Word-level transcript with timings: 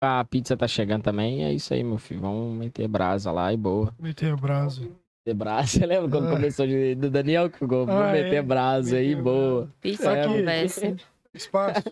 A 0.00 0.24
pizza 0.24 0.56
tá 0.56 0.68
chegando 0.68 1.02
também. 1.02 1.44
É 1.44 1.52
isso 1.52 1.74
aí, 1.74 1.82
meu 1.82 1.98
filho. 1.98 2.20
Vamos 2.20 2.56
meter 2.56 2.86
brasa 2.88 3.32
lá 3.32 3.52
e 3.52 3.56
boa. 3.56 3.92
Meter 3.98 4.36
brasa. 4.36 4.82
Meter 4.82 5.34
brasa. 5.34 5.66
Você 5.78 5.86
lembra 5.86 6.08
quando 6.10 6.28
Ah. 6.28 6.30
começou 6.32 6.66
de, 6.66 6.94
do 6.94 7.10
Daniel 7.10 7.50
que 7.50 7.58
ficou? 7.58 7.82
Ah, 7.90 8.12
meter 8.12 8.34
é. 8.34 8.42
brasa 8.42 8.96
aí, 8.96 9.08
Meter 9.10 9.22
boa. 9.22 9.68
Pizza 9.80 10.12
É, 10.12 10.26
conversa. 10.26 10.96
Espaço. 11.34 11.82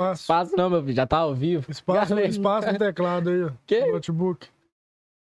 Espaço. 0.00 0.22
Espaço 0.22 0.56
não, 0.56 0.70
meu 0.70 0.80
filho. 0.82 0.94
Já 0.94 1.06
tá 1.06 1.18
ao 1.18 1.34
vivo. 1.34 1.68
Espaço, 1.70 2.10
Galera. 2.10 2.28
espaço 2.28 2.72
no 2.72 2.78
teclado 2.78 3.30
aí, 3.30 3.42
ó. 3.44 3.50
Que? 3.66 3.80
no 3.86 3.92
Notebook. 3.94 4.46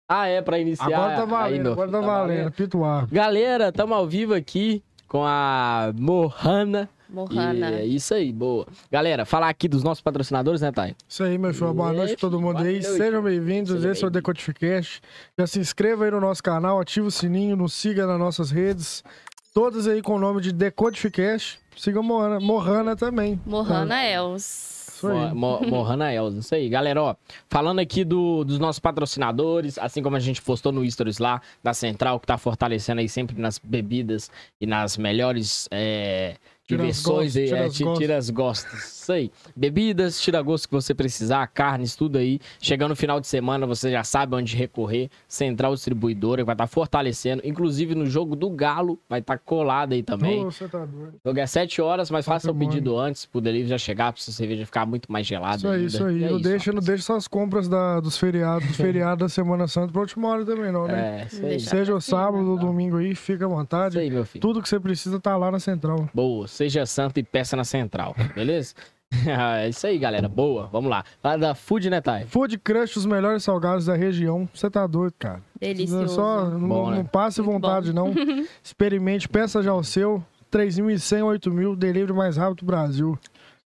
Ah, 0.09 0.27
é, 0.27 0.41
pra 0.43 0.59
iniciar. 0.59 0.87
Agora 0.87 1.15
tá 1.17 1.23
Aí, 1.23 1.29
valendo, 1.29 1.63
meu 1.63 1.73
agora 1.73 1.89
filho, 1.89 2.01
tá 2.01 2.07
valendo. 2.07 2.53
Pito 2.53 2.85
ar. 2.85 3.07
Galera, 3.07 3.73
tamo 3.73 3.93
ao 3.95 4.07
vivo 4.07 4.35
aqui 4.35 4.83
com 5.09 5.25
a 5.25 5.93
Mohana. 5.99 6.89
Mohana. 7.09 7.71
E 7.71 7.75
é 7.75 7.85
isso 7.87 8.13
aí, 8.15 8.33
boa. 8.33 8.67
Galera, 8.91 9.25
falar 9.25 9.49
aqui 9.49 9.69
dos 9.69 9.83
nossos 9.83 10.03
patrocinadores, 10.03 10.61
né, 10.61 10.73
Thay? 10.73 10.95
Isso 11.09 11.23
aí, 11.23 11.39
meu 11.39 11.55
filho. 11.55 11.73
Boa 11.73 11.93
noite 11.93 12.15
a 12.15 12.17
todo 12.17 12.41
mundo 12.41 12.59
aí. 12.59 12.83
Sejam 12.83 13.23
bem-vindos. 13.23 13.85
Esse 13.85 14.05
é 14.05 14.07
o. 14.07 14.11
Decodificast. 14.11 15.01
Já 15.39 15.47
se 15.47 15.59
inscreva 15.59 16.05
aí 16.05 16.11
no 16.11 16.21
nosso 16.21 16.43
canal, 16.43 16.81
ativa 16.81 17.07
o 17.07 17.11
sininho, 17.11 17.57
nos 17.57 17.73
siga 17.75 18.07
nas 18.07 18.19
nossas 18.19 18.51
redes. 18.51 19.05
Todas 19.55 19.87
aí 19.87 20.03
com 20.03 20.17
o 20.17 20.19
nome 20.19 20.41
de 20.41 20.53
Decodificast. 20.53 21.59
Siga 21.77 22.03
Mohana, 22.03 22.41
Mohana 22.41 22.97
também. 22.97 23.41
Mohana 23.47 24.03
Els. 24.05 24.75
Isso 24.97 25.09
aí. 25.09 25.35
Mo- 25.35 25.61
Mo- 25.61 25.67
Mohana 25.69 26.11
Elza, 26.15 26.39
isso 26.39 26.55
aí. 26.55 26.71
Galera, 26.71 27.03
ó, 27.03 27.15
falando 27.51 27.81
aqui 27.81 28.03
do- 28.03 28.45
dos 28.45 28.59
nossos 28.59 28.79
patrocinadores, 28.79 29.77
assim 29.79 30.03
como 30.03 30.17
a 30.17 30.21
gente 30.21 30.41
postou 30.41 30.73
no 30.73 30.91
Stories 30.91 31.19
lá, 31.19 31.43
da 31.63 31.75
Central, 31.75 32.19
que 32.19 32.27
tá 32.27 32.39
fortalecendo 32.39 33.01
aí 33.03 33.09
sempre 33.09 33.39
nas 33.39 33.59
bebidas 33.59 34.31
e 34.59 34.65
nas 34.67 34.97
melhores 34.97 35.69
é, 35.71 36.37
Tira 36.67 36.83
as 36.83 36.89
inversões, 36.89 37.35
gostas, 37.35 37.37
e, 37.37 37.47
tira 37.47 37.59
é, 37.59 37.65
as 37.65 37.99
tira 37.99 38.17
as 38.17 38.31
gostas. 38.31 38.97
Isso 39.07 39.13
aí. 39.13 39.31
Bebidas, 39.55 40.21
tira 40.21 40.43
gosto 40.43 40.69
que 40.69 40.75
você 40.75 40.93
precisar, 40.93 41.47
carnes, 41.47 41.95
tudo 41.95 42.19
aí. 42.19 42.41
Chegando 42.61 42.91
no 42.91 42.97
final 42.97 43.21
de 43.21 43.29
semana, 43.29 43.65
você 43.65 43.89
já 43.89 44.03
sabe 44.03 44.35
onde 44.35 44.57
recorrer. 44.57 45.09
Central 45.29 45.75
Distribuidora, 45.75 46.43
que 46.43 46.47
vai 46.47 46.55
estar 46.55 46.67
fortalecendo. 46.67 47.41
Inclusive 47.45 47.95
no 47.95 48.05
jogo 48.07 48.35
do 48.35 48.51
Galo, 48.51 48.99
vai 49.09 49.21
estar 49.21 49.39
colado 49.39 49.93
aí 49.93 50.03
também. 50.03 50.43
Você 50.43 50.67
tá 50.67 50.85
doido. 50.85 51.15
O 51.25 51.29
jogo 51.29 51.39
é 51.39 51.47
7 51.47 51.81
horas, 51.81 52.11
mas 52.11 52.27
faça 52.27 52.51
o 52.51 52.55
pedido 52.55 52.99
antes, 52.99 53.27
pro 53.27 53.41
delivery 53.41 53.69
já 53.69 53.79
chegar, 53.79 54.13
pra 54.13 54.21
sua 54.21 54.33
cerveja 54.33 54.67
ficar 54.67 54.85
muito 54.85 55.11
mais 55.13 55.25
gelada. 55.25 55.59
Isso 55.59 55.69
aí, 55.69 55.75
ainda. 55.75 55.87
isso 55.87 56.05
aí. 56.05 56.25
É 56.25 56.31
não, 56.31 56.41
deixa, 56.41 56.73
não 56.73 56.83
deixa 56.83 57.05
suas 57.05 57.29
compras 57.29 57.69
da, 57.69 58.01
dos 58.01 58.19
feriados, 58.19 58.67
dos 58.67 58.75
feriados 58.77 59.19
da 59.19 59.29
Semana 59.29 59.69
Santa 59.69 59.93
pra 59.93 60.01
última 60.01 60.29
hora 60.29 60.45
também, 60.45 60.73
não, 60.73 60.89
né? 60.89 61.21
É, 61.21 61.27
isso 61.27 61.47
aí. 61.47 61.61
Seja 61.61 61.95
o 61.95 62.01
sábado 62.01 62.51
ou 62.51 62.59
domingo 62.59 62.97
aí, 62.97 63.15
fica 63.15 63.45
à 63.45 63.49
Isso 63.49 63.57
vontade. 63.57 63.99
aí, 64.01 64.11
meu 64.11 64.25
filho. 64.25 64.43
Tudo 64.43 64.61
que 64.61 64.69
você 64.69 64.81
precisa 64.81 65.21
tá 65.21 65.37
lá 65.37 65.53
na 65.53 65.61
central. 65.61 66.09
Boa, 66.13 66.49
seja 66.57 66.87
santo 66.87 67.19
e 67.19 67.23
peça 67.23 67.57
na 67.57 67.65
central, 67.65 68.15
beleza? 68.35 68.75
é 69.63 69.69
isso 69.69 69.87
aí, 69.87 69.99
galera. 69.99 70.29
Boa, 70.29 70.67
vamos 70.67 70.91
lá. 70.91 71.05
Fala 71.23 71.39
da 71.39 71.55
Food, 71.55 71.89
né, 71.91 72.01
Thay? 72.01 72.27
Food 72.27 72.59
Crush, 72.59 72.97
os 72.97 73.07
melhores 73.07 73.45
salgados 73.45 73.87
da 73.87 73.95
região. 73.95 74.49
Você 74.53 74.69
tá 74.69 74.87
doido, 74.87 75.15
cara. 75.19 75.43
Delicioso. 75.61 76.15
Só, 76.15 76.45
não, 76.47 76.69
Bom, 76.69 76.91
né? 76.91 76.97
não 76.99 77.05
passe 77.05 77.41
Muito 77.41 77.53
vontade, 77.53 77.93
não. 77.93 78.13
Experimente, 78.63 79.29
peça 79.29 79.63
já 79.63 79.73
o 79.75 79.85
seu. 79.85 80.25
3.100, 80.51 81.21
8.000, 81.41 81.77
delivery 81.77 82.13
mais 82.13 82.37
rápido 82.37 82.61
do 82.61 82.67
Brasil. 82.67 83.19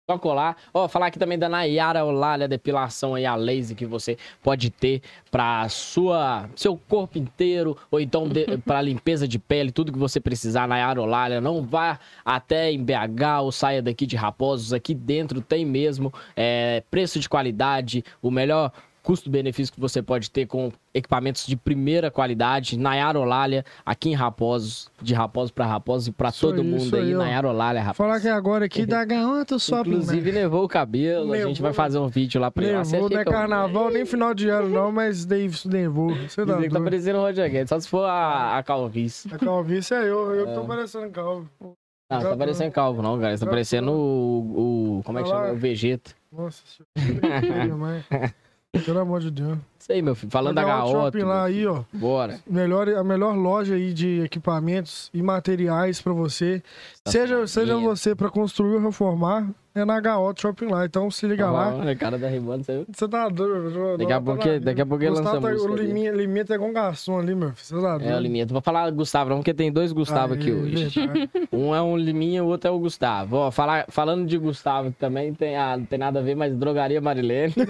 Só 0.09 0.17
colar. 0.17 0.57
Ó, 0.73 0.87
falar 0.87 1.09
aqui 1.09 1.19
também 1.19 1.37
da 1.37 1.49
Nayara 1.49 2.05
Olália 2.05 2.47
Depilação 2.47 3.17
aí, 3.17 3.27
a 3.27 3.35
laser 3.35 3.77
que 3.77 3.85
você 3.85 4.17
pode 4.41 4.71
ter 4.71 5.03
pra 5.33 5.69
sua, 5.69 6.49
seu 6.55 6.77
corpo 6.89 7.19
inteiro, 7.19 7.77
ou 7.91 7.99
então 7.99 8.29
de, 8.29 8.57
pra 8.65 8.81
limpeza 8.81 9.27
de 9.27 9.37
pele, 9.37 9.73
tudo 9.73 9.91
que 9.91 9.99
você 9.99 10.21
precisar, 10.21 10.69
Nayara 10.69 11.03
Olália. 11.03 11.41
Não 11.41 11.61
vá 11.61 11.99
até 12.25 12.71
em 12.71 12.85
BH 12.85 13.43
ou 13.43 13.51
saia 13.51 13.83
daqui 13.83 14.07
de 14.07 14.15
Raposos, 14.15 14.73
aqui 14.73 14.95
dentro 14.95 15.41
tem 15.41 15.65
mesmo 15.65 16.15
é, 16.37 16.85
preço 16.89 17.19
de 17.19 17.29
qualidade, 17.29 18.05
o 18.23 18.31
melhor 18.31 18.71
custo-benefício 19.07 19.73
que 19.73 19.79
você 19.79 20.03
pode 20.03 20.29
ter 20.33 20.47
com 20.47 20.73
equipamentos 20.93 21.47
de 21.47 21.57
primeira 21.57 22.11
qualidade. 22.11 22.77
Nayara 22.77 23.21
Olália, 23.21 23.65
aqui 23.85 24.09
em 24.11 24.15
Raposos, 24.15 24.91
de 25.01 25.15
Raposos 25.15 25.53
pra 25.53 25.65
Raposos 25.65 26.09
e 26.09 26.13
pra 26.13 26.31
Isso 26.31 26.41
todo 26.41 26.65
mundo 26.65 26.97
aí, 26.97 27.15
ó. 27.15 27.19
Nayara 27.19 27.49
Olália, 27.49 27.81
rapaz. 27.81 27.97
Falar 27.97 28.21
que 28.21 28.27
agora 28.27 28.65
aqui 28.65 28.85
da 28.85 29.05
Garanta 29.05 29.57
Shopping. 29.61 29.91
Inclusive, 29.91 30.33
né? 30.33 30.41
levou 30.41 30.65
o 30.65 30.69
cabelo. 30.69 31.33
a 31.33 31.37
gente 31.37 31.47
Levou. 31.47 31.63
vai 31.63 31.73
fazer 31.73 31.99
um 32.01 32.09
vídeo 32.09 32.41
lá 32.41 32.51
pra 32.51 32.65
ele. 32.65 32.75
Achei 32.75 32.99
não 32.99 33.09
é 33.09 33.21
eu- 33.21 33.25
carnaval, 33.25 33.91
nem 33.91 34.05
final 34.05 34.35
de 34.35 34.49
ano 34.49 34.69
não, 34.71 34.91
mas 34.91 35.25
Davis 35.25 35.65
nevou. 35.67 36.13
Você 36.13 36.45
tá 36.45 36.57
tá 36.61 36.81
parecendo 36.81 37.19
o 37.19 37.23
Roger 37.23 37.49
Guedes, 37.49 37.69
só 37.69 37.79
se 37.79 37.89
for 37.89 38.05
a, 38.05 38.59
a 38.59 38.63
calvície. 38.65 39.33
A 39.33 39.39
calvície 39.39 39.95
é 39.95 40.01
eu, 40.03 40.35
eu 40.35 40.47
que 40.49 40.53
tô 40.55 40.65
parecendo 40.65 41.09
calvo. 41.11 41.49
Não, 41.61 41.77
tá 42.09 42.19
Exato. 42.19 42.37
parecendo 42.39 42.73
calvo, 42.73 43.03
não, 43.03 43.21
cara. 43.21 43.39
Tá 43.39 43.47
parecendo 43.47 43.93
o, 43.93 44.99
o- 44.99 45.03
Como 45.05 45.19
é 45.21 45.23
que 45.23 45.29
chama? 45.29 45.53
O 45.53 45.57
Vegeta. 45.57 46.11
Nossa 46.33 46.63
senhora. 46.67 48.05
Pelo 48.85 48.99
amor 49.01 49.21
de 49.21 49.31
Deus. 49.31 49.59
Isso 49.79 49.93
aí, 49.93 50.03
meu 50.03 50.15
filho. 50.15 50.31
Falando 50.31 50.55
da 50.57 50.65
Gaota. 50.65 50.91
shopping 50.93 51.23
lá 51.23 51.45
aí, 51.45 51.67
ó. 51.67 51.83
Bora. 51.93 52.39
Melhor, 52.47 52.89
a 52.89 53.03
melhor 53.03 53.35
loja 53.37 53.75
aí 53.75 53.93
de 53.95 54.21
equipamentos 54.21 55.11
e 55.15 55.23
materiais 55.23 56.01
pra 56.03 56.13
você. 56.13 56.63
Seja, 57.07 57.27
seja 57.27 57.45
Estacionamento. 57.45 57.89
você 57.89 58.15
pra 58.15 58.29
construir 58.29 58.75
ou 58.75 58.81
reformar, 58.83 59.49
é 59.81 59.85
na 59.85 59.97
HO 60.19 60.35
Shopping 60.39 60.67
lá. 60.67 60.85
Então 60.85 61.11
se 61.11 61.27
liga 61.27 61.51
lá. 61.51 61.75
O 61.77 61.97
cara 61.99 62.19
da 62.19 62.29
Rimando, 62.29 62.65
você? 62.65 62.85
Você 62.93 63.09
tá 63.09 63.29
doido. 63.29 63.97
Daqui 63.99 64.13
a 64.13 64.21
pouco- 64.21 64.61
daqui 64.61 64.81
a 64.81 64.87
pouco 64.87 65.05
ele 65.05 65.11
lança 65.11 65.33
tá- 65.33 65.41
música 65.41 65.71
O 65.73 65.77
liminha, 65.77 66.13
liminha 66.13 66.45
tá 66.45 66.55
um 66.57 66.73
garçom 66.73 67.19
ali, 67.19 67.35
meu 67.35 67.53
filho. 67.53 67.57
Você 67.57 67.75
tá 67.87 67.99
doido. 67.99 68.11
É 68.11 68.17
o 68.17 68.21
Liminha. 68.21 68.47
Vou 68.47 68.61
falar 68.61 68.91
Gustavo, 68.91 69.31
não, 69.31 69.37
porque 69.39 69.53
tem 69.55 69.71
dois 69.71 69.93
Gustavo 69.93 70.35
aqui 70.35 70.47
Aí, 70.51 70.53
hoje. 70.53 70.89
verdade. 70.89 71.31
Um 71.53 71.75
é 71.75 71.81
um 71.81 71.97
Liminha, 71.97 72.45
o 72.45 72.49
outro 72.49 72.69
é 72.69 72.71
o 72.73 72.79
Gustavo. 72.79 73.37
Ó, 73.37 73.51
falar, 73.51 73.87
falando 73.89 74.27
de 74.27 74.37
Gustavo 74.37 74.91
que 74.93 74.99
também 74.99 75.33
tem, 75.33 75.57
ah, 75.57 75.77
não 75.77 75.85
tem 75.87 75.99
nada 75.99 76.19
a 76.19 76.23
ver, 76.23 76.35
mas 76.35 76.55
drogaria 76.55 77.01
Marilene. 77.01 77.55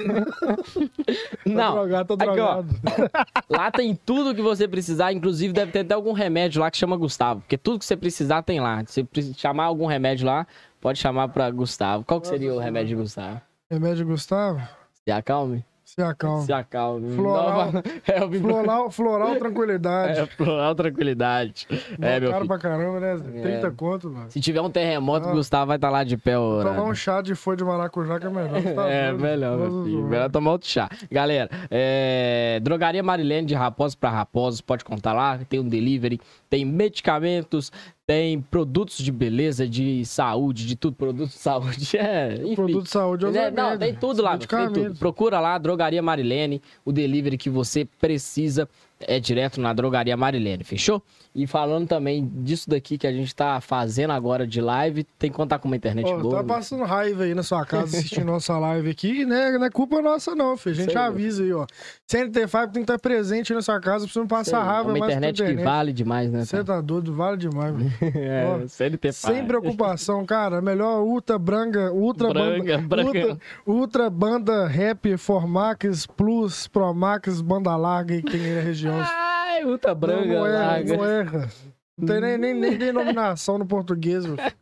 Tá 1.47 1.53
não, 1.53 1.75
drogado, 1.75 2.17
tá 2.17 2.25
aqui, 2.25 2.41
ó. 2.41 2.63
drogado. 2.63 2.69
Lá 3.49 3.71
tem 3.71 3.95
tudo 3.95 4.35
que 4.35 4.43
você 4.43 4.67
precisar, 4.67 5.13
inclusive 5.13 5.53
deve 5.53 5.71
ter 5.73 5.81
até 5.81 5.95
algum 5.95 6.13
remédio 6.13 6.61
lá 6.61 6.71
que 6.71 6.77
chama 6.77 6.97
Gustavo, 6.97 7.41
porque 7.41 7.57
tudo 7.57 7.79
que 7.79 7.85
você 7.85 7.97
precisar 7.97 8.43
tem 8.43 8.61
lá. 8.61 8.83
Se 8.87 9.07
você 9.13 9.33
chamar 9.35 9.65
algum 9.65 9.87
remédio 9.87 10.27
lá, 10.27 10.47
pode 10.87 11.01
chamar 11.01 11.27
pra 11.31 11.51
Gustavo. 11.51 12.05
Qual 12.05 12.21
que 12.21 12.29
seria 12.29 12.55
o 12.55 12.61
remédio 12.61 12.91
de 12.91 13.03
Gustavo? 13.03 13.41
Remédio 13.69 14.07
Gustavo? 14.07 14.61
Se 15.05 15.11
acalme? 15.11 15.65
Se 15.85 16.01
acalma. 16.03 16.43
Se 16.43 16.53
acalme. 16.53 17.15
Floral. 17.17 17.73
Nova... 17.73 17.83
É, 18.07 18.21
Floral, 18.41 18.91
floral 18.91 19.37
tranquilidade. 19.37 20.19
é, 20.21 20.27
floral 20.27 20.75
tranquilidade. 20.77 21.67
É, 22.01 22.19
meu 22.21 22.31
caro 22.31 22.45
filho. 22.45 22.47
pra 22.49 22.59
caramba, 22.59 23.01
né? 23.01 23.17
30 23.43 23.67
É. 23.67 23.71
conto, 23.71 24.11
mano. 24.11 24.31
Se 24.31 24.41
tiver 24.41 24.61
um 24.61 24.71
terremoto, 24.71 25.29
Ah. 25.29 25.33
o 25.33 25.35
Gustavo 25.35 25.67
vai 25.67 25.77
estar 25.77 25.91
lá 25.91 26.03
de 26.05 26.17
pé 26.17 26.35
Tomar 26.35 26.83
um 26.83 26.95
chá 26.95 27.21
de 27.23 27.35
folha 27.37 27.57
de 27.57 27.65
maracujá 27.65 28.19
que 28.21 28.27
é 28.27 28.31
melhor. 28.31 28.51
Tá 28.75 28.87
É, 28.91 29.09
doido? 29.11 29.23
melhor, 29.23 29.59
meu 29.59 29.85
filho. 29.85 30.03
Melhor 30.05 30.31
tomar 30.31 30.53
outro 30.53 30.69
chá. 30.69 30.89
Galera, 31.11 31.49
é, 31.71 32.59
Drogaria 32.63 33.03
Marilene 33.03 33.47
de 33.47 33.55
Raposos 33.55 33.95
para 33.97 34.11
Raposos, 34.11 34.61
pode 34.61 34.85
contar 34.85 35.13
lá. 35.13 35.39
Tem 35.49 35.59
um 35.61 35.69
delivery, 35.69 36.21
tem 36.51 36.65
medicamentos, 36.65 37.71
tem 38.07 38.41
produtos 38.41 38.99
de 38.99 39.11
beleza, 39.11 39.69
de 39.69 40.05
saúde, 40.05 40.65
de 40.65 40.77
tudo. 40.77 40.95
Produtos 40.95 41.35
de 41.35 41.41
saúde, 41.41 41.97
é, 41.99 42.35
enfim. 42.37 42.55
Produto 42.55 42.85
de 42.85 42.91
saúde 42.91 43.27
é 43.27 43.37
É, 43.37 43.51
não, 43.51 43.77
tem 43.77 43.95
tudo 43.95 44.23
lá, 44.23 44.39
tem 44.39 44.47
tudo. 44.73 44.95
Procura 44.97 45.41
lá, 45.41 45.59
Drogaria 45.59 46.01
Marilene, 46.01 46.63
o 46.85 46.93
delivery 46.93 47.37
que 47.37 47.51
você 47.51 47.85
precisa 47.85 48.69
é 49.01 49.21
direto 49.21 49.61
na 49.61 49.73
Drogaria 49.73 50.17
Marilene, 50.17 50.65
fechou? 50.65 51.03
E 51.35 51.47
falando 51.47 51.87
também 51.87 52.27
disso 52.37 52.71
daqui 52.71 52.97
que 52.97 53.07
a 53.07 53.13
gente 53.13 53.35
tá 53.35 53.61
fazendo 53.61 54.13
agora 54.13 54.47
de 54.47 54.59
live, 54.59 55.05
tem 55.19 55.31
que 55.31 55.37
contar 55.37 55.59
com 55.59 55.69
uma 55.69 55.77
internet 55.77 56.07
Ó, 56.07 56.19
boa. 56.19 56.37
tá 56.37 56.43
né? 56.43 56.49
passando 56.49 56.83
raiva 56.85 57.25
aí 57.25 57.35
na 57.35 57.43
sua 57.43 57.67
casa 57.67 57.99
assistindo 57.99 58.25
nossa 58.27 58.59
live 58.59 58.89
aqui, 58.89 59.27
né? 59.27 59.51
Não 59.59 59.67
é 59.67 59.71
culpa 59.71 60.01
nossa, 60.01 60.35
não, 60.35 60.57
filho. 60.57 60.77
A 60.77 60.79
gente 60.79 60.93
Sei, 60.93 60.95
meu. 60.95 61.03
avisa 61.03 61.43
aí, 61.43 61.53
ó. 61.53 61.67
CNT5 62.09 62.63
tem 62.65 62.73
que 62.73 62.79
estar 62.81 62.99
presente 62.99 63.53
na 63.53 63.61
sua 63.61 63.79
casa 63.81 64.07
pra 64.07 64.13
você 64.15 64.19
não 64.19 64.27
passar 64.27 64.63
Sei, 64.63 64.67
raiva 64.67 64.89
É 64.89 64.93
uma 64.93 64.99
mais 64.99 65.13
internet 65.13 65.45
que 65.45 65.63
vale 65.63 65.93
demais, 65.93 66.33
né? 66.33 66.45
Você 66.47 66.65
tá 66.65 66.81
doido, 66.81 67.13
vale 67.13 67.37
demais, 67.37 67.73
mano. 67.75 67.93
É, 68.17 68.47
Ó, 68.47 68.67
CLT 68.67 69.13
Sem 69.13 69.45
preocupação, 69.45 70.25
cara. 70.25 70.63
Melhor 70.63 71.03
Ultra 71.03 71.39
Branga, 71.39 71.93
Ultra 71.93 72.31
Branga, 72.31 72.79
banda. 72.79 73.05
Ultra, 73.05 73.39
Ultra 73.67 74.11
Banda 74.11 74.67
Rap, 74.67 75.17
Formax, 75.19 76.07
Plus, 76.07 76.67
Promax, 76.67 77.43
Banda 77.43 77.77
Larga 77.77 78.15
aí 78.15 78.23
que 78.23 78.31
tem 78.31 78.41
aí 78.41 78.55
na 78.57 78.61
região. 78.63 78.86
Ai, 78.95 79.65
Ultra 79.65 79.95
Branga, 79.95 80.27
não, 80.27 80.35
não 80.35 80.47
erra, 80.47 80.85
não 80.85 81.05
erra. 81.05 81.51
Não 81.99 82.07
tem 82.07 82.21
nem, 82.21 82.39
nem, 82.39 82.55
nem 82.55 82.77
denominação 82.77 83.59
no 83.59 83.67
português, 83.67 84.27
meu 84.27 84.37
filho. 84.37 84.53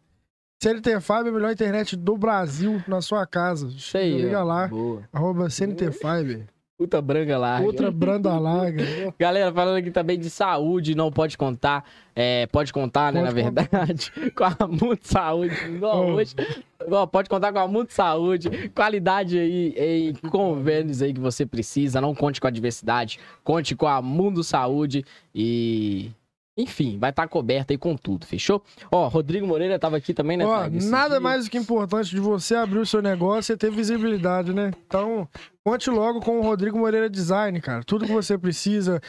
CNT5 0.63 1.27
é 1.27 1.29
a 1.29 1.33
melhor 1.33 1.53
internet 1.53 1.97
do 1.97 2.17
Brasil 2.17 2.83
na 2.89 3.03
sua 3.03 3.27
casa. 3.27 3.67
Isso 3.69 3.97
aí, 3.97 4.23
Liga 4.23 4.43
lá, 4.43 4.69
Boa. 4.69 5.03
arroba 5.13 5.47
CNT5. 5.47 6.47
Ultra 6.79 7.01
Branga 7.01 7.39
larga. 7.39 7.67
Outra 7.67 7.91
Branda 7.91 8.37
Larga. 8.37 8.83
Galera, 9.17 9.53
falando 9.53 9.77
aqui 9.77 9.93
também 9.93 10.19
de 10.19 10.29
saúde, 10.29 10.97
não 10.97 11.11
pode 11.13 11.39
contar, 11.39 11.85
é, 12.17 12.47
pode 12.47 12.73
contar, 12.73 13.13
né, 13.13 13.21
Pode 13.23 13.35
na 13.35 13.51
verdade, 13.51 14.13
com 14.35 14.45
a 14.45 14.67
Mundo 14.67 14.99
Saúde, 15.03 15.55
igual 15.67 16.05
Oh. 16.09 16.15
hoje. 16.15 16.35
Ó, 16.91 17.07
pode 17.07 17.29
contar 17.29 17.53
com 17.53 17.61
a 17.61 17.69
Mundo 17.69 17.91
Saúde, 17.91 18.69
qualidade 18.75 19.39
aí 19.39 19.75
em 19.79 20.29
convênios 20.29 21.01
aí 21.01 21.15
que 21.15 21.21
você 21.21 21.47
precisa, 21.47 22.01
não 22.01 22.13
conte 22.15 22.41
com 22.41 22.49
a 22.49 22.51
diversidade, 22.51 23.21
conte 23.45 23.77
com 23.77 23.87
a 23.87 24.03
Mundo 24.03 24.43
Saúde 24.43 25.05
e 25.33 26.11
Enfim, 26.57 26.99
vai 26.99 27.11
estar 27.11 27.27
coberta 27.27 27.73
aí 27.73 27.79
com 27.79 27.97
tudo, 27.97 28.25
fechou? 28.27 28.63
Ó, 28.91 29.09
Rodrigo 29.09 29.47
Moreira 29.47 29.77
tava 29.79 29.97
aqui 29.97 30.15
também, 30.15 30.37
né? 30.37 30.47
Ó, 30.47 30.57
Tag? 30.57 30.85
Nada 30.85 31.19
mais 31.19 31.45
do 31.45 31.51
que 31.51 31.59
importante 31.59 32.11
de 32.11 32.21
você 32.21 32.55
abrir 32.55 32.79
o 32.79 32.87
seu 32.87 33.03
negócio 33.03 33.53
e 33.53 33.57
ter 33.57 33.73
visibilidade, 33.73 34.53
né? 34.53 34.71
Então, 34.87 35.29
conte 35.65 35.91
logo 35.91 36.21
com 36.21 36.39
o 36.39 36.43
Rodrigo 36.43 36.79
Moreira 36.79 37.11
Design, 37.11 37.61
cara. 37.61 37.83
Tudo 37.83 38.07
que 38.07 38.13
você 38.13 38.39
precisa. 38.39 39.01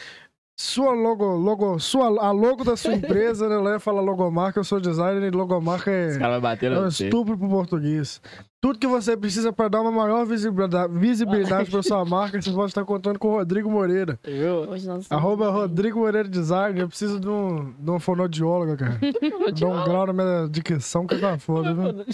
Sua 0.58 0.92
logo, 0.92 1.36
logo, 1.36 1.78
sua, 1.78 2.06
a 2.06 2.30
logo 2.30 2.64
da 2.64 2.76
sua 2.76 2.94
empresa, 2.94 3.46
né? 3.46 3.56
Lá 3.58 3.72
ia 3.72 3.78
falar 3.78 4.00
logomarca, 4.00 4.58
eu 4.58 4.64
sou 4.64 4.80
designer 4.80 5.22
e 5.22 5.30
logomarca 5.30 5.90
é, 5.90 6.18
cara 6.18 6.40
é 6.76 6.80
um 6.80 6.88
estupro 6.88 7.36
pro 7.36 7.48
português. 7.48 8.22
Tudo 8.66 8.80
que 8.80 8.86
você 8.88 9.16
precisa 9.16 9.52
para 9.52 9.68
dar 9.68 9.80
uma 9.80 9.92
maior 9.92 10.26
visibilidade, 10.26 10.92
visibilidade 10.92 11.70
para 11.70 11.84
sua 11.84 12.04
marca, 12.04 12.42
você 12.42 12.50
pode 12.50 12.72
estar 12.72 12.84
contando 12.84 13.16
com 13.16 13.28
o 13.28 13.30
Rodrigo 13.36 13.70
Moreira. 13.70 14.18
Viu? 14.24 14.68
Hoje 14.68 14.88
nós 14.88 15.02
estamos 15.02 15.12
Arroba. 15.12 15.50
Rodrigo 15.50 16.00
Moreira 16.00 16.28
Design. 16.28 16.80
Eu 16.80 16.88
preciso 16.88 17.20
de 17.20 17.28
um, 17.28 17.72
de 17.78 17.88
um 17.88 18.00
fonoaudiólogo, 18.00 18.76
cara. 18.76 18.98
Dá 19.56 19.68
um 19.68 19.84
grau 19.84 20.06
na 20.08 20.12
minha 20.12 20.48
dicção 20.50 21.06
que 21.06 21.16
tá 21.16 21.38
foda, 21.38 21.72
viu? 21.72 22.04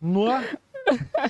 Nossa. 0.00 0.58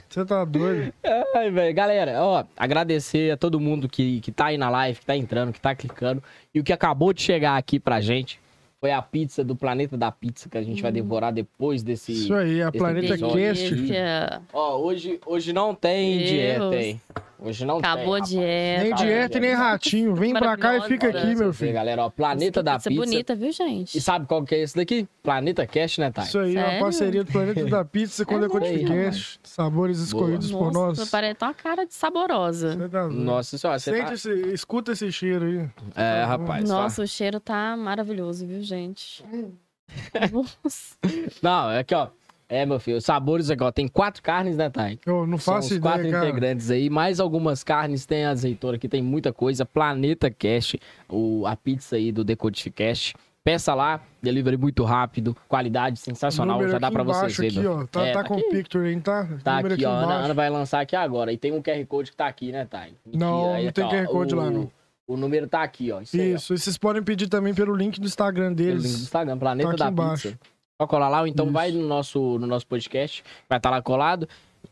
Você 0.08 0.24
tá 0.24 0.44
doido. 0.44 0.94
Ai, 1.34 1.50
velho. 1.50 1.74
Galera, 1.74 2.22
ó, 2.22 2.44
agradecer 2.56 3.32
a 3.32 3.36
todo 3.36 3.58
mundo 3.58 3.88
que, 3.88 4.20
que 4.20 4.30
tá 4.30 4.46
aí 4.46 4.56
na 4.56 4.70
live, 4.70 5.00
que 5.00 5.06
tá 5.06 5.16
entrando, 5.16 5.52
que 5.52 5.60
tá 5.60 5.74
clicando. 5.74 6.22
E 6.54 6.60
o 6.60 6.62
que 6.62 6.72
acabou 6.72 7.12
de 7.12 7.22
chegar 7.22 7.56
aqui 7.56 7.80
pra 7.80 8.00
gente 8.00 8.38
foi 8.84 8.92
a 8.92 9.00
pizza 9.00 9.42
do 9.42 9.56
Planeta 9.56 9.96
da 9.96 10.12
Pizza, 10.12 10.46
que 10.46 10.58
a 10.58 10.62
gente 10.62 10.82
vai 10.82 10.92
devorar 10.92 11.32
depois 11.32 11.82
desse. 11.82 12.12
Isso 12.12 12.34
aí, 12.34 12.60
a 12.60 12.70
Planeta 12.70 13.16
Cast. 13.16 13.70
Delícia. 13.74 14.42
Ó, 14.52 14.76
hoje, 14.76 15.18
hoje 15.24 15.54
não 15.54 15.74
tem 15.74 16.18
Deus. 16.18 16.28
dieta, 16.28 16.76
hein? 16.76 17.00
Hoje 17.38 17.66
não 17.66 17.78
Acabou 17.78 18.14
a 18.14 18.20
tem. 18.22 18.38
dieta. 18.38 18.82
Nem 18.84 18.94
dieta 18.94 19.36
e 19.38 19.40
nem 19.40 19.52
ratinho. 19.52 20.14
Vem 20.14 20.32
pra 20.32 20.56
cá 20.56 20.78
e 20.78 20.82
fica 20.82 21.08
aqui, 21.08 21.34
meu 21.34 21.52
filho. 21.52 21.74
Galera, 21.74 22.04
ó, 22.04 22.08
Planeta 22.10 22.62
da 22.62 22.76
Pizza 22.76 22.88
Pizza. 22.88 23.04
bonita, 23.04 23.34
viu, 23.34 23.52
gente? 23.52 23.98
E 23.98 24.00
sabe 24.00 24.26
qual 24.26 24.42
que 24.44 24.54
é 24.54 24.62
esse 24.62 24.74
daqui? 24.74 25.06
Planeta 25.22 25.66
Cast, 25.66 26.00
né, 26.00 26.10
Thay? 26.10 26.24
Isso 26.24 26.38
aí, 26.38 26.56
uma 26.56 26.62
Sério? 26.64 26.80
parceria 26.80 27.24
do 27.24 27.32
Planeta 27.32 27.64
da 27.66 27.84
Pizza 27.84 28.24
com 28.24 28.34
É 28.34 28.36
a 28.36 28.40
Decodificast. 28.40 29.40
Sabores 29.42 29.98
escolhidos 29.98 30.50
por 30.50 30.72
nós. 30.72 30.98
Nossa, 30.98 31.10
parece 31.10 31.36
uma 31.42 31.52
cara 31.52 31.84
de 31.84 31.92
saborosa. 31.92 32.76
Você 32.76 32.88
tá. 32.88 33.08
Nossa 33.08 33.58
senhora, 33.58 33.78
você 33.78 33.90
Sente 33.90 34.06
tá... 34.06 34.14
esse, 34.14 34.30
escuta 34.54 34.92
esse 34.92 35.10
cheiro 35.12 35.44
aí. 35.44 35.68
É, 35.96 36.24
rapaz. 36.24 36.66
Nossa, 36.68 37.02
o 37.02 37.06
cheiro 37.06 37.40
tá 37.40 37.76
maravilhoso, 37.76 38.46
viu, 38.46 38.62
gente? 38.62 38.73
Nossa. 40.32 40.96
Não, 41.42 41.70
é 41.70 41.80
aqui, 41.80 41.94
ó. 41.94 42.08
É, 42.48 42.66
meu 42.66 42.78
filho, 42.78 42.98
os 42.98 43.04
sabores 43.04 43.50
aqui, 43.50 43.62
ó. 43.62 43.72
Tem 43.72 43.88
quatro 43.88 44.22
carnes, 44.22 44.56
né, 44.56 44.68
Thay? 44.68 44.98
Eu 45.06 45.26
não 45.26 45.38
São 45.38 45.54
faço 45.54 45.80
quatro 45.80 46.00
ideia, 46.02 46.12
cara. 46.14 46.28
integrantes 46.28 46.70
aí, 46.70 46.90
mais 46.90 47.18
algumas 47.18 47.64
carnes, 47.64 48.04
tem 48.04 48.26
azeitona 48.26 48.76
aqui, 48.76 48.86
tem 48.88 49.02
muita 49.02 49.32
coisa. 49.32 49.64
Planeta 49.64 50.30
Cast, 50.30 50.78
o, 51.08 51.46
a 51.46 51.56
pizza 51.56 51.96
aí 51.96 52.12
do 52.12 52.22
Decodificast. 52.22 53.14
Peça 53.42 53.74
lá, 53.74 54.00
delivery 54.22 54.56
muito 54.56 54.84
rápido, 54.84 55.36
qualidade 55.48 55.98
sensacional, 55.98 56.66
já 56.68 56.78
dá 56.78 56.86
aqui 56.86 56.94
pra 56.94 57.02
vocês 57.02 57.38
embaixo 57.38 57.42
verem. 57.42 57.58
aqui, 57.58 57.66
ó. 57.66 57.86
Tá, 57.86 58.06
É, 58.06 58.12
tá 58.12 58.22
tá 58.22 58.28
com 58.28 58.34
aqui. 58.34 58.48
picture 58.50 58.86
aí, 58.88 59.00
tá? 59.00 59.28
Tá 59.42 59.56
Número 59.56 59.74
aqui, 59.74 59.84
ó. 59.84 59.90
A 59.90 59.92
Ana, 59.96 60.04
embaixo. 60.04 60.24
Ana 60.24 60.34
vai 60.34 60.50
lançar 60.50 60.80
aqui 60.80 60.96
agora. 60.96 61.32
E 61.32 61.36
tem 61.36 61.52
um 61.52 61.60
QR 61.62 61.84
Code 61.86 62.10
que 62.10 62.16
tá 62.16 62.26
aqui, 62.26 62.52
né, 62.52 62.64
Thay? 62.66 62.94
Não, 63.12 63.52
Aí 63.54 63.62
não 63.64 63.68
aqui, 63.70 63.72
tem 63.72 63.84
ó, 63.84 63.88
QR 63.90 64.06
Code 64.06 64.34
o- 64.34 64.38
lá, 64.38 64.50
não. 64.50 64.70
O 65.06 65.16
número 65.16 65.46
tá 65.46 65.62
aqui, 65.62 65.92
ó. 65.92 66.00
Isso, 66.00 66.16
aí, 66.16 66.32
ó. 66.32 66.36
Isso, 66.36 66.54
e 66.54 66.58
vocês 66.58 66.78
podem 66.78 67.02
pedir 67.02 67.28
também 67.28 67.54
pelo 67.54 67.74
link 67.74 68.00
do 68.00 68.06
Instagram 68.06 68.54
Pelo 68.54 68.70
link 68.70 68.76
do 68.76 68.82
deles. 68.82 69.02
Instagram, 69.02 69.38
Planeta 69.38 69.68
Tá 69.68 69.74
aqui 69.74 69.78
da 69.78 69.90
embaixo. 69.90 70.28
Pizza. 70.28 70.40
Só 70.80 70.86
colar 70.88 71.08
lá, 71.08 71.20
ou 71.20 71.26
então 71.26 71.44
Isso. 71.44 71.52
vai 71.54 71.70
no 71.70 71.86
nosso, 71.86 72.38
no 72.38 72.46
nosso 72.46 72.66
podcast, 72.66 73.22
vai 73.48 73.58
estar 73.58 73.70
lá 73.70 73.80
colado 73.80 74.28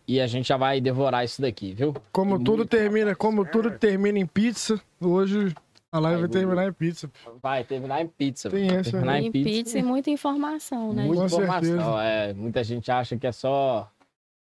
e 0.09 0.21
a 0.21 0.27
gente 0.27 0.49
já 0.49 0.57
vai 0.57 0.81
devorar 0.81 1.25
isso 1.25 1.41
daqui, 1.41 1.75
viu? 1.75 1.95
Como 2.11 2.43
tudo 2.43 2.65
termina, 2.67 3.15
como 3.15 3.45
tudo 3.45 3.71
termina 3.71 4.19
em 4.19 4.27
pizza, 4.27 4.81
hoje 5.01 5.55
a 5.93 5.99
live 6.01 6.17
Aí, 6.17 6.21
vai 6.23 6.31
terminar 6.31 6.67
em 6.67 6.73
pizza. 6.73 7.11
Vai 7.43 7.65
terminar 7.65 8.01
em 8.01 8.09
pizza. 8.09 8.49
Tem 8.51 8.67
vai 8.69 8.79
essa, 8.79 8.91
terminar 8.91 9.13
né? 9.13 9.19
em 9.21 9.31
Tem 9.31 9.45
pizza. 9.45 9.59
pizza 9.65 9.79
e 9.79 9.83
muita 9.83 10.11
informação, 10.11 10.93
né? 10.95 11.05
Muita 11.05 11.21
Com 11.21 11.27
informação. 11.27 11.63
certeza. 11.63 12.03
É, 12.03 12.33
muita 12.33 12.65
gente 12.65 12.91
acha 12.91 13.17
que 13.19 13.27
é 13.27 13.33
só 13.33 13.89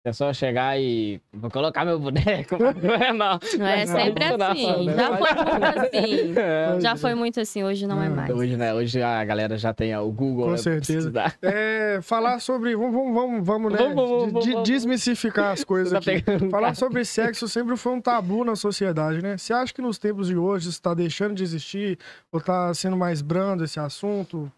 é 0.08 0.12
só 0.12 0.32
chegar 0.32 0.78
e 0.80 1.20
vou 1.32 1.50
colocar 1.50 1.84
meu 1.84 1.98
boneco. 1.98 2.56
Não 2.80 2.94
é 2.94 3.12
não. 3.12 3.38
Não 3.58 3.66
é 3.66 3.84
sempre 3.86 4.36
não, 4.36 4.46
assim. 4.46 4.86
não, 4.86 4.94
Já 4.94 5.16
foi 5.16 5.34
muito 5.34 5.66
assim. 5.96 6.34
É. 6.38 6.80
Já 6.80 6.96
foi 6.96 7.14
muito 7.14 7.40
assim, 7.40 7.64
hoje 7.64 7.86
não 7.88 8.00
é 8.02 8.08
Hum. 8.08 8.14
mais. 8.14 8.30
Hoje, 8.30 8.56
né? 8.56 8.72
Hoje 8.72 9.02
a 9.02 9.24
galera 9.24 9.58
já 9.58 9.74
tem 9.74 9.96
o 9.96 10.10
Google. 10.12 10.44
Com 10.44 10.50
né, 10.52 10.56
certeza. 10.58 11.12
É, 11.42 11.98
falar 12.02 12.38
sobre. 12.40 12.76
Vamos, 12.76 12.92
vamos, 12.94 13.14
vamos, 13.14 13.46
vamos, 13.46 13.72
né? 13.72 13.78
Vamos, 13.78 13.94
vamos, 13.96 14.24
de- 14.26 14.30
vamos, 14.30 14.44
de- 14.44 14.52
vamos. 14.52 14.68
desmistificar 14.68 15.52
as 15.52 15.64
coisas 15.64 15.92
Tá 15.92 15.98
aqui. 16.12 16.22
Falar 16.50 16.74
sobre 16.76 17.04
sexo 17.04 17.48
sempre 17.48 17.76
foi 17.76 17.92
um 17.92 18.00
tabu 18.00 18.44
na 18.44 18.54
sociedade, 18.54 19.20
né? 19.20 19.36
Você 19.36 19.52
acha 19.52 19.74
que 19.74 19.82
nos 19.82 19.98
tempos 19.98 20.28
de 20.28 20.36
hoje 20.36 20.68
está 20.68 20.94
deixando 20.94 21.34
de 21.34 21.42
existir 21.42 21.98
ou 22.30 22.40
tá 22.40 22.72
sendo 22.74 22.96
mais 22.96 23.20
brando 23.22 23.64
esse 23.64 23.80
assunto? 23.80 24.50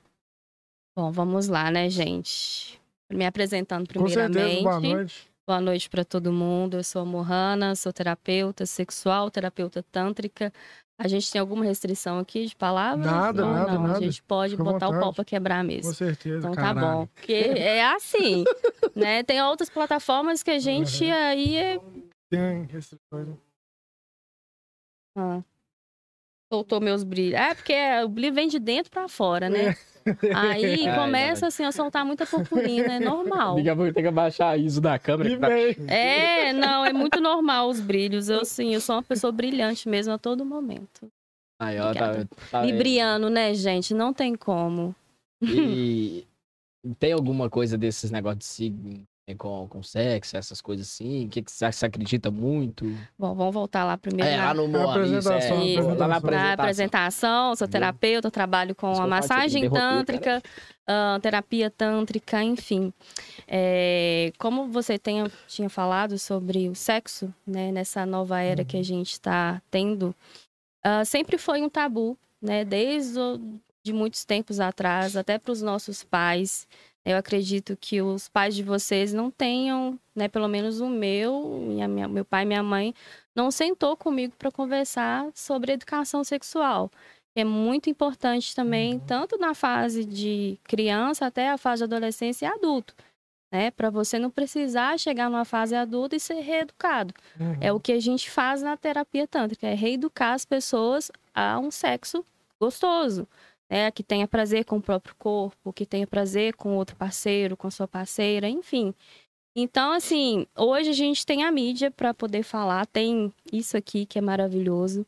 Bom, 0.97 1.11
vamos 1.11 1.49
lá, 1.49 1.71
né, 1.71 1.89
gente? 1.89 2.79
Me 3.11 3.25
apresentando 3.25 3.87
Com 3.95 4.07
certeza, 4.09 4.29
primeiramente. 4.29 4.63
boa 4.63 4.81
noite. 4.81 5.28
Boa 5.49 5.63
noite 5.63 5.89
para 5.89 6.05
todo 6.05 6.31
mundo. 6.31 6.77
Eu 6.77 6.85
sou 6.85 7.01
a 7.01 7.05
Mohana, 7.07 7.75
sou 7.75 7.91
terapeuta 7.91 8.67
sexual, 8.67 9.31
terapeuta 9.31 9.83
tântrica. 9.83 10.53
A 10.99 11.09
gente 11.09 11.33
tem 11.33 11.41
alguma 11.41 11.65
restrição 11.65 12.19
aqui 12.19 12.45
de 12.45 12.55
palavras? 12.55 13.07
Nada, 13.07 13.41
Não, 13.47 13.53
nada, 13.55 13.73
não. 13.73 13.83
nada. 13.85 13.97
A 13.97 14.01
gente 14.03 14.23
pode 14.25 14.59
Fica 14.59 14.63
botar 14.65 14.91
o 14.91 15.01
pau 15.01 15.15
para 15.15 15.25
quebrar 15.25 15.63
Com 15.63 15.69
mesmo. 15.69 15.95
certeza, 15.95 16.41
Então 16.41 16.53
caralho. 16.53 16.75
tá 16.81 16.93
bom. 16.97 17.07
Porque 17.15 17.33
é 17.33 17.83
assim, 17.83 18.45
né? 18.95 19.23
Tem 19.23 19.41
outras 19.43 19.71
plataformas 19.71 20.43
que 20.43 20.51
a 20.51 20.59
gente 20.59 21.03
Uhum. 21.07 21.13
aí 21.15 21.57
é... 21.57 21.81
Tem 22.29 22.65
restrições. 22.65 23.29
né? 23.29 23.37
Ah. 25.17 25.43
Soltou 26.53 26.81
meus 26.81 27.05
brilhos. 27.05 27.39
É, 27.39 27.55
porque 27.55 27.75
o 28.05 28.09
brilho 28.09 28.35
vem 28.35 28.49
de 28.49 28.59
dentro 28.59 28.91
para 28.91 29.07
fora, 29.09 29.51
né? 29.51 29.77
Aí 30.35 30.89
Ai, 30.89 30.95
começa 30.95 31.47
assim 31.47 31.65
a 31.65 31.73
soltar 31.73 32.05
muita 32.05 32.25
purpurina, 32.25 32.95
é 32.95 33.01
normal. 33.01 33.57
Daqui 33.57 33.69
a 33.69 33.77
pouco 33.77 33.93
tem 33.93 34.03
que 34.03 34.09
abaixar 34.09 34.53
a 34.53 34.57
ISO 34.57 34.81
da 34.81 34.99
câmera. 34.99 35.31
E 35.31 35.75
que 35.75 35.83
tá-. 35.83 35.93
É, 35.93 36.53
não, 36.55 36.85
é 36.85 36.93
muito 36.93 37.21
normal 37.21 37.69
os 37.69 37.81
brilhos. 37.81 38.31
Eu 38.31 38.45
sim, 38.45 38.73
eu 38.73 38.81
sou 38.81 38.97
uma 38.97 39.03
pessoa 39.03 39.31
brilhante 39.31 39.87
mesmo 39.89 40.15
a 40.15 40.19
todo 40.19 40.45
momento. 40.45 41.11
Aí, 41.61 41.79
ó, 41.79 41.93
tá, 41.93 42.27
tá, 42.51 42.63
Libriano, 42.63 43.29
né, 43.29 43.53
gente? 43.53 43.93
Não 43.93 44.15
tem 44.15 44.35
como. 44.35 44.95
E 45.43 46.27
tem 46.99 47.13
alguma 47.13 47.51
coisa 47.51 47.77
desses 47.77 48.11
negócios 48.11 48.39
de 48.39 48.45
signo 48.45 49.07
com, 49.35 49.67
com 49.69 49.83
sexo, 49.83 50.37
essas 50.37 50.61
coisas 50.61 50.87
assim? 50.87 51.27
O 51.27 51.29
que, 51.29 51.43
que 51.43 51.51
você 51.51 51.71
você 51.71 51.87
acredita 51.87 52.31
muito? 52.31 52.85
Bom, 53.19 53.35
vamos 53.35 53.55
voltar 53.55 53.85
lá 53.85 53.97
primeiro 53.97 54.31
É, 54.31 54.37
na, 54.37 54.47
lá 54.47 54.55
no 54.55 54.77
é, 54.77 54.83
apresentação, 54.85 55.65
Isso. 55.65 55.83
lá 55.83 55.95
na 55.95 56.07
na 56.09 56.17
apresentação. 56.17 56.53
apresentação. 56.53 57.57
Sou 57.57 57.69
terapeuta, 57.69 58.31
trabalho 58.31 58.75
com 58.75 58.93
Isso 58.93 59.03
a 59.03 59.07
massagem 59.07 59.69
tântrica, 59.71 60.43
ah, 60.87 61.19
terapia 61.21 61.71
tântrica, 61.71 62.43
enfim. 62.43 62.93
É, 63.47 64.33
como 64.39 64.69
você 64.69 64.99
tenha, 64.99 65.31
tinha 65.47 65.69
falado 65.69 66.19
sobre 66.19 66.69
o 66.69 66.75
sexo, 66.75 67.33
né, 67.47 67.71
nessa 67.71 68.07
nova 68.07 68.41
era 68.41 68.65
que 68.65 68.77
a 68.77 68.83
gente 68.83 69.13
está 69.13 69.61
tendo, 69.71 70.15
ah, 70.83 71.05
sempre 71.05 71.37
foi 71.39 71.63
um 71.63 71.69
tabu, 71.69 72.17
né, 72.41 72.65
desde 72.65 73.19
o, 73.19 73.39
de 73.83 73.93
muitos 73.93 74.25
tempos 74.25 74.61
atrás, 74.61 75.17
até 75.17 75.39
para 75.39 75.53
os 75.53 75.63
nossos 75.63 76.03
pais. 76.05 76.67
Eu 77.09 77.17
acredito 77.17 77.75
que 77.75 78.03
os 78.03 78.29
pais 78.29 78.55
de 78.55 78.63
vocês 78.63 79.15
não 79.15 79.31
tenham, 79.31 79.99
né, 80.15 80.29
pelo 80.29 80.47
menos 80.47 80.79
o 80.79 80.91
meu, 80.91 81.67
e 81.75 81.81
a 81.81 81.89
minha, 81.89 82.07
meu 82.07 82.23
pai 82.23 82.43
e 82.43 82.47
minha 82.47 82.63
mãe, 82.63 82.95
não 83.35 83.51
sentou 83.51 83.97
comigo 83.97 84.35
para 84.39 84.51
conversar 84.51 85.27
sobre 85.35 85.73
educação 85.73 86.23
sexual. 86.23 86.91
É 87.35 87.45
muito 87.45 87.89
importante 87.89 88.55
também, 88.55 88.99
tanto 88.99 89.39
na 89.39 89.55
fase 89.55 90.05
de 90.05 90.59
criança 90.65 91.25
até 91.25 91.49
a 91.49 91.57
fase 91.57 91.81
de 91.81 91.85
adolescência 91.85 92.45
e 92.45 92.49
adulto, 92.51 92.95
né? 93.51 93.71
Para 93.71 93.89
você 93.89 94.19
não 94.19 94.31
precisar 94.31 94.99
chegar 94.99 95.31
numa 95.31 95.47
fase 95.47 95.75
adulta 95.75 96.15
e 96.15 96.21
ser 96.21 96.41
reeducado. 96.41 97.15
Uhum. 97.41 97.57
É 97.59 97.73
o 97.73 97.81
que 97.81 97.93
a 97.93 98.01
gente 98.01 98.31
faz 98.31 98.61
na 98.61 98.77
terapia 98.77 99.27
tântrica, 99.27 99.67
é 99.67 99.73
reeducar 99.73 100.35
as 100.35 100.45
pessoas 100.45 101.11
a 101.35 101.59
um 101.59 101.71
sexo 101.71 102.23
gostoso, 102.61 103.27
né? 103.69 103.91
Que 103.91 104.03
tenha 104.03 104.27
prazer 104.27 104.65
com 104.65 104.77
o 104.79 104.83
próprio 104.83 105.15
corpo, 105.17 105.73
que 105.73 105.87
tenha 105.87 106.07
prazer 106.07 106.55
com 106.55 106.77
outro 106.77 106.97
parceiro, 106.97 107.57
com 107.57 107.71
sua 107.71 107.89
parceira, 107.89 108.49
enfim. 108.49 108.95
Então, 109.57 109.93
assim, 109.93 110.47
hoje 110.57 110.91
a 110.91 110.95
gente 110.95 111.27
tem 111.27 111.43
a 111.43 111.51
mídia 111.51 111.91
para 111.91 112.15
poder 112.15 112.45
falar, 112.45 112.87
tem 112.87 113.33
isso 113.53 113.77
aqui 113.77 114.07
que 114.07 114.19
é 114.19 114.23
maravilhoso, 114.23 115.05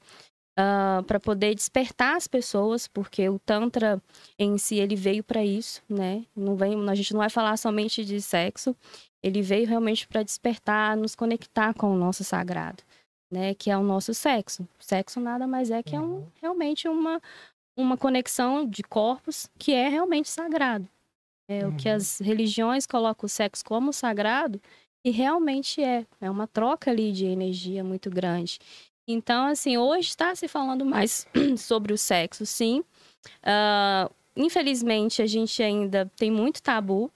para 1.07 1.21
poder 1.21 1.55
despertar 1.55 2.17
as 2.17 2.26
pessoas, 2.26 2.87
porque 2.87 3.29
o 3.29 3.38
Tantra 3.38 4.02
em 4.38 4.59
si 4.59 4.76
ele 4.76 4.97
veio 4.97 5.23
para 5.23 5.45
isso, 5.45 5.81
né? 5.88 6.26
Não 6.37 6.57
vem, 6.57 6.88
a 6.88 6.95
gente 6.95 7.12
não 7.12 7.21
vai 7.21 7.31
falar 7.31 7.57
somente 7.57 8.05
de 8.05 8.21
sexo, 8.21 8.76
ele 9.23 9.40
veio 9.40 9.67
realmente 9.67 10.07
para 10.07 10.23
despertar, 10.23 10.97
nos 10.97 11.14
conectar 11.14 11.73
com 11.75 11.95
o 11.95 11.97
nosso 11.97 12.25
sagrado, 12.25 12.83
né? 13.31 13.55
Que 13.55 13.71
é 13.71 13.76
o 13.76 13.83
nosso 13.83 14.12
sexo. 14.12 14.69
Sexo 14.79 15.21
nada 15.21 15.47
mais 15.47 15.71
é 15.71 15.83
que 15.83 15.95
é 15.95 16.00
um, 16.00 16.26
realmente 16.43 16.88
uma, 16.88 17.23
uma 17.77 17.97
conexão 17.97 18.67
de 18.67 18.83
corpos 18.83 19.49
que 19.59 19.73
é 19.73 19.89
realmente 19.89 20.29
sagrado. 20.29 20.89
É 21.49 21.67
o 21.67 21.73
que 21.73 21.89
Uhum. 21.89 21.97
as 21.97 22.19
religiões 22.21 22.87
colocam 22.87 23.27
o 23.27 23.29
sexo 23.29 23.65
como 23.65 23.93
sagrado 23.93 24.61
e 25.05 25.11
realmente 25.11 25.83
é. 25.83 26.07
É 26.21 26.31
uma 26.31 26.47
troca 26.47 26.91
ali 26.91 27.12
de 27.12 27.27
energia 27.27 27.83
muito 27.83 28.09
grande. 28.11 28.59
Então, 29.09 29.47
assim, 29.47 29.77
hoje 29.77 30.11
está 30.11 30.35
se 30.35 30.47
falando 30.47 30.85
mais 30.85 31.27
sobre 31.59 31.93
o 31.93 31.99
sexo, 31.99 32.47
sim. 32.47 32.85
Ah, 33.43 34.09
infelizmente, 34.37 35.21
a 35.23 35.27
gente 35.27 35.61
ainda 35.62 36.11
tem 36.17 36.31
muito 36.31 36.62
tabu. 36.62 37.11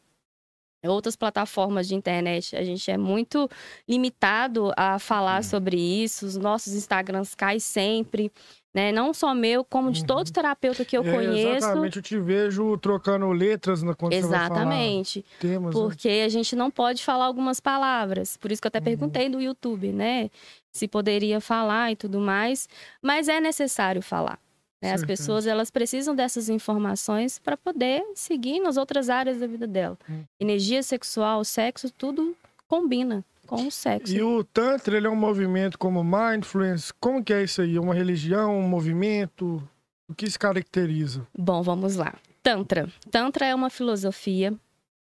Outras 0.84 1.16
plataformas 1.16 1.88
de 1.88 1.94
internet, 1.94 2.54
a 2.54 2.62
gente 2.62 2.90
é 2.90 2.98
muito 2.98 3.48
limitado 3.88 4.70
a 4.76 4.98
falar 4.98 5.42
sobre 5.42 5.78
isso. 5.80 6.26
Os 6.26 6.36
nossos 6.36 6.74
Instagrams 6.74 7.34
caem 7.34 7.58
sempre 7.60 8.30
né? 8.74 8.90
Não 8.90 9.14
só 9.14 9.32
meu, 9.32 9.62
como 9.64 9.92
de 9.92 10.04
todo 10.04 10.26
Uhum. 10.26 10.32
terapeuta 10.32 10.84
que 10.84 10.96
eu 10.98 11.02
É, 11.06 11.12
conheço. 11.12 11.56
Exatamente, 11.64 11.96
eu 11.96 12.02
te 12.02 12.18
vejo 12.18 12.76
trocando 12.78 13.30
letras 13.30 13.82
na 13.82 13.94
quando 13.94 14.12
Exatamente. 14.14 15.20
você 15.20 15.20
vai 15.20 15.48
falar 15.48 15.60
temas. 15.60 15.74
né? 15.74 15.80
Porque 15.80 16.08
a 16.08 16.28
gente 16.28 16.56
não 16.56 16.70
pode 16.70 17.04
falar 17.04 17.26
algumas 17.26 17.60
palavras. 17.60 18.36
Por 18.36 18.50
isso 18.50 18.60
que 18.60 18.66
eu 18.66 18.68
até 18.70 18.78
Uhum. 18.80 18.84
perguntei 18.84 19.28
no 19.28 19.40
YouTube, 19.40 19.92
né? 19.92 20.28
Se 20.72 20.88
poderia 20.88 21.40
falar 21.40 21.92
e 21.92 21.96
tudo 21.96 22.18
mais. 22.18 22.68
Mas 23.00 23.28
é 23.28 23.40
necessário 23.40 24.02
falar. 24.02 24.38
né? 24.82 24.92
As 24.92 25.02
pessoas 25.02 25.46
elas 25.46 25.70
precisam 25.70 26.14
dessas 26.14 26.50
informações 26.50 27.38
para 27.38 27.56
poder 27.56 28.04
seguir 28.14 28.60
nas 28.60 28.76
outras 28.76 29.08
áreas 29.08 29.38
da 29.40 29.46
vida 29.46 29.66
dela. 29.66 29.96
Hum. 30.10 30.24
Energia 30.38 30.82
sexual, 30.82 31.42
sexo, 31.42 31.90
tudo 31.90 32.36
combina 32.68 33.24
com 33.46 33.66
o 33.66 33.70
sexo. 33.70 34.14
E 34.14 34.22
o 34.22 34.42
Tantra, 34.44 34.96
ele 34.96 35.06
é 35.06 35.10
um 35.10 35.16
movimento 35.16 35.78
como 35.78 36.02
Mindfulness. 36.02 36.92
Como 36.92 37.22
que 37.22 37.32
é 37.32 37.42
isso 37.42 37.62
aí? 37.62 37.76
É 37.76 37.80
uma 37.80 37.94
religião, 37.94 38.58
um 38.58 38.68
movimento? 38.68 39.62
O 40.08 40.14
que 40.14 40.30
se 40.30 40.38
caracteriza? 40.38 41.26
Bom, 41.36 41.62
vamos 41.62 41.96
lá. 41.96 42.14
Tantra. 42.42 42.88
Tantra 43.10 43.46
é 43.46 43.54
uma 43.54 43.70
filosofia 43.70 44.52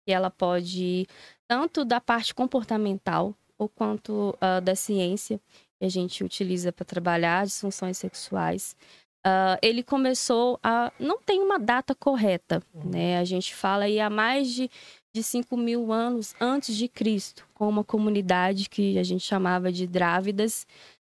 que 0.06 0.12
ela 0.12 0.30
pode 0.30 1.08
tanto 1.48 1.84
da 1.84 2.00
parte 2.00 2.34
comportamental 2.34 3.36
ou 3.58 3.68
quanto 3.68 4.36
ah, 4.40 4.60
da 4.60 4.76
ciência 4.76 5.40
que 5.80 5.86
a 5.86 5.90
gente 5.90 6.24
utiliza 6.24 6.72
para 6.72 6.86
trabalhar 6.86 7.46
disfunções 7.46 7.98
sexuais. 7.98 8.76
Ah, 9.24 9.58
ele 9.62 9.84
começou 9.84 10.60
a. 10.64 10.92
Não 11.00 11.20
tem 11.20 11.42
uma 11.42 11.60
data 11.60 11.94
correta, 11.94 12.62
né? 12.74 13.20
A 13.20 13.24
gente 13.24 13.54
fala 13.54 13.86
aí 13.86 14.00
há 14.00 14.10
mais 14.10 14.50
de, 14.50 14.70
de 15.14 15.22
5 15.22 15.58
mil 15.58 15.92
anos 15.92 16.34
antes 16.40 16.76
de 16.76 16.88
Cristo, 16.88 17.48
com 17.54 17.68
uma 17.68 17.84
comunidade 17.84 18.70
que 18.70 18.98
a 18.98 19.04
gente 19.04 19.26
chamava 19.26 19.72
de 19.72 19.86
Drávidas. 19.86 20.66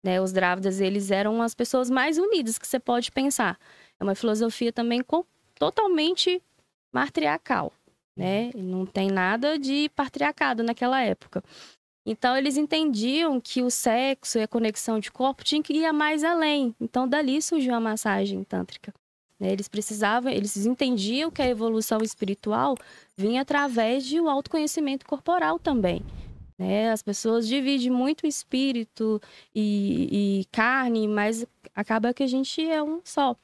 Né? 0.04 0.20
Os 0.20 0.32
Drávidas, 0.32 0.80
eles 0.80 1.10
eram 1.10 1.40
as 1.42 1.54
pessoas 1.54 1.88
mais 1.90 2.18
unidas 2.18 2.58
que 2.58 2.66
você 2.66 2.78
pode 2.78 3.10
pensar. 3.10 3.58
É 3.98 4.04
uma 4.04 4.14
filosofia 4.14 4.72
também 4.72 5.02
com- 5.02 5.24
totalmente 5.54 6.42
matriarcal, 6.92 7.72
né? 8.16 8.50
Não 8.54 8.86
tem 8.86 9.10
nada 9.10 9.58
de 9.58 9.88
patriarcado 9.90 10.62
naquela 10.62 11.02
época. 11.02 11.42
Então, 12.06 12.36
eles 12.36 12.56
entendiam 12.56 13.40
que 13.40 13.62
o 13.62 13.70
sexo 13.70 14.38
e 14.38 14.42
a 14.42 14.46
conexão 14.48 15.00
de 15.00 15.10
corpo 15.10 15.42
tinha 15.42 15.60
que 15.62 15.72
ir 15.72 15.92
mais 15.92 16.22
além. 16.22 16.74
Então, 16.80 17.08
dali 17.08 17.42
surgiu 17.42 17.74
a 17.74 17.80
massagem 17.80 18.44
tântrica. 18.44 18.94
Né? 19.38 19.52
Eles 19.52 19.68
precisavam, 19.68 20.30
eles 20.32 20.56
entendiam 20.66 21.30
que 21.30 21.42
a 21.42 21.48
evolução 21.48 21.98
espiritual 22.02 22.76
vinha 23.16 23.42
através 23.42 24.04
de 24.06 24.20
um 24.20 24.28
autoconhecimento 24.28 25.06
corporal 25.06 25.58
também. 25.58 26.02
né? 26.58 26.90
As 26.90 27.02
pessoas 27.02 27.46
dividem 27.46 27.90
muito 27.90 28.26
espírito 28.26 29.20
e, 29.54 30.40
e 30.40 30.44
carne, 30.52 31.06
mas 31.08 31.46
acaba 31.74 32.14
que 32.14 32.22
a 32.22 32.26
gente 32.26 32.62
é 32.68 32.82
um 32.82 33.00
só. 33.04 33.36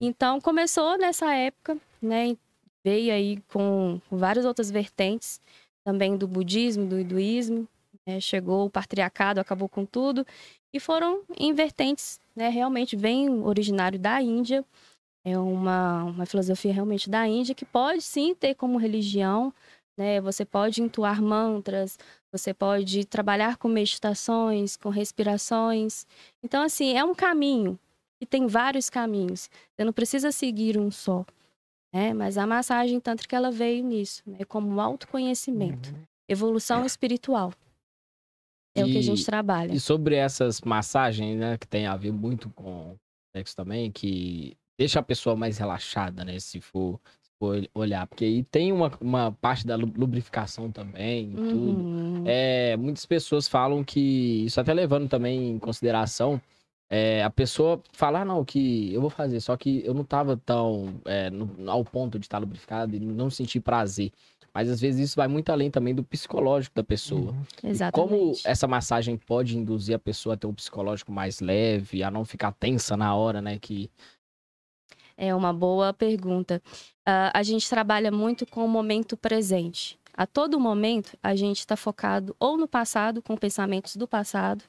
Então 0.00 0.40
começou 0.40 0.96
nessa 0.98 1.32
época, 1.34 1.76
né? 2.00 2.36
Veio 2.82 3.12
aí 3.12 3.38
com 3.52 4.00
várias 4.10 4.44
outras 4.46 4.70
vertentes, 4.70 5.40
também 5.84 6.16
do 6.16 6.26
budismo, 6.26 6.86
do 6.86 6.98
hinduísmo. 6.98 7.68
né? 8.06 8.20
Chegou 8.20 8.66
o 8.66 8.70
patriarcado, 8.70 9.40
acabou 9.40 9.68
com 9.68 9.84
tudo. 9.84 10.26
E 10.72 10.80
foram 10.80 11.22
em 11.36 11.52
vertentes, 11.52 12.18
né? 12.34 12.48
Realmente 12.48 12.96
vem 12.96 13.28
originário 13.42 13.98
da 13.98 14.20
Índia. 14.22 14.64
É 15.30 15.38
uma, 15.38 16.04
uma 16.04 16.26
filosofia 16.26 16.72
realmente 16.72 17.08
da 17.10 17.26
Índia 17.26 17.54
que 17.54 17.64
pode 17.64 18.02
sim 18.02 18.34
ter 18.34 18.54
como 18.54 18.78
religião, 18.78 19.52
né? 19.98 20.20
Você 20.20 20.44
pode 20.44 20.82
entoar 20.82 21.22
mantras, 21.22 21.98
você 22.32 22.52
pode 22.54 23.04
trabalhar 23.04 23.56
com 23.56 23.68
meditações, 23.68 24.76
com 24.76 24.88
respirações. 24.88 26.06
Então, 26.42 26.62
assim, 26.62 26.96
é 26.96 27.04
um 27.04 27.14
caminho. 27.14 27.78
E 28.22 28.26
tem 28.26 28.46
vários 28.46 28.90
caminhos. 28.90 29.48
Você 29.74 29.84
não 29.84 29.92
precisa 29.92 30.30
seguir 30.30 30.78
um 30.78 30.90
só. 30.90 31.24
Né? 31.92 32.12
Mas 32.14 32.38
a 32.38 32.46
massagem 32.46 33.00
tântrica 33.00 33.36
ela 33.36 33.50
veio 33.50 33.84
nisso, 33.84 34.22
né? 34.26 34.44
como 34.46 34.68
um 34.68 34.80
autoconhecimento, 34.80 35.94
evolução 36.28 36.84
espiritual. 36.86 37.52
É 38.76 38.84
o 38.84 38.86
que 38.86 38.96
a 38.98 39.00
E- 39.00 39.02
gente 39.02 39.24
trabalha. 39.24 39.72
E 39.72 39.80
sobre 39.80 40.14
essas 40.14 40.60
massagens, 40.60 41.36
né, 41.36 41.58
que 41.58 41.66
tem 41.66 41.86
a 41.86 41.96
ver 41.96 42.12
muito 42.12 42.48
com 42.50 42.96
sexo 43.34 43.56
também, 43.56 43.90
que 43.90 44.56
deixa 44.80 44.98
a 44.98 45.02
pessoa 45.02 45.36
mais 45.36 45.58
relaxada, 45.58 46.24
né, 46.24 46.38
se 46.40 46.58
for, 46.58 46.98
se 47.20 47.30
for 47.38 47.62
olhar. 47.74 48.06
Porque 48.06 48.24
aí 48.24 48.42
tem 48.42 48.72
uma, 48.72 48.90
uma 48.98 49.30
parte 49.30 49.66
da 49.66 49.76
lu- 49.76 49.92
lubrificação 49.94 50.70
também 50.70 51.32
e 51.32 51.34
tudo. 51.34 51.80
Uhum. 51.82 52.24
É, 52.26 52.78
muitas 52.78 53.04
pessoas 53.04 53.46
falam 53.46 53.84
que, 53.84 54.46
isso 54.46 54.58
até 54.58 54.72
levando 54.72 55.06
também 55.06 55.50
em 55.50 55.58
consideração, 55.58 56.40
é, 56.88 57.22
a 57.22 57.28
pessoa 57.28 57.82
fala, 57.92 58.22
ah, 58.22 58.24
não, 58.24 58.42
que 58.42 58.90
eu 58.94 59.02
vou 59.02 59.10
fazer, 59.10 59.38
só 59.40 59.54
que 59.54 59.82
eu 59.84 59.92
não 59.92 60.02
tava 60.02 60.34
tão 60.38 60.94
é, 61.04 61.28
no- 61.28 61.70
ao 61.70 61.84
ponto 61.84 62.18
de 62.18 62.24
estar 62.24 62.38
lubrificado 62.38 62.96
e 62.96 62.98
não 62.98 63.28
sentir 63.28 63.60
prazer. 63.60 64.10
Mas 64.54 64.68
às 64.70 64.80
vezes 64.80 65.10
isso 65.10 65.16
vai 65.16 65.28
muito 65.28 65.50
além 65.52 65.70
também 65.70 65.94
do 65.94 66.02
psicológico 66.02 66.74
da 66.74 66.82
pessoa. 66.82 67.32
Uhum. 67.32 67.42
E 67.62 67.66
Exatamente. 67.68 68.08
como 68.10 68.32
essa 68.46 68.66
massagem 68.66 69.16
pode 69.16 69.56
induzir 69.58 69.94
a 69.94 69.98
pessoa 69.98 70.34
a 70.34 70.38
ter 70.38 70.46
um 70.46 70.54
psicológico 70.54 71.12
mais 71.12 71.38
leve, 71.40 72.02
a 72.02 72.10
não 72.10 72.24
ficar 72.24 72.50
tensa 72.52 72.96
na 72.96 73.14
hora, 73.14 73.42
né? 73.42 73.58
Que 73.60 73.88
É 75.22 75.34
uma 75.34 75.52
boa 75.52 75.92
pergunta. 75.92 76.62
Ah, 77.04 77.30
a 77.34 77.42
gente 77.42 77.68
trabalha 77.68 78.10
muito 78.10 78.46
com 78.46 78.64
o 78.64 78.68
momento 78.68 79.18
presente. 79.18 80.00
A 80.14 80.26
todo 80.26 80.58
momento, 80.58 81.14
a 81.22 81.36
gente 81.36 81.58
está 81.58 81.76
focado 81.76 82.34
ou 82.40 82.56
no 82.56 82.66
passado, 82.66 83.20
com 83.20 83.36
pensamentos 83.36 83.96
do 83.96 84.08
passado, 84.08 84.64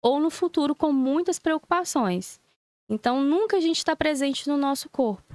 ou 0.00 0.20
no 0.20 0.30
futuro, 0.30 0.76
com 0.76 0.92
muitas 0.92 1.40
preocupações. 1.40 2.40
Então, 2.88 3.20
nunca 3.20 3.56
a 3.56 3.60
gente 3.60 3.78
está 3.78 3.96
presente 3.96 4.48
no 4.48 4.56
nosso 4.56 4.88
corpo. 4.88 5.34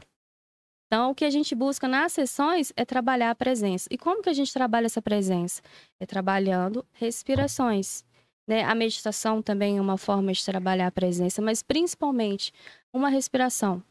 Então, 0.87 1.11
o 1.11 1.15
que 1.15 1.25
a 1.25 1.29
gente 1.29 1.53
busca 1.53 1.85
nas 1.85 2.13
sessões 2.13 2.71
é 2.77 2.85
trabalhar 2.85 3.31
a 3.31 3.35
presença. 3.35 3.89
E 3.91 3.97
como 3.97 4.23
que 4.23 4.29
a 4.29 4.33
gente 4.33 4.53
trabalha 4.53 4.85
essa 4.85 5.01
presença? 5.01 5.61
É 5.99 6.05
trabalhando 6.05 6.85
respirações. 6.93 8.05
Né? 8.47 8.63
A 8.63 8.73
meditação 8.73 9.41
também 9.41 9.77
é 9.77 9.81
uma 9.81 9.97
forma 9.97 10.31
de 10.31 10.45
trabalhar 10.45 10.87
a 10.87 10.91
presença, 10.91 11.41
mas 11.41 11.61
principalmente 11.61 12.53
uma 12.93 13.09
respiração. 13.09 13.83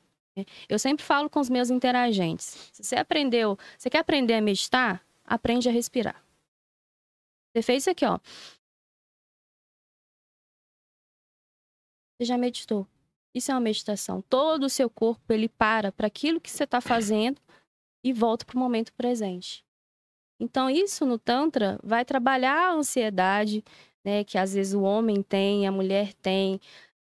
Eu 0.69 0.79
sempre 0.79 1.05
falo 1.05 1.29
com 1.29 1.41
os 1.41 1.49
meus 1.49 1.71
interagentes. 1.71 2.71
Se 2.73 2.83
você 2.83 2.97
aprendeu, 2.97 3.59
você 3.79 3.91
quer 3.91 3.99
aprender 3.99 4.35
a 4.35 4.41
meditar? 4.41 5.05
Aprende 5.25 5.69
a 5.69 5.73
respirar. 5.73 6.23
Você 7.53 7.63
fez 7.63 7.83
isso 7.83 7.91
aqui, 7.91 8.05
ó. 8.05 8.19
Você 12.17 12.27
já 12.27 12.37
meditou. 12.37 12.87
Isso 13.35 13.51
é 13.51 13.55
uma 13.55 13.61
meditação. 13.61 14.21
Todo 14.23 14.65
o 14.65 14.71
seu 14.71 14.91
corpo, 14.91 15.33
ele 15.33 15.49
para 15.49 15.93
para 15.93 16.07
aquilo 16.07 16.41
que 16.41 16.51
você 16.51 16.65
está 16.65 16.81
fazendo 16.81 17.41
e 18.05 18.13
volta 18.13 18.45
para 18.45 18.57
o 18.57 18.59
momento 18.59 18.93
presente. 18.93 19.65
Então, 20.39 20.71
isso 20.71 21.05
no 21.05 21.19
Tantra 21.19 21.79
vai 21.83 22.05
trabalhar 22.05 22.71
a 22.71 22.73
ansiedade, 22.73 23.63
né? 24.05 24.25
Que 24.25 24.39
às 24.39 24.55
vezes 24.55 24.75
o 24.75 24.83
homem 24.83 25.23
tem, 25.23 25.67
a 25.67 25.73
mulher 25.73 26.15
tem 26.15 26.61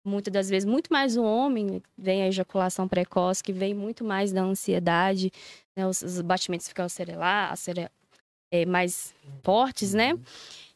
muitas 0.03 0.31
das 0.33 0.49
vezes, 0.49 0.65
muito 0.65 0.91
mais 0.91 1.15
o 1.17 1.23
homem, 1.23 1.81
vem 1.97 2.23
a 2.23 2.27
ejaculação 2.27 2.87
precoce, 2.87 3.43
que 3.43 3.53
vem 3.53 3.73
muito 3.73 4.03
mais 4.03 4.31
da 4.31 4.41
ansiedade, 4.41 5.31
né? 5.75 5.87
Os, 5.87 6.01
os 6.01 6.21
batimentos 6.21 6.67
ficam 6.67 6.85
acele- 6.85 7.89
é, 8.51 8.65
mais 8.65 9.13
fortes, 9.43 9.93
né? 9.93 10.17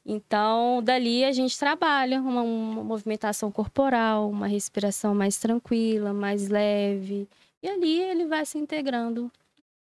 Então, 0.06 0.82
dali 0.82 1.26
a 1.26 1.32
gente 1.34 1.60
trabalha 1.60 2.22
uma, 2.22 2.42
uma 2.42 2.84
movimentação 2.84 3.52
corporal, 3.52 4.30
uma 4.30 4.48
respiração 4.48 5.14
mais 5.14 5.38
tranquila, 5.38 6.14
mais 6.14 6.48
leve. 6.48 7.28
E 7.62 7.68
ali 7.68 8.02
ele 8.02 8.26
vai 8.26 8.46
se 8.46 8.58
integrando 8.58 9.30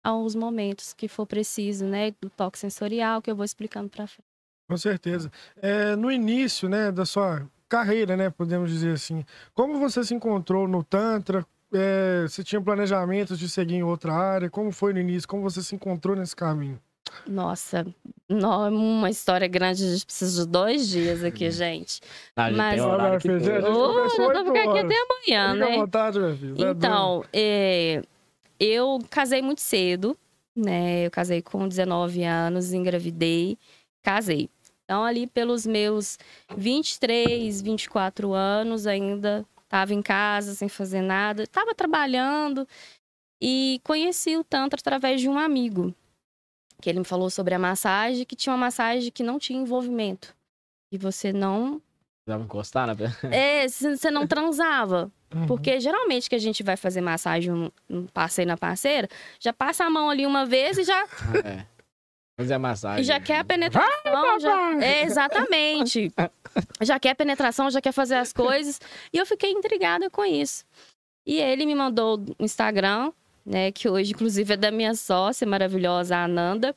aos 0.03 0.33
momentos 0.33 0.93
que 0.93 1.07
for 1.07 1.25
preciso, 1.25 1.85
né? 1.85 2.11
Do 2.21 2.29
toque 2.29 2.57
sensorial, 2.57 3.21
que 3.21 3.29
eu 3.29 3.35
vou 3.35 3.43
explicando 3.43 3.89
pra 3.89 4.07
frente. 4.07 4.27
Com 4.69 4.77
certeza. 4.77 5.29
É, 5.61 5.95
no 5.95 6.09
início, 6.09 6.69
né, 6.69 6.89
da 6.91 7.05
sua 7.05 7.45
carreira, 7.77 8.15
né, 8.15 8.29
podemos 8.29 8.69
dizer 8.69 8.91
assim, 8.93 9.25
como 9.55 9.79
você 9.79 10.03
se 10.03 10.13
encontrou 10.13 10.67
no 10.67 10.83
Tantra? 10.83 11.43
É, 11.73 12.21
você 12.27 12.43
tinha 12.43 12.61
planejamentos 12.61 13.39
de 13.39 13.49
seguir 13.49 13.75
em 13.75 13.83
outra 13.83 14.13
área? 14.13 14.47
Como 14.49 14.71
foi 14.71 14.93
no 14.93 14.99
início? 14.99 15.27
Como 15.27 15.41
você 15.41 15.63
se 15.63 15.73
encontrou 15.73 16.15
nesse 16.15 16.35
caminho? 16.35 16.79
Nossa, 17.27 17.83
nó- 18.29 18.69
uma 18.69 19.09
história 19.09 19.47
grande, 19.47 19.83
a 19.83 19.87
gente 19.93 20.05
precisa 20.05 20.45
de 20.45 20.51
dois 20.51 20.87
dias 20.87 21.23
aqui, 21.23 21.49
gente. 21.49 21.99
a 22.35 22.49
gente 22.49 22.57
Mas- 22.57 22.75
tem 22.79 22.83
horário 22.89 23.19
que 23.19 23.27
vou 23.27 23.37
oito 23.37 24.45
ficar 24.45 24.59
aqui 24.59 24.67
horas. 24.69 24.85
até 24.85 24.95
amanhã, 24.95 25.53
Fica 25.53 25.65
à 25.65 25.69
né? 25.69 25.77
vontade, 25.77 26.19
meu 26.19 26.37
filho. 26.37 26.55
Você 26.55 26.61
é 26.61 26.65
doido. 26.65 26.77
Então, 26.77 27.23
é, 27.33 28.01
eu 28.59 28.99
casei 29.09 29.41
muito 29.41 29.61
cedo, 29.61 30.15
né? 30.55 31.07
Eu 31.07 31.11
casei 31.11 31.41
com 31.41 31.67
19 31.67 32.23
anos, 32.23 32.71
engravidei, 32.71 33.57
casei. 34.03 34.47
Então, 34.93 35.03
ali 35.05 35.25
pelos 35.25 35.65
meus 35.65 36.19
23, 36.55 37.59
24 37.63 38.31
anos, 38.31 38.85
ainda 38.85 39.43
estava 39.63 39.91
em 39.91 40.03
casa 40.03 40.53
sem 40.53 40.69
fazer 40.69 41.01
nada, 41.01 41.43
estava 41.43 41.73
trabalhando. 41.73 42.67
E 43.41 43.81
conheci 43.83 44.37
o 44.37 44.43
Tantra 44.43 44.79
através 44.79 45.19
de 45.19 45.27
um 45.27 45.39
amigo. 45.39 45.95
Que 46.79 46.91
ele 46.91 46.99
me 46.99 47.05
falou 47.05 47.31
sobre 47.31 47.55
a 47.55 47.59
massagem, 47.59 48.23
que 48.23 48.35
tinha 48.35 48.53
uma 48.53 48.65
massagem 48.67 49.11
que 49.11 49.23
não 49.23 49.39
tinha 49.39 49.59
envolvimento. 49.59 50.35
E 50.91 50.97
você 50.97 51.33
não. 51.33 51.81
Precisava 52.23 52.43
encostar 52.43 52.85
na 52.85 52.93
É, 53.35 53.67
c- 53.67 53.97
você 53.97 54.11
não 54.11 54.27
transava. 54.27 55.11
Uhum. 55.33 55.47
Porque 55.47 55.79
geralmente 55.79 56.29
que 56.29 56.35
a 56.35 56.39
gente 56.39 56.61
vai 56.61 56.77
fazer 56.77 57.01
massagem 57.01 57.51
um, 57.51 57.71
um 57.89 58.05
parceiro 58.05 58.47
na 58.49 58.57
parceira, 58.57 59.09
já 59.39 59.51
passa 59.51 59.85
a 59.85 59.89
mão 59.89 60.07
ali 60.07 60.27
uma 60.27 60.45
vez 60.45 60.77
e 60.77 60.83
já, 60.83 61.03
É. 61.43 61.65
Fazer 62.37 62.53
a 62.55 62.59
massagem. 62.59 63.01
e 63.01 63.03
já 63.03 63.19
quer 63.19 63.39
a 63.39 63.43
penetração. 63.43 64.39
já... 64.39 64.83
É, 64.83 65.03
exatamente. 65.03 66.11
Já 66.81 66.99
quer 66.99 67.11
a 67.11 67.15
penetração, 67.15 67.71
já 67.71 67.81
quer 67.81 67.91
fazer 67.91 68.13
as 68.15 68.31
coisas. 68.31 68.79
E 69.11 69.17
eu 69.17 69.25
fiquei 69.25 69.49
intrigada 69.51 70.07
com 70.09 70.23
isso. 70.23 70.63
E 71.25 71.37
ele 71.39 71.65
me 71.65 71.73
mandou 71.73 72.19
o 72.37 72.43
Instagram, 72.43 73.11
né? 73.43 73.71
Que 73.71 73.89
hoje, 73.89 74.11
inclusive, 74.11 74.53
é 74.53 74.57
da 74.57 74.69
minha 74.69 74.93
sócia 74.93 75.47
maravilhosa, 75.47 76.15
a 76.15 76.25
Ananda. 76.25 76.75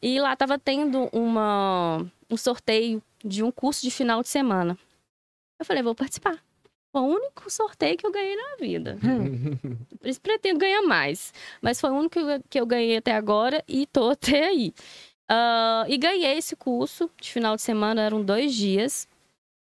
E 0.00 0.20
lá 0.20 0.36
tava 0.36 0.56
tendo 0.58 1.08
uma, 1.12 2.06
um 2.30 2.36
sorteio 2.36 3.02
de 3.24 3.42
um 3.42 3.50
curso 3.50 3.82
de 3.82 3.90
final 3.90 4.22
de 4.22 4.28
semana. 4.28 4.78
Eu 5.58 5.64
falei, 5.66 5.82
vou 5.82 5.94
participar. 5.96 6.38
Foi 6.92 7.00
o 7.00 7.06
único 7.06 7.50
sorteio 7.50 7.96
que 7.96 8.06
eu 8.06 8.12
ganhei 8.12 8.36
na 8.36 8.56
vida. 8.60 8.98
Por 9.98 10.06
isso 10.08 10.20
pretendo 10.20 10.58
ganhar 10.60 10.82
mais. 10.82 11.32
Mas 11.62 11.80
foi 11.80 11.90
o 11.90 11.94
único 11.94 12.18
que 12.50 12.60
eu- 12.60 12.66
ganhei 12.66 12.98
até 12.98 13.12
agora 13.14 13.64
e 13.66 13.86
tô 13.86 14.10
até 14.10 14.44
aí. 14.48 14.74
Ah, 15.28 15.84
e 15.88 15.96
ganhei 15.96 16.36
esse 16.36 16.54
curso 16.54 17.10
de 17.20 17.32
final 17.32 17.56
de 17.56 17.62
semana, 17.62 18.02
eram 18.02 18.22
dois 18.22 18.54
dias. 18.54 19.08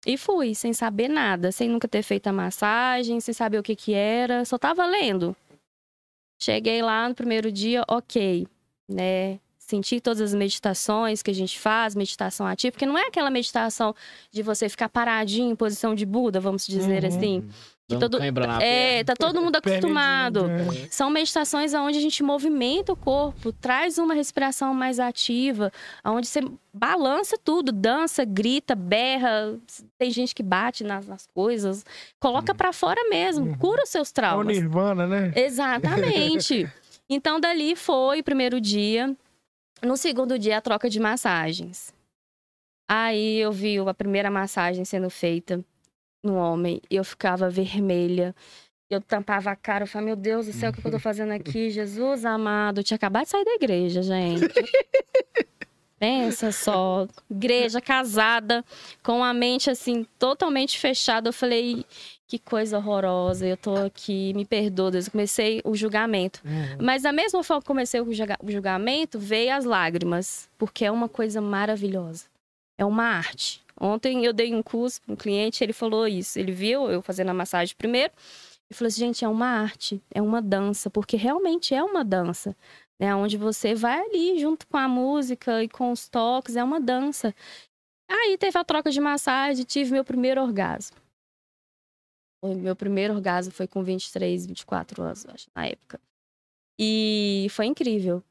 E 0.06 0.18
fui, 0.18 0.54
sem 0.56 0.74
saber 0.74 1.08
nada, 1.08 1.52
sem 1.52 1.70
nunca 1.70 1.88
ter 1.88 2.02
feito 2.04 2.28
a 2.28 2.34
massagem, 2.34 3.20
sem 3.22 3.34
saber 3.34 3.60
o 3.60 3.64
que 3.64 3.76
que 3.76 3.94
era, 3.94 4.44
só 4.44 4.58
tava 4.58 4.86
lendo. 4.86 5.36
Cheguei 6.42 6.82
lá 6.82 7.08
no 7.08 7.14
primeiro 7.16 7.52
dia, 7.52 7.84
ok, 7.88 8.48
né? 8.90 9.40
Senti 9.72 10.01
todas 10.01 10.20
as 10.20 10.34
meditações 10.34 11.24
que 11.24 11.32
a 11.32 11.34
gente 11.34 11.58
faz, 11.58 11.96
meditação 11.96 12.46
ativa, 12.46 12.74
porque 12.74 12.86
não 12.86 12.98
é 12.98 13.04
aquela 13.08 13.30
meditação 13.30 13.96
de 14.30 14.44
você 14.44 14.68
ficar 14.68 14.90
paradinho 14.90 15.50
em 15.50 15.56
posição 15.56 15.96
de 15.96 16.06
Buda, 16.06 16.42
vamos 16.42 16.68
dizer 16.68 17.04
Uhum. 17.04 17.08
assim. 17.08 17.50
Dando 17.88 18.10
todo- 18.10 18.22
É, 18.62 19.01
tá 19.06 19.13
todo 19.16 19.42
mundo 19.42 19.56
acostumado. 19.63 20.48
De- 20.70 20.94
São 20.94 21.10
meditações 21.10 21.74
onde 21.74 21.98
a 21.98 22.01
gente 22.01 22.22
movimenta 22.22 22.92
o 22.92 22.98
corpo, 22.98 23.54
traz 23.54 23.98
uma 23.98 24.13
respiração 24.13 24.74
mais 24.74 25.00
ativa, 25.00 25.72
onde 26.04 26.28
você 26.28 26.42
balança 26.74 27.38
tudo, 27.42 27.72
dança, 27.72 28.25
grita, 28.25 28.75
berra. 28.75 29.58
Tem 29.98 30.12
gente 30.12 30.36
que 30.36 30.44
bate 30.44 30.84
nas, 30.84 31.08
nas 31.08 31.28
coisas, 31.34 31.86
coloca 32.20 32.54
pra 32.54 32.74
fora 32.74 33.08
mesmo, 33.10 33.46
Uhum. 33.46 33.58
cura 33.58 33.84
os 33.84 33.90
seus 33.90 34.10
É 34.10 34.12
o 34.12 34.13
traumas. 34.16 34.48
Nirvana, 34.58 35.08
né? 35.08 35.32
Exatamente. 35.34 36.70
então, 37.10 37.40
dali 37.40 37.74
foi 37.75 38.20
o 38.20 38.24
primeiro 38.24 38.60
dia. 38.60 39.16
No 39.84 39.98
segundo 39.98 40.38
dia, 40.38 40.58
a 40.58 40.62
troca 40.62 40.90
de 40.90 41.00
massagens. 41.00 41.94
Aí 42.90 43.40
eu 43.40 43.52
vi 43.52 43.80
a 43.80 43.94
primeira 43.94 44.30
massagem 44.30 44.86
sendo 44.86 45.10
feita 45.10 45.64
no 46.24 46.36
homem 46.36 46.82
e 46.90 46.98
eu 46.98 47.04
ficava 47.04 47.50
vermelha. 47.50 48.36
Eu 48.90 49.02
tampava 49.02 49.50
a 49.50 49.56
cara, 49.56 49.84
eu 49.84 49.88
falava, 49.88 50.08
meu 50.08 50.16
Deus 50.16 50.48
do 50.48 50.54
céu, 50.54 50.70
o 50.70 50.74
que 50.74 50.82
que 50.82 50.88
eu 50.88 50.92
tô 50.92 51.00
fazendo 51.00 51.32
aqui? 51.32 51.70
Jesus 51.70 52.26
amado, 52.26 52.82
eu 52.82 52.84
tinha 52.84 52.98
acabado 52.98 53.24
de 53.24 53.30
sair 53.30 53.46
da 53.46 53.54
igreja, 53.54 54.04
gente. 54.04 54.46
Pensa 56.01 56.51
só, 56.51 57.08
igreja 57.29 57.79
casada, 57.79 58.65
com 59.03 59.24
a 59.24 59.31
mente 59.36 59.70
assim, 59.70 60.03
totalmente 60.17 60.79
fechada. 60.79 61.29
Eu 61.29 61.34
falei, 61.34 61.86
que 62.27 62.39
coisa 62.39 62.79
horrorosa, 62.79 63.46
eu 63.46 63.55
tô 63.55 63.75
aqui, 63.75 64.34
me 64.34 64.43
perdoa, 64.43 64.89
Deus. 64.89 65.05
Eu 65.05 65.12
comecei 65.12 65.62
o 65.63 65.75
julgamento. 65.75 66.41
Uhum. 66.43 66.77
Mas 66.81 67.03
da 67.03 67.12
mesma 67.12 67.43
forma 67.43 67.62
que 67.62 67.67
comecei 67.67 68.01
o 68.01 68.12
julga- 68.12 68.39
o 68.41 68.50
julgamento, 68.50 69.20
veio 69.20 69.53
as 69.53 69.63
lágrimas, 69.63 70.50
porque 70.58 70.84
é 70.86 70.89
uma 70.89 71.08
coisa 71.08 71.39
maravilhosa. 71.39 72.25
É 72.79 72.84
uma 72.84 73.03
arte. 73.03 73.62
Ontem 73.79 74.25
eu 74.25 74.34
dei 74.34 74.55
um 74.55 74.63
curso 74.63 75.00
para 75.03 75.13
um 75.13 75.15
cliente, 75.15 75.63
ele 75.63 75.74
falou 75.74 76.08
isso. 76.08 76.39
Ele 76.39 76.51
viu 76.51 76.89
eu 76.89 77.03
fazendo 77.03 77.29
a 77.29 77.34
massagem 77.34 77.75
primeiro 77.77 78.12
e 78.72 78.74
falou 78.74 78.88
assim: 78.88 79.01
gente, 79.01 79.24
é 79.24 79.27
uma 79.27 79.46
arte, 79.48 80.01
é 80.12 80.20
uma 80.22 80.41
dança, 80.41 80.89
porque 80.89 81.15
realmente 81.15 81.76
é 81.76 81.84
uma 81.84 82.04
dança. 82.04 82.56
Né? 83.02 83.16
Onde 83.16 83.36
você 83.36 83.74
vai 83.74 84.00
ali 84.00 84.40
junto 84.40 84.68
com 84.68 84.78
a 84.78 84.88
música 84.88 85.64
e 85.64 85.68
com 85.68 85.92
os 85.92 86.08
toques, 86.08 86.56
é 86.56 86.64
uma 86.64 86.80
dança. 86.80 87.34
Aí 88.08 88.38
teve 88.38 88.60
a 88.60 88.64
troca 88.64 88.92
de 88.92 89.02
massagem, 89.02 89.66
tive 89.66 89.92
meu 89.92 90.06
primeiro 90.06 90.40
orgasmo. 90.40 90.98
O 92.44 92.54
meu 92.54 92.76
primeiro 92.76 93.16
orgasmo 93.16 93.52
foi 93.52 93.68
com 93.68 93.84
23, 93.84 94.46
24 94.46 95.02
anos, 95.02 95.26
acho, 95.26 95.50
na 95.56 95.66
época. 95.66 96.00
E 96.80 97.48
foi 97.50 97.66
incrível. 97.66 98.24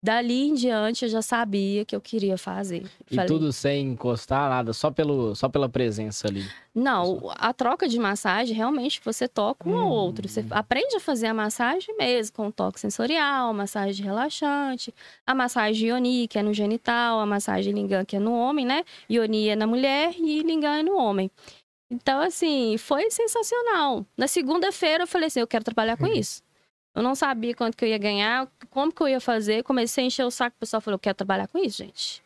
Dali 0.00 0.48
em 0.48 0.54
diante 0.54 1.04
eu 1.04 1.08
já 1.08 1.20
sabia 1.20 1.84
que 1.84 1.94
eu 1.94 2.00
queria 2.00 2.38
fazer. 2.38 2.84
E 3.10 3.16
Falei, 3.16 3.26
tudo 3.26 3.52
sem 3.52 3.84
encostar 3.88 4.48
nada, 4.48 4.72
só, 4.72 4.92
pelo, 4.92 5.34
só 5.34 5.48
pela 5.48 5.68
presença 5.68 6.28
ali. 6.28 6.44
Não, 6.72 7.32
a 7.34 7.52
troca 7.52 7.88
de 7.88 7.98
massagem, 7.98 8.54
realmente, 8.54 9.00
você 9.04 9.26
toca 9.26 9.68
um 9.68 9.72
Hum. 9.74 9.88
outro. 9.88 10.28
Você 10.28 10.44
aprende 10.50 10.94
a 10.94 11.00
fazer 11.00 11.26
a 11.26 11.34
massagem 11.34 11.96
mesmo, 11.96 12.36
com 12.36 12.48
toque 12.48 12.78
sensorial, 12.78 13.52
massagem 13.52 14.04
relaxante, 14.06 14.94
a 15.26 15.34
massagem 15.34 15.88
Yoni, 15.88 16.28
que 16.28 16.38
é 16.38 16.42
no 16.44 16.54
genital, 16.54 17.18
a 17.18 17.26
massagem 17.26 17.72
Lingam, 17.72 18.04
que 18.04 18.14
é 18.14 18.20
no 18.20 18.32
homem, 18.32 18.64
né? 18.64 18.84
Yoni 19.10 19.48
é 19.48 19.56
na 19.56 19.66
mulher 19.66 20.14
e 20.16 20.42
Lingam 20.44 20.72
é 20.74 20.82
no 20.84 20.96
homem. 20.96 21.28
Então, 21.90 22.20
assim, 22.20 22.76
foi 22.78 23.10
sensacional. 23.10 24.06
Na 24.16 24.28
segunda-feira 24.28 25.02
eu 25.04 25.08
falei 25.08 25.26
assim, 25.26 25.40
eu 25.40 25.46
quero 25.46 25.64
trabalhar 25.64 25.96
com 25.96 26.06
isso. 26.06 26.42
Eu 26.98 27.02
não 27.04 27.14
sabia 27.14 27.54
quanto 27.54 27.76
que 27.76 27.84
eu 27.84 27.88
ia 27.88 27.96
ganhar, 27.96 28.48
como 28.70 28.90
que 28.92 29.00
eu 29.00 29.06
ia 29.06 29.20
fazer. 29.20 29.62
Comecei 29.62 30.02
a 30.02 30.06
encher 30.08 30.24
o 30.24 30.32
saco, 30.32 30.56
o 30.56 30.58
pessoal 30.58 30.80
falou, 30.80 30.98
quero 30.98 31.14
trabalhar 31.14 31.46
com 31.46 31.56
isso, 31.56 31.78
gente. 31.78 32.20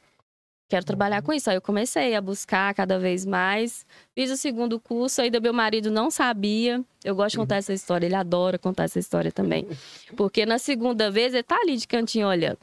Quero 0.67 0.83
trabalhar 0.87 1.21
com 1.21 1.31
isso. 1.31 1.51
Aí 1.51 1.57
eu 1.57 1.61
comecei 1.61 2.15
a 2.15 2.23
buscar 2.23 2.73
cada 2.73 2.99
vez 2.99 3.27
mais. 3.27 3.85
Fiz 4.15 4.31
o 4.31 4.37
segundo 4.39 4.81
curso, 4.81 5.21
ainda 5.21 5.39
meu 5.41 5.53
marido 5.53 5.91
não 5.91 6.11
sabia. 6.11 6.83
Eu 7.05 7.15
gosto 7.15 7.33
de 7.33 7.37
contar 7.37 7.57
essa 7.57 7.75
história, 7.75 8.07
ele 8.07 8.15
adora 8.15 8.59
contar 8.59 8.85
essa 8.85 8.99
história 8.99 9.31
também. 9.31 9.69
Porque 10.17 10.47
na 10.47 10.59
segunda 10.59 11.11
vez, 11.11 11.35
ele 11.35 11.43
tá 11.43 11.59
ali 11.61 11.77
de 11.77 11.87
cantinho 11.87 12.27
olhando. 12.27 12.59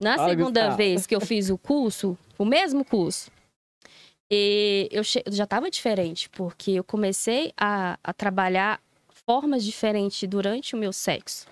Na 0.00 0.12
Olha, 0.12 0.30
segunda 0.30 0.60
Gustavo. 0.60 0.76
vez 0.78 1.06
que 1.06 1.14
eu 1.14 1.20
fiz 1.20 1.50
o 1.50 1.58
curso, 1.58 2.16
o 2.38 2.46
mesmo 2.46 2.82
curso, 2.82 3.30
e 4.30 4.88
eu 4.90 5.02
já 5.04 5.44
estava 5.44 5.70
diferente, 5.70 6.30
porque 6.30 6.70
eu 6.70 6.82
comecei 6.82 7.52
a, 7.54 7.98
a 8.02 8.14
trabalhar 8.14 8.80
formas 9.28 9.64
diferentes 9.64 10.28
durante 10.28 10.74
o 10.74 10.78
meu 10.78 10.92
sexo. 10.92 11.46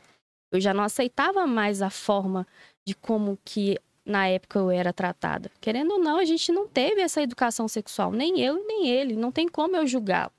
Eu 0.53 0.61
já 0.61 0.75
não 0.75 0.83
aceitava 0.83 1.47
mais 1.47 1.81
a 1.81 1.91
forma 1.91 2.47
de 2.87 2.95
como 2.95 3.39
que 3.45 3.79
na 4.05 4.27
época 4.27 4.59
eu 4.59 4.71
era 4.71 4.93
tratada. 4.93 5.51
Querendo 5.61 5.93
ou 5.93 5.99
não, 6.01 6.19
a 6.19 6.25
gente 6.25 6.51
não 6.51 6.67
teve 6.67 7.01
essa 7.01 7.23
educação 7.23 7.69
sexual, 7.69 8.11
nem 8.11 8.41
eu 8.41 8.67
nem 8.67 8.89
ele, 8.89 9.15
não 9.15 9.31
tem 9.31 9.49
como 9.49 9.77
eu 9.77 9.87
julgá-lo. 9.87 10.33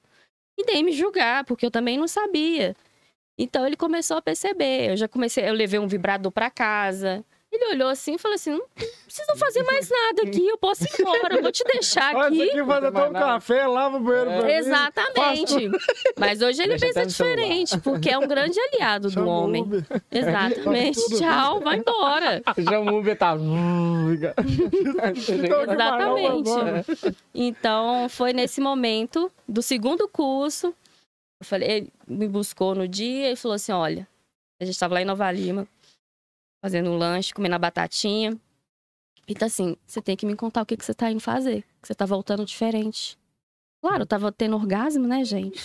E 0.57 0.65
nem 0.65 0.83
me 0.83 0.91
julgar, 0.91 1.45
porque 1.45 1.65
eu 1.65 1.71
também 1.71 1.97
não 1.97 2.07
sabia. 2.07 2.75
Então 3.37 3.65
ele 3.65 3.77
começou 3.77 4.17
a 4.17 4.21
perceber. 4.21 4.91
Eu 4.91 4.97
já 4.97 5.07
comecei, 5.07 5.47
eu 5.47 5.53
levei 5.53 5.79
um 5.79 5.87
vibrador 5.87 6.31
para 6.31 6.51
casa. 6.51 7.25
Ele 7.63 7.75
olhou 7.75 7.89
assim 7.89 8.15
e 8.15 8.17
falou 8.17 8.35
assim: 8.35 8.51
não 8.51 8.65
precisa 9.05 9.35
fazer 9.37 9.63
mais 9.63 9.87
nada 9.89 10.23
aqui, 10.23 10.47
eu 10.47 10.57
posso 10.57 10.83
ir 10.83 10.89
embora, 10.99 11.35
eu 11.35 11.41
vou 11.43 11.51
te 11.51 11.63
deixar 11.65 12.15
aqui. 12.15 12.41
aqui 12.49 12.61
vai 12.63 12.81
mais 12.89 13.09
um 13.09 13.13
café, 13.13 13.67
lava 13.67 13.97
o 13.97 13.99
banheiro 13.99 14.31
É. 14.31 14.37
pra 14.37 14.47
mim. 14.47 14.53
Exatamente. 14.53 15.71
Mas 16.17 16.41
hoje 16.41 16.61
ele 16.63 16.69
Deixa 16.77 16.85
até 16.87 17.03
pensa 17.03 17.05
diferente, 17.23 17.77
porque 17.79 18.09
é 18.09 18.17
um 18.17 18.27
grande 18.27 18.59
aliado 18.59 19.09
do 19.09 19.13
Chama 19.13 19.27
o 19.27 19.29
homem. 19.29 19.61
Uber. 19.63 19.85
Exatamente. 20.11 20.99
Tchau, 21.17 21.59
vai 21.61 21.77
embora. 21.77 22.41
Já 22.57 22.79
o 22.79 22.97
Uber 22.99 23.17
tá. 23.17 23.35
Então, 25.29 25.63
Exatamente. 25.63 27.15
Então, 27.33 28.09
foi 28.09 28.33
nesse 28.33 28.59
momento 28.61 29.31
do 29.47 29.61
segundo 29.61 30.07
curso. 30.07 30.67
Eu 31.39 31.45
falei, 31.45 31.69
ele 31.69 31.93
me 32.07 32.27
buscou 32.27 32.75
no 32.75 32.87
dia 32.87 33.31
e 33.31 33.35
falou 33.35 33.55
assim: 33.55 33.71
olha, 33.71 34.07
a 34.59 34.65
gente 34.65 34.73
estava 34.75 34.93
lá 34.95 35.01
em 35.01 35.05
Nova 35.05 35.31
Lima, 35.31 35.67
fazendo 36.61 36.89
um 36.91 36.97
lanche, 36.97 37.33
comendo 37.33 37.55
a 37.55 37.59
batatinha. 37.59 38.37
E 39.27 39.33
tá 39.33 39.47
assim, 39.47 39.75
você 39.85 40.01
tem 40.01 40.15
que 40.15 40.25
me 40.25 40.35
contar 40.35 40.61
o 40.61 40.65
que, 40.65 40.77
que 40.77 40.85
você 40.85 40.93
tá 40.93 41.09
indo 41.09 41.19
fazer. 41.19 41.63
Que 41.81 41.87
você 41.87 41.95
tá 41.95 42.05
voltando 42.05 42.45
diferente. 42.45 43.17
Claro, 43.81 44.03
eu 44.03 44.05
tava 44.05 44.31
tendo 44.31 44.55
orgasmo, 44.55 45.07
né, 45.07 45.23
gente? 45.23 45.59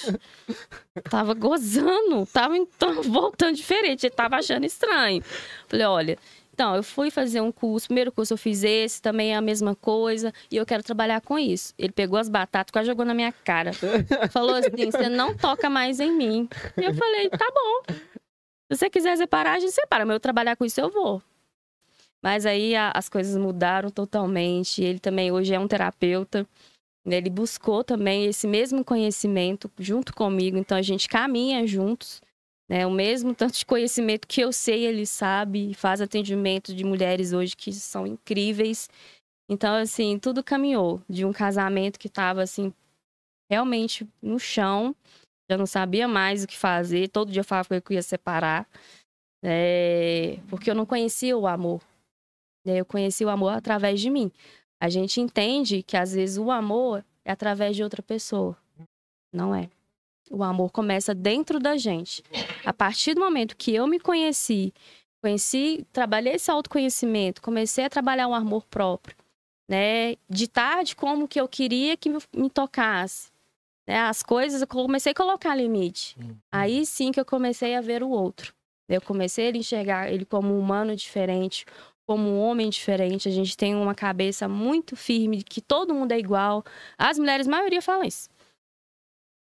tava 1.10 1.34
gozando, 1.34 2.24
tava 2.32 2.56
então, 2.56 3.02
voltando 3.04 3.54
diferente, 3.54 4.06
ele 4.06 4.14
tava 4.14 4.36
achando 4.36 4.64
estranho. 4.64 5.22
Falei, 5.68 5.84
olha, 5.84 6.18
então, 6.56 6.74
eu 6.74 6.82
fui 6.82 7.10
fazer 7.10 7.42
um 7.42 7.52
curso, 7.52 7.88
primeiro 7.88 8.10
curso 8.10 8.32
eu 8.32 8.38
fiz 8.38 8.64
esse, 8.64 9.02
também 9.02 9.34
é 9.34 9.36
a 9.36 9.42
mesma 9.42 9.74
coisa, 9.74 10.32
e 10.50 10.56
eu 10.56 10.64
quero 10.64 10.82
trabalhar 10.82 11.20
com 11.20 11.38
isso. 11.38 11.74
Ele 11.78 11.92
pegou 11.92 12.18
as 12.18 12.30
batatas, 12.30 12.72
quase 12.72 12.86
jogou 12.86 13.04
na 13.04 13.12
minha 13.12 13.30
cara. 13.30 13.72
Falou 14.30 14.54
assim: 14.54 14.90
você 14.90 15.10
não 15.10 15.36
toca 15.36 15.68
mais 15.68 16.00
em 16.00 16.10
mim. 16.10 16.48
E 16.78 16.82
eu 16.82 16.94
falei: 16.94 17.28
tá 17.28 17.46
bom. 17.54 17.94
Se 18.70 18.76
você 18.78 18.90
quiser 18.90 19.16
separar, 19.16 19.54
a 19.54 19.60
gente 19.60 19.72
separa, 19.72 20.04
mas 20.04 20.14
eu 20.14 20.20
trabalhar 20.20 20.56
com 20.56 20.64
isso 20.64 20.80
eu 20.80 20.90
vou. 20.90 21.22
Mas 22.22 22.44
aí 22.44 22.74
a- 22.74 22.90
as 22.94 23.08
coisas 23.08 23.36
mudaram 23.36 23.90
totalmente. 23.90 24.82
Ele 24.82 24.98
também 24.98 25.30
hoje 25.30 25.54
é 25.54 25.58
um 25.60 25.68
terapeuta. 25.68 26.46
Ele 27.06 27.30
buscou 27.30 27.84
também 27.84 28.26
esse 28.26 28.48
mesmo 28.48 28.84
conhecimento 28.84 29.70
junto 29.78 30.12
comigo, 30.12 30.56
então 30.58 30.76
a 30.76 30.82
gente 30.82 31.08
caminha 31.08 31.64
juntos. 31.66 32.20
Né? 32.68 32.84
O 32.84 32.90
mesmo 32.90 33.32
tanto 33.32 33.56
de 33.58 33.64
conhecimento 33.64 34.26
que 34.26 34.40
eu 34.40 34.52
sei, 34.52 34.84
ele 34.84 35.06
sabe, 35.06 35.72
faz 35.74 36.00
atendimento 36.00 36.74
de 36.74 36.82
mulheres 36.82 37.32
hoje 37.32 37.56
que 37.56 37.72
são 37.72 38.04
incríveis. 38.04 38.90
Então, 39.48 39.76
assim, 39.76 40.18
tudo 40.18 40.42
caminhou 40.42 41.00
de 41.08 41.24
um 41.24 41.32
casamento 41.32 41.96
que 41.96 42.08
estava 42.08 42.42
assim 42.42 42.72
realmente 43.48 44.04
no 44.20 44.40
chão, 44.40 44.96
já 45.50 45.56
não 45.56 45.66
sabia 45.66 46.08
mais 46.08 46.44
o 46.44 46.46
que 46.46 46.56
fazer, 46.56 47.08
todo 47.08 47.30
dia 47.30 47.40
eu 47.40 47.44
falava 47.44 47.80
que 47.80 47.92
eu 47.92 47.94
ia 47.94 48.02
separar, 48.02 48.68
é... 49.42 50.38
porque 50.48 50.70
eu 50.70 50.74
não 50.74 50.86
conhecia 50.86 51.36
o 51.36 51.46
amor. 51.46 51.80
Eu 52.64 52.84
conheci 52.84 53.24
o 53.24 53.28
amor 53.28 53.52
através 53.52 54.00
de 54.00 54.10
mim. 54.10 54.32
A 54.80 54.88
gente 54.88 55.20
entende 55.20 55.82
que 55.82 55.96
às 55.96 56.12
vezes 56.12 56.36
o 56.36 56.50
amor 56.50 57.04
é 57.24 57.32
através 57.32 57.76
de 57.76 57.82
outra 57.82 58.02
pessoa. 58.02 58.56
Não 59.32 59.54
é. 59.54 59.70
O 60.30 60.42
amor 60.42 60.72
começa 60.72 61.14
dentro 61.14 61.60
da 61.60 61.76
gente. 61.76 62.22
A 62.64 62.72
partir 62.72 63.14
do 63.14 63.20
momento 63.20 63.56
que 63.56 63.72
eu 63.72 63.86
me 63.86 64.00
conheci, 64.00 64.74
conheci, 65.22 65.86
trabalhei 65.92 66.34
esse 66.34 66.50
autoconhecimento, 66.50 67.40
comecei 67.40 67.84
a 67.84 67.90
trabalhar 67.90 68.26
o 68.28 68.34
amor 68.34 68.64
próprio, 68.66 69.16
né? 69.68 70.16
De 70.28 70.48
tarde 70.48 70.96
como 70.96 71.28
que 71.28 71.40
eu 71.40 71.48
queria 71.48 71.96
que 71.96 72.10
me 72.10 72.50
tocasse. 72.50 73.30
Né? 73.86 73.98
As 73.98 74.22
coisas, 74.22 74.60
eu 74.60 74.66
comecei 74.66 75.12
a 75.12 75.14
colocar 75.14 75.54
limite. 75.54 76.16
Uhum. 76.18 76.36
Aí 76.52 76.84
sim 76.84 77.12
que 77.12 77.20
eu 77.20 77.24
comecei 77.24 77.74
a 77.74 77.80
ver 77.80 78.02
o 78.02 78.10
outro. 78.10 78.54
Eu 78.88 79.00
comecei 79.00 79.48
a 79.48 79.56
enxergar 79.56 80.12
ele 80.12 80.24
como 80.24 80.54
um 80.54 80.60
humano 80.60 80.94
diferente, 80.94 81.64
como 82.06 82.28
um 82.28 82.38
homem 82.40 82.70
diferente. 82.70 83.28
A 83.28 83.32
gente 83.32 83.56
tem 83.56 83.74
uma 83.74 83.94
cabeça 83.94 84.48
muito 84.48 84.94
firme 84.96 85.38
de 85.38 85.44
que 85.44 85.60
todo 85.60 85.94
mundo 85.94 86.12
é 86.12 86.18
igual. 86.18 86.64
As 86.96 87.18
mulheres, 87.18 87.48
a 87.48 87.50
maioria 87.50 87.82
falam 87.82 88.04
isso. 88.04 88.28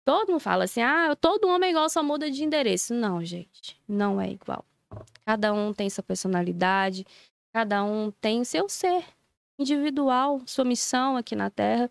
Todo 0.06 0.32
mundo 0.32 0.42
fala 0.42 0.64
assim: 0.66 0.82
ah, 0.82 1.16
todo 1.16 1.48
homem 1.48 1.70
é 1.70 1.72
igual, 1.72 1.90
só 1.90 2.04
muda 2.04 2.30
de 2.30 2.44
endereço. 2.44 2.94
Não, 2.94 3.24
gente, 3.24 3.80
não 3.88 4.20
é 4.20 4.30
igual. 4.32 4.66
Cada 5.26 5.54
um 5.54 5.72
tem 5.72 5.90
sua 5.90 6.04
personalidade, 6.04 7.06
cada 7.54 7.84
um 7.84 8.12
tem 8.20 8.44
seu 8.44 8.68
ser 8.68 9.06
individual, 9.58 10.42
sua 10.46 10.66
missão 10.66 11.16
aqui 11.16 11.36
na 11.36 11.50
Terra. 11.50 11.90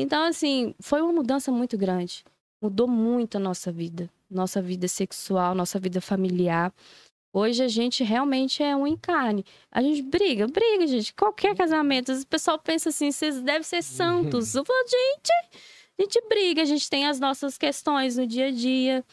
Então, 0.00 0.22
assim, 0.22 0.76
foi 0.80 1.02
uma 1.02 1.12
mudança 1.12 1.50
muito 1.50 1.76
grande. 1.76 2.24
Mudou 2.62 2.86
muito 2.86 3.36
a 3.36 3.40
nossa 3.40 3.72
vida, 3.72 4.08
nossa 4.30 4.62
vida 4.62 4.86
sexual, 4.86 5.56
nossa 5.56 5.76
vida 5.80 6.00
familiar. 6.00 6.72
Hoje 7.32 7.64
a 7.64 7.68
gente 7.68 8.04
realmente 8.04 8.62
é 8.62 8.76
um 8.76 8.86
encarne. 8.86 9.44
A 9.72 9.82
gente 9.82 10.00
briga, 10.02 10.46
briga, 10.46 10.86
gente. 10.86 11.12
Qualquer 11.12 11.56
casamento, 11.56 12.12
o 12.12 12.26
pessoal 12.28 12.60
pensa 12.60 12.90
assim, 12.90 13.10
vocês 13.10 13.42
devem 13.42 13.64
ser 13.64 13.82
santos. 13.82 14.54
Eu 14.56 14.64
falo, 14.64 14.78
gente, 14.86 15.32
a 15.98 16.02
gente 16.02 16.28
briga, 16.28 16.62
a 16.62 16.64
gente 16.64 16.88
tem 16.88 17.04
as 17.04 17.18
nossas 17.18 17.58
questões 17.58 18.16
no 18.16 18.24
dia 18.24 18.46
a 18.46 18.50
dia. 18.52 19.04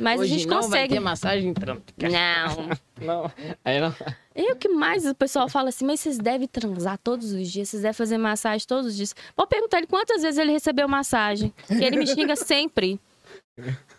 Mas 0.00 0.20
Hoje 0.20 0.34
a 0.34 0.38
gente 0.38 0.48
não 0.48 0.56
consegue. 0.56 0.74
vai 0.78 0.88
ter 0.88 1.00
massagem 1.00 1.54
trâmpica. 1.54 2.08
Não. 2.08 2.68
não. 3.00 3.32
Aí 3.64 3.80
não. 3.80 3.94
E 4.34 4.52
o 4.52 4.56
que 4.56 4.68
mais 4.68 5.06
o 5.06 5.14
pessoal 5.14 5.48
fala 5.48 5.68
assim, 5.68 5.84
mas 5.84 6.00
vocês 6.00 6.18
devem 6.18 6.48
transar 6.48 6.98
todos 6.98 7.32
os 7.32 7.50
dias, 7.50 7.68
vocês 7.68 7.82
devem 7.82 7.94
fazer 7.94 8.18
massagem 8.18 8.66
todos 8.66 8.86
os 8.86 8.96
dias. 8.96 9.14
Vou 9.36 9.46
perguntar 9.46 9.78
ele 9.78 9.86
quantas 9.86 10.22
vezes 10.22 10.38
ele 10.38 10.50
recebeu 10.52 10.88
massagem. 10.88 11.52
Que 11.66 11.84
ele 11.84 11.98
me 11.98 12.06
xinga 12.06 12.34
sempre. 12.36 12.98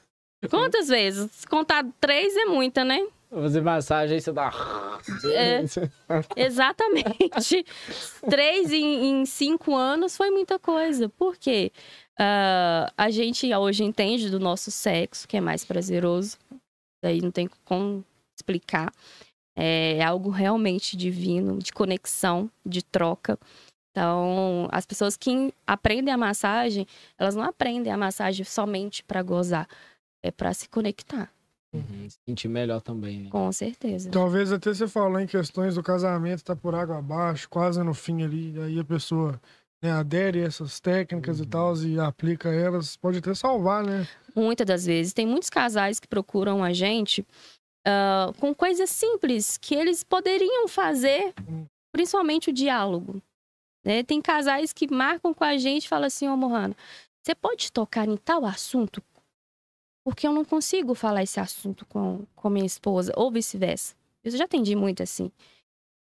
Quantas 0.49 0.89
vezes? 0.89 1.45
Contar 1.45 1.85
três 2.01 2.35
é 2.35 2.43
muita, 2.45 2.83
né? 2.83 2.99
Fazer 3.33 3.61
massagem 3.61 4.15
aí 4.15 4.21
você 4.21 4.31
dá. 4.31 4.51
É, 5.25 5.63
exatamente. 6.37 7.65
Três 8.29 8.71
em, 8.71 9.21
em, 9.21 9.25
cinco 9.25 9.75
anos 9.75 10.15
foi 10.15 10.29
muita 10.29 10.59
coisa. 10.59 11.09
Por 11.09 11.35
quê? 11.35 11.71
Uh, 12.13 12.93
a 12.95 13.09
gente 13.09 13.51
hoje 13.53 13.83
entende 13.83 14.29
do 14.29 14.39
nosso 14.39 14.69
sexo, 14.69 15.27
que 15.27 15.35
é 15.35 15.41
mais 15.41 15.65
prazeroso. 15.65 16.37
Daí 17.03 17.21
não 17.21 17.31
tem 17.31 17.49
como 17.65 18.05
explicar. 18.37 18.93
É 19.55 20.03
algo 20.03 20.29
realmente 20.29 20.95
divino, 20.95 21.57
de 21.57 21.71
conexão, 21.73 22.49
de 22.63 22.83
troca. 22.83 23.37
Então, 23.91 24.67
as 24.71 24.85
pessoas 24.85 25.17
que 25.17 25.51
aprendem 25.65 26.13
a 26.13 26.17
massagem, 26.17 26.85
elas 27.17 27.35
não 27.35 27.43
aprendem 27.43 27.91
a 27.91 27.97
massagem 27.97 28.45
somente 28.45 29.03
para 29.03 29.21
gozar, 29.23 29.67
é 30.23 30.31
para 30.31 30.53
se 30.53 30.69
conectar. 30.69 31.32
Uhum, 31.73 32.07
sentir 32.27 32.47
melhor 32.47 32.81
também, 32.81 33.23
né? 33.23 33.29
Com 33.29 33.51
certeza. 33.51 34.09
Talvez 34.11 34.51
até 34.51 34.73
você 34.73 34.87
falou 34.87 35.19
em 35.19 35.25
questões 35.25 35.75
do 35.75 35.83
casamento, 35.83 36.43
tá 36.43 36.55
por 36.55 36.75
água 36.75 36.99
abaixo, 36.99 37.49
quase 37.49 37.81
no 37.81 37.93
fim 37.93 38.23
ali, 38.23 38.53
aí 38.61 38.79
a 38.79 38.83
pessoa 38.83 39.41
né, 39.81 39.91
adere 39.91 40.43
a 40.43 40.45
essas 40.45 40.79
técnicas 40.79 41.39
uhum. 41.39 41.45
e 41.45 41.47
tal 41.47 41.77
e 41.77 41.99
aplica 41.99 42.49
elas, 42.49 42.95
pode 42.95 43.17
até 43.17 43.33
salvar, 43.33 43.83
né? 43.83 44.07
Muitas 44.35 44.65
das 44.65 44.85
vezes. 44.85 45.13
Tem 45.13 45.25
muitos 45.25 45.49
casais 45.49 45.99
que 45.99 46.07
procuram 46.07 46.63
a 46.63 46.71
gente 46.71 47.25
uh, 47.87 48.33
com 48.39 48.53
coisas 48.53 48.89
simples 48.89 49.57
que 49.57 49.75
eles 49.75 50.03
poderiam 50.03 50.67
fazer, 50.67 51.33
uhum. 51.47 51.65
principalmente 51.91 52.49
o 52.49 52.53
diálogo. 52.53 53.21
Né? 53.83 54.03
Tem 54.03 54.21
casais 54.21 54.71
que 54.71 54.89
marcam 54.89 55.33
com 55.33 55.43
a 55.43 55.57
gente 55.57 55.85
e 55.85 55.89
falam 55.89 56.07
assim, 56.07 56.27
ô 56.27 56.33
oh, 56.33 56.37
Mohana, 56.37 56.75
você 57.21 57.35
pode 57.35 57.71
tocar 57.71 58.07
em 58.07 58.15
tal 58.17 58.45
assunto 58.45 59.03
porque 60.03 60.27
eu 60.27 60.33
não 60.33 60.43
consigo 60.43 60.93
falar 60.93 61.23
esse 61.23 61.39
assunto 61.39 61.85
com, 61.85 62.25
com 62.35 62.49
minha 62.49 62.65
esposa, 62.65 63.13
ou 63.15 63.31
vice-versa. 63.31 63.95
Eu 64.23 64.31
já 64.31 64.45
atendi 64.45 64.75
muito 64.75 65.01
assim. 65.01 65.31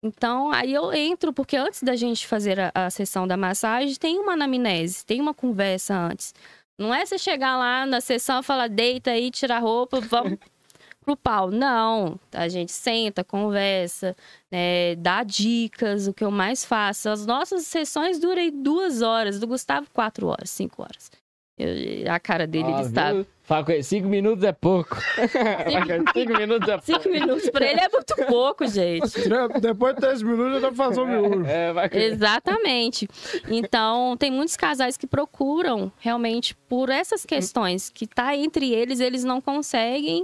Então, 0.04 0.52
aí 0.52 0.74
eu 0.74 0.92
entro, 0.92 1.32
porque 1.32 1.56
antes 1.56 1.84
da 1.84 1.96
gente 1.96 2.26
fazer 2.26 2.60
a, 2.60 2.72
a, 2.74 2.90
sessão 2.90 3.28
da 3.28 3.38
massagem, 3.38 3.96
tem 3.96 4.18
uma 4.20 4.34
anamnese, 4.34 5.06
tem 5.06 5.22
uma 5.22 5.34
conversa 5.34 5.96
antes. 5.96 6.34
Não 6.78 6.94
é 6.94 7.06
você 7.06 7.20
chegar 7.20 7.56
lá 7.58 7.86
na 7.86 8.02
sessão 8.02 8.40
e 8.40 8.44
falar, 8.44 8.68
deita 8.68 9.12
aí, 9.12 9.30
tira 9.30 9.58
a 9.58 9.60
roupa, 9.60 10.02
vamos 10.02 10.40
pro 11.06 11.16
pau. 11.16 11.52
Não, 11.52 12.20
a 12.32 12.48
gente 12.48 12.72
senta, 12.72 13.24
conversa, 13.24 14.16
né, 14.52 14.96
dá 14.96 15.22
dicas, 15.24 16.08
o 16.08 16.14
que 16.14 16.24
eu 16.24 16.32
mais 16.32 16.66
faço. 16.66 17.08
As 17.10 17.28
nossas 17.28 17.68
sessões 17.68 18.20
duram 18.20 18.50
duas 18.52 19.04
horas, 19.04 19.40
do 19.40 19.46
Gustavo, 19.46 19.88
quatro 19.94 20.26
horas, 20.26 20.50
cinco 20.50 20.82
horas. 20.82 21.12
Eu, 21.56 22.12
a 22.12 22.20
cara 22.20 22.48
dele, 22.48 22.72
ah, 22.74 22.80
ele 22.80 22.88
está. 22.88 23.12
Fala 23.52 23.66
com 23.66 23.72
ele, 23.74 23.84
cinco 23.84 24.08
minutos 24.08 24.46
é 24.46 24.54
pouco. 24.54 24.96
Cinco, 24.96 26.14
cinco 26.14 26.38
minutos 26.38 26.70
é 26.70 26.78
pouco. 26.78 26.86
Cinco 26.86 27.10
minutos 27.10 27.50
pra 27.50 27.70
ele 27.70 27.82
é 27.82 27.90
muito 27.90 28.16
pouco, 28.30 28.66
gente. 28.66 29.12
Depois 29.60 29.94
de 29.94 30.00
três 30.00 30.24
minutos 30.24 30.54
já 30.54 30.60
dá 30.62 30.68
pra 30.68 30.86
fazer 30.86 31.02
o 31.02 31.06
miolo. 31.06 31.46
É, 31.46 31.74
Exatamente. 31.92 33.10
Então, 33.50 34.16
tem 34.16 34.32
muitos 34.32 34.56
casais 34.56 34.96
que 34.96 35.06
procuram 35.06 35.92
realmente 36.00 36.56
por 36.70 36.90
essas 36.90 37.26
questões 37.26 37.90
que 37.90 38.08
tá 38.08 38.34
entre 38.34 38.72
eles, 38.74 39.02
eles 39.02 39.26
não 39.26 39.42
conseguem 39.42 40.24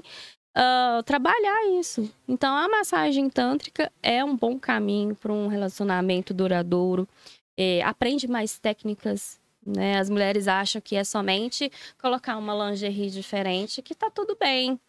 uh, 0.57 1.03
trabalhar 1.03 1.77
isso. 1.77 2.09
Então, 2.29 2.55
a 2.55 2.69
massagem 2.69 3.29
tântrica 3.29 3.91
é 4.01 4.23
um 4.23 4.37
bom 4.37 4.57
caminho 4.57 5.13
para 5.15 5.33
um 5.33 5.47
relacionamento 5.47 6.33
duradouro. 6.33 7.05
É, 7.57 7.81
aprende 7.83 8.25
mais 8.25 8.57
técnicas 8.57 9.37
né? 9.67 9.99
As 9.99 10.09
mulheres 10.09 10.47
acham 10.47 10.81
que 10.81 10.95
é 10.95 11.03
somente 11.03 11.69
colocar 12.01 12.37
uma 12.37 12.69
lingerie 12.69 13.09
diferente 13.09 13.81
que 13.81 13.93
tá 13.93 14.09
tudo 14.09 14.37
bem. 14.39 14.79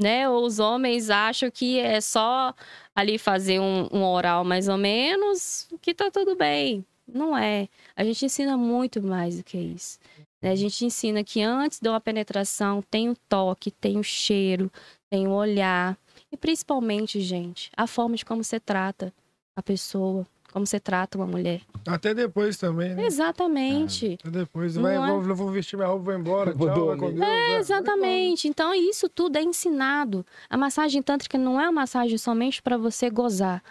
Né? 0.00 0.28
Ou 0.28 0.46
os 0.46 0.58
homens 0.58 1.10
acham 1.10 1.50
que 1.50 1.78
é 1.78 2.00
só 2.00 2.54
ali 2.94 3.18
fazer 3.18 3.60
um, 3.60 3.88
um 3.92 4.04
oral 4.04 4.44
mais 4.44 4.68
ou 4.68 4.78
menos 4.78 5.68
que 5.82 5.92
tá 5.92 6.10
tudo 6.10 6.34
bem. 6.34 6.84
Não 7.06 7.36
é. 7.36 7.68
A 7.96 8.04
gente 8.04 8.24
ensina 8.24 8.56
muito 8.56 9.02
mais 9.02 9.38
do 9.38 9.44
que 9.44 9.58
isso. 9.58 9.98
Né? 10.40 10.50
A 10.50 10.54
gente 10.54 10.84
ensina 10.84 11.22
que 11.24 11.42
antes 11.42 11.80
de 11.80 11.88
uma 11.88 12.00
penetração 12.00 12.82
tem 12.82 13.10
o 13.10 13.16
toque, 13.28 13.70
tem 13.70 13.98
o 13.98 14.04
cheiro, 14.04 14.70
tem 15.10 15.26
o 15.26 15.32
olhar. 15.32 15.98
E 16.30 16.36
principalmente, 16.36 17.20
gente, 17.20 17.70
a 17.76 17.86
forma 17.86 18.16
de 18.16 18.24
como 18.24 18.44
você 18.44 18.60
trata 18.60 19.12
a 19.56 19.62
pessoa, 19.62 20.26
como 20.52 20.66
você 20.66 20.80
trata 20.80 21.18
uma 21.18 21.26
mulher. 21.26 21.60
Até 21.86 22.14
depois 22.14 22.56
também, 22.56 22.94
né? 22.94 23.06
Exatamente. 23.06 24.12
É. 24.12 24.14
Até 24.14 24.30
depois. 24.30 24.76
Vai, 24.76 24.96
é? 24.96 24.98
vou, 24.98 25.34
vou, 25.34 25.50
vestir 25.50 25.76
minha 25.76 25.88
roupa, 25.88 26.04
vou 26.04 26.14
embora. 26.14 26.52
Tchau, 26.52 26.86
vai 26.86 26.96
com 26.96 27.12
Deus. 27.12 27.20
É, 27.20 27.58
exatamente. 27.58 28.48
Então, 28.48 28.74
isso 28.74 29.08
tudo 29.08 29.36
é 29.36 29.42
ensinado. 29.42 30.24
A 30.48 30.56
massagem 30.56 31.02
tântrica 31.02 31.36
não 31.36 31.60
é 31.60 31.64
uma 31.64 31.80
massagem 31.80 32.16
somente 32.18 32.62
para 32.62 32.76
você 32.76 33.10
gozar. 33.10 33.62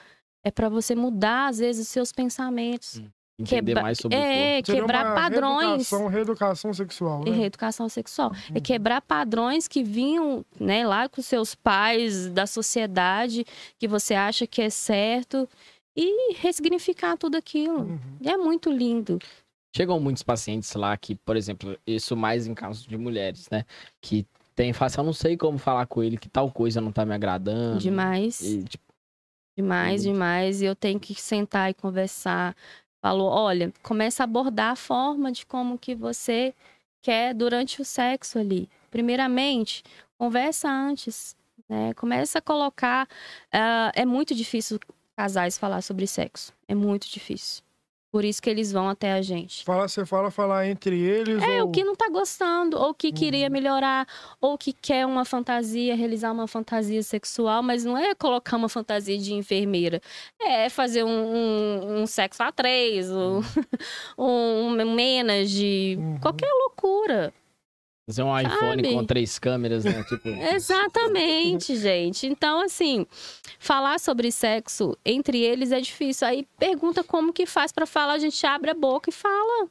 É 0.44 0.52
para 0.52 0.70
você 0.70 0.96
mudar, 0.96 1.48
às 1.48 1.60
vezes, 1.60 1.88
os 1.88 1.90
seus 1.90 2.12
pensamentos. 2.12 3.00
Hum. 3.00 3.08
Entender 3.40 3.68
Quebra... 3.68 3.84
mais 3.84 4.00
sobre 4.00 4.18
é, 4.18 4.60
o 4.60 4.66
corpo. 4.66 4.82
quebrar 4.82 5.14
padrões. 5.14 5.68
Reeducação, 5.68 6.08
reeducação 6.08 6.74
sexual. 6.74 7.24
Né? 7.24 7.32
reeducação 7.32 7.90
sexual. 7.90 8.30
Uhum. 8.32 8.56
É 8.56 8.60
quebrar 8.60 9.00
padrões 9.00 9.68
que 9.68 9.84
vinham 9.84 10.44
né, 10.60 10.88
lá 10.88 11.08
com 11.08 11.22
seus 11.22 11.54
pais, 11.54 12.32
da 12.32 12.48
sociedade, 12.48 13.46
que 13.78 13.88
você 13.88 14.16
acha 14.16 14.48
que 14.48 14.60
é 14.60 14.72
certo 14.72 15.48
e 15.98 16.34
ressignificar 16.36 17.18
tudo 17.18 17.36
aquilo. 17.36 17.80
Uhum. 17.80 18.00
É 18.24 18.38
muito 18.38 18.72
lindo. 18.72 19.18
Chegam 19.76 20.00
muitos 20.00 20.24
pacientes 20.24 20.74
lá 20.76 20.96
que, 20.96 21.16
por 21.16 21.36
exemplo, 21.36 21.78
isso 21.86 22.16
mais 22.16 22.46
em 22.46 22.54
casos 22.54 22.86
de 22.86 22.98
mulheres, 22.98 23.50
né? 23.50 23.66
Que 24.02 24.26
tem 24.56 24.72
fácil, 24.74 25.02
eu 25.02 25.06
não 25.06 25.14
sei 25.14 25.36
como 25.36 25.58
falar 25.58 25.86
com 25.88 26.02
ele, 26.02 26.18
que 26.18 26.30
tal 26.30 26.52
coisa 26.52 26.80
não 26.80 26.92
tá 26.92 27.06
me 27.06 27.14
agradando. 27.14 27.80
Demais. 27.80 28.40
E, 28.42 28.64
tipo, 28.64 28.84
demais, 29.58 30.06
muito... 30.06 30.14
demais. 30.14 30.62
E 30.62 30.66
eu 30.66 30.76
tenho 30.76 31.00
que 31.00 31.14
sentar 31.16 31.70
e 31.70 31.74
conversar. 31.74 32.56
Falou, 33.02 33.30
olha, 33.30 33.74
começa 33.84 34.24
a 34.24 34.26
abordar 34.26 34.72
a 34.72 34.76
forma 34.76 35.32
de 35.32 35.46
como 35.46 35.78
que 35.78 35.94
você 35.94 36.54
quer 37.02 37.34
durante 37.34 37.82
o 37.82 37.86
sexo 37.86 38.40
ali. 38.40 38.70
Primeiramente, 38.90 39.84
Conversa 40.18 40.68
antes, 40.68 41.36
né? 41.70 41.94
Começa 41.94 42.40
a 42.40 42.42
colocar. 42.42 43.08
ah, 43.52 43.92
é 43.96 44.04
muito 44.04 44.34
difícil 44.34 44.80
casais 45.22 45.58
falar 45.58 45.82
sobre 45.82 46.06
sexo. 46.06 46.54
É 46.68 46.76
muito 46.76 47.10
difícil. 47.10 47.64
Por 48.10 48.24
isso 48.24 48.42
que 48.42 48.50
eles 48.50 48.72
vão 48.72 48.88
até 48.88 49.12
a 49.12 49.22
gente. 49.22 49.66
Fala, 49.66 49.86
você 49.88 50.06
fala 50.06 50.32
falar 50.32 50.66
entre 50.66 50.98
eles 50.98 51.44
É, 51.44 51.62
ou... 51.62 51.68
o 51.68 51.72
que 51.72 51.84
não 51.84 51.94
tá 51.94 52.08
gostando, 52.10 52.78
ou 52.80 52.94
que 52.94 53.12
queria 53.12 53.50
melhorar, 53.50 54.08
ou 54.40 54.58
que 54.58 54.72
quer 54.72 55.06
uma 55.06 55.26
fantasia, 55.26 55.94
realizar 55.94 56.32
uma 56.32 56.48
fantasia 56.48 57.04
sexual, 57.04 57.62
mas 57.62 57.84
não 57.84 57.98
é 57.98 58.16
colocar 58.16 58.56
uma 58.56 58.70
fantasia 58.70 59.18
de 59.18 59.34
enfermeira. 59.34 60.02
É 60.42 60.70
fazer 60.70 61.04
um, 61.04 61.10
um, 61.10 62.02
um 62.02 62.08
sexo 62.08 62.42
a 62.42 62.52
três, 62.52 63.12
um, 63.12 63.42
um, 64.18 64.68
um 64.70 64.94
menage, 64.96 65.98
Uhum. 66.00 66.20
qualquer 66.22 66.50
loucura. 66.50 67.34
Fazer 68.08 68.24
um 68.24 68.40
iPhone 68.40 68.84
Sabe? 68.84 68.94
com 68.94 69.06
três 69.06 69.38
câmeras, 69.38 69.84
né? 69.84 70.02
Tipo, 70.04 70.30
Exatamente, 70.56 71.76
gente. 71.76 72.26
Então, 72.26 72.62
assim, 72.62 73.06
falar 73.60 74.00
sobre 74.00 74.32
sexo 74.32 74.98
entre 75.06 75.42
eles 75.42 75.74
é 75.74 75.82
difícil. 75.82 76.26
Aí 76.26 76.48
pergunta 76.58 77.04
como 77.04 77.34
que 77.34 77.46
faz 77.46 77.74
pra 77.74 77.86
falar, 77.86 78.14
a 78.14 78.20
gente 78.20 78.46
abre 78.46 78.72
a 78.72 78.74
boca 78.74 79.10
e 79.10 79.14
fala. 79.14 79.68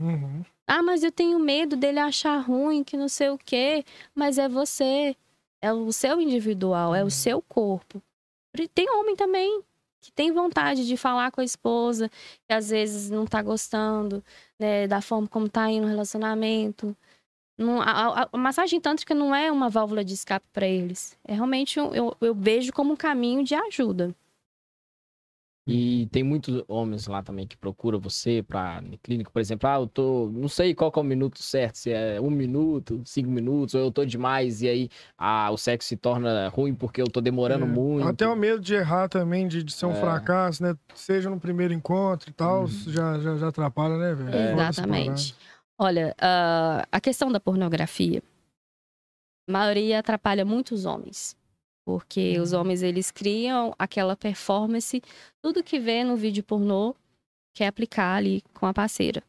Uhum. 0.00 0.42
Ah, 0.66 0.82
mas 0.82 1.04
eu 1.04 1.12
tenho 1.12 1.38
medo 1.38 1.76
dele 1.76 2.00
achar 2.00 2.36
ruim, 2.38 2.82
que 2.82 2.96
não 2.96 3.08
sei 3.08 3.30
o 3.30 3.38
quê. 3.38 3.84
Mas 4.12 4.38
é 4.38 4.48
você. 4.48 5.14
É 5.62 5.72
o 5.72 5.92
seu 5.92 6.20
individual, 6.20 6.94
é 6.94 7.04
o 7.04 7.10
seu 7.10 7.40
corpo. 7.40 8.02
E 8.58 8.66
Tem 8.66 8.90
homem 8.90 9.14
também 9.14 9.62
que 10.00 10.12
tem 10.12 10.32
vontade 10.32 10.86
de 10.86 10.96
falar 10.96 11.30
com 11.30 11.40
a 11.40 11.44
esposa, 11.44 12.08
que 12.46 12.52
às 12.52 12.70
vezes 12.70 13.10
não 13.10 13.26
tá 13.26 13.42
gostando, 13.42 14.22
né, 14.58 14.86
da 14.86 15.00
forma 15.00 15.26
como 15.26 15.48
tá 15.48 15.68
indo 15.68 15.86
o 15.86 15.88
relacionamento. 15.88 16.96
Não- 17.58 17.82
a, 17.82 18.22
a- 18.22 18.28
a 18.32 18.38
massagem 18.38 18.80
tântrica 18.80 19.14
não 19.14 19.34
é 19.34 19.50
uma 19.50 19.68
válvula 19.68 20.04
de 20.04 20.14
escape 20.14 20.46
para 20.52 20.66
eles. 20.66 21.18
É 21.24 21.34
realmente, 21.34 21.80
um- 21.80 21.92
eu, 21.94 22.16
eu 22.20 22.34
vejo 22.34 22.72
como 22.72 22.92
um 22.92 22.96
caminho 22.96 23.42
de 23.42 23.54
ajuda. 23.54 24.14
E 25.70 26.06
tem 26.10 26.22
muitos 26.22 26.64
homens 26.66 27.06
lá 27.06 27.22
também 27.22 27.46
que 27.46 27.54
procuram 27.54 28.00
você 28.00 28.42
pra 28.42 28.80
na 28.80 28.96
clínica, 29.02 29.30
por 29.30 29.38
exemplo, 29.38 29.68
ah, 29.68 29.74
eu 29.78 29.86
tô. 29.86 30.30
Não 30.32 30.48
sei 30.48 30.74
qual 30.74 30.90
que 30.90 30.98
é 30.98 31.02
o 31.02 31.04
minuto 31.04 31.42
certo, 31.42 31.76
se 31.76 31.90
é 31.90 32.18
um 32.18 32.30
minuto, 32.30 33.02
cinco 33.04 33.28
minutos, 33.30 33.74
ou 33.74 33.82
eu 33.82 33.92
tô 33.92 34.02
demais, 34.06 34.62
e 34.62 34.68
aí 34.68 34.88
ah, 35.18 35.50
o 35.50 35.58
sexo 35.58 35.86
se 35.90 35.96
torna 35.98 36.48
ruim 36.48 36.74
porque 36.74 37.02
eu 37.02 37.06
tô 37.06 37.20
demorando 37.20 37.66
É, 37.66 37.68
muito. 37.68 38.08
Até 38.08 38.26
o 38.26 38.34
medo 38.34 38.60
de 38.62 38.76
errar 38.76 39.08
também, 39.10 39.46
de, 39.46 39.62
de 39.62 39.70
ser 39.74 39.84
um 39.84 39.90
É. 39.90 40.00
fracasso, 40.00 40.62
né? 40.62 40.74
Seja 40.94 41.28
no 41.28 41.38
primeiro 41.38 41.74
encontro 41.74 42.30
e 42.30 42.32
tal, 42.32 42.64
isso 42.64 42.90
já, 42.90 43.18
já, 43.18 43.36
já 43.36 43.48
atrapalha, 43.48 43.98
né, 43.98 44.14
velho? 44.14 44.34
Exatamente. 44.54 45.36
Olha, 45.78 46.14
ah, 46.20 46.86
a 46.90 47.00
questão 47.00 47.30
da 47.30 47.38
pornografia, 47.38 48.22
a 49.48 49.52
maioria 49.52 49.98
atrapalha 50.00 50.44
muitos 50.44 50.84
homens. 50.84 51.36
Porque 51.86 52.38
os 52.38 52.52
Uhum. 52.52 52.60
homens, 52.60 52.82
eles 52.82 53.10
criam 53.10 53.74
aquela 53.78 54.14
performance, 54.14 55.00
tudo 55.40 55.62
que 55.62 55.78
vê 55.78 56.04
no 56.04 56.16
vídeo 56.16 56.42
pornô, 56.44 56.94
quer 57.54 57.68
aplicar 57.68 58.16
ali 58.16 58.42
com 58.52 58.66
a 58.66 58.74
parceira. 58.74 59.22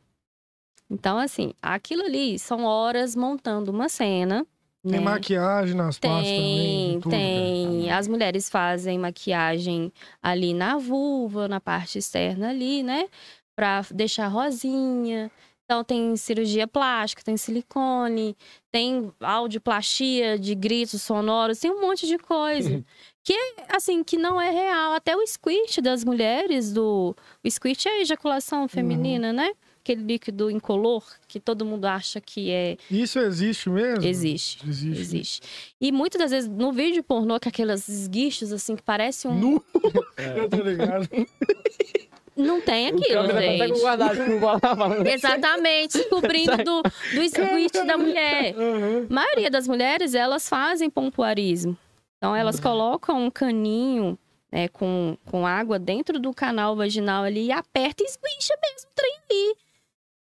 Então, 0.90 1.18
assim, 1.20 1.54
aquilo 1.62 2.04
ali 2.04 2.38
são 2.38 2.66
horas 2.66 3.16
montando 3.16 3.72
uma 3.72 3.88
cena. 3.88 4.46
Tem 4.82 4.94
né? 4.94 5.00
maquiagem 5.00 5.76
nas 5.76 6.00
pastas 6.00 6.36
também. 6.36 6.92
Tem, 6.94 7.00
tudo, 7.02 7.12
tem. 7.12 7.92
As 7.92 8.08
mulheres 8.08 8.50
fazem 8.50 8.98
maquiagem 8.98 9.94
ali 10.22 10.54
na 10.54 10.78
vulva, 10.78 11.48
na 11.48 11.62
parte 11.62 12.00
externa 12.00 12.50
ali, 12.50 12.82
né? 12.82 13.08
Pra 13.56 13.82
deixar 13.92 14.28
rosinha. 14.28 15.32
Então 15.70 15.84
tem 15.84 16.18
cirurgia 16.18 16.68
plástica, 16.68 17.22
tem 17.22 17.38
silicone, 17.38 18.36
tem 18.72 19.12
audioplastia 19.20 20.40
de 20.40 20.56
gritos 20.56 21.00
sonoros, 21.04 21.60
tem 21.60 21.70
um 21.70 21.80
monte 21.80 22.08
de 22.08 22.18
coisa. 22.18 22.84
que, 23.24 23.36
assim, 23.70 24.04
que 24.04 24.18
não 24.18 24.42
é 24.42 24.50
real. 24.50 24.94
Até 24.94 25.16
o 25.16 25.24
squirt 25.28 25.80
das 25.80 26.04
mulheres, 26.04 26.74
do... 26.74 27.16
O 27.44 27.52
squirt 27.52 27.86
é 27.86 27.90
a 27.90 28.02
ejaculação 28.02 28.68
feminina, 28.68 29.32
né? 29.32 29.52
Aquele 29.82 30.02
líquido 30.02 30.50
incolor 30.50 31.04
que 31.28 31.40
todo 31.40 31.64
mundo 31.64 31.86
acha 31.86 32.20
que 32.20 32.50
é... 32.50 32.76
Isso 32.90 33.20
existe 33.20 33.70
mesmo? 33.70 34.04
Existe. 34.04 34.68
Existe. 34.68 35.00
Existe. 35.00 35.42
E 35.80 35.92
muitas 35.92 36.20
das 36.20 36.32
vezes 36.32 36.50
no 36.50 36.72
vídeo 36.72 37.04
pornô, 37.04 37.40
com 37.40 37.48
aquelas 37.48 37.88
esguichos 37.88 38.52
assim 38.52 38.76
que 38.76 38.82
parece 38.82 39.28
um. 39.28 39.36
Nu! 39.36 39.64
Eu 40.36 40.50
tô 40.50 40.58
ligado. 40.64 41.08
Não 42.42 42.62
tem 42.62 42.88
aquilo, 42.88 43.28
tá 43.28 43.40
gente. 43.42 43.80
falando. 44.60 45.08
Exatamente, 45.08 46.04
cobrindo 46.10 46.58
do, 46.58 46.82
do 46.84 47.30
squid 47.30 47.86
da 47.86 47.98
mulher. 47.98 48.56
Uhum. 48.56 49.08
A 49.10 49.14
maioria 49.14 49.50
das 49.52 49.68
mulheres, 49.68 50.14
elas 50.16 50.48
fazem 50.48 50.90
pompoarismo. 50.90 51.78
Então, 52.18 52.36
elas 52.36 52.56
Uhum. 52.56 52.62
colocam 52.62 53.26
um 53.26 53.32
caninho 53.32 54.18
né, 54.52 54.68
com, 54.70 55.18
com 55.26 55.46
água 55.46 55.78
dentro 55.80 56.20
do 56.20 56.34
canal 56.34 56.76
vaginal 56.76 57.24
ali 57.24 57.46
e 57.48 57.52
aperta 57.52 58.04
e 58.04 58.06
esguicha 58.08 58.54
mesmo 58.62 58.90
o 58.90 58.96
trem 58.96 59.16
ali. 59.30 59.56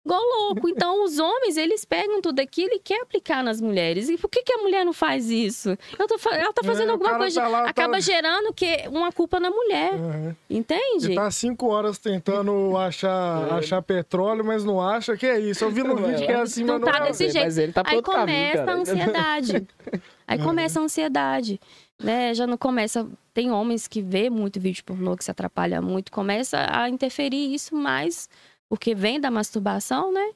Igual 0.09 0.23
louco. 0.23 0.69
Então, 0.71 1.05
os 1.05 1.19
homens, 1.19 1.57
eles 1.59 1.85
pegam 1.85 2.23
tudo 2.23 2.41
aquilo 2.41 2.73
e 2.73 2.79
querem 2.79 3.03
aplicar 3.03 3.43
nas 3.45 3.61
mulheres. 3.61 4.09
E 4.09 4.17
por 4.17 4.31
que, 4.31 4.43
que 4.43 4.53
a 4.55 4.59
mulher 4.59 4.85
não 4.85 4.93
faz 4.95 5.29
isso? 5.31 5.77
Eu 5.99 6.07
tô 6.07 6.19
fa- 6.19 6.35
ela 6.35 6.51
tá 6.53 6.63
fazendo 6.65 6.89
É, 6.89 6.93
alguma 6.93 7.19
coisa. 7.19 7.41
tá 7.43 7.49
lá, 7.49 7.63
tá- 7.65 7.69
acaba 7.71 8.01
gerando 8.01 8.53
que 8.55 8.85
uma 8.89 9.13
culpa 9.13 9.39
na 9.39 9.51
mulher. 9.51 9.95
Uhum. 9.95 10.35
Entende? 10.49 11.07
Ele 11.09 11.15
tá 11.15 11.31
cinco 11.31 11.67
horas 11.69 11.99
tentando 11.99 12.75
achar, 12.79 13.53
achar 13.53 13.83
petróleo, 13.83 14.45
mas 14.45 14.65
não 14.65 14.81
acha. 14.81 15.17
Que 15.17 15.27
é 15.27 15.39
isso? 15.39 15.63
Eu 15.65 15.71
vi 15.71 15.83
no 15.83 15.95
Não, 15.95 15.97
vídeo 16.09 16.25
que 16.27 16.33
é 16.33 16.41
assim, 16.41 16.65
não 16.65 16.79
mas 16.79 16.83
não 16.87 16.93
tá 16.93 16.99
é. 17.05 17.09
desse 17.09 17.25
Mas 17.25 17.33
jeito. 17.35 17.59
ele 17.59 17.73
tá 17.73 17.83
Aí 17.85 18.01
caminho, 18.01 18.03
começa 18.03 18.59
cara. 18.65 18.73
a 18.73 18.75
ansiedade. 18.77 19.67
Aí 20.27 20.39
É. 20.39 20.43
começa 20.43 20.81
a 20.81 20.83
ansiedade. 20.83 21.61
Né? 22.01 22.33
Já 22.33 22.47
não 22.47 22.57
começa. 22.57 23.07
Tem 23.35 23.51
homens 23.51 23.89
que 23.89 24.01
vê 24.01 24.31
muito 24.31 24.61
vídeo 24.61 24.85
pornô 24.85 25.17
que 25.17 25.25
se 25.25 25.31
atrapalha 25.31 25.83
muito, 25.83 26.13
começa 26.13 26.65
a 26.71 26.89
interferir 26.89 27.53
isso 27.53 27.75
mais, 27.75 28.29
porque 28.69 28.95
vem 28.95 29.21
da 29.21 29.31
masturbação, 29.31 30.13
né? 30.13 30.33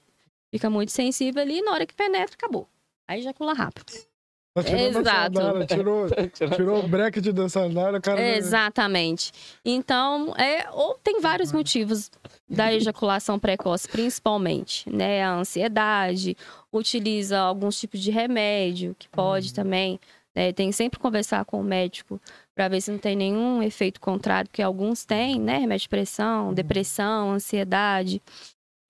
Fica 0.51 0.69
muito 0.69 0.93
sensível 0.93 1.43
ali 1.43 1.59
e 1.59 1.63
na 1.63 1.73
hora 1.73 1.87
que 1.87 1.95
penetra, 1.95 2.35
acabou. 2.35 2.69
Aí 3.09 3.21
ejacula 3.21 3.53
rápido. 3.55 3.93
Exato. 4.55 5.35
sandália, 5.35 5.65
tirou, 5.67 6.07
tirou 6.55 6.85
o 6.85 6.89
bracket 6.89 7.25
da 7.29 7.49
sandália, 7.49 8.01
cara. 8.01 8.21
Exatamente. 8.37 9.33
Então, 9.65 10.35
é, 10.37 10.69
ou 10.71 10.95
tem 11.03 11.21
vários 11.21 11.53
motivos 11.53 12.11
da 12.49 12.73
ejaculação 12.73 13.39
precoce, 13.39 13.89
principalmente, 13.89 14.91
né? 14.91 15.23
A 15.23 15.33
ansiedade, 15.33 16.37
utiliza 16.71 17.41
alguns 17.41 17.79
tipos 17.81 17.99
de 18.01 18.11
remédio, 18.11 18.95
que 18.99 19.09
pode 19.09 19.55
também. 19.55 19.99
né? 20.35 20.53
Tem 20.53 20.69
que 20.69 20.77
sempre 20.77 20.99
conversar 21.01 21.47
com 21.47 21.59
o 21.59 21.65
médico 21.65 22.21
para 22.55 22.69
ver 22.69 22.81
se 22.81 22.91
não 22.91 22.99
tem 22.99 23.17
nenhum 23.17 23.63
efeito 23.63 24.01
contrário, 24.01 24.49
porque 24.49 24.63
alguns 24.63 25.05
têm, 25.05 25.41
né? 25.41 25.59
Remédio 25.59 25.85
de 25.85 25.89
pressão, 25.89 26.53
depressão, 26.53 27.33
ansiedade. 27.33 28.21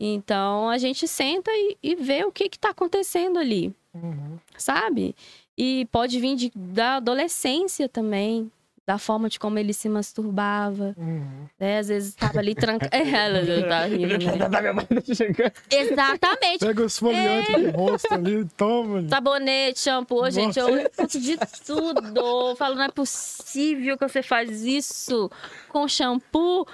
Então, 0.00 0.68
a 0.68 0.78
gente 0.78 1.06
senta 1.06 1.50
e, 1.52 1.76
e 1.82 1.94
vê 1.94 2.24
o 2.24 2.32
que 2.32 2.44
está 2.44 2.70
acontecendo 2.70 3.38
ali 3.38 3.72
Uhum. 3.94 4.38
sabe? 4.56 5.14
E 5.56 5.86
pode 5.92 6.18
vir 6.18 6.34
de, 6.34 6.52
da 6.54 6.96
adolescência 6.96 7.88
também, 7.88 8.50
da 8.86 8.98
forma 8.98 9.28
de 9.28 9.38
como 9.38 9.58
ele 9.58 9.72
se 9.72 9.88
masturbava, 9.88 10.92
Uhum. 10.98 11.46
né? 11.58 11.78
Às 11.78 11.88
vezes 11.88 12.14
tava 12.16 12.40
ali 12.40 12.52
trancado. 12.54 12.90
ela 12.96 13.44
já 13.44 13.68
tá 13.68 13.84
rindo, 13.86 14.18
né? 14.18 15.52
Exatamente. 15.70 16.58
Pega 16.66 16.82
os 16.82 16.98
foliantes 16.98 17.62
do 17.62 17.70
rosto 17.70 18.12
ali, 18.14 18.44
toma. 18.56 19.08
Sabonete, 19.08 19.78
shampoo, 19.80 20.28
gente, 20.30 20.58
eu 20.58 20.68
Nossa. 20.68 20.88
escuto 20.90 21.20
de 21.20 21.36
tudo. 21.64 22.18
Eu 22.50 22.56
falo, 22.56 22.74
não 22.74 22.82
é 22.84 22.90
possível 22.90 23.96
que 23.96 24.08
você 24.08 24.22
faz 24.22 24.62
isso 24.64 25.30
com 25.68 25.86
shampoo. 25.86 26.66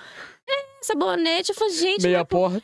É, 0.50 0.64
sabonete, 0.80 1.50
eu 1.50 1.54
falo, 1.54 1.70
gente, 1.70 2.02
não 2.04 2.08
é 2.08 2.12
Meia 2.14 2.24
porta. 2.24 2.62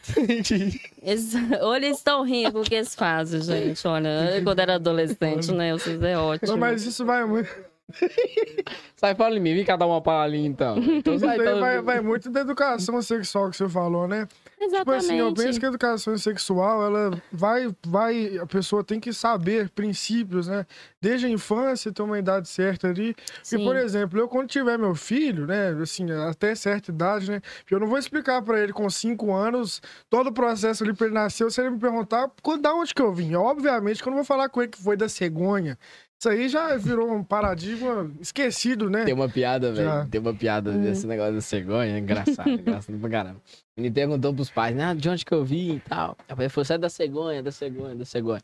Exa- 1.03 1.59
Ou 1.61 1.77
eles 1.77 1.99
estão 1.99 2.23
rindo 2.23 2.51
com 2.53 2.61
o 2.61 2.65
que 2.65 2.77
eles 2.77 2.95
fazem, 2.95 3.43
gente. 3.43 3.87
Olha, 3.87 4.41
quando 4.43 4.59
era 4.61 4.77
adolescente, 4.77 5.53
né? 5.53 5.71
Vocês 5.75 6.03
é 6.03 6.17
ótimo. 6.17 6.53
Não, 6.53 6.57
mas 6.59 6.83
isso 6.87 7.05
vai 7.05 7.25
muito. 7.27 7.51
Sai 8.97 9.15
fala 9.15 9.37
em 9.37 9.41
mim, 9.41 9.55
vem 9.55 9.65
cá 9.65 9.77
dar 9.77 9.87
uma 9.87 10.01
palhinha 10.01 10.49
então. 10.49 10.79
Então 10.79 11.19
sai, 11.19 11.37
então... 11.37 11.61
vai, 11.61 11.83
vai 11.83 12.01
muito 12.01 12.31
da 12.31 12.41
educação 12.41 13.01
sexual 13.03 13.51
que 13.51 13.57
você 13.57 13.69
falou, 13.69 14.09
né? 14.09 14.27
Tipo 14.27 14.65
Exatamente. 14.65 15.05
assim, 15.05 15.17
eu 15.19 15.35
penso 15.35 15.61
que 15.61 15.67
a 15.67 15.69
educação 15.69 16.17
sexual, 16.17 16.87
ela 16.87 17.23
vai, 17.31 17.69
vai, 17.87 18.39
a 18.39 18.47
pessoa 18.47 18.83
tem 18.83 18.99
que 18.99 19.13
saber 19.13 19.69
princípios, 19.69 20.49
né? 20.49 20.65
Desde 21.01 21.27
a 21.27 21.29
infância, 21.29 21.93
ter 21.93 22.03
uma 22.03 22.19
idade 22.19 22.49
certa 22.49 22.89
ali. 22.89 23.15
Sim. 23.43 23.63
por 23.65 23.77
exemplo, 23.77 24.19
eu 24.19 24.29
quando 24.29 24.49
tiver 24.49 24.79
meu 24.79 24.95
filho, 24.95 25.47
né, 25.47 25.71
assim, 25.83 26.11
até 26.29 26.55
certa 26.55 26.91
idade, 26.91 27.31
né, 27.31 27.41
eu 27.71 27.79
não 27.79 27.87
vou 27.87 27.99
explicar 27.99 28.41
pra 28.43 28.59
ele 28.61 28.73
com 28.73 28.89
cinco 28.89 29.33
anos 29.35 29.83
todo 30.09 30.29
o 30.29 30.33
processo 30.33 30.83
ali 30.83 30.95
pra 30.95 31.07
ele 31.07 31.15
nascer, 31.15 31.51
se 31.51 31.61
ele 31.61 31.71
me 31.71 31.79
perguntar 31.79 32.31
quando, 32.43 32.63
da 32.63 32.75
onde 32.75 32.95
que 32.95 33.03
eu 33.03 33.13
vim. 33.13 33.35
Obviamente 33.35 34.03
que 34.03 34.09
eu 34.09 34.11
não 34.11 34.19
vou 34.19 34.25
falar 34.25 34.49
com 34.49 34.63
ele 34.63 34.71
que 34.71 34.83
foi 34.83 34.97
da 34.97 35.09
cegonha. 35.09 35.79
Isso 36.25 36.29
aí 36.31 36.49
já 36.49 36.75
virou 36.79 37.13
um 37.13 37.23
paradigma 37.23 38.11
esquecido, 38.19 38.89
né? 38.89 39.05
Tem 39.05 39.13
uma 39.13 39.29
piada, 39.29 39.71
velho. 39.75 40.09
Tem 40.09 40.19
uma 40.19 40.33
piada 40.33 40.71
Hum. 40.71 40.81
desse 40.81 41.07
negócio 41.07 41.35
da 41.35 41.41
cegonha. 41.43 41.97
É 41.97 41.99
engraçado, 41.99 42.49
engraçado 42.49 42.99
pra 42.99 43.11
caramba. 43.11 43.43
Ele 43.77 43.91
perguntou 43.91 44.33
pros 44.33 44.49
pais, 44.49 44.75
né? 44.75 44.95
De 44.95 45.07
onde 45.07 45.23
que 45.23 45.33
eu 45.35 45.45
vim 45.45 45.75
e 45.75 45.81
tal. 45.81 46.17
Ele 46.27 46.49
falou, 46.49 46.67
é 46.71 46.79
da 46.79 46.89
cegonha, 46.89 47.43
da 47.43 47.53
cegonha, 47.53 47.95
da 47.95 48.05
cegonha. 48.07 48.41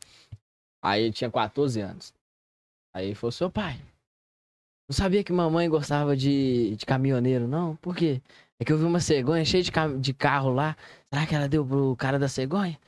Aí 0.84 1.04
ele 1.04 1.12
tinha 1.12 1.30
14 1.30 1.80
anos. 1.80 2.12
Aí 2.94 3.06
ele 3.06 3.14
falou, 3.14 3.32
seu 3.32 3.50
pai, 3.50 3.80
não 4.86 4.94
sabia 4.94 5.24
que 5.24 5.32
mamãe 5.32 5.66
gostava 5.66 6.14
de, 6.14 6.76
de 6.76 6.84
caminhoneiro, 6.84 7.48
não? 7.48 7.76
Por 7.76 7.96
quê? 7.96 8.20
É 8.60 8.64
que 8.64 8.70
eu 8.74 8.76
vi 8.76 8.84
uma 8.84 9.00
cegonha 9.00 9.42
cheia 9.42 9.62
de, 9.62 9.70
de 10.00 10.12
carro 10.12 10.50
lá. 10.52 10.76
Será 11.10 11.26
que 11.26 11.34
ela 11.34 11.48
deu 11.48 11.64
pro 11.64 11.96
cara 11.96 12.18
da 12.18 12.28
cegonha? 12.28 12.78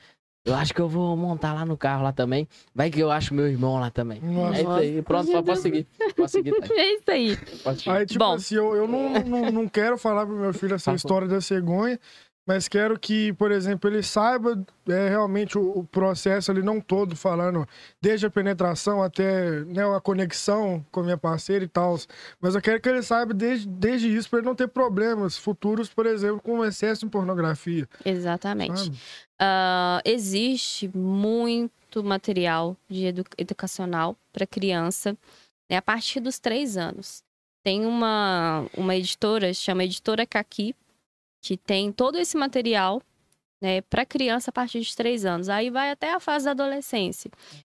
Eu 0.45 0.55
acho 0.55 0.73
que 0.73 0.81
eu 0.81 0.89
vou 0.89 1.15
montar 1.15 1.53
lá 1.53 1.65
no 1.65 1.77
carro 1.77 2.03
lá 2.03 2.11
também. 2.11 2.45
Vai 2.75 2.89
que 2.91 2.99
eu 2.99 3.09
acho 3.09 3.33
meu 3.33 3.47
irmão 3.47 3.79
lá 3.79 3.89
também. 3.89 4.19
Nossa. 4.21 4.57
É 4.57 4.61
isso 4.61 4.71
aí. 4.71 5.01
Pronto, 5.01 5.31
pode 5.31 5.45
Deus. 5.45 5.59
seguir. 5.59 5.87
Pode 6.17 6.31
seguir, 6.31 6.51
tá? 6.59 6.67
É 6.75 6.93
isso 6.95 7.03
aí. 7.11 7.37
Pode 7.63 7.77
seguir. 7.81 7.89
Aí, 7.95 8.05
tipo 8.05 8.19
Bom. 8.19 8.33
assim, 8.33 8.55
eu, 8.55 8.75
eu 8.75 8.85
não, 8.87 9.13
não, 9.23 9.51
não 9.51 9.67
quero 9.69 9.97
falar 9.97 10.25
pro 10.25 10.35
meu 10.35 10.53
filho 10.53 10.75
essa 10.75 10.91
Tá. 10.91 10.95
história 10.95 11.29
da 11.29 11.39
cegonha, 11.39 11.97
mas 12.45 12.67
quero 12.67 12.99
que, 12.99 13.31
por 13.33 13.51
exemplo, 13.51 13.89
ele 13.89 14.03
saiba 14.03 14.61
é, 14.87 15.07
realmente 15.09 15.57
o, 15.57 15.79
o 15.79 15.83
processo 15.85 16.51
ali, 16.51 16.61
não 16.61 16.81
todo 16.81 17.15
falando, 17.15 17.65
desde 18.01 18.25
a 18.25 18.29
penetração 18.29 19.01
até 19.01 19.61
né, 19.65 19.83
a 19.95 20.01
conexão 20.01 20.85
com 20.91 20.99
a 20.99 21.03
minha 21.03 21.17
parceira 21.17 21.63
e 21.63 21.67
tal. 21.67 21.97
Mas 22.41 22.53
eu 22.55 22.61
quero 22.61 22.81
que 22.81 22.89
ele 22.89 23.01
saiba 23.01 23.33
desde, 23.33 23.67
desde 23.67 24.13
isso, 24.13 24.29
para 24.29 24.39
ele 24.39 24.47
não 24.47 24.55
ter 24.55 24.67
problemas 24.67 25.37
futuros, 25.37 25.89
por 25.89 26.05
exemplo, 26.05 26.41
com 26.41 26.65
excesso 26.65 27.05
em 27.05 27.09
pornografia. 27.09 27.87
Exatamente. 28.03 28.91
Ah, 29.39 30.01
existe 30.03 30.89
muito 30.95 32.03
material 32.03 32.75
de 32.89 33.05
edu- 33.05 33.23
educacional 33.37 34.17
para 34.31 34.45
criança 34.47 35.17
né, 35.69 35.77
a 35.77 35.81
partir 35.81 36.19
dos 36.19 36.39
três 36.39 36.75
anos. 36.77 37.23
Tem 37.63 37.85
uma, 37.85 38.65
uma 38.75 38.95
editora, 38.95 39.53
chama 39.53 39.85
Editora 39.85 40.25
Kaki, 40.25 40.75
que 41.43 41.57
tem 41.57 41.91
todo 41.91 42.17
esse 42.17 42.37
material 42.37 43.01
né, 43.61 43.81
para 43.81 44.05
criança 44.05 44.49
a 44.49 44.53
partir 44.53 44.79
de 44.79 44.95
três 44.95 45.25
anos. 45.25 45.49
Aí 45.49 45.69
vai 45.69 45.91
até 45.91 46.13
a 46.13 46.19
fase 46.19 46.45
da 46.45 46.51
adolescência. 46.51 47.29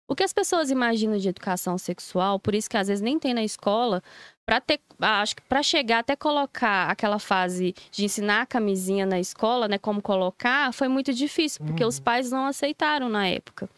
O 0.09 0.15
que 0.15 0.23
as 0.23 0.31
pessoas 0.31 0.71
imaginam 0.71 1.17
de 1.17 1.27
educação 1.27 1.77
sexual, 1.77 2.39
por 2.39 2.55
isso 2.55 2.69
que 2.69 2.77
às 2.77 2.87
vezes 2.87 3.01
nem 3.01 3.19
tem 3.19 3.33
na 3.33 3.43
escola, 3.43 4.01
para 4.45 4.61
ter, 4.61 4.79
ah, 5.01 5.21
acho 5.21 5.35
que 5.35 5.41
para 5.41 5.61
chegar 5.61 5.99
até 5.99 6.15
colocar 6.15 6.89
aquela 6.89 7.19
fase 7.19 7.75
de 7.91 8.05
ensinar 8.05 8.43
a 8.43 8.45
camisinha 8.45 9.05
na 9.05 9.19
escola, 9.19 9.67
né, 9.67 9.77
como 9.77 10.01
colocar, 10.01 10.71
foi 10.71 10.87
muito 10.87 11.13
difícil, 11.13 11.65
porque 11.65 11.83
Uhum. 11.83 11.89
os 11.89 11.99
pais 11.99 12.31
não 12.31 12.45
aceitaram 12.45 13.09
na 13.09 13.27
época. 13.27 13.69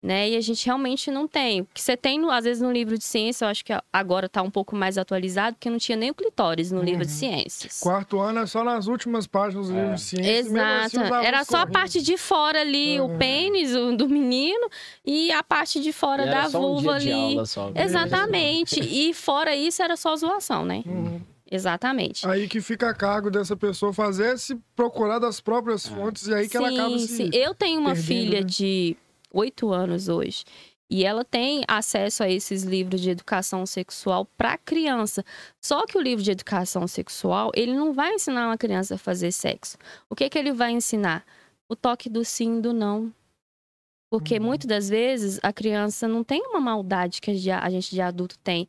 Né? 0.00 0.30
E 0.30 0.36
a 0.36 0.40
gente 0.40 0.64
realmente 0.64 1.10
não 1.10 1.26
tem. 1.26 1.62
O 1.62 1.68
que 1.74 1.80
você 1.82 1.96
tem, 1.96 2.20
no- 2.20 2.30
às 2.30 2.44
vezes, 2.44 2.62
no 2.62 2.70
livro 2.70 2.96
de 2.96 3.02
ciência, 3.02 3.44
eu 3.44 3.48
acho 3.48 3.64
que 3.64 3.72
agora 3.92 4.26
está 4.26 4.40
um 4.42 4.50
pouco 4.50 4.76
mais 4.76 4.96
atualizado, 4.96 5.56
porque 5.56 5.68
não 5.68 5.76
tinha 5.78 5.96
nem 5.96 6.10
o 6.10 6.14
clitóris 6.14 6.70
no 6.70 6.80
livro 6.80 7.04
de 7.04 7.10
Uhum. 7.10 7.18
ciências. 7.18 7.80
Quarto 7.80 8.20
ano 8.20 8.38
é 8.38 8.46
só 8.46 8.62
nas 8.62 8.86
últimas 8.86 9.26
páginas 9.26 9.68
do 9.68 9.76
É. 9.76 9.80
livro 9.80 9.94
de 9.96 10.00
ciência. 10.00 10.32
mesmo 10.32 10.56
Exato. 10.56 10.84
assim, 10.86 10.96
os 10.98 11.02
alunos 11.10 11.26
Era 11.26 11.44
só 11.44 11.56
a 11.58 11.66
parte 11.66 12.00
de 12.00 12.16
fora 12.16 12.60
ali, 12.60 13.00
Uhum. 13.00 13.16
o 13.16 13.18
pênis 13.18 13.74
o- 13.74 13.96
do 13.96 14.08
menino, 14.08 14.68
e 15.04 15.32
a 15.32 15.42
parte 15.42 15.80
de 15.80 15.92
fora 15.92 16.24
E 16.24 16.28
era 16.28 16.42
da 16.48 16.58
um 16.58 16.62
vulva 16.62 16.98
de 17.00 17.10
ali. 17.10 17.32
aula 17.32 17.46
só. 17.46 17.72
Exatamente. 17.74 18.80
E 18.80 19.12
fora 19.12 19.56
isso, 19.56 19.82
era 19.82 19.96
só 19.96 20.14
zoação, 20.14 20.64
né? 20.64 20.84
Uhum. 20.86 21.20
Exatamente. 21.50 22.24
Aí 22.28 22.46
que 22.46 22.60
fica 22.60 22.88
a 22.90 22.94
cargo 22.94 23.30
dessa 23.30 23.56
pessoa 23.56 23.92
fazer 23.92 24.38
se 24.38 24.56
procurar 24.76 25.18
das 25.18 25.40
próprias 25.40 25.86
Ah. 25.90 25.94
fontes 25.96 26.28
e 26.28 26.34
aí 26.34 26.48
que 26.48 26.56
ela 26.56 26.68
acaba 26.70 26.96
se... 27.00 27.08
sim. 27.08 27.30
Eu 27.32 27.52
tenho 27.54 27.80
uma 27.80 27.94
perdendo, 27.94 28.06
filha 28.06 28.40
né? 28.40 28.46
de 28.46 28.96
oito 29.32 29.72
anos 29.72 30.08
hoje. 30.08 30.44
E 30.90 31.04
ela 31.04 31.22
tem 31.22 31.62
acesso 31.68 32.22
a 32.22 32.30
esses 32.30 32.62
livros 32.62 33.00
de 33.02 33.10
educação 33.10 33.66
sexual 33.66 34.24
para 34.38 34.56
criança. 34.56 35.22
Só 35.62 35.84
que 35.84 35.98
o 35.98 36.00
livro 36.00 36.24
de 36.24 36.30
educação 36.30 36.88
sexual, 36.88 37.50
ele 37.54 37.74
não 37.74 37.92
vai 37.92 38.14
ensinar 38.14 38.46
uma 38.46 38.56
criança 38.56 38.94
a 38.94 38.98
fazer 38.98 39.30
sexo. 39.30 39.76
O 40.08 40.14
que, 40.16 40.30
que 40.30 40.38
ele 40.38 40.52
vai 40.52 40.72
ensinar? 40.72 41.26
O 41.68 41.76
toque 41.76 42.08
do 42.08 42.24
sim 42.24 42.58
e 42.58 42.60
do 42.62 42.72
não. 42.72 43.12
Porque 44.10 44.38
Uhum. 44.38 44.46
muitas 44.46 44.66
das 44.66 44.88
vezes 44.88 45.38
a 45.42 45.52
criança 45.52 46.08
não 46.08 46.24
tem 46.24 46.40
uma 46.46 46.60
maldade 46.60 47.20
que 47.20 47.30
a 47.30 47.70
gente 47.70 47.90
de 47.90 48.00
adulto 48.00 48.38
tem, 48.38 48.66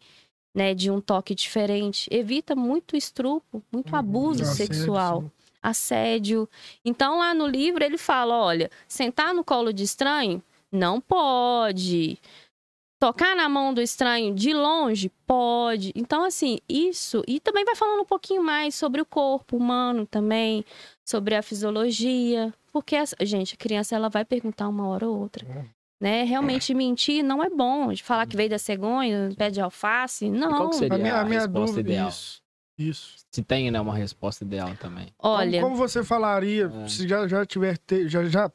né? 0.54 0.74
De 0.74 0.92
um 0.92 1.00
toque 1.00 1.34
diferente. 1.34 2.10
Evita 2.12 2.54
muito 2.54 2.98
estrupo, 2.98 3.64
muito 3.72 3.96
abuso 3.96 4.44
Assédio, 4.44 4.76
sexual 4.76 5.32
assédio. 5.62 6.50
Então, 6.84 7.20
lá 7.20 7.34
no 7.34 7.46
livro, 7.46 7.84
ele 7.84 7.98
fala: 7.98 8.36
olha, 8.36 8.70
sentar 8.88 9.34
no 9.34 9.44
colo 9.44 9.72
de 9.72 9.84
estranho 9.84 10.42
não 10.72 11.00
pode. 11.02 12.18
Tocar 13.02 13.34
na 13.34 13.48
mão 13.48 13.74
do 13.74 13.82
estranho 13.82 14.36
de 14.36 14.54
longe 14.54 15.10
pode. 15.26 15.94
Então, 15.96 16.26
assim, 16.26 16.60
isso. 16.68 17.24
E 17.26 17.40
também 17.40 17.64
vai 17.64 17.74
falando 17.76 18.02
um 18.02 18.06
pouquinho 18.06 18.44
mais 18.44 18.76
sobre 18.76 19.00
o 19.02 19.06
corpo 19.06 19.56
humano 19.56 20.06
também, 20.06 20.66
sobre 21.08 21.34
a 21.34 21.42
fisiologia. 21.42 22.54
Porque, 22.74 22.96
essa- 22.98 23.16
gente, 23.22 23.54
a 23.54 23.58
criança 23.58 23.96
ela 23.96 24.10
vai 24.10 24.26
perguntar 24.26 24.68
uma 24.68 24.86
hora 24.88 25.08
ou 25.08 25.18
outra. 25.18 25.46
Né? 26.02 26.24
Realmente 26.24 26.74
mentir 26.74 27.24
não 27.24 27.42
é 27.42 27.50
bom. 27.50 27.92
De 27.94 28.04
falar 28.04 28.28
que 28.28 28.36
veio 28.36 28.50
da 28.50 28.60
cegonha, 28.60 29.30
pé 29.38 29.50
de 29.50 29.62
alface. 29.62 30.30
Não. 30.30 30.50
qual 30.58 30.70
que 30.70 30.76
seria? 30.76 30.96
A 30.96 30.98
minha, 31.00 31.16
a 31.16 31.22
a 31.22 31.26
minha 31.26 31.40
resposta 31.42 31.72
dúvida... 31.78 31.90
ideal. 31.90 32.10
Isso, 32.10 32.42
isso. 32.78 33.16
Se 33.32 33.42
tem, 33.42 33.72
né, 33.72 33.80
uma 33.80 33.96
resposta 33.96 34.44
ideal 34.44 34.76
também. 34.76 35.08
Olha. 35.20 35.62
Como, 35.62 35.74
como 35.76 35.88
você 35.88 36.04
falaria, 36.04 36.70
É. 36.84 36.88
se 36.90 37.08
já, 37.08 37.26
já 37.30 37.46
tiver... 37.46 37.78
te- 37.78 38.10
já, 38.10 38.24
já, 38.26 38.52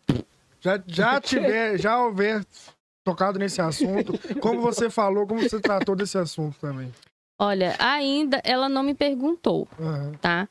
já, 0.64 0.82
já 0.86 1.20
tiver... 1.22 1.78
já 1.78 1.98
houver 2.00 2.44
tocado 3.04 3.38
nesse 3.38 3.60
assunto, 3.60 4.14
como 4.40 4.62
você 4.62 4.88
falou, 4.88 5.26
como 5.26 5.42
você 5.42 5.60
tratou 5.60 5.94
desse 5.94 6.16
assunto 6.16 6.58
também. 6.58 6.90
Olha, 7.38 7.76
ainda 7.78 8.40
ela 8.44 8.68
não 8.68 8.82
me 8.82 8.94
perguntou. 8.94 9.68
Aham. 9.78 10.12
tá? 10.20 10.48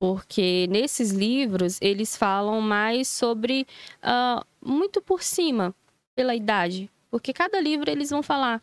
Porque 0.00 0.66
nesses 0.68 1.10
livros 1.12 1.78
eles 1.80 2.16
falam 2.16 2.60
mais 2.60 3.06
sobre 3.06 3.66
ah, 4.02 4.44
muito 4.60 5.00
por 5.00 5.22
cima, 5.22 5.72
pela 6.16 6.34
idade. 6.34 6.90
Porque 7.08 7.32
cada 7.32 7.60
livro 7.60 7.88
eles 7.88 8.10
vão 8.10 8.20
falar, 8.22 8.60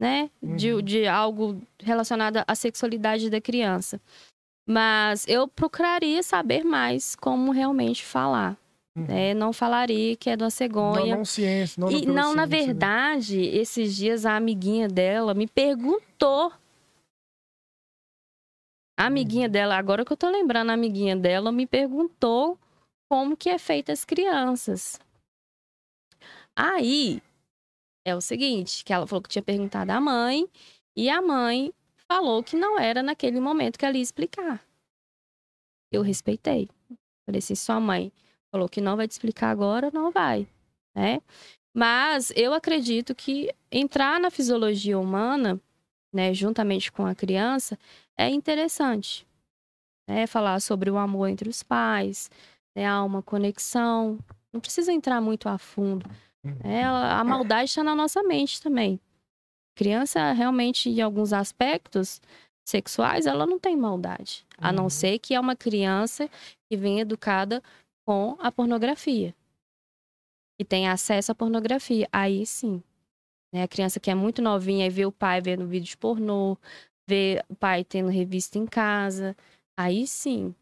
né? 0.00 0.28
De, 0.42 0.72
Uhum. 0.72 0.82
de 0.82 1.06
algo 1.06 1.62
relacionado 1.80 2.42
à 2.44 2.54
sexualidade 2.56 3.30
da 3.30 3.40
criança. 3.40 4.00
Mas 4.66 5.28
eu 5.28 5.46
procuraria 5.46 6.22
saber 6.24 6.64
mais 6.64 7.14
como 7.14 7.52
realmente 7.52 8.04
falar. 8.04 8.56
Uhum. 8.96 9.06
Né? 9.06 9.34
Não 9.34 9.52
falaria 9.52 10.16
que 10.16 10.30
é 10.30 10.36
da 10.36 10.44
Não, 10.46 10.50
cegonha. 10.50 11.16
não 11.16 11.24
ciência, 11.24 11.80
não, 11.80 11.90
e 11.90 12.06
não, 12.06 12.34
na 12.34 12.46
ciência, 12.46 12.46
né? 12.46 12.46
verdade, 12.46 13.40
esses 13.40 13.96
dias 13.96 14.24
a 14.24 14.36
amiguinha 14.36 14.88
dela 14.88 15.34
me 15.34 15.48
perguntou. 15.48 16.52
A 18.96 19.06
amiguinha 19.06 19.48
dela, 19.48 19.76
agora 19.76 20.04
que 20.04 20.12
eu 20.12 20.16
tô 20.16 20.30
lembrando, 20.30 20.70
a 20.70 20.74
amiguinha 20.74 21.16
dela 21.16 21.50
me 21.50 21.66
perguntou 21.66 22.56
como 23.10 23.36
que 23.36 23.48
é 23.48 23.58
feita 23.58 23.92
as 23.92 24.04
crianças. 24.04 25.00
Aí 26.56 27.20
é 28.06 28.14
o 28.14 28.20
seguinte, 28.20 28.84
que 28.84 28.92
ela 28.92 29.06
falou 29.06 29.22
que 29.22 29.28
tinha 29.28 29.42
perguntado 29.42 29.90
à 29.90 30.00
mãe 30.00 30.48
e 30.96 31.10
a 31.10 31.20
mãe 31.20 31.72
falou 32.06 32.44
que 32.44 32.54
não 32.54 32.78
era 32.78 33.02
naquele 33.02 33.40
momento 33.40 33.76
que 33.76 33.84
ela 33.84 33.96
ia 33.96 34.02
explicar. 34.02 34.64
Eu 35.92 36.02
respeitei. 36.02 36.68
Falei 37.26 37.40
assim, 37.40 37.56
sua 37.56 37.80
mãe 37.80 38.12
falou 38.54 38.68
que 38.68 38.80
não 38.80 38.96
vai 38.96 39.08
te 39.08 39.10
explicar 39.10 39.50
agora, 39.50 39.90
não 39.92 40.12
vai, 40.12 40.46
né? 40.94 41.20
Mas 41.76 42.32
eu 42.36 42.54
acredito 42.54 43.12
que 43.12 43.52
entrar 43.70 44.20
na 44.20 44.30
fisiologia 44.30 44.96
humana, 44.96 45.60
né, 46.14 46.32
juntamente 46.32 46.92
com 46.92 47.04
a 47.04 47.16
criança, 47.16 47.76
é 48.16 48.28
interessante. 48.30 49.26
Né? 50.08 50.24
Falar 50.28 50.60
sobre 50.60 50.88
o 50.88 50.96
amor 50.96 51.28
entre 51.28 51.48
os 51.48 51.64
pais, 51.64 52.30
né? 52.76 52.86
há 52.86 53.02
uma 53.02 53.22
conexão. 53.22 54.20
Não 54.52 54.60
precisa 54.60 54.92
entrar 54.92 55.20
muito 55.20 55.48
a 55.48 55.58
fundo. 55.58 56.08
né? 56.44 56.82
Ela- 56.82 57.18
a 57.18 57.24
maldade 57.24 57.70
está 57.70 57.82
na 57.82 57.96
nossa 57.96 58.22
mente 58.22 58.62
também. 58.62 59.00
Criança, 59.74 60.30
realmente, 60.32 60.88
em 60.90 61.00
alguns 61.00 61.32
aspectos 61.32 62.20
sexuais, 62.64 63.26
ela 63.26 63.46
não 63.46 63.58
tem 63.58 63.76
maldade. 63.76 64.46
A 64.58 64.70
não 64.70 64.84
Uhum. 64.84 64.90
ser 64.90 65.18
que 65.18 65.34
é 65.34 65.40
uma 65.40 65.56
criança 65.56 66.30
que 66.70 66.76
vem 66.76 67.00
educada 67.00 67.60
com 68.04 68.36
a 68.40 68.52
pornografia. 68.52 69.34
E 70.58 70.64
tem 70.64 70.88
acesso 70.88 71.32
à 71.32 71.34
pornografia. 71.34 72.08
Aí 72.12 72.46
sim. 72.46 72.82
Né? 73.52 73.62
A 73.62 73.68
criança 73.68 73.98
que 74.00 74.10
é 74.10 74.14
muito 74.14 74.40
novinha 74.42 74.86
e 74.86 74.90
vê 74.90 75.04
o 75.06 75.12
pai 75.12 75.40
vendo 75.40 75.66
vídeos 75.66 75.94
pornô, 75.94 76.56
vê 77.08 77.42
o 77.48 77.54
pai 77.56 77.84
tendo 77.84 78.08
revista 78.08 78.58
em 78.58 78.66
casa. 78.66 79.36
Aí 79.76 80.06
sim. 80.06 80.54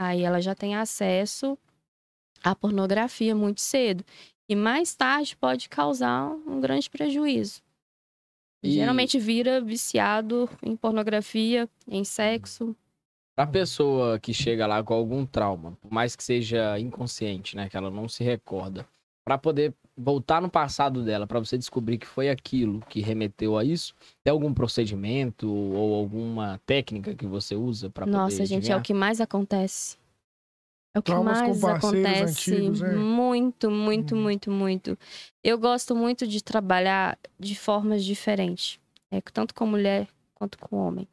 Aí 0.00 0.22
ela 0.22 0.40
já 0.40 0.54
tem 0.54 0.76
acesso 0.76 1.58
à 2.42 2.54
pornografia 2.54 3.34
muito 3.34 3.60
cedo. 3.60 4.04
E 4.48 4.54
mais 4.56 4.94
tarde 4.94 5.36
pode 5.36 5.68
causar 5.68 6.30
um 6.30 6.60
grande 6.60 6.88
prejuízo. 6.88 7.62
E- 8.62 8.72
Geralmente 8.72 9.18
vira 9.18 9.60
viciado 9.60 10.48
em 10.62 10.74
pornografia, 10.76 11.68
em 11.86 12.02
sexo. 12.04 12.74
Pra 13.38 13.46
pessoa 13.46 14.18
que 14.18 14.34
chega 14.34 14.66
lá 14.66 14.82
com 14.82 14.92
algum 14.92 15.24
trauma, 15.24 15.78
por 15.80 15.92
mais 15.92 16.16
que 16.16 16.24
seja 16.24 16.76
inconsciente, 16.76 17.54
né, 17.54 17.68
que 17.68 17.76
ela 17.76 17.88
não 17.88 18.08
se 18.08 18.24
recorda, 18.24 18.84
pra 19.24 19.38
poder 19.38 19.72
voltar 19.96 20.42
no 20.42 20.50
passado 20.50 21.04
dela, 21.04 21.24
pra 21.24 21.38
você 21.38 21.56
descobrir 21.56 21.98
que 21.98 22.06
foi 22.06 22.30
aquilo 22.30 22.80
que 22.88 23.00
remeteu 23.00 23.56
a 23.56 23.62
isso, 23.64 23.94
tem 24.24 24.32
algum 24.32 24.52
procedimento 24.52 25.48
ou 25.48 25.94
alguma 25.94 26.60
técnica 26.66 27.14
que 27.14 27.26
você 27.26 27.54
usa 27.54 27.88
pra 27.88 28.06
Nossa, 28.08 28.30
poder 28.32 28.46
gente, 28.46 28.54
é 28.54 28.56
adivinhar? 28.56 28.80
o 28.80 28.82
que 28.82 28.92
mais 28.92 29.20
acontece. 29.20 29.96
É 30.92 30.98
o 30.98 31.02
que 31.02 31.12
Traumas 31.12 31.38
com 31.38 31.44
mais 31.46 31.60
parceiros 31.60 31.84
acontece. 31.94 32.50
antigos, 32.56 32.80
né? 32.80 32.92
Muito, 32.96 33.70
muito, 33.70 34.16
Uhum. 34.16 34.20
muito, 34.20 34.50
muito. 34.50 34.98
Eu 35.44 35.56
gosto 35.56 35.94
muito 35.94 36.26
de 36.26 36.42
trabalhar 36.42 37.16
de 37.38 37.54
formas 37.54 38.04
diferentes. 38.04 38.80
é, 39.12 39.20
tanto 39.20 39.54
com 39.54 39.64
mulher 39.64 40.08
quanto 40.34 40.58
com 40.58 40.76
homem. 40.76 41.06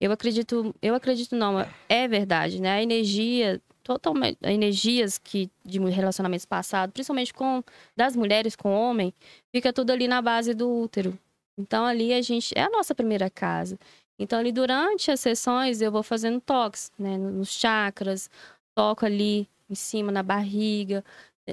Eu 0.00 0.12
acredito, 0.12 0.74
eu 0.82 0.94
acredito 0.94 1.34
não, 1.34 1.66
é 1.88 2.06
verdade, 2.06 2.60
né? 2.60 2.72
A 2.72 2.82
energia, 2.82 3.60
totalmente, 3.82 4.38
energias 4.42 5.16
que 5.16 5.50
de 5.64 5.78
relacionamentos 5.78 6.44
passados, 6.44 6.92
principalmente 6.92 7.32
com 7.32 7.62
das 7.96 8.14
mulheres 8.14 8.54
com 8.54 8.74
homem, 8.74 9.12
fica 9.54 9.72
tudo 9.72 9.92
ali 9.92 10.06
na 10.06 10.20
base 10.20 10.52
do 10.52 10.70
útero. 10.70 11.18
Então 11.58 11.86
ali 11.86 12.12
a 12.12 12.20
gente 12.20 12.52
é 12.54 12.62
a 12.62 12.70
nossa 12.70 12.94
primeira 12.94 13.30
casa. 13.30 13.78
Então 14.18 14.38
ali 14.38 14.52
durante 14.52 15.10
as 15.10 15.20
sessões 15.20 15.80
eu 15.80 15.90
vou 15.90 16.02
fazendo 16.02 16.40
toques, 16.40 16.90
né, 16.98 17.16
nos 17.16 17.50
chakras, 17.50 18.30
toco 18.74 19.06
ali 19.06 19.48
em 19.68 19.74
cima 19.74 20.12
na 20.12 20.22
barriga, 20.22 21.02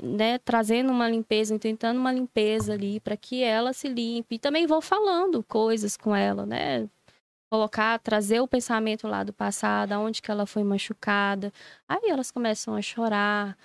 né, 0.01 0.37
trazendo 0.39 0.91
uma 0.91 1.09
limpeza, 1.09 1.57
tentando 1.57 1.99
uma 1.99 2.11
limpeza 2.11 2.73
ali 2.73 2.99
para 2.99 3.15
que 3.15 3.43
ela 3.43 3.73
se 3.73 3.87
limpe. 3.87 4.35
E 4.35 4.39
também 4.39 4.67
vou 4.67 4.81
falando 4.81 5.43
coisas 5.43 5.95
com 5.95 6.15
ela, 6.15 6.45
né? 6.45 6.89
Colocar, 7.53 7.99
trazer 7.99 8.39
o 8.39 8.47
pensamento 8.47 9.07
lá 9.07 9.23
do 9.23 9.31
passado, 9.31 9.91
aonde 9.91 10.23
que 10.23 10.31
ela 10.31 10.43
foi 10.47 10.63
machucada. 10.63 11.53
Aí 11.87 12.09
elas 12.09 12.31
começam 12.31 12.73
a 12.73 12.81
chorar, 12.81 13.55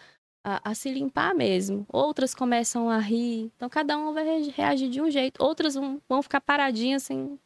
a, 0.45 0.71
a, 0.71 0.75
se 0.75 0.93
limpar 0.93 1.35
mesmo. 1.35 1.87
Outras 1.91 2.35
começam 2.35 2.91
a 2.91 2.99
rir. 2.99 3.51
Então 3.57 3.67
cada 3.71 3.97
uma 3.97 4.13
vai 4.13 4.43
reagir 4.55 4.91
de 4.91 5.01
um 5.01 5.11
jeito. 5.11 5.43
Outras 5.43 5.75
vão, 5.75 6.03
vão 6.07 6.23
ficar 6.23 6.43
paradinhas 6.43 7.05
sem, 7.05 7.41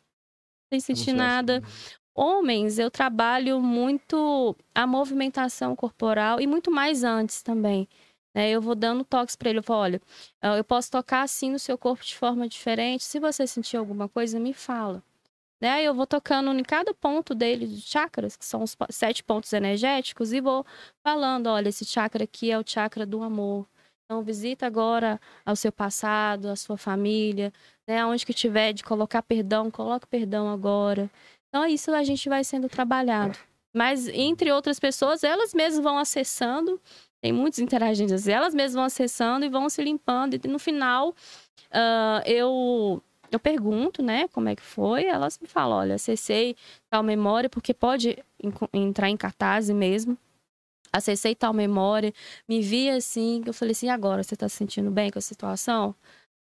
sem 0.68 0.80
sentir 0.80 1.12
nada. 1.12 1.62
Homens, 2.12 2.76
eu 2.76 2.90
trabalho 2.90 3.60
muito 3.60 4.56
a 4.74 4.84
movimentação 4.84 5.76
corporal 5.76 6.40
e 6.40 6.46
muito 6.48 6.72
mais 6.72 7.04
antes 7.04 7.40
também. 7.40 7.88
Né? 8.34 8.50
Eu 8.50 8.60
vou 8.60 8.74
dando 8.74 9.04
toques 9.04 9.36
para 9.36 9.48
ele. 9.48 9.60
Eu 9.60 9.62
falo, 9.62 9.80
olha, 9.80 10.02
eu 10.58 10.64
posso 10.64 10.90
tocar 10.90 11.22
assim 11.22 11.52
no 11.52 11.58
seu 11.60 11.78
corpo 11.78 12.04
de 12.04 12.16
forma 12.16 12.48
diferente. 12.48 13.04
Se 13.04 13.20
você 13.20 13.46
sentir 13.46 13.76
alguma 13.76 14.08
coisa, 14.08 14.40
me 14.40 14.52
fala. 14.52 15.04
Né? 15.62 15.84
Eu 15.84 15.94
vou 15.94 16.08
tocando 16.08 16.50
em 16.50 16.64
cada 16.64 16.92
ponto 16.92 17.36
dele, 17.36 17.68
de 17.68 17.80
chakras, 17.80 18.36
que 18.36 18.44
são 18.44 18.64
os 18.64 18.76
sete 18.90 19.22
pontos 19.22 19.52
energéticos, 19.52 20.32
e 20.32 20.40
vou 20.40 20.66
falando: 21.06 21.46
olha, 21.46 21.68
esse 21.68 21.84
chakra 21.84 22.24
aqui 22.24 22.50
é 22.50 22.58
o 22.58 22.64
chakra 22.66 23.06
do 23.06 23.22
amor. 23.22 23.64
Então, 24.04 24.24
visita 24.24 24.66
agora 24.66 25.20
ao 25.46 25.54
seu 25.54 25.70
passado, 25.70 26.48
a 26.48 26.56
sua 26.56 26.76
família, 26.76 27.52
né? 27.86 28.04
Onde 28.04 28.26
que 28.26 28.34
tiver 28.34 28.72
de 28.72 28.82
colocar 28.82 29.22
perdão, 29.22 29.70
coloque 29.70 30.04
perdão 30.08 30.48
agora. 30.50 31.08
Então, 31.48 31.64
isso 31.64 31.92
a 31.92 32.02
gente 32.02 32.28
vai 32.28 32.42
sendo 32.42 32.68
trabalhado. 32.68 33.38
Mas, 33.72 34.08
entre 34.08 34.50
outras 34.50 34.80
pessoas, 34.80 35.22
elas 35.22 35.54
mesmas 35.54 35.82
vão 35.82 35.96
acessando, 35.96 36.80
tem 37.22 37.32
muitos 37.32 37.60
interagindo, 37.60 38.12
elas 38.28 38.52
mesmas 38.52 38.74
vão 38.74 38.84
acessando 38.84 39.44
e 39.44 39.48
vão 39.48 39.70
se 39.70 39.80
limpando. 39.80 40.34
E 40.34 40.48
no 40.48 40.58
final, 40.58 41.10
uh, 41.10 42.20
eu 42.26 43.00
eu 43.32 43.40
pergunto, 43.40 44.02
né, 44.02 44.28
como 44.28 44.48
é 44.48 44.54
que 44.54 44.62
foi, 44.62 45.06
elas 45.06 45.38
me 45.38 45.48
falam, 45.48 45.78
olha, 45.78 45.94
acessei 45.94 46.54
tal 46.90 47.02
memória, 47.02 47.48
porque 47.48 47.72
pode 47.72 48.22
entrar 48.72 49.08
em 49.08 49.16
cartaz 49.16 49.70
mesmo. 49.70 50.16
Acessei 50.92 51.34
tal 51.34 51.54
memória, 51.54 52.12
me 52.46 52.60
vi 52.60 52.90
assim, 52.90 53.42
eu 53.46 53.54
falei 53.54 53.72
assim, 53.72 53.88
agora 53.88 54.22
você 54.22 54.36
tá 54.36 54.46
se 54.46 54.56
sentindo 54.56 54.90
bem 54.90 55.10
com 55.10 55.18
a 55.18 55.22
situação? 55.22 55.94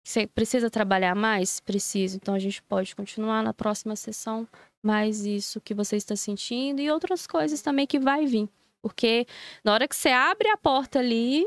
Você 0.06 0.28
precisa 0.28 0.70
trabalhar 0.70 1.16
mais? 1.16 1.60
Preciso. 1.60 2.18
Então 2.18 2.36
a 2.36 2.40
gente 2.40 2.62
pode 2.62 2.96
continuar 2.96 3.44
na 3.44 3.54
próxima 3.54 3.96
sessão 3.96 4.48
mais 4.86 5.26
isso 5.26 5.60
que 5.60 5.74
você 5.74 5.96
está 5.98 6.16
sentindo 6.16 6.80
e 6.80 6.92
outras 6.92 7.26
coisas 7.26 7.62
também 7.62 7.88
que 7.88 8.00
vai 8.00 8.26
vir. 8.28 8.48
Porque 8.82 9.26
na 9.64 9.74
hora 9.74 9.88
que 9.88 9.96
você 9.96 10.10
abre 10.10 10.48
a 10.50 10.56
porta 10.56 11.00
ali, 11.00 11.46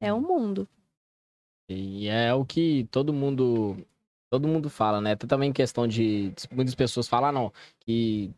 é 0.00 0.12
o 0.12 0.20
mundo. 0.20 0.66
E 1.68 2.08
é 2.08 2.32
o 2.32 2.44
que 2.44 2.88
todo 2.90 3.12
mundo 3.12 3.76
Todo 4.30 4.46
mundo 4.46 4.70
fala, 4.70 5.00
né? 5.00 5.16
Tem 5.16 5.28
também 5.28 5.52
questão 5.52 5.88
de. 5.88 6.32
Muitas 6.52 6.74
pessoas 6.74 7.08
falam, 7.08 7.30
ah, 7.30 7.32
não, 7.32 7.52
que. 7.80 8.30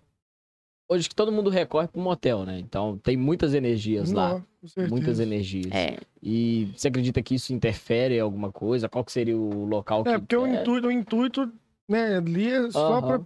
Hoje 0.89 1.09
que 1.09 1.15
todo 1.15 1.33
mundo 1.33 1.49
recorre 1.49 1.87
pro 1.87 2.01
motel, 2.01 2.45
né? 2.45 2.59
Então 2.59 2.99
tem 2.99 3.17
muitas 3.17 3.55
energias 3.55 4.11
não, 4.11 4.21
lá. 4.21 4.43
Muitas 4.89 5.21
energias. 5.21 5.73
É. 5.73 5.99
E 6.23 6.73
você 6.75 6.89
acredita 6.89 7.23
que 7.23 7.35
isso 7.35 7.53
interfere 7.53 8.17
em 8.17 8.21
alguma 8.21 8.51
coisa? 8.51 8.89
Qual 8.89 9.05
que 9.05 9.13
seria 9.13 9.37
o 9.37 9.65
local 9.65 10.01
é, 10.01 10.05
que. 10.05 10.11
É, 10.11 10.19
porque 10.19 10.37
o 10.37 10.47
intuito, 10.47 10.87
o 10.87 10.93
intuito, 10.93 11.53
né, 11.89 12.17
ali 12.17 12.51
é 12.51 12.71
só 12.71 12.95
uhum. 12.95 13.07
pra. 13.07 13.21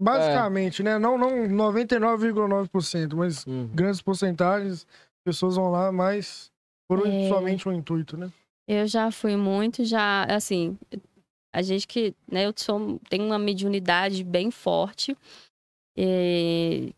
Basicamente, 0.00 0.82
é. 0.82 0.84
né? 0.84 0.98
Não, 0.98 1.16
não 1.16 1.30
99,9%, 1.72 3.14
mas 3.14 3.46
uhum. 3.46 3.68
grandes 3.72 4.02
porcentagens, 4.02 4.84
pessoas 5.24 5.54
vão 5.54 5.70
lá 5.70 5.92
mais 5.92 6.50
por 6.88 7.06
é... 7.06 7.28
somente 7.28 7.68
o 7.68 7.72
intuito, 7.72 8.16
né? 8.16 8.30
Eu 8.66 8.86
já 8.86 9.10
fui 9.10 9.36
muito, 9.36 9.84
já, 9.84 10.24
assim, 10.24 10.76
a 11.52 11.62
gente 11.62 11.86
que, 11.86 12.14
né, 12.30 12.46
eu 12.46 12.54
sou, 12.56 12.98
tenho 13.08 13.24
uma 13.24 13.38
mediunidade 13.38 14.24
bem 14.24 14.50
forte, 14.50 15.16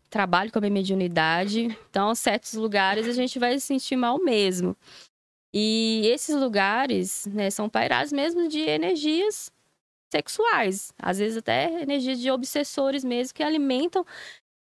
trabalho 0.09 0.51
com 0.51 0.57
a 0.57 0.61
minha 0.61 0.71
mediunidade, 0.71 1.77
então, 1.89 2.15
certos 2.15 2.53
lugares 2.53 3.07
a 3.07 3.11
gente 3.11 3.37
vai 3.37 3.59
se 3.59 3.65
sentir 3.65 3.95
mal 3.97 4.17
mesmo. 4.23 4.75
E 5.53 6.01
esses 6.05 6.35
lugares, 6.35 7.25
né, 7.27 7.49
são 7.49 7.69
pairados 7.69 8.11
mesmo 8.11 8.47
de 8.47 8.59
energias 8.59 9.51
sexuais, 10.11 10.93
às 10.97 11.17
vezes 11.17 11.37
até 11.37 11.81
energias 11.81 12.19
de 12.19 12.31
obsessores 12.31 13.03
mesmo, 13.03 13.33
que 13.33 13.43
alimentam 13.43 14.05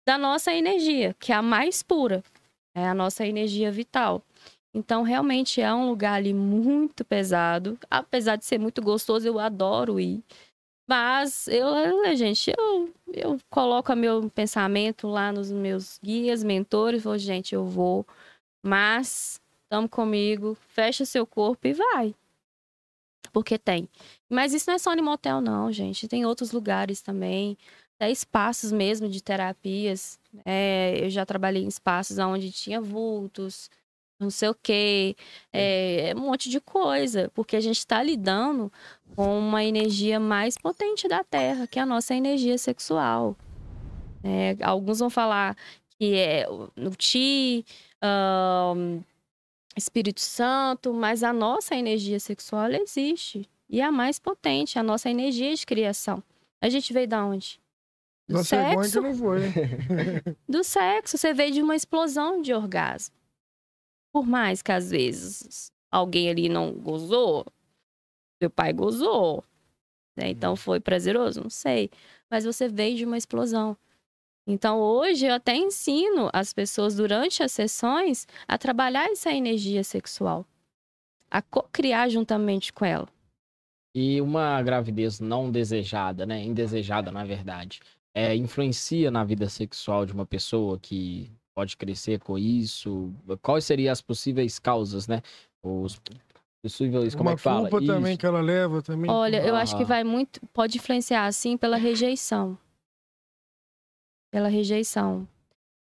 da 0.07 0.16
nossa 0.16 0.53
energia, 0.55 1.14
que 1.18 1.32
é 1.32 1.34
a 1.34 1.43
mais 1.43 1.82
pura, 1.82 2.24
é 2.74 2.86
a 2.86 2.95
nossa 2.95 3.26
energia 3.26 3.70
vital. 3.70 4.22
Então, 4.75 5.03
realmente 5.03 5.61
é 5.61 5.73
um 5.73 5.89
lugar 5.89 6.14
ali 6.14 6.33
muito 6.33 7.05
pesado. 7.05 7.79
Apesar 7.91 8.37
de 8.37 8.45
ser 8.45 8.59
muito 8.59 8.81
gostoso, 8.81 9.27
eu 9.27 9.39
adoro 9.39 10.01
ir. 10.01 10.23
Mas 10.89 11.47
eu, 11.49 12.03
né, 12.03 12.16
gente, 12.16 12.53
eu, 12.59 12.93
eu 13.12 13.39
coloco 13.49 13.95
meu 13.95 14.29
pensamento 14.31 15.07
lá 15.07 15.33
nos 15.33 15.51
meus 15.51 15.99
guias, 16.03 16.43
mentores, 16.43 17.05
vou, 17.05 17.16
gente, 17.16 17.55
eu 17.55 17.64
vou, 17.64 18.07
mas 18.64 19.41
tamo 19.70 19.89
comigo, 19.89 20.57
fecha 20.68 21.05
seu 21.05 21.27
corpo 21.27 21.66
e 21.66 21.73
vai. 21.73 22.14
Porque 23.33 23.59
tem. 23.59 23.89
Mas 24.29 24.53
isso 24.53 24.68
não 24.68 24.75
é 24.75 24.79
só 24.79 24.95
no 24.95 25.03
motel, 25.03 25.41
não, 25.41 25.73
gente. 25.73 26.07
Tem 26.07 26.27
outros 26.27 26.53
lugares 26.53 27.01
também. 27.01 27.57
Até 27.97 28.11
espaços 28.11 28.70
mesmo 28.73 29.09
de 29.09 29.23
terapias. 29.23 30.18
É, 30.45 30.99
eu 31.03 31.09
já 31.09 31.25
trabalhei 31.25 31.62
em 31.62 31.68
espaços 31.68 32.18
onde 32.18 32.53
tinha 32.53 32.81
vultos, 32.81 33.70
não 34.23 34.31
sei 34.31 34.49
o 34.49 34.55
quê, 34.55 35.16
é, 35.53 36.11
é 36.11 36.14
um 36.14 36.20
monte 36.20 36.49
de 36.49 36.61
coisa, 36.61 37.31
porque 37.35 37.57
a 37.57 37.61
gente 37.61 37.79
está 37.79 38.03
lidando 38.03 38.73
com 39.14 39.39
uma 39.39 39.64
energia 39.64 40.18
mais 40.18 40.57
potente 40.57 41.09
da 41.09 41.23
Terra, 41.23 41.66
que 41.66 41.79
é 41.79 41.83
a 41.83 41.87
nossa 41.87 42.14
energia 42.14 42.57
sexual. 42.57 43.37
É, 44.25 44.57
alguns 44.62 45.01
vão 45.01 45.11
falar 45.11 45.57
que 45.99 46.16
é 46.16 46.47
no 46.77 46.91
Ti, 46.91 47.64
um, 48.77 49.03
Espírito 49.77 50.20
Santo, 50.20 50.93
mas 50.93 51.23
a 51.23 51.33
nossa 51.33 51.75
energia 51.75 52.20
sexual 52.20 52.70
existe. 52.70 53.49
E 53.68 53.81
é 53.81 53.85
a 53.85 53.93
mais 53.93 54.18
potente, 54.18 54.79
a 54.79 54.83
nossa 54.83 55.09
energia 55.09 55.55
de 55.55 55.64
criação. 55.64 56.23
A 56.61 56.68
gente 56.68 56.93
veio 56.93 57.09
da 57.09 57.25
onde? 57.25 57.61
Do 58.29 58.45
sexo. 58.45 59.01
não 59.01 59.14
foi. 59.14 59.41
Do 60.49 60.62
sexo. 60.62 61.18
Você 61.18 61.35
veio 61.35 61.53
de 61.53 61.62
uma 61.62 61.75
explosão 61.75 62.41
de 62.41 62.53
orgasmo. 62.53 63.14
Por 64.12 64.26
mais 64.26 64.62
que 64.62 64.70
às 64.70 64.90
vezes 64.90 65.72
alguém 65.90 66.28
ali 66.28 66.48
não 66.48 66.72
gozou, 66.72 67.46
seu 68.40 68.50
pai 68.50 68.72
gozou. 68.72 69.44
Né? 70.16 70.30
Então 70.30 70.50
uhum. 70.50 70.56
foi 70.56 70.80
prazeroso? 70.80 71.40
Não 71.42 71.50
sei. 71.50 71.90
Mas 72.30 72.44
você 72.44 72.68
veio 72.68 72.96
de 72.96 73.04
uma 73.04 73.16
explosão. 73.16 73.76
Então 74.46 74.80
hoje 74.80 75.26
eu 75.26 75.34
até 75.34 75.54
ensino 75.54 76.28
as 76.32 76.52
pessoas 76.52 76.96
durante 76.96 77.42
as 77.42 77.52
sessões 77.52 78.26
a 78.48 78.58
trabalhar 78.58 79.08
essa 79.10 79.32
energia 79.32 79.84
sexual, 79.84 80.44
a 81.30 81.40
co-criar 81.40 82.08
juntamente 82.08 82.72
com 82.72 82.84
ela. 82.84 83.08
E 83.94 84.20
uma 84.20 84.60
gravidez 84.62 85.20
não 85.20 85.50
desejada, 85.50 86.26
né? 86.26 86.42
Indesejada, 86.42 87.12
na 87.12 87.24
verdade, 87.24 87.80
é, 88.14 88.34
influencia 88.34 89.10
na 89.10 89.22
vida 89.22 89.48
sexual 89.48 90.04
de 90.04 90.12
uma 90.12 90.26
pessoa 90.26 90.78
que 90.78 91.30
pode 91.55 91.76
crescer 91.76 92.20
com 92.20 92.38
isso? 92.38 93.12
Quais 93.40 93.64
seriam 93.64 93.92
as 93.92 94.00
possíveis 94.00 94.59
causas, 94.59 95.07
né? 95.07 95.22
Os 95.62 96.00
possíveis, 96.62 97.14
como 97.14 97.28
Uma 97.28 97.34
é 97.34 97.36
que 97.36 97.42
fala? 97.42 97.68
culpa 97.68 97.84
também 97.84 98.16
que 98.16 98.26
ela 98.26 98.40
leva 98.40 98.82
também. 98.82 99.11
Olha, 99.11 99.44
eu 99.44 99.55
acho 99.55 99.76
que 99.76 99.84
vai 99.84 100.05
muito, 100.05 100.40
pode 100.53 100.78
influenciar 100.78 101.26
assim 101.26 101.57
pela 101.57 101.76
rejeição. 101.76 102.57
Pela 104.32 104.48
rejeição. 104.48 105.28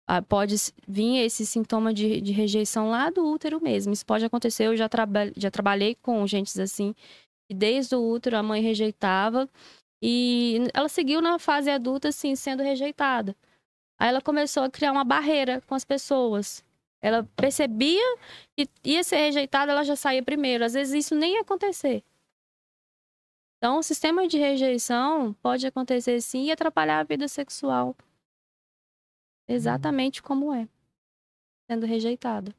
Ah, 0.08 0.20
pode 0.20 0.56
vir 0.86 1.18
esse 1.18 1.46
sintoma 1.46 1.94
de, 1.94 2.20
de 2.20 2.32
rejeição 2.32 2.90
lá 2.90 3.08
do 3.08 3.24
útero 3.24 3.62
mesmo. 3.62 3.92
Isso 3.92 4.04
pode 4.04 4.24
acontecer. 4.24 4.66
Eu 4.66 4.76
já, 4.76 4.88
traba, 4.88 5.30
já 5.36 5.50
trabalhei 5.50 5.94
com 5.94 6.26
gente 6.26 6.60
assim, 6.60 6.94
e 7.48 7.54
desde 7.54 7.94
o 7.94 8.02
útero 8.02 8.36
a 8.36 8.42
mãe 8.42 8.60
rejeitava 8.60 9.48
e 10.02 10.68
ela 10.74 10.88
seguiu 10.88 11.22
na 11.22 11.38
fase 11.38 11.70
adulta 11.70 12.08
assim, 12.08 12.34
sendo 12.34 12.62
rejeitada. 12.62 13.36
Aí 14.02 14.08
ela 14.08 14.20
começou 14.20 14.64
a 14.64 14.68
criar 14.68 14.90
uma 14.90 15.04
barreira 15.04 15.60
com 15.60 15.76
as 15.76 15.84
pessoas. 15.84 16.64
Ela 17.00 17.22
percebia 17.36 18.02
que 18.56 18.68
ia 18.82 19.04
ser 19.04 19.14
rejeitada, 19.14 19.70
ela 19.70 19.84
já 19.84 19.94
saía 19.94 20.24
primeiro. 20.24 20.64
Às 20.64 20.72
vezes 20.72 21.06
isso 21.06 21.14
nem 21.14 21.34
ia 21.34 21.42
acontecer. 21.42 22.02
Então, 23.58 23.78
o 23.78 23.82
sistema 23.84 24.26
de 24.26 24.36
rejeição 24.36 25.32
pode 25.34 25.68
acontecer 25.68 26.20
sim 26.20 26.46
e 26.46 26.50
atrapalhar 26.50 26.98
a 26.98 27.04
vida 27.04 27.28
sexual. 27.28 27.94
Exatamente 29.46 30.20
como 30.20 30.52
é. 30.52 30.66
Sendo 31.70 31.86
rejeitado. 31.86 32.52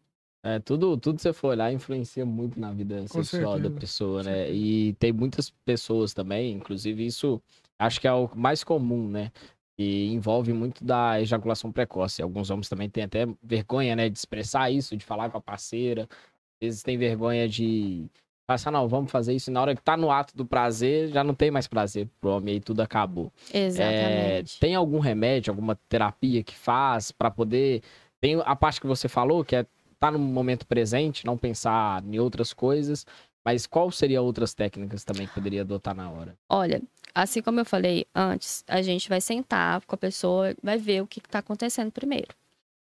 É, 0.45 0.59
tudo, 0.59 0.97
tudo 0.97 1.17
que 1.17 1.23
você 1.23 1.33
for 1.33 1.49
olhar 1.49 1.73
influencia 1.73 2.25
muito 2.25 2.57
na 2.57 2.71
vida 2.71 3.01
Com 3.09 3.21
sexual 3.21 3.57
da 3.57 3.63
certeza, 3.63 3.79
pessoa, 3.81 4.23
com 4.23 4.29
né? 4.29 4.49
E 4.49 4.93
tem 4.93 5.11
muitas 5.11 5.49
pessoas 5.65 6.13
também, 6.13 6.53
inclusive 6.53 7.05
isso 7.05 7.41
acho 7.77 7.99
que 7.99 8.07
é 8.07 8.13
o 8.13 8.33
mais 8.33 8.63
comum, 8.63 9.09
né? 9.09 9.29
E 9.77 10.13
envolve 10.13 10.53
muito 10.53 10.83
da 10.83 11.19
ejaculação 11.19 11.71
precoce. 11.71 12.21
Alguns 12.21 12.49
homens 12.49 12.69
também 12.69 12.89
têm 12.89 13.03
até 13.03 13.25
vergonha, 13.41 13.95
né, 13.95 14.09
de 14.09 14.17
expressar 14.17 14.69
isso, 14.69 14.95
de 14.95 15.03
falar 15.03 15.29
com 15.29 15.37
a 15.37 15.41
parceira. 15.41 16.03
Às 16.03 16.67
vezes 16.67 16.83
tem 16.83 16.97
vergonha 16.97 17.47
de 17.47 18.05
passar, 18.45 18.71
não, 18.71 18.87
vamos 18.87 19.11
fazer 19.11 19.33
isso. 19.33 19.49
E 19.49 19.53
na 19.53 19.61
hora 19.61 19.75
que 19.75 19.81
tá 19.81 19.97
no 19.97 20.11
ato 20.11 20.35
do 20.35 20.45
prazer, 20.45 21.09
já 21.09 21.23
não 21.23 21.33
tem 21.33 21.49
mais 21.49 21.67
prazer 21.67 22.07
pro 22.21 22.31
homem, 22.31 22.55
aí 22.55 22.59
tudo 22.59 22.81
acabou. 22.81 23.31
É, 23.51 23.65
Exatamente. 23.65 24.59
tem 24.59 24.75
algum 24.75 24.99
remédio, 24.99 25.51
alguma 25.51 25.75
terapia 25.89 26.43
que 26.43 26.55
faz 26.55 27.11
pra 27.11 27.31
poder. 27.31 27.81
Tem 28.21 28.39
a 28.45 28.55
parte 28.55 28.79
que 28.79 28.87
você 28.87 29.07
falou, 29.07 29.43
que 29.43 29.55
é 29.55 29.65
estar 29.93 30.11
no 30.11 30.19
momento 30.19 30.67
presente, 30.67 31.25
não 31.25 31.37
pensar 31.37 32.03
em 32.03 32.19
outras 32.19 32.53
coisas. 32.53 33.05
Mas 33.45 33.67
qual 33.67 33.91
seria 33.91 34.21
outras 34.21 34.53
técnicas 34.53 35.03
também 35.03 35.27
que 35.27 35.33
poderia 35.33 35.61
adotar 35.61 35.93
na 35.93 36.09
hora? 36.09 36.35
Olha, 36.47 36.81
assim 37.13 37.41
como 37.41 37.59
eu 37.59 37.65
falei 37.65 38.05
antes, 38.13 38.63
a 38.67 38.81
gente 38.81 39.07
vai 39.09 39.21
sentar 39.21 39.81
com 39.85 39.95
a 39.95 39.97
pessoa, 39.97 40.55
vai 40.61 40.77
ver 40.77 41.01
o 41.01 41.07
que 41.07 41.19
está 41.19 41.39
acontecendo 41.39 41.91
primeiro. 41.91 42.35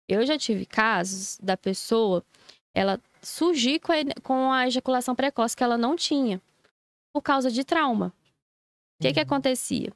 Eu 0.08 0.26
já 0.26 0.38
tive 0.38 0.66
casos 0.66 1.38
da 1.42 1.58
pessoa, 1.58 2.24
ela 2.74 3.00
surgir 3.22 3.80
com 3.80 3.92
a, 3.92 3.96
com 4.22 4.52
a 4.52 4.68
ejaculação 4.68 5.16
precoce 5.16 5.56
que 5.58 5.64
ela 5.64 5.78
não 5.78 5.96
tinha, 5.96 6.42
por 7.14 7.22
causa 7.22 7.50
de 7.50 7.64
trauma. 7.64 8.14
O 9.00 9.04
que 9.04 9.14
que 9.14 9.20
Uhum. 9.20 9.26
acontecia? 9.26 9.92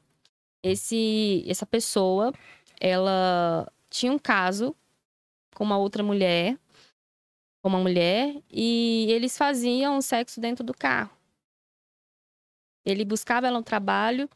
Esse, 0.62 1.44
essa 1.48 1.64
pessoa, 1.64 2.32
ela 2.80 3.70
tinha 3.88 4.12
um 4.12 4.18
caso 4.18 4.74
com 5.54 5.64
uma 5.64 5.78
outra 5.78 6.02
mulher, 6.02 6.58
com 7.62 7.68
uma 7.68 7.78
mulher, 7.78 8.42
e 8.50 9.06
eles 9.10 9.36
faziam 9.38 10.00
sexo 10.00 10.40
dentro 10.40 10.64
do 10.64 10.74
carro. 10.74 11.10
Ele 12.90 13.04
buscava 13.04 13.46
ela 13.46 13.58
no 13.58 13.64
trabalho, 13.64 14.28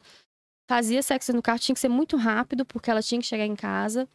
fazia 0.67 1.01
sexo 1.01 1.33
no 1.33 1.41
carro, 1.41 1.59
tinha 1.59 1.73
que 1.73 1.79
ser 1.79 1.89
muito 1.89 2.17
rápido, 2.17 2.65
porque 2.65 2.89
ela 2.89 3.01
tinha 3.01 3.19
que 3.19 3.27
chegar 3.27 3.45
em 3.45 3.55
casa. 3.55 4.07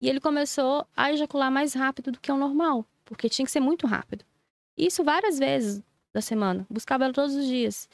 E 0.00 0.08
ele 0.08 0.20
começou 0.20 0.86
a 0.96 1.12
ejacular 1.12 1.50
mais 1.50 1.74
rápido 1.74 2.12
do 2.12 2.20
que 2.20 2.30
o 2.30 2.36
normal, 2.36 2.84
porque 3.04 3.28
tinha 3.28 3.44
que 3.46 3.52
ser 3.52 3.60
muito 3.60 3.86
rápido. 3.86 4.24
Isso 4.76 5.02
várias 5.02 5.38
vezes 5.38 5.82
da 6.12 6.20
semana. 6.20 6.66
Buscava 6.68 7.04
ela 7.04 7.14
todos 7.14 7.34
os 7.34 7.46
dias. 7.46 7.88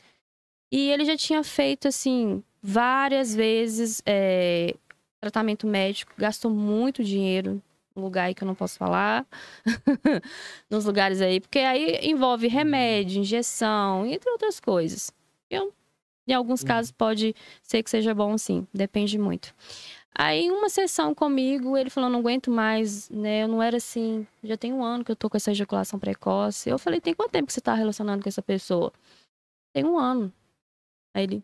E 0.71 0.91
ele 0.91 1.05
já 1.05 1.17
tinha 1.17 1.45
feito, 1.45 1.87
assim, 1.87 2.43
várias 2.63 3.35
vezes 3.35 4.03
é, 4.07 4.75
tratamento 5.21 5.67
médico, 5.67 6.13
gastou 6.17 6.51
muito 6.51 7.05
dinheiro 7.05 7.63
num 7.95 8.03
lugar 8.03 8.25
aí 8.25 8.35
que 8.35 8.43
eu 8.43 8.47
não 8.47 8.55
posso 8.55 8.79
falar. 8.79 9.27
Nos 10.69 10.85
lugares 10.85 11.21
aí, 11.21 11.41
porque 11.41 11.59
aí 11.59 11.99
envolve 12.03 12.49
remédio, 12.49 13.21
injeção, 13.21 14.07
entre 14.07 14.31
outras 14.31 14.59
coisas. 14.59 15.13
Eu, 15.51 15.73
em 16.27 16.33
alguns 16.33 16.63
Uhum. 16.63 16.69
casos 16.69 16.91
pode 16.93 17.35
ser 17.63 17.83
que 17.83 17.91
seja 17.91 18.15
bom, 18.15 18.37
sim, 18.39 18.67
depende 18.73 19.19
muito. 19.19 19.55
Aí, 20.15 20.51
uma 20.51 20.69
sessão 20.69 21.15
comigo, 21.15 21.77
ele 21.77 21.89
falou: 21.89 22.11
não 22.11 22.19
aguento 22.21 22.51
mais, 22.51 23.09
né? 23.09 23.45
Eu 23.45 23.49
não 23.49 23.63
era 23.63 23.79
assim. 23.79 24.27
Já 24.45 24.57
tem 24.59 24.71
um 24.73 24.85
ano 24.85 25.03
que 25.05 25.11
eu 25.11 25.17
tô 25.17 25.31
com 25.31 25.37
essa 25.39 25.51
ejaculação 25.53 25.99
precoce. 25.99 26.69
Eu 26.69 26.79
falei: 26.79 27.01
tem 27.01 27.15
quanto 27.15 27.31
tempo 27.33 27.47
que 27.47 27.53
você 27.55 27.63
tá 27.63 27.73
relacionando 27.75 28.23
com 28.23 28.29
essa 28.29 28.43
pessoa? 28.43 28.93
Tem 29.75 29.85
um 29.87 29.99
ano. 29.99 30.31
Aí 31.15 31.23
ele: 31.25 31.43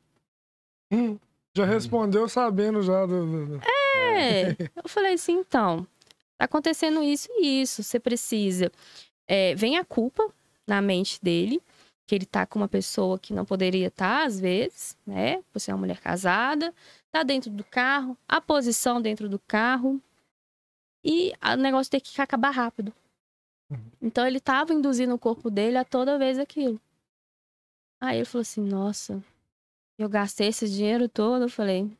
Hum, 0.92 1.18
já 1.56 1.64
respondeu 1.64 2.28
sabendo 2.28 2.82
já 2.82 3.06
do. 3.06 3.46
do- 3.58 3.60
É. 3.64 4.50
Eu 4.76 4.86
falei 4.88 5.14
assim, 5.14 5.32
então, 5.38 5.86
tá 6.36 6.44
acontecendo 6.44 7.02
isso 7.02 7.28
e 7.32 7.62
isso. 7.62 7.82
Você 7.82 7.98
precisa. 7.98 8.70
é, 9.26 9.54
vem 9.54 9.78
a 9.78 9.84
culpa 9.84 10.30
na 10.66 10.82
mente 10.82 11.18
dele, 11.22 11.60
que 12.08 12.14
ele 12.14 12.24
tá 12.24 12.46
com 12.46 12.58
uma 12.58 12.68
pessoa 12.68 13.18
que 13.18 13.34
não 13.34 13.44
poderia 13.44 13.88
estar, 13.88 14.26
às 14.26 14.40
vezes, 14.40 14.96
né? 15.06 15.44
Você 15.52 15.70
é 15.70 15.74
uma 15.74 15.80
mulher 15.80 16.00
casada, 16.00 16.74
tá 17.12 17.22
dentro 17.22 17.50
do 17.50 17.62
carro, 17.62 18.16
a 18.26 18.40
posição 18.40 19.00
dentro 19.00 19.28
do 19.28 19.38
carro. 19.38 20.00
E 21.04 21.34
o 21.42 21.56
negócio 21.56 21.90
tem 21.90 22.00
que 22.00 22.18
acabar 22.18 22.50
rápido. 22.50 22.94
Então 24.00 24.26
ele 24.26 24.40
tava 24.40 24.72
induzindo 24.72 25.14
o 25.14 25.18
corpo 25.18 25.50
dele 25.50 25.76
a 25.76 25.84
toda 25.84 26.18
vez 26.18 26.38
aquilo. 26.38 26.80
Aí 28.00 28.16
ele 28.16 28.24
falou 28.24 28.40
assim: 28.40 28.62
Nossa, 28.62 29.22
eu 29.98 30.08
gastei 30.08 30.48
esse 30.48 30.66
dinheiro 30.66 31.10
todo. 31.10 31.42
Eu 31.42 31.50
falei: 31.50 31.94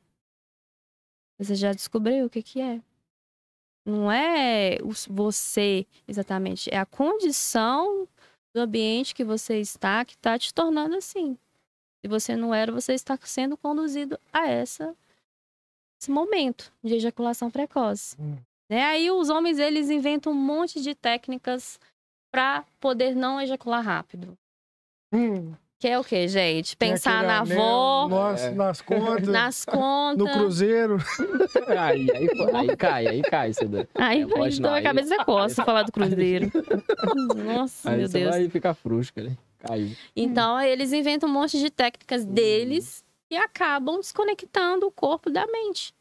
Você 1.39 1.55
já 1.55 1.75
descobriu 1.75 2.25
o 2.25 2.31
que, 2.31 2.43
que 2.43 2.63
é? 2.63 2.81
Não 3.85 4.11
é 4.11 4.79
você 5.11 5.87
exatamente, 6.07 6.73
é 6.73 6.79
a 6.79 6.87
condição 6.87 8.09
do 8.55 8.61
ambiente 8.61 9.15
que 9.15 9.25
você 9.25 9.61
está 9.61 10.05
que 10.05 10.15
está 10.15 10.39
te 10.39 10.53
tornando 10.53 10.97
assim. 10.97 11.37
Se 12.01 12.09
você 12.09 12.37
não 12.37 12.55
era, 12.55 12.71
você 12.71 12.93
está 12.93 13.19
sendo 13.23 13.57
conduzido 13.57 14.19
a 14.33 14.49
essa 14.49 14.95
esse 16.01 16.11
momento 16.11 16.73
de 16.83 16.95
ejaculação 16.95 17.51
precoce. 17.51 18.17
Hum. 18.21 18.37
Né? 18.69 18.85
Aí 18.85 19.11
os 19.11 19.29
homens 19.31 19.59
eles 19.59 19.91
inventam 19.91 20.33
um 20.33 20.37
monte 20.37 20.81
de 20.81 20.95
técnicas 20.95 21.81
para 22.31 22.65
poder 22.79 23.17
não 23.17 23.41
ejacular 23.41 23.83
rápido. 23.83 24.39
Hum, 25.13 25.55
Que 25.81 25.87
é 25.89 25.99
o 25.99 26.03
quê, 26.03 26.27
gente? 26.27 26.77
Pensar 26.77 27.23
na 27.23 27.39
anel, 27.39 27.57
avó, 27.61 28.09
Nossa, 28.09 28.47
É. 28.47 28.51
nas 28.51 28.81
contas. 28.81 29.29
nas 29.29 29.65
No 29.67 29.73
contas. 29.73 30.33
cruzeiro. 30.37 30.97
Aí, 31.69 32.07
aí, 32.17 32.29
aí 32.53 32.77
cai, 32.77 33.07
aí 33.07 33.23
cai, 33.23 33.53
você 33.53 33.65
dá. 33.65 33.87
Aí, 33.95 34.23
É, 34.23 34.27
pode 34.27 34.55
aí 34.57 34.61
dor 34.61 34.71
a 34.73 34.75
aí- 34.75 34.83
cabeça 34.83 35.09
da 35.17 35.25
costa 35.25 35.65
falar 35.65 35.85
do 35.85 35.93
Cruzeiro. 35.93 36.51
Nossa, 37.45 37.91
Aí 37.91 37.99
meu 37.99 38.09
Deus. 38.09 38.31
vai 38.35 38.49
ficar 38.49 38.75
frusca, 38.75 39.23
né? 39.23 39.37
Caiu. 39.61 39.93
Então, 40.17 40.61
eles 40.61 40.93
inventam 40.93 41.29
um 41.29 41.33
monte 41.33 41.59
de 41.61 41.71
técnicas 41.71 42.25
deles 42.25 43.05
e 43.31 43.37
acabam 43.37 43.99
desconectando 44.01 44.85
o 44.87 44.91
corpo 44.91 45.31
da 45.31 45.47
mente. 45.47 45.93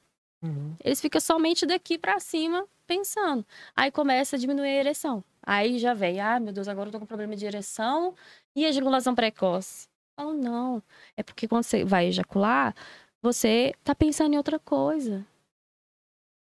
Uhum. 0.43 0.73
Eles 0.83 0.99
ficam 0.99 1.21
somente 1.21 1.65
daqui 1.67 1.97
pra 1.99 2.19
cima 2.19 2.65
pensando. 2.87 3.45
Aí 3.75 3.91
começa 3.91 4.35
a 4.35 4.39
diminuir 4.39 4.69
a 4.69 4.79
ereção. 4.79 5.23
Aí 5.45 5.77
já 5.77 5.93
vem, 5.93 6.19
ah, 6.19 6.39
meu 6.39 6.53
Deus, 6.53 6.67
agora 6.67 6.87
eu 6.89 6.91
tô 6.91 6.99
com 6.99 7.05
problema 7.05 7.35
de 7.35 7.45
ereção 7.45 8.15
e 8.55 8.65
ejaculação 8.65 9.13
precoce. 9.13 9.87
Falo, 10.19 10.33
não. 10.33 10.81
É 11.15 11.21
porque 11.21 11.47
quando 11.47 11.63
você 11.63 11.85
vai 11.85 12.07
ejacular, 12.07 12.75
você 13.21 13.73
tá 13.83 13.93
pensando 13.93 14.33
em 14.33 14.37
outra 14.37 14.57
coisa. 14.59 15.25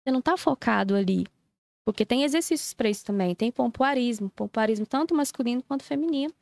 Você 0.03 0.13
não 0.13 0.21
tá 0.21 0.37
focado 0.37 0.97
ali. 0.97 1.27
Porque 1.85 2.05
tem 2.05 2.23
exercícios 2.25 2.75
para 2.75 2.89
isso 2.89 3.05
também. 3.05 3.35
Tem 3.35 3.53
pompoarismo. 3.53 4.31
Pompoarismo 4.31 4.87
tanto 4.87 5.15
masculino 5.15 5.63
quanto 5.63 5.85
feminino. 5.85 6.33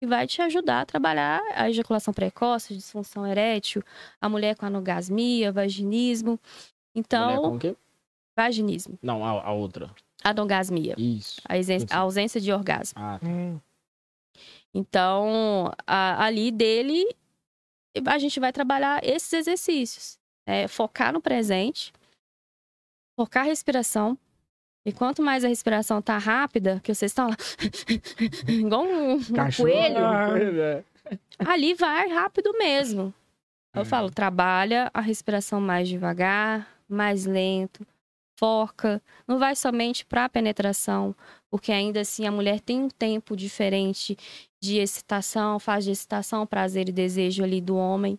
Que 0.00 0.06
vai 0.06 0.26
te 0.28 0.40
ajudar 0.42 0.82
a 0.82 0.86
trabalhar 0.86 1.42
a 1.54 1.68
ejaculação 1.68 2.14
precoce, 2.14 2.74
disfunção 2.76 3.26
erétil, 3.26 3.82
a 4.20 4.28
mulher 4.28 4.56
com 4.56 4.64
anorgasmia, 4.64 5.50
vaginismo. 5.50 6.30
Mulher 6.30 6.40
Então, 6.94 7.42
com 7.42 7.56
o 7.56 7.58
quê? 7.58 7.76
Vaginismo, 8.42 8.98
Não, 9.02 9.24
a, 9.24 9.42
a 9.46 9.52
outra. 9.52 9.90
anorgasmia, 10.22 10.94
Isso. 10.96 11.40
a, 11.48 11.54
a 11.96 11.98
ausência 12.00 12.40
de 12.40 12.52
orgasmo. 12.52 12.94
Ah, 13.00 13.18
Hum, 13.22 13.58
Então, 14.74 15.72
a- 15.86 16.24
ali 16.24 16.50
dele, 16.50 17.04
a 18.06 18.18
gente 18.18 18.38
vai 18.38 18.52
trabalhar 18.52 19.00
esses 19.04 19.32
exercícios. 19.32 20.18
É, 20.46 20.66
focar 20.68 21.12
no 21.12 21.20
presente, 21.20 21.92
focar 23.18 23.42
a 23.44 23.46
respiração. 23.46 24.16
E 24.86 24.92
quanto 24.92 25.22
mais 25.22 25.44
a 25.44 25.48
respiração 25.48 26.00
tá 26.00 26.16
rápida, 26.16 26.80
que 26.82 26.94
vocês 26.94 27.10
estão 27.10 27.28
lá, 27.28 27.36
igual 28.48 28.84
um, 28.84 29.14
um 29.16 29.20
coelho, 29.56 29.98
É. 30.56 30.84
ali 31.44 31.74
vai 31.74 32.08
rápido 32.08 32.52
mesmo. 32.56 33.12
Eu 33.74 33.82
É. 33.82 33.84
falo, 33.84 34.10
trabalha 34.10 34.90
a 34.94 35.00
respiração 35.02 35.60
mais 35.60 35.88
devagar, 35.88 36.66
mais 36.88 37.26
lento, 37.26 37.86
foca. 38.38 39.02
Não 39.26 39.36
vai 39.38 39.56
somente 39.56 40.06
para 40.06 40.24
a 40.24 40.28
penetração, 40.28 41.14
porque 41.50 41.72
ainda 41.72 42.00
assim 42.00 42.24
a 42.26 42.30
mulher 42.32 42.60
tem 42.60 42.80
um 42.84 42.88
tempo 42.88 43.36
diferente 43.36 44.16
de 44.62 44.78
excitação, 44.78 45.58
fase 45.58 45.86
de 45.86 45.92
excitação, 45.92 46.46
prazer 46.46 46.88
e 46.88 46.92
desejo 46.92 47.42
ali 47.42 47.60
do 47.60 47.76
homem. 47.76 48.16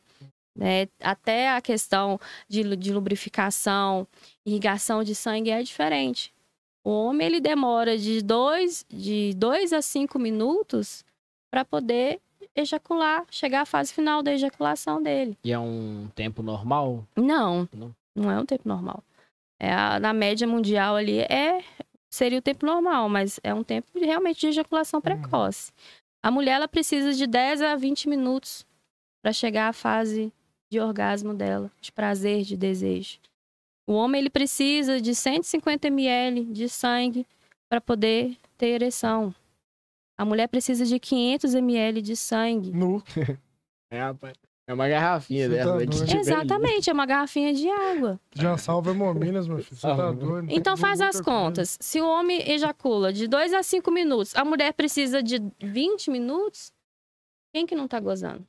Né? 0.57 0.87
Até 1.01 1.49
a 1.49 1.61
questão 1.61 2.19
de, 2.49 2.75
de 2.75 2.91
lubrificação, 2.91 4.05
irrigação 4.45 5.03
de 5.03 5.15
sangue 5.15 5.51
é 5.51 5.63
diferente. 5.63 6.33
O 6.83 6.91
homem 6.91 7.27
ele 7.27 7.39
demora 7.39 7.97
de 7.97 8.21
dois, 8.21 8.85
de 8.89 9.33
dois 9.37 9.71
a 9.71 9.81
cinco 9.81 10.19
minutos 10.19 11.05
para 11.49 11.63
poder 11.63 12.19
ejacular, 12.55 13.25
chegar 13.31 13.61
à 13.61 13.65
fase 13.65 13.93
final 13.93 14.21
da 14.21 14.33
ejaculação 14.33 15.01
dele. 15.01 15.37
E 15.45 15.51
é 15.53 15.59
um 15.59 16.09
tempo 16.13 16.41
normal? 16.43 17.05
Não, 17.15 17.69
Não? 17.73 17.95
não 18.13 18.29
é 18.31 18.37
um 18.39 18.45
tempo 18.45 18.67
normal. 18.67 19.01
É 19.59 19.71
a- 19.73 19.99
na 19.99 20.13
média 20.13 20.47
mundial 20.47 20.95
ali 20.95 21.19
é 21.19 21.63
seria 22.09 22.39
o 22.39 22.41
tempo 22.41 22.65
normal, 22.65 23.07
mas 23.09 23.39
é 23.43 23.53
um 23.53 23.63
tempo 23.63 23.87
de- 23.99 24.05
realmente 24.05 24.39
de 24.39 24.47
ejaculação 24.47 24.99
precoce. 25.01 25.71
A 26.23 26.31
mulher 26.31 26.53
ela 26.53 26.67
precisa 26.67 27.13
de 27.13 27.27
10 27.27 27.61
a 27.61 27.75
20 27.75 28.09
minutos 28.09 28.65
para 29.21 29.31
chegar 29.33 29.69
à 29.69 29.73
fase 29.73 30.31
de 30.71 30.79
orgasmo 30.79 31.33
dela, 31.33 31.71
de 31.81 31.91
prazer, 31.91 32.43
de 32.43 32.55
desejo. 32.57 33.19
O 33.87 33.93
homem 33.93 34.19
ele 34.21 34.29
precisa 34.29 34.99
de 35.01 35.13
150 35.15 35.87
ml 35.87 36.45
de 36.45 36.69
sangue 36.69 37.25
para 37.69 37.81
poder 37.81 38.37
ter 38.57 38.67
ereção. 38.67 39.33
A 40.17 40.25
mulher 40.25 40.47
precisa 40.47 40.85
de 40.85 40.99
500 40.99 41.53
ml 41.55 42.01
de 42.01 42.15
sangue. 42.15 42.71
Nu. 42.71 43.03
É, 43.91 44.01
rapaz. 44.01 44.35
É 44.69 44.73
uma 44.73 44.87
garrafinha 44.87 45.49
dessa. 45.49 45.63
tá 45.63 45.77
né, 45.79 45.85
doido. 45.87 46.05
tiver 46.05 46.19
Exatamente, 46.19 46.91
é 46.91 46.93
uma 46.93 47.07
garrafinha 47.07 47.51
de 47.51 47.67
água. 47.67 48.19
Já 48.35 48.55
salva 48.55 48.91
hemominas, 48.91 49.47
meu 49.47 49.57
filho. 49.63 49.75
Você 49.75 49.87
tá 49.87 50.11
doido. 50.11 50.47
Então 50.47 50.77
faz 50.77 51.01
as 51.01 51.15
coisa. 51.15 51.23
contas. 51.23 51.75
Se 51.81 51.99
o 51.99 52.07
homem 52.07 52.47
ejacula 52.47 53.11
de 53.11 53.27
2 53.27 53.51
a 53.51 53.63
5 53.63 53.89
minutos, 53.89 54.35
a 54.35 54.45
mulher 54.45 54.71
precisa 54.73 55.23
de 55.23 55.39
20 55.59 56.11
minutos, 56.11 56.71
quem 57.51 57.65
que 57.65 57.73
não 57.73 57.87
tá 57.87 57.99
gozando? 57.99 58.47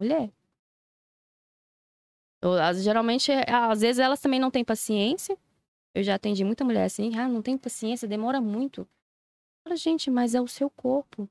Mulher. 0.00 0.28
Geralmente, 2.82 3.30
é- 3.30 3.48
às 3.48 3.80
vezes 3.80 4.00
elas 4.00 4.18
também 4.20 4.40
não 4.40 4.50
têm 4.50 4.64
paciência. 4.64 5.38
Eu 5.94 6.02
já 6.02 6.16
atendi 6.16 6.42
muita 6.42 6.64
mulher 6.64 6.86
assim, 6.86 7.16
ah, 7.16 7.28
não 7.28 7.42
tem 7.42 7.56
paciência, 7.56 8.08
demora 8.08 8.40
muito. 8.40 8.88
Fala, 9.62 9.76
gente, 9.76 10.10
mas 10.10 10.34
é 10.34 10.40
o 10.40 10.48
seu 10.48 10.68
corpo. 10.68 11.30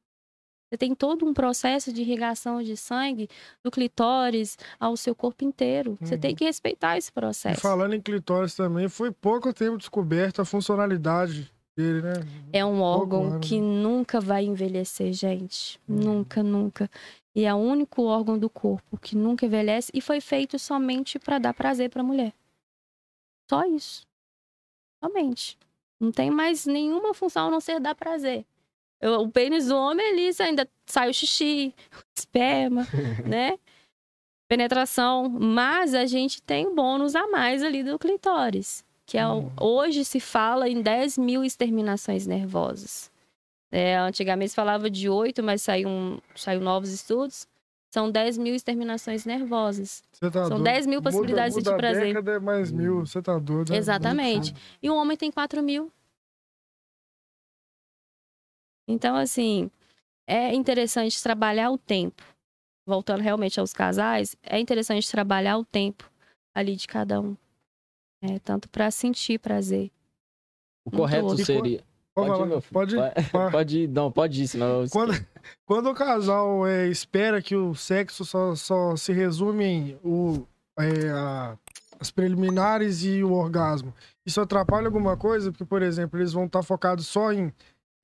Você 0.70 0.78
tem 0.78 0.93
todo 0.93 1.26
um 1.26 1.34
processo 1.34 1.93
de 1.93 2.01
irrigação 2.01 2.61
de 2.61 2.76
sangue 2.76 3.30
do 3.63 3.72
clitóris 3.72 4.57
ao 4.80 4.97
seu 4.97 5.15
corpo 5.15 5.45
inteiro. 5.45 5.97
Você 6.01 6.15
Uhum. 6.15 6.20
tem 6.20 6.36
que 6.36 6.43
respeitar 6.43 6.97
esse 6.97 7.09
E 7.09 7.13
processo. 7.13 7.61
falando 7.61 7.93
em 7.93 8.01
clitóris 8.01 8.53
também, 8.53 8.89
foi 8.89 9.11
pouco 9.11 9.53
tempo 9.53 9.78
descoberta 9.78 10.41
a 10.41 10.45
funcionalidade 10.45 11.49
dele, 11.76 12.01
né? 12.01 12.13
É 12.51 12.65
um 12.65 12.82
órgão 12.82 13.28
ano, 13.28 13.39
que 13.39 13.61
né? 13.61 13.65
nunca 13.65 14.20
vai 14.20 14.43
envelhecer, 14.43 15.13
gente. 15.13 15.80
Uhum. 15.88 15.95
Nunca, 15.97 16.43
nunca. 16.43 16.91
E 17.34 17.45
é 17.45 17.53
o 17.53 17.57
único 17.57 18.03
órgão 18.03 18.38
do 18.38 18.49
corpo 18.49 18.97
que 18.97 19.15
nunca 19.15 19.45
envelhece 19.45 19.89
e 19.93 20.01
foi 20.01 20.20
feito 20.20 20.59
somente 20.59 21.18
para 21.18 21.38
dar 21.39 21.53
prazer 21.53 21.89
para 21.89 22.01
a 22.01 22.05
mulher. 22.05 22.34
Só 23.49 23.63
isso. 23.65 24.05
Somente. 25.01 25.57
Não 25.99 26.11
tem 26.11 26.30
mais 26.30 26.65
nenhuma 26.65 27.13
função 27.13 27.47
a 27.47 27.51
não 27.51 27.61
ser 27.61 27.80
dar 27.80 27.95
prazer. 27.95 28.43
Eu- 29.02 29.22
o 29.22 29.30
pênis 29.32 29.68
do 29.68 29.76
homem 29.76 30.06
ali 30.12 30.30
ainda 30.39 30.68
sai 30.86 31.10
o 31.10 31.14
xixi, 31.14 31.74
o 31.93 32.04
esperma, 32.18 32.88
né? 33.26 33.58
Penetração. 34.48 35.30
Mas 35.30 35.93
a 35.93 36.06
gente 36.06 36.41
tem 36.41 36.68
um 36.68 36.76
bônus 36.76 37.16
a 37.16 37.28
mais 37.28 37.64
ali 37.64 37.84
do 37.84 37.98
clitóris. 38.00 38.86
Que 39.06 39.18
é 39.18 39.26
o- 39.28 39.39
Hum. 39.39 39.52
hoje 39.60 40.04
se 40.04 40.20
fala 40.20 40.68
em 40.68 40.82
10 40.82 41.18
mil 41.18 41.43
exterminações 41.43 42.28
nervosas. 42.28 43.10
É, 43.72 43.98
antigamente 43.98 44.54
falava 44.54 44.89
de 44.89 45.10
8, 45.10 45.41
mas 45.43 45.62
saiu, 45.62 45.88
um, 45.89 46.20
saiu 46.36 46.60
novos 46.62 46.89
estudos. 46.91 47.48
São 47.89 48.12
10 48.12 48.38
mil 48.38 48.54
exterminações 48.54 49.26
nervosas. 49.26 50.04
Tá 50.20 50.30
São 50.32 50.50
doido. 50.50 50.64
10 50.64 50.86
mil 50.86 51.00
Muda- 51.00 51.10
possibilidades 51.10 51.54
de 51.58 51.60
muda 51.62 51.72
a 51.74 51.78
prazer. 51.78 52.08
década 52.08 52.32
é 52.34 52.39
mais 52.39 52.70
mil. 52.72 53.06
Você 53.06 53.22
tá 53.22 53.38
doido. 53.39 53.74
é 53.74 53.78
Exatamente. 53.78 54.52
muito 54.52 54.62
E 54.84 54.89
o 54.89 54.95
homem 54.95 55.16
tem 55.16 55.32
4 55.32 55.62
mil. 55.64 55.89
Então, 58.88 59.16
assim, 59.16 59.70
é 60.26 60.54
interessante 60.54 61.22
trabalhar 61.22 61.70
o 61.72 61.78
tempo. 61.78 62.24
Voltando 62.86 63.22
realmente 63.22 63.60
aos 63.60 63.74
casais, 63.74 64.36
é 64.42 64.60
interessante 64.60 65.12
trabalhar 65.12 65.58
o 65.58 65.66
tempo 65.66 66.10
ali 66.56 66.76
de 66.76 66.88
cada 66.88 67.20
um. 67.20 67.36
É, 68.22 68.40
tanto 68.40 68.70
para 68.70 68.90
sentir 68.90 69.40
prazer. 69.40 69.92
O 70.86 70.92
correto 70.92 71.26
outro. 71.28 71.46
seria. 71.46 71.84
Pode, 72.16 72.30
Pode 72.30 72.42
ir, 72.42 72.48
meu 72.48 72.62
filho. 72.62 72.74
pode 72.74 72.96
ir. 72.96 72.98
Pode-. 73.32 73.52
Pode 73.52 73.80
ir, 73.80 73.88
não, 73.90 74.12
pode 74.12 74.42
ir, 74.42 74.48
senão 74.48 74.86
Quando, 74.90 75.14
quando 75.66 75.90
o 75.90 75.94
casal 75.94 76.66
é, 76.66 76.88
espera 76.88 77.42
que 77.44 77.56
o 77.56 77.76
sexo 77.76 78.26
só, 78.26 78.56
só 78.56 78.96
se 78.96 79.14
resume 79.14 79.64
em 79.66 80.00
o, 80.04 80.48
é, 80.80 81.10
a- 81.12 81.56
as 82.00 82.10
preliminares 82.10 83.04
e 83.04 83.24
o 83.24 83.34
orgasmo, 83.34 83.94
isso 84.26 84.42
atrapalha 84.42 84.88
alguma 84.88 85.16
coisa? 85.16 85.52
Porque, 85.52 85.66
por 85.66 85.84
exemplo, 85.84 86.18
eles 86.20 86.34
vão 86.34 86.46
estar 86.46 86.64
focados 86.64 87.06
só 87.06 87.32
em 87.32 87.54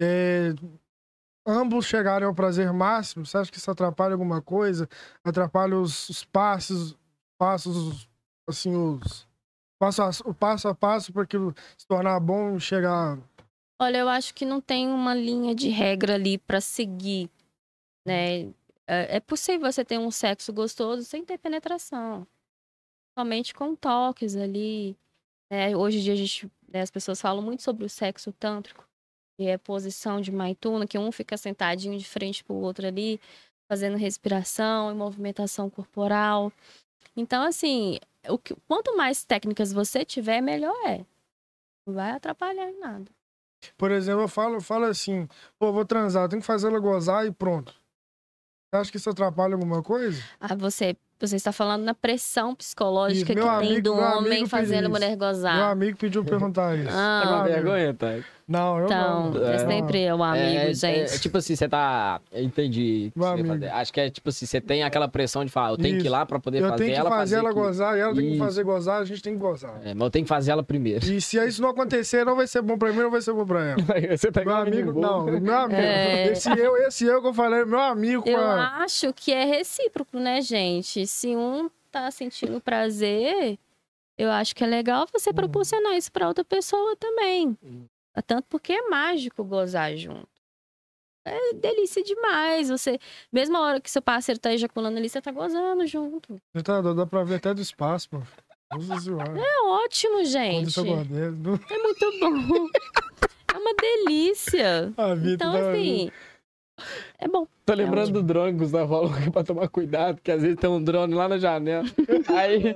é, 0.01 0.53
ambos 1.45 1.85
chegarem 1.85 2.27
ao 2.27 2.33
prazer 2.35 2.71
máximo. 2.73 3.25
Você 3.25 3.37
acha 3.37 3.51
que 3.51 3.57
isso 3.57 3.69
atrapalha 3.71 4.13
alguma 4.13 4.41
coisa? 4.41 4.87
Atrapalha 5.23 5.77
os, 5.77 6.09
os 6.09 6.23
passos, 6.25 6.97
passos, 7.37 8.09
assim, 8.47 8.75
os 8.75 9.27
passo 9.79 10.01
a, 10.01 10.09
o 10.25 10.33
passo 10.33 10.67
a 10.69 10.75
passo 10.75 11.11
para 11.11 11.23
aquilo 11.23 11.53
se 11.77 11.85
tornar 11.85 12.19
bom 12.19 12.55
e 12.55 12.59
chegar. 12.61 13.17
Olha, 13.81 13.97
eu 13.97 14.07
acho 14.07 14.33
que 14.33 14.45
não 14.45 14.61
tem 14.61 14.87
uma 14.87 15.13
linha 15.13 15.53
de 15.53 15.67
regra 15.69 16.13
ali 16.13 16.37
para 16.37 16.61
seguir, 16.61 17.29
né? 18.07 18.43
É 18.87 19.15
é 19.15 19.19
possível 19.19 19.71
você 19.71 19.83
ter 19.83 19.97
um 19.97 20.11
sexo 20.11 20.51
gostoso 20.51 21.03
sem 21.05 21.23
ter 21.25 21.37
penetração. 21.37 22.27
Somente 23.17 23.53
com 23.53 23.75
toques 23.75 24.35
ali. 24.35 24.97
né? 25.49 25.75
Hoje 25.75 25.99
em 25.99 26.01
dia 26.01 26.13
a 26.13 26.17
gente, 26.17 26.51
né, 26.67 26.81
as 26.81 26.91
pessoas 26.91 27.21
falam 27.21 27.41
muito 27.41 27.63
sobre 27.63 27.85
o 27.85 27.89
sexo 27.89 28.31
tântrico, 28.33 28.87
que 29.37 29.47
é 29.47 29.57
posição 29.57 30.21
de 30.21 30.31
maituna, 30.31 30.85
que 30.87 30.97
um 30.97 31.11
fica 31.11 31.35
sentadinho 31.37 31.97
de 31.97 32.05
frente 32.05 32.43
pro 32.43 32.55
outro 32.55 32.85
ali, 32.87 33.19
fazendo 33.69 33.97
respiração 33.97 34.91
e 34.91 34.95
movimentação 34.95 35.69
corporal. 35.69 36.51
Então, 37.15 37.43
assim, 37.43 37.99
o 38.29 38.37
que, 38.37 38.55
quanto 38.67 38.95
mais 38.95 39.23
técnicas 39.23 39.71
você 39.73 40.03
tiver, 40.05 40.41
melhor 40.41 40.75
é. 40.87 41.05
Não 41.87 41.93
vai 41.95 42.11
atrapalhar 42.11 42.69
em 42.69 42.79
nada. 42.79 43.05
Por 43.77 43.91
exemplo, 43.91 44.21
eu 44.23 44.27
falo, 44.27 44.55
eu 44.55 44.61
falo 44.61 44.85
assim, 44.85 45.27
pô, 45.57 45.71
vou 45.71 45.85
transar, 45.85 46.27
tenho 46.29 46.41
que 46.41 46.45
fazer 46.45 46.67
ela 46.67 46.79
gozar 46.79 47.25
e 47.25 47.31
pronto. 47.31 47.71
Você 48.73 48.81
acha 48.81 48.91
que 48.91 48.97
isso 48.97 49.09
atrapalha 49.09 49.53
alguma 49.53 49.81
coisa? 49.83 50.21
Ah, 50.39 50.55
você, 50.55 50.97
você 51.19 51.35
está 51.35 51.51
falando 51.51 51.83
na 51.83 51.93
pressão 51.93 52.55
psicológica 52.55 53.17
Isso, 53.17 53.25
que 53.27 53.35
meu 53.35 53.43
tem 53.59 53.67
amigo- 53.69 53.81
do 53.83 53.95
meu 53.95 54.03
homem 54.03 54.47
fazendo 54.47 54.85
a 54.87 54.89
mulher 54.89 55.09
Meu 55.11 55.17
gozar. 55.19 55.71
amigo 55.71 55.97
pediu 55.97 56.25
perguntar 56.25 56.75
isso. 56.77 56.89
Ah. 56.89 57.19
Tá 57.23 57.27
com 57.29 57.33
Ah, 57.35 57.43
meu. 57.43 57.51
vergonha, 57.53 57.93
tá? 57.93 58.07
Não, 58.47 58.77
eu 58.79 58.85
Então, 58.85 59.31
não. 59.31 59.47
é 59.47 59.55
É. 59.55 59.57
sempre 59.59 60.11
o 60.11 60.21
amigo, 60.23 60.45
é, 60.45 60.73
gente. 60.73 61.13
é, 61.13 61.17
tipo 61.17 61.37
assim, 61.37 61.55
você 61.55 61.67
tá. 61.69 62.19
eu 62.31 62.43
Entendi. 62.43 63.11
que 63.13 63.19
você. 63.19 63.65
Acho 63.67 63.93
que 63.93 63.99
é 64.01 64.09
tipo 64.09 64.29
assim, 64.29 64.45
você 64.45 64.59
tem 64.59 64.83
aquela 64.83 65.07
pressão 65.07 65.45
de 65.45 65.51
falar, 65.51 65.69
eu 65.71 65.77
tenho 65.77 65.95
que 65.95 66.01
ir 66.03 66.05
Isso. 66.07 66.11
lá 66.11 66.25
pra 66.25 66.39
poder 66.39 66.61
Eu 66.61 66.69
fazer 66.69 66.83
tenho 66.83 66.93
que 66.93 66.99
ela. 66.99 67.09
fazer 67.09 67.35
ela 67.37 67.49
aqui. 67.51 67.59
gozar 67.59 67.97
e 67.97 68.01
ela 68.01 68.13
tem 68.13 68.23
que 68.25 68.29
Isso. 68.35 68.43
fazer 68.43 68.63
gozar, 68.63 69.01
a 69.01 69.05
gente 69.05 69.21
tem 69.21 69.33
que 69.33 69.39
gozar. 69.39 69.79
É, 69.83 69.93
mas 69.93 70.01
eu 70.03 70.09
tenho 70.09 70.25
que 70.25 70.29
fazer 70.29 70.51
ela 70.51 70.63
primeiro. 70.63 71.05
E 71.05 71.21
se 71.21 71.37
isso 71.47 71.61
não 71.61 71.69
acontecer, 71.69 72.25
não 72.25 72.35
vai 72.35 72.45
ser 72.47 72.61
bom 72.61 72.77
pra 72.77 72.91
mim, 72.91 72.99
não 72.99 73.11
vai 73.11 73.21
ser 73.21 73.33
bom 73.33 73.45
pra 73.45 73.63
ela. 73.63 73.75
você 74.17 74.31
tá 74.31 74.43
Meu 74.43 74.53
um 74.53 74.57
amigo, 74.57 74.99
não, 74.99 75.23
meu 75.25 75.55
amigo. 75.57 75.79
É. 75.81 76.27
Esse 76.33 76.49
eu, 76.49 76.75
esse 76.77 77.05
eu 77.05 77.21
que 77.21 77.27
eu 77.29 77.33
falei, 77.33 77.63
meu 77.65 77.79
amigo. 77.79 78.23
Eu 78.27 78.37
pra- 78.37 78.77
acho 78.83 79.13
que 79.13 79.31
é 79.31 79.45
recíproco, 79.45 80.19
né, 80.19 80.41
gente? 80.41 81.07
Se 81.07 81.35
um 81.35 81.69
tá 81.91 82.09
sentindo 82.11 82.59
prazer, 82.59 83.57
eu 84.17 84.29
acho 84.31 84.55
que 84.55 84.63
é 84.63 84.67
legal 84.67 85.07
você 85.13 85.29
Uhum. 85.29 85.35
proporcionar 85.35 85.95
isso 85.97 86.11
pra 86.11 86.27
outra 86.27 86.43
pessoa 86.43 86.95
também. 86.97 87.57
Uhum. 87.63 87.85
Tanto 88.21 88.45
porque 88.49 88.73
é 88.73 88.89
mágico 88.89 89.43
gozar 89.43 89.95
junto. 89.97 90.27
É 91.25 91.53
delícia 91.53 92.03
demais. 92.03 92.69
Você, 92.69 92.99
mesma 93.31 93.61
hora 93.61 93.79
que 93.81 93.89
seu 93.89 94.01
parceiro 94.01 94.39
tá 94.39 94.53
ejaculando 94.53 94.97
ali, 94.97 95.09
você 95.09 95.21
tá 95.21 95.31
gozando 95.31 95.85
junto. 95.87 96.39
Tá 96.63 96.81
dá 96.81 97.05
pra 97.05 97.23
ver 97.23 97.35
até 97.35 97.53
do 97.53 97.61
espaço, 97.61 98.09
mano. 98.11 98.27
É 99.39 99.61
ótimo, 99.65 100.25
gente. 100.25 100.79
É 100.79 100.83
muito 100.83 102.19
bom. 102.19 102.67
É 103.53 103.57
uma 103.57 103.73
delícia. 103.75 104.91
A 104.97 105.13
vida 105.13 105.35
Então, 105.35 105.55
assim, 105.55 106.11
é 107.19 107.27
bom. 107.27 107.47
Tô 107.65 107.73
lembrando 107.73 108.11
do 108.11 108.23
drone 108.23 108.57
que 108.57 108.63
o 108.63 108.67
Zé 108.67 108.85
falou 108.87 109.13
que 109.13 109.27
é 109.27 109.31
pra 109.31 109.43
tomar 109.43 109.67
cuidado, 109.69 110.19
que 110.21 110.31
às 110.31 110.41
vezes 110.41 110.57
tem 110.57 110.69
um 110.69 110.83
drone 110.83 111.13
lá 111.13 111.27
na 111.29 111.37
janela. 111.37 111.85
Aí. 112.35 112.75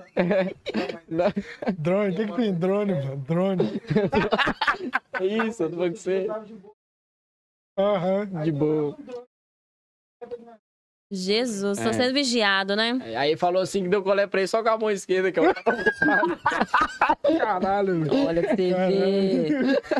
Drone, 1.77 2.13
o 2.13 2.15
que, 2.15 2.25
que 2.27 2.33
tem 2.35 2.53
drone, 2.53 2.93
mano? 2.93 3.17
Drone. 3.17 3.81
É 5.19 5.25
isso, 5.25 5.63
eu 5.63 5.69
tô 5.71 5.75
falando 5.77 5.93
com 5.93 5.97
você. 5.97 6.27
Aham. 7.79 8.25
De 8.43 8.51
boa. 8.51 8.95
Jesus, 11.11 11.79
tô 11.79 11.89
É. 11.89 11.93
sendo 11.93 12.13
vigiado, 12.13 12.75
né? 12.75 12.99
Aí 13.17 13.35
falou 13.37 13.61
assim 13.61 13.81
que 13.83 13.89
deu 13.89 14.03
colé 14.03 14.27
pra 14.27 14.41
ele 14.41 14.47
só 14.47 14.61
com 14.61 14.69
a 14.69 14.77
mão 14.77 14.91
esquerda, 14.91 15.31
que 15.31 15.39
é 15.39 15.41
o. 15.41 15.45
Caralho, 17.39 18.01
velho. 18.03 18.27
Olha 18.27 18.41
que 18.43 18.55
você 18.55 18.73
vê. 18.73 19.49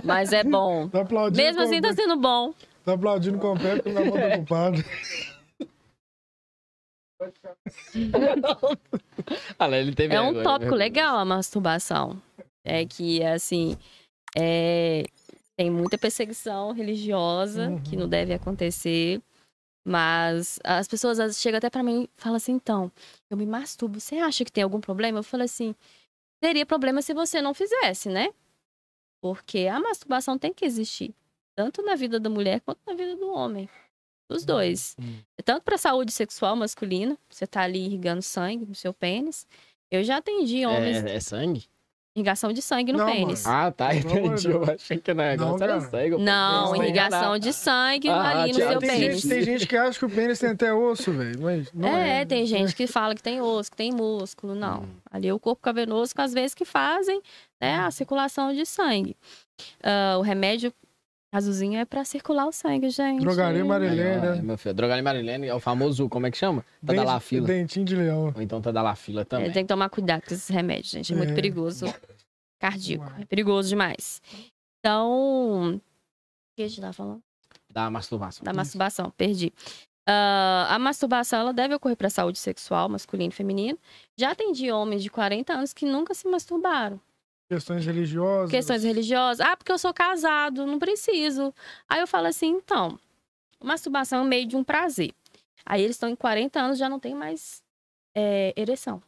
Mas 0.04 0.34
é 0.34 0.44
bom. 0.44 0.88
Tá 0.90 1.02
aplaudindo. 1.02 1.42
Mesmo 1.42 1.62
assim, 1.64 1.82
tá 1.82 1.94
sendo 1.94 2.18
bom. 2.18 2.54
Tá 2.88 2.94
aplaudindo 2.94 3.38
com 3.38 3.52
o 3.52 3.60
pé 3.60 3.76
porque 3.76 3.90
minha 3.90 4.06
mão 4.06 4.18
tá 4.18 4.28
ocupada. 4.38 4.78
Ah, 9.60 9.68
lá, 9.68 9.78
ele 9.78 9.94
teve 9.94 10.14
É 10.16 10.22
um 10.22 10.26
vergonha, 10.32 10.44
tópico 10.44 10.74
legal 10.76 11.18
a 11.18 11.26
masturbação. 11.26 12.22
É 12.64 12.86
que, 12.86 13.22
assim, 13.24 13.76
é... 14.38 15.04
tem 15.58 15.70
muita 15.70 15.98
perseguição 15.98 16.72
religiosa 16.72 17.72
Uhum. 17.72 17.84
que 17.84 17.98
não 17.98 18.08
deve 18.08 18.34
acontecer. 18.34 19.22
Mas 19.86 20.60
as 20.64 20.88
pessoas 20.88 21.20
às 21.20 21.26
vezes 21.28 21.42
chegam 21.42 21.58
até 21.58 21.70
pra 21.70 21.84
mim 21.84 22.04
e 22.04 22.10
falam 22.22 22.38
assim: 22.38 22.54
então, 22.54 22.90
eu 23.30 23.36
me 23.36 23.46
masturbo, 23.46 24.00
você 24.00 24.16
acha 24.18 24.46
que 24.46 24.52
tem 24.52 24.64
algum 24.64 24.80
problema? 24.80 25.20
Eu 25.20 25.24
falo 25.24 25.44
assim: 25.44 25.76
teria 26.42 26.66
problema 26.66 27.02
se 27.02 27.14
você 27.14 27.42
não 27.42 27.54
fizesse, 27.54 28.08
né? 28.08 28.30
Porque 29.22 29.68
a 29.68 29.80
masturbação 29.82 30.38
tem 30.38 30.54
que 30.54 30.64
existir, 30.64 31.14
tanto 31.58 31.82
na 31.82 31.96
vida 31.96 32.20
da 32.20 32.30
mulher 32.30 32.62
quanto 32.62 32.80
na 32.86 32.94
vida 32.94 33.16
do 33.16 33.32
homem. 33.34 33.68
Dos 34.30 34.46
dois. 34.46 34.96
Hum. 35.00 35.18
Tanto 35.44 35.64
para 35.64 35.78
saúde 35.78 36.12
sexual 36.12 36.56
masculina, 36.56 37.18
você 37.28 37.48
tá 37.48 37.62
ali 37.62 37.86
irrigando 37.86 38.22
sangue 38.22 38.66
no 38.66 38.76
seu 38.76 38.94
pênis. 38.94 39.48
Eu 39.90 40.04
já 40.04 40.18
atendi 40.18 40.66
homens, 40.66 41.04
É, 41.04 41.16
é 41.16 41.20
sangue? 41.20 41.66
irrigação 42.16 42.52
de 42.52 42.62
sangue 42.64 42.92
no 42.92 42.98
Não, 42.98 43.06
pênis. 43.06 43.46
Ah, 43.46 43.72
tá, 43.72 43.94
entendi. 43.96 44.50
Eu 44.50 44.64
achei 44.64 44.98
que 44.98 45.14
negócio 45.14 45.58
Não, 45.58 45.64
era 45.64 45.82
sangue. 45.82 46.18
Não, 46.18 46.76
irrigação 46.76 47.38
de 47.38 47.54
sangue 47.54 48.10
Ah, 48.10 48.42
ali 48.42 48.54
no 48.54 48.58
seu 48.58 48.80
tem, 48.80 48.90
pênis. 48.90 49.22
gente, 49.22 49.30
tem 49.30 49.44
gente 49.44 49.68
que 49.68 49.78
acha 49.78 50.00
que 50.00 50.06
o 50.06 50.10
pênis 50.10 50.40
tem 50.40 50.50
até 50.50 50.74
osso, 50.74 51.12
velho. 51.12 51.40
Mas 51.40 51.72
não 51.72 51.88
é. 51.90 52.22
é, 52.22 52.26
tem 52.26 52.46
gente 52.46 52.76
que 52.76 52.88
fala 52.88 53.14
que 53.14 53.22
tem 53.22 53.40
osso, 53.40 53.70
que 53.72 53.78
tem 53.78 53.92
músculo. 53.92 54.56
Não. 54.56 54.82
Hum. 54.82 54.90
Ali 55.12 55.28
é 55.28 55.34
o 55.34 55.40
corpo 55.40 55.62
cavernoso 55.62 56.14
que 56.14 56.22
às 56.22 56.34
vezes 56.34 56.56
que 56.56 56.66
fazem 56.66 57.22
né, 57.62 57.76
a 57.76 57.92
circulação 57.92 58.52
de 58.54 58.66
sangue. 58.66 59.16
Ah, 59.84 60.16
o 60.18 60.22
remédio 60.22 60.74
azulzinho 61.32 61.78
é 61.80 61.86
para 61.86 62.04
circular 62.06 62.46
o 62.48 62.52
sangue, 62.52 62.90
gente. 62.90 63.22
Drogaria 63.22 63.64
Marilene, 63.66 64.22
né? 64.22 64.42
Meu 64.42 64.58
filho, 64.58 64.74
Drogaria 64.74 65.04
Marilene 65.04 65.48
é 65.48 65.54
o 65.54 65.60
famoso, 65.60 66.08
como 66.10 66.26
é 66.28 66.32
que 66.32 66.38
chama? 66.38 66.64
Tá 66.86 66.94
da 66.94 67.04
Dente-. 67.20 67.42
Dentinho 67.42 67.86
de 67.86 67.96
leão. 67.96 68.34
Ou 68.36 68.42
então 68.42 68.62
tá 68.62 68.72
da 68.72 68.82
la 68.82 68.96
fila 68.96 69.24
também. 69.26 69.48
É, 69.50 69.52
tem 69.52 69.64
que 69.64 69.68
tomar 69.68 69.90
cuidado 69.90 70.22
com 70.22 70.34
esses 70.34 70.48
remédios, 70.48 70.90
gente. 70.92 71.14
É 71.14 71.16
muito 71.16 71.32
É. 71.32 71.36
perigoso. 71.36 71.86
Cardíaco. 72.60 73.12
É 73.22 73.26
perigoso 73.26 73.70
demais. 73.70 74.22
Então. 74.80 75.76
O 75.76 75.82
que 76.56 76.64
a 76.64 76.68
gente 76.68 76.82
tá 76.82 76.92
falando? 76.94 77.22
Da 77.72 77.90
masturbação. 77.90 78.44
Da 78.44 78.54
masturbação, 78.54 79.12
perdi. 79.12 79.54
Ah, 80.10 80.68
a 80.72 80.80
masturbação 80.80 81.40
ela 81.42 81.54
deve 81.54 81.76
ocorrer 81.76 81.98
para 81.98 82.10
saúde 82.10 82.40
sexual, 82.40 82.88
masculino 82.90 83.30
e 83.30 83.36
feminino. 83.36 83.78
Já 84.18 84.32
atendi 84.32 84.72
homens 84.72 85.04
de 85.04 85.10
40 85.10 85.54
anos 85.54 85.74
que 85.74 85.86
nunca 85.86 86.14
se 86.14 86.28
masturbaram. 86.28 87.00
Questões 87.50 87.86
religiosas. 87.86 88.52
Questões 88.52 88.84
religiosas. 88.84 89.40
Ah, 89.46 89.56
porque 89.56 89.72
eu 89.72 89.78
sou 89.80 89.94
casado, 89.94 90.66
não 90.66 90.78
preciso. 90.78 91.54
Aí 91.88 92.00
eu 92.02 92.08
falo 92.08 92.28
assim, 92.28 92.48
então, 92.48 93.00
masturbação 93.64 94.20
é 94.20 94.22
um 94.24 94.28
meio 94.28 94.46
de 94.46 94.56
um 94.58 94.64
prazer. 94.64 95.14
Aí 95.66 95.82
eles 95.82 95.96
estão 95.96 96.10
em 96.10 96.16
40 96.16 96.60
anos, 96.60 96.78
já 96.78 96.90
não 96.90 97.00
tem 97.00 97.14
mais 97.16 97.64
é, 98.16 98.54
ereção. 98.56 99.02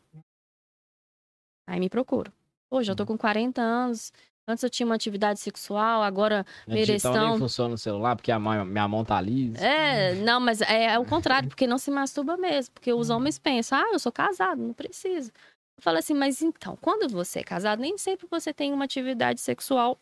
Aí 1.68 1.80
me 1.80 1.90
procuro. 1.90 2.32
Hoje 2.72 2.92
eu 2.92 2.96
tô 2.96 3.06
com 3.06 3.18
40 3.18 3.62
anos. 3.62 4.12
Antes 4.48 4.64
eu 4.64 4.70
tinha 4.70 4.86
uma 4.86 4.96
atividade 4.96 5.40
sexual, 5.40 6.02
agora 6.02 6.44
Minha 6.68 6.84
digital 6.84 7.12
ereção. 7.14 7.30
nem 7.32 7.40
funciona 7.40 7.70
no 7.70 7.78
celular, 7.78 8.16
porque 8.16 8.32
a 8.32 8.40
mão- 8.40 8.66
minha 8.66 8.88
mão 8.88 9.06
tá 9.06 9.22
lisa. 9.22 9.64
É, 9.64 10.16
não, 10.16 10.40
mas 10.40 10.60
é, 10.62 10.86
é 10.86 10.98
o 11.00 11.06
contrário, 11.06 11.48
porque 11.50 11.68
não 11.68 11.78
se 11.78 11.92
masturba 11.92 12.36
mesmo. 12.36 12.74
Porque 12.74 12.92
os 12.92 13.12
homens 13.12 13.38
pensam, 13.38 13.78
ah, 13.78 13.90
eu 13.94 14.00
sou 14.00 14.12
casado, 14.12 14.60
não 14.60 14.74
preciso. 14.74 15.32
Eu 15.80 15.82
falo 15.82 15.98
assim, 15.98 16.14
mas 16.14 16.42
então, 16.42 16.78
quando 16.82 17.08
você 17.08 17.40
é 17.40 17.44
casado, 17.44 17.80
nem 17.80 17.98
sempre 17.98 18.28
você 18.30 18.54
tem 18.54 18.74
uma 18.74 18.84
atividade 18.84 19.40
sexual 19.40 19.98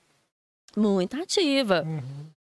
muito 0.75 1.15
ativa. 1.21 1.83
Uhum. 1.85 2.01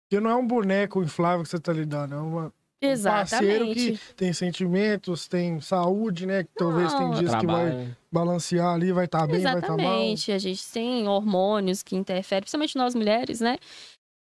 Porque 0.09 0.21
não 0.21 0.29
é 0.29 0.35
um 0.35 0.45
boneco 0.45 1.01
inflável 1.01 1.43
que 1.43 1.49
você 1.49 1.57
tá 1.57 1.71
lidando, 1.71 2.13
é 2.15 2.17
uma- 2.17 2.47
um 2.47 3.01
parceiro 3.01 3.63
Exatamente. 3.63 3.93
que 3.93 4.13
tem 4.15 4.33
sentimentos, 4.33 5.25
tem 5.25 5.61
saúde, 5.61 6.25
né? 6.25 6.43
Que 6.43 6.49
talvez 6.53 6.93
tem 6.93 7.11
dias 7.11 7.33
que 7.33 7.45
vai 7.45 7.69
Trabalho. 7.69 7.97
balancear 8.11 8.73
ali, 8.73 8.91
vai 8.91 9.05
estar 9.05 9.19
tá 9.21 9.27
bem, 9.27 9.41
vai 9.41 9.53
estar 9.55 9.61
tá 9.67 9.67
mal. 9.69 9.79
Exatamente. 9.85 10.31
A 10.33 10.37
gente 10.37 10.69
tem 10.69 11.07
hormônios 11.07 11.81
que 11.81 11.95
interferem, 11.95 12.41
principalmente 12.41 12.75
nós 12.77 12.93
mulheres, 12.93 13.39
né? 13.39 13.57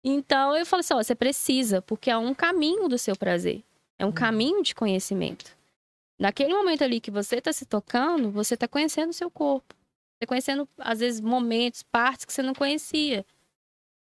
Então 0.04 0.58
eu 0.58 0.66
falo 0.66 0.82
assim: 0.82 0.94
ó, 0.94 1.02
você 1.02 1.16
precisa, 1.16 1.82
porque 1.82 2.12
é 2.12 2.18
um 2.18 2.34
caminho 2.34 2.90
do 2.90 2.98
seu 2.98 3.16
prazer. 3.16 3.64
É 3.98 4.04
um 4.06 4.10
Uhum. 4.10 4.14
caminho 4.14 4.62
de 4.62 4.76
conhecimento. 4.76 5.58
Naquele 6.20 6.54
momento 6.54 6.84
ali 6.84 7.00
que 7.00 7.10
você 7.10 7.38
está 7.38 7.54
se 7.54 7.66
tocando, 7.66 8.30
você 8.30 8.56
está 8.56 8.68
conhecendo 8.68 9.12
o 9.12 9.14
seu 9.14 9.32
corpo. 9.32 9.74
Você 10.20 10.28
conhecendo, 10.28 10.68
às 10.78 11.00
vezes, 11.00 11.22
momentos, 11.22 11.82
partes 11.82 12.26
que 12.26 12.34
você 12.34 12.42
não 12.42 12.54
conhecia. 12.54 13.26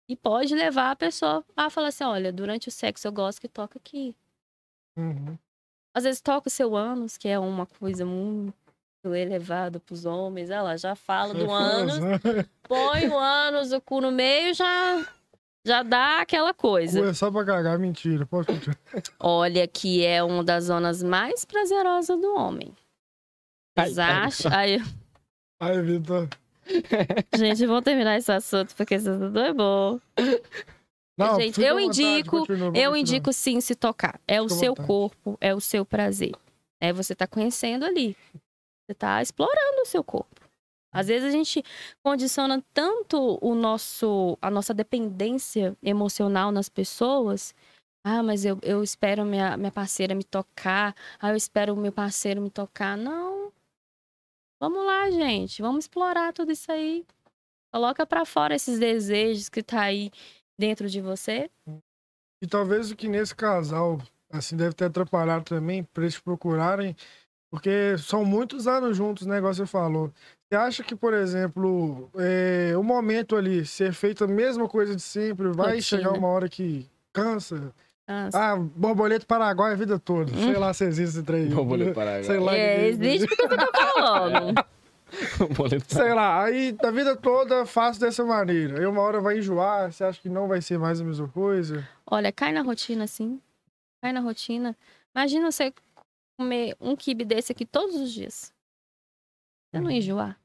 E 0.10 0.16
pode 0.16 0.54
levar 0.54 0.92
a 0.92 0.96
pessoa 0.96 1.46
a 1.56 1.70
falar 1.70 1.88
assim: 1.88 2.04
olha, 2.04 2.34
durante 2.34 2.68
o 2.68 2.72
sexo 2.72 3.08
eu 3.08 3.14
gosto 3.14 3.40
que 3.40 3.48
toca 3.48 3.80
aqui. 3.80 4.14
Uhum. 4.98 5.38
Às 5.96 6.04
vezes 6.04 6.20
toca 6.20 6.50
o 6.50 6.52
seu 6.52 6.76
ânus, 6.76 7.18
que 7.18 7.30
é 7.30 7.40
uma 7.40 7.66
coisa 7.66 8.06
muito 8.06 8.54
elevada 9.06 9.80
para 9.80 9.94
os 9.94 10.06
homens. 10.06 10.50
Ela 10.50 10.78
já 10.78 10.96
fala 10.96 11.34
do 11.34 11.50
ânus, 11.50 11.96
põe 12.64 13.08
o 13.08 13.18
ânus, 13.18 13.72
o 13.72 13.80
cu 13.80 14.02
no 14.02 14.12
meio, 14.12 14.54
já 14.54 15.08
já 15.66 15.84
dá 15.84 16.22
aquela 16.22 16.54
coisa. 16.54 17.00
Cu 17.02 17.08
é 17.08 17.14
só 17.14 17.30
pra 17.32 17.46
cagar, 17.46 17.78
mentira. 17.80 18.26
Pode 18.26 18.48
continuar. 18.48 18.78
Olha 19.20 19.68
que 19.68 20.06
é 20.06 20.24
uma 20.24 20.44
das 20.44 20.66
zonas 20.66 21.02
mais 21.04 21.46
prazerosas 21.46 22.20
do 22.20 22.34
homem. 22.36 22.74
Ai, 23.78 23.86
Vocês 23.86 24.00
ai, 24.00 24.12
acham? 24.12 24.52
Aí, 24.54 24.78
Ai, 25.62 25.82
Vitor. 25.82 26.28
gente, 27.38 27.66
vamos 27.66 27.84
terminar 27.84 28.18
esse 28.18 28.32
assunto, 28.32 28.76
porque 28.76 28.96
esse 28.96 29.10
assunto 29.10 29.38
é 29.40 29.54
bom. 29.54 30.00
Não, 31.18 31.40
Gente, 31.40 31.62
eu 31.62 31.76
vontade, 31.76 32.02
indico- 32.04 32.40
continua, 32.40 32.72
Eu 32.76 32.96
indico 32.96 33.32
sim 33.34 33.62
se 33.62 33.76
tocar. 33.76 34.20
É 34.28 34.42
o 34.42 34.46
Fica 34.46 34.56
à 34.56 34.60
seu 34.60 34.72
vontade. 34.72 34.88
corpo, 34.88 35.38
é 35.40 35.54
o 35.54 35.60
seu 35.62 35.86
prazer. 35.86 36.32
É 36.80 36.92
você 36.92 37.14
tá 37.14 37.28
conhecendo 37.28 37.86
ali. 37.86 38.16
Você 38.88 38.96
tá 38.96 39.22
explorando 39.22 39.82
o 39.82 39.86
seu 39.86 40.04
corpo. 40.04 40.41
Às 40.92 41.08
vezes 41.08 41.28
a 41.28 41.32
gente 41.32 41.64
condiciona 42.04 42.64
tanto 42.74 43.40
o 43.42 43.56
nosso, 43.56 44.38
a 44.42 44.52
nossa 44.52 44.74
dependência 44.74 45.78
emocional 45.82 46.52
nas 46.52 46.68
pessoas. 46.68 47.56
Ah, 48.04 48.22
mas 48.22 48.44
eu, 48.44 48.60
eu 48.62 48.84
espero 48.84 49.24
minha, 49.24 49.56
minha 49.56 49.72
parceira 49.72 50.14
me 50.14 50.24
tocar. 50.24 50.96
Ah, 51.20 51.30
eu 51.30 51.36
espero 51.36 51.74
o 51.74 51.78
meu 51.78 51.92
parceiro 51.92 52.42
me 52.42 52.50
tocar. 52.50 52.98
Não. 52.98 53.52
Vamos 54.60 54.86
lá, 54.86 55.10
gente. 55.10 55.62
Vamos 55.62 55.86
explorar 55.86 56.34
tudo 56.34 56.52
isso 56.52 56.72
aí. 56.72 57.06
Coloca 57.74 58.06
pra 58.06 58.26
fora 58.26 58.56
esses 58.56 58.78
desejos 58.78 59.48
que 59.48 59.64
tá 59.64 59.82
aí 59.82 60.12
dentro 60.60 60.90
de 60.90 61.00
você. 61.00 61.50
E 62.44 62.48
talvez 62.48 62.92
o 62.92 62.96
que 62.96 63.08
nesse 63.08 63.34
casal, 63.34 64.02
assim, 64.30 64.58
deve 64.58 64.74
ter 64.74 64.86
atrapalhado 64.86 65.46
também 65.46 65.84
pra 65.84 66.04
eles 66.04 66.20
procurarem, 66.20 66.96
porque 67.52 67.98
são 68.00 68.24
muitos 68.26 68.66
anos 68.68 68.98
juntos, 68.98 69.28
né, 69.28 69.38
igual 69.38 69.54
você 69.54 69.66
falou. 69.68 70.10
Você 70.50 70.56
acha 70.56 70.84
que, 70.84 70.96
por 70.96 71.14
exemplo, 71.14 72.10
é, 72.18 72.74
o 72.78 72.82
momento 72.84 73.36
ali, 73.36 73.66
ser 73.66 73.94
feito 73.94 74.24
a 74.24 74.28
mesma 74.28 74.68
coisa 74.68 74.96
de 74.96 75.02
sempre, 75.02 75.50
vai 75.50 75.76
Rotina. 75.76 75.82
chegar 75.82 76.12
uma 76.14 76.28
hora 76.30 76.50
que 76.50 76.90
cansa? 77.14 77.72
Ah, 78.08 78.30
Ah, 78.34 78.56
borboleta 78.58 79.26
Paraguai 79.26 79.74
a 79.74 79.76
vida 79.76 80.00
toda. 80.00 80.32
Sei 80.34 80.54
lá 80.58 80.74
se 80.74 80.86
existe 80.86 81.18
esse 81.18 81.24
trem. 81.24 81.48
Borboleta 81.50 81.94
Paraguai. 81.94 82.24
Sei 82.24 82.40
lá. 82.40 82.56
é, 82.58 82.88
existe 82.88 83.28
porque 83.28 83.48
você 83.48 83.56
tá 83.58 83.70
falando. 83.94 84.66
Boleto. 85.56 85.94
Sei 85.94 86.14
lá, 86.14 86.44
aí 86.44 86.76
a 86.84 86.92
vida 86.92 87.16
toda 87.18 87.66
faço 87.66 88.00
dessa 88.00 88.24
maneira. 88.24 88.80
Aí 88.80 88.86
uma 88.86 89.02
hora 89.02 89.20
vai 89.20 89.38
enjoar, 89.40 89.92
você 89.92 90.04
acha 90.06 90.22
que 90.22 90.30
não 90.30 90.48
vai 90.48 90.62
ser 90.62 90.78
mais 90.80 91.02
a 91.02 91.04
mesma 91.04 91.28
coisa? 91.28 91.86
Olha, 92.10 92.32
cai 92.32 92.52
na 92.54 92.62
rotina, 92.62 93.06
sim. 93.08 93.40
Cai 94.02 94.14
na 94.14 94.22
rotina. 94.22 94.76
Imagina 95.14 95.52
você 95.52 95.74
comer 96.42 96.76
um 96.82 96.96
kibe 96.96 97.24
desse 97.24 97.52
aqui 97.52 97.66
todos 97.66 97.96
os 97.96 98.12
dias. 98.12 98.52
Você 99.72 99.80
não 99.80 99.92
enjoar. 99.92 100.38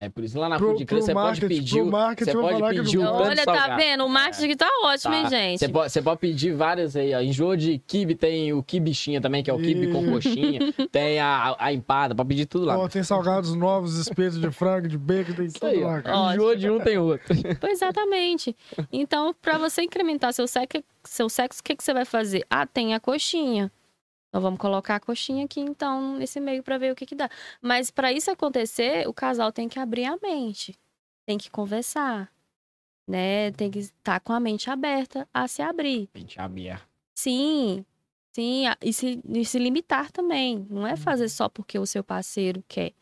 É 0.00 0.08
por 0.08 0.24
isso 0.24 0.36
lá 0.36 0.48
na 0.48 0.58
Food 0.58 0.84
pro 0.84 1.00
você 1.00 1.12
pode 1.14 1.40
pedir. 1.40 1.80
Você 1.80 2.32
pode 2.32 2.76
pedir 2.76 2.98
um 2.98 3.04
tanto 3.04 3.22
Olha, 3.22 3.44
tá 3.44 3.76
vendo? 3.76 4.04
O 4.04 4.08
marketing 4.08 4.56
tá 4.56 4.68
ótimo, 4.82 5.14
hein, 5.14 5.22
Tá. 5.22 5.28
gente? 5.28 5.60
Você 5.60 5.68
pode, 5.68 5.92
você 5.92 6.02
pode 6.02 6.18
pedir 6.18 6.52
várias 6.56 6.96
aí, 6.96 7.14
ó. 7.14 7.20
Enjoo 7.20 7.56
de 7.56 7.78
kibe, 7.78 8.16
tem 8.16 8.52
o 8.52 8.64
kibichinha 8.64 9.20
também, 9.20 9.44
que 9.44 9.50
é 9.50 9.54
o 9.54 9.58
kibe 9.58 9.92
com 9.92 10.04
coxinha. 10.10 10.58
tem 10.90 11.20
a, 11.20 11.54
a 11.56 11.72
empada, 11.72 12.16
pode 12.16 12.28
pedir 12.30 12.46
tudo 12.46 12.64
lá. 12.64 12.76
Ó, 12.76 12.88
tem 12.88 13.04
salgados 13.04 13.54
novos, 13.54 13.96
espetos 13.96 14.40
de 14.40 14.50
frango, 14.50 14.88
de 14.88 14.98
bacon, 14.98 15.34
tem 15.34 15.48
tudo 15.48 15.66
aí, 15.66 15.78
lá, 15.84 16.02
cara. 16.02 16.34
Enjoo 16.34 16.56
de 16.56 16.68
um, 16.68 16.80
tem 16.80 16.98
outro. 16.98 17.28
Pois 17.60 17.74
exatamente. 17.74 18.56
Então, 18.92 19.32
pra 19.40 19.56
você 19.56 19.82
incrementar 19.82 20.32
seu 20.32 20.48
sexo, 20.48 20.82
seu 21.04 21.28
sexo, 21.28 21.60
o 21.60 21.62
que, 21.62 21.76
que 21.76 21.84
você 21.84 21.94
vai 21.94 22.04
fazer? 22.04 22.44
Ah, 22.50 22.66
tem 22.66 22.92
a 22.92 22.98
coxinha. 22.98 23.70
Então 24.32 24.40
vamos 24.40 24.58
colocar 24.58 24.96
a 24.96 25.00
coxinha 25.00 25.44
aqui, 25.44 25.60
então, 25.60 26.16
nesse 26.16 26.40
meio 26.40 26.62
pra 26.62 26.78
ver 26.78 26.90
o 26.90 26.96
que, 26.96 27.04
que 27.04 27.14
dá. 27.14 27.28
Mas 27.60 27.90
pra 27.90 28.10
isso 28.10 28.30
acontecer, 28.30 29.06
o 29.06 29.12
casal 29.12 29.52
tem 29.52 29.68
que 29.68 29.78
abrir 29.78 30.06
a 30.06 30.16
mente. 30.22 30.74
Tem 31.26 31.36
que 31.36 31.50
conversar. 31.50 32.32
Né? 33.06 33.50
Tem 33.52 33.70
que 33.70 33.80
estar 33.80 34.20
com 34.20 34.32
a 34.32 34.40
mente 34.40 34.70
aberta 34.70 35.28
a 35.34 35.46
se 35.46 35.60
abrir. 35.60 36.08
Gente, 36.14 36.40
a 36.40 36.48
minha. 36.48 36.80
Sim, 37.14 37.84
sim, 38.34 38.62
e 38.80 38.90
se, 38.94 39.20
e 39.28 39.44
se 39.44 39.58
limitar 39.58 40.10
também. 40.10 40.66
Não 40.70 40.86
é 40.86 40.96
fazer 40.96 41.28
só 41.28 41.46
porque 41.50 41.78
o 41.78 41.84
seu 41.84 42.02
parceiro 42.02 42.64
quer. 42.66 42.94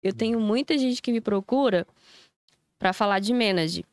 Eu 0.00 0.14
tenho 0.14 0.38
muita 0.38 0.78
gente 0.78 1.02
que 1.02 1.10
me 1.10 1.20
procura 1.20 1.84
pra 2.78 2.92
falar 2.92 3.18
de 3.18 3.34
menage. 3.34 3.84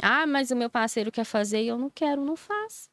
Ah, 0.00 0.26
mas 0.26 0.50
o 0.50 0.56
meu 0.56 0.70
parceiro 0.70 1.12
quer 1.12 1.24
fazer 1.24 1.62
e 1.62 1.68
eu 1.68 1.76
não 1.76 1.90
quero, 1.90 2.24
não 2.24 2.36
faz. 2.36 2.90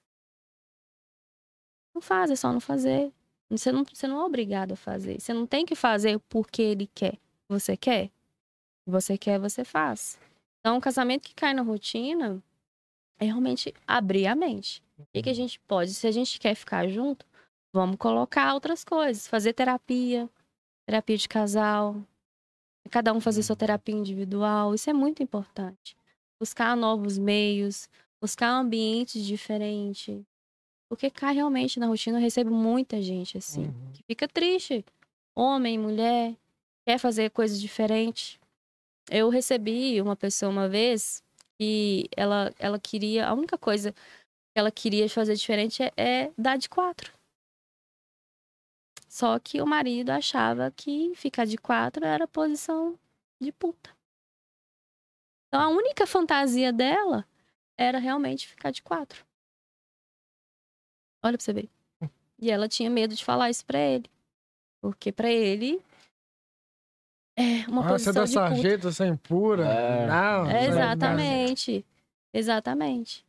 Não 1.96 2.02
faz, 2.02 2.30
é 2.32 2.36
só 2.36 2.52
não 2.52 2.60
fazer. 2.60 3.14
Você 3.50 3.72
não, 3.72 3.84
você 3.84 4.08
não 4.08 4.22
é 4.22 4.24
obrigado 4.24 4.74
a 4.74 4.76
fazer. 4.76 5.20
Você 5.20 5.34
não 5.34 5.48
tem 5.48 5.66
que 5.66 5.76
fazer 5.76 6.20
porque 6.30 6.62
ele 6.62 6.90
quer. 6.94 7.18
Você 7.48 7.76
quer? 7.76 8.12
Você 8.86 9.18
quer, 9.18 9.40
você 9.40 9.64
faz. 9.64 10.20
Então, 10.60 10.78
um 10.78 10.80
casamento 10.82 11.24
que 11.24 11.34
cai 11.34 11.54
na 11.54 11.62
rotina 11.62 12.42
é 13.20 13.26
realmente 13.26 13.74
abrir 13.88 14.28
a 14.28 14.36
mente. 14.36 14.84
O 14.98 15.06
que, 15.14 15.24
que 15.24 15.30
a 15.30 15.34
gente 15.34 15.60
pode? 15.62 15.94
Se 15.94 16.06
a 16.06 16.12
gente 16.12 16.40
quer 16.40 16.54
ficar 16.56 16.88
junto, 16.88 17.26
vamos 17.74 17.98
colocar 17.98 18.54
outras 18.54 18.84
coisas. 18.84 19.28
Fazer 19.28 19.54
terapia, 19.54 20.30
terapia 20.86 21.18
de 21.18 21.28
casal. 21.28 21.96
Cada 22.90 23.14
um 23.14 23.20
fazer 23.20 23.44
sua 23.44 23.56
terapia 23.56 23.96
individual. 23.96 24.76
Isso 24.76 24.90
é 24.90 24.94
muito 24.94 25.24
importante. 25.24 25.96
Buscar 26.40 26.76
novos 26.76 27.18
meios, 27.18 27.90
buscar 28.22 28.50
ambientes 28.50 29.24
diferentes. 29.24 30.24
Porque 30.90 31.12
cai 31.12 31.36
realmente 31.36 31.80
na 31.80 31.86
rotina, 31.86 32.18
eu 32.18 32.22
recebo 32.22 32.50
muita 32.52 33.00
gente 33.02 33.38
assim, 33.38 33.66
Uhum. 33.68 33.92
que 33.94 34.04
fica 34.04 34.28
triste. 34.28 34.84
Homem, 35.36 35.78
mulher, 35.78 36.36
quer 36.86 36.98
fazer 36.98 37.30
coisas 37.30 37.62
diferentes. 37.62 38.40
Eu 39.10 39.30
recebi 39.30 40.02
uma 40.02 40.16
pessoa 40.16 40.52
uma 40.52 40.68
vez 40.68 41.24
que 41.60 42.10
ela, 42.18 42.52
ela 42.58 42.80
queria, 42.80 43.28
a 43.28 43.34
única 43.34 43.58
coisa 43.58 43.92
que 43.92 44.56
ela 44.56 44.72
queria 44.72 45.08
fazer 45.08 45.36
diferente 45.36 45.84
é, 45.84 45.94
é 45.96 46.32
dar 46.38 46.58
de 46.58 46.68
quatro. 46.68 47.14
Só 49.08 49.38
que 49.40 49.62
o 49.62 49.68
marido 49.68 50.10
achava 50.10 50.72
que 50.72 51.14
ficar 51.16 51.46
de 51.46 51.58
quatro 51.58 52.06
era 52.06 52.28
posição 52.28 52.98
de 53.40 53.52
puta. 53.52 53.96
Então 55.48 55.62
a 55.62 55.68
única 55.70 56.06
fantasia 56.06 56.72
dela 56.72 57.26
era 57.78 57.98
realmente 57.98 58.48
ficar 58.48 58.72
de 58.72 58.84
quatro. 58.84 59.26
Olha 61.24 61.38
pra 61.38 61.44
você 61.44 61.54
ver. 61.54 61.70
E 62.40 62.50
ela 62.50 62.68
tinha 62.70 62.90
medo 62.90 63.16
de 63.16 63.24
falar 63.26 63.50
isso 63.50 63.66
pra 63.66 63.80
ele. 63.80 64.10
Porque 64.82 65.12
pra 65.12 65.30
ele 65.30 65.82
é 67.38 67.66
uma 67.68 67.82
Ah, 67.86 67.98
você 68.00 68.12
posição 68.12 68.14
dá 68.14 68.24
de 68.26 68.32
puta. 68.34 68.50
sarjeta 68.50 68.92
sem 68.92 69.16
pura? 69.16 69.66
É. 69.68 70.08
Não. 70.08 70.46
É, 70.50 70.50
isso 70.50 70.58
aí- 70.58 70.68
exatamente. 70.70 71.86
Exatamente. 72.34 73.26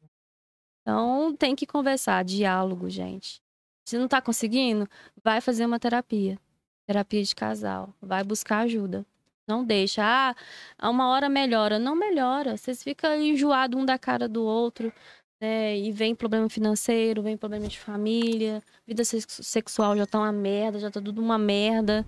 Então 0.82 1.34
tem 1.36 1.54
que 1.56 1.66
conversar, 1.66 2.24
diálogo, 2.24 2.88
gente. 2.90 3.40
Se 3.86 3.98
não 3.98 4.06
tá 4.08 4.20
conseguindo, 4.22 4.88
vai 5.22 5.40
fazer 5.40 5.64
uma 5.66 5.78
terapia. 5.80 6.38
Terapia 6.86 7.22
de 7.22 7.34
casal. 7.34 7.92
Vai 8.00 8.22
buscar 8.24 8.58
ajuda. 8.60 9.04
Não 9.48 9.64
deixa. 9.64 10.02
Ah, 10.04 10.34
a 10.78 10.90
uma 10.90 11.08
hora 11.08 11.28
melhora. 11.28 11.78
Não 11.78 11.94
melhora. 11.96 12.56
Vocês 12.56 12.82
ficam 12.82 13.20
enjoados 13.20 13.80
um 13.80 13.84
da 13.84 13.98
cara 13.98 14.28
do 14.28 14.44
outro. 14.44 14.92
Né? 15.40 15.76
E 15.78 15.90
vem 15.92 16.14
problema 16.14 16.48
financeiro, 16.48 17.22
vem 17.22 17.36
problema 17.36 17.66
de 17.68 17.78
família. 17.78 18.62
Vida 18.86 19.04
sex- 19.04 19.40
sexual 19.42 19.96
já 19.96 20.06
tá 20.06 20.18
uma 20.18 20.32
merda, 20.32 20.78
já 20.78 20.90
tá 20.90 21.00
tudo 21.00 21.20
uma 21.20 21.38
merda. 21.38 22.04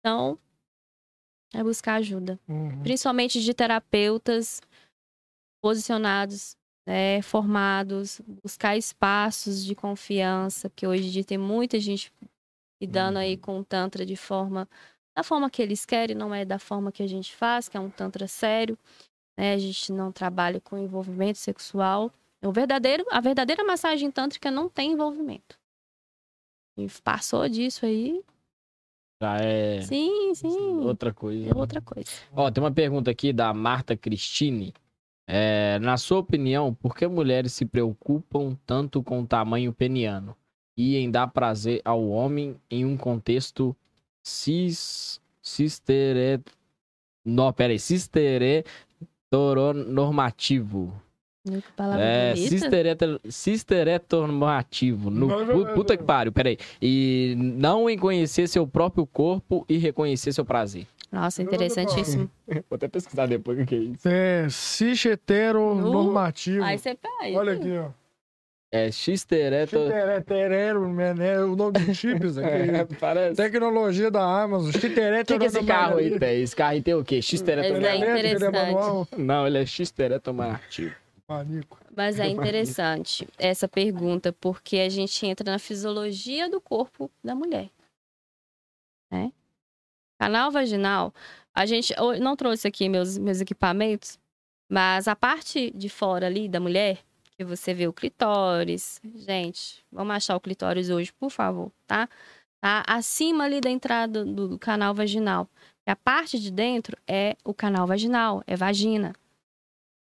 Então, 0.00 0.38
é 1.54 1.62
buscar 1.62 1.94
ajuda 1.96 2.38
Uhum. 2.48 2.82
principalmente 2.82 3.40
de 3.40 3.54
terapeutas 3.54 4.60
posicionados, 5.62 6.56
né, 6.86 7.20
formados, 7.22 8.20
buscar 8.42 8.76
espaços 8.76 9.64
de 9.64 9.74
confiança, 9.74 10.70
porque 10.70 10.86
hoje 10.86 11.08
em 11.08 11.10
dia 11.10 11.24
tem 11.24 11.38
muita 11.38 11.80
gente 11.80 12.12
lidando 12.80 13.18
aí 13.18 13.36
com 13.36 13.58
o 13.58 13.64
tantra 13.64 14.04
de 14.06 14.16
forma 14.16 14.68
da 15.16 15.22
forma 15.22 15.48
que 15.48 15.62
eles 15.62 15.86
querem, 15.86 16.14
não 16.14 16.34
é 16.34 16.44
da 16.44 16.58
forma 16.58 16.92
que 16.92 17.02
a 17.02 17.06
gente 17.06 17.34
faz, 17.34 17.68
que 17.70 17.76
é 17.76 17.80
um 17.80 17.88
tantra 17.90 18.28
sério, 18.28 18.78
né? 19.36 19.54
A 19.54 19.58
gente 19.58 19.92
não 19.92 20.10
trabalha 20.10 20.60
com 20.60 20.78
envolvimento 20.78 21.38
sexual. 21.38 22.12
O 22.42 22.52
verdadeiro, 22.52 23.04
a 23.10 23.20
verdadeira 23.20 23.64
massagem 23.64 24.10
tântrica 24.10 24.50
não 24.50 24.68
tem 24.68 24.92
envolvimento. 24.92 25.58
E 26.76 26.86
passou 27.02 27.48
disso 27.48 27.86
aí, 27.86 28.22
Já 29.22 29.36
é 29.38 29.80
sim, 29.80 30.34
sim, 30.34 30.78
outra 30.78 31.12
coisa. 31.12 31.50
é 31.50 31.54
outra 31.56 31.80
coisa. 31.80 32.10
Ó, 32.32 32.50
tem 32.50 32.62
uma 32.62 32.70
pergunta 32.72 33.10
aqui 33.10 33.32
da 33.32 33.52
Marta 33.54 33.96
Cristine. 33.96 34.74
É, 35.28 35.78
na 35.80 35.96
sua 35.96 36.18
opinião, 36.18 36.72
por 36.74 36.94
que 36.94 37.06
mulheres 37.08 37.52
se 37.52 37.64
preocupam 37.64 38.56
tanto 38.64 39.02
com 39.02 39.22
o 39.22 39.26
tamanho 39.26 39.72
peniano 39.72 40.36
e 40.76 40.96
em 40.96 41.10
dar 41.10 41.26
prazer 41.28 41.80
ao 41.84 42.06
homem 42.08 42.60
em 42.70 42.84
um 42.84 42.96
contexto 42.96 43.74
cis, 44.22 45.20
cistere... 45.42 46.42
Não, 47.24 47.52
peraí, 47.52 47.76
cisteretornormativo. 49.36 50.92
Que 51.44 51.62
palavra 51.76 52.02
É, 52.04 52.34
bonita. 52.34 52.48
cistereta- 52.50 53.20
cisteretornormativo. 53.28 55.10
No, 55.10 55.26
Não, 55.28 55.44
não, 55.44 55.54
pu- 55.54 55.64
não, 55.64 55.74
puta 55.74 55.96
que 55.96 56.02
pariu, 56.02 56.32
peraí. 56.32 56.58
E 56.82 57.34
não 57.38 57.88
em 57.88 57.96
conhecer 57.96 58.48
seu 58.48 58.66
próprio 58.66 59.06
corpo 59.06 59.64
e 59.68 59.76
reconhecer 59.78 60.32
seu 60.32 60.44
prazer. 60.44 60.86
Nossa, 61.12 61.40
interessantíssimo. 61.42 62.28
Vou 62.48 62.62
até 62.72 62.88
pesquisar 62.88 63.26
depois 63.26 63.60
o 63.60 63.64
que 63.64 63.74
é 63.76 63.78
isso. 63.78 64.08
É 64.08 64.48
cis 64.50 65.06
heteronormativo. 65.06 66.64
Aí 66.64 66.76
você 66.78 66.96
pega. 66.96 67.38
Olha 67.38 67.52
aqui, 67.52 67.70
ó. 67.78 67.90
É 68.72 68.90
xistereto... 68.90 69.76
Chiterero, 70.16 71.00
é 71.00 71.44
o 71.44 71.54
nome 71.54 71.72
do 71.72 71.94
chips 71.94 72.36
É, 72.38 72.80
aqui. 72.80 72.96
parece. 72.96 73.36
Tecnologia 73.36 74.10
da 74.10 74.42
Amazon. 74.42 74.70
O 74.70 74.72
que, 74.72 74.90
que 74.90 75.00
é 75.00 75.46
esse 75.46 75.64
carro 75.64 75.98
aí 75.98 76.18
tem? 76.18 76.42
Esse 76.42 76.56
carro 76.56 76.72
aí 76.72 76.82
tem 76.82 76.94
o 76.94 77.04
quê? 77.04 77.22
Xistereto... 77.22 77.74
Esse 77.74 77.86
é 77.86 77.96
interessante. 77.96 79.16
Não, 79.16 79.46
ele 79.46 79.58
é 79.58 79.66
xisteretomativo. 79.66 80.94
Panico. 81.26 81.78
Mas 81.96 82.20
é 82.20 82.28
interessante 82.28 83.26
essa 83.36 83.66
pergunta, 83.66 84.32
porque 84.32 84.78
a 84.78 84.88
gente 84.88 85.26
entra 85.26 85.50
na 85.50 85.58
fisiologia 85.58 86.48
do 86.48 86.60
corpo 86.60 87.10
da 87.22 87.34
mulher. 87.34 87.68
Né? 89.10 89.32
Canal 90.20 90.50
vaginal, 90.50 91.12
a 91.54 91.66
gente 91.66 91.92
eu 91.96 92.18
não 92.20 92.36
trouxe 92.36 92.68
aqui 92.68 92.88
meus, 92.88 93.18
meus 93.18 93.40
equipamentos, 93.40 94.18
mas 94.70 95.08
a 95.08 95.16
parte 95.16 95.70
de 95.72 95.88
fora 95.88 96.26
ali 96.26 96.48
da 96.48 96.60
mulher, 96.60 97.04
que 97.36 97.44
você 97.44 97.74
vê 97.74 97.86
o 97.86 97.92
clitóris. 97.92 99.00
Gente, 99.14 99.84
vamos 99.92 100.14
achar 100.16 100.36
o 100.36 100.40
clitóris 100.40 100.90
hoje, 100.90 101.12
por 101.12 101.30
favor, 101.30 101.70
tá? 101.86 102.08
Tá 102.60 102.82
acima 102.86 103.44
ali 103.44 103.60
da 103.60 103.70
entrada 103.70 104.24
do, 104.24 104.48
do 104.48 104.58
canal 104.58 104.94
vaginal. 104.94 105.48
E 105.86 105.90
a 105.90 105.96
parte 105.96 106.38
de 106.38 106.50
dentro 106.50 106.96
é 107.06 107.36
o 107.44 107.54
canal 107.54 107.86
vaginal, 107.86 108.42
é 108.46 108.56
vagina. 108.56 109.12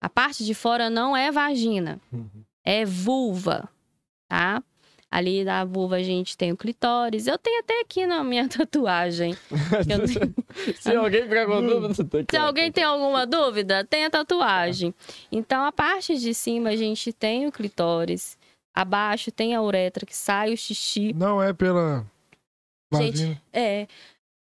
A 0.01 0.09
parte 0.09 0.45
de 0.45 0.53
fora 0.53 0.89
não 0.89 1.15
é 1.15 1.31
vagina, 1.31 1.99
é 2.63 2.85
vulva, 2.85 3.69
tá? 4.27 4.63
Ali 5.11 5.45
da 5.45 5.63
vulva 5.63 5.95
a 5.97 6.03
gente 6.03 6.35
tem 6.37 6.51
o 6.51 6.57
clitóris. 6.57 7.25
Eu 7.27 7.37
tenho 7.37 7.59
até 7.59 7.79
aqui 7.81 8.05
na 8.05 8.23
minha 8.23 8.47
tatuagem. 8.49 9.35
Eu- 9.89 10.75
Se 10.75 10.95
alguém 10.95 11.23
ficar 11.23 11.45
com 11.45 11.61
dúvida, 11.65 11.93
você 11.93 12.03
tem 12.03 12.25
que... 12.25 12.35
Se 12.35 12.37
alguém 12.41 12.71
tem 12.71 12.83
alguma 12.83 13.25
dúvida, 13.25 13.83
tem 13.85 14.05
a 14.05 14.09
tatuagem. 14.09 14.93
Então, 15.31 15.63
a 15.63 15.71
parte 15.71 16.17
de 16.17 16.33
cima 16.33 16.69
a 16.69 16.75
gente 16.75 17.13
tem 17.13 17.47
o 17.47 17.51
clitóris. 17.51 18.37
Abaixo 18.73 19.31
tem 19.31 19.55
a 19.55 19.61
uretra 19.61 20.05
que 20.05 20.15
sai 20.15 20.53
o 20.53 20.57
xixi. 20.57 21.13
Não 21.13 21.41
é 21.41 21.53
pela 21.53 22.05
Gente, 22.93 23.11
vagina. 23.11 23.41
É. 23.53 23.87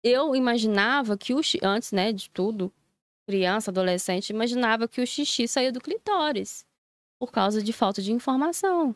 Eu 0.03 0.35
imaginava 0.35 1.17
que 1.17 1.33
o 1.35 1.43
xixi, 1.43 1.61
antes, 1.65 1.93
né, 1.93 2.13
de 2.13 2.29
tudo, 2.31 2.73
criança, 3.29 3.71
adolescente, 3.71 4.31
imaginava 4.31 4.89
que 4.89 5.01
o 5.01 5.07
xixi 5.07 5.47
saía 5.47 5.71
do 5.71 5.81
clitóris 5.81 6.65
por 7.21 7.31
causa 7.33 7.63
de 7.63 7.73
falta 7.73 8.01
de 8.03 8.13
informação, 8.13 8.95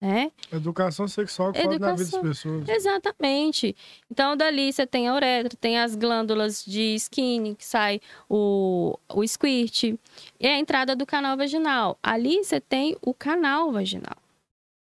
né? 0.00 0.32
Educação 0.50 1.06
sexual 1.06 1.52
que 1.52 1.60
falta 1.60 1.78
na 1.78 1.92
vida 1.92 2.04
das 2.04 2.12
Educação. 2.12 2.22
pessoas. 2.22 2.68
Exatamente. 2.68 3.76
Então, 4.10 4.34
dali 4.36 4.72
você 4.72 4.86
tem 4.86 5.08
a 5.08 5.14
uretra, 5.14 5.56
tem 5.60 5.78
as 5.78 5.94
glândulas 5.94 6.64
de 6.64 6.94
skin, 6.94 7.54
que 7.54 7.64
sai 7.64 8.00
o, 8.28 8.98
o 9.12 9.22
squirt, 9.26 9.84
e 9.84 10.46
a 10.46 10.58
entrada 10.58 10.96
do 10.96 11.04
canal 11.04 11.36
vaginal. 11.36 11.98
Ali 12.02 12.42
você 12.42 12.60
tem 12.60 12.96
o 13.02 13.12
canal 13.12 13.70
vaginal. 13.70 14.16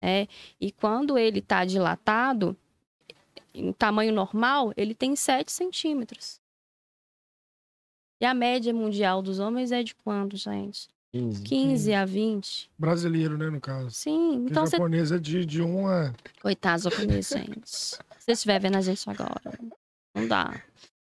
Né? 0.02 0.28
E 0.60 0.70
quando 0.70 1.16
ele 1.16 1.38
está 1.38 1.64
dilatado, 1.64 2.54
em 3.54 3.72
tamanho 3.72 4.12
normal, 4.12 4.74
ele 4.76 4.94
tem 4.94 5.16
7 5.16 5.50
centímetros. 5.50 6.38
E 8.20 8.26
a 8.26 8.34
média 8.34 8.74
mundial 8.74 9.22
dos 9.22 9.38
homens 9.38 9.72
é 9.72 9.82
de 9.82 9.94
quanto, 9.94 10.36
gente? 10.36 10.88
15. 11.12 11.42
15 11.42 11.94
a 11.94 12.04
20. 12.04 12.70
Brasileiro, 12.78 13.38
né, 13.38 13.48
no 13.48 13.60
caso. 13.60 13.90
Sim, 13.90 14.32
Porque 14.32 14.50
então 14.50 14.66
você 14.66 14.76
japonês 14.76 15.12
é 15.12 15.18
de, 15.18 15.46
de 15.46 15.62
um 15.62 15.86
a... 15.86 16.12
Coitados 16.42 16.84
japoneses, 16.84 17.28
gente. 17.28 17.60
Se 17.66 17.98
você 18.18 18.32
estiver 18.32 18.60
vendo 18.60 18.76
a 18.76 18.80
gente 18.82 19.08
agora, 19.08 19.58
não 20.14 20.28
dá. 20.28 20.62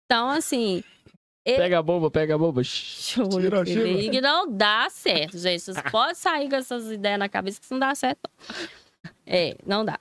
Então, 0.06 0.28
assim, 0.30 0.82
Pega 1.44 1.80
a 1.80 1.82
bomba, 1.82 2.10
pega 2.10 2.34
a 2.36 2.38
bomba. 2.38 2.62
Tira, 2.62 3.64
tira. 3.64 4.20
não 4.20 4.50
dá 4.50 4.88
certo, 4.88 5.36
gente. 5.36 5.60
Vocês 5.60 5.76
podem 5.90 6.14
sair 6.14 6.48
com 6.48 6.56
essas 6.56 6.90
ideias 6.90 7.18
na 7.18 7.28
cabeça 7.28 7.58
que 7.58 7.64
isso 7.64 7.74
não 7.74 7.80
dá 7.80 7.94
certo. 7.94 8.20
não. 8.24 9.12
É, 9.26 9.56
não 9.66 9.84
dá. 9.84 9.98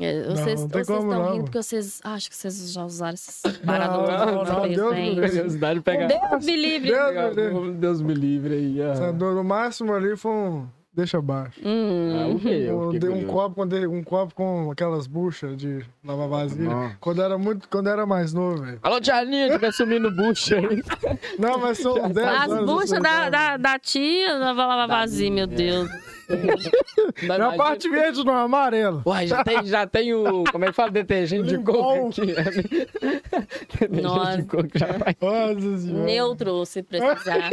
É, 0.00 0.22
Não, 0.22 0.30
Vocês 0.36 0.60
não 0.60 0.68
vocês 0.68 0.88
estão 0.88 1.02
não. 1.04 1.32
rindo 1.32 1.44
porque 1.44 1.62
vocês 1.62 2.00
acham 2.02 2.30
que 2.30 2.36
vocês 2.36 2.72
já 2.72 2.84
usaram 2.84 3.14
esses 3.14 3.42
não, 3.44 3.52
paradores. 3.66 4.48
não, 4.48 4.68
Deus 4.68 4.94
me 4.94 5.08
livre. 5.14 5.28
Curiosidade 5.28 5.80
pega. 5.82 6.06
Deus 6.06 6.44
me 6.46 6.56
livre. 6.56 6.90
Deus 6.90 7.36
me 7.36 7.42
livre. 7.50 7.72
Deus 7.74 8.00
me 8.02 8.14
livre 8.14 8.54
aí. 8.54 8.82
ah. 8.82 9.12
No 9.12 9.44
máximo 9.44 9.92
ali 9.92 10.16
foi 10.16 10.30
um... 10.32 10.66
Deixa 10.92 11.18
abaixo. 11.18 11.60
Hum. 11.64 12.18
Ah, 12.20 12.26
o 12.34 12.40
quê? 12.40 12.64
Eu 12.68 12.80
Um, 12.80 12.92
fiquei 12.92 13.08
um, 13.08 13.24
copo 13.24 13.54
com, 13.54 13.66
de- 13.66 13.86
um 13.86 14.02
copo 14.02 14.34
com 14.34 14.70
aquelas 14.72 15.06
buchas 15.06 15.56
de 15.56 15.84
lavar 16.04 16.28
vasilha. 16.28 16.68
Não. 16.68 16.92
Quando 17.00 17.22
era 17.22 17.38
muito, 17.38 17.68
quando 17.68 17.88
era 17.88 18.04
mais 18.04 18.32
novo, 18.34 18.62
velho. 18.64 18.80
Alô, 18.82 19.00
Tianinha, 19.00 19.52
tu 19.52 19.60
vai 19.60 19.70
sumir 19.72 20.00
no 20.00 20.10
bucho 20.10 20.56
aí. 20.56 20.82
Não, 21.38 21.58
mas 21.58 21.78
são 21.78 21.94
10 22.10 22.16
As 22.26 22.50
anos. 22.50 22.66
buchas 22.66 23.00
da, 23.00 23.30
da, 23.30 23.56
da 23.56 23.78
tia, 23.78 24.36
vai 24.52 24.66
lavar 24.66 24.88
vazio, 24.88 25.30
meu 25.32 25.46
Deus. 25.46 25.88
Não, 27.26 27.38
Na 27.38 27.52
parte 27.56 27.88
verde 27.88 28.24
no 28.24 28.32
amarelo. 28.32 29.02
Uai, 29.06 29.26
já 29.26 29.42
tem, 29.44 29.64
já 29.66 29.86
tem 29.86 30.12
o. 30.14 30.44
Como 30.50 30.64
é 30.64 30.68
que 30.68 30.74
fala? 30.74 30.90
Detergente 30.90 31.48
de 31.48 31.58
coco 31.58 32.08
aqui. 32.08 32.26
né? 32.26 32.44
Detergente 33.80 34.02
Nossa. 34.02 34.36
de 34.36 34.42
coco 34.44 34.68
já 34.74 34.86
vai. 34.86 35.16
Nossa. 35.20 35.92
Neutro, 36.04 36.64
se 36.66 36.82
precisar. 36.82 37.50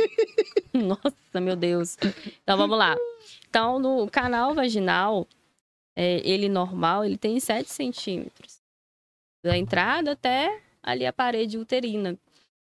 Nossa, 0.73 1.41
meu 1.41 1.55
Deus. 1.55 1.97
Então 2.43 2.55
vamos 2.57 2.77
lá. 2.77 2.95
Então, 3.57 3.79
no 3.79 4.07
canal 4.07 4.53
vaginal, 4.53 5.25
é, 5.95 6.17
ele 6.17 6.47
normal, 6.47 7.03
ele 7.03 7.17
tem 7.17 7.39
7 7.39 7.67
centímetros. 7.67 8.61
Da 9.43 9.57
entrada 9.57 10.11
até 10.11 10.61
ali 10.83 11.07
a 11.07 11.11
parede 11.11 11.57
uterina. 11.57 12.15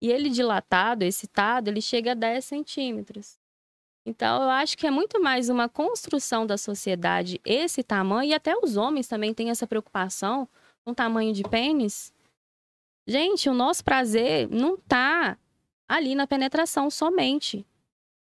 E 0.00 0.08
ele 0.08 0.30
dilatado, 0.30 1.02
excitado, 1.02 1.68
ele 1.68 1.80
chega 1.80 2.12
a 2.12 2.14
10 2.14 2.44
centímetros. 2.44 3.40
Então, 4.06 4.40
eu 4.40 4.50
acho 4.50 4.78
que 4.78 4.86
é 4.86 4.90
muito 4.92 5.20
mais 5.20 5.48
uma 5.48 5.68
construção 5.68 6.46
da 6.46 6.56
sociedade 6.56 7.40
esse 7.44 7.82
tamanho, 7.82 8.30
e 8.30 8.34
até 8.34 8.56
os 8.56 8.76
homens 8.76 9.08
também 9.08 9.34
têm 9.34 9.50
essa 9.50 9.66
preocupação 9.66 10.48
com 10.84 10.92
o 10.92 10.94
tamanho 10.94 11.34
de 11.34 11.42
pênis. 11.42 12.12
Gente, 13.04 13.48
o 13.48 13.54
nosso 13.54 13.82
prazer 13.82 14.48
não 14.48 14.76
tá 14.76 15.36
ali 15.88 16.14
na 16.14 16.28
penetração 16.28 16.88
somente. 16.88 17.66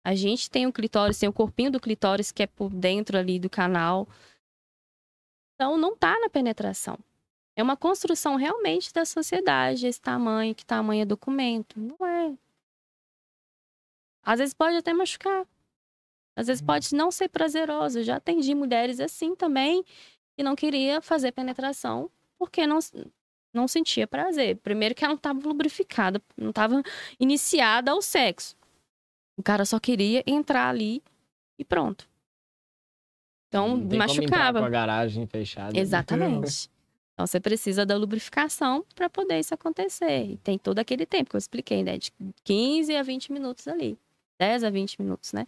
A 0.05 0.15
gente 0.15 0.51
tem 0.51 0.67
o 0.67 0.73
clitóris, 0.73 1.19
tem 1.19 1.29
o 1.29 1.33
corpinho 1.33 1.71
do 1.71 1.81
clitóris 1.81 2.33
que 2.33 2.43
é 2.43 2.47
por 2.47 2.71
dentro 2.71 3.17
ali 3.17 3.39
do 3.39 3.49
canal. 3.49 4.09
Então, 5.55 5.79
não 5.79 5.97
tá 5.97 6.19
na 6.19 6.29
penetração. 6.29 6.99
É 7.55 7.63
uma 7.63 7.77
construção 7.77 8.37
realmente 8.37 8.93
da 8.93 9.05
sociedade, 9.05 9.87
esse 9.87 10.01
tamanho, 10.01 10.55
que 10.55 10.65
tamanho 10.65 11.03
é 11.03 11.05
documento. 11.05 11.79
Não 11.79 12.05
é. 12.07 12.37
Às 14.25 14.39
vezes 14.39 14.55
pode 14.55 14.77
até 14.77 14.93
machucar. 14.93 15.47
Às 16.35 16.47
vezes 16.47 16.63
pode 16.63 16.95
não 16.95 17.11
ser 17.11 17.29
prazeroso. 17.29 17.99
Eu 17.99 18.05
já 18.05 18.17
atendi 18.17 18.55
mulheres 18.55 18.99
assim 19.01 19.35
também, 19.37 19.85
que 20.37 20.43
não 20.43 20.57
queria 20.57 21.01
fazer 21.01 21.33
penetração 21.33 22.11
porque 22.39 22.67
não, 22.67 22.79
não 23.53 23.69
sentia 23.69 24.07
prazer. 24.07 24.57
Primeiro 24.57 24.95
que 24.95 25.05
ela 25.05 25.13
não 25.13 25.17
estava 25.17 25.39
lubrificada, 25.47 26.21
não 26.37 26.51
estava 26.51 26.83
iniciada 27.21 27.93
ao 27.93 28.03
sexo. 28.03 28.57
O 29.37 29.43
cara 29.43 29.65
só 29.65 29.79
queria 29.81 30.23
entrar 30.27 30.69
ali 30.69 31.03
e 31.59 31.65
pronto. 31.65 32.09
Então, 33.49 33.77
machucava. 33.77 34.61
com 34.61 34.65
a 34.65 34.71
garagem 34.71 35.27
fechada. 35.27 35.73
né? 35.73 35.81
Exatamente. 35.81 36.71
Então 37.15 37.27
você 37.27 37.39
precisa 37.39 37.85
da 37.85 37.95
lubrificação 37.95 38.87
para 38.95 39.09
poder 39.09 39.39
isso 39.39 39.53
acontecer. 39.53 40.31
E 40.31 40.37
tem 40.39 40.59
todo 40.59 40.79
aquele 40.79 41.05
tempo 41.05 41.29
que 41.29 41.37
eu 41.37 41.39
expliquei, 41.39 41.83
né? 41.85 41.99
De 41.99 42.11
15 42.43 42.97
a 42.97 43.03
20 43.03 43.31
minutos 43.31 43.69
ali. 43.69 43.99
10 44.41 44.65
a 44.65 44.71
20 44.71 45.01
minutos, 45.01 45.33
né? 45.35 45.47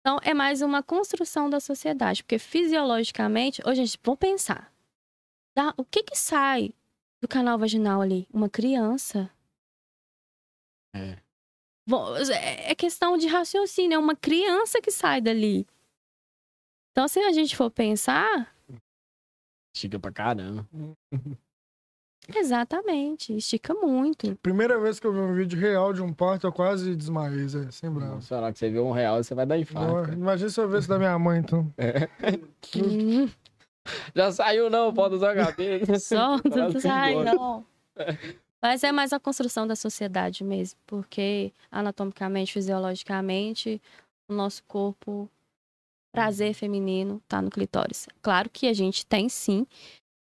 Então 0.00 0.18
é 0.22 0.34
mais 0.34 0.60
uma 0.60 0.82
construção 0.82 1.48
da 1.48 1.60
sociedade, 1.60 2.24
porque 2.24 2.40
fisiologicamente, 2.40 3.62
hoje 3.64 3.86
gente, 3.86 4.00
vamos 4.02 4.18
pensar. 4.18 4.72
Tá? 5.54 5.72
O 5.76 5.84
que 5.84 6.02
que 6.02 6.16
sai 6.18 6.74
do 7.22 7.28
canal 7.28 7.56
vaginal 7.56 8.00
ali? 8.00 8.26
Uma 8.32 8.48
criança. 8.48 9.30
É. 10.94 11.18
É 12.30 12.72
é 12.72 12.74
questão 12.74 13.16
de 13.16 13.26
raciocínio, 13.26 13.96
é 13.96 13.98
uma 13.98 14.16
criança 14.16 14.80
que 14.80 14.90
sai 14.90 15.20
dali. 15.20 15.66
Então, 16.92 17.06
se 17.08 17.20
a 17.20 17.32
gente 17.32 17.56
for 17.56 17.70
pensar, 17.70 18.52
Estica 19.74 19.98
pra 19.98 20.10
caramba. 20.10 20.66
Exatamente, 22.34 23.34
estica 23.34 23.72
muito. 23.72 24.36
Primeira 24.42 24.78
vez 24.78 25.00
que 25.00 25.06
eu 25.06 25.12
vi 25.12 25.18
um 25.18 25.32
vídeo 25.32 25.58
real 25.58 25.94
de 25.94 26.02
um 26.02 26.12
parto, 26.12 26.46
eu 26.46 26.52
quase 26.52 26.94
desmaiei, 26.94 27.48
Zé, 27.48 27.70
sem 27.70 27.90
bravo. 27.90 28.16
Nossa, 28.16 28.34
na 28.36 28.42
hora 28.42 28.52
que 28.52 28.58
você 28.58 28.68
vê 28.68 28.78
um 28.80 28.90
real, 28.90 29.22
você 29.22 29.34
vai 29.34 29.46
dar 29.46 29.56
infarto. 29.58 30.12
Imagina 30.12 30.50
se 30.50 30.60
eu 30.60 30.68
visse 30.68 30.88
da 30.88 30.98
minha 30.98 31.18
mãe, 31.18 31.38
então. 31.38 31.72
Hum, 32.76 33.30
Já 34.14 34.30
saiu, 34.30 34.68
não, 34.68 34.92
pode 34.92 35.14
usar 35.14 35.30
a 35.30 35.46
cabeça. 35.46 35.96
Só 36.00 36.38
Fala 36.38 36.68
não 36.72 36.80
sai, 36.80 37.14
não. 37.24 37.66
Mas 38.62 38.82
é 38.82 38.90
mais 38.90 39.12
a 39.12 39.20
construção 39.20 39.66
da 39.66 39.76
sociedade 39.76 40.42
mesmo, 40.42 40.78
porque 40.86 41.52
anatomicamente, 41.70 42.52
fisiologicamente, 42.52 43.80
o 44.28 44.34
nosso 44.34 44.64
corpo, 44.64 45.30
prazer 46.12 46.54
feminino, 46.54 47.22
tá 47.28 47.40
no 47.40 47.50
clitóris. 47.50 48.08
Claro 48.20 48.50
que 48.50 48.66
a 48.66 48.72
gente 48.72 49.06
tem 49.06 49.28
sim 49.28 49.66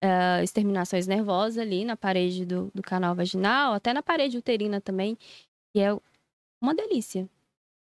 eh, 0.02 0.42
exterminações 0.42 1.06
nervosas 1.06 1.58
ali 1.58 1.84
na 1.84 1.96
parede 1.96 2.44
do, 2.44 2.70
do 2.74 2.82
canal 2.82 3.14
vaginal, 3.14 3.72
até 3.72 3.92
na 3.92 4.02
parede 4.02 4.36
uterina 4.36 4.80
também, 4.80 5.16
que 5.72 5.80
é 5.80 5.96
uma 6.60 6.74
delícia. 6.74 7.28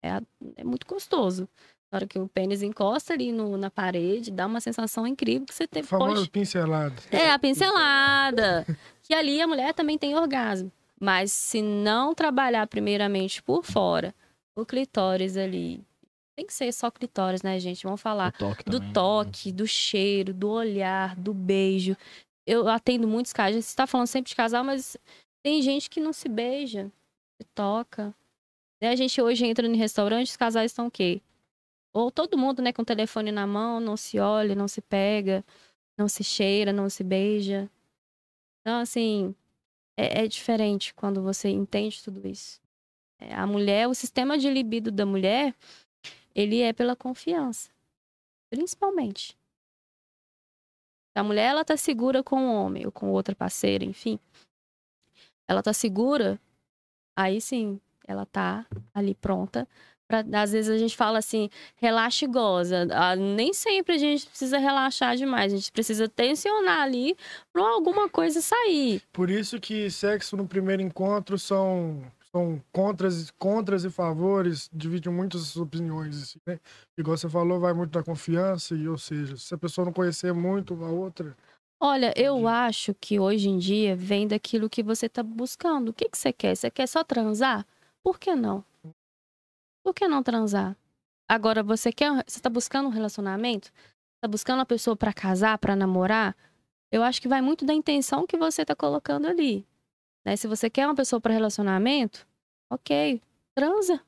É, 0.03 0.21
é 0.57 0.63
muito 0.63 0.85
gostoso. 0.85 1.47
Na 1.91 1.97
hora 1.97 2.07
que 2.07 2.17
o 2.17 2.27
pênis 2.27 2.61
encosta 2.63 3.13
ali 3.13 3.31
no- 3.33 3.57
na 3.57 3.69
parede, 3.69 4.31
dá 4.31 4.45
uma 4.47 4.61
sensação 4.61 5.05
incrível 5.05 5.45
que 5.45 5.53
você 5.53 5.67
tem, 5.67 5.83
Famoso 5.83 6.15
pode 6.15 6.29
pincelado. 6.29 6.95
é, 7.11 7.29
a 7.31 7.37
pincelada. 7.37 8.65
que 9.03 9.13
ali 9.13 9.41
a 9.41 9.47
mulher 9.47 9.73
também 9.73 9.97
tem 9.97 10.15
orgasmo. 10.15 10.71
Mas 10.99 11.31
se 11.33 11.61
não 11.61 12.13
trabalhar 12.15 12.65
primeiramente 12.67 13.41
por 13.43 13.63
fora, 13.63 14.13
o 14.55 14.65
clitóris 14.65 15.35
ali. 15.35 15.81
Tem 16.37 16.45
que 16.45 16.53
ser 16.53 16.71
só 16.71 16.89
clitóris, 16.89 17.41
né, 17.41 17.59
gente? 17.59 17.83
Vamos 17.83 17.99
falar 18.01 18.31
toque 18.33 18.63
do 18.63 18.71
também. 18.73 18.87
né? 18.87 18.93
toque, 18.93 19.51
do 19.51 19.67
cheiro, 19.67 20.33
do 20.33 20.49
olhar, 20.49 21.15
do 21.17 21.33
beijo. 21.33 21.97
Eu 22.47 22.67
atendo 22.69 23.05
muitos 23.07 23.33
casos. 23.33 23.49
A 23.57 23.59
gente 23.59 23.67
está 23.67 23.85
falando 23.85 24.07
sempre 24.07 24.29
de 24.29 24.35
casal, 24.35 24.63
mas 24.63 24.95
tem 25.43 25.61
gente 25.61 25.89
que 25.89 25.99
não 25.99 26.13
se 26.13 26.29
beija, 26.29 26.89
se 27.39 27.45
toca. 27.53 28.13
Né, 28.81 28.89
A 28.89 28.95
gente 28.95 29.21
hoje 29.21 29.45
entra 29.45 29.67
em 29.67 29.75
restaurante, 29.75 30.27
os 30.29 30.37
casais 30.37 30.71
estão 30.71 30.87
o 30.87 30.91
quê? 30.91 31.21
Ou 31.93 32.09
todo 32.09 32.37
mundo, 32.37 32.61
né, 32.61 32.71
com 32.71 32.81
o 32.81 32.85
telefone 32.85 33.31
na 33.31 33.45
mão, 33.45 33.79
não 33.79 33.97
se 33.97 34.19
olha, 34.19 34.55
não 34.55 34.67
se 34.67 34.81
pega, 34.81 35.43
não 35.97 36.07
se 36.07 36.23
cheira, 36.23 36.71
não 36.71 36.89
se 36.89 37.03
beija. 37.03 37.69
Então, 38.61 38.79
assim, 38.79 39.35
é, 39.97 40.23
é 40.23 40.27
diferente 40.27 40.93
quando 40.93 41.21
você 41.21 41.49
entende 41.49 42.01
tudo 42.03 42.25
isso. 42.27 42.61
É, 43.19 43.33
a 43.33 43.45
mulher, 43.45 43.87
o 43.87 43.93
sistema 43.93 44.37
de 44.37 44.49
libido 44.49 44.91
da 44.91 45.05
mulher, 45.05 45.55
ele 46.33 46.61
é 46.61 46.73
pela 46.73 46.95
confiança. 46.95 47.69
Principalmente. 48.49 49.37
A 51.13 51.23
mulher, 51.23 51.49
ela 51.49 51.65
tá 51.65 51.75
segura 51.75 52.23
com 52.23 52.47
o 52.47 52.55
homem 52.55 52.85
ou 52.85 52.91
com 52.91 53.11
outra 53.11 53.35
parceira, 53.35 53.83
enfim. 53.83 54.17
Ela 55.47 55.61
tá 55.61 55.73
segura, 55.73 56.39
aí 57.15 57.41
sim, 57.41 57.79
ela 58.07 58.25
tá 58.25 58.65
ali 58.93 59.13
pronta. 59.13 59.67
Pra, 60.11 60.41
às 60.41 60.51
vezes 60.51 60.69
a 60.69 60.77
gente 60.77 60.97
fala 60.97 61.19
assim, 61.19 61.49
relaxa 61.77 62.25
e 62.25 62.27
goza. 62.27 62.85
Ah, 62.91 63.15
nem 63.15 63.53
sempre 63.53 63.95
a 63.95 63.97
gente 63.97 64.27
precisa 64.27 64.57
relaxar 64.57 65.15
demais. 65.15 65.53
A 65.53 65.55
gente 65.55 65.71
precisa 65.71 66.09
tensionar 66.09 66.81
ali 66.81 67.15
pra 67.53 67.63
alguma 67.63 68.09
coisa 68.09 68.41
sair. 68.41 69.01
Por 69.13 69.29
isso 69.29 69.57
que 69.57 69.89
sexo 69.89 70.35
no 70.35 70.45
primeiro 70.45 70.81
encontro 70.81 71.39
são, 71.39 72.03
são 72.29 72.61
contras, 72.73 73.31
contras 73.39 73.85
e 73.85 73.89
favores, 73.89 74.69
dividem 74.73 75.13
muitas 75.13 75.55
opiniões, 75.55 76.21
assim, 76.21 76.39
né? 76.45 76.59
Igual 76.97 77.15
você 77.15 77.29
falou, 77.29 77.59
vai 77.59 77.73
muito 77.73 77.91
da 77.91 78.03
confiança, 78.03 78.75
e 78.75 78.89
ou 78.89 78.97
seja, 78.97 79.37
se 79.37 79.53
a 79.53 79.57
pessoa 79.57 79.85
não 79.85 79.93
conhecer 79.93 80.33
muito 80.33 80.73
a 80.83 80.89
outra, 80.89 81.35
Olha, 81.83 82.13
eu 82.15 82.47
acho 82.47 82.93
que 82.93 83.19
hoje 83.19 83.49
em 83.49 83.57
dia 83.57 83.95
vem 83.95 84.27
daquilo 84.27 84.69
que 84.69 84.83
você 84.83 85.09
tá 85.09 85.23
buscando. 85.23 85.89
O 85.89 85.93
que, 85.93 86.07
que 86.07 86.15
você 86.15 86.31
quer? 86.31 86.55
Você 86.55 86.69
quer 86.69 86.85
só 86.85 87.03
transar? 87.03 87.65
Por 88.03 88.19
que 88.19 88.35
não? 88.35 88.63
Por 89.83 89.93
que 89.93 90.07
não 90.07 90.21
transar? 90.23 90.75
Agora, 91.27 91.63
você 91.63 91.91
quer. 91.91 92.23
Você 92.27 92.39
tá 92.39 92.49
buscando 92.49 92.87
um 92.87 92.91
relacionamento? 92.91 93.71
Tá 94.21 94.27
buscando 94.27 94.59
uma 94.59 94.65
pessoa 94.65 94.95
pra 94.95 95.13
casar, 95.13 95.57
pra 95.57 95.75
namorar? 95.75 96.35
Eu 96.91 97.03
acho 97.03 97.21
que 97.21 97.27
vai 97.27 97.41
muito 97.41 97.65
da 97.65 97.73
intenção 97.73 98.27
que 98.27 98.37
você 98.37 98.65
tá 98.65 98.75
colocando 98.75 99.27
ali. 99.27 99.65
Né? 100.25 100.35
Se 100.35 100.47
você 100.47 100.69
quer 100.69 100.85
uma 100.85 100.95
pessoa 100.95 101.19
pra 101.19 101.33
relacionamento, 101.33 102.27
ok, 102.69 103.21
transa. 103.55 104.01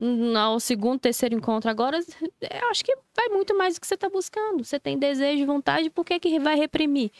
No 0.00 0.58
segundo, 0.58 0.98
terceiro 0.98 1.34
encontro 1.34 1.70
agora, 1.70 1.98
eu 2.40 2.70
acho 2.70 2.82
que 2.82 2.96
vai 3.14 3.28
muito 3.28 3.56
mais 3.56 3.74
do 3.74 3.80
que 3.80 3.86
você 3.86 3.96
tá 3.96 4.08
buscando. 4.08 4.64
Você 4.64 4.80
tem 4.80 4.98
desejo, 4.98 5.44
vontade, 5.46 5.90
por 5.90 6.04
que, 6.04 6.18
que 6.18 6.40
vai 6.40 6.56
reprimir? 6.56 7.12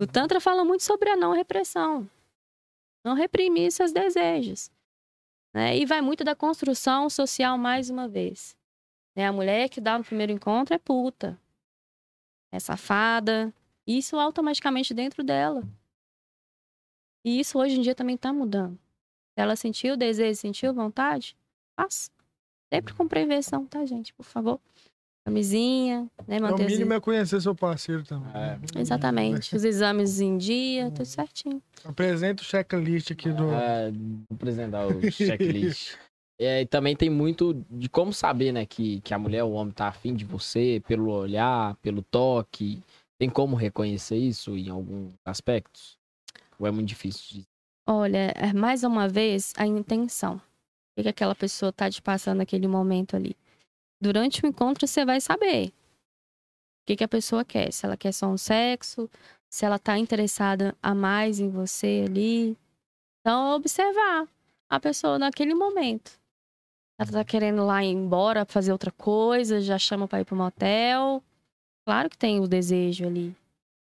O 0.00 0.06
Tantra 0.06 0.40
fala 0.40 0.64
muito 0.64 0.82
sobre 0.82 1.10
a 1.10 1.16
não 1.16 1.32
repressão. 1.32 2.08
Não 3.04 3.14
reprimir 3.14 3.70
seus 3.70 3.92
desejos. 3.92 4.70
Né? 5.54 5.78
E 5.78 5.86
vai 5.86 6.00
muito 6.00 6.24
da 6.24 6.34
construção 6.34 7.08
social 7.08 7.56
mais 7.56 7.88
uma 7.88 8.08
vez. 8.08 8.56
Né? 9.14 9.26
A 9.26 9.32
mulher 9.32 9.68
que 9.68 9.80
dá 9.80 9.96
no 9.96 10.04
primeiro 10.04 10.32
encontro 10.32 10.74
é 10.74 10.78
puta. 10.78 11.40
É 12.52 12.58
safada. 12.58 13.54
Isso 13.86 14.18
automaticamente 14.18 14.92
dentro 14.92 15.22
dela. 15.22 15.62
E 17.24 17.38
isso 17.38 17.58
hoje 17.58 17.78
em 17.78 17.82
dia 17.82 17.94
também 17.94 18.16
tá 18.16 18.32
mudando. 18.32 18.78
Ela 19.36 19.56
sentiu 19.56 19.96
desejo, 19.96 20.38
sentiu 20.38 20.74
vontade, 20.74 21.36
faça. 21.76 22.10
Sempre 22.72 22.94
com 22.94 23.06
prevenção, 23.06 23.66
tá, 23.66 23.84
gente? 23.84 24.12
Por 24.12 24.24
favor. 24.24 24.60
Camisinha, 25.24 26.06
né? 26.28 26.38
o 26.38 26.42
Manter 26.42 26.66
os- 26.66 26.72
mínimo 26.72 26.92
é 26.92 27.00
conhecer 27.00 27.40
seu 27.40 27.54
parceiro 27.54 28.04
também. 28.04 28.30
É. 28.34 28.58
Exatamente. 28.78 29.56
Os 29.56 29.64
exames 29.64 30.20
em 30.20 30.36
dia, 30.36 30.90
tudo 30.90 31.06
certinho. 31.06 31.62
Apresenta 31.84 32.42
o 32.42 32.44
checklist 32.44 33.10
aqui 33.10 33.30
do. 33.32 33.50
É, 33.50 33.90
vou 33.90 34.34
apresentar 34.34 34.86
o 34.86 35.00
checklist. 35.10 35.96
É, 36.38 36.62
e 36.62 36.66
também 36.66 36.94
tem 36.96 37.08
muito 37.08 37.64
de 37.70 37.88
como 37.88 38.12
saber, 38.12 38.52
né, 38.52 38.66
que, 38.66 39.00
que 39.00 39.14
a 39.14 39.18
mulher 39.18 39.44
ou 39.44 39.52
o 39.52 39.54
homem 39.54 39.72
tá 39.72 39.86
afim 39.88 40.14
de 40.14 40.24
você, 40.24 40.82
pelo 40.86 41.10
olhar, 41.10 41.74
pelo 41.76 42.02
toque. 42.02 42.82
Tem 43.18 43.30
como 43.30 43.54
reconhecer 43.56 44.16
isso 44.16 44.56
em 44.58 44.68
alguns 44.68 45.12
aspectos? 45.24 45.96
Ou 46.58 46.66
é 46.66 46.70
muito 46.70 46.88
difícil 46.88 47.38
de 47.40 47.44
Olha, 47.88 48.32
é 48.34 48.52
mais 48.52 48.82
uma 48.82 49.08
vez 49.08 49.52
a 49.56 49.66
intenção. 49.66 50.36
O 50.36 50.40
que, 50.96 51.02
que 51.04 51.08
aquela 51.08 51.34
pessoa 51.34 51.72
tá 51.72 51.88
te 51.88 52.02
passando 52.02 52.38
naquele 52.38 52.66
momento 52.66 53.14
ali. 53.16 53.36
Durante 54.04 54.44
o 54.44 54.46
encontro 54.46 54.86
você 54.86 55.04
vai 55.04 55.18
saber 55.18 55.68
o 55.68 55.72
que, 56.86 56.96
que 56.96 57.04
a 57.04 57.08
pessoa 57.08 57.44
quer. 57.44 57.72
Se 57.72 57.86
ela 57.86 57.96
quer 57.96 58.12
só 58.12 58.26
um 58.26 58.36
sexo, 58.36 59.08
se 59.50 59.64
ela 59.64 59.78
tá 59.78 59.98
interessada 59.98 60.76
a 60.82 60.94
mais 60.94 61.40
em 61.40 61.48
você 61.48 62.04
ali. 62.06 62.56
Então, 63.20 63.54
observar 63.54 64.28
a 64.68 64.78
pessoa 64.78 65.18
naquele 65.18 65.54
momento. 65.54 66.20
Ela 66.98 67.10
tá 67.10 67.24
querendo 67.24 67.64
lá 67.64 67.82
ir 67.82 67.92
embora, 67.92 68.44
fazer 68.44 68.70
outra 68.70 68.92
coisa, 68.92 69.62
já 69.62 69.78
chama 69.78 70.06
para 70.06 70.20
ir 70.20 70.26
pro 70.26 70.36
motel. 70.36 71.22
Claro 71.86 72.10
que 72.10 72.18
tem 72.18 72.38
o 72.38 72.46
desejo 72.46 73.06
ali. 73.06 73.34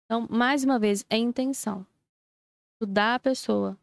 Então, 0.05 0.27
mais 0.31 0.65
uma 0.65 0.79
vez, 0.79 1.05
é 1.11 1.19
intenção. 1.19 1.87
Estudar 2.73 3.17
a 3.17 3.21
pessoa. 3.21 3.77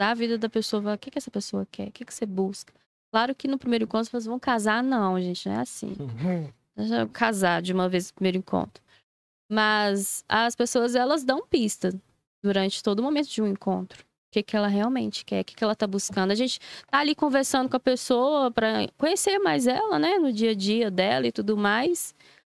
Dar 0.00 0.10
a 0.10 0.14
vida 0.14 0.36
da 0.36 0.48
pessoa. 0.48 0.94
O 0.94 0.98
que, 0.98 1.12
que 1.12 1.18
essa 1.18 1.30
pessoa 1.30 1.64
quer? 1.70 1.88
O 1.88 1.92
que, 1.92 2.04
que 2.04 2.12
você 2.12 2.26
busca? 2.26 2.74
Claro 3.12 3.34
que 3.34 3.46
no 3.46 3.58
primeiro 3.58 3.84
encontro 3.84 4.10
vocês 4.10 4.24
vão 4.24 4.38
casar, 4.38 4.82
não, 4.82 5.20
gente, 5.20 5.46
não 5.46 5.56
é 5.56 5.60
assim. 5.60 5.94
Uhum. 6.00 7.08
Casar 7.12 7.60
de 7.60 7.70
uma 7.70 7.86
vez 7.86 8.08
no 8.08 8.14
primeiro 8.14 8.38
encontro. 8.38 8.82
Mas 9.50 10.24
as 10.26 10.56
pessoas, 10.56 10.94
elas 10.94 11.22
dão 11.22 11.46
pista 11.46 11.92
durante 12.42 12.82
todo 12.82 13.00
o 13.00 13.02
momento 13.02 13.28
de 13.28 13.42
um 13.42 13.46
encontro. 13.46 14.00
O 14.00 14.32
que, 14.32 14.42
que 14.42 14.56
ela 14.56 14.66
realmente 14.66 15.26
quer, 15.26 15.42
o 15.42 15.44
que, 15.44 15.54
que 15.54 15.62
ela 15.62 15.76
tá 15.76 15.86
buscando. 15.86 16.30
A 16.30 16.34
gente 16.34 16.58
tá 16.90 17.00
ali 17.00 17.14
conversando 17.14 17.68
com 17.68 17.76
a 17.76 17.80
pessoa 17.80 18.50
para 18.50 18.88
conhecer 18.96 19.38
mais 19.40 19.66
ela, 19.66 19.98
né, 19.98 20.16
no 20.18 20.32
dia 20.32 20.52
a 20.52 20.54
dia 20.54 20.90
dela 20.90 21.26
e 21.26 21.32
tudo 21.32 21.54
mais. 21.54 22.14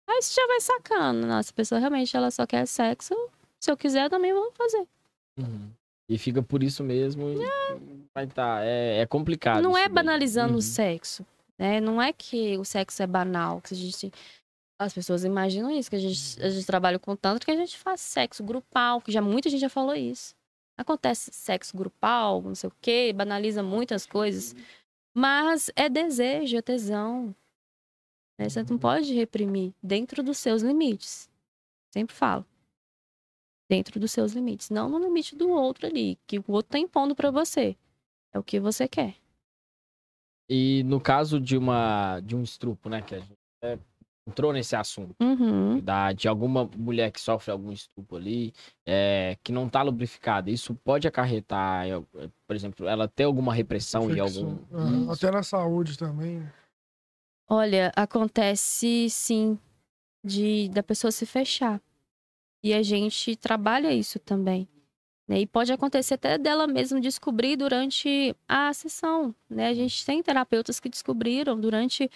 Aí 0.10 0.20
você 0.24 0.42
já 0.42 0.48
vai 0.48 0.60
sacando. 0.60 1.28
Nossa, 1.28 1.52
a 1.52 1.54
pessoa 1.54 1.78
realmente 1.78 2.18
ela 2.18 2.32
só 2.32 2.48
quer 2.48 2.66
sexo. 2.66 3.14
Se 3.60 3.70
eu 3.70 3.78
quiser, 3.78 4.10
também 4.10 4.34
vou 4.34 4.52
fazer. 4.54 4.88
Uhum. 5.38 5.70
E 6.10 6.18
fica 6.18 6.42
por 6.42 6.64
isso 6.64 6.84
mesmo. 6.84 7.30
e 7.30 7.38
Vai 8.14 8.28
tá. 8.28 8.60
É, 8.64 9.00
é 9.02 9.06
complicado. 9.06 9.62
não 9.62 9.78
é 9.78 9.88
banalizando 9.90 10.54
Uhum. 10.54 10.60
o 10.60 10.62
sexo, 10.62 11.26
né? 11.58 11.80
Não 11.82 12.02
é 12.02 12.12
que 12.14 12.58
o 12.58 12.64
sexo 12.64 13.04
é 13.04 13.08
banal, 13.08 13.62
que 13.62 13.74
a 13.74 13.78
gente 13.78 14.12
as 14.80 14.94
pessoas 14.94 15.24
imaginam 15.24 15.72
isso, 15.72 15.90
que 15.90 15.96
a 15.96 16.00
gente, 16.00 16.40
a 16.42 16.50
gente 16.50 16.66
trabalha 16.66 17.00
com 17.00 17.16
tanto 17.16 17.44
que 17.46 17.52
a 17.52 17.56
gente 17.56 17.76
faz 17.78 18.00
sexo 18.00 18.44
grupal, 18.44 19.02
que 19.02 19.12
já 19.12 19.20
muita 19.22 19.50
gente 19.50 19.60
já 19.62 19.70
falou 19.70 19.96
isso. 19.96 20.36
Acontece 20.78 21.32
sexo 21.34 21.76
grupal, 21.76 22.44
não 22.44 22.54
sei 22.54 22.68
o 22.70 22.74
quê, 22.80 23.12
banaliza 23.12 23.64
muitas 23.64 24.06
coisas, 24.06 24.56
mas 25.16 25.72
é 25.76 25.90
desejo, 25.90 26.56
é 26.58 26.62
tesão. 26.62 27.36
né? 28.40 28.48
Você 28.48 28.62
não 28.70 28.78
pode 28.78 29.12
reprimir 29.16 29.74
dentro 29.82 30.22
dos 30.22 30.38
seus 30.38 30.62
limites. 30.62 31.28
Sempre 31.92 32.16
falo. 32.16 32.46
Dentro 33.70 34.00
dos 34.00 34.12
seus 34.12 34.34
limites, 34.34 34.70
não 34.70 34.88
no 34.88 34.98
limite 34.98 35.36
do 35.36 35.50
outro 35.50 35.88
ali, 35.88 36.18
que 36.26 36.40
o 36.40 36.44
outro 36.48 36.72
tá 36.72 36.80
impondo 36.80 37.14
pra 37.14 37.30
você. 37.30 37.76
É 38.34 38.40
o 38.40 38.44
que 38.44 38.60
você 38.60 38.88
quer. 38.88 39.16
E 40.50 40.84
no 40.84 41.02
caso 41.02 41.40
de 41.40 41.58
uma 41.58 42.22
de 42.22 42.36
um 42.36 42.42
estrupo, 42.42 42.88
né, 42.88 43.02
que 43.02 43.16
a 43.16 43.20
gente 43.20 43.38
é, 43.62 43.78
entrou 44.28 44.52
nesse 44.52 44.76
assunto. 44.76 45.16
Uhum. 45.22 45.80
Da, 45.80 46.12
de 46.12 46.28
alguma 46.28 46.70
mulher 46.76 47.12
que 47.12 47.20
sofre 47.20 47.52
algum 47.52 47.72
estupro 47.72 48.18
ali, 48.18 48.54
é, 48.86 49.38
que 49.44 49.52
não 49.52 49.70
tá 49.70 49.82
lubrificada, 49.82 50.52
isso 50.52 50.76
pode 50.76 51.08
acarretar, 51.08 51.88
é, 51.88 52.02
por 52.46 52.56
exemplo, 52.56 52.88
ela 52.88 53.08
ter 53.08 53.24
alguma 53.24 53.54
repressão 53.54 54.10
em 54.12 54.20
algum. 54.20 54.58
Ah, 54.72 55.14
Até 55.14 55.32
na 55.32 55.44
saúde 55.44 55.98
também. 55.98 56.46
Olha, 57.50 57.92
acontece 57.96 59.10
sim 59.10 59.58
de 60.24 60.68
da 60.70 60.84
pessoa 60.84 61.12
se 61.12 61.26
fechar. 61.26 61.82
E 62.64 62.74
a 62.74 62.82
gente 62.82 63.36
trabalha 63.36 63.94
isso 63.94 64.20
também. 64.20 64.68
Né? 65.28 65.42
E 65.42 65.46
pode 65.46 65.72
acontecer 65.72 66.16
até 66.16 66.38
dela 66.38 66.66
mesma 66.66 67.00
descobrir 67.00 67.56
durante 67.56 68.36
a 68.48 68.74
sessão. 68.74 69.36
Né? 69.50 69.68
A 69.68 69.74
gente 69.74 70.06
tem 70.06 70.24
terapeutas 70.24 70.80
que 70.80 70.90
descobriram 70.90 71.60
durante 71.60 72.10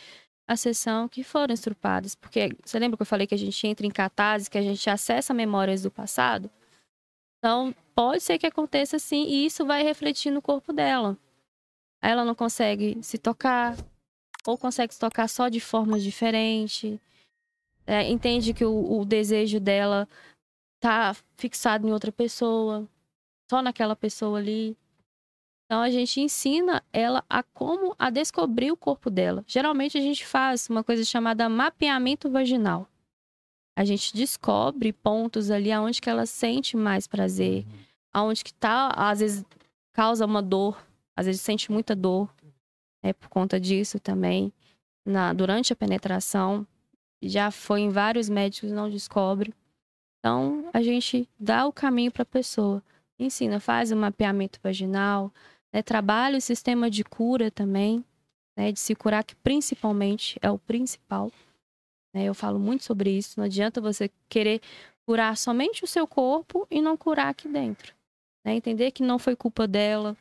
a 0.48 0.56
sessão 0.56 1.08
que 1.08 1.24
foram 1.24 1.54
estrupadas. 1.54 2.16
Porque 2.16 2.50
você 2.64 2.80
lembra 2.80 2.98
que 2.98 3.02
eu 3.02 3.08
falei 3.08 3.28
que 3.28 3.36
a 3.36 3.38
gente 3.38 3.66
entra 3.68 3.86
em 3.86 3.92
catarse, 3.92 4.50
que 4.50 4.58
a 4.58 4.62
gente 4.62 4.90
acessa 4.90 5.34
memórias 5.34 5.84
do 5.84 5.92
passado? 5.92 6.50
Então, 7.38 7.74
pode 7.96 8.22
ser 8.22 8.38
que 8.38 8.46
aconteça 8.46 9.00
sim, 9.00 9.26
e 9.28 9.46
isso 9.46 9.66
vai 9.66 9.82
refletir 9.82 10.32
no 10.32 10.42
corpo 10.42 10.72
dela. 10.72 11.18
Ela 12.02 12.24
não 12.24 12.36
consegue 12.36 13.00
se 13.02 13.18
tocar, 13.18 13.76
ou 14.46 14.58
consegue 14.58 14.94
se 14.94 15.00
tocar 15.00 15.28
só 15.28 15.50
de 15.50 15.60
formas 15.60 16.04
diferentes. 16.04 17.00
É, 17.92 18.10
entende 18.10 18.54
que 18.54 18.64
o, 18.64 19.02
o 19.02 19.04
desejo 19.04 19.60
dela 19.60 20.08
tá 20.80 21.14
fixado 21.36 21.86
em 21.86 21.92
outra 21.92 22.10
pessoa, 22.10 22.88
só 23.50 23.62
naquela 23.62 23.98
pessoa 23.98 24.40
ali. 24.40 24.78
Então 25.66 25.82
a 25.82 25.90
gente 25.90 26.22
ensina 26.22 26.82
ela 26.94 27.22
a 27.30 27.44
como 27.44 27.94
a 28.00 28.10
descobrir 28.10 28.72
o 28.72 28.78
corpo 28.78 29.10
dela. 29.10 29.44
Geralmente 29.46 29.98
a 29.98 30.02
gente 30.02 30.26
faz 30.26 30.70
uma 30.70 30.86
coisa 30.86 31.04
chamada 31.04 31.50
mapeamento 31.50 32.30
vaginal. 32.30 32.88
A 33.78 33.84
gente 33.84 34.16
descobre 34.16 34.94
pontos 34.94 35.52
ali 35.52 35.70
aonde 35.70 36.00
que 36.00 36.10
ela 36.10 36.26
sente 36.26 36.78
mais 36.78 37.08
prazer, 37.08 37.66
aonde 38.14 38.42
que 38.42 38.54
tá, 38.54 38.94
às 38.96 39.20
vezes 39.20 39.44
causa 39.92 40.26
uma 40.26 40.42
dor, 40.42 40.82
às 41.14 41.26
vezes 41.26 41.42
sente 41.42 41.70
muita 41.70 41.94
dor, 41.94 42.34
é 43.04 43.12
por 43.12 43.28
conta 43.28 43.60
disso 43.60 44.00
também. 44.00 44.54
Na, 45.06 45.34
durante 45.34 45.74
a 45.74 45.76
penetração, 45.76 46.66
já 47.22 47.52
foi 47.52 47.82
em 47.82 47.90
vários 47.90 48.30
médicos, 48.30 48.72
não 48.72 48.90
descobre. 48.90 49.54
Então, 50.20 50.70
a 50.74 50.82
gente 50.82 51.28
dá 51.40 51.66
o 51.66 51.74
caminho 51.74 52.12
para 52.12 52.24
a 52.24 52.26
pessoa. 52.26 52.84
Ensina, 53.20 53.60
faz 53.60 53.92
o 53.92 53.96
mapeamento 53.96 54.60
vaginal, 54.62 55.32
né, 55.74 55.82
trabalha 55.82 56.38
o 56.38 56.42
sistema 56.42 56.90
de 56.90 57.04
cura 57.04 57.52
também, 57.52 58.04
né, 58.58 58.72
de 58.72 58.80
se 58.80 58.96
curar, 58.96 59.24
que 59.24 59.36
principalmente 59.36 60.38
é 60.42 60.50
o 60.50 60.58
principal. 60.58 61.32
né, 62.14 62.26
eu 62.26 62.34
falo 62.34 62.60
muito 62.60 62.84
sobre 62.84 63.10
isso. 63.10 63.40
Não 63.40 63.46
adianta 63.46 63.80
você 63.80 64.10
querer 64.28 64.62
curar 65.08 65.38
somente 65.38 65.84
o 65.84 65.88
seu 65.88 66.06
corpo 66.06 66.68
e 66.70 66.82
não 66.82 66.98
curar 66.98 67.30
aqui 67.30 67.48
dentro. 67.48 67.94
né, 68.46 68.56
entender 68.56 68.92
que 68.92 69.04
não 69.04 69.20
foi 69.20 69.36
culpa 69.36 69.68
dela, 69.68 70.18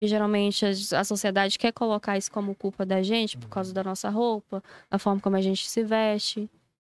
que 0.00 0.06
geralmente 0.06 0.64
a, 0.64 0.70
a 1.00 1.04
sociedade 1.04 1.58
quer 1.58 1.72
colocar 1.72 2.16
isso 2.16 2.30
como 2.30 2.54
culpa 2.54 2.86
da 2.86 3.02
gente 3.02 3.36
por 3.36 3.48
causa 3.48 3.72
da 3.74 3.82
nossa 3.82 4.08
roupa, 4.08 4.62
da 4.88 4.98
forma 4.98 5.20
como 5.20 5.36
a 5.36 5.40
gente 5.40 5.68
se 5.68 5.82
veste. 5.82 6.48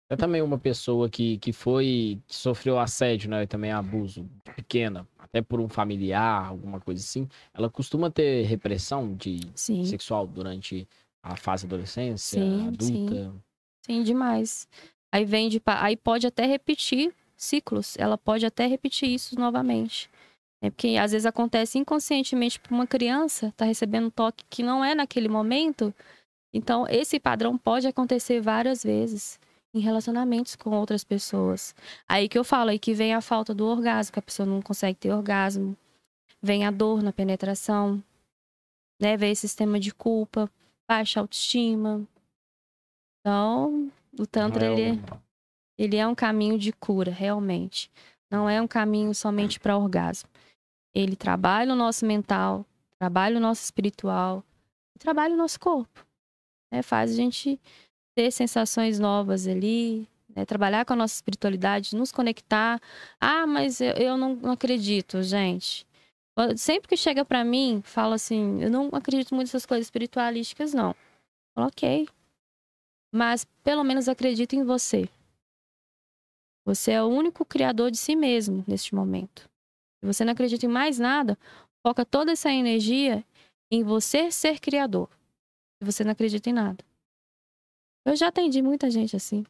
É 0.08 0.16
também 0.16 0.42
uma 0.42 0.58
pessoa 0.58 1.08
que, 1.08 1.38
que 1.38 1.52
foi, 1.52 2.20
que 2.26 2.36
sofreu 2.36 2.78
assédio, 2.78 3.30
né, 3.30 3.44
e 3.44 3.46
também 3.46 3.72
abuso 3.72 4.28
pequena, 4.54 5.08
até 5.18 5.40
por 5.40 5.58
um 5.58 5.68
familiar, 5.68 6.48
alguma 6.48 6.78
coisa 6.78 7.00
assim, 7.02 7.26
ela 7.54 7.70
costuma 7.70 8.10
ter 8.10 8.44
repressão 8.44 9.14
de 9.14 9.40
Sim, 9.54 9.84
sexual 9.84 10.26
durante 10.26 10.86
a 11.22 11.34
fase 11.34 11.66
da 11.66 11.74
adolescência, 11.76 12.40
Sim, 12.40 12.68
adulta. 12.68 13.34
sim, 13.86 14.02
demais. 14.02 14.68
Aí 15.10 15.24
vem 15.24 15.48
de, 15.48 15.62
aí 15.64 15.96
pode 15.96 16.26
até 16.26 16.44
repetir 16.44 17.14
ciclos, 17.34 17.96
ela 17.98 18.18
pode 18.18 18.44
até 18.44 18.66
repetir 18.66 19.08
isso 19.08 19.34
novamente. 19.38 20.10
É 20.62 20.70
porque 20.70 20.96
às 20.96 21.10
vezes 21.10 21.26
acontece 21.26 21.76
inconscientemente 21.76 22.60
para 22.60 22.72
uma 22.72 22.86
criança, 22.86 23.52
tá 23.56 23.64
recebendo 23.64 24.06
um 24.06 24.10
toque 24.10 24.44
que 24.48 24.62
não 24.62 24.84
é 24.84 24.94
naquele 24.94 25.28
momento. 25.28 25.92
Então, 26.54 26.86
esse 26.88 27.18
padrão 27.18 27.58
pode 27.58 27.86
acontecer 27.88 28.40
várias 28.40 28.82
vezes 28.84 29.40
em 29.74 29.80
relacionamentos 29.80 30.54
com 30.54 30.70
outras 30.70 31.02
pessoas. 31.02 31.74
Aí 32.08 32.28
que 32.28 32.38
eu 32.38 32.44
falo, 32.44 32.70
aí 32.70 32.78
que 32.78 32.94
vem 32.94 33.12
a 33.12 33.20
falta 33.20 33.52
do 33.52 33.66
orgasmo, 33.66 34.12
que 34.12 34.18
a 34.18 34.22
pessoa 34.22 34.46
não 34.46 34.62
consegue 34.62 34.98
ter 34.98 35.10
orgasmo. 35.12 35.76
Vem 36.40 36.64
a 36.64 36.70
dor 36.70 37.02
na 37.02 37.12
penetração, 37.12 38.02
né? 39.00 39.16
Vem 39.16 39.32
esse 39.32 39.40
sistema 39.48 39.80
de 39.80 39.92
culpa, 39.92 40.48
baixa 40.88 41.18
autoestima. 41.20 42.06
Então, 43.20 43.90
o 44.18 44.26
Tantra, 44.26 44.66
é 44.66 44.72
ele, 44.72 44.92
um- 44.92 45.02
ele 45.78 45.96
é 45.96 46.06
um 46.06 46.14
caminho 46.14 46.58
de 46.58 46.72
cura, 46.72 47.10
realmente. 47.10 47.90
Não 48.30 48.48
é 48.48 48.60
um 48.60 48.68
caminho 48.68 49.14
somente 49.14 49.58
para 49.60 49.76
orgasmo. 49.76 50.28
Ele 50.94 51.16
trabalha 51.16 51.72
o 51.72 51.76
nosso 51.76 52.04
mental, 52.04 52.66
trabalha 52.98 53.36
o 53.38 53.40
nosso 53.40 53.62
espiritual, 53.62 54.44
trabalha 54.98 55.34
o 55.34 55.36
nosso 55.36 55.58
corpo. 55.58 56.06
né? 56.70 56.82
Faz 56.82 57.12
a 57.12 57.14
gente 57.14 57.60
ter 58.14 58.30
sensações 58.30 58.98
novas 58.98 59.46
ali, 59.46 60.06
né? 60.34 60.44
trabalhar 60.44 60.84
com 60.84 60.92
a 60.92 60.96
nossa 60.96 61.14
espiritualidade, 61.14 61.96
nos 61.96 62.12
conectar. 62.12 62.80
Ah, 63.20 63.46
mas 63.46 63.80
eu, 63.80 63.92
eu 63.94 64.16
não, 64.16 64.36
não 64.36 64.52
acredito, 64.52 65.22
gente. 65.22 65.86
Sempre 66.56 66.88
que 66.88 66.96
chega 66.96 67.24
para 67.24 67.44
mim, 67.44 67.82
fala 67.84 68.14
assim, 68.14 68.62
eu 68.62 68.70
não 68.70 68.88
acredito 68.92 69.34
muito 69.34 69.48
nessas 69.48 69.66
coisas 69.66 69.86
espiritualísticas, 69.86 70.72
não. 70.72 70.94
Falo, 71.54 71.66
ok. 71.66 72.08
Mas 73.14 73.44
pelo 73.62 73.84
menos 73.84 74.08
acredito 74.08 74.54
em 74.54 74.64
você. 74.64 75.08
Você 76.64 76.92
é 76.92 77.02
o 77.02 77.08
único 77.08 77.44
criador 77.44 77.90
de 77.90 77.98
si 77.98 78.16
mesmo 78.16 78.64
neste 78.66 78.94
momento. 78.94 79.50
Se 80.02 80.06
você 80.06 80.24
não 80.24 80.32
acredita 80.32 80.66
em 80.66 80.68
mais 80.68 80.98
nada, 80.98 81.38
foca 81.86 82.04
toda 82.04 82.32
essa 82.32 82.50
energia 82.52 83.24
em 83.70 83.84
você 83.84 84.30
ser 84.32 84.58
criador. 84.58 85.08
Se 85.80 85.86
você 85.86 86.02
não 86.02 86.10
acredita 86.10 86.50
em 86.50 86.52
nada. 86.52 86.84
Eu 88.04 88.16
já 88.16 88.28
atendi 88.28 88.60
muita 88.60 88.90
gente 88.90 89.14
assim. 89.14 89.44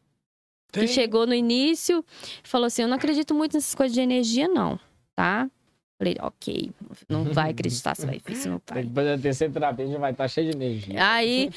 Tem- 0.71 0.87
Que 0.87 0.93
chegou 0.93 1.27
no 1.27 1.33
início 1.35 2.05
e 2.45 2.49
falou 2.49 2.67
assim: 2.67 2.83
Eu 2.83 2.89
não 2.89 2.97
acredito 2.97 3.35
muito 3.35 3.55
nessas 3.55 3.75
coisas 3.75 3.95
de 3.95 4.01
energia, 4.01 4.47
não, 4.47 4.79
tá? 5.17 5.51
Falei, 5.99 6.17
ok, 6.21 6.73
não 7.09 7.25
vai 7.33 7.51
acreditar, 7.53 7.95
você 7.95 8.05
vai 8.05 8.19
ver 8.19 8.35
se 8.35 8.49
não 8.49 8.61
vai. 8.67 8.83
Depois 8.83 9.07
da 9.07 9.17
terceira 9.19 9.53
terapia 9.53 9.87
já 9.87 9.99
vai 9.99 10.11
estar 10.11 10.27
cheio 10.29 10.51
de 10.51 10.57
energia. 10.57 11.13
Aí 11.13 11.49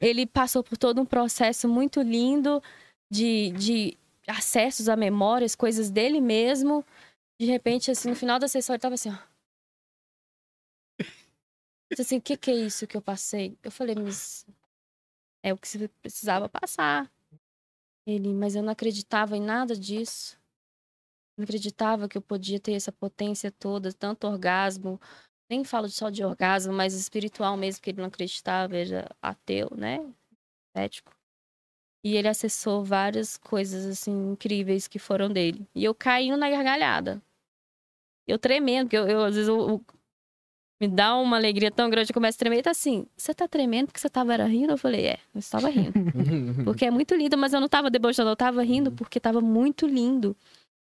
ele 0.00 0.26
passou 0.26 0.62
por 0.62 0.76
todo 0.76 1.00
um 1.00 1.06
processo 1.06 1.66
muito 1.66 2.02
lindo 2.02 2.62
de, 3.10 3.50
de 3.52 3.96
acessos 4.26 4.88
a 4.90 4.94
memórias, 4.96 5.54
coisas 5.56 5.90
dele 5.90 6.20
mesmo. 6.20 6.84
De 7.38 7.46
repente, 7.46 7.90
assim, 7.90 8.08
no 8.08 8.16
final 8.16 8.38
da 8.38 8.48
sessão, 8.48 8.74
ele 8.74 8.80
tava 8.80 8.94
assim, 8.94 9.10
ó. 9.10 9.18
Disse 11.90 12.02
assim, 12.02 12.18
o 12.18 12.22
que, 12.22 12.36
que 12.36 12.50
é 12.50 12.54
isso 12.54 12.86
que 12.86 12.96
eu 12.96 13.02
passei? 13.02 13.56
Eu 13.62 13.70
falei, 13.70 13.94
mas 13.94 14.44
é 15.42 15.52
o 15.54 15.56
que 15.56 15.68
você 15.68 15.88
precisava 16.02 16.48
passar. 16.48 17.10
Ele, 18.06 18.34
mas 18.34 18.56
eu 18.56 18.62
não 18.62 18.72
acreditava 18.72 19.36
em 19.36 19.40
nada 19.40 19.76
disso. 19.76 20.38
Não 21.36 21.44
acreditava 21.44 22.08
que 22.08 22.18
eu 22.18 22.22
podia 22.22 22.58
ter 22.58 22.72
essa 22.72 22.90
potência 22.90 23.52
toda, 23.52 23.92
tanto 23.92 24.26
orgasmo, 24.26 25.00
nem 25.48 25.62
falo 25.64 25.88
só 25.88 26.10
de 26.10 26.24
orgasmo, 26.24 26.72
mas 26.72 26.92
espiritual 26.94 27.56
mesmo, 27.56 27.80
que 27.80 27.90
ele 27.90 28.00
não 28.00 28.08
acreditava, 28.08 28.76
era 28.76 29.08
ateu, 29.22 29.70
né? 29.76 29.98
Ético. 30.74 31.16
E 32.04 32.16
ele 32.16 32.28
acessou 32.28 32.84
várias 32.84 33.36
coisas, 33.36 33.86
assim, 33.86 34.32
incríveis 34.32 34.88
que 34.88 34.98
foram 34.98 35.28
dele. 35.32 35.66
E 35.74 35.84
eu 35.84 35.94
caindo 35.94 36.36
na 36.36 36.50
gargalhada. 36.50 37.22
Eu 38.28 38.38
tremendo, 38.38 38.86
porque 38.86 38.96
eu, 38.96 39.08
eu 39.08 39.24
às 39.24 39.34
vezes, 39.34 39.48
eu, 39.48 39.58
eu, 39.68 39.84
me 40.80 40.86
dá 40.86 41.16
uma 41.16 41.36
alegria 41.36 41.70
tão 41.70 41.90
grande, 41.90 42.10
eu 42.10 42.14
começo 42.14 42.36
a 42.36 42.38
tremer. 42.38 42.58
E 42.58 42.62
tá 42.62 42.70
assim, 42.70 43.06
você 43.16 43.34
tá 43.34 43.48
tremendo 43.48 43.86
porque 43.86 44.00
você 44.00 44.08
tava 44.08 44.36
rindo? 44.44 44.72
Eu 44.72 44.78
falei, 44.78 45.06
é, 45.06 45.18
eu 45.34 45.38
estava 45.38 45.68
rindo. 45.68 45.92
porque 46.64 46.84
é 46.84 46.90
muito 46.90 47.14
lindo, 47.14 47.36
mas 47.36 47.52
eu 47.52 47.60
não 47.60 47.68
tava 47.68 47.90
debochando, 47.90 48.30
eu 48.30 48.36
tava 48.36 48.62
rindo 48.62 48.92
porque 48.92 49.18
tava 49.18 49.40
muito 49.40 49.86
lindo. 49.86 50.36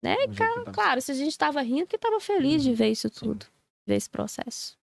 Né? 0.02 0.16
Cara, 0.36 0.64
claro, 0.72 1.00
se 1.00 1.12
a 1.12 1.14
gente 1.14 1.36
tava 1.36 1.60
rindo, 1.62 1.82
porque 1.82 1.98
tava 1.98 2.20
feliz 2.20 2.62
de 2.62 2.72
ver 2.72 2.88
isso 2.88 3.10
tudo 3.10 3.46
ver 3.86 3.94
esse 3.94 4.10
processo. 4.10 4.76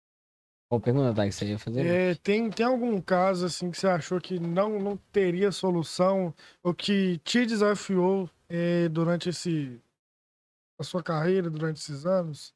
Qual 0.70 0.80
pergunta, 0.80 1.14
Dai, 1.14 1.30
que 1.30 1.36
você 1.36 1.46
ia 1.46 1.60
fazer? 1.60 1.86
É, 1.86 2.16
tem, 2.16 2.50
tem 2.50 2.66
algum 2.66 3.00
caso 3.00 3.46
assim 3.46 3.70
que 3.70 3.78
você 3.78 3.88
achou 3.88 4.20
que 4.20 4.40
não, 4.40 4.80
não 4.80 4.98
teria 5.12 5.52
solução 5.52 6.34
ou 6.64 6.74
que 6.74 7.20
te 7.20 7.46
desafiou 7.46 8.30
é, 8.50 8.88
durante 8.90 9.30
esse 9.30 9.80
a 10.84 10.85
sua 10.85 11.01
carreira, 11.01 11.49
durante 11.49 11.77
esses 11.77 12.05
anos? 12.05 12.53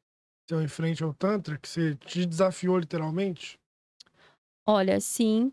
Seu 0.48 0.62
em 0.62 0.68
frente 0.68 1.02
ao 1.02 1.12
Tantra, 1.12 1.58
que 1.58 1.68
você 1.68 1.94
te 1.96 2.24
desafiou 2.24 2.78
literalmente? 2.78 3.58
Olha, 4.66 5.00
sim. 5.00 5.52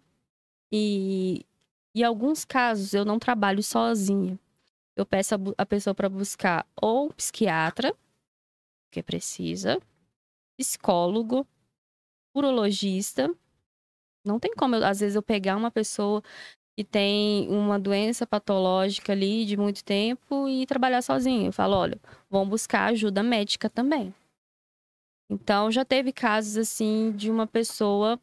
E 0.71 1.45
em 1.93 2.03
alguns 2.03 2.45
casos 2.45 2.93
eu 2.93 3.03
não 3.03 3.17
trabalho 3.17 3.63
sozinha. 3.63 4.39
Eu 4.95 5.05
peço 5.05 5.35
a, 5.35 5.37
a 5.57 5.65
pessoa 5.65 5.93
para 5.93 6.07
buscar 6.07 6.65
ou 6.81 7.07
um 7.07 7.11
psiquiatra, 7.11 7.93
que 8.91 9.03
precisa, 9.03 9.77
psicólogo, 10.57 11.45
urologista. 12.33 13.33
Não 14.25 14.39
tem 14.39 14.53
como, 14.55 14.75
às 14.75 14.99
vezes, 15.01 15.15
eu 15.15 15.21
pegar 15.21 15.55
uma 15.55 15.69
pessoa 15.69 16.21
que 16.77 16.83
tem 16.83 17.47
uma 17.47 17.79
doença 17.79 18.27
patológica 18.27 19.13
ali 19.13 19.45
de 19.45 19.55
muito 19.55 19.83
tempo 19.83 20.47
e 20.49 20.65
trabalhar 20.65 21.01
sozinho. 21.01 21.47
Eu 21.47 21.53
falo, 21.53 21.75
olha, 21.75 21.99
vão 22.29 22.47
buscar 22.47 22.91
ajuda 22.91 23.23
médica 23.23 23.69
também. 23.69 24.13
Então, 25.29 25.71
já 25.71 25.85
teve 25.85 26.11
casos, 26.11 26.57
assim, 26.57 27.11
de 27.15 27.31
uma 27.31 27.47
pessoa 27.47 28.19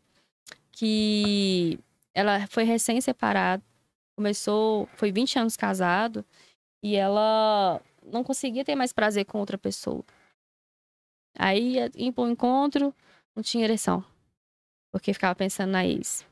que 0.70 1.78
ela 2.14 2.46
foi 2.46 2.64
recém-separada, 2.64 3.62
começou, 4.16 4.86
foi 4.94 5.10
20 5.10 5.38
anos 5.38 5.56
casado, 5.56 6.24
e 6.82 6.94
ela 6.94 7.80
não 8.04 8.22
conseguia 8.22 8.64
ter 8.64 8.74
mais 8.74 8.92
prazer 8.92 9.24
com 9.24 9.38
outra 9.38 9.56
pessoa. 9.56 10.04
Aí 11.38 11.76
ia 11.96 12.12
para 12.12 12.24
um 12.24 12.30
encontro, 12.30 12.94
não 13.34 13.42
tinha 13.42 13.64
ereção. 13.64 14.04
Porque 14.92 15.14
ficava 15.14 15.34
pensando 15.34 15.70
na 15.70 15.86
ex. 15.86 16.26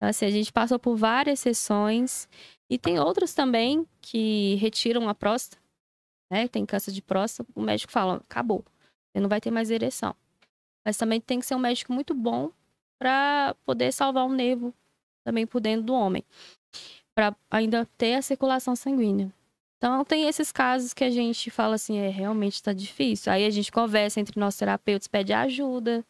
Assim, 0.00 0.26
a 0.26 0.30
gente 0.30 0.52
passou 0.52 0.78
por 0.78 0.96
várias 0.96 1.40
sessões. 1.40 2.28
E 2.70 2.78
tem 2.78 2.98
outros 2.98 3.34
também 3.34 3.86
que 4.00 4.54
retiram 4.56 5.08
a 5.08 5.14
próstata, 5.14 5.62
né? 6.30 6.46
Tem 6.48 6.64
câncer 6.64 6.92
de 6.92 7.02
próstata. 7.02 7.50
O 7.54 7.60
médico 7.60 7.92
fala: 7.92 8.16
acabou. 8.16 8.64
Você 9.10 9.20
não 9.20 9.28
vai 9.28 9.40
ter 9.40 9.50
mais 9.50 9.70
ereção. 9.70 10.14
Mas 10.86 10.96
também 10.96 11.20
tem 11.20 11.40
que 11.40 11.46
ser 11.46 11.54
um 11.54 11.58
médico 11.58 11.92
muito 11.92 12.14
bom 12.14 12.50
para 13.00 13.54
poder 13.64 13.92
salvar 13.92 14.26
um 14.26 14.32
nervo 14.32 14.74
também 15.24 15.46
por 15.46 15.60
dentro 15.60 15.86
do 15.86 15.94
homem. 15.94 16.24
Para 17.14 17.36
ainda 17.50 17.86
ter 17.96 18.14
a 18.14 18.22
circulação 18.22 18.76
sanguínea. 18.76 19.32
Então, 19.76 20.04
tem 20.04 20.26
esses 20.26 20.50
casos 20.50 20.92
que 20.92 21.04
a 21.04 21.10
gente 21.10 21.50
fala 21.50 21.76
assim, 21.76 21.98
é, 21.98 22.08
realmente 22.08 22.54
está 22.54 22.72
difícil. 22.72 23.32
Aí 23.32 23.44
a 23.44 23.50
gente 23.50 23.70
conversa 23.70 24.18
entre 24.18 24.38
nós 24.38 24.56
terapeutas, 24.56 25.06
pede 25.06 25.32
ajuda, 25.32 26.04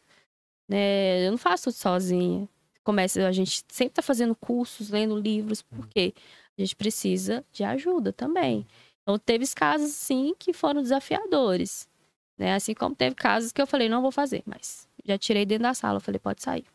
né? 0.67 1.27
Eu 1.27 1.31
não 1.31 1.37
faço 1.37 1.65
tudo 1.65 1.73
sozinha. 1.73 2.49
Começa, 2.89 3.27
a 3.27 3.31
gente 3.31 3.63
sempre 3.67 3.91
está 3.91 4.01
fazendo 4.01 4.35
cursos, 4.35 4.89
lendo 4.89 5.15
livros, 5.15 5.59
uhum. 5.59 5.77
porque 5.77 6.11
a 6.57 6.61
gente 6.61 6.75
precisa 6.75 7.45
de 7.51 7.63
ajuda 7.63 8.11
também. 8.11 8.65
Então, 9.03 9.19
teve 9.19 9.45
casos, 9.53 9.91
sim, 9.91 10.33
que 10.39 10.53
foram 10.53 10.81
desafiadores, 10.81 11.87
né? 12.35 12.55
Assim 12.55 12.73
como 12.73 12.95
teve 12.95 13.15
casos 13.15 13.51
que 13.51 13.61
eu 13.61 13.67
falei, 13.67 13.87
não 13.87 14.01
vou 14.01 14.11
fazer, 14.11 14.41
mas 14.43 14.89
já 15.05 15.19
tirei 15.19 15.45
dentro 15.45 15.65
da 15.65 15.75
sala, 15.75 15.97
eu 15.97 16.01
falei, 16.01 16.17
pode 16.17 16.41
sair. 16.41 16.65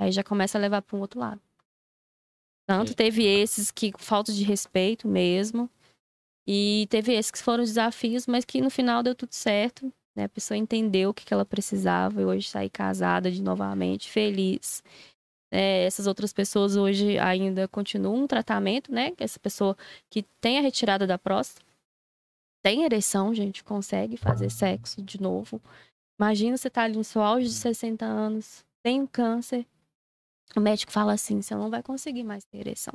Aí 0.00 0.10
já 0.10 0.24
começa 0.24 0.56
a 0.56 0.60
levar 0.62 0.80
para 0.80 0.96
um 0.96 1.00
outro 1.00 1.20
lado. 1.20 1.42
Tanto 2.66 2.94
teve 2.94 3.22
esses 3.26 3.70
que 3.70 3.92
falta 3.98 4.32
de 4.32 4.44
respeito 4.44 5.06
mesmo, 5.06 5.70
e 6.50 6.86
teve 6.88 7.12
esses 7.12 7.30
que 7.30 7.38
foram 7.38 7.62
desafios, 7.64 8.26
mas 8.26 8.46
que 8.46 8.62
no 8.62 8.70
final 8.70 9.02
deu 9.02 9.14
tudo 9.14 9.34
certo. 9.34 9.92
Né? 10.16 10.24
A 10.24 10.28
pessoa 10.28 10.56
entendeu 10.56 11.10
o 11.10 11.14
que, 11.14 11.32
ela 11.32 11.44
precisava 11.44 12.20
e 12.20 12.24
hoje 12.24 12.48
sair 12.48 12.68
casada 12.70 13.30
de 13.30 13.40
novamente, 13.40 14.10
feliz. 14.10 14.82
É, 15.50 15.84
essas 15.84 16.06
outras 16.06 16.32
pessoas 16.32 16.76
hoje 16.76 17.18
ainda 17.18 17.66
continuam 17.68 18.24
um 18.24 18.26
tratamento, 18.26 18.92
né? 18.92 19.12
Essa 19.18 19.38
pessoa 19.38 19.76
que 20.10 20.22
tem 20.40 20.58
a 20.58 20.62
retirada 20.62 21.06
da 21.06 21.18
próstata, 21.18 21.66
tem 22.62 22.84
ereção, 22.84 23.34
gente, 23.34 23.64
consegue 23.64 24.16
fazer 24.16 24.50
sexo 24.50 25.00
de 25.02 25.20
novo. 25.20 25.60
Imagina 26.20 26.56
você 26.56 26.68
tá 26.68 26.82
ali 26.82 26.96
no 26.96 27.04
seu 27.04 27.22
auge 27.22 27.46
de 27.46 27.54
60 27.54 28.04
anos, 28.04 28.64
tem 28.82 29.00
um 29.00 29.06
câncer. 29.06 29.66
O 30.56 30.60
médico 30.60 30.92
fala 30.92 31.12
assim: 31.12 31.40
você 31.40 31.54
não 31.54 31.70
vai 31.70 31.82
conseguir 31.82 32.24
mais 32.24 32.44
ter 32.44 32.58
ereção. 32.58 32.94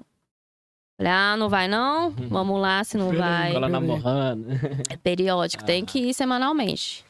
Falei, 0.98 1.12
ah, 1.12 1.36
não 1.38 1.50
vai 1.50 1.68
não? 1.68 2.12
Vamos 2.30 2.62
lá, 2.62 2.84
se 2.84 2.98
não 2.98 3.12
vai. 3.14 3.56
Ela 3.56 3.70
namorando. 3.70 4.48
É 4.90 4.98
periódico, 4.98 5.64
ah. 5.64 5.66
tem 5.66 5.84
que 5.86 6.00
ir 6.00 6.14
semanalmente. 6.14 7.06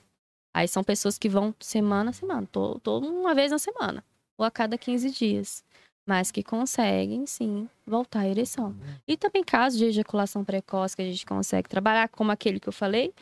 Aí 0.55 0.67
são 0.67 0.83
pessoas 0.83 1.17
que 1.17 1.27
vão 1.27 1.53
semana 1.59 2.11
a 2.11 2.13
semana, 2.13 2.47
todo 2.47 3.07
uma 3.07 3.33
vez 3.33 3.51
na 3.51 3.57
semana, 3.57 4.03
ou 4.37 4.45
a 4.45 4.51
cada 4.51 4.77
15 4.77 5.09
dias. 5.11 5.63
Mas 6.05 6.31
que 6.31 6.43
conseguem, 6.43 7.25
sim, 7.25 7.69
voltar 7.87 8.21
à 8.21 8.27
ereção. 8.27 8.67
Uhum. 8.67 8.95
E 9.07 9.15
também 9.15 9.43
casos 9.43 9.79
de 9.79 9.85
ejaculação 9.85 10.43
precoce 10.43 10.95
que 10.95 11.01
a 11.01 11.05
gente 11.05 11.25
consegue 11.25 11.69
trabalhar, 11.69 12.09
como 12.09 12.31
aquele 12.31 12.59
que 12.59 12.67
eu 12.67 12.73
falei, 12.73 13.13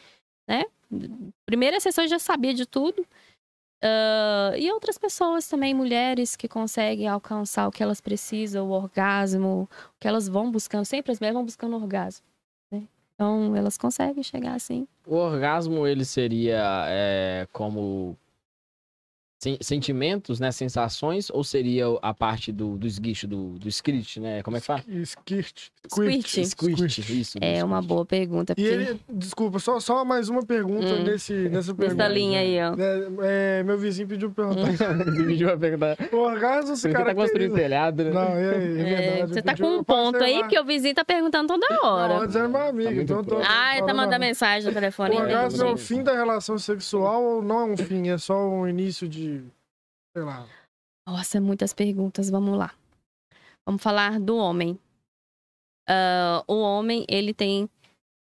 né? 0.47 0.63
Primeira 1.45 1.79
sessão 1.79 2.03
eu 2.03 2.09
já 2.09 2.19
sabia 2.19 2.53
de 2.53 2.65
tudo. 2.65 3.05
Uh, 3.83 4.55
e 4.57 4.71
outras 4.71 4.97
pessoas 4.97 5.47
também, 5.47 5.73
mulheres 5.73 6.35
que 6.35 6.47
conseguem 6.47 7.07
alcançar 7.07 7.67
o 7.67 7.71
que 7.71 7.81
elas 7.81 7.99
precisam, 7.99 8.67
o 8.67 8.71
orgasmo, 8.71 9.67
o 9.95 9.99
que 9.99 10.07
elas 10.07 10.27
vão 10.27 10.51
buscando. 10.51 10.85
Sempre 10.85 11.11
as 11.11 11.19
mulheres 11.19 11.35
vão 11.35 11.45
buscando 11.45 11.75
orgasmo. 11.75 12.25
Né? 12.71 12.83
Então, 13.15 13.55
elas 13.55 13.77
conseguem 13.77 14.21
chegar 14.21 14.53
assim. 14.53 14.87
O 15.05 15.15
orgasmo, 15.15 15.87
ele 15.87 16.05
seria 16.05 16.85
é, 16.89 17.47
como 17.51 18.15
sentimentos, 19.59 20.39
né? 20.39 20.51
Sensações, 20.51 21.29
ou 21.31 21.43
seria 21.43 21.85
a 22.01 22.13
parte 22.13 22.51
do, 22.51 22.77
do 22.77 22.85
esguicho, 22.85 23.27
do, 23.27 23.57
do 23.57 23.67
script, 23.67 24.19
né? 24.19 24.43
Como 24.43 24.55
é 24.55 24.59
que 24.59 24.65
fala? 24.65 24.83
Squirt. 25.03 25.69
Squirt. 25.89 26.45
Squirt, 26.45 27.09
isso. 27.09 27.37
É 27.41 27.63
uma 27.63 27.81
boa 27.81 28.05
pergunta. 28.05 28.53
Porque... 28.53 28.69
E 28.69 28.71
ele, 28.71 28.99
desculpa, 29.09 29.57
só, 29.57 29.79
só 29.79 30.05
mais 30.05 30.29
uma 30.29 30.43
pergunta 30.43 30.85
hum. 30.85 31.03
nesse, 31.03 31.33
nessa 31.49 31.73
pergunta. 31.73 32.03
Nessa 32.03 32.13
linha 32.13 32.39
aí, 32.39 32.57
ó. 32.59 32.75
É, 32.77 33.59
é, 33.59 33.63
meu 33.63 33.77
vizinho 33.77 34.07
pediu 34.07 34.29
perguntar. 34.29 34.71
pediu 35.27 35.47
uma 35.47 35.57
pergunta. 35.57 35.97
O 36.11 36.17
orgasmo, 36.17 36.73
esse 36.73 36.89
cara... 36.89 37.05
tá 37.05 37.15
construindo 37.15 37.55
telhado, 37.55 38.03
né? 38.03 38.11
Não, 38.11 38.21
é, 38.21 38.43
é, 38.43 38.45
é 38.45 38.83
verdade. 38.83 39.33
Você 39.33 39.41
tá 39.41 39.57
com 39.57 39.77
um 39.77 39.83
ponto 39.83 40.23
aí, 40.23 40.39
porque 40.39 40.59
o 40.59 40.65
vizinho 40.65 40.93
tá 40.93 41.03
perguntando 41.03 41.47
toda 41.47 41.67
hora. 41.83 42.27
Não, 42.27 42.43
é 42.43 42.47
meu 42.47 42.67
amigo. 42.67 42.95
Tá 42.95 43.01
então 43.01 43.23
tô, 43.23 43.37
ah, 43.43 43.77
ele 43.77 43.87
tá 43.87 43.93
mandando 43.93 44.19
mensagem 44.19 44.67
no 44.67 44.73
telefone. 44.73 45.15
O 45.15 45.19
orgasmo 45.19 45.63
é 45.63 45.71
o 45.71 45.77
fim 45.77 46.03
da 46.03 46.13
relação 46.13 46.59
sexual 46.59 47.23
ou 47.23 47.41
não 47.41 47.59
é 47.61 47.65
um 47.65 47.77
fim? 47.77 48.09
É 48.09 48.17
só 48.19 48.47
um 48.47 48.67
início 48.67 49.07
de 49.07 49.30
sei 50.15 50.23
lá. 50.23 50.47
Nossa, 51.07 51.41
muitas 51.41 51.73
perguntas. 51.73 52.29
Vamos 52.29 52.57
lá. 52.57 52.75
Vamos 53.65 53.81
falar 53.81 54.19
do 54.19 54.37
homem. 54.37 54.79
Uh, 55.89 56.43
o 56.47 56.61
homem, 56.61 57.05
ele 57.09 57.33
tem 57.33 57.69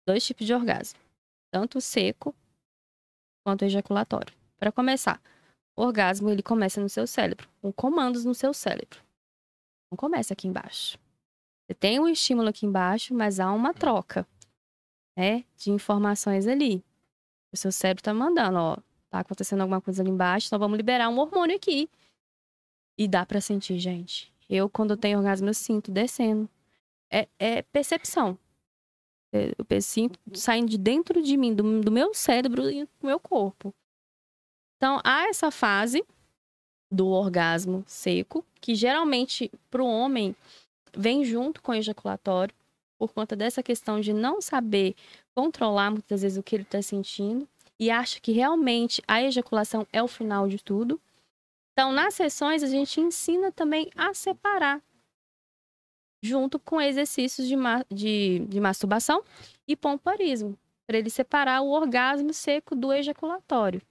dois 0.07 0.25
tipos 0.25 0.45
de 0.45 0.53
orgasmo. 0.53 0.99
Tanto 1.53 1.81
seco 1.81 2.35
quanto 3.45 3.65
ejaculatório. 3.65 4.33
Para 4.57 4.71
começar, 4.71 5.21
o 5.77 5.83
orgasmo, 5.83 6.29
ele 6.29 6.43
começa 6.43 6.79
no 6.79 6.89
seu 6.89 7.05
cérebro. 7.05 7.49
Com 7.61 7.71
comandos 7.73 8.25
no 8.25 8.33
seu 8.33 8.53
cérebro. 8.53 9.03
Não 9.91 9.97
começa 9.97 10.33
aqui 10.33 10.47
embaixo. 10.47 10.97
Você 11.65 11.75
tem 11.75 11.99
um 11.99 12.07
estímulo 12.07 12.49
aqui 12.49 12.65
embaixo, 12.65 13.13
mas 13.13 13.39
há 13.39 13.51
uma 13.51 13.73
troca, 13.73 14.27
né? 15.17 15.45
De 15.57 15.71
informações 15.71 16.47
ali. 16.47 16.83
O 17.53 17.57
seu 17.57 17.71
cérebro 17.71 18.03
tá 18.03 18.13
mandando, 18.13 18.57
ó 18.57 18.90
tá 19.11 19.19
acontecendo 19.19 19.61
alguma 19.61 19.81
coisa 19.81 20.01
ali 20.01 20.09
embaixo, 20.09 20.47
então 20.47 20.57
vamos 20.57 20.77
liberar 20.77 21.09
um 21.09 21.19
hormônio 21.19 21.55
aqui. 21.55 21.89
E 22.97 23.07
dá 23.07 23.25
para 23.25 23.41
sentir, 23.41 23.77
gente. 23.77 24.33
Eu, 24.49 24.69
quando 24.69 24.95
tenho 24.97 25.17
orgasmo, 25.17 25.49
eu 25.49 25.53
sinto 25.53 25.91
descendo. 25.91 26.49
É, 27.11 27.27
é 27.37 27.61
percepção. 27.61 28.37
É, 29.33 29.51
Eu 29.57 29.81
sinto 29.81 30.19
saindo 30.33 30.69
de 30.69 30.77
dentro 30.77 31.21
de 31.21 31.35
mim, 31.35 31.53
do, 31.53 31.81
do 31.81 31.91
meu 31.91 32.13
cérebro 32.13 32.69
e 32.69 32.85
do 32.85 32.89
meu 33.03 33.19
corpo. 33.19 33.73
Então, 34.77 34.99
há 35.03 35.27
essa 35.27 35.51
fase 35.51 36.03
do 36.89 37.07
orgasmo 37.07 37.83
seco, 37.87 38.45
que 38.59 38.75
geralmente, 38.75 39.51
para 39.69 39.83
o 39.83 39.87
homem, 39.87 40.35
vem 40.95 41.23
junto 41.23 41.61
com 41.61 41.71
o 41.71 41.75
ejaculatório, 41.75 42.53
por 42.97 43.13
conta 43.13 43.35
dessa 43.35 43.63
questão 43.63 43.99
de 43.99 44.13
não 44.13 44.41
saber 44.41 44.95
controlar 45.33 45.91
muitas 45.91 46.21
vezes 46.21 46.37
o 46.37 46.43
que 46.43 46.55
ele 46.55 46.63
está 46.63 46.81
sentindo 46.81 47.47
e 47.81 47.89
acha 47.89 48.19
que 48.19 48.31
realmente 48.31 49.01
a 49.07 49.23
ejaculação 49.23 49.87
é 49.91 50.03
o 50.03 50.07
final 50.07 50.47
de 50.47 50.59
tudo. 50.63 51.01
Então, 51.73 51.91
nas 51.91 52.13
sessões, 52.13 52.61
a 52.61 52.67
gente 52.67 53.01
ensina 53.01 53.51
também 53.51 53.89
a 53.95 54.13
separar, 54.13 54.83
junto 56.23 56.59
com 56.59 56.79
exercícios 56.79 57.47
de, 57.47 57.55
ma 57.55 57.83
de, 57.89 58.45
de 58.47 58.59
masturbação 58.59 59.23
e 59.67 59.75
pompoarismo, 59.75 60.55
para 60.85 60.99
ele 60.99 61.09
separar 61.09 61.61
o 61.61 61.71
orgasmo 61.71 62.31
seco 62.31 62.75
do 62.75 62.93
ejaculatório. 62.93 63.81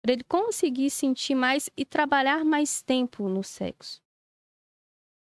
Para 0.00 0.12
ele 0.12 0.22
conseguir 0.22 0.90
sentir 0.90 1.34
mais 1.34 1.68
e 1.76 1.84
trabalhar 1.84 2.44
mais 2.44 2.82
tempo 2.82 3.28
no 3.28 3.42
sexo. 3.42 4.00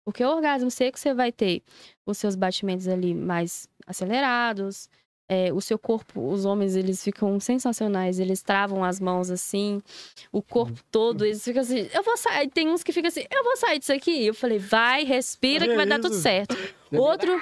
Porque 0.04 0.22
o 0.22 0.28
orgasmo 0.28 0.70
seco 0.70 0.98
você 0.98 1.14
vai 1.14 1.32
ter 1.32 1.62
os 2.04 2.18
seus 2.18 2.36
batimentos 2.36 2.86
ali 2.86 3.14
mais 3.14 3.66
acelerados, 3.86 4.90
é, 5.28 5.52
o 5.52 5.60
seu 5.60 5.78
corpo, 5.78 6.28
os 6.30 6.44
homens, 6.44 6.76
eles 6.76 7.02
ficam 7.02 7.40
sensacionais, 7.40 8.18
eles 8.18 8.42
travam 8.42 8.84
as 8.84 9.00
mãos 9.00 9.30
assim, 9.30 9.82
o 10.30 10.42
corpo 10.42 10.78
todo, 10.90 11.24
eles 11.24 11.42
ficam 11.42 11.62
assim, 11.62 11.88
eu 11.92 12.02
vou 12.02 12.16
sair, 12.16 12.48
tem 12.50 12.68
uns 12.68 12.82
que 12.82 12.92
ficam 12.92 13.08
assim, 13.08 13.24
eu 13.30 13.42
vou 13.42 13.56
sair 13.56 13.78
disso 13.78 13.92
aqui. 13.92 14.26
Eu 14.26 14.34
falei, 14.34 14.58
vai, 14.58 15.04
respira, 15.04 15.64
que 15.64 15.70
Que 15.70 15.76
vai 15.76 15.86
dar 15.86 15.98
tudo 15.98 16.14
certo. 16.14 16.56
Outro, 16.92 17.40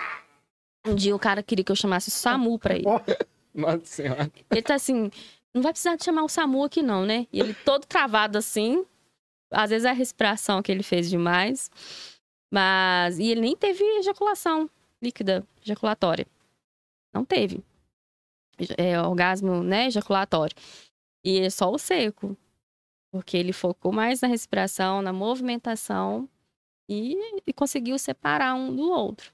um 0.86 0.94
dia 0.94 1.14
o 1.14 1.18
cara 1.18 1.42
queria 1.42 1.64
que 1.64 1.72
eu 1.72 1.76
chamasse 1.76 2.08
o 2.08 2.12
SAMU 2.12 2.58
pra 2.58 2.74
ele. 2.74 2.84
Nossa 3.54 3.84
senhora. 3.84 4.30
Ele 4.50 4.62
tá 4.62 4.74
assim, 4.74 5.10
não 5.52 5.60
vai 5.60 5.72
precisar 5.72 5.96
de 5.96 6.04
chamar 6.04 6.22
o 6.22 6.28
SAMU 6.28 6.64
aqui 6.64 6.82
não, 6.82 7.04
né? 7.04 7.26
E 7.32 7.40
ele 7.40 7.52
todo 7.52 7.84
travado 7.84 8.38
assim, 8.38 8.84
às 9.50 9.70
vezes 9.70 9.84
é 9.84 9.90
a 9.90 9.94
respiração 9.94 10.62
que 10.62 10.70
ele 10.70 10.84
fez 10.84 11.10
demais, 11.10 11.68
mas... 12.50 13.18
E 13.18 13.24
ele 13.24 13.40
nem 13.40 13.56
teve 13.56 13.82
ejaculação 13.98 14.70
líquida, 15.02 15.44
ejaculatória. 15.64 16.26
Não 17.12 17.24
teve 17.24 17.62
é, 18.76 19.00
orgasmo, 19.00 19.62
né, 19.62 19.86
ejaculatório. 19.86 20.54
E 21.24 21.40
é 21.40 21.50
só 21.50 21.70
o 21.70 21.78
seco. 21.78 22.36
Porque 23.10 23.36
ele 23.36 23.52
focou 23.52 23.92
mais 23.92 24.20
na 24.20 24.28
respiração, 24.28 25.02
na 25.02 25.12
movimentação 25.12 26.28
e, 26.88 27.16
e 27.46 27.52
conseguiu 27.52 27.98
separar 27.98 28.54
um 28.54 28.74
do 28.74 28.90
outro. 28.90 29.32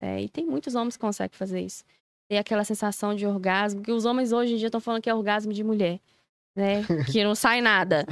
É, 0.00 0.22
e 0.22 0.28
tem 0.28 0.46
muitos 0.46 0.74
homens 0.74 0.96
que 0.96 1.00
conseguem 1.00 1.36
fazer 1.36 1.60
isso. 1.60 1.84
Tem 2.28 2.38
aquela 2.38 2.64
sensação 2.64 3.14
de 3.14 3.26
orgasmo, 3.26 3.82
que 3.82 3.92
os 3.92 4.04
homens 4.04 4.32
hoje 4.32 4.54
em 4.54 4.56
dia 4.56 4.68
estão 4.68 4.80
falando 4.80 5.02
que 5.02 5.10
é 5.10 5.14
orgasmo 5.14 5.52
de 5.52 5.64
mulher, 5.64 6.00
né? 6.54 6.82
Que 7.12 7.24
não 7.24 7.34
sai 7.34 7.60
nada. 7.60 8.04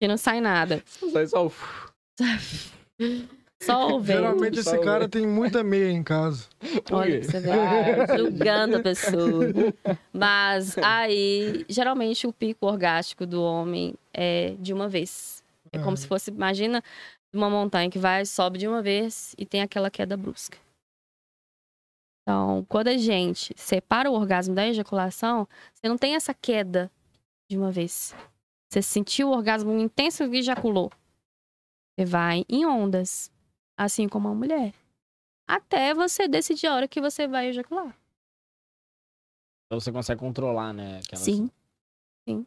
Que 0.00 0.06
não 0.08 0.16
sai 0.16 0.40
nada. 0.40 0.82
Sai 0.86 1.26
só. 1.26 1.50
Só 3.62 3.88
o 3.96 4.00
vento. 4.00 4.18
Geralmente 4.18 4.54
esse 4.58 4.70
Salve. 4.70 4.84
cara 4.84 5.08
tem 5.08 5.26
muita 5.26 5.62
meia 5.62 5.90
em 5.90 6.02
casa. 6.02 6.46
Olha, 6.90 7.22
você 7.22 7.40
vê, 7.40 7.50
julgando 8.18 8.76
a 8.76 8.80
pessoa. 8.80 9.44
Mas 10.12 10.76
aí, 10.78 11.64
geralmente, 11.68 12.26
o 12.26 12.32
pico 12.32 12.66
orgástico 12.66 13.24
do 13.26 13.42
homem 13.42 13.94
é 14.12 14.54
de 14.58 14.72
uma 14.72 14.88
vez. 14.88 15.42
É 15.72 15.78
como 15.78 15.90
Uhum. 15.90 15.96
se 15.96 16.06
fosse, 16.06 16.30
imagina, 16.30 16.82
uma 17.32 17.48
montanha 17.48 17.88
que 17.88 17.98
vai, 17.98 18.26
sobe 18.26 18.58
de 18.58 18.68
uma 18.68 18.82
vez 18.82 19.34
e 19.38 19.46
tem 19.46 19.62
aquela 19.62 19.90
queda 19.90 20.16
brusca. 20.16 20.58
Então, 22.22 22.64
quando 22.68 22.88
a 22.88 22.96
gente 22.96 23.52
separa 23.56 24.10
o 24.10 24.14
orgasmo 24.14 24.54
da 24.54 24.66
ejaculação, 24.66 25.48
você 25.74 25.88
não 25.88 25.96
tem 25.98 26.14
essa 26.14 26.32
queda 26.34 26.90
de 27.50 27.56
uma 27.56 27.70
vez. 27.72 28.14
Você 28.70 28.80
sentiu 28.82 29.28
o 29.28 29.32
orgasmo 29.32 29.76
intenso 29.78 30.24
e 30.24 30.38
ejaculou. 30.38 30.90
Você 31.98 32.04
vai 32.06 32.44
em 32.48 32.64
ondas, 32.64 33.30
assim 33.76 34.08
como 34.08 34.28
a 34.28 34.34
mulher 34.34 34.74
até 35.46 35.92
você 35.92 36.26
decidir 36.28 36.66
a 36.66 36.74
hora 36.74 36.88
que 36.88 37.00
você 37.00 37.26
vai 37.26 37.48
ejacular. 37.48 37.96
Então 39.66 39.80
você 39.80 39.90
consegue 39.92 40.20
controlar, 40.20 40.72
né? 40.72 40.98
aquelas- 40.98 41.24
Sim. 41.24 41.50
Sim. 42.28 42.46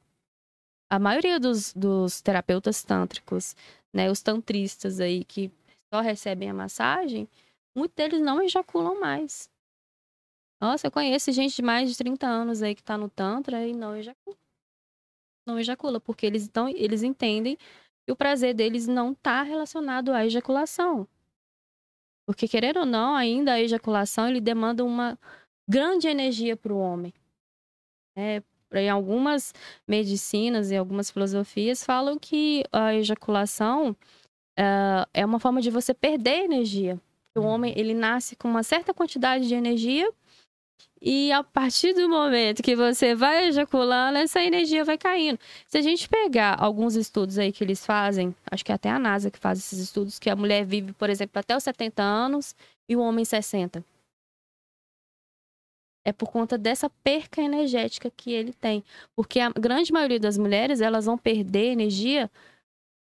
A 0.89 0.99
maioria 0.99 1.39
dos, 1.39 1.73
dos 1.73 2.21
terapeutas 2.21 2.83
tântricos, 2.83 3.55
né, 3.93 4.09
os 4.09 4.21
tantristas 4.21 4.99
aí 4.99 5.25
que 5.25 5.51
só 5.93 5.99
recebem 6.01 6.49
a 6.49 6.53
massagem, 6.53 7.27
muitos 7.75 7.95
deles 7.95 8.21
não 8.21 8.41
ejaculam 8.41 8.99
mais. 8.99 9.49
Nossa, 10.61 10.87
eu 10.87 10.91
conheço 10.91 11.31
gente 11.31 11.55
de 11.55 11.61
mais 11.61 11.89
de 11.89 11.97
30 11.97 12.27
anos 12.27 12.61
aí 12.61 12.73
que 12.75 12.83
tá 12.83 12.97
no 12.97 13.09
tantra 13.09 13.67
e 13.67 13.73
não 13.73 13.95
ejacula. 13.95 14.37
Não 15.47 15.59
ejacula, 15.59 15.99
porque 15.99 16.25
eles, 16.25 16.47
então, 16.47 16.67
eles 16.69 17.03
entendem 17.03 17.57
que 18.05 18.11
o 18.11 18.15
prazer 18.15 18.53
deles 18.53 18.87
não 18.87 19.13
tá 19.13 19.41
relacionado 19.43 20.11
à 20.11 20.25
ejaculação. 20.25 21.07
Porque, 22.25 22.47
querendo 22.47 22.79
ou 22.79 22.85
não, 22.85 23.15
ainda 23.15 23.53
a 23.53 23.61
ejaculação 23.61 24.27
ele 24.27 24.41
demanda 24.41 24.83
uma 24.83 25.17
grande 25.67 26.07
energia 26.07 26.57
para 26.57 26.73
o 26.73 26.79
homem. 26.79 27.13
É, 28.17 28.41
em 28.73 28.89
algumas 28.89 29.53
medicinas 29.87 30.71
e 30.71 30.75
algumas 30.75 31.11
filosofias 31.11 31.83
falam 31.83 32.17
que 32.17 32.63
a 32.71 32.93
ejaculação 32.95 33.95
ah, 34.57 35.07
é 35.13 35.25
uma 35.25 35.39
forma 35.39 35.61
de 35.61 35.69
você 35.69 35.93
perder 35.93 36.45
energia. 36.45 36.99
O 37.37 37.41
homem 37.41 37.73
ele 37.75 37.93
nasce 37.93 38.35
com 38.35 38.47
uma 38.47 38.63
certa 38.63 38.93
quantidade 38.93 39.47
de 39.47 39.53
energia 39.55 40.09
e 41.01 41.31
a 41.31 41.43
partir 41.43 41.93
do 41.93 42.09
momento 42.09 42.63
que 42.63 42.75
você 42.75 43.13
vai 43.13 43.45
ejaculando, 43.47 44.17
essa 44.17 44.41
energia 44.41 44.83
vai 44.83 44.97
caindo. 44.97 45.39
Se 45.67 45.77
a 45.77 45.81
gente 45.81 46.09
pegar 46.09 46.55
alguns 46.59 46.95
estudos 46.95 47.37
aí 47.37 47.51
que 47.51 47.63
eles 47.63 47.85
fazem, 47.85 48.35
acho 48.49 48.65
que 48.65 48.71
é 48.71 48.75
até 48.75 48.89
a 48.89 48.97
NASA 48.97 49.29
que 49.29 49.37
faz 49.37 49.59
esses 49.59 49.77
estudos, 49.77 50.17
que 50.17 50.29
a 50.29 50.35
mulher 50.35 50.65
vive, 50.65 50.93
por 50.93 51.09
exemplo, 51.09 51.39
até 51.39 51.55
os 51.55 51.63
70 51.63 52.01
anos 52.01 52.55
e 52.89 52.95
o 52.95 53.01
homem 53.01 53.23
60. 53.23 53.85
É 56.03 56.11
por 56.11 56.31
conta 56.31 56.57
dessa 56.57 56.89
perca 57.03 57.41
energética 57.41 58.09
que 58.09 58.31
ele 58.31 58.53
tem. 58.53 58.83
Porque 59.15 59.39
a 59.39 59.51
grande 59.51 59.91
maioria 59.91 60.19
das 60.19 60.37
mulheres, 60.37 60.81
elas 60.81 61.05
vão 61.05 61.17
perder 61.17 61.71
energia 61.71 62.31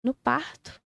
no 0.03 0.13
parto. 0.13 0.79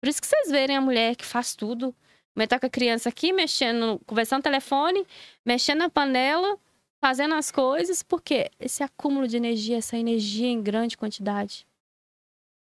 Por 0.00 0.08
isso 0.08 0.20
que 0.20 0.26
vocês 0.26 0.50
verem 0.50 0.76
a 0.76 0.80
mulher 0.80 1.16
que 1.16 1.24
faz 1.24 1.54
tudo. 1.54 1.94
Mas 2.34 2.48
tá 2.48 2.58
com 2.58 2.66
a 2.66 2.70
criança 2.70 3.08
aqui, 3.08 3.32
mexendo, 3.32 4.00
conversando 4.06 4.38
no 4.38 4.44
telefone, 4.44 5.06
mexendo 5.44 5.80
na 5.80 5.90
panela, 5.90 6.58
fazendo 7.00 7.34
as 7.34 7.50
coisas, 7.50 8.02
porque 8.02 8.50
esse 8.58 8.82
acúmulo 8.82 9.26
de 9.26 9.36
energia, 9.36 9.76
essa 9.76 9.96
energia 9.96 10.48
em 10.48 10.62
grande 10.62 10.96
quantidade 10.96 11.66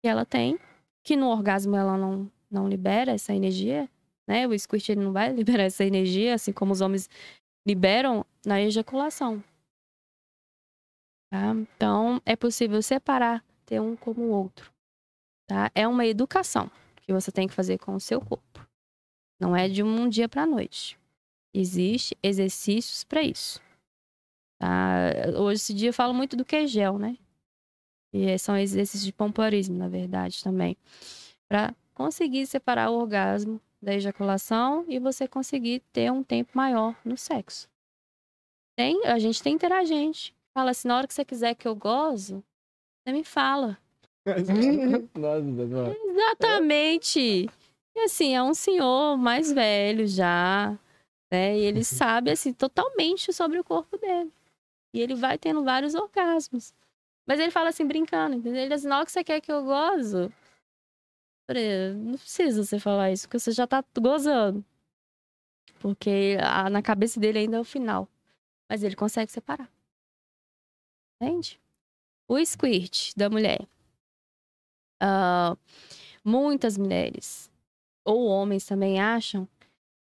que 0.04 0.10
ela 0.10 0.26
tem, 0.26 0.60
que 1.04 1.16
no 1.16 1.30
orgasmo 1.30 1.76
ela 1.76 1.98
não, 1.98 2.30
não 2.52 2.68
libera 2.68 3.14
essa 3.14 3.34
energia, 3.34 3.90
né? 4.28 4.48
O 4.48 4.58
squirt 4.58 4.90
ele 4.90 5.02
não 5.02 5.14
vai 5.14 5.32
liberar 5.34 5.64
essa 5.64 5.84
energia, 5.84 6.36
assim 6.36 6.52
como 6.52 6.74
os 6.74 6.82
homens 6.82 7.10
liberam 7.66 8.26
na 8.46 8.62
ejaculação. 8.62 9.44
Tá? 11.32 11.52
Então, 11.52 12.22
é 12.26 12.36
possível 12.36 12.82
separar, 12.82 13.44
ter 13.66 13.80
um 13.82 13.96
como 13.96 14.22
o 14.22 14.30
outro. 14.30 14.72
Tá? 15.48 15.72
É 15.74 15.88
uma 15.88 16.06
educação 16.06 16.70
que 16.98 17.14
você 17.14 17.32
tem 17.32 17.48
que 17.48 17.54
fazer 17.54 17.78
com 17.78 17.96
o 17.96 18.00
seu 18.00 18.20
corpo. 18.20 18.68
Não 19.40 19.56
é 19.56 19.68
de 19.68 19.84
um 19.84 20.08
dia 20.08 20.30
para 20.30 20.46
noite. 20.46 20.98
Existe 21.54 22.18
exercícios 22.22 23.04
para 23.04 23.22
isso. 23.22 23.62
Tá? 24.60 25.10
Hoje 25.38 25.62
esse 25.62 25.74
dia 25.74 25.90
eu 25.90 25.94
falo 25.94 26.14
muito 26.14 26.36
do 26.36 26.46
Kegel, 26.46 26.98
né? 26.98 27.18
E 28.14 28.38
são 28.38 28.58
exercícios 28.58 29.04
de 29.04 29.12
pompoarismo, 29.12 29.78
na 29.78 29.90
verdade, 29.90 30.42
também. 30.44 30.78
Para 31.50 31.76
conseguir 31.94 32.48
separar 32.48 32.90
o 32.90 32.98
orgasmo 33.00 33.60
da 33.82 33.94
ejaculação 33.94 34.86
e 34.88 35.00
você 35.00 35.28
conseguir 35.28 35.82
ter 35.92 36.12
um 36.12 36.24
tempo 36.24 36.52
maior 36.56 36.96
no 37.04 37.18
sexo. 37.18 37.70
Tem, 38.78 39.06
a 39.06 39.20
gente 39.20 39.42
tem 39.44 39.54
interagente. 39.54 40.34
Fala 40.54 40.72
assim, 40.72 40.88
na 40.88 40.98
hora 40.98 41.08
que 41.08 41.14
você 41.14 41.26
quiser 41.26 41.56
que 41.56 41.68
eu 41.68 41.76
gozo, 41.76 42.44
você 43.04 43.14
me 43.14 43.24
fala. 43.24 43.78
Exatamente. 46.06 47.50
E 47.96 48.00
assim, 48.02 48.36
é 48.36 48.44
um 48.44 48.54
senhor 48.54 49.18
mais 49.18 49.52
velho 49.52 50.06
já, 50.06 50.78
né? 51.32 51.58
E 51.58 51.62
ele 51.62 51.84
sabe, 51.84 52.30
assim, 52.32 52.54
totalmente 52.54 53.32
sobre 53.34 53.58
o 53.60 53.64
corpo 53.64 53.98
dele. 53.98 54.32
E 54.94 55.00
ele 55.02 55.16
vai 55.16 55.38
tendo 55.38 55.64
vários 55.64 55.96
orgasmos. 55.96 56.74
Mas 57.28 57.40
ele 57.40 57.52
fala 57.52 57.70
assim, 57.70 57.86
brincando, 57.88 58.36
entendeu? 58.36 58.62
Ele 58.62 58.70
diz 58.70 58.82
assim, 58.82 58.88
na 58.90 58.98
hora 58.98 59.06
que 59.06 59.12
você 59.12 59.24
quer 59.24 59.42
que 59.42 59.52
eu 59.52 59.64
gozo, 59.64 60.32
não 61.96 62.18
precisa 62.18 62.64
você 62.64 62.80
falar 62.80 63.12
isso, 63.12 63.28
porque 63.28 63.40
você 63.40 63.52
já 63.52 63.66
tá 63.68 63.84
gozando. 64.00 64.64
Porque 65.80 66.38
a- 66.42 66.70
na 66.70 66.82
cabeça 66.82 67.20
dele 67.20 67.40
ainda 67.40 67.58
é 67.58 67.60
o 67.60 67.64
final. 67.64 68.08
Mas 68.70 68.84
ele 68.84 68.96
consegue 68.96 69.32
separar. 69.32 69.72
Entende? 71.22 71.62
O 72.28 72.38
squirt 72.44 73.14
da 73.16 73.30
mulher. 73.30 73.68
Ah, 75.00 75.56
muitas 76.24 76.78
mulheres 76.78 77.52
ou 78.06 78.28
homens 78.28 78.66
também 78.66 79.02
acham 79.02 79.48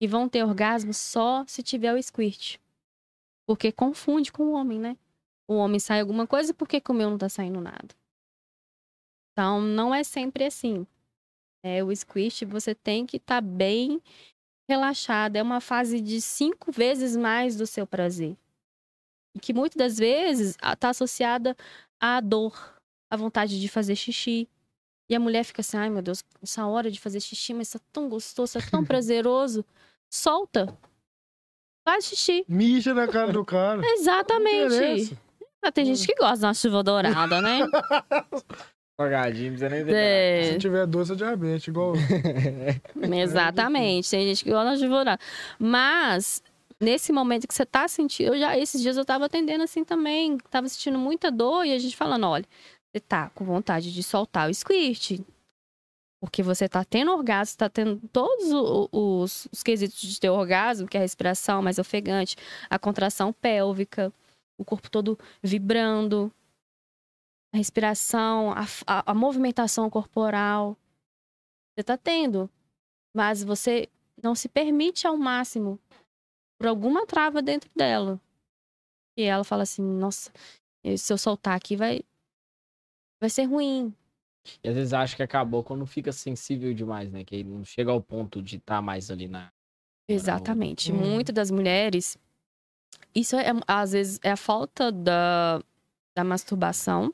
que 0.01 0.09
vão 0.09 0.29
ter 0.29 0.43
orgasmo 0.43 0.95
só 0.95 1.45
se 1.47 1.63
tiver 1.63 1.93
o 1.93 2.03
squirt. 2.03 2.59
Porque 3.47 3.71
confunde 3.71 4.33
com 4.33 4.45
o 4.45 4.53
homem, 4.53 4.81
né? 4.81 4.97
O 5.47 5.55
homem 5.55 5.79
sai 5.79 6.01
alguma 6.01 6.27
coisa, 6.27 6.55
por 6.55 6.67
que, 6.67 6.83
o 6.89 6.95
meu 6.95 7.11
não 7.11 7.19
tá 7.19 7.29
saindo 7.29 7.61
nada? 7.61 7.95
Então, 9.33 9.61
não 9.61 9.95
é 9.95 10.03
sempre 10.03 10.45
assim. 10.45 10.87
É, 11.63 11.85
o 11.85 11.95
squirt, 11.95 12.45
você 12.45 12.75
tem 12.75 13.05
que 13.05 13.19
estar 13.19 13.43
tá 13.43 13.47
bem 13.47 14.01
relaxado. 14.69 15.37
É 15.37 15.43
uma 15.43 15.61
fase 15.61 16.01
de 16.01 16.21
cinco 16.21 16.73
vezes 16.73 17.17
mais 17.17 17.57
do 17.57 17.67
seu 17.67 17.87
prazer. 17.87 18.37
E 19.37 19.41
que 19.41 19.53
muitas 19.53 19.77
das 19.77 19.99
vezes 19.99 20.57
está 20.57 20.91
associada 20.91 21.57
à 22.01 22.21
dor, 22.21 22.81
à 23.11 23.17
vontade 23.17 23.61
de 23.61 23.69
fazer 23.69 23.97
xixi. 23.97 24.49
E 25.11 25.15
a 25.17 25.19
mulher 25.19 25.43
fica 25.43 25.61
assim, 25.61 25.77
ai 25.77 25.91
meu 25.91 26.01
Deus, 26.01 26.23
essa 26.41 26.65
hora 26.67 26.89
de 26.89 27.01
fazer 27.01 27.19
xixi, 27.19 27.53
mas 27.53 27.69
tá 27.69 27.81
tão 27.93 28.09
gostoso, 28.09 28.61
tá 28.61 28.65
tão 28.71 28.85
prazeroso. 28.87 29.65
Solta. 30.09 30.73
Faz 31.85 32.05
xixi. 32.05 32.45
Mija 32.49 32.95
na 32.95 33.09
cara 33.09 33.33
do 33.33 33.45
cara. 33.45 33.83
Exatamente. 33.99 35.19
Ah, 35.61 35.73
tem 35.73 35.85
gente 35.85 36.07
que 36.07 36.15
gosta 36.15 36.39
de 36.39 36.45
uma 36.45 36.55
chuva 36.55 36.85
dourada, 36.85 37.43
né? 37.43 37.59
Salgadinho, 38.97 39.53
precisa 39.53 39.69
nem 39.69 39.85
é... 39.89 40.53
Se 40.53 40.59
tiver 40.59 40.87
doce, 40.87 41.13
é 41.13 41.17
diabetes, 41.17 41.67
igual. 41.67 41.95
Exatamente. 43.13 44.11
Tem 44.11 44.29
gente 44.29 44.45
que 44.45 44.51
gosta 44.51 44.75
de 44.75 44.83
chuva 44.83 44.95
dourada. 44.95 45.21
Mas 45.59 46.41
nesse 46.79 47.13
momento 47.13 47.49
que 47.49 47.55
você 47.55 47.67
tá 47.67 47.89
sentindo, 47.89 48.35
eu 48.35 48.39
já 48.39 48.57
esses 48.57 48.81
dias 48.81 48.97
eu 48.97 49.05
tava 49.05 49.25
atendendo 49.27 49.65
assim 49.65 49.83
também, 49.83 50.39
tava 50.51 50.69
sentindo 50.69 50.99
muita 50.99 51.33
dor 51.33 51.65
e 51.65 51.73
a 51.73 51.79
gente 51.79 51.97
falando, 51.97 52.27
olha, 52.27 52.47
você 52.91 53.01
tá 53.01 53.31
com 53.31 53.45
vontade 53.45 53.93
de 53.93 54.03
soltar 54.03 54.49
o 54.51 54.55
squirt, 54.55 55.21
porque 56.21 56.43
você 56.43 56.69
tá 56.69 56.85
tendo 56.85 57.13
orgasmo, 57.13 57.57
tá 57.57 57.69
tendo 57.69 58.01
todos 58.09 58.47
os, 58.47 58.89
os, 58.93 59.49
os 59.53 59.63
quesitos 59.63 60.01
de 60.01 60.21
ter 60.21 60.29
orgasmo, 60.29 60.89
que 60.89 60.97
é 60.97 61.01
a 61.01 61.03
respiração 61.03 61.63
mais 61.63 61.79
ofegante, 61.79 62.37
a 62.69 62.79
contração 62.79 63.33
pélvica, 63.33 64.13
o 64.59 64.65
corpo 64.65 64.91
todo 64.91 65.19
vibrando, 65.43 66.33
a 67.55 67.57
respiração, 67.57 68.53
a, 68.53 68.65
a, 68.87 69.13
a 69.13 69.15
movimentação 69.15 69.89
corporal. 69.89 70.77
Você 71.75 71.85
tá 71.85 71.97
tendo, 71.97 72.51
mas 73.17 73.43
você 73.43 73.89
não 74.23 74.35
se 74.35 74.49
permite 74.49 75.07
ao 75.07 75.17
máximo 75.17 75.79
por 76.59 76.67
alguma 76.67 77.07
trava 77.07 77.41
dentro 77.41 77.71
dela. 77.75 78.21
E 79.17 79.23
ela 79.23 79.45
fala 79.45 79.63
assim: 79.63 79.83
nossa, 79.83 80.31
se 80.99 81.13
eu 81.13 81.17
soltar 81.17 81.57
aqui 81.57 81.77
vai, 81.77 82.03
vai 83.21 83.29
ser 83.31 83.45
ruim. 83.45 83.95
E 84.65 84.69
às 84.69 84.75
vezes 84.75 84.93
acha 84.93 85.15
que 85.15 85.23
acabou 85.23 85.63
quando 85.63 85.85
fica 85.87 86.13
sensível 86.13 86.73
demais, 86.73 87.13
né? 87.13 87.25
Que 87.25 87.45
não 87.45 87.65
chega 87.65 87.91
ao 87.91 88.01
ponto 88.01 88.43
de 88.43 88.57
estar 88.57 88.77
tá 88.77 88.83
mais 88.83 89.11
ali 89.11 89.29
na. 89.29 89.53
Exatamente. 90.09 90.91
Hum. 90.91 90.97
Muitas 90.97 91.35
das 91.35 91.51
mulheres. 91.51 92.17
Isso 93.15 93.37
é, 93.37 93.47
às 93.67 93.93
vezes, 93.93 94.21
é 94.23 94.31
a 94.31 94.37
falta 94.37 94.91
da, 94.91 95.63
da 96.17 96.25
masturbação. 96.25 97.13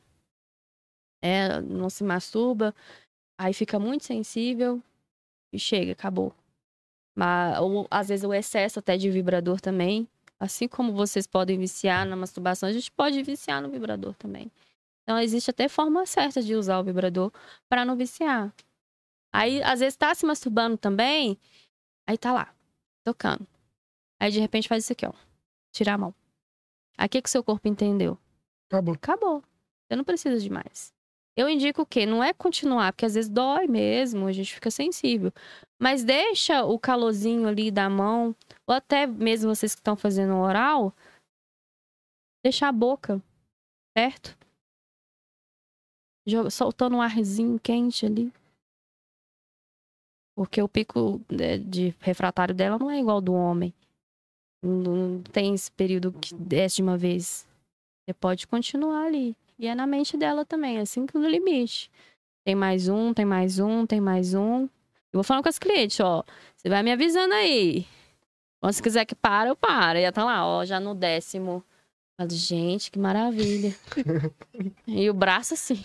É, 1.23 1.61
não 1.61 1.91
se 1.91 2.05
masturba, 2.05 2.75
aí 3.41 3.53
fica 3.53 3.79
muito 3.79 4.05
sensível 4.05 4.81
e 5.53 5.59
chega, 5.59 5.93
acabou. 5.93 6.33
Mas, 7.17 7.59
ou 7.59 7.87
às 7.91 8.09
vezes 8.09 8.25
o 8.25 8.35
excesso 8.35 8.79
até 8.79 8.97
de 8.97 9.11
vibrador 9.11 9.61
também. 9.61 10.07
Assim 10.39 10.69
como 10.69 10.93
vocês 10.93 11.27
podem 11.27 11.59
viciar 11.59 12.07
na 12.07 12.15
masturbação, 12.15 12.69
a 12.69 12.73
gente 12.73 12.93
pode 12.93 13.23
viciar 13.23 13.63
no 13.63 13.71
vibrador 13.71 14.15
também. 14.15 14.53
Então, 15.07 15.21
existe 15.21 15.51
até 15.51 15.69
forma 15.69 16.05
certa 16.05 16.43
de 16.43 16.57
usar 16.57 16.81
o 16.81 16.85
vibrador 16.85 17.33
para 17.69 17.85
não 17.85 17.97
viciar. 17.97 18.53
Aí, 19.33 19.63
às 19.63 19.79
vezes, 19.79 19.97
tá 19.97 20.13
se 20.13 20.27
masturbando 20.27 20.77
também, 20.77 21.39
aí 22.09 22.19
tá 22.19 22.33
lá, 22.33 22.53
tocando. 23.05 23.47
Aí, 24.21 24.33
de 24.33 24.41
repente, 24.41 24.67
faz 24.67 24.83
isso 24.83 24.93
aqui, 24.93 25.07
ó. 25.07 25.13
Tirar 25.73 25.95
a 25.95 25.99
mão. 25.99 26.15
Aí, 26.99 27.07
o 27.07 27.09
que, 27.09 27.23
que 27.23 27.29
o 27.29 27.31
seu 27.31 27.45
corpo 27.45 27.69
entendeu? 27.69 28.19
Acabou. 28.69 28.95
Acabou. 28.95 29.43
Você 29.87 29.95
não 29.95 30.03
precisa 30.03 30.41
de 30.41 30.51
mais. 30.51 30.93
Eu 31.37 31.49
indico 31.49 31.83
o 31.83 31.87
quê? 31.87 32.05
Não 32.05 32.25
é 32.25 32.33
continuar, 32.33 32.93
porque 32.93 33.07
às 33.07 33.15
vezes 33.15 33.31
dói 33.31 33.69
mesmo, 33.69 34.27
a 34.27 34.33
gente 34.33 34.55
fica 34.55 34.71
sensível. 34.71 35.31
Mas 35.79 36.03
deixa 36.03 36.65
o 36.65 36.79
calorzinho 36.79 37.47
ali 37.47 37.71
da 37.71 37.89
mão, 37.89 38.35
ou 38.67 38.75
até 38.75 39.07
mesmo 39.07 39.55
vocês 39.55 39.75
que 39.75 39.81
estão 39.81 39.95
fazendo 39.95 40.35
oral, 40.35 40.93
deixar 42.43 42.69
a 42.69 42.73
boca, 42.73 43.23
certo? 43.97 44.37
Soltando 46.51 46.97
um 46.97 47.03
arzinho 47.03 47.59
quente 47.59 48.05
ali. 48.05 48.33
Porque 50.37 50.61
o 50.61 50.69
pico 50.69 51.21
né, 51.31 51.57
de 51.57 51.95
refratário 52.01 52.55
dela 52.55 52.79
não 52.79 52.91
é 52.91 53.01
igual 53.01 53.17
ao 53.17 53.23
do 53.23 53.33
homem. 53.33 53.73
Não 54.63 55.23
tem 55.23 55.55
esse 55.55 55.71
período 55.71 56.13
que 56.13 56.35
desce 56.35 56.77
de 56.77 56.83
uma 56.83 56.99
vez. 56.99 57.47
Você 58.05 58.15
pode 58.15 58.47
continuar 58.47 59.07
ali. 59.07 59.37
E 59.59 59.67
é 59.67 59.75
na 59.75 59.87
mente 59.87 60.17
dela 60.17 60.45
também, 60.45 60.79
assim 60.79 61.07
que 61.07 61.17
no 61.17 61.29
limite. 61.29 61.91
Tem 62.45 62.55
mais 62.55 62.89
um, 62.89 63.15
tem 63.15 63.25
mais 63.25 63.59
um, 63.59 63.87
tem 63.87 64.01
mais 64.01 64.35
um. 64.35 64.63
Eu 64.63 65.19
vou 65.19 65.25
falando 65.25 65.45
com 65.45 65.49
as 65.49 65.59
clientes, 65.59 65.99
ó. 66.01 66.23
Você 66.55 66.69
vai 66.69 66.83
me 66.83 66.93
avisando 66.93 67.33
aí. 67.33 67.87
Quando 68.61 68.73
você 68.73 68.83
quiser 68.83 69.05
que 69.05 69.15
para, 69.15 69.49
eu 69.49 69.57
paro. 69.57 69.99
E 69.99 70.03
ela 70.03 70.13
tá 70.13 70.25
lá, 70.25 70.47
ó, 70.47 70.65
já 70.65 70.79
no 70.79 70.95
décimo. 70.95 71.65
Falo, 72.17 72.31
gente, 72.31 72.91
que 72.91 72.99
maravilha. 72.99 73.75
e 74.87 75.09
o 75.11 75.15
braço 75.15 75.55
assim. 75.55 75.85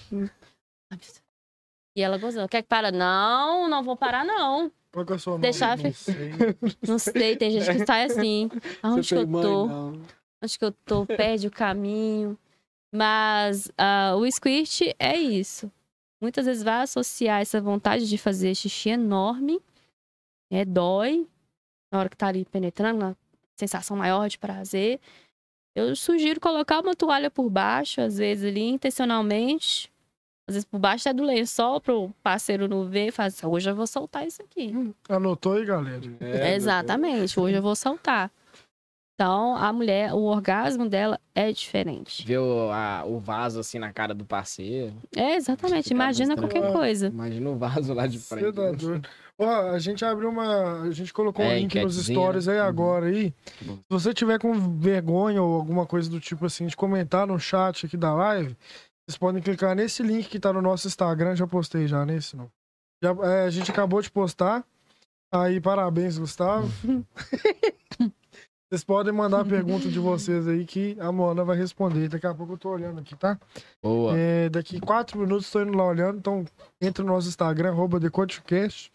E 1.95 2.01
ela 2.01 2.17
gozando. 2.17 2.47
Quer 2.47 2.61
que 2.61 2.69
para? 2.69 2.91
Não, 2.91 3.67
não 3.67 3.83
vou 3.83 3.97
parar, 3.97 4.23
não. 4.23 4.71
Que 4.91 5.13
é 5.13 5.15
a 5.15 5.19
sua 5.19 5.39
Deixar 5.39 5.77
Não 5.77 5.93
sei. 5.93 6.31
não 6.87 6.99
sei, 6.99 7.35
tem 7.35 7.51
gente 7.51 7.69
que 7.77 7.83
sai 7.87 8.05
assim. 8.05 8.49
Aonde 8.81 9.07
que 9.07 9.15
eu 9.15 9.25
tô? 9.25 9.67
Mãe, 9.67 10.01
Onde 10.43 10.59
que 10.59 10.65
eu 10.65 10.71
tô? 10.71 11.05
Perde 11.05 11.47
o 11.47 11.51
caminho. 11.51 12.37
Mas 12.93 13.67
uh, 13.67 14.17
o 14.17 14.29
squirt 14.29 14.81
é 14.99 15.17
isso. 15.17 15.71
Muitas 16.21 16.45
vezes 16.45 16.61
vai 16.61 16.81
associar 16.81 17.41
essa 17.41 17.59
vontade 17.59 18.07
de 18.07 18.17
fazer 18.17 18.53
xixi 18.53 18.89
enorme, 18.89 19.59
é, 20.51 20.63
dói, 20.63 21.27
na 21.91 21.99
hora 21.99 22.09
que 22.09 22.17
tá 22.17 22.27
ali 22.27 22.45
penetrando, 22.45 22.99
na 22.99 23.15
sensação 23.55 23.97
maior 23.97 24.29
de 24.29 24.37
prazer. 24.37 24.99
Eu 25.76 25.95
sugiro 25.95 26.39
colocar 26.39 26.81
uma 26.81 26.95
toalha 26.95 27.31
por 27.31 27.49
baixo, 27.49 28.02
às 28.02 28.18
vezes 28.18 28.45
ali 28.45 28.61
intencionalmente, 28.61 29.89
às 30.48 30.56
vezes 30.56 30.65
por 30.65 30.80
baixo 30.80 31.07
é 31.07 31.14
do 31.14 31.23
lençol 31.23 31.80
pro 31.80 32.14
parceiro 32.22 32.68
não 32.68 32.85
ver 32.85 33.07
e 33.07 33.11
falar 33.11 33.27
assim, 33.27 33.45
hoje 33.48 33.69
eu 33.69 33.76
vou 33.76 33.88
soltar 33.88 34.27
isso 34.27 34.41
aqui. 34.41 34.73
Hum, 34.76 34.93
anotou 35.07 35.53
aí, 35.53 35.65
galera? 35.65 36.02
É, 36.19 36.56
Exatamente, 36.56 37.39
hoje 37.39 37.56
eu 37.56 37.61
vou 37.61 37.76
soltar. 37.76 38.30
Então, 39.22 39.56
a 39.56 39.72
mulher, 39.72 40.15
o 40.15 40.23
orgasmo 40.23 40.89
dela 40.89 41.19
é 41.35 41.52
diferente. 41.52 42.26
Ver 42.26 42.39
o, 42.39 42.72
a, 42.72 43.06
o 43.06 43.19
vaso 43.19 43.60
assim 43.60 43.77
na 43.77 43.93
cara 43.93 44.15
do 44.15 44.26
parceiro. 44.26 44.95
É, 45.15 45.35
exatamente. 45.35 45.91
Imagina 45.91 46.35
qualquer 46.35 46.73
coisa. 46.73 47.06
Imagina 47.10 47.52
o 47.52 47.56
vaso 47.56 47.93
lá 47.93 48.07
de 48.07 48.18
frente. 48.18 48.48
Cidadão. 48.48 48.99
Ó, 49.38 49.69
a 49.69 49.77
gente 49.77 50.03
abriu 50.03 50.27
uma. 50.27 50.81
A 50.81 50.91
gente 50.91 51.14
colocou 51.14 51.45
é, 51.45 51.49
um 51.49 51.57
link 51.60 51.80
nos 51.84 52.03
stories 52.03 52.48
aí 52.48 52.60
uhum. 52.60 52.65
agora 52.65 53.06
aí. 53.06 53.31
Se 53.60 53.84
você 53.88 54.11
tiver 54.11 54.39
com 54.39 54.53
vergonha 54.80 55.39
ou 55.43 55.53
alguma 55.53 55.85
coisa 55.85 56.10
do 56.10 56.19
tipo 56.19 56.48
assim, 56.48 56.65
de 56.65 56.76
comentar 56.76 57.27
no 57.27 57.39
chat 57.39 57.85
aqui 57.85 57.98
da 57.98 58.15
live, 58.15 58.57
vocês 59.06 59.19
podem 59.19 59.39
clicar 59.39 59.76
nesse 59.76 60.02
link 60.02 60.30
que 60.30 60.39
tá 60.39 60.52
no 60.52 60.64
nosso 60.64 60.88
Instagram. 60.88 61.35
Já 61.35 61.45
postei 61.45 61.88
já 61.88 62.03
nesse, 62.07 62.35
não. 62.35 62.49
Já, 63.03 63.11
é, 63.11 63.43
a 63.45 63.52
gente 63.52 63.69
acabou 63.69 64.02
de 64.02 64.10
postar. 64.10 64.65
Aí, 65.31 65.61
parabéns, 65.61 66.18
Gustavo. 66.18 66.68
Vocês 68.72 68.85
podem 68.85 69.11
mandar 69.11 69.41
a 69.41 69.43
pergunta 69.45 69.89
de 69.89 69.99
vocês 69.99 70.48
aí 70.48 70.64
que 70.65 70.95
a 70.98 71.11
Moana 71.11 71.43
vai 71.43 71.57
responder. 71.57 72.07
Daqui 72.07 72.26
a 72.26 72.34
pouco 72.34 72.53
eu 72.53 72.57
tô 72.57 72.69
olhando 72.69 73.02
aqui, 73.02 73.18
tá? 73.18 73.38
Boa. 73.84 74.18
É, 74.18 74.48
daqui 74.48 74.80
quatro 74.80 75.19
minutos 75.19 75.48
estou 75.48 75.61
indo 75.61 75.77
lá 75.77 75.85
olhando. 75.85 76.19
Então, 76.19 76.45
entre 76.80 77.03
no 77.03 77.11
nosso 77.11 77.27
Instagram, 77.27 77.72
arroba 77.72 77.99
TheCoachCast, 77.99 78.89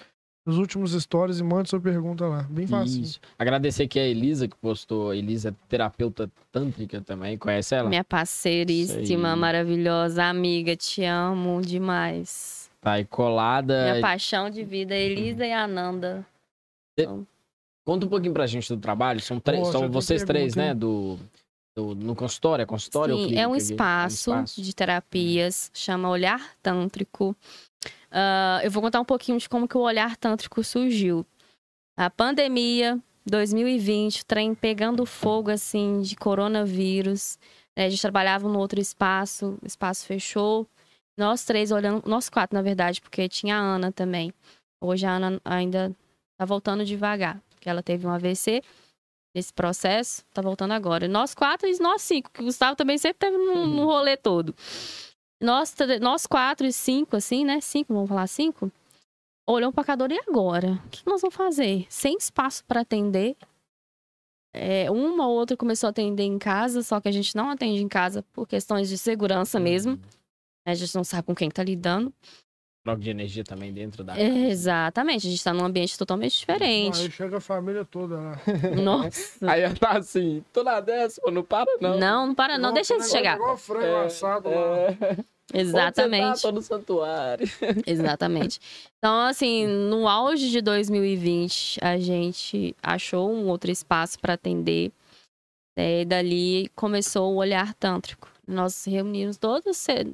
nos 0.47 0.57
últimos 0.57 0.93
stories 0.93 1.40
e 1.40 1.44
mande 1.44 1.69
sua 1.69 1.78
pergunta 1.78 2.27
lá. 2.27 2.47
Bem 2.48 2.66
fácil. 2.66 3.03
Isso. 3.03 3.20
Agradecer 3.39 3.82
aqui 3.82 4.01
a 4.01 4.07
Elisa 4.07 4.48
que 4.48 4.57
postou. 4.57 5.11
A 5.11 5.16
Elisa 5.16 5.51
é 5.51 5.55
terapeuta 5.69 6.31
tântrica 6.51 7.03
também. 7.03 7.36
Conhece 7.36 7.74
ela? 7.74 7.90
Minha 7.90 8.05
parceiríssima, 8.05 9.36
maravilhosa 9.36 10.24
amiga. 10.24 10.74
Te 10.74 11.05
amo 11.05 11.61
demais. 11.61 12.70
Tá 12.81 12.93
aí 12.93 13.05
colada. 13.05 13.90
Minha 13.90 14.01
paixão 14.01 14.48
de 14.48 14.65
vida, 14.65 14.94
Elisa 14.94 15.44
e 15.44 15.53
Ananda. 15.53 16.24
Então... 16.98 17.27
Conta 17.86 18.04
um 18.04 18.08
pouquinho 18.08 18.32
pra 18.32 18.48
gente 18.48 18.74
do 18.74 18.80
trabalho. 18.80 19.20
São, 19.20 19.38
três, 19.38 19.68
são 19.68 19.88
vocês 19.88 20.24
três, 20.24 20.56
né? 20.56 20.74
Do, 20.74 21.16
do, 21.76 21.94
no 21.94 22.16
consultório, 22.16 22.64
é 22.64 22.66
consultório 22.66 23.16
Sim, 23.16 23.38
é 23.38 23.46
um 23.46 23.54
espaço, 23.54 24.32
é 24.32 24.34
um 24.34 24.42
espaço, 24.42 24.60
de 24.60 24.74
terapias, 24.74 25.70
chama 25.72 26.08
Olhar 26.08 26.40
Tântrico. 26.60 27.36
Uh, 28.10 28.64
eu 28.64 28.70
vou 28.72 28.82
contar 28.82 29.00
um 29.00 29.04
pouquinho 29.04 29.38
de 29.38 29.48
como 29.48 29.68
que 29.68 29.76
o 29.76 29.82
Olhar 29.82 30.16
Tântrico 30.16 30.64
surgiu. 30.64 31.24
A 31.96 32.10
pandemia, 32.10 32.98
2020, 33.24 34.26
trem 34.26 34.52
pegando 34.52 35.06
fogo, 35.06 35.50
assim, 35.50 36.00
de 36.00 36.16
coronavírus. 36.16 37.38
Né? 37.76 37.86
A 37.86 37.88
gente 37.88 38.02
trabalhava 38.02 38.48
no 38.48 38.58
outro 38.58 38.80
espaço, 38.80 39.56
o 39.62 39.66
espaço 39.66 40.06
fechou. 40.06 40.66
Nós 41.16 41.44
três 41.44 41.70
olhando, 41.70 42.02
nós 42.04 42.28
quatro, 42.28 42.56
na 42.56 42.62
verdade, 42.62 43.00
porque 43.00 43.28
tinha 43.28 43.56
a 43.56 43.60
Ana 43.60 43.92
também. 43.92 44.32
Hoje 44.82 45.06
a 45.06 45.12
Ana 45.12 45.40
ainda 45.44 45.94
tá 46.36 46.44
voltando 46.44 46.84
devagar, 46.84 47.40
porque 47.66 47.70
ela 47.70 47.82
teve 47.82 48.06
um 48.06 48.10
AVC 48.10 48.62
nesse 49.34 49.52
processo, 49.52 50.24
tá 50.32 50.40
voltando 50.40 50.72
agora. 50.72 51.09
Nós 51.09 51.34
quatro 51.34 51.68
e 51.68 51.78
nós 51.80 52.01
cinco, 52.02 52.30
que 52.30 52.40
o 52.40 52.44
Gustavo 52.44 52.76
também 52.76 52.97
sempre 52.97 53.18
teve 53.18 53.36
no, 53.36 53.66
no 53.66 53.84
rolê 53.84 54.16
todo. 54.16 54.55
Nós, 55.43 55.74
nós 56.01 56.26
quatro 56.26 56.66
e 56.66 56.72
cinco, 56.72 57.16
assim, 57.16 57.44
né? 57.44 57.60
Cinco, 57.60 57.93
vamos 57.93 58.09
falar 58.09 58.26
cinco? 58.28 58.70
Olhamos 59.48 59.74
pra 59.74 59.84
cada 59.84 60.06
e 60.12 60.18
agora? 60.28 60.80
O 60.86 60.88
que 60.88 61.06
nós 61.06 61.20
vamos 61.20 61.34
fazer? 61.34 61.86
Sem 61.90 62.16
espaço 62.16 62.64
para 62.64 62.80
atender. 62.80 63.36
É, 64.55 64.90
uma 64.90 65.26
ou 65.26 65.34
outra 65.34 65.56
começou 65.56 65.88
a 65.88 65.90
atender 65.90 66.22
em 66.22 66.38
casa, 66.38 66.82
só 66.82 67.01
que 67.01 67.09
a 67.09 67.12
gente 67.12 67.36
não 67.36 67.51
atende 67.51 67.82
em 67.82 67.88
casa 67.88 68.22
por 68.32 68.47
questões 68.47 68.88
de 68.88 68.97
segurança 68.97 69.60
mesmo. 69.60 69.93
Uhum. 69.93 70.01
A 70.66 70.74
gente 70.74 70.94
não 70.94 71.05
sabe 71.05 71.26
com 71.26 71.34
quem 71.34 71.51
tá 71.51 71.62
lidando. 71.62 72.12
Troca 72.86 73.00
de 73.02 73.10
energia 73.10 73.42
também 73.42 73.72
dentro 73.72 74.04
da. 74.04 74.16
É, 74.16 74.48
exatamente, 74.48 75.26
a 75.26 75.30
gente 75.30 75.42
tá 75.42 75.52
num 75.52 75.64
ambiente 75.64 75.98
totalmente 75.98 76.32
Aí 76.48 76.56
diferente. 76.58 77.10
chega 77.10 77.38
a 77.38 77.40
família 77.40 77.84
toda 77.84 78.14
lá. 78.16 78.40
Nossa. 78.80 79.50
Aí 79.50 79.62
ela 79.62 79.74
tá 79.74 79.98
assim, 79.98 80.44
tô 80.52 80.62
na 80.62 80.78
dessa, 80.78 81.20
pô, 81.20 81.32
não 81.32 81.42
para 81.42 81.66
não. 81.80 81.98
Não, 81.98 82.26
não 82.28 82.34
para, 82.34 82.56
não, 82.56 82.72
deixa 82.72 82.94
eles 82.94 83.10
chegar. 83.10 83.34
Igual 83.36 83.56
frango 83.56 83.82
É, 83.84 84.04
assado 84.06 84.48
lá. 84.48 84.76
é. 84.78 84.92
Tá? 84.92 85.24
Exatamente. 85.52 86.42
Tô 86.42 86.52
no 86.52 86.62
santuário. 86.62 87.48
Exatamente. 87.86 88.60
Então, 88.98 89.18
assim, 89.22 89.66
no 89.66 90.06
auge 90.08 90.48
de 90.50 90.60
2020, 90.60 91.78
a 91.82 91.98
gente 91.98 92.74
achou 92.82 93.30
um 93.32 93.48
outro 93.48 93.70
espaço 93.70 94.18
para 94.20 94.34
atender. 94.34 94.92
né, 95.76 96.02
E 96.02 96.04
dali 96.04 96.68
começou 96.76 97.32
o 97.32 97.36
olhar 97.36 97.74
tântrico. 97.74 98.28
Nós 98.46 98.74
nos 98.74 98.84
reunimos 98.92 99.36
toda, 99.38 99.70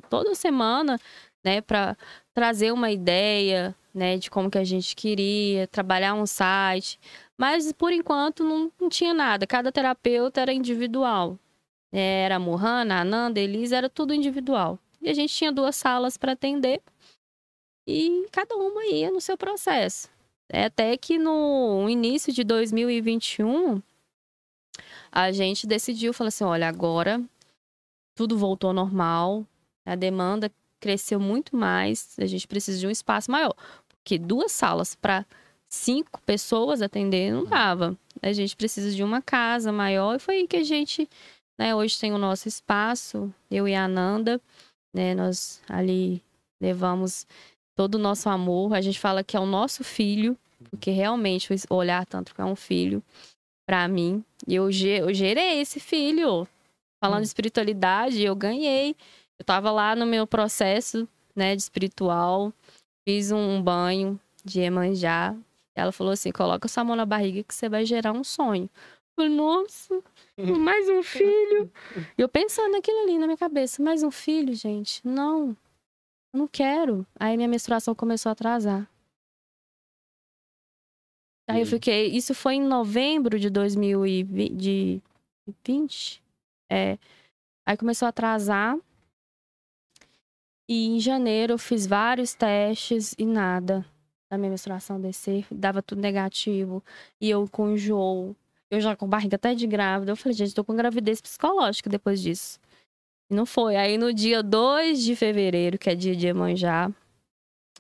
toda 0.09 0.35
semana, 0.35 0.99
né, 1.45 1.61
para 1.61 1.97
trazer 2.35 2.73
uma 2.73 2.91
ideia, 2.91 3.75
né, 3.95 4.17
de 4.17 4.31
como 4.31 4.51
que 4.51 4.59
a 4.59 4.65
gente 4.65 4.95
queria, 4.97 5.67
trabalhar 5.67 6.15
um 6.15 6.27
site. 6.27 6.99
Mas, 7.37 7.73
por 7.73 7.93
enquanto, 7.93 8.45
não, 8.45 8.71
não 8.81 8.89
tinha 8.89 9.13
nada. 9.13 9.47
Cada 9.47 9.73
terapeuta 9.73 10.41
era 10.41 10.53
individual. 10.53 11.39
Era 11.93 12.37
a 12.37 12.39
Mohana, 12.39 12.97
a 12.97 13.01
Ananda, 13.01 13.39
a 13.41 13.43
Elisa, 13.43 13.77
era 13.77 13.89
tudo 13.89 14.15
individual. 14.15 14.79
E 15.01 15.11
a 15.11 15.15
gente 15.15 15.35
tinha 15.35 15.53
duas 15.53 15.77
salas 15.77 16.17
para 16.17 16.33
atender 16.33 16.81
e 17.87 18.29
cada 18.31 18.55
uma 18.57 18.85
ia 18.87 19.11
no 19.11 19.21
seu 19.21 19.37
processo. 19.37 20.09
É 20.49 20.67
Até 20.67 20.97
que 20.97 21.19
no 21.19 21.89
início 21.89 22.33
de 22.33 22.45
2021, 22.45 23.83
a 25.11 25.33
gente 25.33 25.67
decidiu, 25.67 26.13
falou 26.13 26.29
assim, 26.29 26.45
olha, 26.45 26.69
agora 26.69 27.23
tudo 28.15 28.37
voltou 28.37 28.69
ao 28.69 28.75
normal, 28.75 29.47
a 29.85 29.95
demanda 29.95 30.51
cresceu 30.83 31.21
muito 31.21 31.57
mais, 31.57 32.15
a 32.19 32.27
gente 32.27 32.49
precisa 32.49 32.81
de 32.81 32.87
um 32.89 32.91
espaço 32.91 33.31
maior. 33.31 33.55
Porque 33.89 34.19
duas 34.19 34.51
salas 34.51 34.97
para 34.97 35.25
cinco 35.69 36.21
pessoas 36.23 36.83
atender 36.83 37.33
não 37.33 37.45
dava. 37.45 37.97
A 38.21 38.33
gente 38.33 38.57
precisa 38.57 38.91
de 38.91 39.05
uma 39.05 39.23
casa 39.23 39.71
maior 39.71 40.17
e 40.17 40.19
foi 40.19 40.39
aí 40.39 40.49
que 40.49 40.57
a 40.57 40.65
gente, 40.65 41.09
né, 41.57 41.73
hoje 41.73 41.99
tem 41.99 42.13
o 42.13 42.19
nosso 42.19 42.49
espaço, 42.49 43.33
eu 43.49 43.69
e 43.69 43.75
a 43.77 43.85
Ananda, 43.85 44.41
né, 44.93 45.15
nós 45.15 45.63
ali 45.69 46.21
levamos 46.61 47.27
todo 47.77 47.95
o 47.95 47.99
nosso 47.99 48.29
amor. 48.29 48.75
A 48.75 48.81
gente 48.81 48.99
fala 48.99 49.23
que 49.23 49.37
é 49.37 49.41
o 49.41 49.47
nosso 49.47 49.85
filho, 49.85 50.37
porque 50.69 50.91
realmente 50.91 51.49
olhar 51.71 52.05
tanto 52.07 52.35
é 52.37 52.45
um 52.45 52.57
filho 52.57 53.01
para 53.65 53.87
mim. 53.87 54.25
E 54.49 54.57
eu, 54.57 54.65
eu 54.65 55.15
gerei 55.15 55.61
esse 55.61 55.79
filho. 55.79 56.47
Falando 57.01 57.23
de 57.23 57.29
espiritualidade, 57.29 58.23
eu 58.23 58.35
ganhei. 58.35 58.95
Eu 59.43 59.45
tava 59.45 59.71
lá 59.73 59.97
no 59.97 60.07
meu 60.07 60.25
processo, 60.25 61.09
né, 61.35 61.57
de 61.57 61.63
espiritual. 61.63 62.53
Fiz 63.05 63.33
um 63.33 63.61
banho 63.61 64.21
de 64.45 64.61
Emanjá. 64.61 65.35
Ela 65.75 65.91
falou 65.91 66.13
assim: 66.13 66.31
coloca 66.31 66.69
sua 66.69 66.85
mão 66.85 66.95
na 66.95 67.05
barriga 67.05 67.43
que 67.43 67.53
você 67.53 67.69
vai 67.69 67.85
gerar 67.85 68.13
um 68.13 68.23
sonho. 68.23 68.71
Eu 68.73 69.17
falei, 69.17 69.35
nossa, 69.37 70.01
mais 70.61 70.89
um 70.89 71.03
filho. 71.03 71.69
E 72.17 72.23
eu 72.23 72.29
pensando 72.29 72.71
naquilo 72.71 73.03
ali 73.03 73.19
na 73.19 73.27
minha 73.27 73.37
cabeça, 73.37 73.83
mais 73.83 74.05
um 74.05 74.13
filho, 74.13 74.55
gente? 74.55 75.01
Não, 75.05 75.49
eu 76.33 76.39
não 76.39 76.47
quero. 76.47 77.05
Aí 77.19 77.37
minha 77.37 77.49
menstruação 77.49 77.97
começou 77.97 78.31
a 78.31 78.35
atrasar. 78.35 78.89
Aí 81.51 81.59
eu 81.59 81.65
E- 81.67 81.67
fiquei. 81.67 82.07
Isso 82.17 82.33
foi 82.33 82.55
em 82.55 82.63
novembro 82.63 83.41
de 83.41 83.51
2020. 83.51 86.23
É. 86.71 86.97
Aí 87.67 87.77
começou 87.77 88.07
a 88.07 88.11
atrasar. 88.11 88.79
E 90.73 90.87
em 90.87 90.99
janeiro 90.99 91.53
eu 91.53 91.59
fiz 91.59 91.87
vários 91.87 92.33
testes 92.33 93.15
e 93.19 93.27
nada 93.27 93.85
da 94.31 94.39
minha 94.39 94.49
menstruação 94.49 94.99
descer. 94.99 95.45
Dava 95.51 95.83
tudo 95.83 96.01
negativo. 96.01 96.83
E 97.21 97.29
eu 97.29 97.47
com 97.47 97.69
enjoo. 97.73 98.35
Eu 98.71 98.81
já 98.81 98.97
com 98.97 99.07
barriga 99.07 99.37
até 99.37 99.55
de 99.55 99.67
grávida. 99.67 100.13
Eu 100.13 100.17
falei, 100.17 100.35
gente, 100.35 100.55
tô 100.55 100.65
com 100.65 100.75
gravidez 100.75 101.21
psicológica 101.21 101.91
depois 101.91 102.23
disso. 102.23 102.59
E 103.31 103.35
não 103.35 103.45
foi. 103.45 103.77
Aí 103.77 103.99
no 103.99 104.15
dia 104.15 104.43
2 104.43 105.03
de 105.03 105.15
fevereiro, 105.15 105.77
que 105.77 105.91
é 105.91 105.95
dia 105.95 106.17
de 106.17 106.27
Iemanjá, 106.29 106.91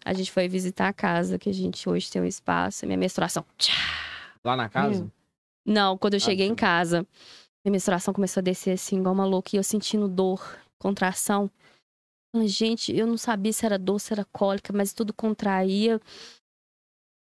a 0.05 0.12
gente 0.12 0.31
foi 0.31 0.47
visitar 0.47 0.89
a 0.89 0.93
casa, 0.93 1.39
que 1.39 1.48
a 1.48 1.55
gente 1.55 1.89
hoje 1.89 2.10
tem 2.10 2.20
um 2.20 2.27
espaço. 2.27 2.85
Minha 2.85 2.98
menstruação. 2.98 3.43
tchá! 3.56 3.73
Lá 4.44 4.55
na 4.55 4.69
casa? 4.69 5.10
Não, 5.64 5.97
quando 5.97 6.12
eu 6.12 6.19
Ah, 6.19 6.20
cheguei 6.20 6.44
em 6.47 6.51
sim. 6.51 6.56
casa, 6.56 7.06
minha 7.64 7.73
menstruação 7.73 8.12
começou 8.12 8.43
a 8.43 8.44
descer 8.44 8.73
assim, 8.73 8.98
igual 8.98 9.14
uma 9.14 9.24
louca, 9.24 9.51
e 9.55 9.56
eu 9.56 9.62
sentindo 9.62 10.06
dor, 10.09 10.59
contração. 10.78 11.51
Gente, 12.45 12.97
eu 12.97 13.07
não 13.07 13.19
sabia 13.19 13.53
se 13.53 13.67
era 13.67 13.79
dor, 13.79 13.99
se 13.99 14.13
era 14.13 14.25
cólica, 14.25 14.73
mas 14.73 14.93
tudo 14.93 15.13
contraía. 15.13 16.01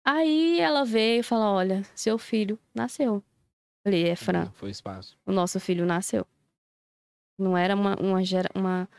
Aí 0.06 0.60
ela 0.60 0.84
veio 0.84 1.20
e 1.20 1.24
falou: 1.24 1.56
Olha, 1.56 1.84
seu 1.96 2.18
filho 2.18 2.58
nasceu. 2.74 3.24
Falei, 3.86 4.10
é, 4.10 4.16
Fran, 4.16 4.52
Foi 4.52 4.70
espaço. 4.70 5.18
o 5.26 5.32
nosso 5.32 5.60
filho 5.60 5.86
nasceu. 5.86 6.26
Não 7.40 7.56
era 7.58 7.76
uma, 7.76 7.96
uma, 8.02 8.24
gera- 8.24 8.50
uma, 8.56 8.90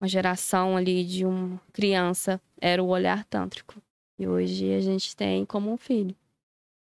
uma 0.00 0.08
geração 0.08 0.76
ali 0.76 1.04
de 1.04 1.24
uma 1.24 1.58
criança, 1.72 2.40
era 2.60 2.82
o 2.82 2.88
olhar 2.88 3.24
tântrico. 3.24 3.80
E 4.18 4.26
hoje 4.26 4.74
a 4.74 4.80
gente 4.80 5.14
tem 5.14 5.44
como 5.46 5.70
um 5.72 5.76
filho, 5.76 6.14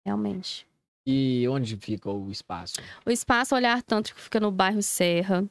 realmente. 0.05 0.65
E 1.07 1.47
onde 1.49 1.75
fica 1.77 2.09
o 2.09 2.31
espaço? 2.31 2.75
O 3.05 3.11
espaço 3.11 3.53
Olhar 3.53 3.83
Tântrico 3.83 4.19
fica 4.19 4.39
no 4.39 4.51
bairro 4.51 4.81
Serra, 4.81 5.47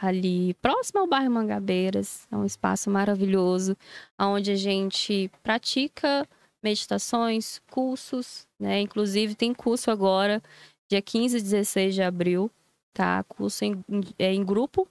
ali 0.00 0.54
próximo 0.54 1.00
ao 1.00 1.06
bairro 1.06 1.30
Mangabeiras. 1.30 2.26
É 2.30 2.36
um 2.36 2.44
espaço 2.44 2.90
maravilhoso, 2.90 3.76
onde 4.18 4.50
a 4.50 4.56
gente 4.56 5.30
pratica 5.42 6.26
meditações, 6.62 7.60
cursos, 7.70 8.46
né? 8.58 8.80
Inclusive 8.80 9.34
tem 9.34 9.54
curso 9.54 9.90
agora, 9.90 10.42
dia 10.90 11.00
15 11.00 11.38
e 11.38 11.40
16 11.42 11.94
de 11.94 12.02
abril, 12.02 12.50
tá? 12.92 13.22
Curso 13.24 13.64
em, 13.64 13.84
é 14.18 14.32
em 14.34 14.44
grupo 14.44 14.88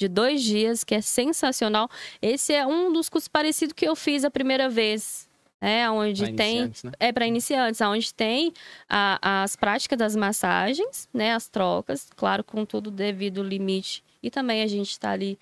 de 0.00 0.08
dois 0.08 0.42
dias, 0.42 0.82
que 0.82 0.94
é 0.94 1.00
sensacional. 1.00 1.88
Esse 2.22 2.52
é 2.54 2.66
um 2.66 2.92
dos 2.92 3.08
cursos 3.08 3.28
parecidos 3.28 3.74
que 3.74 3.86
eu 3.86 3.94
fiz 3.94 4.24
a 4.24 4.30
primeira 4.30 4.68
vez, 4.68 5.28
né? 5.60 5.90
Onde 5.90 6.22
Pra 6.24 6.32
tem 6.34 6.62
né? 6.62 6.92
é 6.98 7.12
para 7.12 7.26
iniciantes, 7.26 7.80
onde 7.82 8.14
tem 8.14 8.52
a- 8.88 9.42
as 9.42 9.56
práticas 9.56 9.98
das 9.98 10.16
massagens, 10.16 11.06
né, 11.12 11.34
as 11.34 11.48
trocas, 11.48 12.08
claro, 12.16 12.42
com 12.42 12.64
todo 12.64 12.90
devido 12.90 13.42
limite. 13.42 14.02
E 14.22 14.30
também 14.30 14.62
a 14.62 14.66
gente 14.66 14.90
está 14.90 15.10
ali, 15.10 15.38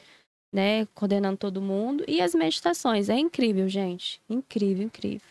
né, 0.52 0.86
coordenando 0.94 1.36
todo 1.36 1.60
mundo. 1.60 2.04
E 2.06 2.20
as 2.20 2.34
meditações, 2.34 3.08
é 3.08 3.18
incrível, 3.18 3.68
gente. 3.68 4.20
Incrível, 4.28 4.86
incrível. 4.86 5.26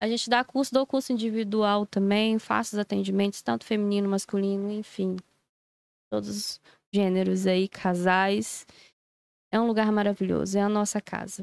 A 0.00 0.08
gente 0.08 0.30
dá 0.30 0.44
curso, 0.44 0.72
dou 0.72 0.86
curso 0.86 1.12
individual 1.12 1.84
também, 1.84 2.38
faço 2.38 2.76
os 2.76 2.78
atendimentos, 2.78 3.42
tanto 3.42 3.64
feminino, 3.64 4.08
masculino, 4.08 4.70
enfim. 4.70 5.16
Todos 6.10 6.28
os 6.28 6.60
gêneros 6.94 7.46
aí, 7.46 7.68
casais. 7.68 8.66
É 9.52 9.58
um 9.60 9.66
lugar 9.66 9.90
maravilhoso, 9.90 10.56
é 10.58 10.60
a 10.60 10.68
nossa 10.68 11.00
casa. 11.00 11.42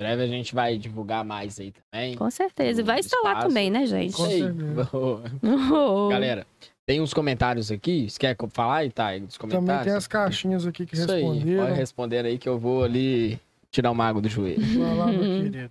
Em 0.00 0.04
breve 0.04 0.22
a 0.22 0.26
gente 0.26 0.54
vai 0.54 0.78
divulgar 0.78 1.24
mais 1.24 1.58
aí 1.58 1.72
também. 1.72 2.16
Com 2.16 2.30
certeza. 2.30 2.80
E 2.80 2.84
vai 2.84 3.00
estar 3.00 3.20
lá 3.20 3.40
também, 3.40 3.70
né, 3.70 3.84
gente? 3.84 4.14
Com 4.14 4.26
certeza. 4.26 4.84
boa. 4.90 5.22
Galera, 6.10 6.46
tem 6.88 7.02
uns 7.02 7.12
comentários 7.12 7.70
aqui. 7.70 8.08
Você 8.08 8.18
quer 8.18 8.34
falar, 8.48 8.82
Itai, 8.86 9.20
dos 9.20 9.36
comentários? 9.36 9.68
Também 9.68 9.84
tem 9.84 9.92
as 9.92 10.06
caixinhas 10.06 10.66
aqui 10.66 10.86
que 10.86 10.94
Isso 10.94 11.12
aí, 11.12 11.22
responderam. 11.22 11.64
pode 11.66 11.76
responder 11.76 12.24
aí 12.24 12.38
que 12.38 12.48
eu 12.48 12.58
vou 12.58 12.82
ali 12.82 13.38
tirar 13.70 13.90
uma 13.90 14.06
água 14.06 14.22
do 14.22 14.28
joelho. 14.30 14.64
Vai 14.78 14.96
lá, 14.96 15.06
meu 15.08 15.20
querido. 15.20 15.70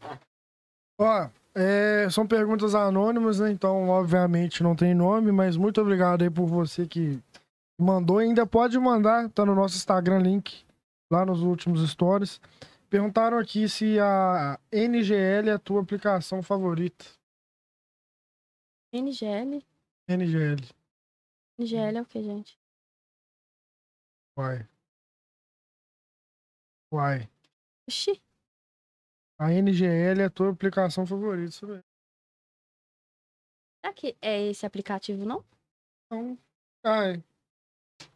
Ó, 1.02 1.28
é, 1.56 2.08
são 2.12 2.28
perguntas 2.28 2.76
anônimas, 2.76 3.40
né? 3.40 3.50
Então, 3.50 3.90
obviamente, 3.90 4.62
não 4.62 4.76
tem 4.76 4.94
nome, 4.94 5.32
mas 5.32 5.58
muito 5.58 5.82
obrigado 5.82 6.22
aí 6.22 6.30
por 6.30 6.46
você 6.46 6.86
que 6.86 7.18
mandou. 7.82 8.20
Ainda 8.20 8.46
pode 8.46 8.78
mandar, 8.78 9.28
tá 9.32 9.44
no 9.44 9.56
nosso 9.56 9.76
Instagram 9.76 10.20
link, 10.20 10.64
lá 11.12 11.26
nos 11.26 11.42
últimos 11.42 11.82
stories. 11.90 12.40
Perguntaram 12.92 13.40
aqui 13.40 13.68
se 13.68 14.00
a 14.00 14.60
NGL 14.72 15.50
é 15.50 15.54
a 15.54 15.60
tua 15.60 15.82
aplicação 15.82 16.44
favorita. 16.44 17.06
NGL? 18.94 19.64
NGL. 20.08 20.77
NGL 21.60 21.98
é 21.98 22.02
o 22.02 22.06
que, 22.06 22.22
gente? 22.22 22.60
Uai. 24.38 24.68
Uai. 26.94 27.30
Oxi. 27.88 28.22
A 29.40 29.52
NGL 29.52 30.22
é 30.22 30.26
a 30.26 30.30
tua 30.30 30.52
aplicação 30.52 31.06
favorita, 31.06 31.50
isso 31.50 31.68
mesmo. 31.68 31.84
que 33.98 34.16
é 34.22 34.44
esse 34.50 34.66
aplicativo, 34.66 35.26
não? 35.26 35.44
Então, 36.06 36.38
ai. 36.86 37.24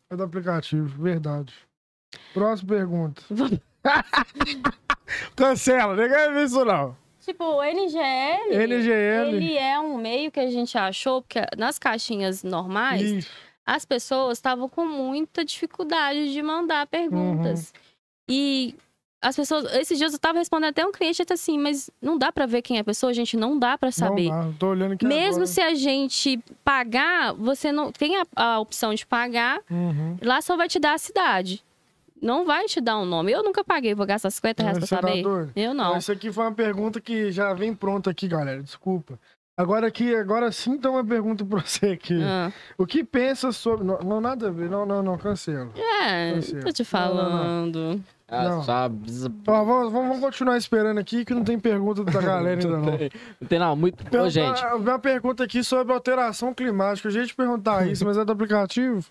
É 0.09 0.15
do 0.15 0.23
aplicativo, 0.23 0.87
verdade. 1.01 1.53
Próxima 2.33 2.75
pergunta. 2.75 3.21
Cancela, 5.35 5.95
ninguém 5.95 6.33
ver 6.33 6.45
isso 6.45 6.63
não. 6.63 6.95
Tipo, 7.21 7.43
o 7.43 7.63
NGL, 7.63 8.55
NGL. 8.55 9.35
ele 9.35 9.57
é 9.57 9.79
um 9.79 9.97
meio 9.97 10.31
que 10.31 10.39
a 10.39 10.49
gente 10.49 10.77
achou, 10.77 11.21
porque 11.21 11.39
nas 11.57 11.77
caixinhas 11.77 12.43
normais, 12.43 13.01
Isso. 13.03 13.29
as 13.65 13.85
pessoas 13.85 14.37
estavam 14.39 14.67
com 14.67 14.85
muita 14.85 15.45
dificuldade 15.45 16.33
de 16.33 16.41
mandar 16.41 16.87
perguntas. 16.87 17.73
E 18.29 18.73
as 19.21 19.35
pessoas, 19.35 19.71
esses 19.75 19.99
dias 19.99 20.13
eu 20.13 20.19
tava 20.19 20.39
respondendo 20.39 20.69
até 20.71 20.83
um 20.85 20.91
cliente 20.91 21.21
até 21.21 21.35
assim, 21.35 21.57
mas 21.59 21.91
não 22.01 22.17
dá 22.17 22.31
pra 22.31 22.47
ver 22.47 22.63
quem 22.63 22.77
é 22.77 22.79
a 22.79 22.83
pessoa, 22.83 23.13
gente, 23.13 23.37
não 23.37 23.57
dá 23.57 23.77
pra 23.77 23.91
saber. 23.91 24.29
Não 24.29 24.49
dá, 24.51 24.57
tô 24.57 24.67
olhando 24.69 24.93
aqui 24.93 25.05
Mesmo 25.05 25.29
agora. 25.43 25.45
se 25.45 25.61
a 25.61 25.75
gente 25.75 26.39
pagar, 26.63 27.33
você 27.33 27.71
não 27.71 27.91
tem 27.91 28.15
a, 28.19 28.25
a 28.35 28.59
opção 28.59 28.93
de 28.95 29.05
pagar, 29.05 29.59
Uhum. 29.69 30.17
lá 30.23 30.41
só 30.41 30.57
vai 30.57 30.67
te 30.67 30.79
dar 30.79 30.93
a 30.93 30.97
cidade. 30.97 31.63
Não 32.21 32.45
vai 32.45 32.65
te 32.65 32.79
dar 32.79 32.99
um 32.99 33.05
nome. 33.05 33.31
Eu 33.31 33.43
nunca 33.43 33.63
paguei, 33.63 33.95
vou 33.95 34.05
gastar 34.05 34.29
50 34.29 34.61
reais 34.63 34.77
pra 34.77 34.87
Você 34.87 34.95
tá 34.95 35.01
saber. 35.01 35.51
Eu 35.55 35.73
não. 35.73 35.97
Isso 35.97 36.11
aqui 36.11 36.31
foi 36.31 36.43
uma 36.43 36.51
pergunta 36.53 37.01
que 37.01 37.31
já 37.31 37.53
vem 37.53 37.73
pronta 37.73 38.11
aqui, 38.11 38.27
galera. 38.27 38.61
Desculpa. 38.61 39.19
Agora 39.57 39.87
aqui, 39.87 40.15
agora 40.15 40.51
sim, 40.51 40.71
então 40.71 40.93
uma 40.93 41.03
pergunta 41.05 41.43
pra 41.45 41.59
você 41.59 41.87
aqui. 41.87 42.19
Ah. 42.23 42.51
O 42.77 42.85
que 42.85 43.03
pensa 43.03 43.51
sobre. 43.51 43.85
Não, 43.85 43.99
não, 43.99 44.21
nada 44.21 44.47
a 44.47 44.51
ver. 44.51 44.69
Não, 44.69 44.85
não, 44.85 45.03
não, 45.03 45.17
cancela. 45.17 45.69
É, 45.75 46.33
Cancela. 46.33 46.63
tô 46.63 46.71
te 46.71 46.83
Não, 46.93 46.99
não, 47.15 47.15
não. 47.15 47.29
falando. 47.29 48.03
Ah. 48.33 48.89
Ó, 49.47 49.63
vamos, 49.65 49.91
vamos 49.91 50.19
continuar 50.19 50.55
esperando 50.57 50.99
aqui 50.99 51.25
que 51.25 51.33
não 51.33 51.43
tem 51.43 51.59
pergunta 51.59 52.01
da 52.03 52.13
galera 52.13 52.61
ainda 52.61 52.67
não. 52.77 52.81
Não 53.41 53.47
tem 53.47 53.59
não, 53.59 53.75
muito... 53.75 54.03
Tem 54.05 54.19
Ô, 54.19 54.23
uma- 54.23 54.29
gente, 54.29 54.65
uma 54.65 54.97
pergunta 54.97 55.43
aqui 55.43 55.61
sobre 55.63 55.93
alteração 55.93 56.53
climática. 56.53 57.09
A 57.09 57.11
gente 57.11 57.35
perguntar 57.35 57.85
isso, 57.87 58.05
mas 58.05 58.17
é 58.17 58.23
do 58.23 58.31
aplicativo? 58.31 59.05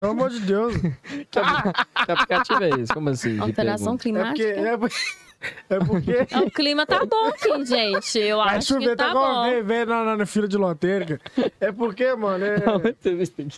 Pelo 0.00 0.12
amor 0.12 0.30
de 0.30 0.40
Deus. 0.40 0.74
que 0.76 1.38
aplicativo 2.12 2.62
é 2.64 2.68
esse? 2.80 2.92
Como 2.92 3.08
assim? 3.08 3.38
Alteração 3.40 3.96
pergunta? 3.96 4.20
É 4.20 4.24
porque. 4.28 4.52
climática. 4.52 4.68
É, 4.68 4.76
por- 4.76 4.90
é 5.70 5.78
porque. 5.78 6.12
É, 6.34 6.38
O 6.44 6.50
clima 6.50 6.84
tá 6.86 7.04
bom 7.06 7.28
aqui, 7.28 7.64
gente. 7.64 8.18
Eu 8.18 8.36
Vai 8.38 8.56
acho 8.56 8.74
que 8.76 8.80
chover, 8.82 8.96
tá 8.96 9.04
tá 9.04 9.10
igual 9.10 9.34
bom. 9.44 9.50
vem, 9.50 9.62
vem 9.62 9.86
na, 9.86 10.04
na, 10.04 10.16
na 10.18 10.26
fila 10.26 10.46
de 10.46 10.56
lotérica. 10.56 11.18
É 11.60 11.72
porque, 11.72 12.14
mano, 12.14 12.44
é. 12.44 12.56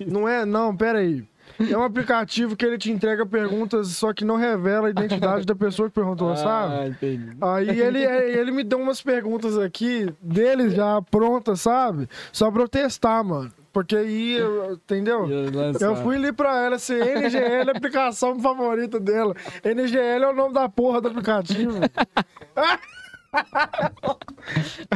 Não 0.06 0.28
é, 0.28 0.44
não, 0.44 0.76
pera 0.76 0.98
aí. 1.00 1.24
É 1.58 1.76
um 1.76 1.82
aplicativo 1.82 2.54
que 2.54 2.64
ele 2.64 2.78
te 2.78 2.92
entrega 2.92 3.24
perguntas, 3.26 3.88
só 3.88 4.12
que 4.12 4.24
não 4.24 4.36
revela 4.36 4.86
a 4.88 4.90
identidade 4.90 5.44
da 5.46 5.56
pessoa 5.56 5.88
que 5.88 5.94
perguntou, 5.94 6.36
sabe? 6.36 6.74
Ah, 6.74 6.86
entendi. 6.86 7.36
Aí 7.40 7.80
ele, 7.80 8.04
ele 8.04 8.50
me 8.52 8.62
deu 8.62 8.78
umas 8.78 9.00
perguntas 9.02 9.58
aqui 9.58 10.12
dele 10.20 10.70
já 10.70 11.00
prontas, 11.10 11.62
sabe? 11.62 12.06
Só 12.32 12.48
pra 12.50 12.62
eu 12.62 12.68
testar, 12.68 13.24
mano. 13.24 13.50
Porque 13.78 13.94
aí, 13.96 14.32
eu- 14.32 14.72
entendeu? 14.72 15.28
Eu 15.80 15.94
fui 16.02 16.16
ali 16.16 16.32
pra 16.32 16.64
ela, 16.64 16.74
assim, 16.74 16.94
NGL 16.94 17.70
é 17.70 17.72
a 17.72 17.76
aplicação 17.76 18.36
favorita 18.40 18.98
dela. 18.98 19.36
NGL 19.64 20.24
é 20.24 20.28
o 20.28 20.34
nome 20.34 20.52
da 20.52 20.68
porra 20.68 21.00
do 21.00 21.06
aplicativo. 21.08 21.78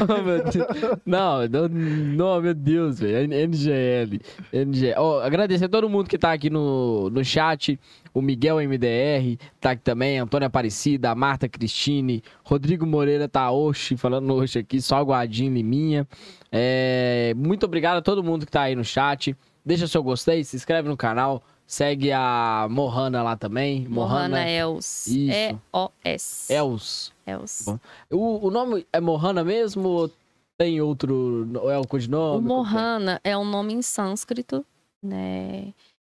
Oh, 0.01 0.23
meu 0.23 0.43
Deus. 0.45 0.67
Não, 1.05 1.47
não, 1.47 1.69
não, 1.69 2.41
meu 2.41 2.55
Deus, 2.55 3.01
velho. 3.01 3.33
NGL. 3.33 4.21
NGL. 4.53 4.95
Ó, 4.97 5.21
agradecer 5.21 5.67
a 5.67 5.69
todo 5.69 5.89
mundo 5.89 6.09
que 6.09 6.17
tá 6.17 6.33
aqui 6.33 6.49
no, 6.49 7.11
no 7.11 7.25
chat. 7.25 7.79
O 8.15 8.23
Miguel 8.23 8.57
MDR 8.57 9.39
tá 9.61 9.73
aqui 9.73 9.83
também. 9.83 10.19
Antônia 10.19 10.47
Aparecida, 10.47 11.11
a 11.11 11.15
Marta 11.15 11.49
Cristine, 11.49 12.23
Rodrigo 12.45 12.87
Moreira 12.87 13.29
tá 13.29 13.51
oxe, 13.51 13.97
falando 13.97 14.35
oxe 14.35 14.59
aqui, 14.59 14.81
só 14.81 14.97
aguadinho 14.97 15.53
Liminha. 15.53 16.07
É, 16.51 17.35
muito 17.37 17.67
obrigado 17.67 17.99
a 17.99 18.03
todo 18.03 18.23
mundo 18.25 18.47
que 18.47 18.53
tá 18.53 18.63
aí 18.63 18.75
no 18.75 18.85
chat. 18.85 19.37
Deixa 19.65 19.87
seu 19.87 20.03
gostei, 20.03 20.43
se 20.45 20.57
inscreve 20.57 20.89
no 20.89 20.97
canal. 20.97 21.43
Segue 21.73 22.13
a 22.13 22.69
Mohana 22.71 23.23
lá 23.23 23.35
também. 23.35 23.89
Mohana 23.89 24.37
Mohana 24.37 24.47
Els. 24.47 25.07
E-O-S. 25.07 26.53
Els. 26.53 27.15
Els. 27.25 27.67
O, 28.11 28.47
o 28.47 28.51
nome 28.51 28.87
é 28.93 29.01
Mohana 29.01 29.43
mesmo 29.43 29.89
ou 29.89 30.11
tem 30.59 30.83
outro. 30.83 31.49
ou 31.59 31.71
É 31.71 31.79
o 31.79 31.87
codinome? 31.87 32.45
O 32.45 32.47
Mohana 32.47 33.19
é 33.25 33.39
um 33.39 33.45
nome 33.47 33.73
em 33.73 33.81
sânscrito, 33.81 34.67
né? 35.03 35.73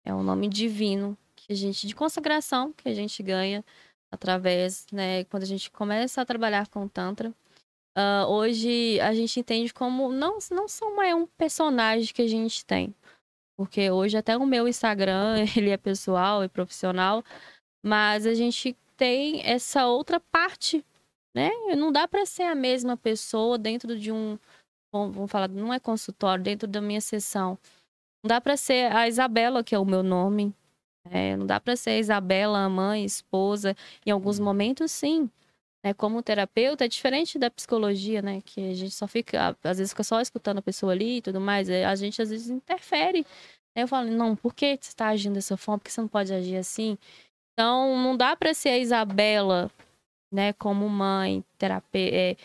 É 0.04 0.12
um 0.12 0.24
nome 0.24 0.48
divino 0.48 1.16
que 1.36 1.52
a 1.52 1.54
gente 1.56 1.86
de 1.86 1.94
consagração 1.94 2.72
que 2.72 2.88
a 2.88 2.92
gente 2.92 3.22
ganha 3.22 3.64
através, 4.10 4.88
né? 4.90 5.22
Quando 5.22 5.44
a 5.44 5.46
gente 5.46 5.70
começa 5.70 6.20
a 6.20 6.26
trabalhar 6.26 6.66
com 6.66 6.86
o 6.86 6.88
tantra. 6.88 7.32
Ah, 7.96 8.26
hoje 8.26 8.98
a 8.98 9.14
gente 9.14 9.38
entende 9.38 9.72
como 9.72 10.10
não 10.10 10.38
não 10.50 10.66
são 10.66 11.00
é 11.00 11.14
um 11.14 11.28
personagem 11.38 12.12
que 12.12 12.22
a 12.22 12.26
gente 12.26 12.66
tem, 12.66 12.92
porque 13.56 13.90
hoje 13.90 14.16
até 14.16 14.36
o 14.36 14.46
meu 14.46 14.66
Instagram 14.68 15.44
ele 15.56 15.70
é 15.70 15.76
pessoal 15.76 16.44
e 16.44 16.48
profissional, 16.48 17.24
mas 17.84 18.26
a 18.26 18.34
gente 18.34 18.76
tem 18.96 19.42
essa 19.44 19.86
outra 19.86 20.20
parte, 20.20 20.84
né? 21.34 21.50
Não 21.76 21.90
dá 21.90 22.06
para 22.06 22.24
ser 22.26 22.44
a 22.44 22.54
mesma 22.54 22.96
pessoa 22.96 23.58
dentro 23.58 23.98
de 23.98 24.12
um 24.12 24.38
vamos 24.92 25.30
falar, 25.30 25.48
não 25.48 25.72
é 25.72 25.80
consultório, 25.80 26.44
dentro 26.44 26.68
da 26.68 26.80
minha 26.80 27.00
sessão. 27.00 27.58
Não 28.22 28.28
dá 28.28 28.40
para 28.40 28.56
ser 28.56 28.92
a 28.92 29.08
Isabela, 29.08 29.64
que 29.64 29.74
é 29.74 29.78
o 29.78 29.84
meu 29.84 30.02
nome. 30.02 30.54
né? 31.04 31.36
não 31.36 31.46
dá 31.46 31.60
para 31.60 31.76
ser 31.76 31.90
a 31.90 31.98
Isabela, 31.98 32.60
a 32.60 32.68
mãe, 32.68 33.04
esposa. 33.04 33.76
Em 34.06 34.10
alguns 34.10 34.38
momentos, 34.38 34.92
sim. 34.92 35.28
Né? 35.84 35.92
como 35.92 36.22
terapeuta, 36.22 36.86
é 36.86 36.88
diferente 36.88 37.38
da 37.38 37.50
psicologia, 37.50 38.22
né? 38.22 38.40
Que 38.44 38.70
a 38.70 38.74
gente 38.74 38.94
só 38.94 39.06
fica, 39.06 39.54
às 39.62 39.78
vezes 39.78 39.92
fica 39.92 40.02
só 40.02 40.20
escutando 40.20 40.58
a 40.58 40.62
pessoa 40.62 40.92
ali 40.92 41.18
e 41.18 41.22
tudo 41.22 41.40
mais. 41.40 41.68
é, 41.68 41.84
A 41.84 41.94
gente 41.94 42.22
às 42.22 42.30
vezes 42.30 42.48
interfere. 42.48 43.26
Aí 43.76 43.82
Eu 43.82 43.88
falo, 43.88 44.10
não, 44.10 44.34
por 44.34 44.54
que 44.54 44.78
você 44.80 44.88
está 44.88 45.08
agindo 45.08 45.34
dessa 45.34 45.56
forma? 45.56 45.78
Por 45.78 45.84
que 45.84 45.92
você 45.92 46.00
não 46.00 46.08
pode 46.08 46.32
agir 46.32 46.56
assim? 46.56 46.96
Então, 47.52 47.96
não 47.98 48.16
dá 48.16 48.34
para 48.34 48.54
ser 48.54 48.70
a 48.70 48.78
Isabela, 48.78 49.70
né? 50.32 50.52
Como 50.54 50.88
mãe, 50.88 51.44
terapeuta, 51.58 52.16
é, 52.16 52.36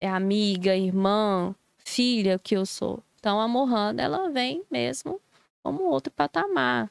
é 0.00 0.08
amiga, 0.08 0.76
irmã, 0.76 1.54
filha 1.78 2.38
que 2.38 2.56
eu 2.56 2.66
sou. 2.66 3.02
Então 3.18 3.40
a 3.40 3.46
Mohana, 3.46 4.02
ela 4.02 4.30
vem 4.30 4.64
mesmo 4.70 5.20
como 5.62 5.84
outro 5.84 6.12
patamar. 6.12 6.90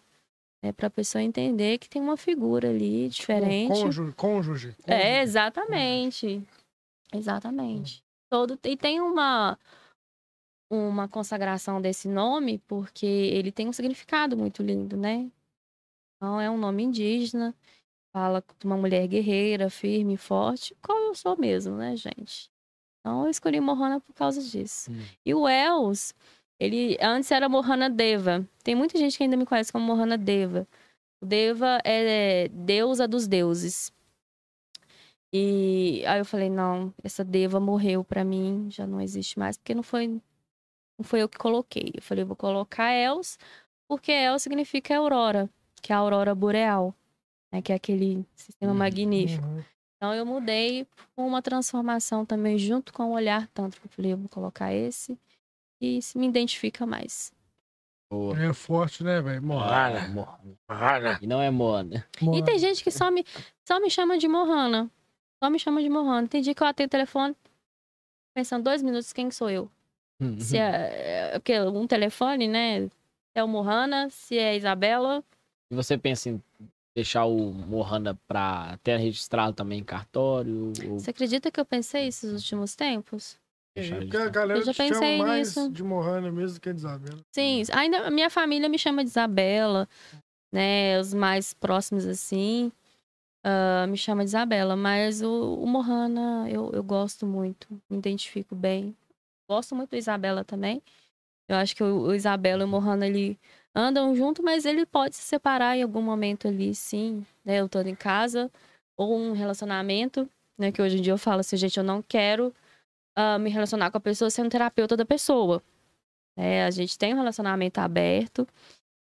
Né, 0.62 0.74
para 0.74 0.88
a 0.88 0.92
pessoa 0.92 1.22
entender 1.22 1.78
que 1.78 1.90
tem 1.90 2.02
uma 2.02 2.18
figura 2.18 2.70
ali 2.70 3.08
diferente. 3.08 3.70
Cônjuge. 3.70 4.14
cônjuge. 4.14 4.76
É, 4.86 5.22
exatamente. 5.22 6.46
Exatamente. 7.14 8.04
Todo, 8.30 8.60
e 8.64 8.78
tem 8.78 9.00
uma, 9.00 9.58
uma 10.72 11.08
consagração 11.08 11.82
desse 11.82 12.08
nome, 12.08 12.60
porque 12.68 13.06
ele 13.06 13.52
tem 13.52 13.68
um 13.68 13.74
significado 13.74 14.38
muito 14.38 14.62
lindo, 14.62 14.96
né? 14.96 15.32
Então, 16.16 16.40
é 16.40 16.50
um 16.50 16.58
nome 16.58 16.84
indígena, 16.84 17.56
fala 18.14 18.44
de 18.60 18.66
uma 18.66 18.78
mulher 18.78 19.08
guerreira, 19.08 19.70
firme, 19.70 20.18
forte, 20.18 20.76
qual 20.82 20.98
eu 20.98 21.16
sou 21.16 21.38
mesmo, 21.38 21.76
né, 21.78 21.96
gente? 21.96 22.52
Então, 23.00 23.24
eu 23.24 23.30
escolhi 23.30 23.60
Mohana 23.62 24.02
por 24.02 24.14
causa 24.14 24.42
disso. 24.42 24.92
Hum. 24.92 25.02
E 25.26 25.34
o 25.34 25.48
Els, 25.48 26.14
ele 26.60 26.98
antes 27.02 27.32
era 27.32 27.48
Mohana 27.48 27.90
Deva. 27.90 28.48
Tem 28.64 28.76
muita 28.76 28.98
gente 28.98 29.18
que 29.18 29.24
ainda 29.24 29.38
me 29.38 29.46
conhece 29.46 29.72
como 29.72 29.86
Mohana 29.86 30.18
Deva. 30.18 30.68
Deva 31.24 31.80
é 31.84 32.48
deusa 32.50 33.08
dos 33.08 33.28
deuses. 33.28 33.92
E 35.32 36.04
aí 36.08 36.20
eu 36.20 36.26
falei, 36.26 36.50
não, 36.50 36.94
essa 37.04 37.24
Deva 37.24 37.60
morreu 37.60 38.04
pra 38.04 38.24
mim, 38.24 38.68
já 38.72 38.88
não 38.88 39.00
existe 39.00 39.38
mais, 39.38 39.58
porque 39.58 39.76
não 39.76 39.84
foi, 39.84 40.08
não 40.08 41.04
foi 41.04 41.22
eu 41.22 41.30
que 41.30 41.38
coloquei. 41.38 41.92
Eu 41.94 42.02
falei, 42.02 42.24
eu 42.24 42.28
vou 42.28 42.36
colocar 42.36 42.92
Els, 42.92 43.38
porque 43.88 44.12
Els 44.12 44.42
significa 44.42 44.98
aurora, 44.98 45.48
que 45.82 45.94
é 45.94 45.96
a 45.96 46.00
aurora 46.00 46.34
boreal, 46.34 46.96
né, 47.52 47.62
que 47.62 47.72
é 47.72 47.76
aquele 47.76 48.26
sistema 48.36 48.72
Uhum. 48.72 48.78
magnífico. 48.80 49.46
Uhum. 49.46 49.64
Então 49.98 50.16
eu 50.16 50.26
mudei 50.26 50.88
uma 51.16 51.42
transformação 51.42 52.26
também 52.26 52.58
junto 52.58 52.92
com 52.92 53.04
o 53.04 53.12
olhar 53.12 53.48
tântrico. 53.50 53.86
Eu 53.86 53.92
falei, 53.92 54.14
eu 54.14 54.18
vou 54.18 54.30
colocar 54.30 54.74
esse 54.74 55.16
e 55.80 56.02
se 56.02 56.18
me 56.18 56.28
identifica 56.28 56.86
mais. 56.86 57.32
Boa. 58.12 58.38
É 58.42 58.54
forte, 58.54 59.04
né, 59.04 59.22
velho? 59.22 59.42
Mohana. 59.42 60.08
Mohana. 60.08 60.58
Mohana. 60.68 61.20
E 61.22 61.28
não 61.28 61.42
é 61.42 61.52
Moana. 61.52 62.08
E 62.34 62.44
tem 62.44 62.58
gente 62.58 62.84
que 62.84 62.90
só 62.90 63.12
me, 63.12 63.24
só 63.64 63.80
me 63.80 63.90
chama 63.90 64.18
de 64.18 64.28
Mohana. 64.28 64.90
Só 65.44 65.50
me 65.50 65.60
chama 65.60 65.82
de 65.82 65.90
Mohana. 65.90 66.28
Tem 66.28 66.42
dia 66.42 66.56
que 66.56 66.64
eu 66.64 66.68
atendo 66.68 66.88
o 66.88 66.90
telefone, 66.90 67.36
pensando 68.34 68.64
dois 68.64 68.82
minutos, 68.82 69.14
quem 69.14 69.30
sou 69.30 69.50
eu? 69.50 69.70
Se 70.38 70.58
é, 70.58 71.32
é 71.34 71.40
porque 71.40 71.58
um 71.62 71.88
telefone, 71.88 72.48
né? 72.48 72.90
É 73.34 73.44
o 73.44 73.48
Mohana, 73.48 74.10
se 74.10 74.38
é 74.38 74.50
a 74.50 74.56
Isabela. 74.56 75.24
E 75.72 75.76
você 75.76 75.98
pensa 75.98 76.30
em 76.30 76.44
deixar 76.94 77.26
o 77.26 77.54
Mohana 77.54 78.20
pra 78.28 78.72
até 78.74 78.98
registrado 78.98 79.54
também 79.54 79.80
em 79.80 79.84
cartório? 79.84 80.74
Ou 80.90 81.00
Você 81.00 81.12
acredita 81.12 81.50
que 81.50 81.60
eu 81.60 81.66
pensei 81.66 82.08
isso 82.08 82.28
nos 82.28 82.42
últimos 82.42 82.76
tempos? 82.76 83.40
Deixar 83.76 83.98
Porque 84.00 84.18
a 84.18 84.30
galera 84.30 84.60
Eu 84.60 84.64
já 84.66 84.74
te 84.74 84.78
chama 84.78 84.94
pensei 84.94 85.18
mais 85.18 85.48
nisso. 85.56 85.70
de 85.72 85.84
Mohana 85.84 86.32
mesmo 86.32 86.60
que 86.60 86.72
de 86.74 86.80
Isabela. 86.80 87.20
Sim, 87.34 87.64
ainda 87.74 88.08
a 88.08 88.12
minha 88.12 88.30
família 88.30 88.70
me 88.70 88.78
chama 88.78 89.04
de 89.04 89.10
Isabela, 89.10 89.88
né? 90.52 91.00
Os 91.00 91.14
mais 91.14 91.54
próximos 91.54 92.06
assim 92.06 92.72
ah, 93.44 93.88
me 93.88 93.98
chama 93.98 94.24
de 94.24 94.30
Isabela, 94.30 94.76
mas 94.76 95.22
o, 95.22 95.56
o 95.56 95.66
Mohana 95.68 96.50
eu, 96.50 96.70
eu 96.74 96.84
gosto 96.84 97.26
muito, 97.26 97.68
me 97.90 97.98
identifico 97.98 98.54
bem. 98.56 98.96
Gosto 99.50 99.76
muito 99.76 99.92
da 99.92 99.98
Isabela 99.98 100.44
também, 100.44 100.82
Eu 101.48 101.56
acho 101.58 101.76
que 101.76 101.84
o, 101.84 102.02
o 102.10 102.14
Isabela 102.16 102.62
e 102.64 102.66
o 102.66 102.68
Mohana 102.68 103.06
ali 103.08 103.40
andam 103.76 104.16
junto, 104.16 104.44
mas 104.44 104.66
ele 104.66 104.86
pode 104.86 105.16
se 105.16 105.24
separar 105.24 105.78
em 105.78 105.84
algum 105.84 106.02
momento 106.02 106.48
ali, 106.48 106.76
sim. 106.76 107.26
Né? 107.46 107.58
Eu 107.62 107.70
tô 107.70 107.82
em 107.82 107.96
casa, 107.96 108.52
ou 108.98 109.18
um 109.18 109.34
relacionamento, 109.34 110.30
né? 110.58 110.72
Que 110.72 110.82
hoje 110.82 111.00
em 111.00 111.02
dia 111.02 111.14
eu 111.14 111.18
falo 111.18 111.40
assim, 111.42 111.58
gente, 111.58 111.78
eu 111.78 111.84
não 111.84 112.02
quero 112.02 112.54
uh, 113.18 113.40
me 113.40 113.50
relacionar 113.50 113.92
com 113.92 113.98
a 113.98 114.02
pessoa 114.02 114.30
sendo 114.30 114.50
terapeuta 114.50 114.98
da 114.98 115.06
pessoa. 115.06 115.64
É, 116.38 116.64
a 116.64 116.72
gente 116.72 116.98
tem 116.98 117.14
um 117.14 117.18
relacionamento 117.18 117.80
aberto 117.80 118.48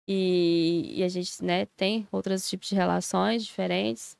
e, 0.08 0.94
e 0.96 1.04
a 1.04 1.08
gente 1.08 1.44
né, 1.44 1.66
tem 1.76 2.08
outros 2.10 2.48
tipos 2.48 2.68
de 2.68 2.74
relações 2.74 3.44
diferentes. 3.44 4.16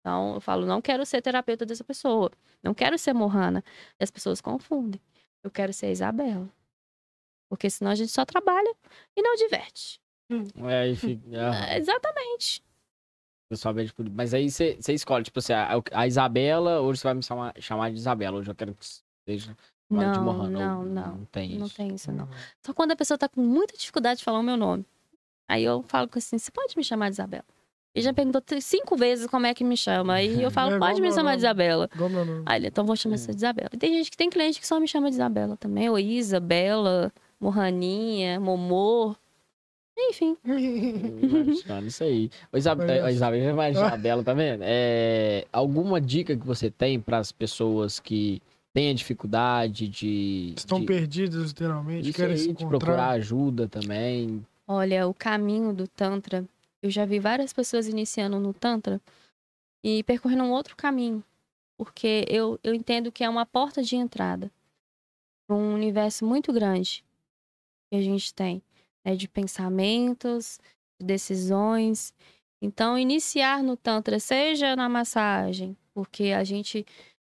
Então, 0.00 0.34
eu 0.34 0.40
falo, 0.40 0.66
não 0.66 0.82
quero 0.82 1.06
ser 1.06 1.22
terapeuta 1.22 1.64
dessa 1.64 1.82
pessoa. 1.82 2.30
Não 2.62 2.74
quero 2.74 2.98
ser 2.98 3.14
Mohana. 3.14 3.64
E 3.98 4.04
as 4.04 4.10
pessoas 4.10 4.42
confundem. 4.42 5.00
Eu 5.42 5.50
quero 5.50 5.72
ser 5.72 5.90
Isabela. 5.90 6.46
Porque 7.48 7.70
senão 7.70 7.90
a 7.90 7.94
gente 7.94 8.12
só 8.12 8.24
trabalha 8.24 8.74
e 9.16 9.22
não 9.22 9.34
diverte. 9.36 9.98
É, 10.68 10.88
e 10.88 10.96
fica... 10.96 11.22
É, 11.70 11.78
exatamente. 11.78 12.62
Pessoalmente, 13.48 13.94
mas 14.12 14.34
aí 14.34 14.50
você 14.50 14.76
escolhe, 14.88 15.24
tipo 15.24 15.38
assim, 15.38 15.52
a, 15.52 15.80
a, 15.92 16.06
Isabela, 16.06 16.80
hoje 16.80 17.00
você 17.00 17.06
vai 17.06 17.14
me 17.14 17.22
chamar, 17.22 17.54
chamar 17.60 17.90
de 17.90 17.96
Isabela. 17.96 18.38
Hoje 18.38 18.50
eu 18.50 18.54
quero 18.54 18.74
seja 19.28 19.56
não, 19.90 20.12
de 20.12 20.18
Mohana. 20.20 20.58
Não, 20.58 20.84
não. 20.84 21.16
Não 21.18 21.24
tem 21.26 21.50
isso. 21.50 21.58
Não 21.60 21.68
tem 21.68 21.94
isso, 21.94 22.12
não. 22.12 22.28
Só 22.64 22.72
quando 22.72 22.92
a 22.92 22.96
pessoa 22.96 23.16
tá 23.18 23.28
com 23.28 23.40
muita 23.40 23.76
dificuldade 23.76 24.18
de 24.18 24.24
falar 24.24 24.38
o 24.38 24.42
meu 24.42 24.56
nome. 24.56 24.84
Aí 25.48 25.62
eu 25.64 25.82
falo 25.82 26.08
assim, 26.16 26.38
você 26.38 26.50
pode 26.50 26.76
me 26.76 26.82
chamar 26.82 27.08
de 27.10 27.14
Isabela? 27.16 27.44
Ele 27.94 28.04
já 28.04 28.12
perguntou 28.12 28.42
cinco 28.60 28.96
vezes 28.96 29.26
como 29.28 29.46
é 29.46 29.54
que 29.54 29.62
me 29.62 29.76
chama. 29.76 30.14
Aí 30.14 30.42
eu 30.42 30.50
falo, 30.50 30.74
É, 30.74 30.78
pode 30.78 31.00
me 31.00 31.10
chamar 31.12 31.30
meu 31.30 31.36
de 31.36 31.38
Isabela. 31.38 31.88
Igual 31.94 32.10
meu 32.10 32.24
nome. 32.24 32.42
Aí 32.46 32.58
ele, 32.58 32.66
então 32.68 32.84
vou 32.84 32.96
chamar 32.96 33.14
É. 33.14 33.18
você 33.18 33.30
de 33.30 33.36
Isabela. 33.36 33.70
E 33.72 33.76
tem 33.76 33.92
gente 33.94 34.10
que 34.10 34.16
tem 34.16 34.28
cliente 34.30 34.58
que 34.60 34.66
só 34.66 34.80
me 34.80 34.88
chama 34.88 35.08
de 35.10 35.14
Isabela 35.16 35.56
também. 35.56 35.88
Ou 35.88 35.98
Isabela, 35.98 37.12
Morraninha, 37.40 38.40
Momô. 38.40 39.14
Enfim. 39.96 40.36
Mano, 41.68 41.86
isso 41.86 42.02
aí. 42.02 42.28
Olha 42.52 42.58
A 42.58 42.62
só. 42.62 43.08
Isabela, 43.10 43.62
a 43.62 43.70
Isabela, 43.70 44.24
tá 44.24 44.34
vendo? 44.34 44.62
É... 44.64 45.46
Alguma 45.52 46.00
dica 46.00 46.36
que 46.36 46.44
você 46.44 46.70
tem 46.70 46.98
para 47.00 47.18
as 47.18 47.30
pessoas 47.30 48.00
que 48.00 48.42
têm 48.74 48.90
a 48.90 48.94
dificuldade 48.94 49.88
de. 49.88 50.52
Estão 50.56 50.80
de... 50.80 50.86
perdidos, 50.86 51.48
literalmente, 51.48 52.08
Isso 52.10 52.16
querem 52.18 52.32
aí, 52.32 52.38
se 52.38 52.52
de 52.52 52.66
procurar 52.66 52.76
encontrar. 52.76 53.10
ajuda 53.10 53.68
também. 53.68 54.44
Olha, 54.66 55.06
o 55.06 55.14
caminho 55.14 55.72
do 55.72 55.86
Tantra. 55.86 56.44
Eu 56.82 56.90
já 56.90 57.06
vi 57.06 57.18
várias 57.18 57.52
pessoas 57.52 57.86
iniciando 57.88 58.38
no 58.38 58.52
Tantra 58.52 59.00
e 59.82 60.02
percorrendo 60.02 60.42
um 60.42 60.50
outro 60.50 60.76
caminho. 60.76 61.24
Porque 61.78 62.26
eu, 62.28 62.58
eu 62.62 62.74
entendo 62.74 63.10
que 63.10 63.24
é 63.24 63.28
uma 63.28 63.46
porta 63.46 63.82
de 63.82 63.96
entrada 63.96 64.50
para 65.46 65.56
um 65.56 65.72
universo 65.72 66.26
muito 66.26 66.52
grande 66.52 67.02
que 67.90 67.96
a 67.96 68.02
gente 68.02 68.34
tem, 68.34 68.62
né? 69.04 69.16
De 69.16 69.28
pensamentos, 69.28 70.58
de 71.00 71.06
decisões. 71.06 72.12
Então, 72.60 72.98
iniciar 72.98 73.62
no 73.62 73.76
Tantra, 73.76 74.18
seja 74.18 74.76
na 74.76 74.88
massagem, 74.88 75.76
porque 75.94 76.24
a 76.32 76.44
gente 76.44 76.84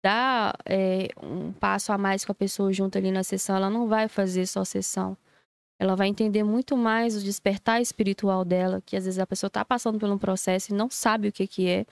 dá 0.03 0.53
é, 0.65 1.09
um 1.21 1.51
passo 1.53 1.91
a 1.91 1.97
mais 1.97 2.25
com 2.25 2.31
a 2.31 2.35
pessoa 2.35 2.73
junto 2.73 2.97
ali 2.97 3.11
na 3.11 3.23
sessão, 3.23 3.55
ela 3.55 3.69
não 3.69 3.87
vai 3.87 4.07
fazer 4.07 4.45
só 4.47 4.63
sessão. 4.63 5.17
Ela 5.79 5.95
vai 5.95 6.07
entender 6.07 6.43
muito 6.43 6.77
mais 6.77 7.15
o 7.15 7.23
despertar 7.23 7.81
espiritual 7.81 8.45
dela, 8.45 8.81
que 8.85 8.95
às 8.95 9.05
vezes 9.05 9.19
a 9.19 9.25
pessoa 9.25 9.47
está 9.47 9.65
passando 9.65 9.99
por 9.99 10.09
um 10.09 10.17
processo 10.17 10.71
e 10.71 10.75
não 10.75 10.89
sabe 10.89 11.27
o 11.27 11.31
que, 11.31 11.47
que 11.47 11.67
é, 11.67 11.85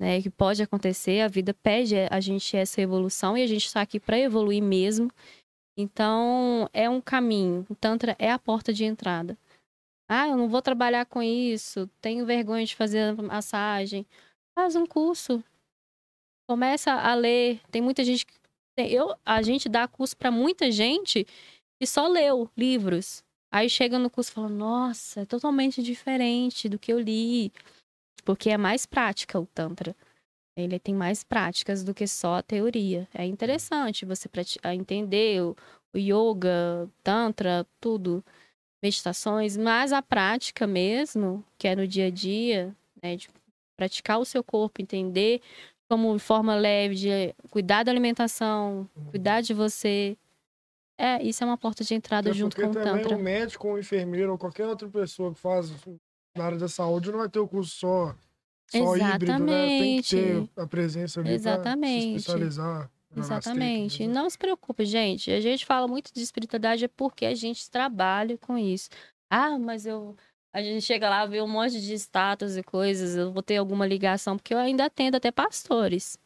né? 0.00 0.22
Que 0.22 0.30
pode 0.30 0.62
acontecer, 0.62 1.20
a 1.20 1.28
vida 1.28 1.54
pede 1.54 1.94
a 2.10 2.20
gente 2.20 2.56
essa 2.56 2.80
evolução 2.80 3.36
e 3.36 3.42
a 3.42 3.46
gente 3.46 3.66
está 3.66 3.82
aqui 3.82 4.00
para 4.00 4.18
evoluir 4.18 4.62
mesmo. 4.62 5.10
Então, 5.76 6.68
é 6.72 6.88
um 6.88 7.00
caminho. 7.00 7.66
O 7.68 7.74
Tantra 7.74 8.16
é 8.18 8.30
a 8.30 8.38
porta 8.38 8.72
de 8.72 8.84
entrada. 8.84 9.38
Ah, 10.08 10.28
eu 10.28 10.36
não 10.36 10.48
vou 10.48 10.60
trabalhar 10.60 11.06
com 11.06 11.22
isso, 11.22 11.88
tenho 12.00 12.26
vergonha 12.26 12.66
de 12.66 12.76
fazer 12.76 13.14
massagem. 13.14 14.06
Faz 14.54 14.76
um 14.76 14.86
curso. 14.86 15.42
Começa 16.52 16.92
a 16.92 17.14
ler. 17.14 17.62
Tem 17.70 17.80
muita 17.80 18.04
gente 18.04 18.26
que 18.26 18.34
eu, 18.76 19.16
a 19.24 19.40
gente 19.40 19.70
dá 19.70 19.88
curso 19.88 20.14
para 20.14 20.30
muita 20.30 20.70
gente 20.70 21.26
que 21.80 21.86
só 21.86 22.06
leu 22.06 22.46
livros. 22.54 23.24
Aí 23.50 23.70
chega 23.70 23.98
no 23.98 24.10
curso 24.10 24.30
e 24.30 24.34
fala: 24.34 24.50
"Nossa, 24.50 25.22
é 25.22 25.24
totalmente 25.24 25.82
diferente 25.82 26.68
do 26.68 26.78
que 26.78 26.92
eu 26.92 27.00
li". 27.00 27.50
Porque 28.22 28.50
é 28.50 28.58
mais 28.58 28.84
prática 28.84 29.40
o 29.40 29.46
tantra. 29.46 29.96
Ele 30.54 30.78
tem 30.78 30.94
mais 30.94 31.24
práticas 31.24 31.82
do 31.82 31.94
que 31.94 32.06
só 32.06 32.34
a 32.34 32.42
teoria. 32.42 33.08
É 33.14 33.24
interessante 33.24 34.04
você 34.04 34.28
entender 34.74 35.42
o, 35.42 35.56
o 35.94 35.98
yoga, 35.98 36.86
tantra, 37.02 37.66
tudo, 37.80 38.22
meditações, 38.84 39.56
mas 39.56 39.90
a 39.90 40.02
prática 40.02 40.66
mesmo, 40.66 41.42
que 41.56 41.66
é 41.66 41.74
no 41.74 41.88
dia 41.88 42.08
a 42.08 42.10
dia, 42.10 42.76
né, 43.02 43.16
de 43.16 43.30
praticar 43.74 44.20
o 44.20 44.24
seu 44.26 44.44
corpo, 44.44 44.82
entender 44.82 45.40
como 45.92 46.18
forma 46.18 46.54
leve 46.54 46.94
de 46.94 47.34
cuidar 47.50 47.82
da 47.82 47.92
alimentação, 47.92 48.88
cuidar 49.10 49.42
de 49.42 49.52
você. 49.52 50.16
É, 50.96 51.22
isso 51.22 51.44
é 51.44 51.46
uma 51.46 51.58
porta 51.58 51.84
de 51.84 51.92
entrada 51.92 52.30
Até 52.30 52.38
junto 52.38 52.56
com 52.56 52.62
o 52.62 52.70
também 52.72 53.02
Tantra. 53.02 53.14
um 53.14 53.20
médico, 53.20 53.68
um 53.68 53.78
enfermeiro 53.78 54.32
ou 54.32 54.38
qualquer 54.38 54.66
outra 54.66 54.88
pessoa 54.88 55.34
que 55.34 55.38
faz 55.38 55.70
na 56.34 56.44
área 56.46 56.56
da 56.56 56.68
saúde 56.68 57.12
não 57.12 57.18
vai 57.18 57.28
ter 57.28 57.40
o 57.40 57.46
curso 57.46 57.76
só, 57.76 58.14
só 58.70 58.96
híbrido, 58.96 59.38
né? 59.38 59.68
Tem 59.68 60.00
que 60.00 60.08
ter 60.08 60.16
Exatamente. 60.16 60.52
a 60.56 60.66
presença 60.66 61.20
ali 61.20 61.34
Exatamente. 61.34 62.02
se 62.02 62.16
especializar. 62.16 62.90
Exatamente. 63.14 63.98
técnicas, 63.98 64.06
né? 64.06 64.14
Não 64.14 64.30
se 64.30 64.38
preocupe, 64.38 64.86
gente. 64.86 65.30
A 65.30 65.40
gente 65.40 65.66
fala 65.66 65.86
muito 65.86 66.10
de 66.14 66.22
espiritualidade 66.22 66.86
é 66.86 66.88
porque 66.88 67.26
a 67.26 67.34
gente 67.34 67.70
trabalha 67.70 68.38
com 68.38 68.56
isso. 68.56 68.88
Ah, 69.28 69.58
mas 69.58 69.84
eu. 69.84 70.16
A 70.52 70.62
gente 70.62 70.82
chega 70.82 71.08
lá, 71.08 71.24
vê 71.24 71.40
um 71.40 71.48
monte 71.48 71.80
de 71.80 71.94
status 71.94 72.56
e 72.56 72.62
coisas, 72.62 73.16
eu 73.16 73.32
vou 73.32 73.42
ter 73.42 73.56
alguma 73.56 73.86
ligação, 73.86 74.36
porque 74.36 74.52
eu 74.52 74.58
ainda 74.58 74.84
atendo 74.84 75.16
até 75.16 75.30
pastores. 75.32 76.18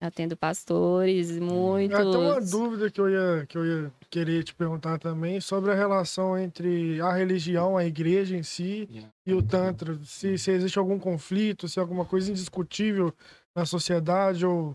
Atendo 0.00 0.34
pastores, 0.34 1.38
muitos. 1.38 1.98
É, 1.98 2.02
tem 2.02 2.16
uma 2.16 2.40
dúvida 2.40 2.90
que 2.90 2.98
eu, 2.98 3.10
ia, 3.10 3.46
que 3.46 3.58
eu 3.58 3.66
ia 3.66 3.92
querer 4.08 4.42
te 4.42 4.54
perguntar 4.54 4.98
também 4.98 5.38
sobre 5.42 5.70
a 5.70 5.74
relação 5.74 6.38
entre 6.38 6.98
a 7.02 7.12
religião, 7.12 7.76
a 7.76 7.84
igreja 7.84 8.34
em 8.34 8.42
si 8.42 8.88
e 9.26 9.34
o 9.34 9.42
Tantra. 9.42 9.98
Se, 10.02 10.38
se 10.38 10.50
existe 10.52 10.78
algum 10.78 10.98
conflito, 10.98 11.68
se 11.68 11.78
é 11.78 11.82
alguma 11.82 12.06
coisa 12.06 12.30
indiscutível 12.30 13.12
na 13.54 13.66
sociedade 13.66 14.46
ou 14.46 14.74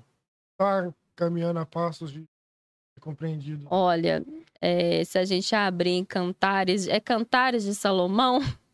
tá 0.56 0.94
caminhando 1.16 1.58
a 1.58 1.66
passos 1.66 2.12
de 2.12 2.20
ser 2.20 3.02
compreendido. 3.02 3.66
Olha, 3.72 4.24
é, 4.68 5.04
se 5.04 5.20
a 5.20 5.24
gente 5.24 5.54
abrir 5.54 5.92
em 5.92 6.04
Cantares, 6.04 6.88
é 6.88 7.00
Cantares 7.00 7.64
de 7.64 7.76
Salomão? 7.76 8.40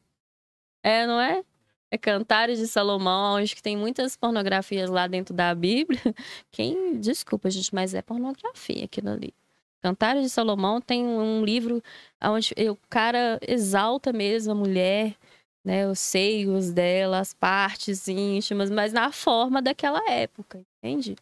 É, 0.84 1.06
não 1.06 1.22
é? 1.22 1.44
É 1.92 1.98
Cantares 1.98 2.58
de 2.58 2.68
Salomão, 2.68 3.36
onde 3.36 3.54
que 3.54 3.62
tem 3.62 3.78
muitas 3.78 4.18
pornografias 4.18 4.90
lá 4.90 5.06
dentro 5.06 5.32
da 5.32 5.54
Bíblia. 5.54 6.02
Quem, 6.50 7.00
desculpa, 7.00 7.52
gente, 7.52 7.76
mas 7.76 7.94
é 7.94 8.02
pornografia 8.02 8.86
aquilo 8.86 9.10
ali. 9.10 9.32
Cantares 9.80 10.24
de 10.24 10.30
Salomão 10.32 10.82
tem 10.82 11.06
um 11.06 11.46
livro 11.46 11.84
onde 12.20 12.56
o 12.68 12.76
cara 12.90 13.40
exalta 13.48 14.12
mesmo 14.12 14.54
a 14.54 14.56
mulher, 14.56 15.16
né, 15.64 15.88
os 15.88 16.00
seios 16.00 16.72
dela, 16.72 17.20
as 17.20 17.32
partes 17.32 18.08
íntimas, 18.08 18.72
mas 18.72 18.92
na 18.92 19.12
forma 19.12 19.62
daquela 19.62 20.10
época, 20.10 20.66
entende? 20.84 21.16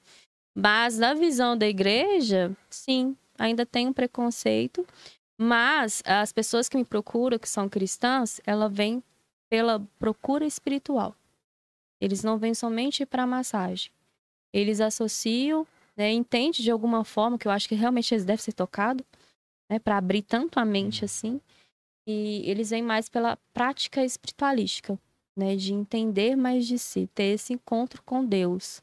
Mas 0.55 0.97
na 0.97 1.13
visão 1.13 1.57
da 1.57 1.67
igreja, 1.67 2.55
sim, 2.69 3.13
ainda 3.39 3.65
tem 3.65 3.87
um 3.87 3.93
preconceito, 3.93 4.85
mas 5.39 6.03
as 6.05 6.33
pessoas 6.33 6.67
que 6.67 6.77
me 6.77 6.83
procuram, 6.83 7.39
que 7.39 7.47
são 7.47 7.69
cristãs, 7.69 8.41
ela 8.45 8.67
vem 8.67 9.01
pela 9.49 9.79
procura 9.97 10.45
espiritual. 10.45 11.15
Eles 12.01 12.23
não 12.23 12.37
vêm 12.37 12.53
somente 12.53 13.05
para 13.05 13.25
massagem. 13.25 13.91
Eles 14.53 14.81
associam, 14.81 15.65
né, 15.95 16.11
entende 16.11 16.61
de 16.61 16.71
alguma 16.71 17.03
forma 17.03 17.37
que 17.37 17.47
eu 17.47 17.51
acho 17.51 17.67
que 17.67 17.75
realmente 17.75 18.13
eles 18.13 18.25
devem 18.25 18.41
ser 18.43 18.53
tocados, 18.53 19.05
né, 19.69 19.79
para 19.79 19.97
abrir 19.97 20.21
tanto 20.21 20.59
a 20.59 20.65
mente 20.65 21.05
assim. 21.05 21.41
E 22.07 22.41
eles 22.49 22.69
vêm 22.69 22.81
mais 22.81 23.07
pela 23.09 23.37
prática 23.53 24.03
espiritualística, 24.03 24.99
né, 25.37 25.55
de 25.55 25.73
entender 25.73 26.35
mais 26.35 26.65
de 26.67 26.77
si, 26.77 27.07
ter 27.13 27.35
esse 27.35 27.53
encontro 27.53 28.01
com 28.03 28.25
Deus. 28.25 28.81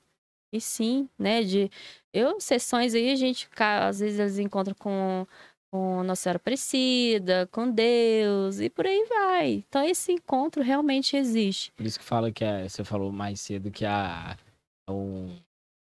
E 0.53 0.61
sim, 0.61 1.09
né, 1.19 1.43
de 1.43 1.70
eu 2.17 2.41
sessões 2.41 2.95
aí 2.95 3.11
a 3.11 3.17
gente 3.17 3.49
às 3.59 4.01
vezes 4.01 4.19
eles 4.19 4.39
encontram 4.39 4.75
com 4.79 5.27
com 5.69 6.03
Nossa 6.05 6.23
Senhora 6.23 6.37
Aparecida, 6.37 7.49
com 7.51 7.69
Deus 7.71 8.61
e 8.61 8.71
por 8.71 8.87
aí 8.87 9.05
vai. 9.09 9.65
Então 9.69 9.83
esse 9.85 10.13
encontro 10.13 10.63
realmente 10.63 11.17
existe. 11.17 11.73
Por 11.73 11.85
isso 11.85 11.99
que 11.99 12.05
fala 12.05 12.31
que 12.33 12.45
é, 12.45 12.69
você 12.69 12.85
falou 12.85 13.11
mais 13.13 13.41
cedo 13.41 13.71
que 13.71 13.85
a, 13.85 14.37
a 14.89 14.93
o- 14.93 15.29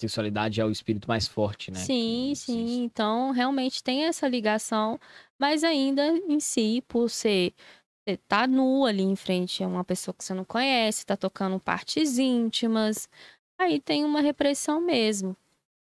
sexualidade 0.01 0.59
é 0.59 0.65
o 0.65 0.71
espírito 0.71 1.07
mais 1.07 1.27
forte, 1.27 1.71
né? 1.71 1.79
Sim, 1.79 2.33
sim. 2.35 2.83
Então, 2.83 3.31
realmente 3.31 3.83
tem 3.83 4.05
essa 4.05 4.27
ligação, 4.27 4.99
mas 5.39 5.63
ainda 5.63 6.07
em 6.27 6.39
si, 6.39 6.83
por 6.87 7.09
ser 7.09 7.53
você 8.07 8.17
tá 8.27 8.47
nu 8.47 8.85
ali 8.85 9.03
em 9.03 9.15
frente 9.15 9.63
a 9.63 9.67
uma 9.67 9.83
pessoa 9.83 10.15
que 10.15 10.23
você 10.23 10.33
não 10.33 10.43
conhece, 10.43 11.05
tá 11.05 11.15
tocando 11.15 11.59
partes 11.59 12.17
íntimas, 12.17 13.07
aí 13.57 13.79
tem 13.79 14.03
uma 14.03 14.19
repressão 14.19 14.81
mesmo. 14.81 15.37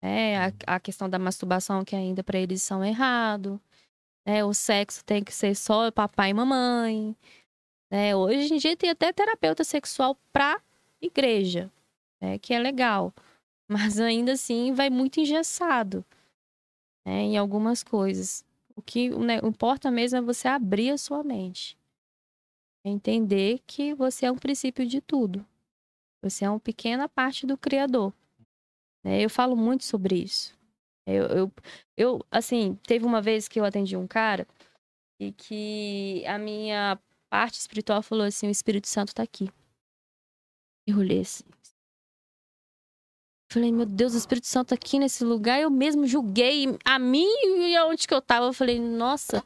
É, 0.01 0.37
a, 0.37 0.53
a 0.75 0.79
questão 0.79 1.09
da 1.09 1.17
masturbação 1.17 1.83
que 1.83 1.95
ainda 1.95 2.23
para 2.23 2.39
eles 2.39 2.61
são 2.61 2.83
errado. 2.83 3.59
né? 4.25 4.43
O 4.43 4.53
sexo 4.53 5.03
tem 5.03 5.23
que 5.23 5.33
ser 5.33 5.55
só 5.55 5.91
papai 5.91 6.29
e 6.31 6.33
mamãe. 6.33 7.15
Né? 7.91 8.15
Hoje 8.15 8.53
em 8.53 8.57
dia 8.57 8.77
tem 8.77 8.89
até 8.89 9.11
terapeuta 9.11 9.63
sexual 9.63 10.15
pra 10.31 10.61
igreja, 11.01 11.71
né? 12.21 12.37
que 12.37 12.53
é 12.53 12.59
legal. 12.59 13.13
Mas 13.67 13.99
ainda 13.99 14.33
assim 14.33 14.71
vai 14.73 14.89
muito 14.89 15.19
engessado 15.19 16.05
né? 17.05 17.21
em 17.21 17.37
algumas 17.37 17.83
coisas. 17.83 18.45
O 18.75 18.81
que 18.81 19.09
né, 19.09 19.39
importa 19.43 19.89
mesmo 19.89 20.19
é 20.19 20.21
você 20.21 20.47
abrir 20.47 20.91
a 20.91 20.97
sua 20.97 21.23
mente. 21.23 21.77
É 22.85 22.89
entender 22.89 23.59
que 23.65 23.93
você 23.93 24.25
é 24.25 24.31
um 24.31 24.37
princípio 24.37 24.85
de 24.85 25.01
tudo. 25.01 25.45
Você 26.21 26.45
é 26.45 26.49
uma 26.49 26.59
pequena 26.59 27.09
parte 27.09 27.45
do 27.47 27.57
Criador. 27.57 28.13
Né? 29.07 29.23
Eu 29.23 29.29
falo 29.29 29.55
muito 29.55 29.85
sobre 29.85 30.21
isso. 30.21 30.53
Eu, 31.07 31.23
eu, 31.27 31.51
eu, 31.95 32.25
assim, 32.29 32.77
teve 32.85 33.05
uma 33.05 33.21
vez 33.21 33.47
que 33.47 33.57
eu 33.57 33.63
atendi 33.63 33.95
um 33.95 34.05
cara 34.05 34.45
e 35.17 35.31
que 35.31 36.25
a 36.27 36.37
minha 36.37 36.99
parte 37.29 37.57
espiritual 37.57 38.01
falou 38.03 38.25
assim: 38.25 38.47
o 38.47 38.51
Espírito 38.51 38.89
Santo 38.89 39.15
tá 39.15 39.23
aqui. 39.23 39.49
Eu 40.85 40.97
olhei 40.97 41.21
assim. 41.21 41.45
Falei, 43.49 43.71
meu 43.71 43.85
Deus, 43.85 44.13
o 44.13 44.17
Espírito 44.17 44.47
Santo 44.47 44.69
tá 44.69 44.75
aqui 44.75 44.99
nesse 44.99 45.23
lugar. 45.23 45.61
Eu 45.61 45.69
mesmo 45.69 46.05
julguei 46.05 46.65
a 46.83 46.99
mim 46.99 47.29
e 47.45 47.77
aonde 47.77 48.05
que 48.05 48.13
eu 48.13 48.21
tava. 48.21 48.47
Eu 48.47 48.53
falei, 48.53 48.77
nossa. 48.77 49.41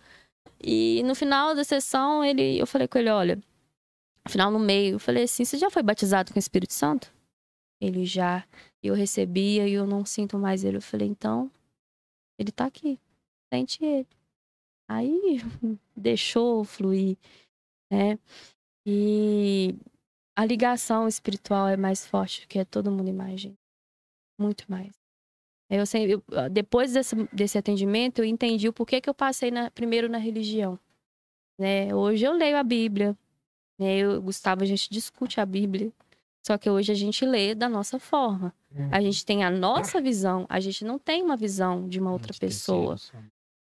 E 0.60 1.04
no 1.04 1.14
final 1.14 1.54
da 1.54 1.64
sessão, 1.64 2.26
ele, 2.26 2.60
eu 2.60 2.66
falei 2.66 2.88
com 2.88 2.98
ele: 2.98 3.12
olha, 3.12 3.36
no 3.36 4.32
final, 4.32 4.50
no 4.50 4.60
meio, 4.60 4.96
eu 4.96 5.00
falei 5.00 5.26
assim: 5.26 5.46
você 5.46 5.60
já 5.60 5.70
foi 5.70 5.84
batizado 5.84 6.34
com 6.34 6.38
o 6.38 6.40
Espírito 6.40 6.74
Santo? 6.74 7.14
Ele 7.80 8.04
já. 8.04 8.44
Eu 8.84 8.94
recebia 8.94 9.68
e 9.68 9.74
eu 9.74 9.86
não 9.86 10.06
sinto 10.06 10.38
mais 10.38 10.64
ele. 10.64 10.78
Eu 10.78 10.82
falei, 10.82 11.08
então, 11.08 11.52
ele 12.38 12.52
tá 12.52 12.66
aqui. 12.66 13.00
Sente 13.54 13.84
ele. 13.84 14.08
Aí 14.88 15.38
deixou 15.96 16.64
fluir, 16.64 17.18
né? 17.92 18.18
E 18.86 19.76
a 20.36 20.44
ligação 20.44 21.08
espiritual 21.08 21.68
é 21.68 21.78
mais 21.78 22.06
forte 22.06 22.42
do 22.42 22.48
que 22.48 22.64
todo 22.66 22.92
mundo 22.92 23.10
imagina. 23.10 23.56
Muito 24.40 24.66
mais. 24.70 24.92
Eu, 25.70 25.86
sempre, 25.86 26.14
eu, 26.14 26.50
depois 26.50 26.94
desse, 26.94 27.16
desse 27.32 27.58
atendimento, 27.58 28.20
eu 28.20 28.26
entendi 28.26 28.68
o 28.68 28.74
porquê 28.74 29.00
que 29.00 29.10
eu 29.10 29.14
passei 29.14 29.52
na, 29.52 29.72
primeiro 29.72 30.10
na 30.10 30.18
religião. 30.18 30.78
Né? 31.58 31.94
Hoje 31.96 32.26
eu 32.26 32.34
leio 32.34 32.58
a 32.58 32.64
Bíblia. 32.64 33.18
Né? 33.80 34.00
Eu, 34.00 34.22
Gustavo, 34.22 34.64
a 34.64 34.66
gente 34.66 34.90
discute 34.90 35.40
a 35.40 35.46
Bíblia. 35.46 35.94
Só 36.46 36.58
que 36.58 36.70
hoje 36.70 36.92
a 36.92 36.96
gente 36.96 37.26
lê 37.26 37.54
da 37.54 37.70
nossa 37.70 38.00
forma. 38.00 38.54
A 38.92 38.98
Uhum. 38.98 39.02
gente 39.04 39.26
tem 39.26 39.44
a 39.44 39.52
nossa 39.52 40.00
visão, 40.02 40.46
a 40.50 40.60
gente 40.60 40.84
não 40.84 40.98
tem 40.98 41.22
uma 41.22 41.36
visão 41.38 41.88
de 41.88 42.00
uma 42.00 42.12
outra 42.12 42.34
pessoa. 42.40 42.96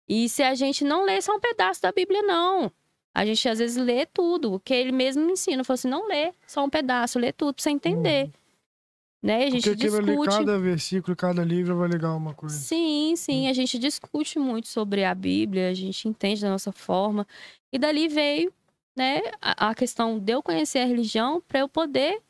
E 0.08 0.30
se 0.30 0.42
a 0.44 0.56
gente 0.56 0.84
não 0.84 1.04
lê 1.06 1.22
só 1.22 1.36
um 1.36 1.40
pedaço 1.40 1.82
da 1.82 1.92
Bíblia, 1.92 2.22
não. 2.22 2.72
A 3.14 3.26
gente 3.26 3.48
às 3.50 3.60
vezes 3.60 3.76
lê 3.76 4.06
tudo, 4.06 4.54
o 4.54 4.60
que 4.60 4.74
ele 4.74 4.92
mesmo 4.92 5.26
me 5.26 5.34
ensina. 5.34 5.64
Falou 5.64 5.76
assim: 5.76 5.90
não 5.90 6.08
lê 6.08 6.34
só 6.48 6.64
um 6.64 6.70
pedaço, 6.70 7.20
lê 7.20 7.34
tudo 7.34 7.54
pra 7.54 7.64
você 7.64 7.70
entender. 7.72 8.32
Né? 9.22 9.46
A 9.46 9.50
gente 9.50 9.68
Uhum. 9.70 9.76
Porque 9.76 9.88
ali, 9.88 10.06
discute. 10.06 10.30
cada 10.30 10.58
versículo, 10.60 11.16
cada 11.16 11.44
livro 11.44 11.76
vai 11.76 11.90
ligar 11.90 12.16
uma 12.16 12.34
coisa. 12.34 12.56
Sim, 12.56 13.14
sim, 13.18 13.48
a 13.50 13.54
gente 13.54 13.78
discute 13.78 14.40
muito 14.40 14.68
sobre 14.70 15.04
a 15.04 15.14
Bíblia, 15.14 15.70
a 15.70 15.74
gente 15.74 16.08
entende 16.08 16.42
da 16.42 16.50
nossa 16.50 16.72
forma. 16.72 17.28
E 17.74 17.78
dali 17.78 18.08
veio, 18.08 18.54
né, 18.96 19.22
a, 19.42 19.70
a 19.70 19.76
questão 19.76 20.18
de 20.18 20.32
eu 20.32 20.42
conhecer 20.42 20.80
a 20.80 20.86
religião 20.86 21.42
para 21.46 21.60
eu 21.60 21.68
poder 21.68 22.22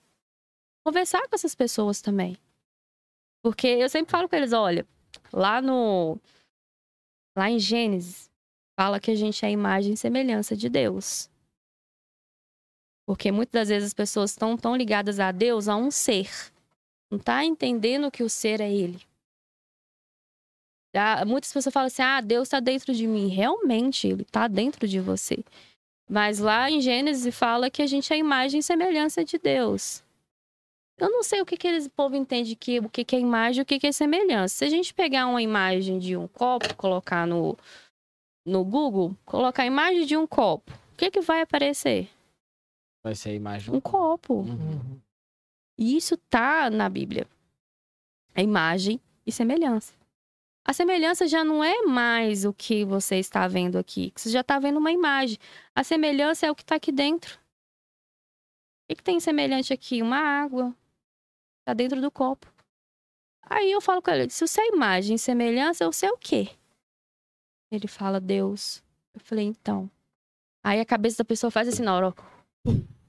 conversar 0.90 1.22
com 1.28 1.36
essas 1.36 1.54
pessoas 1.54 2.02
também. 2.02 2.36
Porque 3.44 3.68
eu 3.68 3.88
sempre 3.88 4.12
falo 4.12 4.28
com 4.28 4.36
eles, 4.36 4.54
olha, 4.54 4.86
lá 5.32 5.62
no 5.62 6.18
lá 7.38 7.50
em 7.50 7.60
Gênesis 7.60 8.30
fala 8.78 9.00
que 9.00 9.12
a 9.12 9.16
gente 9.16 9.46
é 9.46 9.48
a 9.48 9.52
imagem 9.52 9.94
e 9.94 9.98
semelhança 9.98 10.58
de 10.58 10.68
Deus. 10.68 11.30
Porque 13.06 13.32
muitas 13.32 13.54
das 13.54 13.70
vezes 13.70 13.88
as 13.88 13.94
pessoas 13.94 14.32
estão 14.32 14.58
tão 14.58 14.76
ligadas 14.76 15.20
a 15.20 15.32
Deus, 15.32 15.68
a 15.68 15.76
um 15.76 15.92
ser. 15.92 16.30
Não 17.12 17.20
tá 17.20 17.44
entendendo 17.46 18.12
que 18.12 18.24
o 18.24 18.30
ser 18.30 18.60
é 18.60 18.72
ele. 18.72 19.02
Ah, 20.96 21.24
Muitas 21.24 21.54
pessoas 21.54 21.74
falam 21.74 21.88
assim: 21.88 22.02
ah, 22.02 22.22
Deus 22.22 22.48
está 22.48 22.60
dentro 22.60 22.94
de 22.94 23.06
mim. 23.06 23.28
Realmente, 23.28 24.08
ele 24.08 24.24
está 24.24 24.48
dentro 24.48 24.88
de 24.88 25.00
você. 25.00 25.44
Mas 26.10 26.40
lá 26.40 26.70
em 26.70 26.82
Gênesis 26.82 27.36
fala 27.36 27.70
que 27.70 27.82
a 27.82 27.88
gente 27.88 28.12
é 28.12 28.16
a 28.16 28.20
imagem 28.20 28.60
e 28.60 28.64
semelhança 28.64 29.24
de 29.24 29.38
Deus. 29.38 30.04
Eu 31.00 31.10
não 31.10 31.24
sei 31.24 31.42
o 31.42 31.46
que, 31.46 31.56
que 31.56 31.68
eles, 31.68 31.86
o 31.86 31.90
povo 31.90 32.16
entende 32.16 32.56
que 32.56 32.80
o 32.80 32.90
que, 32.90 33.06
que 33.06 33.16
é 33.16 33.20
imagem 33.20 33.60
e 33.60 33.64
o 33.64 33.66
que, 33.66 33.80
que 33.80 33.88
é 33.88 33.92
semelhança. 33.92 34.56
Se 34.56 34.66
a 34.66 34.70
gente 34.70 34.94
pegar 34.94 35.28
uma 35.28 35.42
imagem 35.42 35.98
de 35.98 36.18
um 36.18 36.28
copo, 36.28 36.76
colocar 36.76 37.26
no, 37.26 37.58
no 38.46 38.66
Google, 38.66 39.16
colocar 39.26 39.64
a 39.64 39.68
imagem 39.68 40.06
de 40.06 40.18
um 40.18 40.28
copo, 40.28 40.72
o 40.94 40.98
que, 40.98 41.10
que 41.10 41.22
vai 41.22 41.42
aparecer? 41.42 42.10
Vai 43.02 43.16
ser 43.16 43.30
a 43.30 43.34
imagem. 43.34 43.74
Um 43.74 43.80
copo. 43.80 44.42
Uhum. 44.42 45.00
E 45.78 45.96
isso 45.96 46.18
tá 46.30 46.70
na 46.70 46.90
Bíblia. 46.90 47.26
A 48.36 48.44
imagem 48.44 49.00
e 49.26 49.32
semelhança. 49.32 49.94
A 50.66 50.74
semelhança 50.74 51.28
já 51.28 51.44
não 51.44 51.64
é 51.64 51.82
mais 51.84 52.44
o 52.44 52.54
que 52.54 52.84
você 52.84 53.16
está 53.16 53.48
vendo 53.48 53.78
aqui. 53.78 54.12
Você 54.16 54.30
já 54.30 54.42
está 54.42 54.60
vendo 54.60 54.78
uma 54.78 54.92
imagem. 54.92 55.38
A 55.74 55.84
semelhança 55.84 56.46
é 56.46 56.52
o 56.52 56.56
que 56.56 56.62
está 56.62 56.76
aqui 56.76 56.92
dentro. 56.92 57.36
O 57.36 58.90
que, 58.90 58.96
que 58.96 59.04
tem 59.04 59.20
semelhante 59.20 59.72
aqui? 59.72 60.02
Uma 60.02 60.18
água. 60.18 60.76
Está 61.70 61.76
dentro 61.76 62.02
do 62.02 62.10
copo. 62.10 62.52
Aí 63.44 63.72
eu 63.72 63.80
falo 63.80 64.02
com 64.02 64.10
ele, 64.10 64.28
se 64.32 64.48
você 64.48 64.60
é 64.60 64.70
imagem 64.70 65.20
semelhança, 65.20 65.86
você 65.86 66.08
é 66.08 66.12
o 66.12 66.18
quê? 66.18 66.50
Ele 67.72 67.88
fala, 67.88 68.20
Deus. 68.20 68.84
Eu 69.14 69.20
falei, 69.20 69.46
então. 69.46 69.88
Aí 70.64 70.80
a 70.80 70.86
cabeça 70.86 71.20
da 71.20 71.26
pessoa 71.26 71.52
faz 71.52 71.68
assim 71.68 71.84
na 71.84 71.96
hora, 71.96 72.08
ó. 72.08 72.14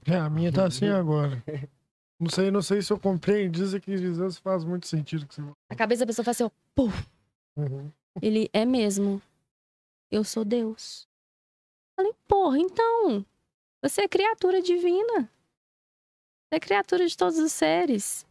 É, 0.05 0.15
a 0.15 0.29
minha 0.29 0.51
tá 0.51 0.67
assim 0.67 0.87
agora. 0.89 1.43
Não 2.19 2.29
sei, 2.29 2.51
não 2.51 2.61
sei 2.61 2.83
se 2.83 2.93
eu 2.93 2.99
compreendi 2.99 3.63
isso 3.63 3.81
que 3.81 3.97
dizer, 3.97 4.31
se 4.31 4.39
faz 4.39 4.63
muito 4.63 4.85
sentido 4.85 5.25
que 5.25 5.33
você 5.33 5.41
A 5.67 5.75
cabeça 5.75 6.01
da 6.01 6.05
pessoa 6.05 6.23
faz 6.23 6.39
assim, 6.39 6.51
ó. 6.77 6.83
uhum. 7.59 7.91
Ele 8.21 8.47
é 8.53 8.63
mesmo. 8.63 9.19
Eu 10.11 10.23
sou 10.23 10.45
Deus. 10.45 11.07
Falei, 11.95 12.13
porra, 12.27 12.59
então. 12.59 13.25
Você 13.81 14.01
é 14.01 14.07
criatura 14.07 14.61
divina. 14.61 15.21
Você 16.43 16.57
é 16.57 16.59
criatura 16.59 17.07
de 17.07 17.17
todos 17.17 17.39
os 17.39 17.51
seres. 17.51 18.23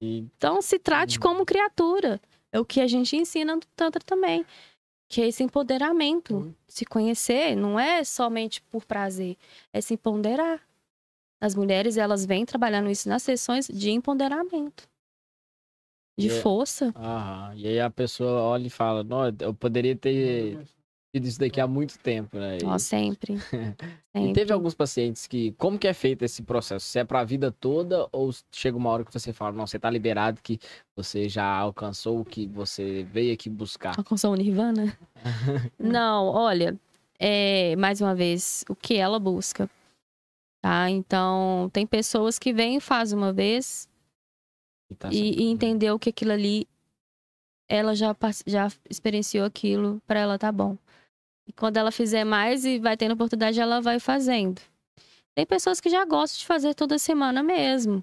E 0.00 0.18
Então 0.36 0.60
se 0.62 0.78
trate 0.78 1.18
Hum. 1.18 1.20
como 1.22 1.46
criatura. 1.46 2.20
É 2.52 2.60
o 2.60 2.64
que 2.64 2.80
a 2.80 2.86
gente 2.86 3.16
ensina 3.16 3.54
no 3.54 3.62
Tantra 3.74 4.02
também. 4.04 4.44
Que 5.08 5.22
é 5.22 5.28
esse 5.28 5.42
empoderamento. 5.42 6.36
Hum. 6.36 6.54
Se 6.66 6.84
conhecer 6.84 7.54
não 7.56 7.78
é 7.78 8.02
somente 8.04 8.60
por 8.62 8.84
prazer, 8.84 9.36
é 9.72 9.80
se 9.80 9.94
empoderar. 9.94 10.60
As 11.40 11.54
mulheres, 11.54 11.96
elas 11.96 12.24
vêm 12.24 12.44
trabalhando 12.46 12.90
isso 12.90 13.08
nas 13.08 13.22
sessões 13.22 13.68
de 13.68 13.90
empoderamento. 13.90 14.88
De 16.18 16.28
É. 16.28 16.40
força. 16.40 16.92
Aham. 16.96 17.54
E 17.56 17.68
aí 17.68 17.78
a 17.80 17.90
pessoa 17.90 18.40
olha 18.42 18.66
e 18.66 18.70
fala, 18.70 19.04
não, 19.04 19.20
eu 19.40 19.52
poderia 19.54 19.94
ter 19.94 20.58
tido 21.16 21.26
isso 21.26 21.40
daqui 21.40 21.60
há 21.60 21.66
muito 21.66 21.98
tempo, 21.98 22.38
né? 22.38 22.58
E- 22.58 22.64
Ó, 22.64 22.78
sempre. 22.78 23.34
E 23.34 23.38
sempre. 23.38 24.32
teve 24.34 24.52
alguns 24.52 24.74
pacientes 24.74 25.26
que, 25.26 25.52
como 25.52 25.78
que 25.78 25.88
é 25.88 25.94
feito 25.94 26.22
esse 26.24 26.42
processo? 26.42 26.86
Se 26.86 26.98
é 26.98 27.04
pra 27.04 27.24
vida 27.24 27.50
toda 27.50 28.06
ou 28.12 28.30
chega 28.52 28.76
uma 28.76 28.90
hora 28.90 29.04
que 29.04 29.12
você 29.12 29.32
fala, 29.32 29.52
não, 29.52 29.66
você 29.66 29.78
tá 29.78 29.88
liberado 29.88 30.40
que 30.42 30.58
você 30.94 31.28
já 31.28 31.46
alcançou 31.46 32.20
o 32.20 32.24
que 32.24 32.46
você 32.46 33.02
veio 33.04 33.32
aqui 33.32 33.48
buscar? 33.48 33.94
Alcançou 33.98 34.32
o 34.32 34.36
Nirvana? 34.36 34.96
Não, 35.78 36.26
olha, 36.26 36.78
é, 37.18 37.74
mais 37.76 38.00
uma 38.00 38.14
vez, 38.14 38.64
o 38.68 38.74
que 38.74 38.94
ela 38.96 39.18
busca. 39.18 39.68
Tá? 40.62 40.90
Então, 40.90 41.70
tem 41.72 41.86
pessoas 41.86 42.38
que 42.38 42.52
vêm 42.52 42.76
e 42.76 42.80
fazem 42.80 43.16
uma 43.16 43.32
vez 43.32 43.88
E 44.90 44.94
tá 44.94 45.08
e, 45.10 45.42
e 45.42 45.50
entendeu 45.50 45.98
que 45.98 46.10
aquilo 46.10 46.32
ali, 46.32 46.66
ela 47.68 47.94
já, 47.94 48.14
já 48.46 48.68
experienciou 48.88 49.44
aquilo, 49.46 50.00
pra 50.06 50.20
ela 50.20 50.38
tá 50.38 50.50
bom. 50.52 50.76
E 51.46 51.52
quando 51.52 51.76
ela 51.76 51.90
fizer 51.92 52.24
mais 52.24 52.64
e 52.64 52.78
vai 52.78 52.96
tendo 52.96 53.12
oportunidade, 53.12 53.60
ela 53.60 53.80
vai 53.80 53.98
fazendo. 54.00 54.60
Tem 55.34 55.46
pessoas 55.46 55.80
que 55.80 55.88
já 55.88 56.04
gostam 56.04 56.38
de 56.40 56.46
fazer 56.46 56.74
toda 56.74 56.98
semana 56.98 57.42
mesmo. 57.42 58.02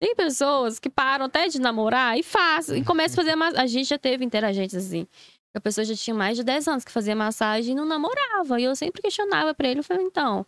Tem 0.00 0.14
pessoas 0.14 0.78
que 0.78 0.88
param 0.88 1.26
até 1.26 1.48
de 1.48 1.60
namorar 1.60 2.18
e 2.18 2.22
fazem, 2.22 2.80
e 2.80 2.84
começam 2.84 3.14
a 3.20 3.24
fazer. 3.24 3.36
ma- 3.36 3.48
A 3.60 3.66
gente 3.66 3.88
já 3.88 3.98
teve 3.98 4.24
interagentes 4.24 4.74
assim. 4.76 5.06
A 5.54 5.60
pessoa 5.60 5.84
já 5.84 5.94
tinha 5.96 6.14
mais 6.14 6.36
de 6.36 6.44
10 6.44 6.68
anos 6.68 6.84
que 6.84 6.92
fazia 6.92 7.14
massagem 7.16 7.72
e 7.72 7.74
não 7.76 7.84
namorava. 7.84 8.60
E 8.60 8.64
eu 8.64 8.76
sempre 8.76 9.02
questionava 9.02 9.52
pra 9.52 9.68
ele. 9.68 9.80
Eu 9.80 9.84
falei, 9.84 10.04
então, 10.04 10.46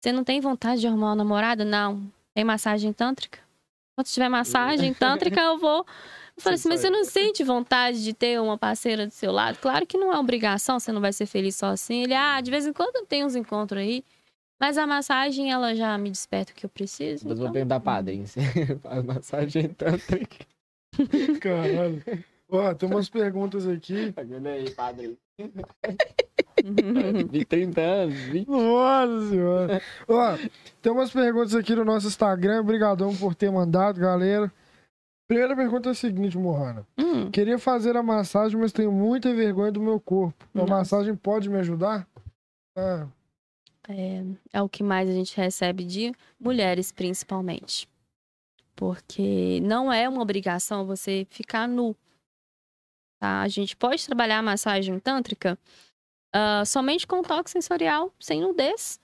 você 0.00 0.10
não 0.12 0.24
tem 0.24 0.40
vontade 0.40 0.80
de 0.80 0.86
arrumar 0.88 1.08
uma 1.10 1.16
namorada? 1.16 1.64
Não. 1.64 2.02
Tem 2.34 2.42
massagem 2.44 2.92
tântrica? 2.92 3.38
Quando 3.96 4.06
tiver 4.08 4.28
massagem 4.28 4.92
tântrica, 4.94 5.40
eu 5.40 5.58
vou. 5.58 5.86
Eu 6.40 6.42
falei 6.42 6.58
Sim, 6.58 6.68
assim, 6.68 6.68
mas 6.70 6.80
você 6.80 6.90
não 6.90 7.04
sente 7.04 7.44
vontade 7.44 8.02
de 8.02 8.14
ter 8.14 8.40
uma 8.40 8.56
parceira 8.56 9.06
do 9.06 9.12
seu 9.12 9.30
lado? 9.30 9.58
Claro 9.58 9.86
que 9.86 9.98
não 9.98 10.10
é 10.12 10.18
obrigação, 10.18 10.80
você 10.80 10.90
não 10.90 11.00
vai 11.00 11.12
ser 11.12 11.26
feliz 11.26 11.54
só 11.54 11.66
assim. 11.66 12.02
Ele, 12.02 12.14
ah, 12.14 12.40
de 12.40 12.50
vez 12.50 12.66
em 12.66 12.72
quando 12.72 13.06
tem 13.06 13.24
uns 13.24 13.36
encontros 13.36 13.80
aí. 13.80 14.02
Mas 14.58 14.78
a 14.78 14.86
massagem, 14.86 15.50
ela 15.50 15.74
já 15.74 15.96
me 15.98 16.10
desperta 16.10 16.52
o 16.52 16.54
que 16.54 16.64
eu 16.64 16.70
preciso. 16.70 17.24
Vou 17.24 17.34
então- 17.34 17.52
perguntar 17.52 17.80
pra 17.80 17.92
padrinho 17.94 18.26
faz 18.82 19.04
massagem 19.04 19.68
tântrica. 19.68 20.46
Caralho. 21.40 22.02
Ó, 22.48 22.74
tem 22.74 22.88
umas 22.88 23.08
perguntas 23.08 23.66
aqui. 23.66 24.12
Olha 24.16 24.50
aí, 24.50 24.70
padrinho. 24.70 25.16
De 27.30 27.44
30 27.44 27.80
anos, 27.80 28.14
20. 28.14 28.48
Nossa 28.48 29.30
senhora. 29.30 29.82
Ó, 30.06 30.38
tem 30.82 30.92
umas 30.92 31.10
perguntas 31.10 31.54
aqui 31.54 31.74
no 31.74 31.84
nosso 31.84 32.06
Instagram. 32.08 32.60
Obrigadão 32.60 33.14
por 33.16 33.34
ter 33.34 33.50
mandado, 33.50 33.98
galera. 33.98 34.52
Primeira 35.30 35.54
pergunta 35.54 35.90
é 35.90 35.92
a 35.92 35.94
seguinte, 35.94 36.36
Mohana. 36.36 36.84
Hum, 36.98 37.30
Queria 37.30 37.56
fazer 37.56 37.96
a 37.96 38.02
massagem, 38.02 38.58
mas 38.58 38.72
tenho 38.72 38.90
muita 38.90 39.32
vergonha 39.32 39.70
do 39.70 39.80
meu 39.80 40.00
corpo. 40.00 40.44
A 40.52 40.58
Nossa. 40.58 40.74
massagem 40.74 41.14
pode 41.14 41.48
me 41.48 41.56
ajudar? 41.58 42.04
Ah, 42.76 43.06
é, 43.88 44.24
é 44.52 44.60
o 44.60 44.68
que 44.68 44.82
mais 44.82 45.08
a 45.08 45.12
gente 45.12 45.36
recebe 45.36 45.84
de 45.84 46.12
mulheres, 46.36 46.90
principalmente. 46.90 47.88
Porque 48.74 49.60
não 49.62 49.92
é 49.92 50.08
uma 50.08 50.20
obrigação 50.20 50.84
você 50.84 51.24
ficar 51.30 51.68
nu. 51.68 51.94
Tá? 53.20 53.42
A 53.42 53.46
gente 53.46 53.76
pode 53.76 54.04
trabalhar 54.04 54.38
a 54.38 54.42
massagem 54.42 54.98
tântrica 54.98 55.56
ah, 56.34 56.64
somente 56.64 57.06
com 57.06 57.22
toque 57.22 57.52
sensorial, 57.52 58.12
sem 58.18 58.40
nudez. 58.40 58.98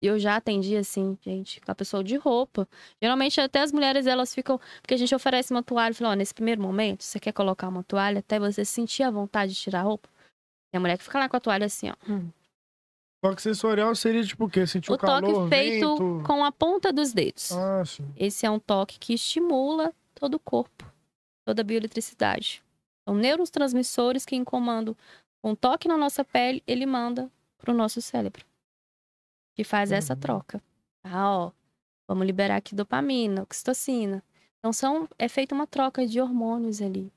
E 0.00 0.06
eu 0.06 0.18
já 0.18 0.36
atendi 0.36 0.76
assim, 0.76 1.18
gente, 1.20 1.60
com 1.60 1.72
a 1.72 1.74
pessoa 1.74 2.04
de 2.04 2.16
roupa. 2.16 2.68
Geralmente 3.02 3.40
até 3.40 3.60
as 3.60 3.72
mulheres 3.72 4.06
elas 4.06 4.34
ficam, 4.34 4.60
porque 4.80 4.94
a 4.94 4.96
gente 4.96 5.14
oferece 5.14 5.52
uma 5.52 5.62
toalha, 5.62 5.92
e 5.92 5.94
fala, 5.94 6.12
ó, 6.12 6.14
nesse 6.14 6.32
primeiro 6.32 6.62
momento, 6.62 7.02
você 7.02 7.18
quer 7.18 7.32
colocar 7.32 7.68
uma 7.68 7.82
toalha 7.82 8.20
até 8.20 8.38
você 8.38 8.64
sentir 8.64 9.02
a 9.02 9.10
vontade 9.10 9.52
de 9.52 9.58
tirar 9.58 9.80
a 9.80 9.82
roupa. 9.82 10.08
Tem 10.70 10.78
a 10.78 10.80
mulher 10.80 10.98
que 10.98 11.04
fica 11.04 11.18
lá 11.18 11.28
com 11.28 11.36
a 11.36 11.40
toalha 11.40 11.66
assim, 11.66 11.90
ó. 11.90 11.94
hum. 12.08 12.30
toque 13.24 13.42
sensorial 13.42 13.94
seria 13.94 14.22
tipo 14.22 14.44
o 14.44 14.50
quê? 14.50 14.66
Sentir 14.66 14.90
o, 14.90 14.94
O 14.94 14.98
toque 14.98 15.26
calor, 15.26 15.48
feito 15.48 15.96
vento? 15.96 16.22
com 16.24 16.44
a 16.44 16.52
ponta 16.52 16.92
dos 16.92 17.12
dedos. 17.12 17.50
Ah, 17.52 17.84
sim. 17.84 18.06
Esse 18.16 18.46
é 18.46 18.50
um 18.50 18.60
toque 18.60 18.98
que 18.98 19.14
estimula 19.14 19.92
todo 20.14 20.34
o 20.34 20.38
corpo, 20.38 20.84
toda 21.44 21.62
a 21.62 21.64
bioeletricidade. 21.64 22.62
São 23.08 23.16
neurotransmissores 23.16 24.24
que, 24.26 24.36
em 24.36 24.44
comando 24.44 24.96
com 25.42 25.54
toque 25.54 25.88
na 25.88 25.96
nossa 25.96 26.22
pele, 26.24 26.62
ele 26.66 26.84
manda 26.84 27.30
para 27.56 27.72
o 27.72 27.74
nosso 27.74 28.00
cérebro, 28.02 28.44
que 29.58 29.64
faz 29.64 29.90
essa 29.90 30.14
Uhum. 30.14 30.20
troca. 30.20 30.62
Ah, 31.02 31.36
ó, 31.36 31.50
vamos 32.06 32.24
liberar 32.24 32.54
aqui 32.54 32.76
dopamina, 32.76 33.42
oxitocina. 33.42 34.22
Então, 34.60 34.72
são, 34.72 35.08
é 35.18 35.28
feita 35.28 35.52
uma 35.52 35.66
troca 35.66 36.06
de 36.06 36.20
hormônios 36.20 36.80
ali. 36.80 37.12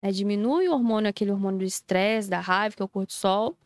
É, 0.00 0.12
diminui 0.12 0.68
o 0.68 0.72
hormônio, 0.72 1.10
aquele 1.10 1.32
hormônio 1.32 1.58
do 1.58 1.64
estresse, 1.64 2.30
da 2.30 2.38
raiva, 2.38 2.76
que 2.76 2.82
é 2.82 2.84
o 2.84 2.88
cortisol, 2.88 3.56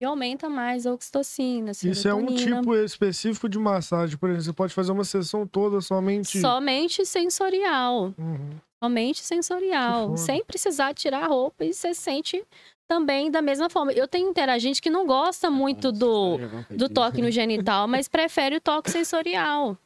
e 0.00 0.04
aumenta 0.04 0.48
mais 0.48 0.86
a 0.86 0.92
oxitocina, 0.92 1.70
a 1.70 1.72
Isso 1.72 2.06
é 2.08 2.14
um 2.14 2.26
tipo 2.36 2.76
específico 2.76 3.48
de 3.48 3.58
massagem. 3.58 4.16
Por 4.16 4.28
exemplo, 4.30 4.44
você 4.44 4.52
pode 4.52 4.72
fazer 4.72 4.92
uma 4.92 5.02
sessão 5.04 5.44
toda 5.44 5.80
somente. 5.80 6.40
Somente 6.40 7.04
sensorial. 7.04 8.14
Uhum. 8.16 8.50
Somente 8.80 9.20
sensorial. 9.24 10.16
Sem 10.16 10.44
precisar 10.44 10.94
tirar 10.94 11.24
a 11.24 11.26
roupa 11.26 11.64
e 11.64 11.74
você 11.74 11.92
sente 11.92 12.44
também 12.88 13.30
da 13.30 13.42
mesma 13.42 13.68
forma. 13.68 13.92
Eu 13.92 14.08
tenho 14.08 14.30
interagente 14.30 14.80
que 14.80 14.88
não 14.88 15.06
gosta 15.06 15.50
muito 15.50 15.92
do, 15.92 16.38
do 16.70 16.88
toque 16.88 17.20
no 17.20 17.30
genital, 17.30 17.86
mas 17.86 18.08
prefere 18.08 18.56
o 18.56 18.60
toque 18.60 18.90
sensorial. 18.90 19.76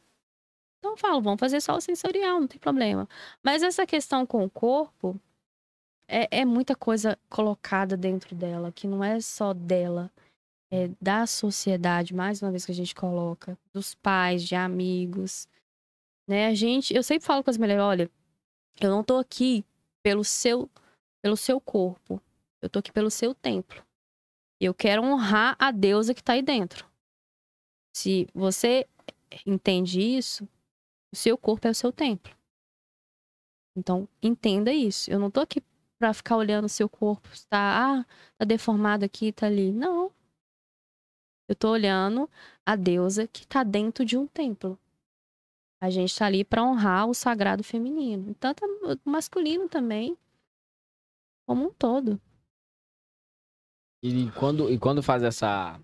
Então 0.79 0.93
eu 0.93 0.97
falo, 0.97 1.21
vamos 1.21 1.39
fazer 1.39 1.61
só 1.61 1.75
o 1.75 1.81
sensorial, 1.81 2.39
não 2.39 2.47
tem 2.47 2.59
problema. 2.59 3.07
Mas 3.43 3.61
essa 3.61 3.85
questão 3.85 4.25
com 4.25 4.43
o 4.43 4.49
corpo 4.49 5.19
é, 6.07 6.39
é 6.41 6.45
muita 6.45 6.75
coisa 6.75 7.17
colocada 7.29 7.97
dentro 7.97 8.33
dela, 8.33 8.71
que 8.71 8.87
não 8.87 9.03
é 9.03 9.19
só 9.19 9.53
dela. 9.53 10.09
É 10.71 10.89
da 10.99 11.27
sociedade, 11.27 12.15
mais 12.15 12.41
uma 12.41 12.49
vez 12.49 12.65
que 12.65 12.71
a 12.71 12.75
gente 12.75 12.95
coloca, 12.95 13.55
dos 13.71 13.93
pais, 13.93 14.43
de 14.43 14.55
amigos. 14.55 15.47
Né? 16.27 16.47
A 16.47 16.55
gente, 16.55 16.95
eu 16.95 17.03
sempre 17.03 17.27
falo 17.27 17.43
com 17.43 17.51
as 17.51 17.59
mulheres, 17.59 17.83
olha, 17.83 18.09
eu 18.81 18.89
não 18.89 19.03
tô 19.03 19.17
aqui 19.17 19.63
pelo 20.01 20.23
seu, 20.23 20.67
pelo 21.21 21.37
seu 21.37 21.61
corpo. 21.61 22.19
Eu 22.63 22.69
tô 22.69 22.79
aqui 22.79 22.93
pelo 22.93 23.11
seu 23.11 23.35
templo. 23.35 23.85
Eu 24.57 24.73
quero 24.73 25.03
honrar 25.03 25.57
a 25.59 25.69
deusa 25.69 26.13
que 26.13 26.23
tá 26.23 26.31
aí 26.31 26.41
dentro. 26.41 26.89
Se 27.93 28.25
você 28.33 28.87
entende 29.45 29.99
isso, 29.99 30.47
o 31.13 31.15
seu 31.17 31.37
corpo 31.37 31.67
é 31.67 31.71
o 31.71 31.75
seu 31.75 31.91
templo. 31.91 32.33
Então, 33.75 34.07
entenda 34.21 34.71
isso. 34.71 35.11
Eu 35.11 35.19
não 35.19 35.29
tô 35.29 35.41
aqui 35.41 35.61
pra 35.99 36.13
ficar 36.13 36.37
olhando 36.37 36.63
o 36.63 36.69
seu 36.69 36.87
corpo, 36.87 37.27
tá, 37.49 37.99
ah, 37.99 38.05
tá 38.37 38.45
deformado 38.45 39.03
aqui, 39.03 39.33
tá 39.33 39.47
ali. 39.47 39.73
Não. 39.73 40.09
Eu 41.49 41.57
tô 41.57 41.69
olhando 41.69 42.29
a 42.65 42.77
deusa 42.77 43.27
que 43.27 43.45
tá 43.45 43.61
dentro 43.61 44.05
de 44.05 44.17
um 44.17 44.25
templo. 44.25 44.79
A 45.81 45.89
gente 45.89 46.17
tá 46.17 46.27
ali 46.27 46.45
pra 46.45 46.63
honrar 46.63 47.09
o 47.09 47.13
sagrado 47.13 47.61
feminino. 47.61 48.33
Tanto 48.35 48.63
o 49.05 49.09
masculino 49.09 49.67
também, 49.67 50.17
como 51.45 51.65
um 51.67 51.73
todo. 51.73 52.21
E 54.03 54.29
quando, 54.31 54.69
e 54.69 54.77
quando 54.77 55.01
faz 55.01 55.23
essa 55.23 55.79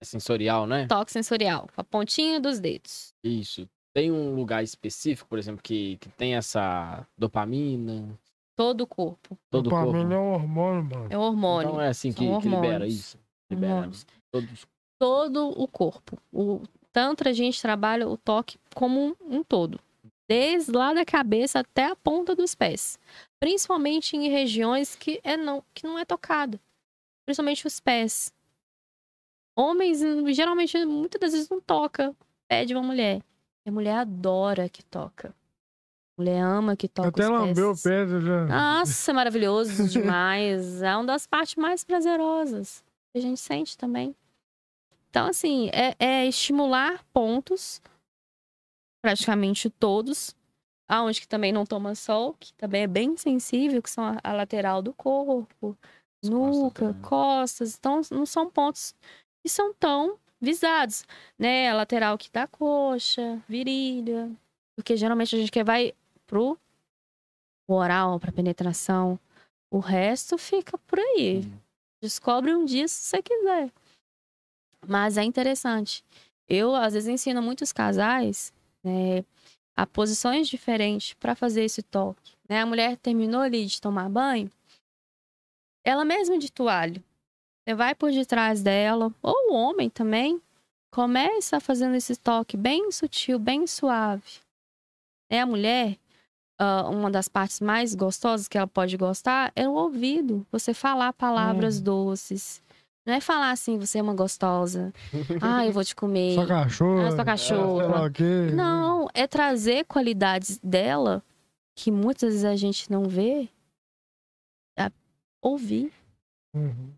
é 0.00 0.04
sensorial, 0.04 0.66
né? 0.66 0.86
Toque 0.86 1.10
sensorial, 1.10 1.66
com 1.74 1.80
a 1.80 1.84
pontinha 1.84 2.38
dos 2.38 2.60
dedos. 2.60 3.14
Isso. 3.24 3.66
Tem 3.94 4.12
um 4.12 4.34
lugar 4.34 4.62
específico, 4.62 5.28
por 5.28 5.38
exemplo, 5.38 5.62
que, 5.62 5.96
que 5.96 6.08
tem 6.10 6.34
essa 6.34 7.06
dopamina, 7.16 8.18
Todo 8.56 8.82
o 8.82 8.86
corpo. 8.86 9.36
todo 9.50 9.66
o 9.66 9.70
corpo. 9.70 9.86
Dopamina 9.86 10.14
é 10.14 10.18
um 10.18 10.32
hormônio, 10.32 10.84
mano. 10.84 11.06
É 11.10 11.18
hormônio. 11.18 11.68
Então 11.70 11.80
é 11.80 11.88
assim 11.88 12.12
que, 12.12 12.24
que 12.40 12.48
libera 12.48 12.86
isso. 12.86 13.18
Libera 13.50 13.72
Hormônios. 13.74 14.06
todos. 14.30 14.66
todo 14.98 15.48
o 15.60 15.66
corpo. 15.66 16.18
O 16.32 16.62
Tantra, 16.92 17.30
a 17.30 17.32
gente 17.32 17.60
trabalha 17.60 18.08
o 18.08 18.16
toque 18.16 18.56
como 18.72 19.00
um, 19.00 19.38
um 19.38 19.42
todo. 19.42 19.80
Desde 20.28 20.70
lá 20.70 20.94
da 20.94 21.04
cabeça 21.04 21.60
até 21.60 21.86
a 21.86 21.96
ponta 21.96 22.36
dos 22.36 22.54
pés. 22.54 22.98
Principalmente 23.40 24.16
em 24.16 24.28
regiões 24.28 24.94
que, 24.94 25.20
é 25.24 25.36
não, 25.36 25.62
que 25.74 25.84
não 25.84 25.98
é 25.98 26.04
tocada. 26.04 26.60
Principalmente 27.24 27.66
os 27.66 27.80
pés. 27.80 28.32
Homens, 29.56 30.00
geralmente, 30.34 30.84
muitas 30.84 31.20
das 31.20 31.32
vezes 31.32 31.48
não 31.48 31.60
toca 31.60 32.14
pé 32.48 32.64
de 32.64 32.74
uma 32.74 32.82
mulher. 32.82 33.22
E 33.64 33.70
a 33.70 33.72
mulher 33.72 33.96
adora 33.96 34.68
que 34.68 34.84
toca. 34.84 35.34
A 36.16 36.22
mulher 36.22 36.40
ama 36.42 36.76
que 36.76 36.88
toca 36.88 37.08
Até 37.08 37.24
os 37.24 37.30
lambeu 37.30 37.70
o 37.72 37.82
pé 37.82 38.06
já. 38.06 38.44
Nossa, 38.46 39.10
é 39.10 39.14
maravilhoso 39.14 39.86
demais. 39.88 40.82
É 40.82 40.94
uma 40.94 41.06
das 41.06 41.26
partes 41.26 41.56
mais 41.56 41.84
prazerosas 41.84 42.84
que 43.12 43.18
a 43.18 43.20
gente 43.20 43.40
sente 43.40 43.78
também. 43.78 44.14
Então, 45.08 45.28
assim, 45.28 45.70
é, 45.72 45.94
é 45.98 46.26
estimular 46.26 47.04
pontos, 47.12 47.80
praticamente 49.00 49.70
todos, 49.70 50.34
aonde 50.88 51.20
que 51.20 51.28
também 51.28 51.52
não 51.52 51.64
toma 51.64 51.94
sol, 51.94 52.34
que 52.38 52.52
também 52.54 52.82
é 52.82 52.86
bem 52.88 53.16
sensível, 53.16 53.80
que 53.80 53.90
são 53.90 54.04
a, 54.04 54.18
a 54.22 54.32
lateral 54.32 54.82
do 54.82 54.92
corpo, 54.92 55.78
nuca, 56.28 56.94
costas 56.94 56.94
também. 56.94 57.02
costas. 57.02 57.76
Então, 57.76 58.00
não 58.10 58.26
são 58.26 58.50
pontos 58.50 58.94
que 59.42 59.48
são 59.48 59.72
tão 59.74 60.18
visados, 60.40 61.04
né? 61.38 61.70
A 61.70 61.74
lateral 61.74 62.14
aqui 62.14 62.30
da 62.30 62.46
coxa, 62.46 63.42
virilha. 63.48 64.30
Porque 64.76 64.96
geralmente 64.96 65.34
a 65.34 65.38
gente 65.38 65.52
quer 65.52 65.64
vai 65.64 65.92
pro 66.26 66.58
oral, 67.68 68.18
pra 68.18 68.32
penetração. 68.32 69.18
O 69.70 69.78
resto 69.78 70.36
fica 70.36 70.76
por 70.78 70.98
aí. 70.98 71.42
Descobre 72.02 72.54
um 72.54 72.64
dia 72.64 72.86
se 72.86 72.94
você 72.94 73.22
quiser. 73.22 73.72
Mas 74.86 75.16
é 75.16 75.22
interessante. 75.24 76.04
Eu, 76.48 76.74
às 76.74 76.92
vezes, 76.92 77.08
ensino 77.08 77.40
muitos 77.40 77.72
casais 77.72 78.52
né, 78.82 79.24
a 79.76 79.86
posições 79.86 80.46
diferentes 80.46 81.14
para 81.14 81.34
fazer 81.34 81.64
esse 81.64 81.82
toque. 81.82 82.34
Né? 82.48 82.60
A 82.60 82.66
mulher 82.66 82.96
terminou 82.98 83.40
ali 83.40 83.64
de 83.64 83.80
tomar 83.80 84.08
banho, 84.10 84.50
ela 85.84 86.04
mesma 86.04 86.38
de 86.38 86.50
toalha. 86.50 87.02
Você 87.66 87.74
vai 87.74 87.94
por 87.94 88.10
detrás 88.10 88.62
dela, 88.62 89.12
ou 89.22 89.34
o 89.52 89.54
homem 89.54 89.88
também, 89.88 90.40
começa 90.92 91.60
fazendo 91.60 91.94
esse 91.96 92.16
toque 92.16 92.56
bem 92.56 92.90
sutil, 92.92 93.38
bem 93.38 93.66
suave. 93.66 94.40
É 95.30 95.40
a 95.40 95.46
mulher, 95.46 95.96
ah, 96.58 96.88
uma 96.90 97.10
das 97.10 97.26
partes 97.28 97.60
mais 97.60 97.94
gostosas 97.94 98.46
que 98.48 98.56
ela 98.58 98.66
pode 98.66 98.96
gostar 98.96 99.50
é 99.56 99.68
o 99.68 99.72
ouvido. 99.72 100.46
Você 100.52 100.72
falar 100.74 101.12
palavras 101.12 101.78
Uhum. 101.78 101.84
doces. 101.84 102.62
Não 103.06 103.12
é 103.14 103.20
falar 103.20 103.50
assim, 103.50 103.78
você 103.78 103.98
é 103.98 104.02
uma 104.02 104.14
gostosa. 104.14 104.92
Ah, 105.42 105.66
eu 105.66 105.72
vou 105.72 105.84
te 105.84 105.94
comer. 105.96 106.34
Só 106.36 106.46
cachorro. 106.46 107.00
Ah, 107.06 107.10
sua 107.10 107.24
cachorra. 107.24 108.10
Quê. 108.10 108.50
Não, 108.54 109.08
é 109.14 109.26
trazer 109.26 109.84
qualidades 109.86 110.58
dela 110.62 111.22
que 111.74 111.90
muitas 111.90 112.30
vezes 112.30 112.44
a 112.44 112.56
gente 112.56 112.90
não 112.90 113.04
vê. 113.04 113.48
Ouvir. 115.44 115.92
Uhum. 116.54 116.94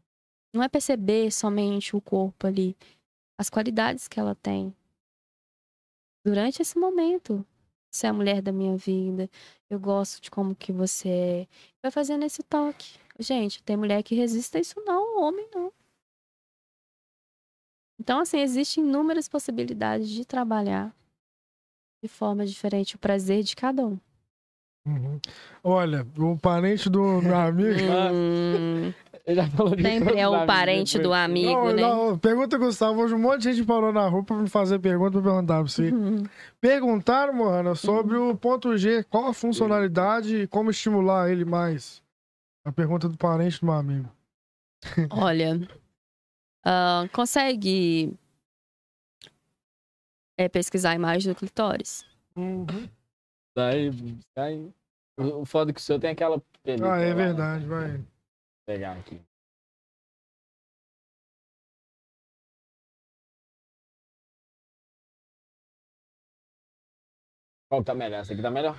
Não 0.54 0.62
é 0.62 0.68
perceber 0.68 1.30
somente 1.32 1.96
o 1.96 2.00
corpo 2.00 2.46
ali. 2.46 2.76
As 3.38 3.50
qualidades 3.50 4.08
que 4.08 4.18
ela 4.18 4.34
tem. 4.34 4.74
Durante 6.24 6.62
esse 6.62 6.78
momento. 6.78 7.44
Você 7.90 8.06
é 8.06 8.10
a 8.10 8.12
mulher 8.12 8.40
da 8.40 8.52
minha 8.52 8.76
vida. 8.76 9.28
Eu 9.68 9.80
gosto 9.80 10.20
de 10.22 10.30
como 10.30 10.54
que 10.54 10.72
você 10.72 11.08
é. 11.08 11.48
Vai 11.82 11.90
fazendo 11.90 12.24
esse 12.24 12.42
toque. 12.42 12.98
Gente, 13.18 13.62
tem 13.62 13.76
mulher 13.76 14.02
que 14.02 14.14
resiste 14.14 14.56
a 14.56 14.60
isso 14.60 14.80
não, 14.84 15.22
homem 15.22 15.48
não. 15.54 15.72
Então, 17.98 18.20
assim, 18.20 18.38
existem 18.40 18.84
inúmeras 18.84 19.28
possibilidades 19.28 20.08
de 20.10 20.24
trabalhar 20.24 20.94
de 22.02 22.08
forma 22.08 22.44
diferente 22.46 22.94
o 22.94 22.98
prazer 22.98 23.42
de 23.42 23.56
cada 23.56 23.86
um. 23.86 23.98
Uhum. 24.86 25.20
Olha, 25.64 26.06
o 26.16 26.38
parente 26.38 26.88
do 26.88 27.20
meu 27.20 27.36
amigo. 27.36 27.80
Hum, 28.12 28.92
Ele 29.26 29.42
já 29.42 29.50
falou 29.50 29.74
Sempre 29.76 30.20
é 30.20 30.28
o 30.28 30.46
parente 30.46 30.98
do 30.98 31.02
depois. 31.02 31.20
amigo, 31.20 31.64
Não, 31.64 31.72
né? 31.74 31.82
não, 31.82 32.16
pergunta, 32.16 32.56
Gustavo. 32.56 33.00
Hoje 33.02 33.12
um 33.12 33.18
monte 33.18 33.42
de 33.42 33.52
gente 33.54 33.66
parou 33.66 33.92
na 33.92 34.06
rua 34.06 34.22
pra 34.22 34.36
me 34.36 34.48
fazer 34.48 34.78
pergunta 34.78 35.20
pra 35.20 35.22
perguntar 35.22 35.54
pra 35.54 35.62
você. 35.64 35.90
Uhum. 35.90 36.22
Perguntaram, 36.60 37.34
Moana, 37.34 37.74
sobre 37.74 38.16
o 38.16 38.36
ponto 38.36 38.76
G. 38.78 39.02
Qual 39.02 39.26
a 39.26 39.34
funcionalidade 39.34 40.42
e 40.42 40.46
como 40.46 40.70
estimular 40.70 41.28
ele 41.28 41.44
mais? 41.44 42.00
A 42.64 42.70
pergunta 42.70 43.08
do 43.08 43.16
parente 43.16 43.58
do 43.60 43.66
meu 43.66 43.74
amigo. 43.74 44.08
Olha, 45.10 45.60
ah, 46.64 47.08
consegue 47.12 48.14
é, 50.38 50.48
pesquisar 50.48 50.90
a 50.90 50.94
imagem 50.94 51.32
do 51.32 51.36
clitóris? 51.36 52.04
Daí, 53.56 53.90
daí- 54.34 54.70
O 55.18 55.46
foda 55.46 55.70
é 55.70 55.74
que 55.74 55.80
o 55.80 55.82
seu 55.82 55.98
tem 55.98 56.10
aquela 56.10 56.38
película 56.62 56.94
Ah, 56.94 57.00
é 57.00 57.08
lá, 57.08 57.14
né? 57.14 57.24
verdade, 57.24 57.66
vai. 57.66 57.96
Vou 57.96 58.06
pegar 58.66 58.92
aqui. 58.98 59.18
Qual 67.68 67.80
que 67.80 67.86
tá 67.86 67.94
melhor? 67.94 68.20
Essa 68.20 68.32
aqui 68.32 68.42
tá 68.42 68.50
melhor? 68.50 68.76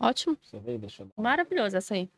Ótimo. 0.00 0.36
Você 0.42 0.60
vê? 0.60 0.78
Deixa 0.78 1.02
eu 1.02 1.06
dar. 1.06 1.20
Maravilhoso 1.20 1.76
essa 1.76 1.94
aí. 1.94 2.08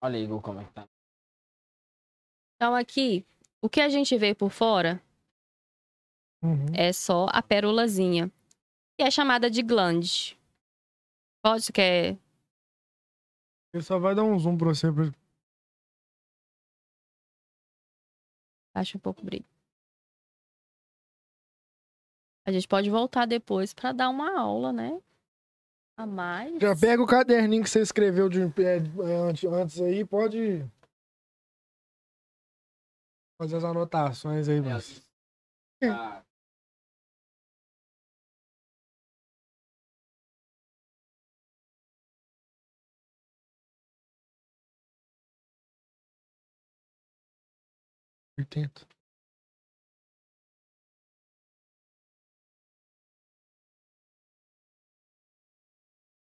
Olha 0.00 0.16
aí, 0.16 0.26
Gu, 0.26 0.40
como 0.40 0.60
é 0.60 0.64
que 0.64 0.72
tá. 0.72 0.88
Então 2.56 2.74
aqui, 2.74 3.26
o 3.60 3.68
que 3.68 3.80
a 3.80 3.88
gente 3.88 4.16
vê 4.16 4.34
por 4.34 4.50
fora 4.50 5.02
Uhum. 6.42 6.66
é 6.74 6.92
só 6.92 7.26
a 7.30 7.40
pérolazinha, 7.40 8.30
que 8.96 9.02
é 9.04 9.10
chamada 9.10 9.48
de 9.48 9.62
glande. 9.62 10.36
Pode, 11.42 11.72
quer 11.72 12.18
Ele 13.72 13.82
só 13.82 13.98
vai 13.98 14.14
dar 14.14 14.24
um 14.24 14.38
zoom 14.38 14.56
pra 14.56 14.68
você. 14.68 14.92
Pra... 14.92 15.10
Baixa 18.74 18.96
um 18.96 19.00
pouco 19.00 19.24
brilho. 19.24 19.44
A 22.44 22.50
gente 22.50 22.66
pode 22.66 22.90
voltar 22.90 23.26
depois 23.26 23.72
pra 23.72 23.92
dar 23.92 24.08
uma 24.08 24.38
aula, 24.38 24.72
né? 24.72 25.00
A 25.96 26.06
mais. 26.06 26.60
Já 26.60 26.74
pega 26.74 27.02
o 27.02 27.06
caderninho 27.06 27.62
que 27.62 27.70
você 27.70 27.80
escreveu 27.80 28.28
de, 28.28 28.42
é, 28.42 28.76
é, 28.76 29.16
antes, 29.16 29.44
antes 29.44 29.80
aí, 29.80 30.04
pode 30.04 30.64
fazer 33.40 33.56
as 33.56 33.64
anotações 33.64 34.48
aí, 34.48 34.60
mas. 34.60 35.02
Tá. 35.80 36.24
Tenta. 48.44 48.86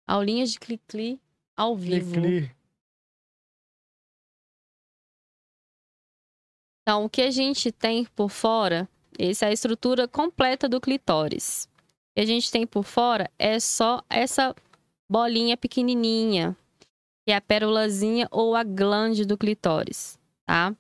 Aulinhas 0.09 0.53
de 0.53 0.61
cli-cli 0.61 1.21
ao 1.57 1.77
vivo. 1.77 2.13
Cli-cli. 2.13 2.57
Então, 6.83 7.05
o 7.05 7.11
que 7.11 7.23
a 7.23 7.31
gente 7.33 7.73
tem 7.73 8.05
por 8.05 8.31
fora, 8.31 8.89
essa 9.19 9.47
é 9.47 9.49
a 9.49 9.53
estrutura 9.53 10.07
completa 10.07 10.69
do 10.69 10.81
clitóris. 10.81 11.65
O 11.65 12.15
que 12.15 12.21
a 12.21 12.25
gente 12.25 12.49
tem 12.49 12.65
por 12.65 12.85
fora 12.85 13.29
é 13.37 13.59
só 13.59 14.01
essa 14.09 14.55
bolinha 15.11 15.57
pequenininha, 15.57 16.57
que 17.27 17.33
é 17.33 17.35
a 17.35 17.41
pérolazinha 17.41 18.29
ou 18.31 18.55
a 18.55 18.63
glande 18.63 19.25
do 19.25 19.37
clitóris, 19.37 20.17
tá? 20.47 20.73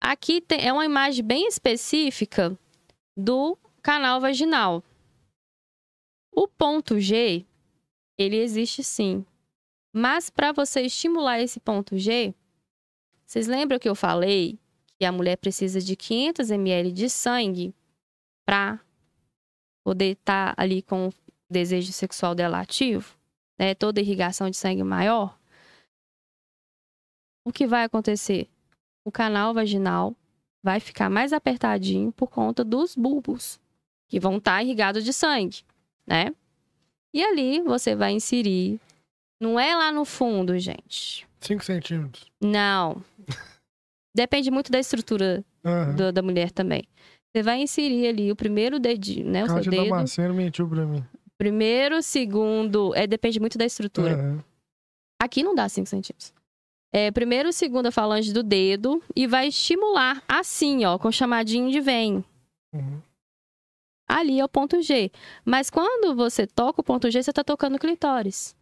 Aqui 0.00 0.40
tem, 0.40 0.66
é 0.66 0.72
uma 0.72 0.84
imagem 0.84 1.22
bem 1.22 1.46
específica 1.46 2.58
do 3.14 3.58
canal 3.82 4.20
vaginal. 4.20 4.82
O 6.32 6.48
ponto 6.48 6.98
G, 6.98 7.44
ele 8.18 8.36
existe 8.36 8.82
sim. 8.82 9.26
Mas 9.92 10.30
para 10.30 10.52
você 10.52 10.82
estimular 10.82 11.40
esse 11.40 11.60
ponto 11.60 11.98
G, 11.98 12.34
vocês 13.26 13.46
lembram 13.46 13.78
que 13.78 13.88
eu 13.88 13.94
falei 13.94 14.58
que 14.98 15.04
a 15.04 15.12
mulher 15.12 15.36
precisa 15.36 15.80
de 15.80 15.96
500 15.96 16.50
ml 16.50 16.92
de 16.92 17.10
sangue 17.10 17.74
para 18.46 18.80
poder 19.84 20.12
estar 20.12 20.54
ali 20.56 20.82
com 20.82 21.08
o 21.08 21.14
desejo 21.50 21.92
sexual 21.92 22.34
dela 22.34 22.60
ativo, 22.60 23.18
né? 23.58 23.74
Toda 23.74 24.00
irrigação 24.00 24.48
de 24.48 24.56
sangue 24.56 24.82
maior. 24.82 25.38
O 27.44 27.52
que 27.52 27.66
vai 27.66 27.84
acontecer? 27.84 28.48
O 29.04 29.10
canal 29.12 29.54
vaginal 29.54 30.14
vai 30.62 30.78
ficar 30.80 31.08
mais 31.08 31.32
apertadinho 31.32 32.12
por 32.12 32.28
conta 32.28 32.62
dos 32.62 32.94
bulbos 32.94 33.58
que 34.08 34.20
vão 34.20 34.36
estar 34.36 34.62
irrigados 34.62 35.04
de 35.04 35.12
sangue, 35.12 35.60
né? 36.06 36.34
E 37.14 37.24
ali 37.24 37.60
você 37.62 37.94
vai 37.94 38.12
inserir. 38.12 38.78
Não 39.40 39.58
é 39.58 39.74
lá 39.74 39.90
no 39.90 40.04
fundo, 40.04 40.58
gente. 40.58 41.26
5 41.40 41.64
centímetros. 41.64 42.30
Não. 42.40 43.02
Depende 44.14 44.50
muito 44.50 44.70
da 44.70 44.78
estrutura 44.78 45.44
Aham. 45.64 45.94
do- 45.96 46.12
da 46.12 46.22
mulher 46.22 46.50
também. 46.50 46.84
Você 47.32 47.42
vai 47.42 47.62
inserir 47.62 48.08
ali 48.08 48.30
o 48.30 48.36
primeiro 48.36 48.78
dedinho, 48.78 49.30
né? 49.30 49.44
O 49.44 49.46
seu 49.46 49.54
Kátia 49.56 49.70
dedo. 49.70 49.84
Damasceno 49.84 50.34
mentiu 50.34 50.68
pra 50.68 50.84
mim. 50.84 51.04
Primeiro, 51.38 52.02
segundo. 52.02 52.94
É, 52.94 53.06
depende 53.06 53.40
muito 53.40 53.56
da 53.56 53.64
estrutura. 53.64 54.14
Aham. 54.14 54.44
Aqui 55.22 55.42
não 55.42 55.54
dá 55.54 55.68
5 55.68 55.86
centímetros. 55.88 56.34
É, 56.92 57.10
primeiro, 57.10 57.52
segundo 57.52 57.86
a 57.86 57.92
falange 57.92 58.32
do 58.32 58.42
dedo 58.42 59.02
e 59.14 59.26
vai 59.26 59.48
estimular 59.48 60.22
assim, 60.26 60.84
ó, 60.84 60.98
com 60.98 61.10
chamadinho 61.12 61.70
de 61.70 61.80
vem. 61.80 62.24
Uhum. 62.74 63.00
Ali 64.08 64.40
é 64.40 64.44
o 64.44 64.48
ponto 64.48 64.82
G. 64.82 65.10
Mas 65.44 65.70
quando 65.70 66.16
você 66.16 66.46
toca 66.46 66.80
o 66.80 66.84
ponto 66.84 67.08
G, 67.10 67.22
você 67.22 67.32
tá 67.32 67.44
tocando 67.44 67.76
o 67.76 67.78
clitóris. 67.78 68.56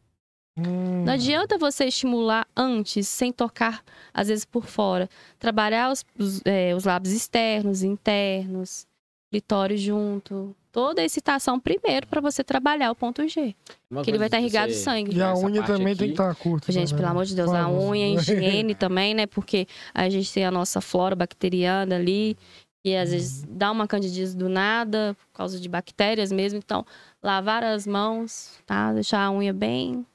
Hum. 0.59 1.05
Não 1.05 1.14
adianta 1.14 1.56
você 1.56 1.86
estimular 1.86 2.46
antes, 2.55 3.09
sem 3.09 3.32
tocar, 3.32 3.82
às 4.12 4.28
vezes 4.28 4.44
por 4.44 4.66
fora. 4.66 5.09
Trabalhar 5.38 5.90
os, 5.90 6.05
os, 6.18 6.42
é, 6.44 6.74
os 6.74 6.84
lábios 6.84 7.14
externos, 7.14 7.82
internos, 7.82 8.86
clitóris 9.30 9.80
junto. 9.80 10.55
Toda 10.70 11.00
a 11.00 11.04
excitação 11.04 11.58
primeiro 11.58 12.06
para 12.06 12.20
você 12.20 12.44
trabalhar 12.44 12.90
o 12.90 12.94
ponto 12.94 13.26
G. 13.26 13.54
Uma 13.90 14.02
Que 14.02 14.10
ele 14.10 14.18
vai 14.18 14.26
estar 14.28 14.38
irrigado 14.38 14.68
de 14.68 14.74
você- 14.74 14.84
sangue. 14.84 15.16
E 15.16 15.22
a 15.22 15.34
unha 15.34 15.62
também 15.62 15.86
tem 15.86 15.92
aqui- 15.92 16.04
que 16.06 16.10
estar 16.10 16.34
curta. 16.34 16.70
Gente, 16.70 16.88
também. 16.90 17.02
pelo 17.02 17.10
amor 17.10 17.24
de 17.24 17.34
Deus, 17.34 17.50
a 17.50 17.62
Vamos. 17.62 17.84
unha, 17.84 18.04
a 18.06 18.08
higiene 18.20 18.74
também, 18.74 19.14
né? 19.14 19.26
Porque 19.26 19.66
a 19.94 20.08
gente 20.08 20.32
tem 20.32 20.44
a 20.44 20.50
nossa 20.50 20.80
flora 20.80 21.16
bacteriana 21.16 21.96
ali, 21.96 22.36
e 22.84 22.94
às 22.96 23.10
vezes 23.10 23.44
dá 23.48 23.70
uma 23.72 23.86
candidíase 23.88 24.36
do 24.36 24.48
nada, 24.48 25.16
por 25.32 25.38
causa 25.38 25.58
de 25.58 25.68
bactérias 25.68 26.30
mesmo. 26.30 26.58
Então, 26.58 26.84
lavar 27.22 27.64
as 27.64 27.86
mãos, 27.86 28.52
tá? 28.66 28.92
Deixar 28.92 29.24
a 29.24 29.30
unha 29.32 29.52
bem 29.52 30.06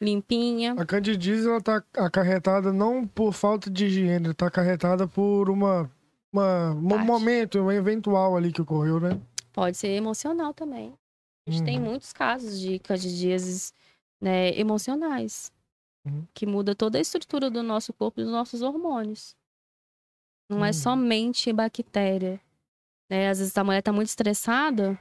limpinha. 0.00 0.74
A 0.78 0.84
candidíase, 0.84 1.46
ela 1.48 1.60
tá 1.60 1.82
acarretada 1.96 2.72
não 2.72 3.06
por 3.06 3.32
falta 3.32 3.70
de 3.70 3.86
higiene, 3.86 4.26
ela 4.26 4.34
tá 4.34 4.46
acarretada 4.46 5.06
por 5.06 5.48
uma, 5.50 5.90
uma, 6.32 6.70
um 6.72 6.98
momento, 7.04 7.58
um 7.60 7.70
eventual 7.70 8.36
ali 8.36 8.52
que 8.52 8.62
ocorreu, 8.62 8.98
né? 9.00 9.18
Pode 9.52 9.76
ser 9.76 9.88
emocional 9.88 10.54
também. 10.54 10.94
A 11.46 11.50
gente 11.50 11.62
tem 11.64 11.78
Uhum. 11.78 11.84
muitos 11.84 12.12
casos 12.12 12.58
de 12.58 12.78
candidíases 12.78 13.72
né, 14.20 14.56
emocionais, 14.58 15.52
Uhum. 16.06 16.24
que 16.32 16.46
muda 16.46 16.74
toda 16.74 16.98
a 16.98 17.00
estrutura 17.00 17.50
do 17.50 17.62
nosso 17.62 17.92
corpo 17.92 18.20
e 18.20 18.24
dos 18.24 18.32
nossos 18.32 18.62
hormônios. 18.62 19.36
Não 20.48 20.64
é 20.64 20.68
Uhum. 20.68 20.72
somente 20.72 21.52
bactéria. 21.52 22.40
Né? 23.10 23.28
Às 23.28 23.38
vezes 23.40 23.56
a 23.56 23.64
mulher 23.64 23.82
tá 23.82 23.92
muito 23.92 24.08
estressada, 24.08 24.98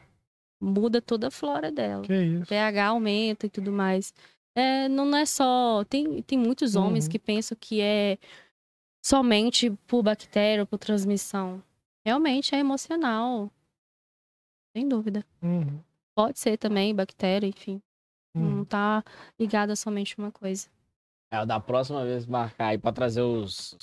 muda 0.62 1.02
toda 1.02 1.28
a 1.28 1.32
flora 1.32 1.72
dela. 1.72 2.04
Isso. 2.06 2.46
pH 2.48 2.88
aumenta 2.88 3.46
e 3.46 3.50
tudo 3.50 3.72
mais. 3.72 4.14
É, 4.56 4.90
não 4.90 5.16
é 5.16 5.26
só. 5.26 5.84
Tem, 5.86 6.22
tem 6.24 6.38
muitos 6.38 6.76
homens 6.76 7.06
Uhum. 7.06 7.12
que 7.12 7.20
pensam 7.20 7.58
que 7.60 7.80
é 7.80 8.18
somente 9.04 9.70
por 9.88 10.04
bactéria 10.04 10.64
ou 10.64 10.68
por 10.68 10.78
transmissão. 10.78 11.64
Realmente 12.06 12.54
é 12.56 12.60
emocional. 12.60 13.50
Sem 14.76 14.88
dúvida. 14.88 15.26
Uhum. 15.42 15.80
Pode 16.16 16.40
ser 16.40 16.58
também 16.58 16.94
bactéria, 16.96 17.48
enfim. 17.48 17.82
Não 18.36 18.60
Uhum. 18.60 18.66
tá 18.66 19.04
ligado 19.40 19.72
a 19.72 19.76
somente 19.76 20.18
uma 20.18 20.32
coisa. 20.32 20.68
É, 21.34 21.46
da 21.46 21.60
próxima 21.60 22.04
vez 22.04 22.26
marcar 22.26 22.68
aí 22.68 22.78
pra 22.78 22.92
trazer 22.92 23.22
os. 23.22 23.76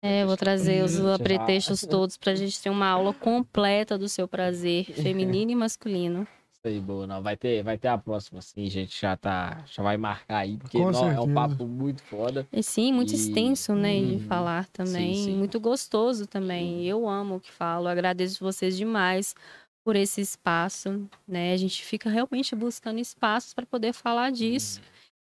É, 0.00 0.22
eu 0.22 0.26
vou 0.26 0.36
trazer 0.36 0.84
os 0.84 0.92
Já- 0.92 1.18
pretextos 1.18 1.80
todos 1.88 2.16
pra 2.16 2.34
gente 2.34 2.60
ter 2.60 2.70
uma 2.70 2.86
aula 2.88 3.12
completa 3.14 3.96
do 3.98 4.08
seu 4.08 4.26
prazer 4.28 4.84
feminino 4.86 5.50
e 5.50 5.54
masculino. 5.56 6.26
Isso 6.52 6.60
aí, 6.72 6.80
boa, 6.80 7.08
não. 7.08 7.20
Vai 7.20 7.36
ter, 7.36 7.60
vai 7.64 7.76
ter 7.76 7.88
a 7.88 7.98
próxima, 7.98 8.40
sim, 8.40 8.68
gente. 8.70 9.00
Já 9.00 9.16
tá. 9.16 9.64
Já 9.66 9.82
vai 9.82 9.96
marcar 9.96 10.38
aí, 10.38 10.56
porque 10.56 10.78
não, 10.78 11.10
é 11.10 11.20
um 11.20 11.34
papo 11.34 11.66
muito 11.66 12.00
foda. 12.04 12.46
E 12.52 12.62
sim, 12.62 12.92
muito 12.92 13.12
E- 13.12 13.16
extenso, 13.16 13.74
né, 13.74 13.98
de 14.00 14.12
Uhum. 14.14 14.20
falar 14.20 14.68
também. 14.68 15.14
Sim, 15.14 15.24
sim. 15.24 15.36
Muito 15.36 15.58
gostoso 15.58 16.24
também. 16.26 16.84
Eu 16.86 17.08
amo 17.08 17.36
o 17.36 17.40
que 17.40 17.50
falo. 17.50 17.88
Agradeço 17.88 18.38
vocês 18.44 18.76
demais 18.76 19.34
por 19.84 19.96
esse 19.96 20.20
espaço, 20.20 21.08
né? 21.26 21.52
A 21.52 21.56
gente 21.56 21.84
fica 21.84 22.08
realmente 22.08 22.54
buscando 22.54 22.98
espaços 23.00 23.52
para 23.52 23.66
poder 23.66 23.92
falar 23.92 24.30
disso. 24.30 24.80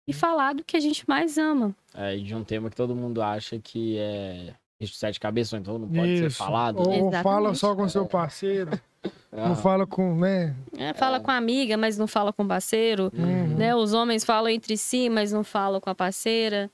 e 0.07 0.13
falar 0.13 0.53
do 0.53 0.63
que 0.63 0.77
a 0.77 0.79
gente 0.79 1.03
mais 1.07 1.37
ama. 1.37 1.75
É, 1.93 2.15
e 2.15 2.23
de 2.23 2.33
um 2.33 2.41
tema 2.43 2.69
que 2.69 2.75
todo 2.77 2.95
mundo 2.95 3.21
acha 3.21 3.59
que 3.59 3.97
é 3.97 4.53
bicho 4.79 4.93
de 4.93 4.99
sete 4.99 5.19
cabeças, 5.19 5.59
então 5.59 5.77
não 5.77 5.89
pode 5.89 6.17
ser 6.17 6.27
Isso. 6.27 6.37
falado. 6.37 6.79
Ou? 6.79 6.93
Exatamente. 6.93 7.23
fala 7.23 7.53
só 7.55 7.75
com 7.75 7.89
seu 7.89 8.05
parceiro, 8.05 8.71
Ah, 9.31 9.49
não 9.49 9.55
fala 9.55 9.85
com, 9.85 10.15
né? 10.15 10.55
É, 10.77 10.93
fala 10.93 11.19
com 11.19 11.29
a 11.29 11.35
amiga, 11.37 11.77
mas 11.77 11.97
não 11.97 12.07
fala 12.07 12.33
com 12.33 12.43
o 12.43 12.47
parceiro. 12.47 13.11
Uhum. 13.13 13.55
né? 13.55 13.75
Os 13.75 13.93
homens 13.93 14.23
falam 14.23 14.49
entre 14.49 14.75
si, 14.77 15.09
mas 15.09 15.31
não 15.31 15.43
falam 15.43 15.79
com 15.79 15.89
a 15.89 15.95
parceira. 15.95 16.71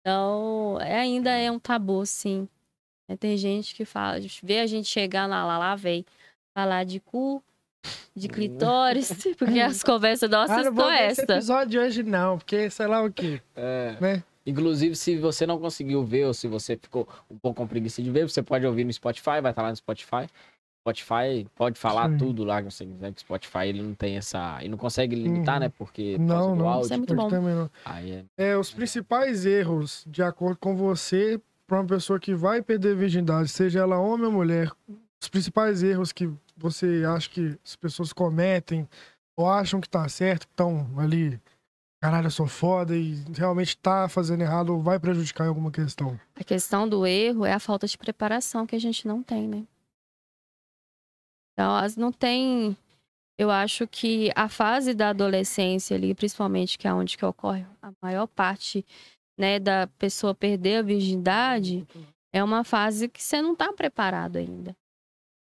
Então, 0.00 0.78
é, 0.80 1.00
ainda 1.00 1.30
é 1.30 1.50
um 1.50 1.58
tabu, 1.58 2.04
sim. 2.06 2.48
É, 3.08 3.16
tem 3.16 3.36
gente 3.36 3.74
que 3.74 3.84
fala, 3.84 4.18
vê 4.42 4.60
a 4.60 4.66
gente 4.66 4.86
chegar 4.86 5.26
lá, 5.26 5.44
lá, 5.44 5.58
lá, 5.58 5.74
vem 5.74 6.04
falar 6.58 6.84
de 6.84 6.98
cu, 6.98 7.42
de 8.16 8.28
clitóris, 8.28 9.12
porque 9.38 9.60
as 9.60 9.82
conversas 9.84 10.28
nossas 10.28 10.50
Ah, 10.50 10.56
não 10.58 10.64
são 10.64 10.74
vou 10.74 10.86
ver 10.88 11.10
esse 11.10 11.20
esta. 11.20 11.34
episódio 11.34 11.70
de 11.70 11.78
hoje 11.78 12.02
não, 12.02 12.36
porque 12.38 12.68
sei 12.70 12.86
lá 12.88 13.02
o 13.04 13.12
quê, 13.12 13.40
é. 13.54 13.96
né? 14.00 14.22
Inclusive, 14.44 14.96
se 14.96 15.16
você 15.18 15.46
não 15.46 15.58
conseguiu 15.58 16.02
ver 16.04 16.24
ou 16.24 16.34
se 16.34 16.48
você 16.48 16.76
ficou 16.76 17.06
um 17.30 17.36
pouco 17.38 17.58
com 17.60 17.66
preguiça 17.66 18.02
de 18.02 18.10
ver, 18.10 18.28
você 18.28 18.42
pode 18.42 18.66
ouvir 18.66 18.82
no 18.84 18.92
Spotify, 18.92 19.40
vai 19.42 19.50
estar 19.52 19.62
lá 19.62 19.68
no 19.70 19.76
Spotify. 19.76 20.26
Spotify 20.80 21.46
pode 21.54 21.78
falar 21.78 22.08
Sim. 22.10 22.16
tudo 22.16 22.44
lá 22.44 22.62
que 22.62 22.70
você 22.72 22.86
quiser, 22.86 23.12
que 23.12 23.18
o 23.18 23.20
Spotify 23.20 23.66
ele 23.68 23.82
não 23.82 23.92
tem 23.94 24.16
essa. 24.16 24.56
Ele 24.60 24.70
não 24.70 24.78
consegue 24.78 25.14
limitar, 25.14 25.56
Uhum. 25.56 25.60
né? 25.60 25.72
Porque 25.76 26.16
Não, 26.18 26.56
não. 26.56 26.66
áudio. 26.66 26.84
Isso 26.86 26.94
é 26.94 26.96
muito 26.96 27.14
bom. 27.14 27.28
também 27.28 27.54
não. 27.54 27.70
Aí 27.84 28.10
é. 28.10 28.24
É, 28.52 28.56
os 28.56 28.72
principais 28.72 29.44
erros, 29.44 30.02
de 30.06 30.22
acordo 30.22 30.56
com 30.56 30.74
você, 30.74 31.38
para 31.66 31.78
uma 31.80 31.86
pessoa 31.86 32.18
que 32.18 32.34
vai 32.34 32.62
perder 32.62 32.92
a 32.92 32.96
virgindade, 32.96 33.48
seja 33.50 33.80
ela 33.80 33.98
homem 33.98 34.26
ou 34.26 34.32
mulher, 34.32 34.72
os 35.20 35.28
principais 35.28 35.82
erros 35.82 36.10
que 36.10 36.30
você 36.58 37.04
acha 37.06 37.28
que 37.30 37.58
as 37.64 37.76
pessoas 37.76 38.12
cometem 38.12 38.88
ou 39.36 39.48
acham 39.48 39.80
que 39.80 39.88
tá 39.88 40.08
certo, 40.08 40.46
que 40.46 40.52
estão 40.52 40.86
ali, 40.98 41.40
caralho, 42.02 42.26
eu 42.26 42.30
sou 42.30 42.48
foda 42.48 42.96
e 42.96 43.14
realmente 43.36 43.78
tá 43.78 44.08
fazendo 44.08 44.42
errado 44.42 44.70
ou 44.70 44.82
vai 44.82 44.98
prejudicar 44.98 45.44
em 45.44 45.48
alguma 45.48 45.70
questão. 45.70 46.18
A 46.34 46.42
questão 46.42 46.88
do 46.88 47.06
erro 47.06 47.44
é 47.44 47.52
a 47.52 47.60
falta 47.60 47.86
de 47.86 47.96
preparação 47.96 48.66
que 48.66 48.74
a 48.74 48.80
gente 48.80 49.06
não 49.06 49.22
tem, 49.22 49.46
né? 49.46 49.64
Então, 51.52 51.74
as 51.74 51.96
não 51.96 52.12
tem. 52.12 52.76
Eu 53.38 53.50
acho 53.50 53.86
que 53.86 54.30
a 54.34 54.48
fase 54.48 54.94
da 54.94 55.10
adolescência 55.10 55.96
ali, 55.96 56.14
principalmente 56.14 56.76
que 56.76 56.88
é 56.88 56.92
onde 56.92 57.16
que 57.16 57.24
ocorre 57.24 57.64
a 57.80 57.92
maior 58.02 58.26
parte, 58.26 58.84
né, 59.38 59.60
da 59.60 59.86
pessoa 59.98 60.34
perder 60.34 60.78
a 60.78 60.82
virgindade, 60.82 61.86
é 62.32 62.42
uma 62.42 62.64
fase 62.64 63.08
que 63.08 63.22
você 63.22 63.40
não 63.40 63.52
está 63.52 63.72
preparado 63.72 64.36
ainda. 64.36 64.76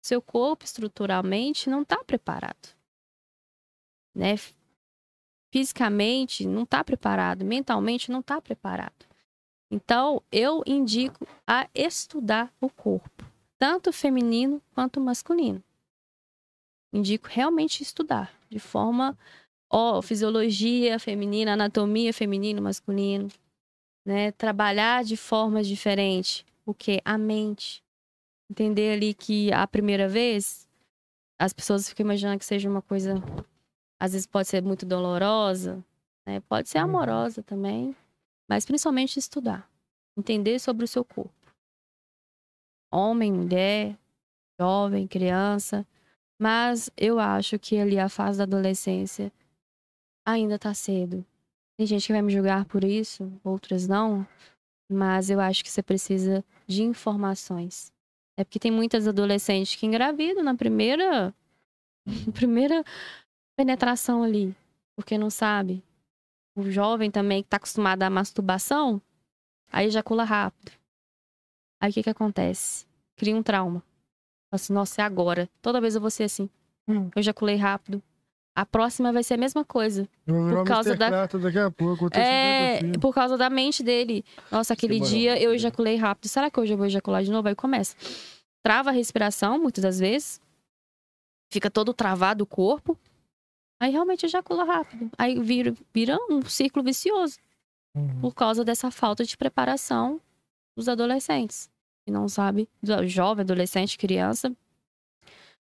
Seu 0.04 0.20
corpo 0.20 0.66
estruturalmente 0.66 1.70
não 1.70 1.80
está 1.80 2.04
preparado, 2.04 2.76
né? 4.14 4.34
Fisicamente 5.50 6.46
não 6.46 6.64
está 6.64 6.84
preparado, 6.84 7.42
mentalmente 7.42 8.12
não 8.12 8.20
está 8.20 8.38
preparado. 8.38 9.06
Então, 9.70 10.22
eu 10.30 10.62
indico 10.66 11.26
a 11.46 11.70
estudar 11.74 12.52
o 12.60 12.68
corpo, 12.68 13.24
tanto 13.58 13.94
feminino 13.94 14.60
quanto 14.74 15.00
masculino. 15.00 15.64
Indico 16.92 17.28
realmente 17.30 17.82
estudar, 17.82 18.30
de 18.50 18.58
forma, 18.58 19.16
ó, 19.70 20.02
fisiologia 20.02 20.98
feminina, 20.98 21.54
anatomia 21.54 22.12
feminino, 22.12 22.60
masculino, 22.60 23.28
né? 24.04 24.32
Trabalhar 24.32 25.02
de 25.02 25.16
formas 25.16 25.66
diferentes, 25.66 26.44
o 26.66 26.74
que 26.74 27.00
a 27.06 27.16
mente, 27.16 27.82
entender 28.50 28.92
ali 28.94 29.14
que 29.14 29.52
a 29.52 29.66
primeira 29.66 30.08
vez 30.08 30.68
as 31.38 31.52
pessoas 31.52 31.88
ficam 31.88 32.04
imaginando 32.04 32.38
que 32.38 32.44
seja 32.44 32.68
uma 32.68 32.82
coisa, 32.82 33.14
às 34.00 34.12
vezes 34.12 34.26
pode 34.26 34.48
ser 34.48 34.62
muito 34.62 34.86
dolorosa, 34.86 35.84
né? 36.26 36.40
Pode 36.48 36.68
ser 36.68 36.78
Uhum. 36.78 36.84
amorosa 36.84 37.42
também, 37.42 37.96
mas 38.48 38.64
principalmente 38.64 39.18
estudar, 39.18 39.68
entender 40.16 40.58
sobre 40.58 40.84
o 40.84 40.88
seu 40.88 41.04
corpo. 41.04 41.32
Homem, 42.92 43.32
mulher, 43.32 43.98
jovem, 44.60 45.06
criança, 45.06 45.86
mas 46.40 46.90
eu 46.96 47.18
acho 47.18 47.58
que 47.58 47.76
ali 47.78 47.98
a 47.98 48.08
fase 48.08 48.38
da 48.38 48.44
adolescência 48.44 49.32
ainda 50.26 50.58
tá 50.58 50.72
cedo. 50.72 51.24
Tem 51.76 51.86
gente 51.86 52.06
que 52.06 52.12
vai 52.12 52.22
me 52.22 52.32
julgar 52.32 52.64
por 52.66 52.84
isso, 52.84 53.32
outras 53.42 53.88
não, 53.88 54.26
mas 54.90 55.28
eu 55.28 55.40
acho 55.40 55.64
que 55.64 55.70
você 55.70 55.82
precisa 55.82 56.44
de 56.66 56.82
informações. 56.84 57.92
É 58.36 58.44
porque 58.44 58.58
tem 58.58 58.70
muitas 58.70 59.06
adolescentes 59.06 59.76
que 59.76 59.86
engravidam 59.86 60.42
na 60.42 60.54
primeira 60.54 61.34
primeira 62.34 62.84
penetração 63.56 64.22
ali, 64.22 64.54
porque 64.96 65.16
não 65.16 65.30
sabe. 65.30 65.82
O 66.56 66.70
jovem 66.70 67.10
também 67.10 67.42
que 67.42 67.48
tá 67.48 67.56
acostumado 67.56 68.02
à 68.02 68.10
masturbação, 68.10 69.00
aí 69.72 69.86
ejacula 69.86 70.24
rápido. 70.24 70.72
Aí 71.80 71.90
o 71.90 71.94
que 71.94 72.02
que 72.02 72.10
acontece? 72.10 72.86
Cria 73.16 73.34
um 73.34 73.42
trauma. 73.42 73.80
Fala 73.80 74.54
assim, 74.54 74.72
nossa, 74.72 75.02
é 75.02 75.04
agora. 75.04 75.48
Toda 75.60 75.80
vez 75.80 75.94
eu 75.94 76.00
vou 76.00 76.10
ser 76.10 76.24
assim. 76.24 76.48
Hum. 76.86 77.10
Eu 77.14 77.20
ejaculei 77.20 77.56
rápido. 77.56 78.02
A 78.56 78.64
próxima 78.64 79.12
vai 79.12 79.24
ser 79.24 79.34
a 79.34 79.36
mesma 79.36 79.64
coisa. 79.64 80.08
Vou 80.26 80.48
Por 80.50 80.64
causa 80.64 80.90
Mr. 80.90 80.98
da- 81.10 81.26
daqui 81.26 81.58
a 81.58 81.70
pouco, 81.70 82.06
É, 82.12 82.76
50 82.76 82.78
filhos. 82.80 82.96
por 82.98 83.12
causa 83.14 83.36
da 83.36 83.50
mente 83.50 83.82
dele. 83.82 84.24
Nossa, 84.50 84.74
aquele 84.74 85.00
dia 85.00 85.40
eu 85.42 85.52
ejaculei 85.52 85.96
rápido. 85.96 86.28
Será 86.28 86.48
que 86.50 86.60
hoje 86.60 86.72
eu 86.72 86.76
vou 86.76 86.86
ejacular 86.86 87.22
de 87.24 87.32
novo? 87.32 87.48
Aí 87.48 87.54
começa. 87.56 87.96
Trava 88.62 88.90
a 88.90 88.92
respiração, 88.92 89.58
muitas 89.58 89.82
das 89.82 89.98
vezes. 89.98 90.40
Fica 91.52 91.68
todo 91.70 91.92
travado 91.92 92.44
o 92.44 92.46
corpo. 92.46 92.96
Aí 93.82 93.90
realmente 93.90 94.24
ejacula 94.24 94.64
rápido. 94.64 95.10
Aí 95.18 95.38
vira, 95.40 95.74
vira 95.92 96.16
um 96.30 96.42
círculo 96.42 96.84
vicioso. 96.84 97.38
Uhum. 97.96 98.20
Por 98.20 98.34
causa 98.34 98.64
dessa 98.64 98.90
falta 98.90 99.24
de 99.24 99.36
preparação 99.36 100.20
dos 100.76 100.88
adolescentes. 100.88 101.68
Que 102.06 102.12
não 102.12 102.28
sabe, 102.28 102.68
jovem, 103.06 103.42
adolescente, 103.42 103.98
criança. 103.98 104.54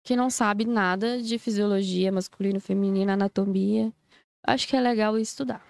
Que 0.05 0.15
não 0.15 0.29
sabe 0.29 0.65
nada 0.65 1.21
de 1.21 1.37
fisiologia 1.39 2.11
masculino, 2.11 2.59
feminino, 2.61 3.11
anatomia. 3.11 3.91
Acho 4.45 4.67
que 4.67 4.75
é 4.75 4.79
legal 4.79 5.17
estudar. 5.17 5.65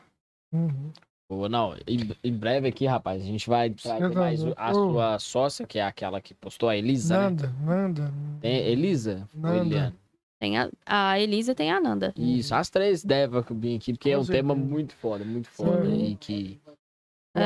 Uhum. 0.53 0.91
Pô, 1.28 1.49
não, 1.49 1.74
em, 1.88 2.12
em 2.24 2.34
breve 2.34 2.68
aqui, 2.68 2.86
rapaz, 2.86 3.22
a 3.22 3.26
gente 3.26 3.48
vai 3.49 3.70
trazer 3.72 4.14
mais 4.14 4.41
a 4.57 4.72
Ô. 4.72 4.74
sua 4.91 5.20
sócia, 5.20 5.66
que 5.66 5.80
é 5.80 5.84
aquela 5.84 6.22
que 6.22 6.34
postou, 6.36 6.70
a 6.70 6.76
Elisa, 6.78 7.18
né? 7.18 7.24
Nanda, 7.30 7.53
Nanda. 7.66 8.14
Tem 8.41 8.57
Elisa? 8.57 9.28
Nanda. 9.34 9.95
Tem 10.40 10.57
a, 10.60 10.70
a 10.86 11.20
Elisa 11.20 11.56
tem 11.56 11.72
a 11.72 11.78
Ananda. 11.78 12.14
Isso, 12.18 12.53
as 12.53 12.70
três 12.70 13.03
devem 13.03 13.41
vir 13.52 13.78
aqui, 13.78 13.94
porque 13.94 14.12
Com 14.12 14.16
é 14.18 14.20
um 14.20 14.26
tema 14.26 14.53
certeza. 14.53 14.74
muito 14.76 14.94
foda, 14.95 15.24
muito 15.26 15.48
foda. 15.49 15.86
Sim. 15.86 16.06
E 16.12 16.16
que. 16.18 16.60
Claro, 16.64 16.78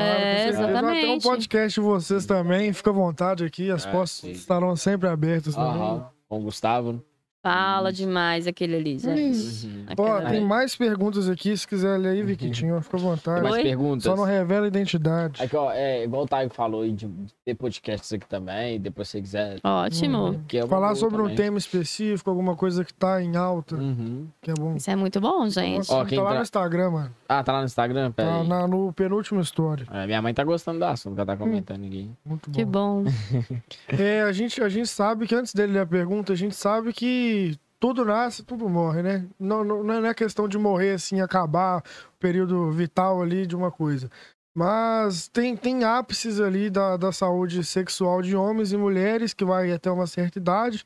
É. 0.02 0.52
Vai 0.52 0.52
ter 0.52 0.66
um 0.66 0.70
exatamente. 0.70 1.22
podcast 1.22 1.80
vocês 1.80 2.26
também, 2.26 2.72
fica 2.72 2.90
à 2.90 2.92
vontade 2.92 3.44
aqui, 3.44 3.70
as 3.70 3.86
É, 3.86 3.90
portas 3.92 4.10
sim. 4.10 4.32
estarão 4.32 4.74
sempre 4.76 5.08
abertas 5.08 5.54
também. 5.54 6.02
Com 6.30 6.38
o 6.40 6.42
Gustavo. 6.44 7.04
Fala 7.42 7.90
demais 7.90 8.46
aquele 8.46 8.76
Elisa. 8.76 9.14
Isso. 9.18 9.66
Uhum. 9.66 9.86
Ó, 9.98 10.20
tem 10.28 10.42
mais 10.44 10.76
perguntas 10.76 11.26
aqui, 11.28 11.56
se 11.56 11.66
quiser 11.66 11.96
ler 11.98 12.10
aí, 12.10 12.22
Viquitinho, 12.22 12.78
fica 12.82 12.96
à 12.96 13.00
Tem 13.00 13.08
vontade. 13.08 13.42
mais 13.42 13.54
Oi? 13.54 13.62
perguntas? 13.62 14.04
Só 14.04 14.14
não 14.14 14.24
revela 14.24 14.66
a 14.66 14.68
identidade. 14.68 15.42
Aqui, 15.42 15.56
ó, 15.56 15.72
é, 15.72 16.04
igual 16.04 16.24
o 16.24 16.28
Taigo 16.28 16.52
falou 16.52 16.82
aí 16.82 16.92
de 16.92 17.08
ter 17.44 17.54
podcasts 17.54 18.12
aqui 18.12 18.26
também, 18.28 18.78
depois 18.78 19.08
se 19.08 19.12
você 19.12 19.20
quiser. 19.22 19.56
Ótimo. 19.64 20.18
Uhum. 20.18 20.40
é 20.52 20.66
Falar 20.66 20.94
sobre 20.94 21.16
um 21.20 21.24
também. 21.24 21.36
tema 21.36 21.56
específico, 21.58 22.28
alguma 22.28 22.54
coisa 22.54 22.84
que 22.84 22.92
tá 22.92 23.22
em 23.22 23.34
alta, 23.36 23.74
Uhum. 23.76 24.26
que 24.42 24.50
é 24.50 24.54
bom. 24.54 24.76
Isso 24.76 24.90
é 24.90 24.96
muito 24.96 25.18
bom, 25.18 25.48
gente. 25.48 25.90
Ó, 25.90 26.00
Tá 26.02 26.06
quem 26.06 26.18
lá 26.18 26.26
tra- 26.28 26.36
no 26.36 26.42
Instagram, 26.42 26.90
mano. 26.90 27.10
Ah, 27.26 27.42
tá 27.42 27.52
lá 27.52 27.58
no 27.60 27.64
Instagram? 27.64 28.12
Pera 28.12 28.28
Tá 28.28 28.40
aí. 28.42 28.48
na- 28.48 28.68
no 28.68 28.92
penúltimo 28.92 29.40
story. 29.40 29.86
É, 29.90 30.04
minha 30.06 30.20
mãe 30.20 30.34
tá 30.34 30.44
gostando 30.44 30.78
do 30.78 30.84
assunto, 30.84 31.16
ela 31.16 31.24
tá 31.26 31.36
comentando 31.38 31.86
aqui. 31.86 32.10
Muito 32.24 32.50
bom. 32.50 32.54
Que 32.54 32.64
bom. 32.66 33.04
É, 33.88 34.22
a 34.22 34.32
gente, 34.32 34.62
a 34.62 34.68
gente 34.68 34.88
sabe 34.88 35.26
que 35.26 35.34
antes 35.34 35.54
dele 35.54 35.72
ler 35.72 35.80
a 35.80 35.86
pergunta, 35.86 36.32
a 36.32 36.36
gente 36.36 36.54
sabe 36.54 36.92
que 36.92 37.29
tudo 37.78 38.04
nasce, 38.04 38.44
tudo 38.44 38.68
morre, 38.68 39.02
né? 39.02 39.26
Não, 39.38 39.64
não, 39.64 39.82
não 39.82 40.06
é 40.06 40.14
questão 40.14 40.46
de 40.46 40.58
morrer 40.58 40.92
assim, 40.92 41.20
acabar 41.20 41.78
o 41.78 42.18
período 42.18 42.70
vital 42.70 43.22
ali 43.22 43.46
de 43.46 43.56
uma 43.56 43.70
coisa. 43.70 44.10
Mas 44.54 45.28
tem, 45.28 45.56
tem 45.56 45.84
ápices 45.84 46.40
ali 46.40 46.68
da, 46.68 46.96
da 46.96 47.12
saúde 47.12 47.64
sexual 47.64 48.20
de 48.20 48.36
homens 48.36 48.72
e 48.72 48.76
mulheres 48.76 49.32
que 49.32 49.44
vai 49.44 49.72
até 49.72 49.90
uma 49.90 50.06
certa 50.06 50.38
idade 50.38 50.84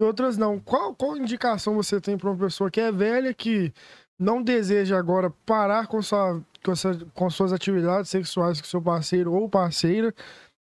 e 0.00 0.04
outras 0.04 0.36
não. 0.36 0.60
Qual, 0.60 0.94
qual 0.94 1.16
indicação 1.16 1.74
você 1.74 2.00
tem 2.00 2.16
para 2.16 2.30
uma 2.30 2.38
pessoa 2.38 2.70
que 2.70 2.80
é 2.80 2.92
velha, 2.92 3.32
que 3.34 3.72
não 4.18 4.42
deseja 4.42 4.98
agora 4.98 5.30
parar 5.44 5.86
com, 5.86 6.00
sua, 6.02 6.42
com, 6.64 6.72
essa, 6.72 6.98
com 7.14 7.28
suas 7.30 7.52
atividades 7.52 8.10
sexuais 8.10 8.60
com 8.60 8.66
seu 8.66 8.80
parceiro 8.80 9.32
ou 9.32 9.48
parceira, 9.48 10.14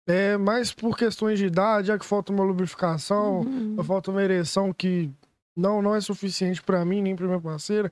é, 0.07 0.37
mas 0.37 0.71
por 0.71 0.97
questões 0.97 1.39
de 1.39 1.45
idade, 1.47 1.87
já 1.87 1.97
que 1.99 2.05
falta 2.05 2.31
uma 2.31 2.43
lubrificação, 2.43 3.41
Uhum. 3.41 3.83
falta 3.83 4.11
uma 4.11 4.23
ereção 4.23 4.71
que 4.73 5.09
não, 5.55 5.81
não 5.81 5.95
é 5.95 6.01
suficiente 6.01 6.61
para 6.61 6.83
mim 6.85 7.01
nem 7.01 7.15
para 7.15 7.25
minha 7.27 7.39
parceira, 7.41 7.87
o 7.89 7.91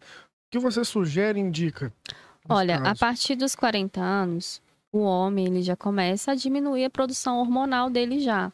que 0.52 0.60
você 0.60 0.84
sugere 0.85 1.40
e 1.40 1.41
indica? 1.44 1.91
Olha, 2.48 2.76
a 2.77 2.81
caso? 2.81 2.99
partir 2.99 3.35
dos 3.35 3.56
40 3.56 4.02
anos, 4.02 4.61
o 4.91 4.99
homem 4.99 5.48
ele 5.48 5.61
já 5.61 5.76
começa 5.76 6.31
a 6.31 6.35
diminuir 6.35 6.85
a 6.85 6.90
produção 6.90 7.40
hormonal 7.40 7.90
dele 7.90 8.19
já. 8.19 8.52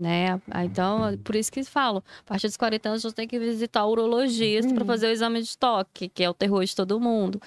Né? 0.00 0.40
Ah, 0.50 0.64
Então, 0.64 1.16
por 1.24 1.34
isso 1.36 1.52
que 1.52 1.62
falo, 1.62 2.02
a 2.20 2.24
partir 2.24 2.46
dos 2.46 2.56
40 2.56 2.88
anos 2.88 3.02
você 3.02 3.14
tem 3.14 3.28
que 3.28 3.38
visitar 3.38 3.84
o 3.84 3.90
urologista 3.90 4.72
para 4.72 4.82
Uhum. 4.82 4.86
fazer 4.86 5.08
o 5.08 5.10
exame 5.10 5.42
de 5.42 5.58
toque, 5.58 6.08
que 6.08 6.22
é 6.24 6.30
o 6.30 6.34
terror 6.34 6.64
de 6.64 6.74
todo 6.74 6.98
mundo. 7.00 7.40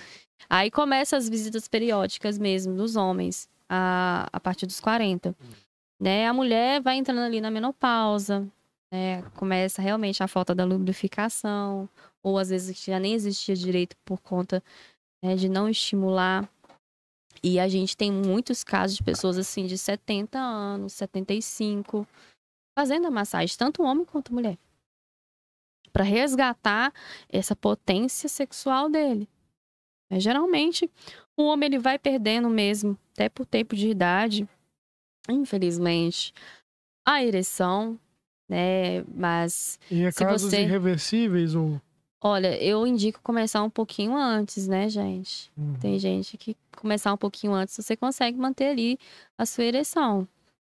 Aí 0.49 0.69
começa 0.69 1.17
as 1.17 1.27
visitas 1.29 1.67
periódicas 1.67 2.37
mesmo 2.37 2.75
dos 2.75 2.95
homens, 2.95 3.47
a, 3.69 4.27
a 4.31 4.39
partir 4.39 4.65
dos 4.65 4.79
40. 4.79 5.35
Né? 5.99 6.27
A 6.27 6.33
mulher 6.33 6.81
vai 6.81 6.97
entrando 6.97 7.21
ali 7.21 7.39
na 7.39 7.51
menopausa, 7.51 8.47
né? 8.91 9.21
começa 9.35 9.81
realmente 9.81 10.21
a 10.21 10.27
falta 10.27 10.53
da 10.53 10.65
lubrificação, 10.65 11.89
ou 12.21 12.37
às 12.37 12.49
vezes 12.49 12.83
já 12.83 12.99
nem 12.99 13.13
existia 13.13 13.55
direito 13.55 13.95
por 14.05 14.19
conta 14.21 14.63
né, 15.23 15.35
de 15.35 15.47
não 15.47 15.69
estimular. 15.69 16.49
E 17.41 17.59
a 17.59 17.67
gente 17.67 17.97
tem 17.97 18.11
muitos 18.11 18.63
casos 18.63 18.97
de 18.97 19.03
pessoas 19.03 19.37
assim 19.37 19.65
de 19.65 19.77
70 19.77 20.37
anos, 20.39 20.93
75, 20.93 22.07
fazendo 22.77 23.07
a 23.07 23.11
massagem, 23.11 23.57
tanto 23.57 23.83
homem 23.83 24.05
quanto 24.05 24.33
mulher. 24.33 24.57
Para 25.91 26.03
resgatar 26.03 26.93
essa 27.29 27.55
potência 27.55 28.27
sexual 28.27 28.89
dele. 28.89 29.27
Mas, 30.09 30.23
geralmente, 30.23 30.89
o 31.37 31.43
homem 31.45 31.67
ele 31.67 31.79
vai 31.79 31.97
perdendo 31.99 32.49
mesmo, 32.49 32.97
até 33.13 33.29
por 33.29 33.45
tempo 33.45 33.75
de 33.75 33.87
idade, 33.89 34.47
infelizmente, 35.29 36.33
a 37.05 37.23
ereção, 37.23 37.99
né? 38.49 39.03
Mas 39.13 39.79
E 39.89 40.03
é 40.03 40.11
Se 40.11 40.19
casos 40.19 40.49
você- 40.51 40.61
irreversíveis 40.61 41.55
ou. 41.55 41.81
Olha, 42.25 42.55
eu 42.63 42.87
indico 42.87 43.19
começar 43.21 43.61
um 43.63 43.69
pouquinho 43.69 44.15
antes, 44.15 44.65
né, 44.67 44.87
gente? 44.87 45.51
Uhum. 45.57 45.73
Tem 45.79 45.99
gente 45.99 46.37
que 46.37 46.55
começar 46.77 47.13
um 47.13 47.17
pouquinho 47.17 47.53
antes, 47.53 47.75
você 47.75 47.97
consegue 47.97 48.37
manter 48.37 48.67
ali 48.67 48.97
a 49.37 49.45
sua 49.45 49.65
ereção. 49.65 50.25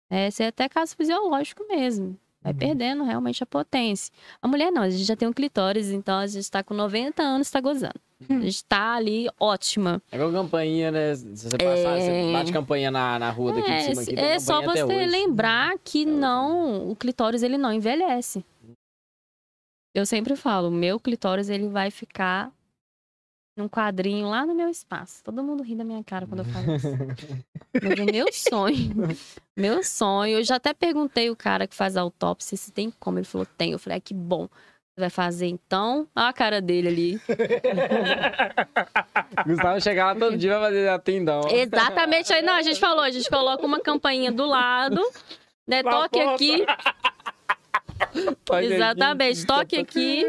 É, 0.10 0.28
Esse 0.28 0.44
é 0.44 0.48
até 0.48 0.68
caso 0.68 0.96
fisiológico 0.96 1.66
mesmo. 1.68 2.18
Vai 2.46 2.54
Uhum. 2.54 2.60
perdendo 2.60 3.04
realmente 3.04 3.42
a 3.42 3.46
potência. 3.48 4.14
A 4.40 4.48
mulher 4.48 4.72
não, 4.72 4.84
a 4.84 4.90
gente 4.90 5.04
já 5.04 5.16
tem 5.16 5.28
um 5.28 5.34
clitóris, 5.34 5.90
então 5.90 6.20
a 6.20 6.28
gente 6.28 6.50
tá 6.52 6.62
com 6.64 6.76
90 6.76 7.24
anos, 7.24 7.50
tá 7.50 7.60
gozando. 7.60 8.00
A 8.30 8.34
gente 8.40 8.64
tá 8.66 8.94
ali 8.94 9.28
ótima. 9.40 10.00
É 10.12 10.16
igual 10.16 10.32
campainha, 10.32 10.92
né? 10.92 11.16
Se 11.16 11.26
você 11.50 11.58
passar, 11.58 12.00
você 12.00 12.32
bate 12.32 12.54
campainha 12.54 12.92
na, 12.92 13.18
na 13.18 13.32
rua 13.32 13.52
daqui 13.54 13.68
de 13.68 13.74
É, 13.74 13.80
cima. 13.82 14.02
Aqui, 14.04 14.16
tem 14.16 14.24
é 14.26 14.40
só 14.40 14.62
você 14.62 14.84
hoje. 14.84 15.06
lembrar 15.08 15.74
que 15.84 16.06
não, 16.06 16.88
o 16.92 16.96
clitóris 16.96 17.42
ele 17.42 17.58
não 17.58 17.74
envelhece. 17.74 18.46
Eu 19.94 20.06
sempre 20.06 20.36
falo, 20.36 20.70
meu 20.70 21.00
clitóris 21.00 21.50
ele 21.50 21.68
vai 21.68 21.90
ficar 21.90 22.52
num 23.56 23.70
quadrinho 23.70 24.28
lá 24.28 24.46
no 24.46 24.54
meu 24.54 24.70
espaço. 24.70 25.24
Todo 25.24 25.44
mundo 25.44 25.64
ri 25.64 25.76
da 25.76 25.84
minha 25.84 26.04
cara 26.04 26.28
quando 26.28 26.40
eu 26.40 26.46
falo 26.46 26.76
isso. 26.76 26.88
Mas 27.82 28.00
é 28.00 28.12
meu 28.12 28.32
sonho. 28.32 29.18
Meu 29.56 29.84
sonho. 29.84 30.40
Eu 30.40 30.44
já 30.44 30.56
até 30.56 30.74
perguntei 30.74 31.30
o 31.30 31.36
cara 31.36 31.68
que 31.68 31.76
faz 31.76 31.96
a 31.96 32.02
autópsia 32.02 32.58
se 32.58 32.72
tem 32.72 32.92
como. 33.00 33.18
Ele 33.18 33.26
falou, 33.26 33.48
tem. 33.58 33.72
Eu 33.72 33.80
falei, 33.80 33.98
ah, 33.98 34.02
que 34.02 34.14
bom. 34.14 34.50
Você 34.96 35.02
vai 35.02 35.10
fazer 35.10 35.48
então? 35.48 36.08
Olha 36.16 36.30
a 36.30 36.34
cara 36.34 36.62
dele 36.62 36.88
ali. 36.88 37.22
Gustavo 39.46 39.82
chegar 39.82 40.06
lá 40.06 40.16
todo 40.16 40.38
dia 40.38 40.58
vai 40.58 40.70
fazer 40.70 40.88
atendão. 40.88 41.42
Exatamente. 41.50 42.32
Aí, 42.32 42.42
não, 42.42 42.54
a 42.54 42.62
gente 42.62 42.80
falou, 42.80 43.02
a 43.02 43.12
gente 43.12 43.30
coloca 43.30 43.66
uma 43.66 43.82
campainha 43.82 44.32
do 44.32 44.46
lado, 44.46 45.02
né? 45.68 45.84
Toque 45.84 46.18
porta. 46.18 46.36
aqui. 46.36 46.66
Exatamente, 48.76 49.46
toque 49.46 49.76
aqui. 49.78 50.24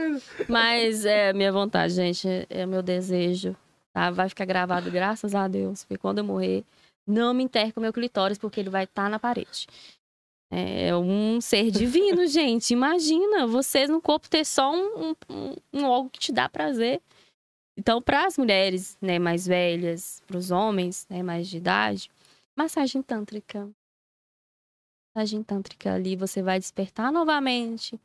Mas 0.49 1.05
é 1.05 1.33
minha 1.33 1.53
vontade, 1.53 1.93
gente. 1.95 2.27
É 2.49 2.65
meu 2.67 2.83
desejo. 2.83 3.57
Tá? 3.93 4.11
Vai 4.11 4.29
ficar 4.29 4.45
gravado, 4.45 4.91
graças 4.91 5.35
a 5.35 5.49
Deus. 5.49 5.85
Porque 5.85 5.99
quando 5.99 6.19
eu 6.19 6.25
morrer, 6.25 6.65
não 7.07 7.33
me 7.35 7.43
enterre 7.45 7.73
com 7.73 7.81
meu 7.81 7.93
clitóris, 7.93 8.39
porque 8.39 8.61
ele 8.61 8.71
vai 8.71 8.85
estar 8.85 9.09
na 9.11 9.19
parede. 9.19 9.67
É 10.51 10.95
um 10.97 11.41
ser 11.41 11.71
divino, 11.71 12.27
gente. 12.29 12.71
Imagina 12.73 13.47
vocês 13.47 13.91
no 13.91 14.01
corpo 14.01 14.29
ter 14.29 14.45
só 14.45 14.73
um, 14.73 15.11
um, 15.11 15.15
um- 15.29 15.55
um 15.73 15.87
algo 15.87 16.09
que 16.11 16.21
te 16.21 16.33
dá 16.33 16.49
prazer. 16.49 17.01
Então, 17.79 18.01
para 18.01 18.27
as 18.27 18.39
mulheres 18.39 18.97
né, 19.03 19.19
mais 19.19 19.47
velhas, 19.47 20.23
para 20.27 20.39
os 20.39 20.51
homens 20.51 21.07
né, 21.11 21.23
mais 21.23 21.47
de 21.49 21.59
idade, 21.59 22.11
massagem 22.57 23.03
tântrica. 23.03 23.69
Massagem 25.17 25.43
tântrica 25.43 25.95
ali, 25.95 26.15
você 26.15 26.43
vai 26.43 26.59
despertar 26.59 27.11
novamente 27.11 27.99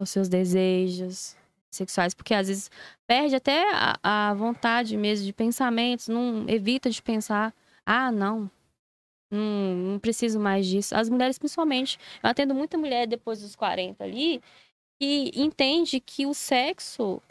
os 0.00 0.10
seus 0.10 0.28
desejos 0.28 1.36
sexuais, 1.70 2.12
porque 2.12 2.34
às 2.34 2.48
vezes 2.48 2.68
perde 3.06 3.36
até 3.36 3.62
a, 3.72 4.30
a 4.30 4.34
vontade 4.34 4.96
mesmo 4.96 5.24
de 5.24 5.32
pensamentos, 5.32 6.08
não 6.08 6.44
evita 6.48 6.90
de 6.90 7.00
pensar, 7.00 7.54
ah, 7.84 8.10
não, 8.10 8.50
não, 9.30 9.74
não 9.76 9.98
preciso 10.00 10.40
mais 10.40 10.66
disso. 10.66 10.96
As 10.96 11.08
mulheres, 11.08 11.38
principalmente, 11.38 12.00
eu 12.20 12.30
atendo 12.30 12.52
muita 12.52 12.76
mulher 12.76 13.06
depois 13.06 13.40
dos 13.40 13.54
40 13.54 14.02
ali, 14.02 14.42
que 15.00 15.30
entende 15.36 16.00
que 16.00 16.26
o 16.26 16.34
sexo, 16.34 17.22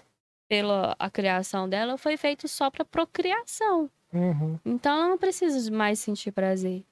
pela 0.48 0.96
a 0.98 1.10
criação 1.10 1.68
dela, 1.68 1.98
foi 1.98 2.16
feito 2.16 2.48
só 2.48 2.72
para 2.72 2.86
procriação. 2.86 3.92
Uhum. 4.14 4.58
Então 4.64 4.98
ela 4.98 5.10
não 5.10 5.18
precisa 5.18 5.70
mais 5.72 6.00
sentir 6.00 6.32
prazer. 6.32 6.86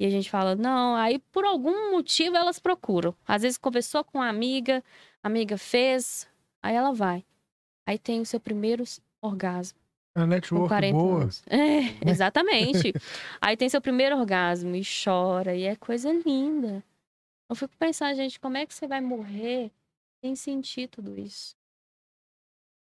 E 0.00 0.06
a 0.06 0.08
gente 0.08 0.30
fala, 0.30 0.56
não, 0.56 0.96
aí 0.96 1.18
por 1.30 1.44
algum 1.44 1.90
motivo 1.90 2.34
elas 2.34 2.58
procuram. 2.58 3.14
Às 3.28 3.42
vezes 3.42 3.58
conversou 3.58 4.02
com 4.02 4.16
uma 4.16 4.30
amiga, 4.30 4.82
a 5.22 5.28
amiga 5.28 5.58
fez, 5.58 6.26
aí 6.62 6.74
ela 6.74 6.90
vai. 6.90 7.22
Aí 7.86 7.98
tem 7.98 8.18
o 8.18 8.24
seu 8.24 8.40
primeiro 8.40 8.82
orgasmo. 9.20 9.78
A 10.16 10.22
Com 10.22 10.26
network 10.26 10.68
40 10.68 10.92
boa. 10.96 11.22
anos. 11.24 11.42
É, 11.52 12.10
exatamente. 12.10 12.94
aí 13.42 13.58
tem 13.58 13.68
seu 13.68 13.82
primeiro 13.82 14.16
orgasmo 14.16 14.74
e 14.74 14.80
chora, 14.82 15.54
e 15.54 15.64
é 15.64 15.76
coisa 15.76 16.10
linda. 16.10 16.82
Eu 17.50 17.54
fico 17.54 17.76
pensando, 17.78 18.16
gente, 18.16 18.40
como 18.40 18.56
é 18.56 18.64
que 18.64 18.72
você 18.72 18.86
vai 18.86 19.02
morrer 19.02 19.70
sem 20.24 20.34
sentir 20.34 20.88
tudo 20.88 21.20
isso? 21.20 21.54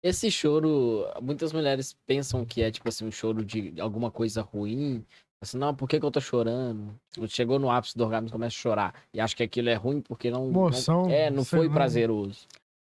Esse 0.01 0.31
choro, 0.31 1.07
muitas 1.21 1.53
mulheres 1.53 1.93
pensam 2.07 2.45
que 2.47 2.63
é 2.63 2.71
tipo 2.71 2.89
assim, 2.89 3.05
um 3.05 3.11
choro 3.11 3.45
de 3.45 3.81
alguma 3.81 4.13
coisa 4.13 4.43
ruim. 4.43 5.05
Assim, 5.43 5.57
não, 5.57 5.75
por 5.75 5.89
que, 5.89 5.99
que 5.99 6.05
eu 6.05 6.11
tô 6.11 6.21
chorando? 6.21 6.95
Chegou 7.29 7.59
no 7.59 7.71
ápice 7.71 7.97
do 7.97 8.05
orgasmo 8.05 8.29
e 8.29 8.31
começa 8.33 8.55
a 8.57 8.61
chorar. 8.61 8.95
E 9.13 9.21
acha 9.21 9.35
que 9.35 9.43
aquilo 9.43 9.71
é 9.71 9.75
ruim 9.75 10.01
porque 10.03 10.31
não. 10.31 10.47
Emoção, 10.49 11.05
não 11.05 11.11
é, 11.11 11.31
não 11.31 11.45
foi 11.45 11.69
prazeroso. 11.71 12.47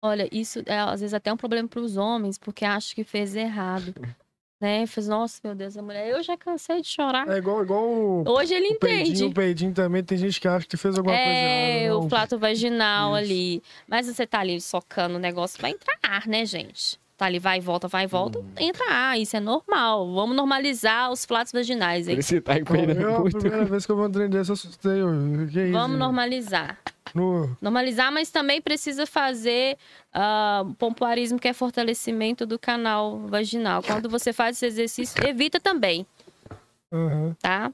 Olha, 0.03 0.27
isso 0.33 0.63
é 0.65 0.79
às 0.79 1.01
vezes 1.01 1.13
até 1.13 1.31
um 1.31 1.37
problema 1.37 1.69
para 1.69 1.81
os 1.81 1.99
homens, 1.99 2.39
porque 2.39 2.65
acham 2.65 2.95
que 2.95 3.05
fez 3.05 3.37
errado. 3.37 3.95
Né? 4.63 4.87
Fez, 4.87 5.09
nossa, 5.09 5.41
meu 5.43 5.55
Deus, 5.55 5.75
a 5.75 5.81
mulher, 5.81 6.07
eu 6.11 6.23
já 6.23 6.37
cansei 6.37 6.83
de 6.83 6.89
chorar. 6.89 7.27
É 7.31 7.39
igual, 7.39 7.63
igual 7.63 7.83
o, 7.83 8.25
Hoje 8.29 8.53
ele 8.53 8.75
o 8.75 8.79
peidinho, 8.79 9.07
entende. 9.07 9.25
o 9.25 9.33
peidinho 9.33 9.73
também. 9.73 10.05
Tem 10.05 10.19
gente 10.19 10.39
que 10.39 10.47
acha 10.47 10.67
que 10.67 10.77
fez 10.77 10.99
alguma 10.99 11.17
coisa 11.17 11.31
É, 11.31 11.85
errada. 11.85 11.97
o 11.97 12.01
não. 12.03 12.09
plato 12.11 12.39
vaginal 12.39 13.17
Isso. 13.17 13.25
ali. 13.25 13.63
Mas 13.89 14.07
você 14.07 14.27
tá 14.27 14.41
ali 14.41 14.61
socando 14.61 15.15
o 15.17 15.19
negócio, 15.19 15.59
vai 15.63 15.71
entrar 15.71 15.97
ar, 16.03 16.27
né, 16.29 16.45
gente? 16.45 17.01
Tá 17.21 17.27
ali, 17.27 17.39
vai 17.39 17.59
e 17.59 17.61
volta, 17.61 17.87
vai 17.87 18.05
e 18.05 18.07
volta, 18.07 18.39
Uhum. 18.39 18.47
entra 18.59 18.83
ar. 18.91 19.21
Isso 19.21 19.37
é 19.37 19.41
normal. 19.41 20.11
Vamos 20.15 20.35
normalizar 20.35 21.13
os 21.13 21.27
platos 21.27 21.53
vaginais 21.53 22.09
aí. 22.09 22.17
Que 22.17 22.41
tá 22.41 22.59
empenhando 22.59 23.07
a 23.15 23.21
muito. 23.21 23.39
primeira 23.39 23.67
vez 23.67 23.85
que 23.85 23.93
eu 23.93 23.97
vou 23.97 24.09
desse, 24.09 24.49
eu 24.51 24.55
assustei. 24.55 25.03
Eu, 25.03 25.09
que 25.53 25.65
isso? 25.65 25.73
Vamos 25.73 25.99
normalizar. 25.99 26.79
No- 27.15 27.55
Normalizar, 27.61 28.11
mas 28.11 28.31
também 28.31 28.63
precisa 28.63 29.05
fazer 29.05 29.77
ah, 30.15 30.65
pompoarismo, 30.79 31.39
que 31.39 31.47
é 31.49 31.53
fortalecimento 31.53 32.47
do 32.47 32.59
canal 32.59 33.19
vaginal. 33.27 33.83
Quando 33.83 34.09
você 34.09 34.33
faz 34.33 34.57
esse 34.57 34.65
exercício, 34.65 35.23
evita 35.27 35.61
também, 35.61 36.07
Aham. 36.91 37.37
tá? 37.43 37.71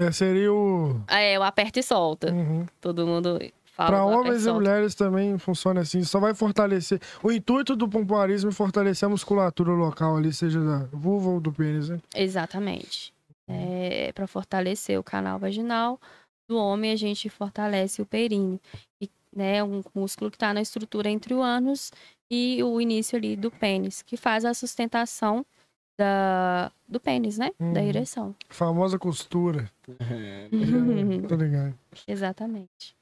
É, 0.00 0.10
seria 0.10 0.52
o. 0.52 1.00
É, 1.06 1.38
o 1.38 1.42
aperta 1.44 1.78
e 1.78 1.82
solta. 1.84 2.32
Uhum. 2.32 2.66
Todo 2.80 3.06
mundo 3.06 3.38
Para 3.76 4.04
homens 4.04 4.46
e 4.46 4.52
mulheres 4.52 4.94
também 4.94 5.36
funciona 5.38 5.82
assim. 5.82 6.02
Só 6.02 6.18
vai 6.18 6.34
fortalecer. 6.34 7.00
O 7.22 7.30
intuito 7.30 7.76
do 7.76 7.86
pompoarismo 7.88 8.50
é 8.50 8.52
fortalecer 8.52 9.06
a 9.06 9.10
musculatura 9.10 9.72
local 9.72 10.16
ali, 10.16 10.32
seja 10.32 10.60
da 10.60 10.78
vulva 10.92 11.30
ou 11.30 11.40
do 11.40 11.52
pênis, 11.52 11.88
né? 11.90 12.00
Exatamente. 12.14 13.12
É, 13.48 14.10
para 14.12 14.26
fortalecer 14.26 14.98
o 14.98 15.02
canal 15.04 15.38
vaginal 15.38 16.00
do 16.48 16.56
homem, 16.56 16.90
a 16.92 16.96
gente 16.96 17.28
fortalece 17.28 18.00
o 18.00 18.06
períneo, 18.06 18.58
e, 19.00 19.08
né, 19.34 19.62
um 19.62 19.82
músculo 19.94 20.30
que 20.30 20.36
está 20.36 20.54
na 20.54 20.60
estrutura 20.62 21.10
entre 21.10 21.34
o 21.34 21.42
ânus 21.42 21.92
e 22.30 22.62
o 22.64 22.80
início 22.80 23.16
ali 23.16 23.36
do 23.36 23.50
pênis, 23.50 24.02
que 24.02 24.16
faz 24.16 24.44
a 24.44 24.54
sustentação 24.54 25.44
da, 25.98 26.72
do 26.88 26.98
pênis, 26.98 27.38
né? 27.38 27.50
Da 27.60 27.80
Uhum. 27.80 27.86
ereção. 27.88 28.34
Famosa 28.48 28.98
costura. 28.98 29.70
Tô 31.28 31.36
ligado. 31.36 31.74
Exatamente. 32.08 32.95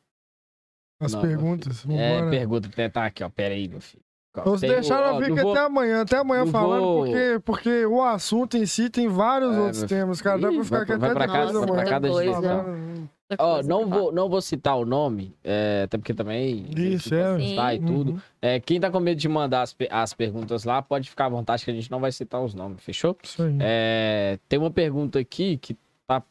As 1.00 1.12
Não, 1.12 1.20
perguntas. 1.20 1.84
É, 1.90 2.30
pergunta, 2.30 2.68
tá- 2.74 2.88
tá 2.88 3.04
aqui, 3.06 3.22
ó. 3.24 3.28
Pera 3.28 3.54
aí, 3.54 3.68
meu 3.68 3.80
filho. 3.80 4.02
Vamos 4.36 4.60
Tem- 4.60 4.70
deixar 4.70 4.96
ó, 5.00 5.06
ela 5.10 5.20
não 5.20 5.26
fica 5.28 5.42
vou- 5.42 5.52
até 5.52 5.60
amanhã, 5.60 6.02
até 6.02 6.16
amanhã 6.16 6.44
não 6.44 6.50
falando, 6.50 6.82
vou- 6.82 7.04
porque, 7.04 7.40
porque 7.44 7.86
o 7.86 8.02
assunto 8.02 8.56
em 8.56 8.66
si 8.66 8.90
tem 8.90 9.06
vários 9.06 9.54
É, 9.54 9.60
outros 9.60 9.78
meu 9.80 9.88
temas, 9.88 10.20
cara. 10.20 10.38
Dá 10.40 10.50
pra 10.50 10.64
ficar 10.64 10.82
aqui 10.82 10.92
até 10.92 11.14
pra 11.14 11.26
casa, 11.28 11.58
vai 11.60 11.66
pra 11.68 11.84
cada 11.84 12.08
coisa. 12.08 12.32
falando. 12.42 13.08
Ó, 13.38 13.62
não 13.62 13.88
vou, 13.88 14.12
não 14.12 14.28
vou 14.28 14.40
citar 14.40 14.76
o 14.76 14.84
nome, 14.84 15.34
é, 15.42 15.82
até 15.84 15.96
porque 15.98 16.12
também. 16.12 16.66
Isso, 16.76 17.14
é. 17.14 17.54
Tá 17.54 17.74
e 17.74 17.78
tudo. 17.80 18.12
Uhum. 18.12 18.18
É, 18.42 18.58
quem 18.60 18.78
tá 18.80 18.90
com 18.90 19.00
medo 19.00 19.18
de 19.20 19.28
mandar 19.28 19.62
as, 19.62 19.74
as 19.90 20.12
perguntas 20.14 20.64
lá, 20.64 20.82
pode 20.82 21.08
ficar 21.08 21.26
à 21.26 21.28
vontade 21.28 21.64
que 21.64 21.70
a 21.70 21.74
gente 21.74 21.90
não 21.90 22.00
vai 22.00 22.10
citar 22.12 22.40
os 22.42 22.54
nomes, 22.54 22.82
fechou? 22.82 23.16
Isso 23.22 23.42
aí. 23.42 23.56
É, 23.60 24.38
tem 24.48 24.58
uma 24.58 24.70
pergunta 24.70 25.18
aqui 25.18 25.56
que 25.58 25.76
tá. 26.08 26.22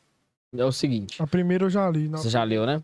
É 0.55 0.63
o 0.65 0.71
seguinte. 0.71 1.21
A 1.21 1.27
primeira 1.27 1.63
eu 1.65 1.69
já 1.69 1.89
li. 1.89 2.07
Não. 2.09 2.17
Você 2.19 2.29
já 2.29 2.43
leu, 2.43 2.65
né? 2.65 2.81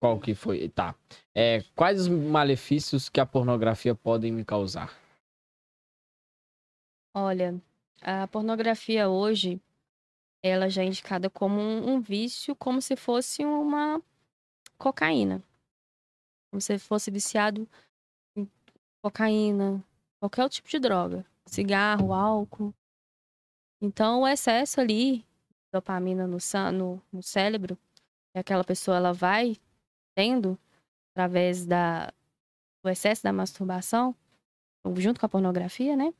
Qual 0.00 0.20
que 0.20 0.34
foi? 0.34 0.68
Tá. 0.68 0.94
É, 1.34 1.62
quais 1.74 2.00
os 2.00 2.08
malefícios 2.08 3.08
que 3.08 3.20
a 3.20 3.26
pornografia 3.26 3.94
podem 3.94 4.30
me 4.32 4.44
causar? 4.44 4.92
Olha, 7.16 7.60
a 8.02 8.26
pornografia 8.28 9.08
hoje, 9.08 9.60
ela 10.42 10.68
já 10.68 10.82
é 10.82 10.86
indicada 10.86 11.30
como 11.30 11.60
um, 11.60 11.94
um 11.94 12.00
vício, 12.00 12.54
como 12.56 12.82
se 12.82 12.96
fosse 12.96 13.44
uma 13.44 14.02
cocaína. 14.76 15.42
Como 16.50 16.60
se 16.60 16.78
fosse 16.78 17.10
viciado 17.10 17.68
em 18.36 18.50
cocaína, 19.02 19.82
qualquer 20.20 20.48
tipo 20.48 20.68
de 20.68 20.78
droga. 20.78 21.24
Cigarro, 21.46 22.12
álcool. 22.12 22.74
Então, 23.80 24.22
o 24.22 24.28
excesso 24.28 24.80
ali, 24.80 25.24
dopamina 25.72 26.26
no, 26.26 26.38
no, 26.72 27.02
no 27.12 27.22
cérebro, 27.22 27.76
que 28.32 28.38
aquela 28.38 28.64
pessoa 28.64 28.96
ela 28.96 29.12
vai 29.12 29.56
tendo 30.14 30.58
através 31.12 31.64
da, 31.64 32.12
do 32.82 32.90
excesso 32.90 33.22
da 33.22 33.32
masturbação, 33.32 34.14
junto 34.96 35.20
com 35.20 35.26
a 35.26 35.28
pornografia, 35.28 35.96
né? 35.96 36.12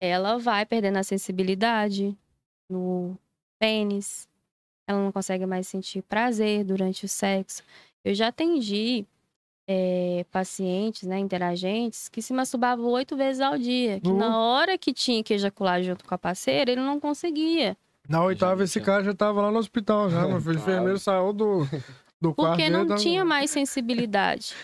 Ela 0.00 0.38
vai 0.38 0.64
perdendo 0.64 0.96
a 0.96 1.02
sensibilidade 1.02 2.16
no 2.70 3.18
pênis. 3.58 4.28
Ela 4.88 5.02
não 5.02 5.12
consegue 5.12 5.44
mais 5.44 5.68
sentir 5.68 6.02
prazer 6.02 6.64
durante 6.64 7.04
o 7.04 7.08
sexo. 7.08 7.62
Eu 8.02 8.14
já 8.14 8.28
atendi 8.28 9.06
eh, 9.68 10.24
pacientes, 10.30 11.02
né, 11.06 11.18
interagentes, 11.18 12.08
que 12.08 12.22
se 12.22 12.32
masturbavam 12.32 12.86
oito 12.86 13.16
vezes 13.16 13.40
ao 13.40 13.58
dia. 13.58 14.00
Que 14.00 14.08
Uh. 14.08 14.16
na 14.16 14.38
hora 14.38 14.78
que 14.78 14.92
tinha 14.92 15.22
que 15.22 15.34
ejacular 15.34 15.82
junto 15.82 16.04
com 16.04 16.14
a 16.14 16.18
parceira, 16.18 16.72
ele 16.72 16.80
não 16.80 16.98
conseguia. 16.98 17.76
Na 18.10 18.24
oitava, 18.24 18.64
esse 18.64 18.80
cara 18.80 19.04
já 19.04 19.14
tava 19.14 19.40
lá 19.40 19.50
no 19.52 19.58
hospital 19.58 20.10
já, 20.10 20.26
meu 20.26 20.40
filho. 20.40 20.58
O 20.58 20.58
Claro. 20.64 20.70
enfermeiro 20.72 20.98
saiu 20.98 21.32
do, 21.32 21.60
do 22.20 22.34
quarto 22.34 22.56
Porque 22.56 22.62
dele, 22.64 22.76
não 22.76 22.86
tava- 22.88 23.00
tinha 23.00 23.24
mais 23.24 23.50
sensibilidade. 23.50 24.54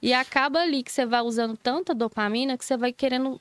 e 0.00 0.12
acaba 0.14 0.60
ali 0.60 0.82
que 0.84 0.92
você 0.92 1.04
vai 1.04 1.20
usando 1.20 1.56
tanta 1.56 1.92
dopamina 1.94 2.56
que 2.56 2.64
você 2.64 2.76
vai 2.76 2.92
querendo 2.92 3.40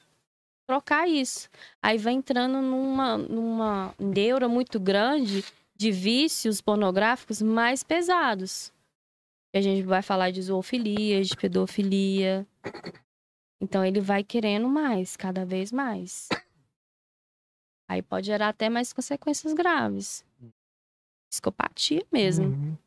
trocar 0.67 1.07
isso. 1.07 1.47
Aí 1.81 1.97
vai 1.99 2.13
entrando 2.13 2.59
numa, 2.61 3.17
numa 3.17 3.93
neura 3.99 4.47
muito 4.49 4.79
grande 4.79 5.45
de 5.77 5.91
vícios 5.91 6.59
pornográficos 6.59 7.39
mais 7.41 7.83
pesados. 7.83 8.71
E 9.53 9.59
a 9.59 9.61
gente 9.61 9.83
vai 9.83 10.01
falar 10.01 10.31
de 10.31 10.41
zoofilia, 10.41 11.21
de 11.23 11.35
pedofilia. 11.35 12.47
Então 13.61 13.85
ele 13.85 13.99
vai 14.01 14.23
querendo 14.23 14.67
mais, 14.67 15.15
cada 15.15 15.45
vez 15.45 15.71
mais. 15.71 16.29
Aí 17.91 18.01
pode 18.01 18.27
gerar 18.27 18.47
até 18.47 18.69
mais 18.69 18.93
consequências 18.93 19.51
graves. 19.53 20.23
Psicopatia 21.29 22.05
mesmo. 22.09 22.45
Uhum. 22.47 22.77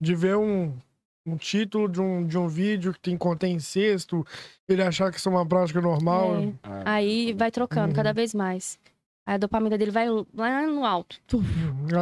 De 0.00 0.12
ver 0.14 0.36
um, 0.36 0.76
um 1.24 1.36
título 1.36 1.88
de 1.88 2.00
um, 2.00 2.26
de 2.26 2.36
um 2.36 2.48
vídeo 2.48 2.92
que 2.92 2.98
tem, 2.98 3.16
contém 3.16 3.54
incesto, 3.54 4.26
ele 4.68 4.82
achar 4.82 5.12
que 5.12 5.18
isso 5.18 5.28
é 5.28 5.32
uma 5.32 5.46
prática 5.46 5.80
normal. 5.80 6.34
É. 6.42 6.52
Aí 6.84 7.32
vai 7.32 7.50
trocando 7.52 7.88
Uhum. 7.90 7.94
cada 7.94 8.12
vez 8.12 8.34
mais. 8.34 8.76
Aí 9.24 9.34
a 9.36 9.38
dopamina 9.38 9.78
dele 9.78 9.92
vai 9.92 10.08
lá 10.34 10.66
no 10.66 10.84
alto. 10.84 11.20
Tum. 11.28 11.44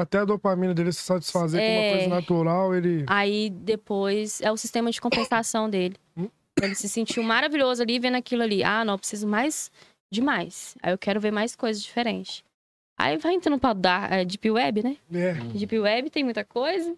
Até 0.01 0.19
a 0.21 0.25
dopamina 0.25 0.73
dele 0.73 0.91
se 0.93 1.03
satisfazer 1.03 1.61
com 1.61 1.67
uma 1.71 1.83
É. 1.83 1.91
coisa 1.97 2.09
natural, 2.09 2.75
ele. 2.75 3.05
Aí 3.09 3.51
depois 3.51 4.41
é 4.41 4.51
o 4.51 4.57
sistema 4.57 4.91
de 4.91 5.01
compensação 5.03 5.69
dele. 5.69 5.97
Hum? 6.17 6.29
Ele 6.63 6.75
se 6.75 6.89
sentiu 6.89 7.23
maravilhoso 7.23 7.83
ali 7.83 7.99
vendo 7.99 8.17
aquilo 8.17 8.43
ali. 8.43 8.65
Ah, 8.65 8.87
não, 8.87 8.99
preciso 8.99 9.27
mais 9.29 9.71
de 10.11 10.21
mais. 10.21 10.77
Aí 10.83 10.93
eu 10.93 10.99
quero 10.99 11.21
ver 11.21 11.31
mais 11.31 11.55
coisas 11.55 11.83
diferentes. 11.83 12.43
Aí 12.97 13.17
vai 13.19 13.35
entrando 13.35 13.61
pra 13.61 13.73
dar 13.73 14.13
é, 14.13 14.25
Deep 14.25 14.51
Web, 14.51 14.83
né? 14.83 14.97
É. 15.13 15.35
Deep 15.57 15.79
Web 15.79 16.11
tem 16.11 16.25
muita 16.25 16.45
coisa. 16.45 16.97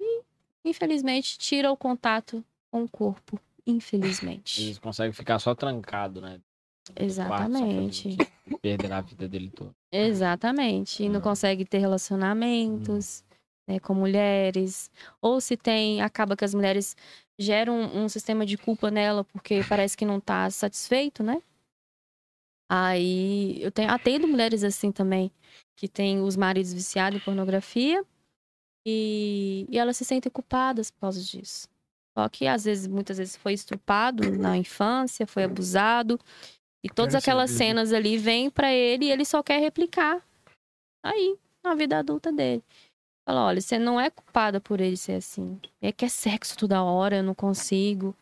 E, 0.00 0.22
infelizmente, 0.64 1.38
tira 1.38 1.70
o 1.72 1.76
contato 1.76 2.44
com 2.70 2.82
o 2.84 2.88
corpo. 2.88 3.40
Infelizmente. 3.66 4.62
Eles 4.62 4.78
conseguem 4.78 5.12
ficar 5.12 5.38
só 5.38 5.54
trancado, 5.54 6.20
né? 6.20 6.40
quarto, 6.86 7.02
Exatamente. 7.04 8.08
isso, 8.08 8.58
Perder 8.60 8.92
a 8.92 9.00
vida 9.00 9.28
dele 9.28 9.50
toda. 9.50 9.70
Exatamente. 9.92 11.04
E 11.04 11.08
não 11.08 11.20
Ah. 11.20 11.22
consegue 11.22 11.64
ter 11.64 11.78
relacionamentos 11.78 13.22
né, 13.68 13.78
com 13.78 13.94
mulheres. 13.94 14.90
Ou 15.22 15.40
se 15.40 15.56
tem, 15.56 16.02
acaba 16.02 16.36
que 16.36 16.44
as 16.44 16.52
mulheres 16.54 16.96
geram 17.38 17.74
um, 17.80 18.04
um 18.04 18.08
sistema 18.08 18.44
de 18.44 18.58
culpa 18.58 18.90
nela 18.90 19.22
porque 19.24 19.62
parece 19.68 19.96
que 19.96 20.04
não 20.04 20.18
tá 20.20 20.50
satisfeito, 20.50 21.22
né? 21.22 21.40
Aí 22.72 23.60
eu 23.60 23.72
tenho, 23.72 23.90
atendo 23.90 24.28
mulheres 24.28 24.62
assim 24.62 24.92
também, 24.92 25.32
que 25.76 25.88
tem 25.88 26.20
os 26.20 26.36
maridos 26.36 26.72
viciados 26.72 27.20
em 27.20 27.24
pornografia 27.24 28.04
e, 28.86 29.66
e 29.68 29.76
elas 29.76 29.96
se 29.96 30.04
sentem 30.04 30.30
culpadas 30.30 30.88
por 30.88 31.00
causa 31.00 31.20
disso. 31.20 31.68
Só 32.16 32.28
que 32.28 32.46
às 32.46 32.64
vezes, 32.64 32.86
muitas 32.86 33.18
vezes 33.18 33.34
foi 33.34 33.54
estrupado 33.54 34.30
na 34.38 34.56
infância, 34.56 35.26
foi 35.26 35.42
abusado. 35.42 36.16
E 36.84 36.88
todas 36.88 37.14
Quer 37.14 37.18
aquelas 37.18 37.50
cenas 37.50 37.92
ali 37.92 38.16
vêm 38.16 38.48
pra 38.48 38.72
ele 38.72 39.06
e 39.06 39.10
ele 39.10 39.24
só 39.24 39.42
quer 39.42 39.58
replicar. 39.58 40.24
Aí, 41.04 41.36
na 41.64 41.74
vida 41.74 41.98
adulta 41.98 42.30
dele. 42.30 42.62
Fala, 43.28 43.46
olha, 43.46 43.60
você 43.60 43.80
não 43.80 44.00
é 44.00 44.10
culpada 44.10 44.60
por 44.60 44.80
ele 44.80 44.96
ser 44.96 45.14
assim. 45.14 45.60
É 45.82 45.90
que 45.90 46.04
é 46.04 46.08
sexo 46.08 46.56
toda 46.56 46.84
hora, 46.84 47.16
eu 47.16 47.22
não 47.24 47.34
consigo. 47.34 48.14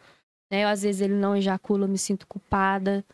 Né? 0.50 0.64
Às 0.64 0.82
vezes 0.82 1.02
ele 1.02 1.14
não 1.14 1.36
ejacula, 1.36 1.84
eu 1.84 1.88
me 1.88 1.98
sinto 1.98 2.26
culpada. 2.26 3.04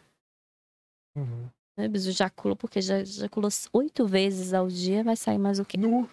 Uhum. 1.16 1.48
Né? 1.76 1.88
Mas 1.88 2.06
ejacula 2.06 2.54
porque 2.54 2.80
já 2.80 3.00
ejacula 3.00 3.48
oito 3.72 4.06
vezes 4.06 4.54
ao 4.54 4.68
dia, 4.68 5.02
vai 5.02 5.16
sair 5.16 5.38
mais 5.38 5.58
o 5.58 5.64
quê? 5.64 5.76
Nu. 5.76 6.08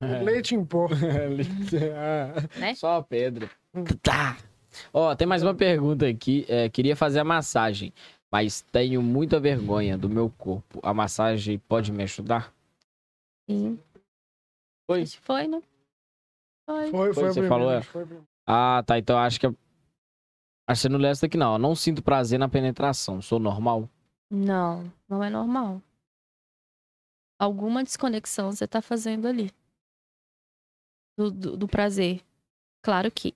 É. 0.00 0.22
Leite 0.22 0.54
em 0.54 0.64
pó. 0.64 0.88
Né? 2.58 2.74
Só 2.74 2.98
a 2.98 3.02
pedra. 3.02 3.50
Tá. 4.02 4.36
Ó, 4.92 5.14
tem 5.14 5.26
mais 5.26 5.42
uma 5.42 5.54
pergunta 5.54 6.06
aqui. 6.06 6.44
É, 6.48 6.68
queria 6.68 6.94
fazer 6.94 7.20
a 7.20 7.24
massagem, 7.24 7.92
mas 8.30 8.60
tenho 8.60 9.02
muita 9.02 9.40
vergonha 9.40 9.96
do 9.96 10.08
meu 10.08 10.30
corpo. 10.36 10.80
A 10.82 10.92
massagem 10.92 11.58
pode 11.58 11.92
me 11.92 12.02
ajudar? 12.02 12.52
Sim. 13.48 13.78
Foi? 14.90 15.06
Foi, 15.06 15.46
né? 15.48 15.62
Foi. 16.68 16.90
Foi, 16.90 17.14
foi, 17.14 17.24
você 17.24 17.40
primeira, 17.40 17.48
falou, 17.48 17.72
é. 17.72 17.82
foi. 17.82 18.06
Ah, 18.46 18.82
tá. 18.86 18.98
Então 18.98 19.18
acho 19.18 19.40
que. 19.40 19.46
Acho 19.46 19.56
que 20.80 20.82
você 20.82 20.88
não 20.88 20.98
lê 20.98 21.08
essa 21.08 21.26
daqui, 21.26 21.36
não. 21.36 21.54
ó. 21.54 21.58
Não 21.58 21.74
sinto 21.74 22.02
prazer 22.02 22.38
na 22.38 22.48
penetração. 22.48 23.22
Sou 23.22 23.38
normal? 23.38 23.88
Não, 24.30 24.92
não 25.08 25.22
é 25.22 25.30
normal. 25.30 25.80
Alguma 27.38 27.84
desconexão 27.84 28.50
você 28.50 28.66
tá 28.66 28.80
fazendo 28.82 29.28
ali. 29.28 29.50
Do, 31.18 31.30
do, 31.30 31.56
do 31.56 31.68
prazer. 31.68 32.22
Claro 32.82 33.10
que. 33.10 33.34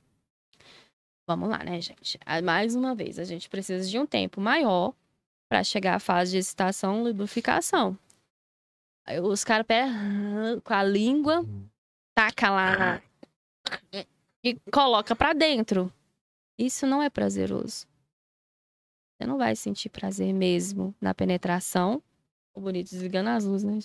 Vamos 1.29 1.49
lá, 1.49 1.59
né, 1.59 1.81
gente? 1.81 2.19
Ah, 2.27 2.43
Mais 2.43 2.75
uma 2.75 2.95
vez, 2.95 3.19
a 3.19 3.25
gente 3.25 3.49
precisa 3.49 3.89
de 3.89 3.99
um 3.99 4.07
tempo 4.07 4.41
maior 4.41 4.95
para 5.49 5.63
chegar 5.65 5.95
à 5.95 6.01
fase 6.01 6.33
de 6.33 6.39
excitação 6.39 7.03
lubrificação. 7.03 7.99
Aí 9.07 9.21
os 9.21 9.45
caras 9.45 9.67
com 10.65 10.75
a 10.75 10.83
língua, 10.83 11.45
taca 12.15 12.51
lá 12.51 13.03
e 14.45 14.55
coloca 14.73 15.15
pra 15.17 15.33
dentro. 15.33 15.93
Isso 16.59 16.87
não 16.87 17.03
é 17.03 17.11
prazeroso. 17.11 17.90
Você 19.21 19.27
não 19.27 19.37
vai 19.37 19.55
sentir 19.55 19.91
prazer 19.91 20.33
mesmo 20.33 20.95
na 20.99 21.13
penetração. 21.13 22.03
O 22.55 22.61
bonito 22.63 22.89
desligando 22.91 23.29
as 23.29 23.45
luzes, 23.45 23.65
né? 23.71 23.79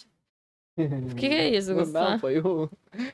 O 0.78 0.80
que, 1.16 1.28
que 1.28 1.36
é 1.36 1.50
isso, 1.50 1.74
Não, 1.74 1.84
Gustavo? 1.84 2.20
foi 2.20 2.40
o 2.40 2.70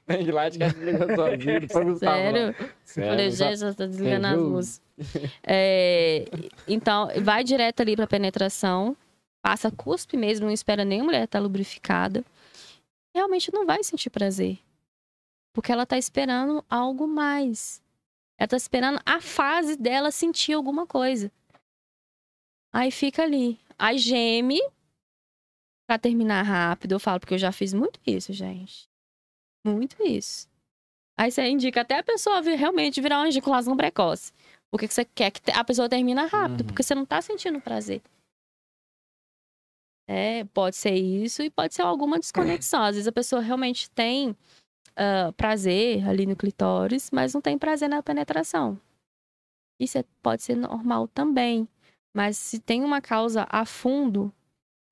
ventilador 0.07 0.51
que 0.51 0.57
desligou 0.59 1.15
sozinho. 1.15 1.67
Foi 1.71 1.81
o 1.81 1.85
Gustavo. 1.85 2.21
não. 2.21 2.31
Sério? 2.31 2.55
Sério, 2.83 3.09
Falei, 3.09 3.31
gente, 3.31 3.57
já 3.57 3.73
tá 3.73 3.85
desligando 3.87 4.27
as 4.27 4.37
luzes. 4.37 4.81
É, 5.43 6.25
então, 6.67 7.07
vai 7.23 7.43
direto 7.43 7.81
ali 7.81 7.95
pra 7.95 8.05
penetração. 8.05 8.95
Passa 9.41 9.71
cuspe 9.71 10.15
mesmo, 10.15 10.45
não 10.45 10.53
espera 10.53 10.85
nem 10.85 11.01
a 11.01 11.03
mulher 11.03 11.23
estar 11.23 11.39
lubrificada. 11.39 12.23
Realmente 13.15 13.51
não 13.51 13.65
vai 13.65 13.83
sentir 13.83 14.11
prazer. 14.11 14.59
Porque 15.53 15.71
ela 15.71 15.87
tá 15.87 15.97
esperando 15.97 16.63
algo 16.69 17.07
mais. 17.07 17.81
Ela 18.37 18.47
tá 18.47 18.57
esperando 18.57 18.99
a 19.03 19.19
fase 19.19 19.75
dela 19.75 20.11
sentir 20.11 20.53
alguma 20.53 20.85
coisa. 20.85 21.31
Aí 22.73 22.91
fica 22.91 23.23
ali. 23.23 23.59
Aí 23.77 23.97
geme. 23.97 24.59
Pra 25.87 25.97
terminar 25.99 26.43
rápido, 26.43 26.93
eu 26.93 26.99
falo, 26.99 27.19
porque 27.19 27.33
eu 27.33 27.37
já 27.39 27.51
fiz 27.51 27.73
muito 27.73 27.99
isso, 28.07 28.31
gente. 28.31 28.87
Muito 29.65 30.01
isso. 30.03 30.47
Aí 31.19 31.29
você 31.31 31.47
indica 31.49 31.81
até 31.81 31.99
a 31.99 32.03
pessoa 32.03 32.41
vir- 32.41 32.55
realmente 32.55 33.01
virar 33.01 33.19
uma 33.19 33.27
ejaculação 33.27 33.75
precoce. 33.75 34.31
Porque 34.71 34.87
que 34.87 34.93
você 34.93 35.03
quer 35.03 35.31
que 35.31 35.51
a 35.51 35.63
pessoa 35.63 35.89
termine 35.89 36.21
rápido, 36.25 36.61
Uhum. 36.61 36.67
porque 36.67 36.81
você 36.81 36.95
não 36.95 37.05
tá 37.05 37.21
sentindo 37.21 37.59
prazer. 37.59 38.01
É, 40.07 40.43
pode 40.45 40.75
ser 40.75 40.95
isso 40.95 41.41
e 41.41 41.49
pode 41.49 41.73
ser 41.73 41.83
alguma 41.83 42.19
desconexão. 42.19 42.83
Às 42.83 42.95
vezes 42.95 43.07
a 43.07 43.11
pessoa 43.11 43.41
realmente 43.41 43.89
tem 43.91 44.35
ah, 44.95 45.31
prazer 45.37 46.07
ali 46.07 46.25
no 46.25 46.35
clitóris, 46.35 47.09
mas 47.11 47.33
não 47.33 47.41
tem 47.41 47.57
prazer 47.57 47.87
na 47.89 48.01
penetração. 48.03 48.79
Isso 49.79 49.97
é- 49.97 50.03
pode 50.21 50.43
ser 50.43 50.55
normal 50.55 51.07
também. 51.07 51.67
Mas 52.13 52.37
se 52.37 52.59
tem 52.59 52.83
uma 52.83 53.01
causa 53.01 53.47
a 53.49 53.65
fundo, 53.65 54.33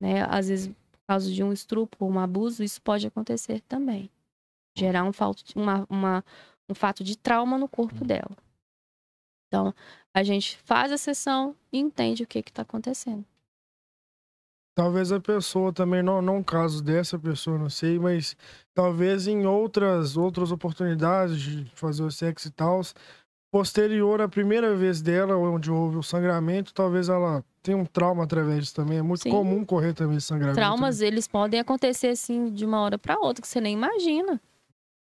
né? 0.00 0.24
Às 0.28 0.48
vezes 0.48 0.68
por 0.68 1.00
causa 1.06 1.30
de 1.30 1.42
um 1.42 1.52
estupro 1.52 2.06
um 2.06 2.18
abuso, 2.18 2.62
isso 2.62 2.80
pode 2.80 3.06
acontecer 3.06 3.60
também. 3.62 4.10
Gerar 4.76 5.04
um, 5.04 5.12
falta, 5.12 5.42
uma, 5.56 5.86
uma, 5.90 6.24
um 6.68 6.74
fato 6.74 7.02
de 7.02 7.18
trauma 7.18 7.58
no 7.58 7.68
corpo 7.68 8.04
dela. 8.04 8.36
Então, 9.48 9.74
a 10.14 10.22
gente 10.22 10.56
faz 10.58 10.92
a 10.92 10.96
sessão 10.96 11.56
e 11.72 11.78
entende 11.78 12.22
o 12.22 12.26
que 12.26 12.38
está 12.38 12.62
acontecendo. 12.62 13.24
Talvez 14.76 15.10
a 15.10 15.20
pessoa 15.20 15.72
também, 15.72 16.02
não, 16.02 16.22
não 16.22 16.42
caso 16.42 16.82
dessa 16.82 17.18
pessoa, 17.18 17.58
não 17.58 17.68
sei, 17.68 17.98
mas 17.98 18.36
talvez 18.72 19.26
em 19.26 19.44
outras, 19.44 20.16
outras 20.16 20.52
oportunidades 20.52 21.40
de 21.40 21.64
fazer 21.74 22.04
o 22.04 22.10
sexo 22.10 22.48
e 22.48 22.50
tal, 22.52 22.80
posterior 23.50 24.20
à 24.20 24.28
primeira 24.28 24.74
vez 24.76 25.02
dela, 25.02 25.36
onde 25.36 25.70
houve 25.70 25.96
o 25.96 26.02
sangramento, 26.02 26.72
talvez 26.72 27.08
ela 27.08 27.44
tenha 27.62 27.76
um 27.76 27.84
trauma 27.84 28.24
através 28.24 28.60
disso 28.60 28.74
também. 28.74 28.98
É 28.98 29.02
muito 29.02 29.22
Sim. 29.22 29.30
comum 29.30 29.64
correr 29.64 29.92
também 29.92 30.16
esse 30.16 30.26
sangramento. 30.28 30.56
Traumas, 30.56 31.00
né? 31.00 31.06
eles 31.08 31.26
podem 31.26 31.58
acontecer 31.60 32.08
assim 32.08 32.52
de 32.52 32.64
uma 32.64 32.80
hora 32.80 32.98
para 32.98 33.18
outra, 33.18 33.42
que 33.42 33.48
você 33.48 33.60
nem 33.60 33.74
imagina. 33.74 34.40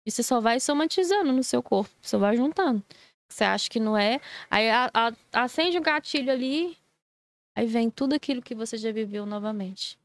E 0.06 0.10
você 0.10 0.22
só 0.22 0.40
vai 0.40 0.60
somatizando 0.60 1.32
no 1.32 1.42
seu 1.42 1.62
corpo, 1.62 1.90
você 2.00 2.16
vai 2.16 2.36
juntando. 2.36 2.82
Você 3.28 3.44
acha 3.44 3.68
que 3.68 3.78
não 3.78 3.96
é. 3.96 4.20
Aí 4.50 4.70
a- 4.70 4.90
a- 4.94 5.12
acende 5.32 5.78
um 5.78 5.82
gatilho 5.82 6.32
ali, 6.32 6.76
aí 7.54 7.66
vem 7.66 7.90
tudo 7.90 8.14
aquilo 8.14 8.40
que 8.40 8.54
você 8.54 8.78
já 8.78 8.90
viveu 8.90 9.26
novamente. 9.26 9.98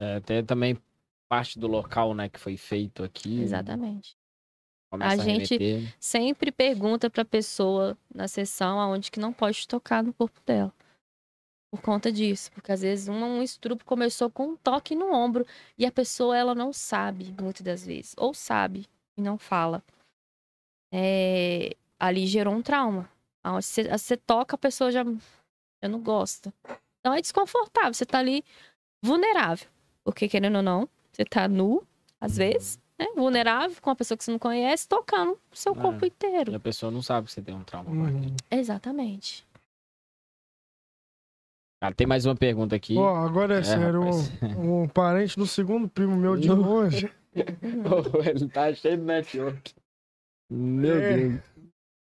É, 0.00 0.18
tem 0.20 0.44
também 0.44 0.76
parte 1.28 1.58
do 1.58 1.66
local, 1.68 2.14
né, 2.14 2.28
que 2.28 2.40
foi 2.40 2.56
feito 2.56 3.04
aqui. 3.04 3.40
Exatamente. 3.40 4.16
Começa 4.94 5.10
A 5.10 5.24
a, 5.24 5.24
gente- 5.26 5.56
remeter. 5.56 5.94
Sempre 6.00 6.50
pergunta 6.52 7.10
pra 7.10 7.24
pessoa 7.24 7.96
na 8.14 8.26
sessão 8.28 8.80
aonde 8.80 9.10
que 9.10 9.20
não 9.20 9.32
pode 9.32 9.66
tocar 9.68 10.02
no 10.02 10.12
corpo 10.12 10.40
dela. 10.46 10.72
Por 11.72 11.82
conta 11.82 12.12
disso, 12.12 12.52
porque 12.52 12.70
às 12.70 12.82
vezes 12.82 13.08
um, 13.08 13.14
um 13.14 13.42
estupro 13.42 13.84
começou 13.84 14.30
com 14.30 14.50
um 14.50 14.56
toque 14.56 14.94
no 14.94 15.12
ombro 15.12 15.44
e 15.76 15.84
a 15.84 15.90
pessoa 15.90 16.36
ela 16.36 16.54
não 16.54 16.72
sabe 16.72 17.34
muitas 17.40 17.62
das 17.62 17.84
vezes, 17.84 18.14
ou 18.16 18.32
sabe 18.32 18.86
e 19.16 19.20
não 19.22 19.36
fala. 19.36 19.82
É, 20.92 21.74
ali 21.98 22.26
gerou 22.26 22.54
um 22.54 22.62
trauma. 22.62 23.10
Aonde 23.42 23.64
Você, 23.66 23.84
você 23.88 24.16
toca, 24.16 24.54
a 24.54 24.58
pessoa 24.58 24.90
já, 24.90 25.04
já 25.04 25.88
não 25.88 26.00
gosta. 26.00 26.52
Então 27.00 27.12
é 27.12 27.20
desconfortável, 27.20 27.92
você 27.92 28.06
tá 28.06 28.18
ali 28.20 28.44
vulnerável. 29.02 29.68
Porque 30.04 30.28
querendo 30.28 30.56
ou 30.56 30.62
não, 30.62 30.88
você 31.12 31.24
tá 31.24 31.48
nu, 31.48 31.82
às 32.20 32.36
vezes, 32.36 32.78
né? 32.98 33.06
Vulnerável 33.16 33.76
com 33.80 33.90
uma 33.90 33.96
pessoa 33.96 34.16
que 34.16 34.24
você 34.24 34.30
não 34.30 34.38
conhece, 34.38 34.88
tocando 34.88 35.32
o 35.32 35.56
seu 35.56 35.72
É. 35.72 35.76
corpo 35.80 36.04
inteiro. 36.06 36.52
E 36.52 36.54
a 36.54 36.60
pessoa 36.60 36.90
não 36.92 37.02
sabe 37.02 37.26
que 37.26 37.32
você 37.32 37.42
tem 37.42 37.54
um 37.54 37.64
trauma. 37.64 37.90
Uhum. 37.90 38.34
Exatamente. 38.50 39.46
Ah, 41.82 41.92
tem 41.92 42.06
mais 42.06 42.24
uma 42.24 42.34
pergunta 42.34 42.74
aqui. 42.74 42.96
Ó, 42.96 43.14
agora 43.16 43.56
é, 43.56 43.58
É, 43.58 43.62
sério, 43.64 44.00
um, 44.02 44.82
um 44.84 44.88
parente 44.88 45.36
do 45.36 45.46
segundo 45.46 45.86
primo 45.88 46.16
meu 46.16 46.36
de 46.36 46.48
longe. 46.48 47.12
Ele 47.34 48.48
tá 48.48 48.72
cheio 48.72 48.96
de 48.96 49.02
network. 49.02 49.74
Meu 50.50 50.96
É. 50.96 51.16
Deus. 51.28 51.40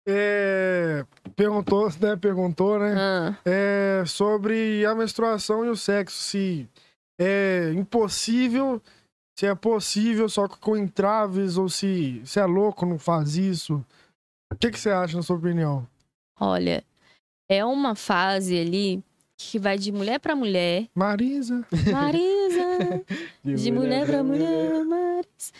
é, 0.09 1.07
perguntou, 1.36 1.89
né? 2.01 2.16
Perguntou, 2.16 2.78
né? 2.81 2.94
Ah, 2.98 3.36
É, 3.44 4.02
sobre 4.07 4.85
a 4.86 4.94
menstruação 4.94 5.65
e 5.65 5.69
o 5.69 5.77
sexo. 5.77 6.16
Se 6.20 6.69
é 7.20 7.70
impossível, 7.77 8.82
se 9.41 9.47
é 9.47 9.55
possível, 9.55 10.29
só 10.29 10.47
que 10.47 10.59
com 10.59 10.77
entraves, 10.77 11.57
ou 11.57 11.67
se, 11.67 12.21
se 12.27 12.39
é 12.39 12.45
louco, 12.45 12.85
não 12.85 12.99
faz 12.99 13.37
isso. 13.39 13.83
O 14.53 14.57
que, 14.57 14.71
que 14.71 14.79
você 14.79 14.91
acha, 14.91 15.17
na 15.17 15.23
sua 15.23 15.37
opinião? 15.37 15.87
olha, 16.39 16.85
é 17.49 17.65
uma 17.65 17.95
fase 17.95 18.59
ali 18.59 19.03
que 19.39 19.59
vai 19.59 19.79
de 19.79 19.91
mulher 19.91 20.21
pra 20.21 20.37
mulher. 20.37 20.89
Marisa. 20.95 21.65
Marisa! 21.91 23.03
de 23.43 23.73
mulher 23.73 24.05
pra 24.05 24.23
mulher, 24.23 24.85
Marisa. 24.85 25.53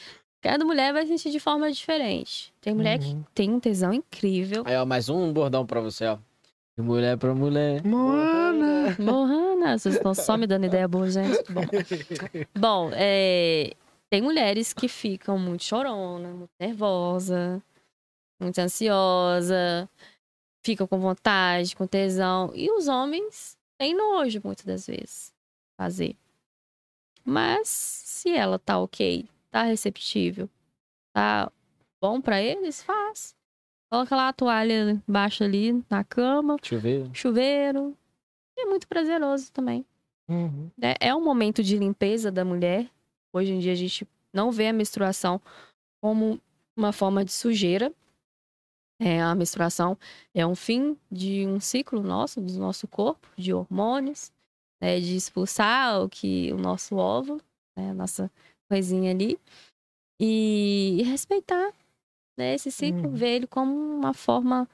Cada 0.43 0.63
mulher 0.63 0.93
vai 0.93 1.07
sentir 1.07 1.31
de 1.31 1.41
forma 1.41 1.73
diferente. 1.73 2.53
Tem 2.61 2.75
mulher 2.75 2.99
que 2.99 3.07
Uhum. 3.15 3.25
tem 3.35 3.51
um 3.51 3.61
tesão 3.61 3.95
incrível. 3.95 4.63
Aí, 4.67 4.77
ó, 4.77 4.85
mais 4.85 5.09
um 5.09 5.33
bordão 5.33 5.65
pra 5.65 5.81
você, 5.81 6.05
ó. 6.05 6.19
De 6.81 6.87
mulher 6.87 7.19
pra 7.19 7.35
mulher. 7.35 7.85
Moana. 7.85 8.97
Mohana, 8.99 9.79
vocês 9.79 9.97
estão 9.97 10.15
só 10.15 10.39
me 10.39 10.47
dando 10.47 10.65
ideia 10.65 10.89
boa, 10.89 11.11
gente. 11.11 11.45
Bom, 11.53 11.61
Bom, 12.59 12.91
é, 12.95 13.75
tem 14.09 14.23
mulheres 14.23 14.73
que 14.73 14.89
ficam 14.89 15.39
muito 15.39 15.63
chorona, 15.63 16.31
muito 16.31 16.51
nervosa, 16.59 17.63
muito 18.41 18.59
ansiosa, 18.59 19.87
ficam 20.65 20.87
com 20.87 20.99
vontade, 20.99 21.77
com 21.77 21.87
tesão. 21.87 22.51
E 22.55 22.71
os 22.71 22.89
homens 22.89 23.59
têm 23.79 23.95
nojo, 23.95 24.41
muitas 24.43 24.65
das 24.65 24.87
vezes, 24.87 25.35
fazer. 25.79 26.17
Mas 27.23 27.69
se 27.69 28.31
ela 28.31 28.59
tá 28.59 28.79
ok, 28.79 29.29
tá 29.51 29.65
receptível, 29.65 30.49
tá 31.15 31.53
bom 32.01 32.23
pra 32.23 32.41
eles, 32.41 32.83
faz. 32.83 33.37
Coloca 33.91 34.15
lá 34.15 34.29
a 34.29 34.33
toalha 34.33 35.03
embaixo 35.09 35.43
ali 35.43 35.85
na 35.91 36.05
cama, 36.05 36.57
ver. 36.63 37.11
chuveiro. 37.13 37.97
É 38.57 38.65
muito 38.67 38.87
prazeroso 38.87 39.51
também 39.53 39.85
Uhum. 40.29 40.71
né? 40.79 40.95
É 41.01 41.13
um 41.13 41.23
momento 41.23 41.61
de 41.61 41.77
limpeza 41.77 42.31
da 42.31 42.45
mulher. 42.45 42.89
Hoje 43.33 43.53
em 43.53 43.59
dia 43.59 43.73
a 43.73 43.77
gente 43.77 44.07
não 44.33 44.53
vê 44.53 44.69
a 44.69 44.73
menstruação 44.73 45.41
como 46.01 46.41
uma 46.77 46.93
forma 46.93 47.25
de 47.25 47.33
sujeira. 47.33 47.93
É, 49.03 49.21
a 49.21 49.35
menstruação 49.35 49.99
é 50.33 50.47
um 50.47 50.55
fim 50.55 50.97
de 51.11 51.47
um 51.47 51.59
ciclo 51.59 52.03
nosso, 52.03 52.41
do 52.41 52.53
nosso 52.59 52.87
corpo, 52.87 53.27
de 53.37 53.53
hormônios, 53.53 54.31
né, 54.81 55.01
de 55.01 55.17
expulsar 55.17 56.03
o 56.03 56.09
que 56.09 56.53
o 56.53 56.59
nosso 56.59 56.97
óvulo, 56.97 57.41
né, 57.77 57.91
a 57.91 57.95
nossa 57.95 58.31
coisinha 58.69 59.11
ali, 59.11 59.39
e, 60.21 60.99
e 61.01 61.03
respeitar 61.03 61.73
né, 62.41 62.55
esse 62.55 62.71
ciclo, 62.73 63.09
Uhum. 63.11 63.15
ver 63.15 63.37
ele 63.37 63.47
como 63.47 63.73
uma 63.73 64.15
forma 64.15 64.67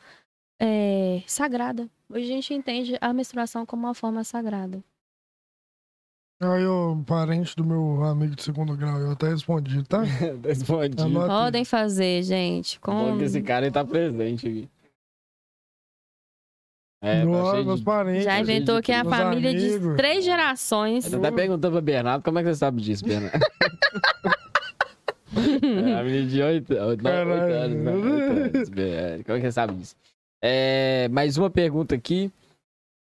é, 0.63 1.23
sagrada. 1.27 1.89
Hoje 2.09 2.25
a 2.25 2.29
gente 2.29 2.55
entende 2.55 2.97
a 3.01 3.13
menstruação 3.13 3.67
como 3.67 3.87
uma 3.87 3.95
forma 3.95 4.23
sagrada. 4.23 4.83
Aí, 6.41 6.65
o 6.67 7.03
parente 7.07 7.57
do 7.57 7.65
meu 7.65 8.05
amigo 8.05 8.37
de 8.37 8.43
segundo 8.43 8.77
grau, 8.77 8.99
eu 9.01 9.11
até 9.13 9.29
respondi, 9.31 9.83
tá? 9.85 10.03
Respondi. 10.45 11.03
Anota. 11.03 11.27
Podem 11.29 11.65
fazer, 11.65 12.23
gente. 12.23 12.79
Bom 12.79 13.13
Com... 13.13 13.19
que 13.19 13.25
esse 13.25 13.43
cara 13.43 13.71
tá 13.73 13.83
presente 13.85 14.47
aqui. 14.47 14.69
É, 17.03 17.21
tá 17.21 17.27
Nossa, 17.27 17.53
cheio 17.53 17.67
meus 17.67 17.79
de... 17.79 17.85
parentes. 17.85 18.25
Já 18.25 18.37
Gente, 18.37 18.43
inventou 18.43 18.83
que 18.83 18.93
é 18.93 19.01
a 19.01 19.05
família 19.05 19.51
amigos. 19.51 19.81
de 19.81 19.97
três 19.97 20.25
gerações. 20.25 21.05
Eu 21.07 21.13
tô 21.13 21.27
até 21.27 21.31
perguntando 21.35 21.73
pra 21.73 21.81
Bernardo, 21.81 22.23
como 22.23 22.39
é 22.39 22.43
que 22.43 22.49
você 22.49 22.55
sabe 22.59 22.83
disso, 22.83 23.05
Bernardo? 23.05 23.39
é, 25.37 25.95
a 25.95 26.03
menina 26.03 26.27
de 26.29 26.43
8 26.43 26.73
anos, 26.75 27.03
né? 27.03 27.25
Oito 27.25 27.55
anos, 27.55 28.71
é, 28.79 29.23
Como 29.23 29.37
é 29.37 29.41
que 29.41 29.47
você 29.47 29.53
sabe 29.53 29.75
disso? 29.75 29.97
É, 30.43 31.09
mais 31.09 31.37
uma 31.37 31.51
pergunta 31.51 31.95
aqui. 31.95 32.31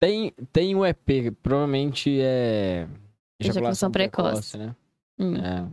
Tem, 0.01 0.33
tem 0.53 0.75
um 0.75 0.85
EP, 0.85 1.33
provavelmente 1.43 2.19
é... 2.21 2.87
Ejaculação 3.39 3.91
precoce. 3.91 4.57
né? 4.57 4.75
Hum. 5.19 5.35
É. 5.35 5.67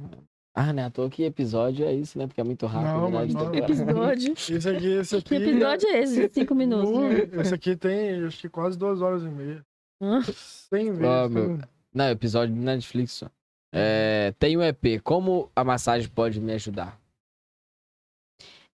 Ah, 0.54 0.72
né? 0.72 0.86
À 0.86 0.90
toa 0.90 1.10
que 1.10 1.22
episódio 1.22 1.86
é 1.86 1.92
isso, 1.92 2.18
né? 2.18 2.26
Porque 2.26 2.40
é 2.40 2.44
muito 2.44 2.64
rápido. 2.66 2.92
Não, 2.92 3.10
né? 3.10 3.18
mas 3.18 3.28
De 3.28 3.34
não. 3.34 3.54
Episódio. 3.54 4.32
Esse 4.56 4.68
aqui, 4.68 4.86
esse 4.86 5.16
aqui. 5.16 5.28
Que 5.28 5.34
episódio 5.36 5.88
é 5.90 5.98
esse? 6.00 6.28
de 6.28 6.34
Cinco 6.34 6.54
minutos. 6.54 6.90
né? 6.98 7.40
Esse 7.42 7.54
aqui 7.54 7.76
tem, 7.76 8.24
acho 8.24 8.40
que 8.40 8.48
quase 8.48 8.78
duas 8.78 9.02
horas 9.02 9.22
e 9.22 9.28
meia. 9.28 9.62
Hã? 10.00 10.22
Sem 10.22 10.92
vezes. 10.92 11.04
Ó, 11.06 11.28
meu. 11.28 11.58
Não, 11.94 12.10
episódio 12.10 12.54
do 12.54 12.60
Netflix 12.60 13.12
só. 13.12 13.30
É, 13.72 14.32
tem 14.38 14.56
um 14.56 14.62
EP. 14.62 15.00
Como 15.02 15.50
a 15.54 15.62
massagem 15.64 16.08
pode 16.08 16.40
me 16.40 16.52
ajudar? 16.52 17.00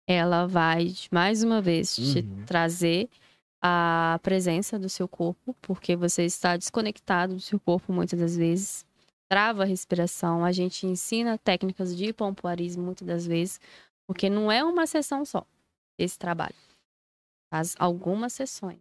Ela 0.06 0.46
vai, 0.46 0.94
mais 1.10 1.42
uma 1.42 1.60
vez, 1.60 1.94
te 1.94 2.20
Uhum. 2.20 2.44
trazer 2.44 3.08
a 3.62 4.18
presença 4.22 4.78
do 4.78 4.88
seu 4.88 5.06
corpo, 5.06 5.54
porque 5.62 5.94
você 5.94 6.24
está 6.24 6.56
desconectado 6.56 7.34
do 7.36 7.40
seu 7.40 7.58
corpo 7.60 7.92
muitas 7.92 8.18
das 8.18 8.36
vezes. 8.36 8.84
Trava 9.30 9.62
a 9.62 9.66
respiração. 9.66 10.44
A 10.44 10.52
gente 10.52 10.86
ensina 10.86 11.38
técnicas 11.38 11.96
de 11.96 12.12
pompoarismo 12.12 12.82
muitas 12.82 13.06
das 13.06 13.26
vezes, 13.26 13.60
porque 14.06 14.28
não 14.28 14.50
é 14.50 14.62
uma 14.64 14.86
sessão 14.86 15.24
só 15.24 15.46
esse 15.98 16.18
trabalho. 16.18 16.56
Faz 17.52 17.74
algumas 17.78 18.32
sessões. 18.32 18.80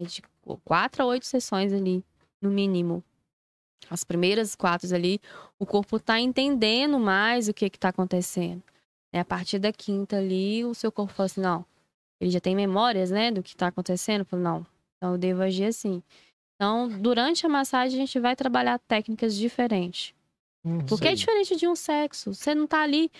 De 0.00 0.22
quatro 0.64 1.02
a 1.02 1.06
oito 1.06 1.24
sessões 1.24 1.72
ali, 1.72 2.04
no 2.42 2.50
mínimo. 2.50 3.02
As 3.90 4.04
primeiras 4.04 4.54
quatro 4.54 4.92
ali, 4.94 5.20
o 5.58 5.66
corpo 5.66 5.96
está 5.96 6.18
entendendo 6.18 6.98
mais 6.98 7.48
o 7.48 7.54
que 7.54 7.66
está 7.66 7.90
acontecendo. 7.90 8.62
É, 9.12 9.20
a 9.20 9.24
partir 9.24 9.58
da 9.58 9.72
quinta 9.72 10.16
ali, 10.16 10.64
o 10.64 10.74
seu 10.74 10.90
corpo 10.90 11.12
fala 11.12 11.26
assim, 11.26 11.40
não, 11.40 11.64
ele 12.20 12.30
já 12.30 12.40
tem 12.40 12.56
memórias, 12.56 13.10
né, 13.10 13.30
do 13.30 13.42
que 13.42 13.50
está 13.50 13.68
acontecendo. 13.68 14.24
Fala, 14.24 14.42
não, 14.42 14.66
então 14.96 15.12
eu 15.12 15.18
devo 15.18 15.42
agir 15.42 15.66
assim. 15.66 16.02
Então, 16.56 16.88
durante 16.88 17.44
a 17.44 17.48
massagem, 17.48 17.98
a 17.98 18.06
gente 18.06 18.18
vai 18.18 18.34
trabalhar 18.34 18.78
técnicas 18.78 19.36
diferentes. 19.36 20.14
Uhum. 20.64 20.84
Porque 20.86 21.06
é 21.06 21.10
Sim. 21.10 21.16
diferente 21.16 21.56
de 21.56 21.68
um 21.68 21.76
sexo. 21.76 22.32
Você 22.32 22.54
não 22.54 22.66
tá 22.66 22.82
ali. 22.82 23.10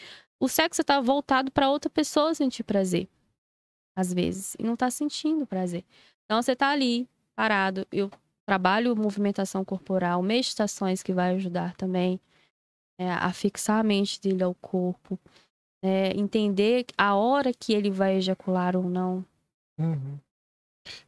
O 0.40 0.48
sexo 0.48 0.82
tá 0.82 1.01
voltado 1.01 1.51
para 1.51 1.68
outra 1.68 1.90
pessoa 1.90 2.35
sentir 2.35 2.64
prazer. 2.64 3.09
Às 3.94 4.12
vezes. 4.12 4.56
E 4.59 4.62
não 4.62 4.76
tá 4.76 4.90
sentindo 4.90 5.47
prazer. 5.47 5.85
Então 6.24 6.40
você 6.40 6.56
tá 6.56 6.70
ali, 6.70 7.09
parado. 7.36 7.86
Eu 7.93 8.10
trabalho 8.47 8.95
movimentação 8.95 9.65
corporal, 9.65 10.23
meditações 10.23 11.03
que 11.03 11.12
vai 11.12 11.35
ajudar 11.35 11.75
também 11.77 12.21
é, 12.99 13.11
a 13.11 13.33
fixar 13.33 13.81
a 13.81 13.83
mente 13.83 14.21
dele 14.21 14.43
ao 14.43 14.55
corpo. 14.55 15.19
é, 15.85 16.19
entender 16.19 16.87
a 16.97 17.15
hora 17.15 17.53
que 17.53 17.75
ele 17.75 17.91
vai 17.91 18.16
ejacular 18.16 18.75
ou 18.75 18.89
não. 18.89 19.23
Uhum. 19.79 20.19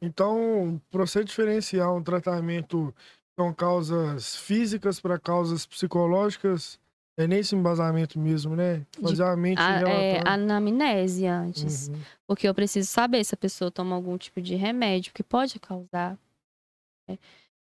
Então, 0.03 0.81
para 0.91 1.07
você 1.07 1.25
diferenciar 1.25 1.95
um 1.95 2.03
tratamento 2.03 2.95
com 3.39 3.55
causas 3.55 4.37
físicas 4.37 5.01
para 5.01 5.19
causas 5.19 5.65
psicológicas, 5.65 6.79
é 7.19 7.27
nesse 7.27 7.57
embasamento 7.57 8.19
mesmo, 8.19 8.55
né? 8.55 8.85
Fazer 9.01 9.23
a 9.23 9.35
mente 9.35 9.59
A, 9.59 9.81
é, 9.89 10.21
anamnese 10.27 11.27
antes. 11.27 11.89
Uhum. 11.89 12.01
Porque 12.27 12.47
eu 12.47 12.55
preciso 12.55 12.91
saber 12.91 13.25
se 13.25 13.35
a 13.35 13.39
pessoa 13.39 13.71
toma 13.71 13.97
algum 13.97 14.19
tipo 14.19 14.43
de 14.43 14.57
remédio 14.57 15.15
que 15.15 15.23
pode 15.23 15.59
causar. 15.59 16.19
Né? 17.09 17.19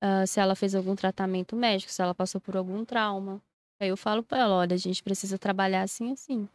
Ah, 0.00 0.26
se 0.26 0.38
ela 0.40 0.54
fez 0.54 0.74
algum 0.74 0.94
tratamento 0.94 1.56
médico, 1.56 1.90
se 1.90 2.02
ela 2.02 2.14
passou 2.14 2.40
por 2.40 2.56
algum 2.56 2.84
trauma. 2.84 3.40
Aí 3.80 3.88
eu 3.88 3.96
falo 3.96 4.22
pra 4.22 4.38
ela, 4.38 4.54
olha, 4.54 4.74
a 4.74 4.78
gente 4.78 5.02
precisa 5.02 5.38
trabalhar 5.38 5.82
assim, 5.82 6.12
assim. 6.12 6.48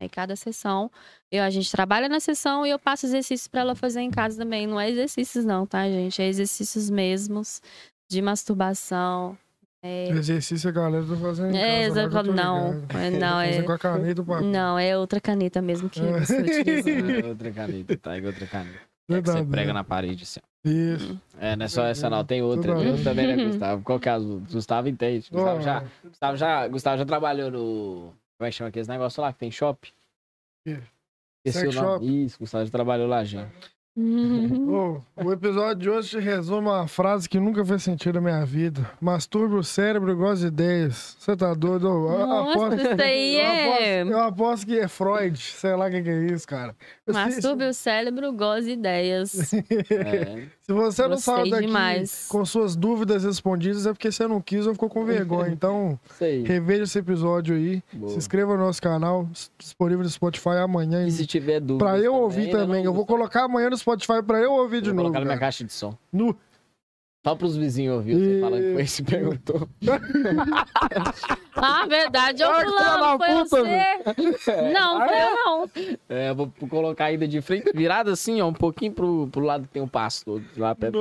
Aí 0.00 0.08
cada 0.08 0.36
sessão, 0.36 0.90
eu, 1.30 1.42
a 1.42 1.50
gente 1.50 1.70
trabalha 1.70 2.08
na 2.08 2.20
sessão 2.20 2.66
e 2.66 2.70
eu 2.70 2.78
passo 2.78 3.06
exercícios 3.06 3.48
pra 3.48 3.62
ela 3.62 3.74
fazer 3.74 4.00
em 4.00 4.10
casa 4.10 4.36
também. 4.36 4.66
Não 4.66 4.78
é 4.78 4.90
exercícios 4.90 5.44
não, 5.44 5.66
tá, 5.66 5.88
gente? 5.88 6.20
É 6.20 6.26
exercícios 6.26 6.90
mesmos 6.90 7.62
de 8.10 8.20
masturbação. 8.20 9.38
É, 9.82 10.08
Exercício 10.08 10.68
a 10.68 10.72
galera 10.72 11.04
tá 11.06 11.16
fazendo 11.16 11.54
em 11.54 11.58
é, 11.58 11.86
casa, 11.86 12.02
lá 12.02 12.08
que 12.08 12.16
eu 12.16 12.24
tô 12.24 12.32
não, 12.32 12.68
é, 12.90 13.10
não, 13.10 13.36
Fazer 13.36 13.60
é, 13.60 13.62
com 13.62 13.72
a 13.72 13.78
caneta 13.78 14.22
não, 14.42 14.78
é 14.78 14.98
outra 14.98 15.20
caneta 15.20 15.62
mesmo 15.62 15.88
que 15.88 16.00
É. 16.02 16.20
você 16.20 16.40
utiliza. 16.40 16.90
É 16.90 17.28
outra 17.28 17.52
caneta, 17.52 17.96
tá? 17.96 18.16
É 18.16 18.26
outra 18.26 18.46
caneta. 18.46 18.80
É 19.08 19.22
que 19.22 19.28
você 19.28 19.44
prega 19.44 19.72
na 19.72 19.84
parede, 19.84 20.24
assim. 20.24 20.40
Isso. 20.66 21.20
É, 21.38 21.54
não 21.54 21.66
é 21.66 21.68
só 21.68 21.84
essa 21.84 22.10
não, 22.10 22.24
tem 22.24 22.42
outra. 22.42 22.74
Vez. 22.74 23.04
também, 23.04 23.36
né, 23.36 23.44
Gustavo? 23.44 23.82
Qual 23.82 24.00
que 24.00 24.08
é 24.08 24.12
a 24.12 24.18
Gustavo 24.18 24.88
entende. 24.88 25.28
Gustavo 25.30 25.60
já, 25.60 25.84
Gustavo 26.04 26.36
já, 26.36 26.68
Gustavo 26.68 26.98
já 26.98 27.04
trabalhou 27.04 27.50
no... 27.50 28.12
Como 28.36 28.46
é 28.46 28.50
que 28.50 28.56
chama 28.56 28.68
aqueles 28.68 28.88
negócios 28.88 29.16
lá 29.16 29.32
que 29.32 29.38
tem 29.38 29.50
shopping? 29.50 29.90
Que? 30.64 30.78
Esqueci 31.44 31.78
o 31.78 31.82
nome. 31.82 32.24
Isso, 32.24 32.38
Gustavo 32.38 32.64
já 32.64 32.70
trabalhou 32.70 33.06
lá 33.06 33.22
já. 33.22 33.48
Uhum. 33.96 35.00
Ô, 35.16 35.24
o 35.24 35.32
episódio 35.32 35.76
de 35.82 35.88
hoje 35.90 36.20
resume 36.20 36.68
uma 36.68 36.86
frase 36.86 37.26
que 37.28 37.40
nunca 37.40 37.64
fez 37.64 37.82
sentido 37.82 38.16
na 38.16 38.20
minha 38.20 38.44
vida. 38.44 38.90
Masturbe 39.00 39.54
o 39.54 39.62
cérebro 39.64 40.12
igual 40.12 40.32
as 40.32 40.42
ideias. 40.42 41.16
Você 41.18 41.34
tá 41.34 41.54
doido? 41.54 41.86
Eu 41.88 42.26
Nossa, 42.26 42.50
aposto- 42.50 42.74
isso 42.92 43.02
aí 43.02 43.34
eu 43.36 43.40
é. 43.40 44.00
aposto- 44.00 44.12
Eu 44.12 44.20
aposto 44.20 44.66
que 44.66 44.78
é 44.78 44.86
Freud. 44.88 45.38
Sei 45.38 45.74
lá 45.74 45.86
o 45.86 45.90
que, 45.90 46.02
que 46.02 46.10
é 46.10 46.24
isso, 46.26 46.46
cara. 46.46 46.74
Eu 47.06 47.14
sei- 47.14 47.22
Masturbe 47.24 47.64
o 47.64 47.72
cérebro, 47.72 48.32
goze 48.34 48.72
ideias. 48.72 49.52
É. 49.54 50.42
Se 50.66 50.72
você 50.72 51.02
não 51.02 51.10
Gostei 51.10 51.34
saiu 51.34 51.50
daqui 51.50 51.66
demais. 51.66 52.26
com 52.28 52.44
suas 52.44 52.74
dúvidas 52.74 53.22
respondidas, 53.24 53.86
é 53.86 53.92
porque 53.92 54.10
você 54.10 54.26
não 54.26 54.40
quis 54.40 54.66
ou 54.66 54.72
ficou 54.74 54.90
com 54.90 55.04
vergonha. 55.04 55.50
Então, 55.52 55.98
reveja 56.44 56.82
esse 56.82 56.98
episódio 56.98 57.54
aí. 57.54 57.80
Boa. 57.92 58.10
Se 58.10 58.18
inscreva 58.18 58.56
no 58.56 58.64
nosso 58.64 58.82
canal, 58.82 59.28
disponível 59.56 60.02
no 60.02 60.10
Spotify 60.10 60.56
amanhã. 60.62 61.06
E 61.06 61.10
se 61.12 61.24
tiver 61.24 61.60
dúvida. 61.60 61.84
Pra 61.84 61.98
eu 62.00 62.12
ouvir 62.14 62.46
né, 62.46 62.50
também. 62.52 62.84
Eu 62.84 62.92
vou 62.92 63.06
colocar 63.06 63.44
amanhã 63.44 63.70
no 63.70 63.76
Spotify 63.76 63.85
pra 64.26 64.38
eu 64.38 64.52
ouvir 64.52 64.80
de 64.82 64.90
Vou 64.90 64.96
novo. 64.96 65.04
colocar 65.04 65.20
na 65.20 65.26
minha 65.26 65.38
caixa 65.38 65.62
de 65.64 65.72
som. 65.72 65.96
No... 66.12 66.36
Só 67.26 67.34
pros 67.34 67.56
vizinhos 67.56 67.96
ouvir 67.96 68.14
você 68.14 68.38
E- 68.38 68.40
falando 68.40 68.62
que 68.62 68.72
foi 68.74 68.84
que 68.84 69.02
perguntou. 69.02 69.68
Ah, 71.58 71.86
verdade, 71.86 72.44
ô 72.44 72.46
Ah, 72.48 72.60
fulano, 72.64 73.18
foi 73.18 73.28
puta, 73.28 73.44
você. 73.46 74.72
Não, 74.72 74.98
foi 75.06 75.16
eu 75.22 75.34
não. 75.34 75.70
É, 76.08 76.30
eu 76.30 76.34
vou 76.34 76.52
colocar 76.68 77.06
ainda 77.06 77.26
de 77.26 77.40
frente, 77.40 77.72
virado 77.74 78.10
assim, 78.10 78.40
ó, 78.42 78.46
um 78.46 78.52
pouquinho 78.52 78.92
pro, 78.92 79.26
pro 79.32 79.40
lado 79.40 79.62
que 79.62 79.70
tem 79.70 79.82
um 79.82 79.88
pastor, 79.88 80.42
lá 80.56 80.74
perto 80.74 80.98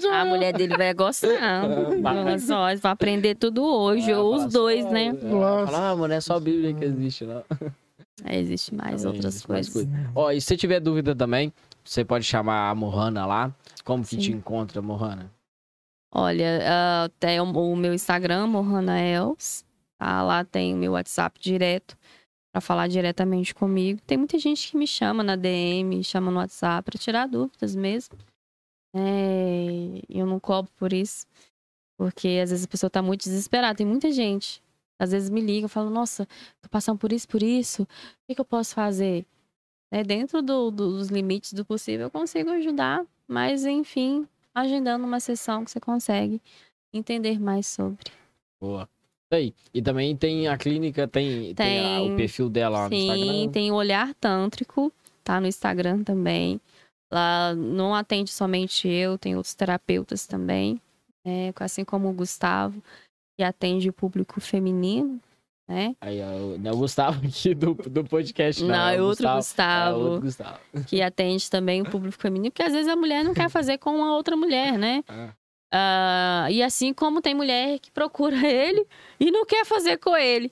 já- 0.00 0.20
A 0.20 0.24
mulher 0.24 0.52
dele 0.52 0.76
vai 0.76 0.94
gostar. 0.94 1.28
Fala 2.02 2.38
só, 2.38 2.74
vai 2.76 2.92
aprender 2.92 3.34
tudo 3.34 3.64
hoje, 3.64 4.12
É, 4.12 4.16
ou 4.18 4.32
fala 4.36 4.46
os 4.46 4.52
dois, 4.52 4.84
só- 4.84 4.90
né? 4.92 5.06
É, 5.08 5.12
Nossa. 5.26 5.72
fala, 5.72 5.90
ah, 5.90 5.96
mano, 5.96 6.14
é 6.14 6.20
só 6.20 6.36
a 6.36 6.40
Bíblia 6.40 6.72
que 6.72 6.84
existe, 6.84 7.24
não. 7.24 7.42
É, 8.24 8.38
existe 8.38 8.74
mais 8.74 9.02
Também 9.02 9.16
outras 9.16 9.34
existe 9.34 9.50
mais 9.50 9.68
coisas. 9.68 9.90
Ó, 10.14 10.30
e 10.30 10.40
se 10.40 10.46
você 10.46 10.56
tiver 10.56 10.78
dúvida 10.80 11.14
também, 11.16 11.52
você 11.84 12.04
pode 12.04 12.24
chamar 12.24 12.70
a 12.70 12.74
Mohana 12.74 13.26
lá. 13.26 13.54
Como 13.84 14.02
que 14.02 14.10
Sim. 14.10 14.18
te 14.18 14.32
encontra, 14.32 14.80
Mohana? 14.82 15.30
Olha, 16.12 16.60
ah, 16.64 17.10
tem 17.20 17.40
o, 17.40 17.76
meu 17.76 17.94
Instagram, 17.94 18.46
Mohana 18.48 19.00
Els. 19.00 19.64
Tá? 19.98 20.22
Lá 20.22 20.44
tem 20.44 20.74
o 20.74 20.76
meu 20.76 20.92
WhatsApp 20.92 21.38
direto 21.38 21.96
para 22.52 22.60
falar 22.60 22.88
diretamente 22.88 23.54
comigo. 23.54 24.00
Tem 24.06 24.18
muita 24.18 24.38
gente 24.38 24.70
que 24.70 24.76
me 24.76 24.86
chama 24.86 25.22
na 25.22 25.36
DM, 25.36 26.02
chama 26.02 26.30
no 26.30 26.38
WhatsApp 26.38 26.90
para 26.90 26.98
tirar 26.98 27.26
dúvidas 27.26 27.76
mesmo. 27.76 28.18
É, 28.94 30.02
eu 30.08 30.26
não 30.26 30.40
cobro 30.40 30.70
por 30.76 30.92
isso, 30.92 31.26
porque 31.96 32.40
às 32.42 32.50
vezes 32.50 32.64
a 32.64 32.68
pessoa 32.68 32.90
tá 32.90 33.00
muito 33.00 33.22
desesperada. 33.22 33.76
Tem 33.76 33.86
muita 33.86 34.10
gente. 34.10 34.62
Às 34.98 35.12
vezes 35.12 35.30
me 35.30 35.40
liga 35.40 35.66
e 35.66 35.68
fala, 35.68 35.88
nossa, 35.88 36.26
tô 36.60 36.68
passando 36.68 36.98
por 36.98 37.12
isso, 37.12 37.26
por 37.28 37.42
isso. 37.42 37.84
O 37.84 37.86
que, 38.26 38.34
que 38.34 38.40
eu 38.40 38.44
posso 38.44 38.74
fazer? 38.74 39.24
É, 39.90 40.04
dentro 40.04 40.40
do- 40.40 40.70
dos 40.70 41.08
limites 41.08 41.52
do 41.52 41.64
possível, 41.64 42.06
eu 42.06 42.10
consigo 42.10 42.50
ajudar. 42.50 43.04
Mas, 43.26 43.64
enfim, 43.64 44.26
agendando 44.54 45.04
uma 45.04 45.20
sessão 45.20 45.64
que 45.64 45.70
você 45.70 45.80
consegue 45.80 46.40
entender 46.92 47.40
mais 47.40 47.66
sobre. 47.66 48.10
Boa. 48.60 48.88
Aí. 49.32 49.54
E 49.72 49.80
também 49.80 50.16
tem 50.16 50.48
a 50.48 50.58
clínica, 50.58 51.06
tem, 51.06 51.54
tem. 51.54 51.78
a- 51.78 51.98
Tem. 52.00 52.12
o 52.12 52.16
perfil 52.16 52.48
dela 52.48 52.80
lá 52.80 52.88
no 52.88 52.94
Sim, 52.96 53.08
Instagram. 53.08 53.52
tem 53.52 53.70
o 53.70 53.74
Olhar 53.76 54.12
Tântrico, 54.14 54.92
tá 55.22 55.40
no 55.40 55.46
Instagram 55.46 56.02
também. 56.02 56.60
Lá 57.12 57.54
não 57.54 57.94
atende 57.94 58.30
somente 58.30 58.88
eu, 58.88 59.16
tem 59.18 59.36
outros 59.36 59.54
terapeutas 59.54 60.26
também, 60.26 60.80
né? 61.24 61.52
assim 61.60 61.84
como 61.84 62.08
o 62.08 62.12
Gustavo, 62.12 62.82
que 63.36 63.44
atende 63.44 63.88
o 63.88 63.92
público 63.92 64.40
feminino, 64.40 65.20
né? 65.70 65.94
Aí, 66.00 66.20
ó, 66.20 66.58
não 66.58 66.70
é 66.72 66.74
o 66.74 66.78
Gustavo 66.78 67.24
aqui 67.24 67.54
do, 67.54 67.74
do 67.74 68.02
podcast, 68.02 68.60
não. 68.64 68.70
Não, 68.76 68.88
é 68.88 68.96
é 68.96 69.02
outro 69.02 69.28
É 69.28 69.36
Gustavo, 69.36 70.00
outro 70.00 70.20
Gustavo. 70.26 70.58
que 70.88 71.00
atende 71.00 71.48
também 71.48 71.80
o 71.80 71.88
público 71.88 72.20
feminino, 72.20 72.50
porque 72.50 72.64
às 72.64 72.72
vezes 72.72 72.88
a 72.88 72.96
mulher 72.96 73.22
não 73.22 73.32
quer 73.32 73.48
fazer 73.48 73.78
com 73.78 74.04
a 74.04 74.16
outra 74.16 74.36
mulher, 74.36 74.76
né? 74.76 75.04
Ah. 75.08 75.28
Ah, 75.72 76.48
e 76.50 76.60
assim 76.60 76.92
como 76.92 77.22
tem 77.22 77.32
mulher 77.32 77.78
que 77.78 77.92
procura 77.92 78.34
ele 78.44 78.84
e 79.20 79.30
não 79.30 79.46
quer 79.46 79.64
fazer 79.64 79.98
com 79.98 80.16
ele. 80.16 80.50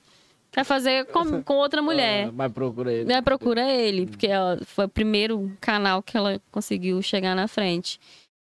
Quer 0.51 0.63
fazer 0.63 1.05
com, 1.07 1.43
com 1.43 1.55
outra 1.55 1.81
mulher. 1.81 2.29
Ah, 2.29 2.31
mas 2.33 2.51
procura 2.53 2.93
ele. 2.93 3.03
Né, 3.03 3.21
procura 3.21 3.69
ele, 3.69 4.07
porque 4.07 4.29
ó, 4.31 4.57
foi 4.63 4.85
o 4.85 4.89
primeiro 4.89 5.51
canal 5.59 6.01
que 6.01 6.15
ela 6.15 6.41
conseguiu 6.49 7.01
chegar 7.01 7.35
na 7.35 7.49
frente. 7.49 7.99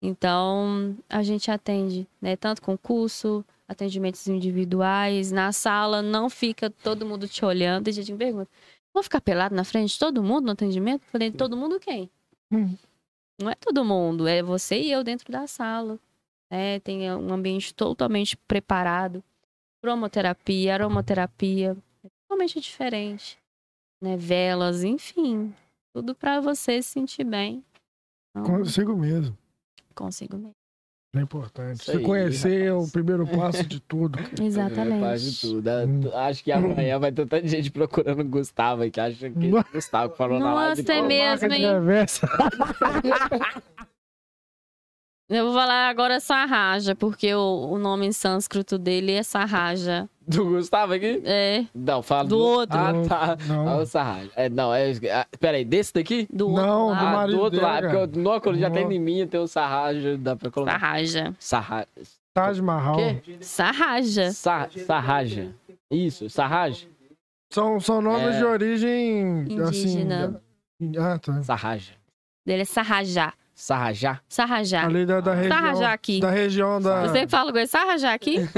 Então, 0.02 0.98
a 1.08 1.22
gente 1.22 1.52
atende, 1.52 2.08
né? 2.20 2.36
Tanto 2.36 2.62
com 2.62 2.76
curso, 2.76 3.46
atendimentos 3.68 4.28
individuais. 4.28 5.32
Na 5.32 5.52
sala, 5.52 6.02
não 6.02 6.30
fica 6.30 6.70
todo 6.70 7.06
mundo 7.06 7.28
te 7.28 7.44
olhando. 7.44 7.86
Tem 7.86 7.94
gente 7.94 8.08
que 8.08 8.12
me 8.14 8.18
pergunta, 8.20 8.50
vou 8.94 9.04
ficar 9.04 9.22
pelado 9.22 9.56
na 9.56 9.64
frente 9.64 9.94
de 9.94 10.00
todo 10.00 10.24
mundo 10.24 10.46
no 10.46 10.52
atendimento? 10.52 11.02
Eu 11.04 11.12
Falei, 11.12 11.32
todo 11.32 11.58
mundo 11.58 11.80
quem? 11.80 12.10
Hum. 12.52 12.76
Não 13.42 13.50
é 13.50 13.56
todo 13.56 13.84
mundo, 13.84 14.28
é 14.28 14.42
você 14.42 14.80
e 14.80 14.92
eu 14.92 15.04
dentro 15.04 15.32
da 15.32 15.46
sala. 15.48 16.00
Né? 16.50 16.80
Tem 16.80 17.12
um 17.12 17.34
ambiente 17.34 17.74
totalmente 17.74 18.38
preparado. 18.38 19.24
Cromoterapia, 19.82 20.74
aromaterapia, 20.74 21.76
é 22.04 22.08
totalmente 22.22 22.60
diferente. 22.60 23.38
Né? 24.02 24.16
Velas, 24.18 24.84
enfim. 24.84 25.54
Tudo 25.94 26.16
pra 26.16 26.40
você 26.40 26.82
se 26.82 26.90
sentir 26.90 27.24
bem. 27.24 27.64
Então, 28.32 28.58
Consigo 28.58 28.96
mesmo. 28.96 29.38
consigo 29.94 30.38
mesmo. 30.38 30.56
É 31.16 31.22
importante. 31.22 31.82
Isso 31.82 31.92
Você 31.92 31.98
aí, 31.98 32.04
conhecer 32.04 32.62
é 32.66 32.72
o 32.72 32.76
rapaz. 32.78 32.92
primeiro 32.92 33.28
passo 33.38 33.66
de 33.66 33.80
tudo. 33.80 34.20
É, 34.20 34.24
faz 34.24 34.36
de 34.36 34.44
Exatamente. 34.46 35.42
tudo. 35.42 35.70
É, 35.70 35.86
Hum. 35.86 36.02
Acho 36.14 36.44
que 36.44 36.52
amanhã 36.52 37.00
vai 37.00 37.12
ter 37.12 37.26
tanta 37.26 37.48
gente 37.48 37.72
procurando 37.72 38.22
o 38.22 38.26
Gustavo 38.26 38.84
aí, 38.84 38.92
que 38.92 39.00
acha 39.00 39.30
que 39.30 39.48
é 39.48 39.60
o 39.60 39.66
Gustavo 39.74 40.16
falou 40.16 40.40
na 40.40 40.54
live. 40.54 40.82
Nossa, 40.82 40.94
é 40.94 41.02
mesmo, 41.02 41.50
de 41.50 41.56
hein? 41.56 41.66
Eu 45.28 45.46
vou 45.46 45.54
falar 45.56 45.90
agora 45.90 46.20
Sarraja, 46.20 46.96
porque 46.96 47.34
o, 47.34 47.70
o 47.72 47.80
nome 47.80 48.06
em 48.06 48.12
sânscrito 48.12 48.78
dele 48.78 49.12
é 49.14 49.24
Sarraja. 49.24 50.08
Do 50.28 50.46
Gustavo 50.46 50.94
aqui? 50.94 51.22
É, 51.26 51.66
Não, 51.74 52.02
fala 52.04 52.28
Do 52.28 52.38
outro. 52.38 52.78
Ah, 52.78 52.94
tá. 53.08 53.38
Não. 53.48 53.68
Ah, 53.68 53.78
o 53.78 53.86
Sarraja. 53.86 54.30
É, 54.36 54.50
não, 54.50 54.74
é. 54.74 54.92
ah, 55.12 55.28
Peraí, 55.40 55.64
desse 55.66 55.94
daqui? 55.94 56.28
do 56.32 56.50
Não, 56.50 56.88
outro 56.90 56.96
do 57.00 57.00
Ah, 57.00 57.04
lado. 57.04 57.16
marido 57.16 57.38
do 57.38 57.44
outro 57.44 57.60
dele, 57.60 57.72
lado. 57.72 57.82
cara. 57.88 58.08
Porque 58.08 58.20
o 58.20 58.22
Nóculo 58.22 58.58
já 58.58 58.70
tem 58.70 58.92
em 58.92 59.00
mim, 59.00 59.28
tem 59.28 59.40
o 59.40 59.48
Sarraja, 59.48 60.18
dá 60.18 60.36
pra 60.36 60.50
colocar. 60.52 60.74
Sarraja. 60.80 61.36
Sarraja. 61.40 61.88
Taj 62.34 62.62
Mahal. 62.62 62.96
Quê? 62.98 63.38
Sarraja. 63.42 64.32
Sa 64.32 64.70
Sarraja. 64.86 65.56
Isso, 65.90 66.30
Sarraja. 66.30 66.88
São, 67.52 67.80
são 67.80 68.02
nomes 68.02 68.36
É. 68.36 68.38
de 68.40 68.44
origem 68.46 69.22
Indígena. 69.22 69.70
assim. 69.70 70.98
Ah, 71.00 71.18
tá. 71.20 71.42
Sarraja. 71.44 71.94
Dele 72.46 72.64
é 72.64 72.66
Sarrajá. 72.66 73.34
Sarrajá. 73.56 74.20
Sarrajá. 74.28 74.86
Ali 74.86 75.06
da, 75.06 75.22
da 75.22 75.34
região. 75.34 75.58
Sarrajá 75.58 75.94
aqui. 75.94 76.20
Da 76.20 76.30
região 76.30 76.82
da. 76.82 77.06
Eu 77.06 77.10
sempre 77.14 77.30
falo 77.30 77.52
com 77.54 77.58
ele, 77.58 77.68
Sarrajá 77.68 78.14
aqui. 78.14 78.36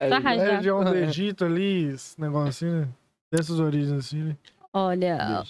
É, 0.00 0.08
Da 0.10 0.16
Sarrajá. 0.20 0.56
região 0.56 0.82
do 0.84 0.92
Egito 0.94 1.44
ali, 1.44 1.84
esse 1.84 2.20
negócio 2.20 2.48
assim, 2.48 2.66
né? 2.80 2.88
Dessas 3.30 3.60
origens 3.60 3.92
assim, 3.92 4.22
né? 4.24 4.36
Olha, 4.72 5.44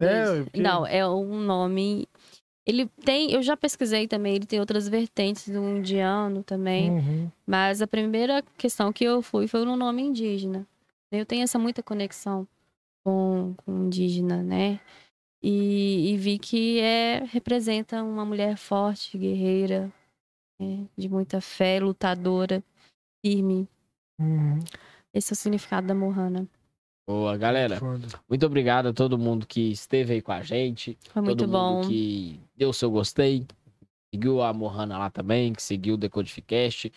É, 0.00 0.42
porque- 0.44 0.62
não, 0.62 0.86
é 0.86 1.06
um 1.06 1.40
nome. 1.40 2.06
Ele 2.64 2.86
tem, 3.04 3.32
eu 3.32 3.42
já 3.42 3.56
pesquisei 3.56 4.06
também, 4.06 4.36
ele 4.36 4.46
tem 4.46 4.60
outras 4.60 4.88
vertentes 4.88 5.48
do 5.48 5.58
indiano 5.58 6.44
também. 6.44 6.90
Uhum. 6.92 7.30
Mas 7.44 7.82
a 7.82 7.86
primeira 7.88 8.40
questão 8.56 8.92
que 8.92 9.02
eu 9.02 9.20
fui 9.20 9.48
foi 9.48 9.64
no 9.64 9.76
nome 9.76 10.00
indígena. 10.00 10.64
Eu 11.10 11.26
tenho 11.26 11.42
essa 11.42 11.58
muita 11.58 11.82
conexão 11.82 12.46
com, 13.02 13.52
com 13.66 13.86
indígena, 13.86 14.44
né? 14.44 14.78
E, 15.42 16.12
e 16.12 16.16
vi 16.16 16.38
que 16.38 16.78
é, 16.80 17.24
representa 17.24 18.02
uma 18.02 18.24
mulher 18.24 18.56
forte, 18.56 19.18
guerreira, 19.18 19.92
né? 20.60 20.86
de 20.96 21.08
muita 21.08 21.40
fé, 21.40 21.80
lutadora, 21.80 22.62
firme. 23.24 23.68
Uhum. 24.20 24.60
Esse 25.12 25.32
é 25.32 25.34
o 25.34 25.36
significado 25.36 25.86
da 25.86 25.94
Mohana. 25.94 26.46
Boa, 27.08 27.36
galera. 27.36 27.76
Foda. 27.78 28.06
Muito 28.28 28.46
obrigado 28.46 28.86
a 28.86 28.92
todo 28.92 29.18
mundo 29.18 29.46
que 29.46 29.72
esteve 29.72 30.14
aí 30.14 30.22
com 30.22 30.32
a 30.32 30.42
gente. 30.42 30.96
Foi 31.10 31.20
muito 31.20 31.38
todo 31.38 31.50
bom. 31.50 31.74
mundo 31.74 31.88
que 31.88 32.40
deu 32.56 32.70
o 32.70 32.74
seu 32.74 32.90
gostei. 32.90 33.44
Seguiu 34.14 34.40
a 34.42 34.52
Mohana 34.52 34.96
lá 34.98 35.10
também, 35.10 35.52
que 35.52 35.62
seguiu 35.62 35.94
o 35.94 35.98
Decodificast. 35.98 36.92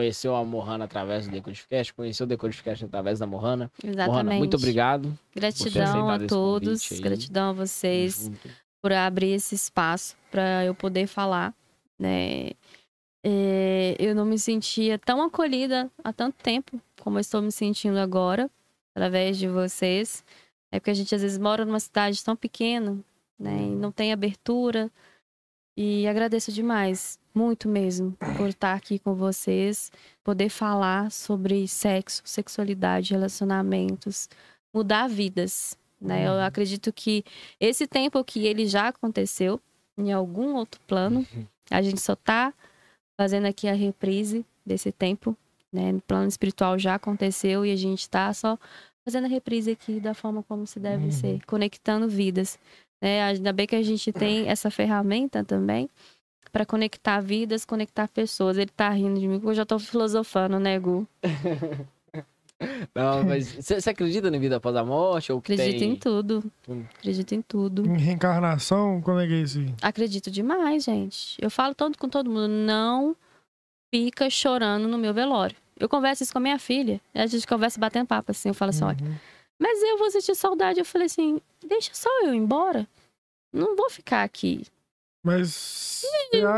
Conheceu 0.00 0.34
a 0.34 0.42
Mohana 0.42 0.86
através 0.86 1.26
do 1.26 1.32
Decodificast, 1.32 1.92
conheceu 1.92 2.24
o 2.24 2.26
Decodificast 2.26 2.86
através 2.86 3.18
da 3.18 3.26
Mohana. 3.26 3.70
Mohana, 3.84 4.02
Exatamente. 4.02 4.38
muito 4.38 4.56
obrigado. 4.56 5.18
Gratidão 5.36 6.08
a 6.08 6.18
todos, 6.26 6.88
gratidão 7.00 7.50
a 7.50 7.52
vocês 7.52 8.24
junto. 8.24 8.48
por 8.80 8.94
abrir 8.94 9.32
esse 9.32 9.54
espaço 9.54 10.16
para 10.30 10.64
eu 10.64 10.74
poder 10.74 11.06
falar, 11.06 11.54
né? 11.98 12.52
É, 13.22 13.94
eu 13.98 14.14
não 14.14 14.24
me 14.24 14.38
sentia 14.38 14.98
tão 14.98 15.20
acolhida 15.20 15.90
há 16.02 16.14
tanto 16.14 16.36
tempo 16.42 16.80
como 16.98 17.18
eu 17.18 17.20
estou 17.20 17.42
me 17.42 17.52
sentindo 17.52 17.98
agora, 17.98 18.50
através 18.94 19.36
de 19.36 19.48
vocês. 19.48 20.24
É 20.72 20.80
porque 20.80 20.92
a 20.92 20.94
gente 20.94 21.14
às 21.14 21.20
vezes 21.20 21.36
mora 21.36 21.66
numa 21.66 21.78
cidade 21.78 22.24
tão 22.24 22.34
pequena, 22.34 22.98
né? 23.38 23.64
E 23.64 23.74
não 23.74 23.92
tem 23.92 24.14
abertura. 24.14 24.90
E 25.76 26.08
agradeço 26.08 26.50
demais, 26.50 27.18
muito 27.34 27.68
mesmo, 27.68 28.16
por 28.36 28.48
estar 28.48 28.74
aqui 28.74 28.98
com 28.98 29.14
vocês, 29.14 29.90
poder 30.24 30.48
falar 30.48 31.10
sobre 31.10 31.66
sexo, 31.68 32.22
sexualidade, 32.24 33.12
relacionamentos, 33.12 34.28
mudar 34.74 35.08
vidas, 35.08 35.76
né? 36.00 36.26
Eu 36.26 36.32
Uhum. 36.32 36.44
acredito 36.44 36.92
que 36.92 37.24
esse 37.60 37.86
tempo 37.86 38.22
que 38.24 38.46
ele 38.46 38.66
já 38.66 38.88
aconteceu 38.88 39.60
em 39.98 40.12
algum 40.12 40.54
outro 40.54 40.80
plano, 40.86 41.26
a 41.70 41.82
gente 41.82 42.00
só 42.00 42.16
tá 42.16 42.52
fazendo 43.20 43.46
aqui 43.46 43.68
a 43.68 43.74
reprise 43.74 44.44
desse 44.64 44.90
tempo, 44.90 45.36
né? 45.72 45.92
No 45.92 46.00
plano 46.00 46.26
espiritual 46.28 46.78
já 46.78 46.94
aconteceu 46.94 47.64
e 47.66 47.72
a 47.72 47.76
gente 47.76 48.08
tá 48.08 48.32
só 48.32 48.58
fazendo 49.04 49.24
a 49.26 49.28
reprise 49.28 49.70
aqui 49.72 50.00
da 50.00 50.14
forma 50.14 50.42
como 50.42 50.66
se 50.66 50.78
deve 50.80 51.04
Uhum. 51.06 51.10
ser, 51.10 51.44
conectando 51.46 52.08
vidas, 52.08 52.58
né? 53.02 53.22
Ainda 53.24 53.52
bem 53.52 53.66
que 53.66 53.76
a 53.76 53.82
gente 53.82 54.12
tem 54.12 54.48
essa 54.48 54.70
ferramenta 54.70 55.44
também 55.44 55.88
para 56.52 56.66
conectar 56.66 57.20
vidas, 57.20 57.64
conectar 57.64 58.08
pessoas. 58.08 58.56
Ele 58.58 58.70
tá 58.74 58.88
rindo 58.90 59.18
de 59.20 59.26
mim 59.28 59.36
porque 59.38 59.50
eu 59.50 59.54
já 59.54 59.64
tô 59.66 59.78
filosofando, 59.78 60.58
né, 60.58 60.78
Gu? 60.78 61.06
Não, 62.94 63.24
mas 63.24 63.54
você 63.54 63.88
acredita 63.88 64.30
na 64.30 64.38
vida 64.38 64.56
após 64.56 64.76
a 64.76 64.84
morte? 64.84 65.32
Ou 65.32 65.40
que 65.40 65.52
Acredito 65.54 65.78
tem... 65.78 65.92
em 65.92 65.96
tudo. 65.96 66.44
Hum. 66.68 66.84
Acredito 66.98 67.34
em 67.34 67.40
tudo. 67.40 67.86
Em 67.86 67.96
reencarnação, 67.98 69.00
como 69.00 69.18
é 69.18 69.26
que 69.26 69.32
é 69.32 69.40
isso 69.40 69.58
aí? 69.60 69.74
Acredito 69.80 70.30
demais, 70.30 70.84
gente. 70.84 71.36
Eu 71.40 71.50
falo 71.50 71.74
todo 71.74 71.96
com 71.96 72.06
todo 72.08 72.28
mundo, 72.28 72.48
não 72.48 73.16
fica 73.94 74.28
chorando 74.28 74.86
no 74.86 74.98
meu 74.98 75.14
velório. 75.14 75.56
Eu 75.78 75.88
converso 75.88 76.22
isso 76.22 76.32
com 76.32 76.38
a 76.38 76.42
minha 76.42 76.58
filha. 76.58 77.00
A 77.14 77.26
gente 77.26 77.46
conversa 77.46 77.80
batendo 77.80 78.06
papo 78.06 78.30
assim. 78.30 78.50
Eu 78.50 78.54
falo 78.54 78.68
assim, 78.70 78.84
olha, 78.84 78.98
Uhum. 79.02 79.14
mas 79.58 79.82
eu 79.82 79.96
vou 79.96 80.10
sentir 80.10 80.34
saudade. 80.34 80.78
Eu 80.78 80.84
falei 80.84 81.06
assim, 81.06 81.40
deixa 81.66 81.92
só 81.94 82.10
eu 82.24 82.34
ir 82.34 82.36
embora. 82.36 82.86
Não 83.50 83.74
vou 83.74 83.88
ficar 83.88 84.22
aqui. 84.22 84.66
Mas 85.22 86.02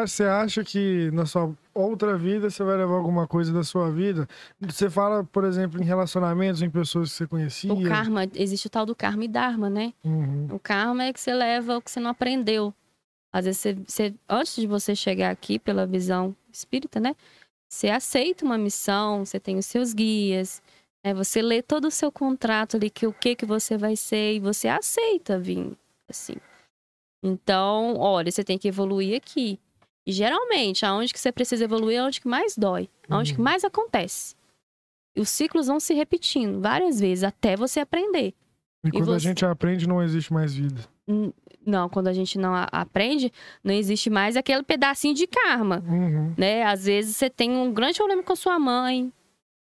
você 0.05 0.25
acha, 0.25 0.63
que 0.63 1.11
na 1.13 1.27
sua 1.27 1.53
outra 1.75 2.17
vida 2.17 2.49
você 2.49 2.63
vai 2.63 2.77
levar 2.77 2.95
alguma 2.95 3.27
coisa 3.27 3.53
da 3.53 3.65
sua 3.65 3.91
vida? 3.91 4.29
Você 4.61 4.89
fala, 4.89 5.25
por 5.25 5.45
exemplo, 5.45 5.81
em 5.81 5.85
relacionamentos, 5.85 6.63
em 6.63 6.71
pessoas 6.71 7.11
que 7.11 7.17
você 7.17 7.27
conhecia. 7.27 7.73
O 7.73 7.83
karma, 7.83 8.25
existe 8.35 8.67
o 8.69 8.71
tal 8.71 8.87
do 8.87 8.95
karma 8.95 9.25
e 9.25 9.29
dharma, 9.29 9.69
né? 9.69 9.93
Uhum. 10.05 10.47
O 10.53 10.59
karma 10.59 11.05
é 11.05 11.13
que 11.13 11.21
você 11.21 11.35
leva 11.35 11.79
o 11.79 11.83
que 11.83 11.91
você 11.91 11.99
não 11.99 12.11
aprendeu. 12.11 12.73
Às 13.33 13.47
vezes, 13.47 13.61
você, 13.61 13.75
você- 13.75 14.15
antes 14.29 14.55
de 14.57 14.67
você 14.67 14.95
chegar 14.95 15.31
aqui 15.31 15.59
pela 15.59 15.87
visão 15.87 16.37
espírita, 16.53 17.01
né? 17.01 17.17
Você 17.69 17.89
aceita 17.89 18.45
uma 18.45 18.59
missão, 18.59 19.25
você 19.25 19.41
tem 19.41 19.57
os 19.57 19.65
seus 19.67 19.95
guias, 19.95 20.63
né? 21.05 21.15
Você 21.15 21.41
lê 21.41 21.63
todo 21.63 21.87
o 21.87 21.91
seu 21.91 22.13
contrato 22.13 22.77
ali, 22.77 22.91
que 22.91 23.07
o 23.07 23.13
que 23.13 23.35
que 23.35 23.47
você 23.47 23.79
vai 23.79 23.97
ser, 23.97 24.35
e 24.35 24.39
você 24.39 24.69
aceita 24.69 25.39
vir, 25.39 25.73
assim. 26.09 26.35
Então, 27.23 27.97
olha, 27.99 28.31
você 28.31 28.43
tem 28.43 28.59
que 28.59 28.69
evoluir 28.69 29.17
aqui. 29.17 29.59
E 30.07 30.11
geralmente, 30.13 30.85
aonde 30.85 31.13
que 31.13 31.21
você 31.21 31.31
precisa 31.31 31.65
evoluir 31.65 31.99
é 31.99 32.03
onde 32.03 32.21
que 32.21 32.27
mais 32.29 32.57
dói, 32.57 32.89
aonde 33.09 33.33
que 33.35 33.39
Uhum. 33.39 33.45
mais 33.45 33.63
acontece. 33.65 34.35
E 35.17 35.21
os 35.21 35.29
ciclos 35.29 35.69
vão 35.69 35.79
se 35.79 35.95
repetindo 35.95 36.61
várias 36.61 36.99
vezes, 36.99 37.23
até 37.23 37.55
você 37.55 37.81
aprender. 37.81 38.35
E 38.85 38.91
quando 38.91 39.13
a 39.13 39.19
você? 39.19 39.29
gente 39.29 39.45
aprende, 39.47 39.87
não 39.87 40.03
existe 40.03 40.33
mais 40.33 40.55
vida. 40.55 40.81
Não, 41.65 41.89
quando 41.89 42.09
a 42.09 42.13
gente 42.13 42.37
não 42.39 42.53
a- 42.55 42.65
aprende, 42.73 43.33
não 43.63 43.73
existe 43.73 44.11
mais 44.11 44.37
aquele 44.37 44.65
pedacinho 44.65 45.15
de 45.15 45.27
karma, 45.29 45.85
Uhum. 45.87 46.35
né? 46.37 46.65
Às 46.65 46.87
vezes 46.87 47.17
você 47.17 47.31
tem 47.31 47.53
um 47.57 47.73
grande 47.73 47.99
problema 47.99 48.23
com 48.25 48.33
a 48.33 48.37
sua 48.37 48.59
mãe, 48.59 49.13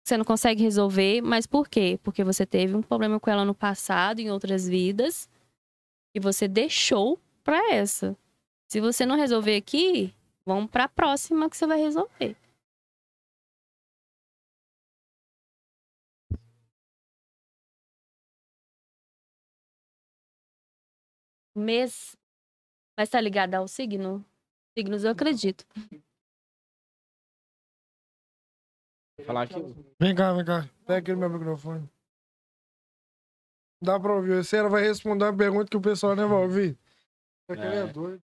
você 0.07 0.17
não 0.17 0.25
consegue 0.25 0.62
resolver, 0.62 1.20
mas 1.23 1.47
por 1.47 1.69
quê? 1.69 1.99
Porque 2.05 2.23
você 2.23 2.47
teve 2.47 2.77
um 2.77 2.83
problema 2.83 3.19
com 3.19 3.29
ela 3.31 3.45
no 3.45 3.55
passado, 3.55 4.20
em 4.20 4.31
outras 4.31 4.69
vidas, 4.69 5.29
e 6.15 6.20
você 6.20 6.47
deixou 6.47 7.19
pra 7.51 7.75
essa. 7.75 8.17
Se 8.69 8.81
você 8.81 9.05
não 9.05 9.17
resolver 9.17 9.57
aqui, 9.57 10.15
vamos 10.47 10.70
pra 10.70 10.89
próxima 10.89 11.51
que 11.51 11.57
você 11.57 11.67
vai 11.67 11.81
resolver. 11.81 12.37
Mês. 21.57 22.17
Mas 22.97 23.09
tá 23.09 23.20
ligado 23.20 23.57
ao 23.57 23.67
signo? 23.67 24.25
Signos 24.79 25.03
eu 25.03 25.11
acredito. 25.11 25.67
Falar 29.27 29.43
aqui. 29.43 29.55
Vem 29.99 30.15
cá, 30.15 30.33
vem 30.33 30.45
cá. 30.45 30.70
Pega 30.87 30.99
aqui 30.99 31.12
no 31.12 31.19
meu 31.19 31.31
microfone. 31.31 31.91
Dá 33.83 33.99
pra 33.99 34.15
ouvir. 34.15 34.45
Você 34.45 34.57
ela 34.57 34.69
vai 34.69 34.83
responder 34.83 35.25
uma 35.25 35.37
pergunta 35.37 35.69
que 35.69 35.77
o 35.77 35.81
pessoal 35.81 36.15
não 36.15 36.29
vai 36.29 36.39
ouvir. 36.39 36.79
É, 37.59 37.77
É. 37.77 37.87
doido. 37.87 38.23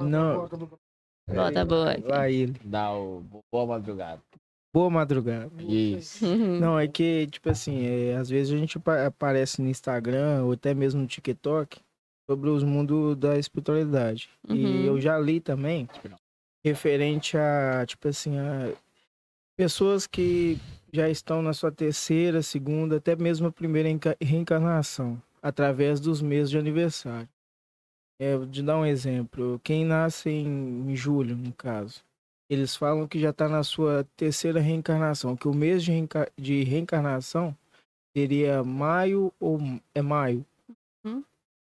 Não. 0.00 0.36
Bota 1.28 1.64
boa. 1.64 1.96
Lá 2.04 2.30
ele. 2.30 2.58
Dá 2.64 2.92
o 2.92 3.22
boa 3.52 3.66
madrugada. 3.66 4.22
Boa 4.72 4.88
madrugada. 4.90 5.50
Isso. 5.62 6.24
Não, 6.26 6.78
é 6.78 6.86
que, 6.86 7.26
tipo 7.26 7.50
assim, 7.50 7.84
é, 7.84 8.16
às 8.16 8.28
vezes 8.28 8.52
a 8.52 8.56
gente 8.58 8.78
apa- 8.78 9.06
aparece 9.06 9.60
no 9.60 9.68
Instagram 9.68 10.44
ou 10.44 10.52
até 10.52 10.72
mesmo 10.74 11.00
no 11.00 11.06
TikTok 11.06 11.80
sobre 12.30 12.50
os 12.50 12.62
mundos 12.62 13.16
da 13.16 13.38
espiritualidade. 13.38 14.30
Uhum. 14.48 14.54
E 14.56 14.86
eu 14.86 15.00
já 15.00 15.18
li 15.18 15.40
também 15.40 15.88
referente 16.64 17.36
a, 17.36 17.84
tipo 17.86 18.06
assim, 18.08 18.38
a 18.38 18.72
pessoas 19.56 20.06
que 20.06 20.58
já 20.92 21.08
estão 21.08 21.42
na 21.42 21.52
sua 21.52 21.72
terceira, 21.72 22.42
segunda, 22.42 22.96
até 22.98 23.16
mesmo 23.16 23.48
a 23.48 23.52
primeira 23.52 23.88
enca- 23.88 24.16
reencarnação, 24.22 25.20
através 25.42 26.00
dos 26.00 26.20
meses 26.20 26.50
de 26.50 26.58
aniversário. 26.58 27.28
É, 28.20 28.36
te 28.46 28.62
dar 28.62 28.78
um 28.78 28.86
exemplo. 28.86 29.60
Quem 29.62 29.84
nasce 29.84 30.28
em, 30.28 30.94
julho, 30.96 31.36
no 31.36 31.52
caso, 31.52 32.02
eles 32.50 32.74
falam 32.74 33.06
que 33.06 33.20
já 33.20 33.30
está 33.30 33.48
na 33.48 33.62
sua 33.62 34.06
terceira 34.16 34.60
reencarnação, 34.60 35.36
que 35.36 35.46
o 35.46 35.54
mês 35.54 35.84
de, 35.84 35.92
reenca- 35.92 36.32
de 36.36 36.64
reencarnação 36.64 37.56
seria 38.16 38.64
maio 38.64 39.32
ou 39.38 39.60
é 39.94 40.02
maio. 40.02 40.44
Uhum. 41.04 41.22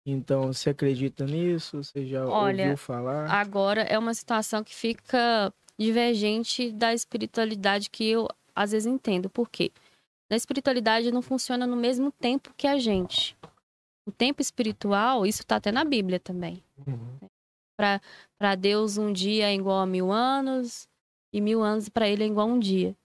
Então, 0.06 0.52
você 0.52 0.72
acredita 0.72 1.26
nisso? 1.26 1.84
Você 1.84 2.06
já 2.08 2.26
Olha, 2.26 2.64
ouviu 2.64 2.78
falar? 2.78 3.30
Agora 3.30 3.82
é 3.82 4.00
uma 4.00 4.14
situação 4.16 4.64
que 4.64 4.74
fica 4.74 5.54
divergente 5.78 6.72
da 6.72 6.94
espiritualidade 6.94 7.90
que 7.90 8.10
eu 8.10 8.28
às 8.56 8.72
vezes 8.72 8.88
entendo. 8.88 9.30
Por 9.30 9.50
quê? 9.50 9.72
A 10.30 10.36
espiritualidade 10.36 11.12
não 11.12 11.22
funciona 11.22 11.68
no 11.68 11.76
mesmo 11.76 12.12
tempo 12.12 12.54
que 12.56 12.66
a 12.68 12.80
gente. 12.80 13.36
O 14.08 14.12
tempo 14.12 14.42
espiritual, 14.42 15.26
isso 15.26 15.46
tá 15.46 15.58
até 15.58 15.72
na 15.72 15.84
Bíblia 15.84 16.20
também. 16.20 16.64
Uhum. 16.88 17.30
Para 18.38 18.56
Deus, 18.56 18.98
um 18.98 19.12
dia 19.12 19.50
é 19.50 19.56
igual 19.56 19.80
a 19.80 19.86
mil 19.86 20.12
anos, 20.12 20.88
e 21.34 21.40
mil 21.40 21.64
anos 21.64 21.90
para 21.90 22.08
ele 22.08 22.24
é 22.24 22.28
igual 22.28 22.50
a 22.50 22.54
um 22.54 22.60
dia. 22.60 22.96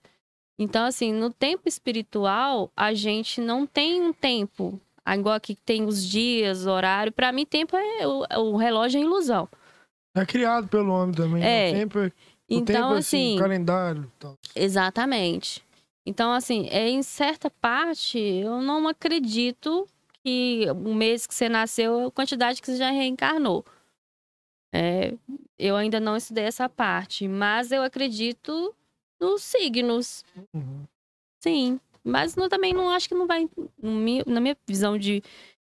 Então, 0.59 0.85
assim, 0.85 1.13
no 1.13 1.31
tempo 1.31 1.67
espiritual, 1.67 2.71
a 2.75 2.93
gente 2.93 3.39
não 3.39 3.65
tem 3.65 4.01
um 4.01 4.11
tempo. 4.11 4.79
Igual 5.07 5.35
aqui 5.35 5.55
que 5.55 5.61
tem 5.61 5.85
os 5.85 6.03
dias, 6.03 6.65
horário. 6.65 7.11
Para 7.11 7.31
mim, 7.31 7.45
tempo 7.45 7.77
é. 7.77 8.07
O, 8.07 8.25
o 8.51 8.57
relógio 8.57 8.99
é 8.99 9.03
ilusão. 9.03 9.47
É 10.15 10.25
criado 10.25 10.67
pelo 10.67 10.91
homem 10.91 11.15
também. 11.15 11.43
É. 11.43 11.69
O 11.69 11.73
tempo, 11.73 11.99
o 11.99 12.11
Então, 12.49 12.65
tempo 12.65 12.95
é 12.95 12.97
assim. 12.97 13.35
calendário 13.37 14.11
tal. 14.19 14.35
Exatamente. 14.55 15.63
Então, 16.05 16.33
assim, 16.33 16.67
é, 16.71 16.89
em 16.89 17.03
certa 17.03 17.49
parte, 17.49 18.17
eu 18.17 18.61
não 18.61 18.87
acredito 18.87 19.87
que 20.23 20.65
o 20.71 20.93
mês 20.93 21.25
que 21.27 21.33
você 21.33 21.47
nasceu 21.49 21.99
é 22.01 22.05
a 22.07 22.11
quantidade 22.11 22.61
que 22.61 22.67
você 22.67 22.77
já 22.77 22.91
reencarnou. 22.91 23.65
É, 24.73 25.13
eu 25.57 25.75
ainda 25.75 25.99
não 25.99 26.17
estudei 26.17 26.43
essa 26.43 26.67
parte, 26.67 27.27
mas 27.27 27.71
eu 27.71 27.81
acredito 27.81 28.75
nos 29.19 29.41
signos. 29.41 30.23
Uhum. 30.53 30.85
Sim, 31.41 31.79
Mas 32.03 32.35
não, 32.35 32.47
também 32.47 32.73
não 32.73 32.89
acho 32.89 33.07
que 33.07 33.15
não 33.15 33.27
vai. 33.27 33.49
mi- 33.81 34.23
Na 34.25 34.39
minha 34.39 34.57
visão 34.67 34.97
de. 34.97 35.21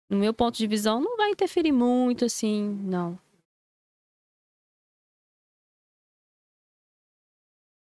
No 0.10 0.18
meu 0.18 0.34
ponto 0.34 0.58
de 0.58 0.68
visão, 0.68 1.00
não 1.00 1.16
vai 1.16 1.30
interferir 1.32 1.72
muito, 1.72 2.26
assim, 2.26 2.64
não. 2.84 3.18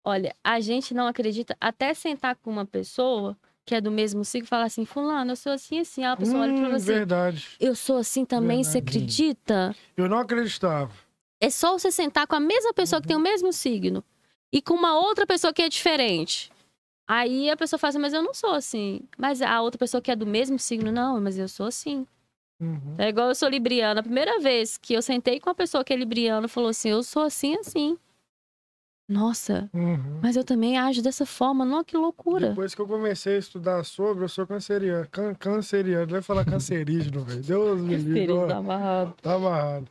Olha, 0.06 0.36
a 0.44 0.60
gente 0.60 0.92
não 0.94 1.06
acredita 1.06 1.56
até 1.60 1.94
sentar 1.94 2.36
com 2.36 2.50
uma 2.50 2.66
pessoa 2.66 3.36
que 3.66 3.74
é 3.74 3.80
do 3.80 3.90
mesmo 3.90 4.24
signo 4.24 4.46
falar 4.46 4.64
assim, 4.64 4.84
fulano, 4.84 5.32
eu 5.32 5.36
sou 5.36 5.52
assim, 5.52 5.78
assim. 5.80 6.04
Aí 6.04 6.12
a 6.12 6.16
pessoa 6.16 6.42
olha 6.42 6.50
e 6.50 6.54
Hum, 6.54 6.62
fala 6.62 6.76
assim, 6.76 6.86
verdade. 6.86 7.48
eu 7.58 7.74
sou 7.74 7.96
assim 7.96 8.24
também, 8.24 8.62
você 8.62 8.80
Verdade. 8.80 8.98
acredita? 8.98 9.76
Eu 9.96 10.08
não 10.08 10.18
acreditava. 10.18 10.92
É 11.40 11.50
só 11.50 11.72
você 11.78 11.90
sentar 11.90 12.26
com 12.26 12.36
a 12.36 12.40
mesma 12.40 12.72
pessoa 12.72 13.00
que 13.00 13.08
tem 13.08 13.16
o 13.16 13.20
mesmo 13.20 13.52
signo 13.52 14.04
e 14.52 14.60
com 14.62 14.74
uma 14.74 14.98
outra 14.98 15.26
pessoa 15.26 15.52
que 15.52 15.62
é 15.62 15.68
diferente. 15.68 16.50
Aí 17.06 17.50
a 17.50 17.56
pessoa 17.56 17.78
fala 17.78 17.90
assim, 17.90 17.98
mas 17.98 18.14
eu 18.14 18.22
não 18.22 18.32
sou 18.32 18.50
assim. 18.52 19.00
Mas 19.18 19.42
a 19.42 19.60
outra 19.60 19.78
pessoa 19.78 20.00
que 20.00 20.10
é 20.10 20.16
do 20.16 20.26
mesmo 20.26 20.58
signo, 20.58 20.90
não, 20.90 21.20
mas 21.20 21.38
eu 21.38 21.48
sou 21.48 21.66
assim. 21.66 22.06
Uhum. 22.60 22.94
É 22.96 23.08
igual 23.08 23.28
eu 23.28 23.34
sou 23.34 23.48
libriana. 23.48 24.00
A 24.00 24.02
primeira 24.02 24.38
vez 24.40 24.78
que 24.78 24.94
eu 24.94 25.02
sentei 25.02 25.38
com 25.40 25.50
uma 25.50 25.54
pessoa 25.54 25.84
que 25.84 25.92
é 25.92 25.96
libriana, 25.96 26.48
falou 26.48 26.70
assim, 26.70 26.88
eu 26.90 27.02
sou 27.02 27.22
assim, 27.22 27.56
assim. 27.56 27.98
Nossa, 29.08 29.68
Uhum. 29.74 30.20
mas 30.22 30.34
eu 30.34 30.42
também 30.44 30.78
ajo 30.78 31.02
dessa 31.02 31.26
forma. 31.26 31.64
Não, 31.64 31.84
que 31.84 31.96
loucura. 31.96 32.48
Depois 32.48 32.74
que 32.74 32.80
eu 32.80 32.86
comecei 32.86 33.36
a 33.36 33.38
estudar 33.38 33.84
sobre, 33.84 34.24
eu 34.24 34.28
sou 34.28 34.46
canceriano. 34.46 35.06
Can, 35.10 35.34
canceriano, 35.34 36.06
vai 36.06 36.22
falar 36.22 36.44
cancerígeno, 36.44 37.22
velho. 37.22 37.42
Deus 37.42 37.80
me 37.80 37.96
livre. 37.96 38.32
Ó. 38.32 38.50
amarrado. 38.50 39.14
Tá 39.20 39.34
amarrado. 39.34 39.86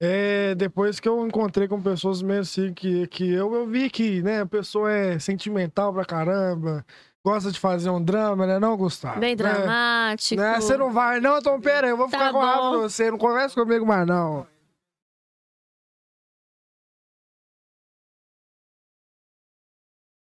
É, 0.00 0.54
depois 0.54 1.00
que 1.00 1.08
eu 1.08 1.26
encontrei 1.26 1.66
com 1.66 1.80
pessoas 1.82 2.22
mesmo 2.22 2.42
assim 2.42 2.72
que, 2.72 3.06
que 3.08 3.28
eu, 3.32 3.52
eu 3.54 3.66
vi 3.66 3.90
que, 3.90 4.22
né, 4.22 4.42
a 4.42 4.46
pessoa 4.46 4.92
é 4.92 5.18
sentimental 5.18 5.92
pra 5.92 6.04
caramba, 6.04 6.86
gosta 7.24 7.50
de 7.50 7.58
fazer 7.58 7.90
um 7.90 8.00
drama, 8.02 8.46
né, 8.46 8.60
não, 8.60 8.76
Gustavo? 8.76 9.18
Bem 9.18 9.30
Né? 9.30 9.36
dramático. 9.36 10.40
Né? 10.40 10.60
Você 10.60 10.76
não 10.76 10.92
vai, 10.92 11.20
não, 11.20 11.38
então 11.38 11.60
pera 11.60 11.88
eu 11.88 11.96
vou 11.96 12.08
Tá 12.08 12.16
ficar 12.16 12.32
com 12.32 12.38
raiva 12.38 12.70
de 12.76 12.82
você, 12.82 13.10
não 13.10 13.18
conversa 13.18 13.54
comigo 13.60 13.84
mais, 13.84 14.06
não. 14.06 14.46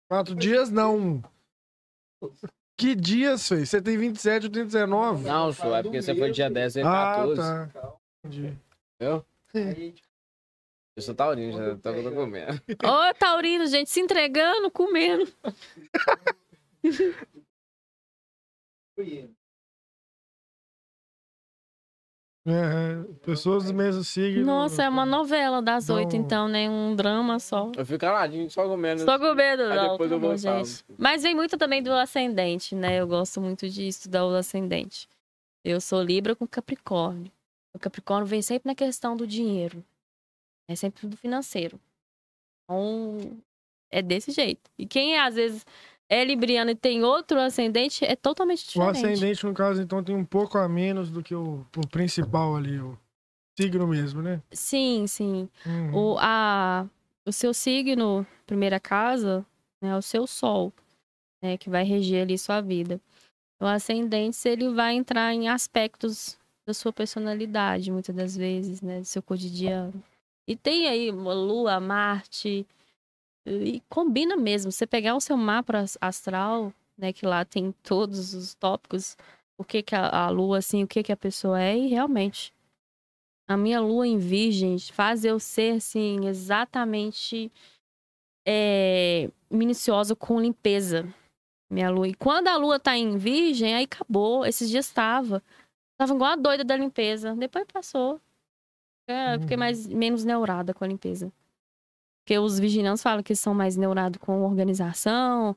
Quatro 0.08 0.34
dias, 0.34 0.70
não. 0.70 1.22
Que 2.76 2.94
dias, 2.94 3.48
fez? 3.48 3.70
Você 3.70 3.80
tem 3.80 3.96
27, 3.96 4.44
eu 4.46 4.52
tenho 4.52 4.66
19. 4.66 5.24
Não, 5.24 5.52
só 5.52 5.76
é 5.76 5.82
porque 5.82 6.02
você 6.02 6.14
foi 6.14 6.30
dia 6.30 6.50
10 6.50 6.76
e 6.76 6.80
ah, 6.80 6.84
14. 6.84 7.40
tá. 7.40 7.96
Entendi. 8.24 8.58
Entendeu? 9.00 9.24
Eu 10.96 11.02
sou 11.02 11.14
taurino, 11.14 11.52
já 11.52 11.76
tô 11.76 11.92
tô 12.02 12.12
comendo. 12.12 12.62
Ô, 12.82 13.14
Taurino, 13.18 13.66
gente, 13.66 13.90
se 13.90 14.00
entregando, 14.00 14.70
comendo. 14.70 15.30
É, 22.48 23.02
pessoas 23.24 23.64
do 23.64 23.74
mesmo 23.74 24.04
signo. 24.04 24.46
Nossa, 24.46 24.84
é 24.84 24.88
uma 24.88 25.04
novela 25.04 25.60
das 25.60 25.90
oito, 25.90 26.14
então, 26.14 26.46
né? 26.46 26.70
Um 26.70 26.94
drama 26.94 27.40
só. 27.40 27.72
Eu 27.76 27.84
fico 27.84 27.98
caladinho, 27.98 28.48
só 28.48 28.68
comendo. 28.68 29.02
Só 29.02 29.18
com 29.18 29.34
medo, 29.34 29.64
Aí 29.64 29.76
não. 29.76 29.90
depois 29.92 30.08
tá 30.08 30.14
eu 30.14 30.20
vou 30.20 30.36
gente. 30.36 30.84
Mas 30.96 31.24
vem 31.24 31.34
muito 31.34 31.58
também 31.58 31.82
do 31.82 31.92
ascendente, 31.92 32.76
né? 32.76 33.00
Eu 33.00 33.08
gosto 33.08 33.40
muito 33.40 33.68
de 33.68 33.88
estudar 33.88 34.24
o 34.24 34.32
ascendente. 34.32 35.08
Eu 35.64 35.80
sou 35.80 36.00
Libra 36.00 36.36
com 36.36 36.46
Capricórnio. 36.46 37.32
O 37.74 37.80
Capricórnio 37.80 38.26
vem 38.26 38.40
sempre 38.40 38.68
na 38.68 38.76
questão 38.76 39.16
do 39.16 39.26
dinheiro. 39.26 39.84
É 40.70 40.76
sempre 40.76 41.08
do 41.08 41.16
financeiro. 41.16 41.80
Então, 42.64 43.18
é 43.90 44.00
desse 44.00 44.30
jeito. 44.30 44.70
E 44.78 44.86
quem 44.86 45.18
às 45.18 45.34
vezes 45.34 45.66
é 46.08 46.24
libriano 46.24 46.70
e 46.70 46.74
tem 46.74 47.02
outro 47.02 47.40
ascendente, 47.40 48.04
é 48.04 48.14
totalmente 48.14 48.64
O 48.64 48.68
diferente. 48.68 49.06
ascendente, 49.06 49.46
no 49.46 49.54
caso, 49.54 49.82
então, 49.82 50.02
tem 50.02 50.14
um 50.14 50.24
pouco 50.24 50.58
a 50.58 50.68
menos 50.68 51.10
do 51.10 51.22
que 51.22 51.34
o, 51.34 51.66
o 51.76 51.86
principal 51.88 52.56
ali, 52.56 52.78
o 52.78 52.96
signo 53.58 53.86
mesmo, 53.86 54.22
né? 54.22 54.42
Sim, 54.52 55.06
sim. 55.06 55.48
Uhum. 55.64 56.12
O, 56.12 56.16
a, 56.18 56.86
o 57.26 57.32
seu 57.32 57.52
signo, 57.52 58.26
primeira 58.46 58.78
casa, 58.78 59.44
né, 59.82 59.90
é 59.90 59.96
o 59.96 60.02
seu 60.02 60.26
sol, 60.26 60.72
né, 61.42 61.56
que 61.56 61.68
vai 61.68 61.84
reger 61.84 62.22
ali 62.22 62.38
sua 62.38 62.60
vida. 62.60 63.00
O 63.60 63.66
ascendente, 63.66 64.46
ele 64.46 64.68
vai 64.68 64.94
entrar 64.94 65.32
em 65.32 65.48
aspectos 65.48 66.38
da 66.66 66.74
sua 66.74 66.92
personalidade, 66.92 67.90
muitas 67.90 68.14
das 68.14 68.36
vezes, 68.36 68.82
né, 68.82 69.00
do 69.00 69.04
seu 69.06 69.22
cotidiano. 69.22 70.02
E 70.46 70.54
tem 70.54 70.86
aí 70.86 71.10
Lua, 71.10 71.80
Marte, 71.80 72.66
e 73.46 73.80
combina 73.88 74.36
mesmo. 74.36 74.72
Você 74.72 74.86
pegar 74.86 75.14
o 75.14 75.20
seu 75.20 75.36
mapa 75.36 75.78
as- 75.78 75.96
astral, 76.00 76.72
né, 76.98 77.12
que 77.12 77.24
lá 77.24 77.44
tem 77.44 77.72
todos 77.82 78.34
os 78.34 78.54
tópicos, 78.54 79.16
o 79.58 79.64
que 79.64 79.82
que 79.82 79.94
a, 79.94 80.08
a 80.26 80.28
Lua, 80.30 80.58
assim, 80.58 80.82
o 80.82 80.88
que 80.88 81.02
que 81.02 81.12
a 81.12 81.16
pessoa 81.16 81.60
é, 81.60 81.76
e 81.76 81.86
realmente 81.88 82.52
a 83.48 83.56
minha 83.56 83.80
lua 83.80 84.06
em 84.06 84.18
virgem 84.18 84.76
faz 84.92 85.24
eu 85.24 85.38
ser, 85.38 85.76
assim, 85.76 86.26
exatamente 86.26 87.50
é, 88.46 89.30
minuciosa 89.50 90.16
com 90.16 90.40
limpeza. 90.40 91.06
Minha 91.70 91.90
lua. 91.90 92.08
E 92.08 92.14
quando 92.14 92.48
a 92.48 92.56
lua 92.56 92.78
tá 92.80 92.96
em 92.96 93.16
virgem, 93.16 93.74
aí 93.74 93.84
acabou. 93.84 94.44
Esses 94.44 94.68
dias 94.70 94.90
tava. 94.90 95.42
Tava 95.98 96.14
igual 96.14 96.32
a 96.32 96.36
doida 96.36 96.64
da 96.64 96.76
limpeza. 96.76 97.34
Depois 97.34 97.64
passou. 97.72 98.20
É, 99.08 99.38
fiquei 99.38 99.56
Uhum. 99.56 99.60
mais, 99.60 99.86
menos 99.86 100.24
neurada 100.24 100.74
com 100.74 100.84
a 100.84 100.88
limpeza. 100.88 101.32
Porque 102.26 102.40
os 102.40 102.58
virginianos 102.58 103.04
falam 103.04 103.22
que 103.22 103.36
são 103.36 103.54
mais 103.54 103.76
neurados 103.76 104.18
com 104.18 104.42
organização, 104.42 105.54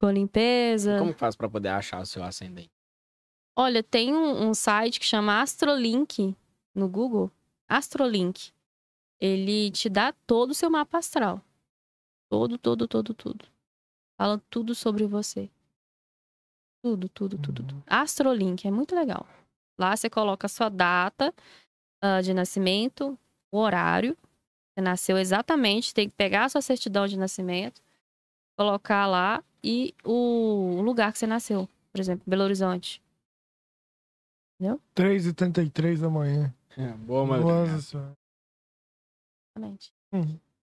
com 0.00 0.10
limpeza. 0.10 0.98
Como 0.98 1.12
faz 1.12 1.36
pra 1.36 1.48
poder 1.48 1.68
achar 1.68 2.02
o 2.02 2.06
seu 2.06 2.24
ascendente? 2.24 2.72
Olha, 3.56 3.84
tem 3.84 4.12
um, 4.12 4.48
um 4.48 4.52
site 4.52 4.98
que 4.98 5.06
chama 5.06 5.40
Astrolink 5.40 6.36
no 6.74 6.88
Google. 6.88 7.30
Astrolink. 7.68 8.50
Ele 9.20 9.70
te 9.70 9.88
dá 9.88 10.12
todo 10.26 10.50
o 10.50 10.54
seu 10.54 10.68
mapa 10.68 10.98
astral. 10.98 11.40
Todo, 12.28 12.58
todo, 12.58 12.88
todo, 12.88 13.14
tudo. 13.14 13.46
Fala 14.20 14.42
tudo 14.50 14.74
sobre 14.74 15.06
você. 15.06 15.48
Tudo, 16.82 17.08
tudo, 17.08 17.38
tudo, 17.38 17.62
tudo. 17.62 17.84
Astrolink 17.86 18.66
é 18.66 18.72
muito 18.72 18.92
legal. 18.92 19.24
Lá 19.78 19.96
você 19.96 20.10
coloca 20.10 20.46
a 20.46 20.50
sua 20.50 20.68
data 20.68 21.32
ah, 22.02 22.20
de 22.20 22.34
nascimento, 22.34 23.16
o 23.52 23.58
horário. 23.58 24.18
Você 24.78 24.82
nasceu 24.82 25.18
exatamente, 25.18 25.92
tem 25.92 26.08
que 26.08 26.14
pegar 26.14 26.44
a 26.44 26.48
sua 26.48 26.62
certidão 26.62 27.08
de 27.08 27.18
nascimento, 27.18 27.82
colocar 28.56 29.08
lá 29.08 29.42
e 29.62 29.92
o 30.04 30.80
lugar 30.82 31.12
que 31.12 31.18
você 31.18 31.26
nasceu. 31.26 31.68
Por 31.92 32.00
exemplo, 32.00 32.22
Belo 32.24 32.44
Horizonte. 32.44 33.02
3h33 34.94 35.98
da 35.98 36.08
manhã. 36.08 36.54
Boa, 36.98 37.26
Nossa 37.66 37.80
senhora. 37.80 38.12
Exatamente. 39.56 39.92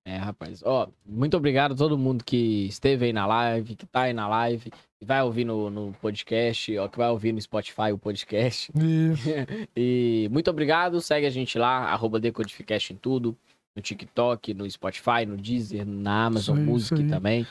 É, 0.05 0.15
rapaz. 0.15 0.63
Ó, 0.63 0.87
muito 1.05 1.35
obrigado 1.35 1.73
a 1.73 1.77
todo 1.77 1.97
mundo 1.97 2.23
que 2.23 2.67
esteve 2.67 3.07
aí 3.07 3.11
na 3.11 3.25
live, 3.25 3.75
que 3.75 3.85
tá 3.85 4.03
aí 4.03 4.13
na 4.13 4.29
live, 4.29 4.71
que 4.71 5.03
vai 5.03 5.21
ouvir 5.23 5.43
no, 5.43 5.69
no 5.69 5.91
podcast, 5.99 6.77
ó, 6.77 6.87
que 6.87 6.97
vai 6.97 7.09
ouvir 7.09 7.33
no 7.33 7.41
Spotify 7.41 7.91
o 7.91 7.97
podcast. 7.97 8.71
Isso. 8.77 9.27
E 9.75 10.29
muito 10.31 10.49
obrigado. 10.49 11.01
Segue 11.01 11.25
a 11.25 11.29
gente 11.29 11.59
lá, 11.59 11.89
arroba 11.89 12.17
Decodificast 12.17 12.93
em 12.93 12.95
tudo. 12.95 13.37
No 13.75 13.81
TikTok, 13.81 14.53
no 14.53 14.69
Spotify, 14.69 15.25
no 15.27 15.35
Deezer, 15.35 15.85
na 15.85 16.25
Amazon 16.25 16.57
aí, 16.57 16.63
Music 16.63 17.03
também. 17.09 17.45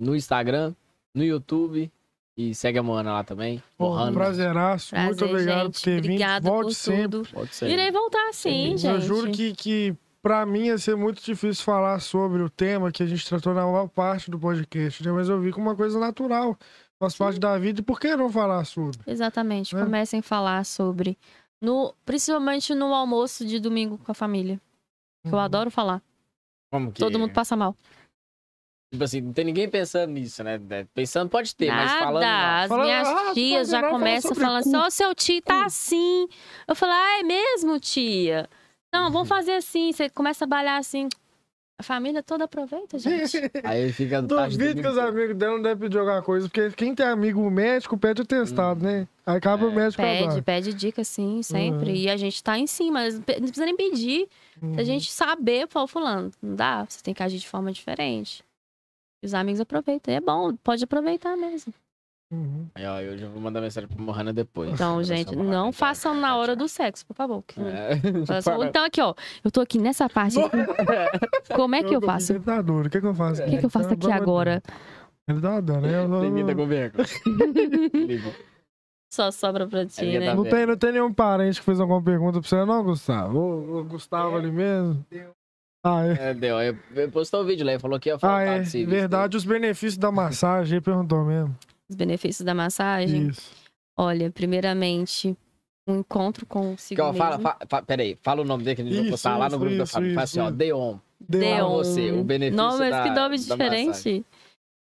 No 0.00 0.16
Instagram, 0.16 0.74
no 1.14 1.22
YouTube. 1.22 1.90
E 2.36 2.54
segue 2.54 2.78
a 2.78 2.82
Moana 2.84 3.12
lá 3.14 3.24
também. 3.24 3.60
Pô, 3.76 3.86
um 3.86 3.96
Moana. 3.96 4.12
prazeraço. 4.12 4.94
Muito 4.94 5.16
Prazer, 5.16 5.34
obrigado 5.34 5.64
gente. 5.66 5.74
por 5.74 5.80
ter 5.82 5.90
vindo. 5.96 6.04
Obrigada 6.04 6.48
Volte 6.48 6.66
por 6.66 6.74
sempre. 6.74 7.02
tudo. 7.02 7.28
Pode 7.32 7.54
ser. 7.54 7.68
Irei 7.68 7.90
voltar 7.90 8.32
sim, 8.32 8.72
Eu 8.72 8.78
gente. 8.78 8.86
Eu 8.94 9.00
juro 9.00 9.32
que, 9.32 9.52
que 9.54 9.96
pra 10.22 10.46
mim 10.46 10.66
ia 10.66 10.78
ser 10.78 10.96
muito 10.96 11.20
difícil 11.20 11.64
falar 11.64 11.98
sobre 11.98 12.40
o 12.40 12.48
tema 12.48 12.92
que 12.92 13.02
a 13.02 13.06
gente 13.06 13.26
tratou 13.28 13.52
na 13.52 13.62
maior 13.62 13.88
parte 13.88 14.30
do 14.30 14.38
podcast, 14.38 15.04
né? 15.04 15.10
Mas 15.10 15.28
eu 15.28 15.40
vi 15.40 15.50
como 15.50 15.68
uma 15.68 15.74
coisa 15.74 15.98
natural. 15.98 16.56
Faz 17.00 17.16
parte 17.16 17.40
da 17.40 17.58
vida. 17.58 17.80
E 17.80 17.82
por 17.82 17.98
que 17.98 18.14
não 18.14 18.30
falar 18.30 18.64
sobre? 18.64 18.98
Exatamente. 19.04 19.74
Né? 19.74 19.82
Comecem 19.82 20.20
a 20.20 20.22
falar 20.22 20.64
sobre. 20.64 21.18
No, 21.60 21.92
principalmente 22.06 22.72
no 22.72 22.94
almoço 22.94 23.44
de 23.44 23.58
domingo 23.58 23.98
com 23.98 24.12
a 24.12 24.14
família. 24.14 24.60
Que 25.28 25.34
eu 25.34 25.38
Uhum. 25.38 25.44
adoro 25.44 25.70
falar. 25.70 26.02
Como 26.70 26.92
que... 26.92 26.98
Todo 27.00 27.18
mundo 27.18 27.32
passa 27.32 27.54
mal. 27.56 27.74
Tipo 28.90 29.04
assim, 29.04 29.20
não 29.20 29.32
tem 29.34 29.44
ninguém 29.44 29.68
pensando 29.68 30.10
nisso, 30.12 30.42
né? 30.42 30.58
Pensando 30.94 31.28
pode 31.28 31.54
ter, 31.54 31.70
mas 31.70 31.90
Nada. 31.90 32.04
falando 32.06 32.22
não. 32.22 32.28
As 32.62 32.68
Falando, 32.68 32.84
minhas 32.86 33.08
ah, 33.08 33.34
tias 33.34 33.58
pode 33.58 33.70
já 33.70 33.80
fala 33.80 33.92
começam 33.92 34.34
falando 34.34 34.56
assim: 34.60 34.76
Ó, 34.76 34.90
seu 34.90 35.14
tio 35.14 35.42
tá 35.42 35.64
assim. 35.66 36.26
Eu 36.66 36.74
falo, 36.74 36.92
ah, 36.92 37.20
é 37.20 37.22
mesmo, 37.22 37.78
tia? 37.78 38.48
Não, 38.92 39.10
vamos 39.12 39.28
fazer 39.28 39.52
assim. 39.52 39.92
Você 39.92 40.08
começa 40.08 40.44
a 40.44 40.48
balhar 40.48 40.78
assim. 40.78 41.06
A 41.80 41.82
família 41.84 42.24
toda 42.24 42.44
aproveita, 42.44 42.98
gente. 42.98 43.38
Aí 43.62 43.92
fica... 43.92 44.20
Duvido 44.20 44.82
que 44.82 44.88
os 44.88 44.98
amigos 44.98 45.36
dela 45.36 45.54
não 45.54 45.62
devem 45.62 45.78
pedir 45.88 45.98
alguma 45.98 46.20
coisa, 46.22 46.48
porque 46.48 46.70
quem 46.72 46.92
tem 46.92 47.06
amigo 47.06 47.48
médico 47.48 47.96
pede 47.96 48.20
o 48.22 48.24
testado, 48.26 48.82
né? 48.84 49.06
Aí 49.24 49.36
acaba 49.36 49.64
o 49.66 49.70
É. 49.70 49.74
médico 49.74 50.02
Pede, 50.02 50.24
agora. 50.24 50.42
pede 50.42 50.74
dica, 50.74 51.04
sim, 51.04 51.40
sempre. 51.42 51.90
Uhum. 51.90 51.96
E 51.96 52.10
a 52.10 52.16
gente 52.16 52.42
tá 52.42 52.58
em 52.58 52.66
cima. 52.66 53.08
Não 53.08 53.22
precisa 53.22 53.64
nem 53.64 53.76
pedir. 53.76 54.28
Uhum. 54.60 54.74
A 54.76 54.82
gente 54.82 55.12
saber, 55.12 55.68
pô, 55.68 55.86
fulano, 55.86 56.32
não 56.42 56.56
dá, 56.56 56.84
você 56.84 57.00
tem 57.00 57.14
que 57.14 57.22
agir 57.22 57.38
de 57.38 57.46
forma 57.48 57.70
diferente. 57.70 58.42
E 59.22 59.26
os 59.26 59.32
amigos 59.34 59.60
aproveitam. 59.60 60.12
E 60.12 60.16
é 60.16 60.20
bom, 60.20 60.56
pode 60.56 60.82
aproveitar 60.82 61.36
mesmo. 61.36 61.72
Uhum. 62.30 62.66
Aí, 62.74 62.84
ó, 62.86 63.00
eu 63.00 63.16
já 63.16 63.26
vou 63.28 63.40
mandar 63.40 63.60
mensagem 63.62 63.88
pro 63.88 64.00
Mohana 64.02 64.32
depois. 64.34 64.70
Então, 64.70 64.96
Pra 64.96 65.02
gente, 65.04 65.34
não 65.34 65.72
façam 65.72 66.14
na 66.14 66.36
hora 66.36 66.54
do 66.54 66.68
sexo, 66.68 67.06
por 67.06 67.14
favor. 67.14 67.42
que- 67.46 67.58
É. 67.60 67.96
Façam- 68.26 68.62
Então, 68.68 68.84
aqui, 68.84 69.00
ó. 69.00 69.14
Eu 69.42 69.50
tô 69.50 69.60
aqui 69.62 69.78
nessa 69.78 70.08
parte. 70.10 70.38
aqui. 70.38 70.56
Como 71.54 71.74
é 71.74 71.82
que 71.82 71.94
eu 71.96 72.00
faço? 72.02 72.32
Ele 72.32 72.40
tá 72.40 72.60
duro. 72.60 72.88
O 72.88 72.90
que, 72.90 73.00
que 73.00 73.06
eu 73.06 73.14
faço? 73.14 73.42
O 73.42 73.46
que, 73.46 73.56
que 73.58 73.64
eu 73.66 73.70
faço 73.70 73.88
aqui 73.94 74.12
agora? 74.12 74.62
Ele 75.26 75.40
tá 75.40 75.60
dando, 75.60 75.80
né? 75.82 75.94
Eu 76.04 76.08
não- 76.08 76.20
Bem-vinda, 76.20 76.52
governo. 76.54 76.94
Só 79.12 79.30
sobra 79.30 79.66
pra 79.66 79.86
ti, 79.86 80.04
né? 80.18 80.26
da- 80.26 80.34
Não 80.34 80.44
tem, 80.44 80.66
não 80.66 80.76
tem 80.76 80.92
nenhum 80.92 81.12
parente 81.12 81.58
que 81.60 81.64
fez 81.64 81.80
alguma 81.80 82.02
pergunta 82.02 82.40
pra 82.40 82.48
você, 82.48 82.62
não, 82.64 82.84
Gustavo? 82.84 83.38
O, 83.38 83.78
o 83.78 83.84
Gustavo 83.84 84.36
ali 84.36 84.50
mesmo? 84.52 85.04
Ah, 85.82 86.04
é. 86.06 86.30
É, 86.30 86.34
deu. 86.34 86.56
Eu- 86.60 87.10
postou 87.10 87.40
o 87.42 87.44
vídeo 87.46 87.64
lá 87.64 87.72
e 87.72 87.78
falou 87.78 87.98
que 87.98 88.10
ia 88.10 88.16
Ah, 88.16 88.18
faltar 88.18 88.46
é. 88.48 88.58
de 88.60 88.68
serviço. 88.70 88.90
Verdade, 88.90 89.36
os 89.36 89.44
benefícios 89.46 89.96
da 89.96 90.12
massagem, 90.12 90.74
ele 90.76 90.84
perguntou 90.84 91.24
mesmo. 91.24 91.56
Os 91.88 91.96
benefícios 91.96 92.44
da 92.44 92.54
massagem. 92.54 93.28
Isso. 93.28 93.50
Olha, 93.96 94.30
primeiramente, 94.30 95.36
um 95.88 96.00
encontro 96.00 96.46
consigo 96.46 97.02
ó, 97.02 97.12
fala, 97.12 97.38
mesmo. 97.38 97.42
fa, 97.42 97.58
fa, 97.68 97.82
peraí, 97.82 98.16
fala 98.22 98.42
o 98.42 98.44
nome 98.44 98.62
dele 98.62 98.76
que 98.76 98.82
a 98.82 98.84
gente 98.84 98.96
vai 99.00 99.10
postar 99.10 99.36
lá 99.36 99.46
no 99.48 99.56
isso, 99.56 99.58
grupo 99.58 99.76
da 99.76 99.84
isso, 99.84 99.92
família. 99.92 100.14
Fala 100.14 100.24
assim, 100.24 100.40
ó. 100.40 100.50
Deon. 100.50 100.98
Deon. 101.20 101.68
você, 101.70 102.12
o 102.12 102.22
benefício 102.22 102.56
Nome, 102.56 102.78
mas 102.78 102.90
da- 102.90 103.02
que 103.02 103.08
nome 103.10 103.38
da 103.38 103.54
diferente. 103.56 104.24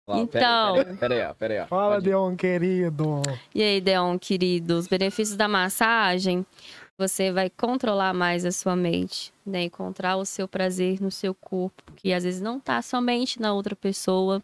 Ó, 0.08 0.18
Então. 0.18 0.76
Peraí, 0.76 0.98
peraí, 0.98 1.22
ó, 1.22 1.34
peraí, 1.34 1.60
ó. 1.60 1.68
Fala. 1.68 2.02
Deon, 2.02 2.36
querido. 2.36 3.22
E 3.54 3.62
aí, 3.62 3.80
Deon, 3.80 4.18
querido, 4.18 4.78
os 4.78 4.88
benefícios 4.88 5.38
da 5.38 5.48
massagem, 5.48 6.46
você 6.98 7.32
vai 7.32 7.50
controlar 7.50 8.14
mais 8.14 8.46
a 8.46 8.52
sua 8.52 8.76
mente, 8.76 9.32
né? 9.46 9.64
Encontrar 9.64 10.18
o 10.18 10.26
seu 10.26 10.48
prazer 10.48 11.02
no 11.02 11.12
seu 11.12 11.34
corpo, 11.36 11.84
que 11.96 12.12
às 12.14 12.24
vezes 12.24 12.42
não 12.42 12.60
tá 12.60 12.82
somente 12.82 13.40
na 13.40 13.54
outra 13.54 13.76
pessoa. 13.76 14.42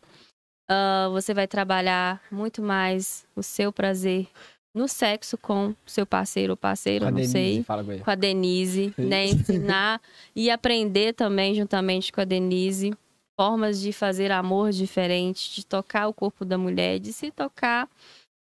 Ah, 0.70 1.10
você 1.12 1.34
vai 1.34 1.48
trabalhar 1.48 2.22
muito 2.32 2.62
mais 2.62 3.26
o 3.36 3.42
seu 3.42 3.74
prazer 3.74 4.28
no 4.72 4.88
sexo 4.88 5.36
com 5.36 5.74
seu 5.86 6.06
parceiro 6.06 6.54
ou 6.54 6.58
parceira, 6.58 7.08
a 7.08 7.12
não 7.12 7.16
Denise, 7.16 7.32
sei. 7.32 7.64
Com. 7.64 8.00
Com 8.04 8.12
a 8.12 8.16
Denise, 8.16 8.94
né? 8.98 9.26
Ensinar 9.34 10.00
e 10.36 10.52
aprender 10.52 11.14
também 11.14 11.56
juntamente 11.56 12.12
com 12.14 12.22
a 12.22 12.26
Denise 12.26 12.94
formas 13.36 13.80
de 13.82 13.92
fazer 13.94 14.32
amor 14.32 14.70
diferente, 14.72 15.56
de 15.56 15.66
tocar 15.66 16.08
o 16.08 16.14
corpo 16.14 16.44
da 16.46 16.58
mulher, 16.58 17.00
de 17.00 17.12
se 17.14 17.32
tocar, 17.32 17.90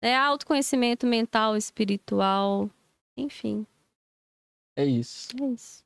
né? 0.02 0.16
Autoconhecimento 0.16 1.06
mental, 1.06 1.56
espiritual, 1.56 2.68
enfim, 3.16 3.64
É 4.76 4.84
isso. 4.84 5.28
é 5.40 5.46
isso. 5.46 5.82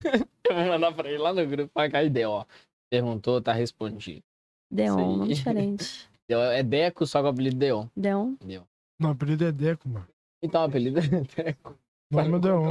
Eu 0.44 0.54
vou 0.54 0.64
mandar 0.66 0.92
pra 0.92 1.08
ele 1.08 1.18
lá 1.18 1.32
no 1.32 1.46
grupo 1.46 1.70
pra 1.72 1.90
cá 1.90 2.02
e 2.02 2.10
deu, 2.10 2.30
ó. 2.30 2.44
Perguntou, 2.90 3.40
tá 3.40 3.52
respondido. 3.52 4.22
Deon, 4.70 5.16
nome 5.16 5.28
diferente. 5.34 6.08
Deu, 6.28 6.40
é 6.40 6.62
Deco, 6.62 7.06
só 7.06 7.20
com 7.20 7.26
o 7.26 7.30
apelido 7.30 7.56
Deon. 7.56 7.86
Deon, 7.96 8.34
Deu. 8.44 8.66
Não, 9.00 9.10
o 9.10 9.12
apelido 9.12 9.44
é 9.44 9.52
Deco, 9.52 9.88
mano. 9.88 10.08
Então, 10.42 10.62
o 10.62 10.64
apelido 10.64 10.98
é 10.98 11.02
Deco. 11.02 11.78
O 12.12 12.16
nome 12.16 12.36
é 12.36 12.40
Deon. 12.40 12.68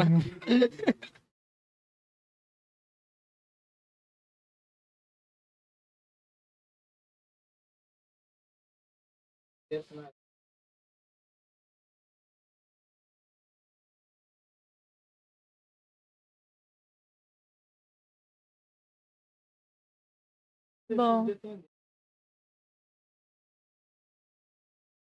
bom. 20.95 21.76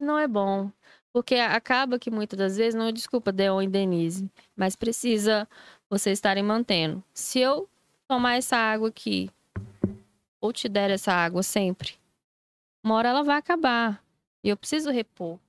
Não 0.06 0.19
é 0.19 0.27
bom. 0.27 0.72
Porque 1.11 1.35
acaba 1.35 1.98
que 1.98 2.11
muitas 2.11 2.38
das 2.38 2.58
vezes, 2.58 2.75
não 2.75 2.85
é 2.88 2.92
desculpa, 2.92 3.32
Deon 3.32 3.64
e 3.64 3.67
Denise, 3.67 4.30
mas 4.56 4.75
precisa 4.75 5.48
vocês 5.90 6.17
estarem 6.17 6.43
mantendo. 6.43 7.03
Se 7.14 7.40
eu 7.40 7.67
tomar 8.08 8.35
essa 8.35 8.56
água 8.56 8.90
aqui, 8.90 9.32
ou 10.40 10.53
te 10.53 10.69
der 10.69 10.92
essa 10.92 11.11
água 11.11 11.42
sempre, 11.42 11.95
uma 12.84 12.95
hora 12.95 13.09
ela 13.09 13.24
vai 13.24 13.38
acabar. 13.38 14.03
E 14.43 14.50
eu 14.50 14.58
preciso 14.58 14.92
repor. 14.92 15.40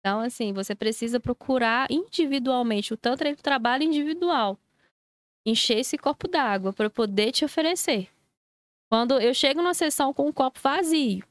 Então, 0.00 0.20
assim, 0.20 0.52
você 0.52 0.74
precisa 0.74 1.20
procurar 1.20 1.90
individualmente. 1.90 2.92
O 2.92 2.96
Tantra 2.96 3.28
ele 3.28 3.36
trabalha 3.36 3.84
individual. 3.84 4.58
Encher 5.46 5.78
esse 5.78 5.96
copo 5.96 6.26
d'água 6.26 6.72
para 6.72 6.90
poder 6.90 7.30
te 7.30 7.44
oferecer. 7.44 8.08
Quando 8.90 9.20
eu 9.20 9.32
chego 9.32 9.62
numa 9.62 9.74
sessão 9.74 10.12
com 10.12 10.26
um 10.26 10.32
copo 10.32 10.58
vazio, 10.60 11.24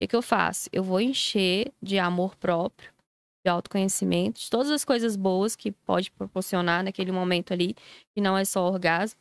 que, 0.00 0.06
que 0.06 0.16
eu 0.16 0.22
faço? 0.22 0.68
Eu 0.72 0.82
vou 0.82 1.00
encher 1.00 1.72
de 1.82 1.98
amor 1.98 2.34
próprio, 2.36 2.90
de 3.44 3.50
autoconhecimento, 3.50 4.40
de 4.40 4.48
todas 4.50 4.70
as 4.70 4.84
coisas 4.84 5.16
boas 5.16 5.56
que 5.56 5.72
pode 5.72 6.10
proporcionar 6.10 6.82
naquele 6.84 7.10
momento 7.12 7.52
ali, 7.52 7.74
que 8.14 8.20
não 8.20 8.36
é 8.36 8.44
só 8.44 8.66
orgasmo. 8.66 9.18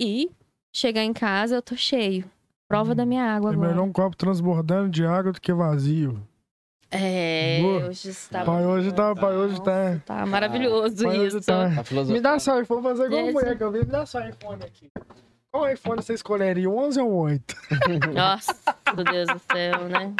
E 0.00 0.30
chegar 0.74 1.02
em 1.04 1.12
casa, 1.12 1.56
eu 1.56 1.62
tô 1.62 1.76
cheio. 1.76 2.24
Prova 2.68 2.94
da 2.94 3.04
minha 3.04 3.24
água 3.24 3.50
É 3.50 3.52
agora. 3.54 3.68
melhor 3.70 3.84
um 3.84 3.92
copo 3.92 4.16
transbordando 4.16 4.88
de 4.88 5.04
água 5.04 5.32
do 5.32 5.40
que 5.40 5.52
vazio. 5.52 6.24
É, 6.92 7.60
Boa. 7.60 7.86
hoje 7.88 8.08
está. 8.10 8.44
Pai 8.44 8.64
hoje 8.66 8.92
tá, 8.92 9.14
pai 9.14 9.36
hoje 9.36 9.62
tá. 9.62 10.00
Tá 10.04 10.26
maravilhoso 10.26 11.08
isso. 11.12 11.40
tá. 11.40 11.84
Filosofia. 11.84 12.14
Me 12.16 12.20
dá 12.20 12.38
seu 12.38 12.60
iPhone, 12.60 12.82
fazer 12.82 13.04
igual 13.06 13.20
a 13.20 13.24
Esse- 13.24 13.32
mulher 13.32 13.56
que 13.56 13.62
eu 13.62 13.70
vi. 13.72 13.78
Me 13.80 13.84
dá 13.84 14.06
seu 14.06 14.20
iPhone 14.28 14.64
aqui. 14.64 14.88
Qual 15.52 15.68
iPhone 15.70 16.02
você 16.02 16.14
escolheria? 16.14 16.68
O 16.70 16.76
11 16.78 17.00
ou 17.00 17.10
o 17.10 17.16
8? 17.22 17.54
Nossa, 18.14 18.56
meu 18.94 19.04
Deus 19.04 19.26
do 19.28 19.40
céu, 19.52 19.88
né? 19.88 20.14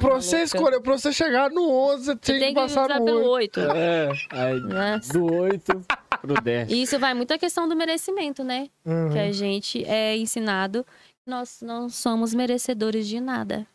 Pra 0.00 0.14
você 0.14 0.42
escolher, 0.42 0.80
pra 0.80 0.96
você 0.96 1.12
chegar 1.12 1.50
no 1.50 1.70
11, 1.70 2.04
você 2.04 2.16
tinha 2.16 2.38
tem 2.38 2.48
que 2.48 2.54
que 2.54 2.60
passar 2.60 2.84
usar 2.86 2.98
no 2.98 3.04
pelo 3.04 3.28
8. 3.30 3.60
8. 3.60 3.72
É, 3.72 4.08
aí, 4.30 4.60
Nossa. 4.60 5.12
do 5.12 5.24
8 5.32 5.84
pro 6.20 6.34
10. 6.40 6.70
E 6.70 6.82
isso 6.82 6.98
vai 6.98 7.14
muito 7.14 7.32
a 7.32 7.38
questão 7.38 7.68
do 7.68 7.76
merecimento, 7.76 8.42
né? 8.44 8.68
Uhum. 8.84 9.10
Que 9.12 9.18
a 9.18 9.32
gente 9.32 9.84
é 9.84 10.16
ensinado 10.16 10.84
que 11.24 11.30
nós 11.30 11.60
não 11.62 11.88
somos 11.88 12.34
merecedores 12.34 13.06
de 13.06 13.20
nada. 13.20 13.66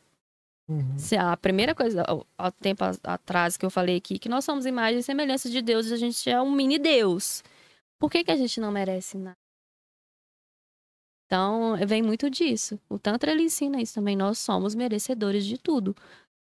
Uhum. 0.69 0.95
A 1.19 1.35
primeira 1.37 1.75
coisa, 1.75 2.05
há- 2.37 2.51
tempo 2.51 2.83
atrás 3.03 3.57
que 3.57 3.65
eu 3.65 3.69
falei 3.69 3.97
aqui, 3.97 4.17
que 4.17 4.29
nós 4.29 4.45
somos 4.45 4.65
imagem 4.65 4.99
e 4.99 5.03
semelhança 5.03 5.49
de 5.49 5.61
Deus 5.61 5.87
e 5.87 5.93
a 5.93 5.97
gente 5.97 6.29
é 6.29 6.41
um 6.41 6.51
mini 6.51 6.79
Deus. 6.79 7.43
Por 7.99 8.09
que, 8.09 8.23
que 8.23 8.31
a 8.31 8.35
gente 8.37 8.59
não 8.59 8.71
merece 8.71 9.17
nada? 9.17 9.37
Então, 11.31 11.77
vem 11.87 12.01
muito 12.01 12.29
disso. 12.29 12.77
O 12.89 12.99
Tantra, 12.99 13.31
ele 13.31 13.43
ensina 13.43 13.81
isso 13.81 13.93
também. 13.93 14.17
Nós 14.17 14.37
somos 14.37 14.75
merecedores 14.75 15.45
de 15.45 15.57
tudo. 15.57 15.95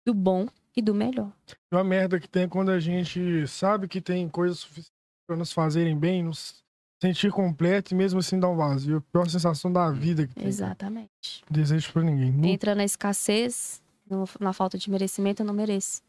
Do 0.05 0.13
bom 0.13 0.47
e 0.75 0.81
do 0.81 0.93
melhor. 0.93 1.31
E 1.71 1.75
uma 1.75 1.81
merda 1.83 2.19
que 2.19 2.27
tem 2.27 2.43
é 2.43 2.47
quando 2.47 2.71
a 2.71 2.79
gente 2.79 3.47
sabe 3.47 3.87
que 3.87 4.01
tem 4.01 4.27
coisas 4.27 4.59
suficientes 4.59 4.91
pra 5.25 5.37
nos 5.37 5.53
fazerem 5.53 5.97
bem, 5.97 6.23
nos 6.23 6.55
sentir 7.01 7.31
completo 7.31 7.93
e 7.93 7.95
mesmo 7.97 8.19
assim 8.19 8.37
dar 8.37 8.49
um 8.49 8.57
vazio. 8.57 8.97
A 8.97 9.01
pior 9.13 9.29
sensação 9.29 9.71
da 9.71 9.89
vida 9.91 10.27
que 10.27 10.35
tem. 10.35 10.45
Exatamente. 10.47 11.41
Desejo 11.49 11.93
pra 11.93 12.03
ninguém. 12.03 12.51
Entra 12.51 12.75
na 12.75 12.83
escassez, 12.83 13.81
no- 14.09 14.27
na 14.41 14.51
falta 14.51 14.77
de 14.77 14.91
merecimento, 14.91 15.41
eu 15.41 15.45
não 15.45 15.53
mereço 15.53 16.01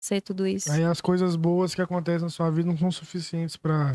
ser 0.00 0.20
tudo 0.22 0.44
isso. 0.44 0.72
Aí 0.72 0.82
as 0.82 1.00
coisas 1.00 1.36
boas 1.36 1.72
que 1.72 1.80
acontecem 1.80 2.22
na 2.22 2.30
sua 2.30 2.50
vida 2.50 2.68
não 2.68 2.76
são 2.76 2.90
suficientes 2.90 3.56
pra 3.56 3.92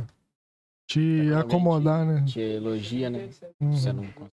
te 0.90 1.00
Exatamente. 1.00 1.46
acomodar, 1.46 2.04
né? 2.06 2.26
Te 2.26 2.40
elogia, 2.40 3.10
né? 3.12 3.30
Uhum. 3.62 3.72
Você 3.74 3.94
não 3.94 4.04
consegue. 4.12 4.32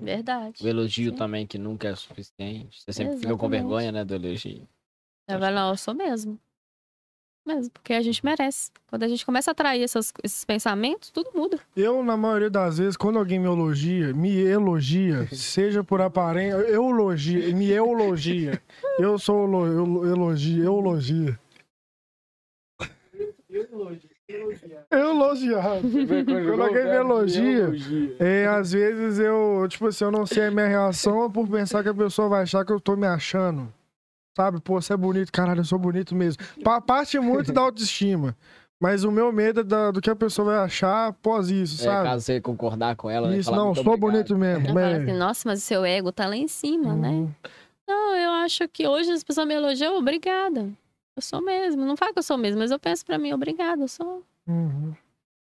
Verdade. 0.00 0.56
O 0.64 0.66
elogio 0.66 1.12
Sim. 1.12 1.16
também, 1.16 1.46
que 1.46 1.56
nunca 1.56 1.88
é 1.88 1.94
suficiente. 1.94 2.82
Você 2.82 2.92
sempre 2.92 3.16
fica 3.16 3.28
com 3.36 3.46
Exatamente. 3.46 3.60
vergonha, 3.60 3.92
né, 3.92 4.04
do 4.04 4.14
elogio. 4.14 4.66
Eu 5.28 5.38
falo, 5.38 5.54
não, 5.54 5.68
eu 5.70 5.76
sou 5.76 5.94
mesmo. 5.94 6.36
Mesmo, 7.46 7.70
porque 7.70 7.94
a 7.94 8.02
gente 8.02 8.24
merece. 8.24 8.72
Quando 8.88 9.04
a 9.04 9.08
gente 9.08 9.24
começa 9.24 9.50
a 9.50 9.52
atrair 9.52 9.82
essas- 9.82 10.12
esses 10.24 10.44
pensamentos, 10.44 11.10
tudo 11.10 11.30
muda. 11.34 11.60
Eu, 11.76 12.02
na 12.02 12.16
maioria 12.16 12.50
das 12.50 12.78
vezes, 12.78 12.96
quando 12.96 13.18
alguém 13.20 13.38
me 13.38 13.46
elogia, 13.46 14.12
me 14.12 14.30
elogia, 14.36 15.26
seja 15.32 15.84
por 15.84 16.00
aparência, 16.00 16.56
eu 16.56 16.90
elogia, 16.90 17.54
me 17.54 17.70
elogia. 17.70 18.60
Eu 18.98 19.16
sou 19.18 19.44
elo, 19.44 19.64
eu, 20.04 20.06
elogio, 20.12 20.64
eu 20.64 20.78
elogia. 20.78 21.38
Eu 24.90 25.10
elogiar. 25.10 25.80
Quando 26.48 26.62
alguém 26.62 26.84
me 26.84 26.90
elogia, 26.96 27.68
é, 28.18 28.46
às 28.46 28.72
vezes 28.72 29.18
eu, 29.18 29.66
tipo 29.68 29.86
assim, 29.86 30.04
eu 30.04 30.10
não 30.10 30.26
sei 30.26 30.46
a 30.46 30.50
minha 30.50 30.66
reação 30.66 31.24
é 31.24 31.28
por 31.28 31.48
pensar 31.48 31.82
que 31.82 31.88
a 31.88 31.94
pessoa 31.94 32.28
vai 32.28 32.42
achar 32.42 32.64
que 32.64 32.72
eu 32.72 32.80
tô 32.80 32.96
me 32.96 33.06
achando. 33.06 33.72
Sabe? 34.36 34.60
Pô, 34.60 34.80
você 34.80 34.92
é 34.92 34.96
bonito, 34.96 35.32
caralho, 35.32 35.60
eu 35.60 35.64
sou 35.64 35.78
bonito 35.78 36.14
mesmo. 36.14 36.42
Pa- 36.62 36.80
Parte 36.80 37.18
muito 37.18 37.52
da 37.52 37.60
autoestima. 37.62 38.36
Mas 38.80 39.02
o 39.02 39.10
meu 39.10 39.32
medo 39.32 39.60
é 39.60 39.64
da- 39.64 39.90
do 39.90 40.00
que 40.00 40.08
a 40.08 40.14
pessoa 40.14 40.52
vai 40.52 40.58
achar 40.58 41.08
após 41.08 41.50
isso, 41.50 41.82
É, 41.82 41.84
sabe? 41.86 42.04
caso 42.08 42.24
você 42.24 42.40
concordar 42.40 42.94
com 42.94 43.10
ela, 43.10 43.28
né? 43.28 43.38
Isso, 43.38 43.50
falar 43.50 43.64
não, 43.64 43.74
sou 43.74 43.82
obrigado. 43.84 44.00
bonito 44.12 44.38
mesmo. 44.38 44.78
É. 44.78 44.94
assim, 44.94 45.12
nossa, 45.18 45.48
mas 45.48 45.58
o 45.58 45.62
seu 45.62 45.84
ego 45.84 46.12
tá 46.12 46.28
lá 46.28 46.36
em 46.36 46.46
cima, 46.46 46.94
né? 46.94 47.08
Uhum. 47.08 47.28
Não, 47.88 48.14
eu 48.16 48.30
acho 48.30 48.68
que 48.68 48.86
hoje 48.86 49.10
as 49.10 49.24
pessoas 49.24 49.48
me 49.48 49.54
elogiam, 49.54 49.96
obrigada. 49.98 50.68
Eu 51.18 51.22
sou 51.22 51.42
mesmo. 51.42 51.84
Não 51.84 51.96
falo 51.96 52.12
que 52.12 52.20
eu 52.20 52.22
sou 52.22 52.38
mesmo, 52.38 52.60
mas 52.60 52.70
eu 52.70 52.78
penso 52.78 53.04
pra 53.04 53.18
mim, 53.18 53.32
obrigada, 53.32 53.82
eu 53.82 53.88
sou. 53.88 54.24
Uhum. 54.46 54.94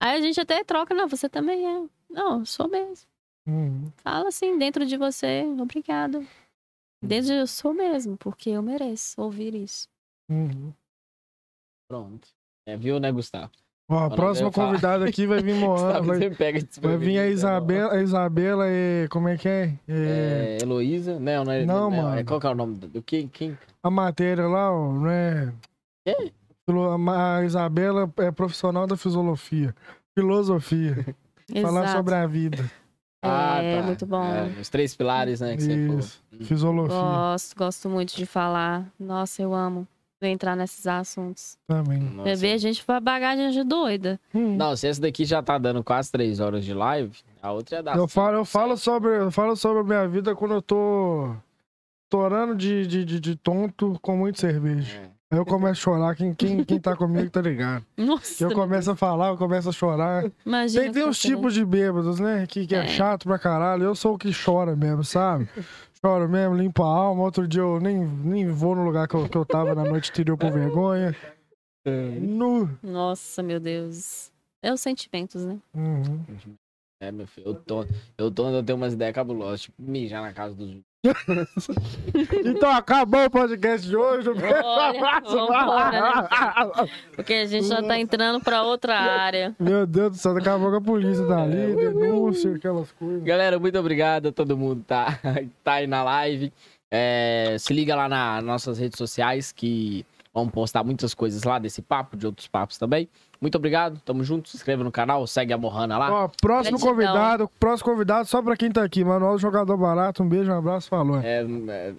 Aí 0.01 0.17
a 0.17 0.21
gente 0.21 0.37
até 0.37 0.61
troca, 0.65 0.93
não, 0.93 1.07
você 1.07 1.29
também 1.29 1.65
é. 1.65 1.87
Não, 2.09 2.39
eu 2.39 2.45
sou 2.45 2.67
mesmo. 2.67 3.07
Uhum. 3.47 3.89
Fala 4.03 4.27
assim 4.27 4.57
dentro 4.57 4.85
de 4.85 4.97
você, 4.97 5.45
obrigado. 5.57 6.27
Dentro 7.01 7.27
de 7.27 7.33
eu 7.35 7.47
sou 7.47 7.73
mesmo, 7.73 8.17
porque 8.17 8.49
eu 8.49 8.61
mereço 8.61 9.21
ouvir 9.21 9.55
isso. 9.55 9.87
Uhum. 10.29 10.73
Pronto. 11.87 12.27
É, 12.65 12.75
viu, 12.75 12.99
né, 12.99 13.09
Gustavo? 13.13 13.51
Ó, 13.91 14.05
a 14.05 14.07
não 14.07 14.15
próxima 14.15 14.49
convidada 14.49 15.03
aqui 15.03 15.27
vai 15.27 15.41
vir 15.41 15.53
Moana. 15.59 15.99
Vai, 16.01 16.17
vai 16.29 16.97
vir 16.97 17.19
a 17.19 17.23
né, 17.23 17.29
Isabela, 17.29 17.93
a 17.93 18.01
Isabela 18.01 18.63
e. 18.69 19.05
Como 19.09 19.27
é 19.27 19.37
que 19.37 19.49
é? 19.49 19.73
É, 19.85 20.57
É, 20.61 20.63
Heloísa? 20.63 21.19
Não, 21.19 21.43
não 21.43 21.51
é. 21.51 21.65
Não, 21.65 21.93
É, 21.93 21.97
mano. 22.01 22.25
qual 22.25 22.39
que 22.39 22.47
é 22.47 22.49
o 22.51 22.55
nome 22.55 22.77
do. 22.77 23.01
Quem? 23.01 23.27
quem? 23.27 23.57
A 23.83 23.91
matéria 23.91 24.47
lá, 24.47 24.71
ó, 24.71 24.93
não 24.93 25.09
é. 25.09 25.51
A 27.09 27.43
Isabela 27.43 28.09
é 28.19 28.31
profissional 28.31 28.87
da 28.87 28.95
filosofia. 28.95 29.75
Filosofia. 30.17 31.13
Falar 31.61 31.89
sobre 31.89 32.15
a 32.15 32.25
vida. 32.25 32.63
É, 33.21 33.81
muito 33.81 34.05
bom. 34.05 34.23
É, 34.23 34.45
os 34.61 34.69
três 34.69 34.95
pilares, 34.95 35.41
né, 35.41 35.57
que 35.57 35.63
você 35.63 35.85
falou. 35.85 35.99
Isso. 35.99 36.23
Filosofia 36.43 36.87
Gosto, 36.87 37.57
gosto 37.57 37.89
muito 37.89 38.15
de 38.15 38.25
falar. 38.25 38.89
Nossa, 38.97 39.41
eu 39.41 39.53
amo 39.53 39.85
entrar 40.29 40.55
nesses 40.55 40.85
assuntos. 40.87 41.57
também. 41.67 41.99
Nossa. 41.99 42.23
Beber, 42.29 42.53
a 42.53 42.57
gente 42.57 42.83
foi 42.83 42.99
bagagem 42.99 43.49
de 43.51 43.63
doida. 43.63 44.19
Hum. 44.33 44.55
Não, 44.55 44.75
se 44.75 44.87
essa 44.87 45.01
daqui 45.01 45.25
já 45.25 45.41
tá 45.41 45.57
dando 45.57 45.83
quase 45.83 46.11
três 46.11 46.39
horas 46.39 46.63
de 46.63 46.73
live, 46.73 47.11
a 47.41 47.51
outra 47.51 47.77
ia 47.77 47.83
dar. 47.83 47.97
Eu 47.97 48.07
falo, 48.07 48.37
eu 48.37 48.45
falo 48.45 48.77
sobre, 48.77 49.09
eu 49.17 49.31
falo 49.31 49.55
sobre 49.55 49.79
a 49.81 49.83
minha 49.83 50.07
vida 50.07 50.35
quando 50.35 50.53
eu 50.55 50.61
tô 50.61 51.33
torando 52.09 52.55
de, 52.55 52.85
de, 52.85 53.05
de, 53.05 53.19
de 53.19 53.35
tonto 53.35 53.97
com 54.01 54.17
muito 54.17 54.39
cerveja. 54.39 54.97
É. 54.97 55.11
Aí 55.33 55.37
eu 55.39 55.45
começo 55.45 55.71
a 55.71 55.75
chorar, 55.93 56.13
quem, 56.13 56.33
quem, 56.33 56.61
quem 56.65 56.77
tá 56.77 56.93
comigo 56.93 57.29
tá 57.29 57.39
ligado. 57.41 57.85
Nossa, 57.95 58.43
Eu 58.43 58.51
começo 58.51 58.91
a 58.91 58.95
falar, 58.97 59.29
eu 59.29 59.37
começo 59.37 59.69
a 59.69 59.71
chorar. 59.71 60.25
imagina. 60.45 60.83
Tem, 60.83 60.91
tem 60.91 61.05
uns 61.05 61.17
tipos 61.19 61.53
de 61.53 61.63
bêbados, 61.63 62.19
né? 62.19 62.45
Que, 62.45 62.67
que 62.67 62.75
é, 62.75 62.79
É. 62.79 62.87
chato 62.87 63.23
pra 63.23 63.39
caralho. 63.39 63.83
Eu 63.83 63.95
sou 63.95 64.15
o 64.15 64.17
que 64.17 64.29
chora 64.33 64.75
mesmo, 64.75 65.05
sabe? 65.05 65.47
Choro 66.03 66.27
mesmo, 66.27 66.55
limpo 66.55 66.83
a 66.83 66.87
alma. 66.87 67.23
Outro 67.23 67.47
dia 67.47 67.61
eu 67.61 67.79
nem, 67.79 68.05
nem 68.05 68.47
vou 68.47 68.75
no 68.75 68.83
lugar 68.83 69.07
que 69.07 69.15
eu, 69.15 69.29
que 69.29 69.37
eu 69.37 69.45
tava 69.45 69.75
na 69.75 69.85
noite 69.85 70.09
anterior 70.09 70.37
por 70.37 70.51
vergonha. 70.51 71.15
Nu. 72.19 72.69
Nossa, 72.81 73.43
meu 73.43 73.59
Deus. 73.59 74.31
É 74.63 74.73
os 74.73 74.81
sentimentos, 74.81 75.45
né? 75.45 75.59
Uhum. 75.73 76.23
É, 77.01 77.11
meu 77.11 77.25
filho, 77.25 77.47
eu 77.47 77.55
tô, 77.55 77.83
eu 78.15 78.31
tô, 78.31 78.49
eu 78.49 78.63
tenho 78.63 78.77
umas 78.77 78.93
ideias 78.93 79.13
cabulosas, 79.13 79.61
tipo, 79.61 79.81
mijar 79.81 80.21
na 80.21 80.33
casa 80.33 80.53
dos. 80.53 80.79
Então 82.45 82.69
acabou 82.69 83.25
o 83.25 83.29
podcast 83.29 83.87
de 83.87 83.95
hoje. 83.95 84.29
Um 84.29 84.35
beijo, 84.35 84.55
Olha, 84.63 84.99
abraço. 84.99 85.35
vambora, 85.35 86.89
Porque 87.15 87.33
a 87.33 87.45
gente 87.45 87.67
já 87.67 87.81
tá 87.81 87.97
entrando 87.99 88.39
pra 88.39 88.61
outra 88.61 88.95
área. 88.99 89.55
Meu 89.59 89.87
Deus 89.87 90.11
do 90.11 90.17
céu, 90.17 90.35
daqui 90.35 90.49
a 90.49 90.59
pouco 90.59 90.75
a 90.75 90.81
polícia 90.81 91.25
tá 91.25 91.41
ali, 91.41 91.75
denúncia, 91.75 92.53
aquelas 92.55 92.91
coisas. 92.91 93.23
Galera, 93.23 93.59
muito 93.59 93.79
obrigado 93.79 94.27
a 94.27 94.31
todo 94.31 94.55
mundo 94.55 94.81
que 94.81 94.87
tá, 94.87 95.19
tá 95.63 95.73
aí 95.73 95.87
na 95.87 96.03
live. 96.03 96.53
É, 96.91 97.55
se 97.57 97.73
liga 97.73 97.95
lá 97.95 98.07
nas 98.07 98.43
nossas 98.43 98.77
redes 98.77 98.97
sociais 98.97 99.51
que 99.51 100.05
vamos 100.31 100.53
postar 100.53 100.83
muitas 100.83 101.15
coisas 101.15 101.43
lá 101.43 101.57
desse 101.57 101.81
papo, 101.81 102.15
de 102.15 102.27
outros 102.27 102.47
papos 102.47 102.77
também. 102.77 103.09
Muito 103.41 103.55
obrigado, 103.55 103.99
tamo 104.05 104.23
junto, 104.23 104.49
se 104.49 104.55
inscreva 104.55 104.83
no 104.83 104.91
canal, 104.91 105.25
segue 105.25 105.51
a 105.51 105.57
Morrana 105.57 105.97
lá. 105.97 106.11
Ó, 106.11 106.27
próximo 106.39 106.77
Gratidão. 106.77 106.79
convidado, 106.79 107.49
próximo 107.59 107.89
convidado, 107.91 108.27
só 108.27 108.39
pra 108.39 108.55
quem 108.55 108.71
tá 108.71 108.83
aqui. 108.83 109.03
Manual 109.03 109.33
do 109.33 109.39
Jogador 109.39 109.75
Barato, 109.77 110.21
um 110.21 110.29
beijo, 110.29 110.51
um 110.51 110.57
abraço, 110.57 110.87
falou. 110.87 111.19
É, 111.19 111.43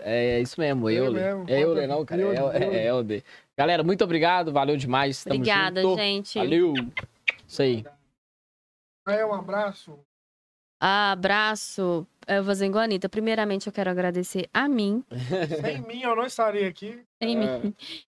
é, 0.04 0.36
é 0.36 0.40
isso 0.40 0.60
mesmo, 0.60 0.88
É 0.88 0.94
Euler. 0.94 1.24
mesmo, 1.36 1.44
É 1.48 1.60
Euler 1.60 1.88
não, 1.88 2.04
cara, 2.04 2.22
é, 2.22 2.24
Euler. 2.24 2.62
é, 2.62 2.76
é 2.76 2.90
Euler. 2.90 3.24
Galera, 3.58 3.82
muito 3.82 4.04
obrigado, 4.04 4.52
valeu 4.52 4.76
demais. 4.76 5.24
Tamo 5.24 5.34
Obrigada, 5.36 5.82
junto. 5.82 5.96
gente. 5.96 6.38
Valeu. 6.38 6.74
Isso 7.46 7.60
aí. 7.62 7.84
Aí, 9.04 9.24
um 9.24 9.34
abraço. 9.34 9.98
Abraço. 10.80 12.06
Eu 12.26 12.44
vou 12.44 12.54
a 12.78 12.82
Anitta. 12.84 13.08
Primeiramente, 13.08 13.66
eu 13.66 13.72
quero 13.72 13.90
agradecer 13.90 14.48
a 14.54 14.68
mim. 14.68 15.04
Sem 15.60 15.80
mim, 15.82 16.02
eu 16.02 16.14
não 16.14 16.24
estaria 16.24 16.68
aqui. 16.68 17.02
Sem 17.20 17.36
mim. 17.36 17.74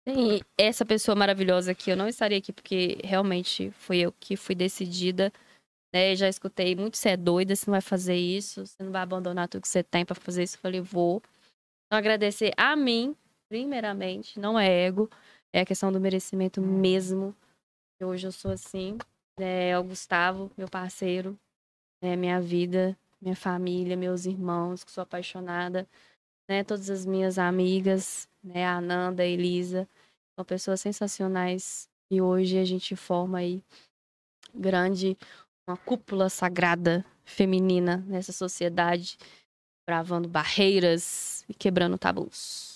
Sem 0.08 0.42
essa 0.58 0.86
pessoa 0.86 1.16
maravilhosa 1.16 1.72
aqui. 1.72 1.90
Eu 1.90 1.98
não 1.98 2.08
estaria 2.08 2.38
aqui 2.38 2.54
porque 2.54 2.98
realmente 3.04 3.72
fui 3.72 4.00
eu 4.00 4.12
que 4.12 4.38
fui 4.38 4.54
decidida. 4.54 5.32
Né? 5.94 6.16
Já 6.16 6.30
escutei 6.30 6.76
muito, 6.76 6.98
você 6.98 7.10
é 7.10 7.18
doida, 7.18 7.56
você 7.56 7.66
não 7.68 7.74
vai 7.74 7.82
fazer 7.82 8.16
isso, 8.16 8.66
você 8.66 8.84
não 8.84 8.92
vai 8.92 9.02
abandonar 9.02 9.48
tudo 9.48 9.62
que 9.62 9.68
você 9.68 9.82
tem 9.82 10.06
pra 10.06 10.16
fazer 10.16 10.44
isso. 10.44 10.58
Eu 10.58 10.62
falei, 10.62 10.82
vou. 10.82 11.24
Então, 11.86 11.98
agradecer 11.98 12.54
a 12.58 12.76
mim, 12.76 13.16
primeiramente. 13.50 14.40
Não 14.40 14.60
é 14.60 14.68
ego, 14.68 15.10
é 15.54 15.62
a 15.62 15.66
questão 15.66 15.92
do 15.92 16.00
merecimento 16.00 16.62
mesmo. 16.62 17.36
Hoje 18.02 18.28
eu 18.28 18.32
sou 18.32 18.52
assim. 18.52 18.98
É, 19.40 19.70
é 19.70 19.80
o 19.80 19.84
Gustavo, 19.84 20.52
meu 20.58 20.68
parceiro, 20.68 21.38
é 22.02 22.16
minha 22.16 22.40
vida, 22.40 22.98
minha 23.22 23.36
família, 23.36 23.98
meus 23.98 24.26
irmãos, 24.26 24.84
que 24.84 24.92
sou 24.92 25.02
apaixonada, 25.02 25.88
né? 26.50 26.64
Todas 26.64 26.90
as 26.90 27.06
minhas 27.06 27.38
amigas, 27.38 28.30
né? 28.46 28.66
A 28.66 28.78
Ananda, 28.78 29.24
a 29.24 29.26
Elisa, 29.26 29.88
são 30.36 30.46
pessoas 30.46 30.82
sensacionais. 30.82 31.90
E 32.12 32.22
hoje 32.22 32.60
a 32.60 32.66
gente 32.66 32.96
forma 32.96 33.40
aí 33.40 33.64
grande, 34.54 35.18
uma 35.68 35.76
cúpula 35.76 36.30
sagrada 36.30 37.04
feminina 37.24 37.98
nessa 38.08 38.32
sociedade, 38.32 39.18
bravando 39.88 40.30
barreiras 40.30 41.44
e 41.50 41.54
quebrando 41.54 41.98
tabus. 41.98 42.75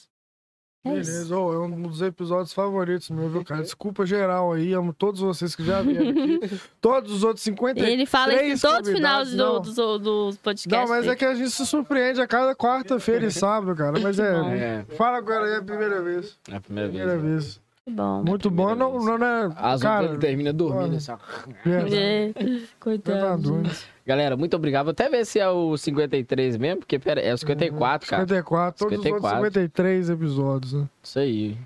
É. 0.86 0.92
Beleza, 0.92 1.38
ô, 1.38 1.54
é 1.54 1.60
um 1.60 1.82
dos 1.82 2.02
episódios 2.02 2.54
favoritos 2.54 3.10
meu, 3.10 3.28
viu, 3.30 3.44
cara? 3.44 3.62
Desculpa 3.62 4.06
geral 4.06 4.54
aí, 4.54 4.72
amo 4.72 4.94
todos 4.94 5.20
vocês 5.20 5.54
que 5.54 5.64
já 5.64 5.82
vieram 5.82 6.10
aqui. 6.10 6.40
todos 6.80 7.12
os 7.12 7.24
outros 7.24 7.44
50 7.44 7.80
Ele 7.82 8.06
fala 8.06 8.42
isso 8.44 8.66
em 8.66 8.70
todos 8.72 8.88
os 8.88 8.96
finais 8.96 9.28
convidados, 9.28 9.76
do, 9.76 9.98
dos, 9.98 10.02
dos 10.02 10.38
podcasts. 10.38 10.72
Não, 10.72 10.88
mas 10.88 11.06
é 11.06 11.16
que 11.18 11.26
a 11.26 11.34
gente 11.36 11.52
se 11.52 11.66
surpreende 11.66 12.22
a 12.22 12.28
cada 12.28 12.56
quarta-feira 12.56 13.26
e 13.26 13.32
sábado, 13.32 13.76
cara. 13.76 14.00
Mas 14.00 14.20
é. 14.20 14.30
É, 14.30 14.96
Fala 14.96 15.18
agora 15.18 15.46
aí, 15.48 15.54
é 15.54 15.58
a 15.58 15.64
primeira 15.64 16.02
vez. 16.02 16.38
é 16.50 16.56
a 16.56 16.62
primeira 16.62 16.90
vez. 16.90 17.04
Primeira 17.04 17.22
né? 17.22 17.30
vez. 17.30 17.62
Bom. 17.90 18.24
Muito 18.24 18.50
bom, 18.50 18.76
não, 18.76 18.92
vez. 19.00 19.20
não 19.20 19.26
é. 19.26 19.50
As 19.56 19.82
cara, 19.82 20.18
termina 20.18 20.54
dormindo, 20.54 20.96
olha. 20.96 21.20
verdade. 21.66 21.96
É, 21.96 22.34
Tá 22.34 22.42
Coitado. 22.80 23.64
Galera, 24.10 24.36
muito 24.36 24.56
obrigado. 24.56 24.86
Vou 24.86 24.92
até 24.92 25.08
ver 25.08 25.24
se 25.24 25.38
é 25.40 25.48
o 25.48 25.78
53 25.78 26.58
mesmo, 26.58 26.80
porque 26.80 26.98
pera, 26.98 27.22
é 27.22 27.32
o 27.32 27.38
54, 27.38 28.10
cara. 28.10 28.24
54, 28.24 28.80
todos 28.80 28.98
os 28.98 29.04
54. 29.04 29.38
outros 29.38 29.54
53 29.54 30.10
episódios, 30.10 30.74
né? 30.74 30.90
Isso 31.04 31.20
aí. 31.20 31.58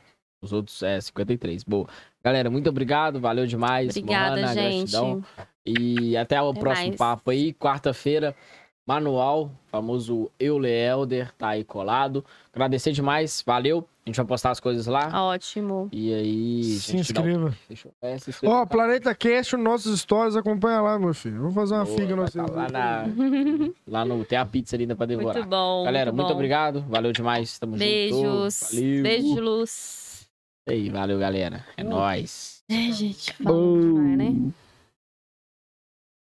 Os 0.42 0.52
outros 0.52 0.84
é 0.84 1.00
53. 1.00 1.64
Boa. 1.64 1.88
Galera, 2.22 2.50
muito 2.50 2.70
obrigado. 2.70 3.18
Valeu 3.18 3.48
demais. 3.48 3.92
Obrigada, 3.96 4.42
Mohana, 4.42 4.54
gente. 4.54 4.92
gratidão. 4.92 5.24
E 5.66 6.18
até 6.18 6.42
o 6.42 6.50
Até 6.50 6.60
próximo 6.60 6.88
mais. 6.88 6.98
papo 6.98 7.32
aí. 7.32 7.54
Quarta-feira, 7.54 8.36
manual, 8.86 9.52
famoso 9.72 10.30
Eule 10.40 10.70
Elder, 10.70 11.32
tá 11.38 11.50
aí 11.50 11.64
colado. 11.64 12.24
Agradecer 12.54 12.92
demais. 12.92 13.44
Valeu. 13.46 13.88
A 14.06 14.10
gente 14.10 14.18
vai 14.18 14.26
postar 14.26 14.52
as 14.52 14.60
coisas 14.60 14.86
lá. 14.86 15.10
Ótimo. 15.28 15.88
E 15.90 16.14
aí. 16.14 16.64
Se 16.64 16.92
gente, 16.92 17.14
dá 17.14 17.22
um- 17.22 17.26
inscreva. 17.30 17.58
Deixa 17.70 17.88
eu... 17.88 17.94
é, 18.02 18.18
se 18.18 18.30
inscreva 18.32 18.54
Ó, 18.54 18.60
no 18.60 18.68
Planeta 18.68 19.16
Cast, 19.16 19.56
nossos 19.56 20.02
stories, 20.02 20.36
acompanha 20.36 20.82
lá, 20.82 21.00
meu 21.00 21.14
filho. 21.14 21.42
Vou 21.44 21.52
fazer 21.52 21.76
uma 21.76 21.86
Boa, 21.86 21.98
figa 21.98 22.14
no 22.14 22.24
tá 22.26 22.32
seu. 22.32 22.46
lá, 22.54 22.68
na, 22.70 23.06
lá 23.88 24.04
no. 24.06 24.26
Tem 24.26 24.38
a 24.38 24.46
pizza 24.46 24.76
ali 24.76 24.84
ainda 24.84 24.96
pra 24.98 25.06
devorar. 25.06 25.36
Muito 25.36 25.48
bom. 25.50 25.86
Galera, 25.86 26.12
muito, 26.12 26.28
bom. 26.28 26.34
obrigado. 26.34 26.82
Valeu 26.90 27.14
demais. 27.14 27.58
Tamo 27.58 27.78
Beijos. 27.78 28.20
junto. 28.20 28.76
Valeu. 28.76 29.04
Beijo 29.04 29.34
de 29.36 29.40
luz. 29.40 30.28
E 30.68 30.74
aí, 30.74 30.90
valeu, 30.90 31.18
galera. 31.18 31.66
É 31.78 31.84
nóis. 31.84 32.62
É, 32.70 32.92
gente. 32.92 33.32
Falou, 33.42 33.80
demais, 33.80 34.18
né? 34.18 34.52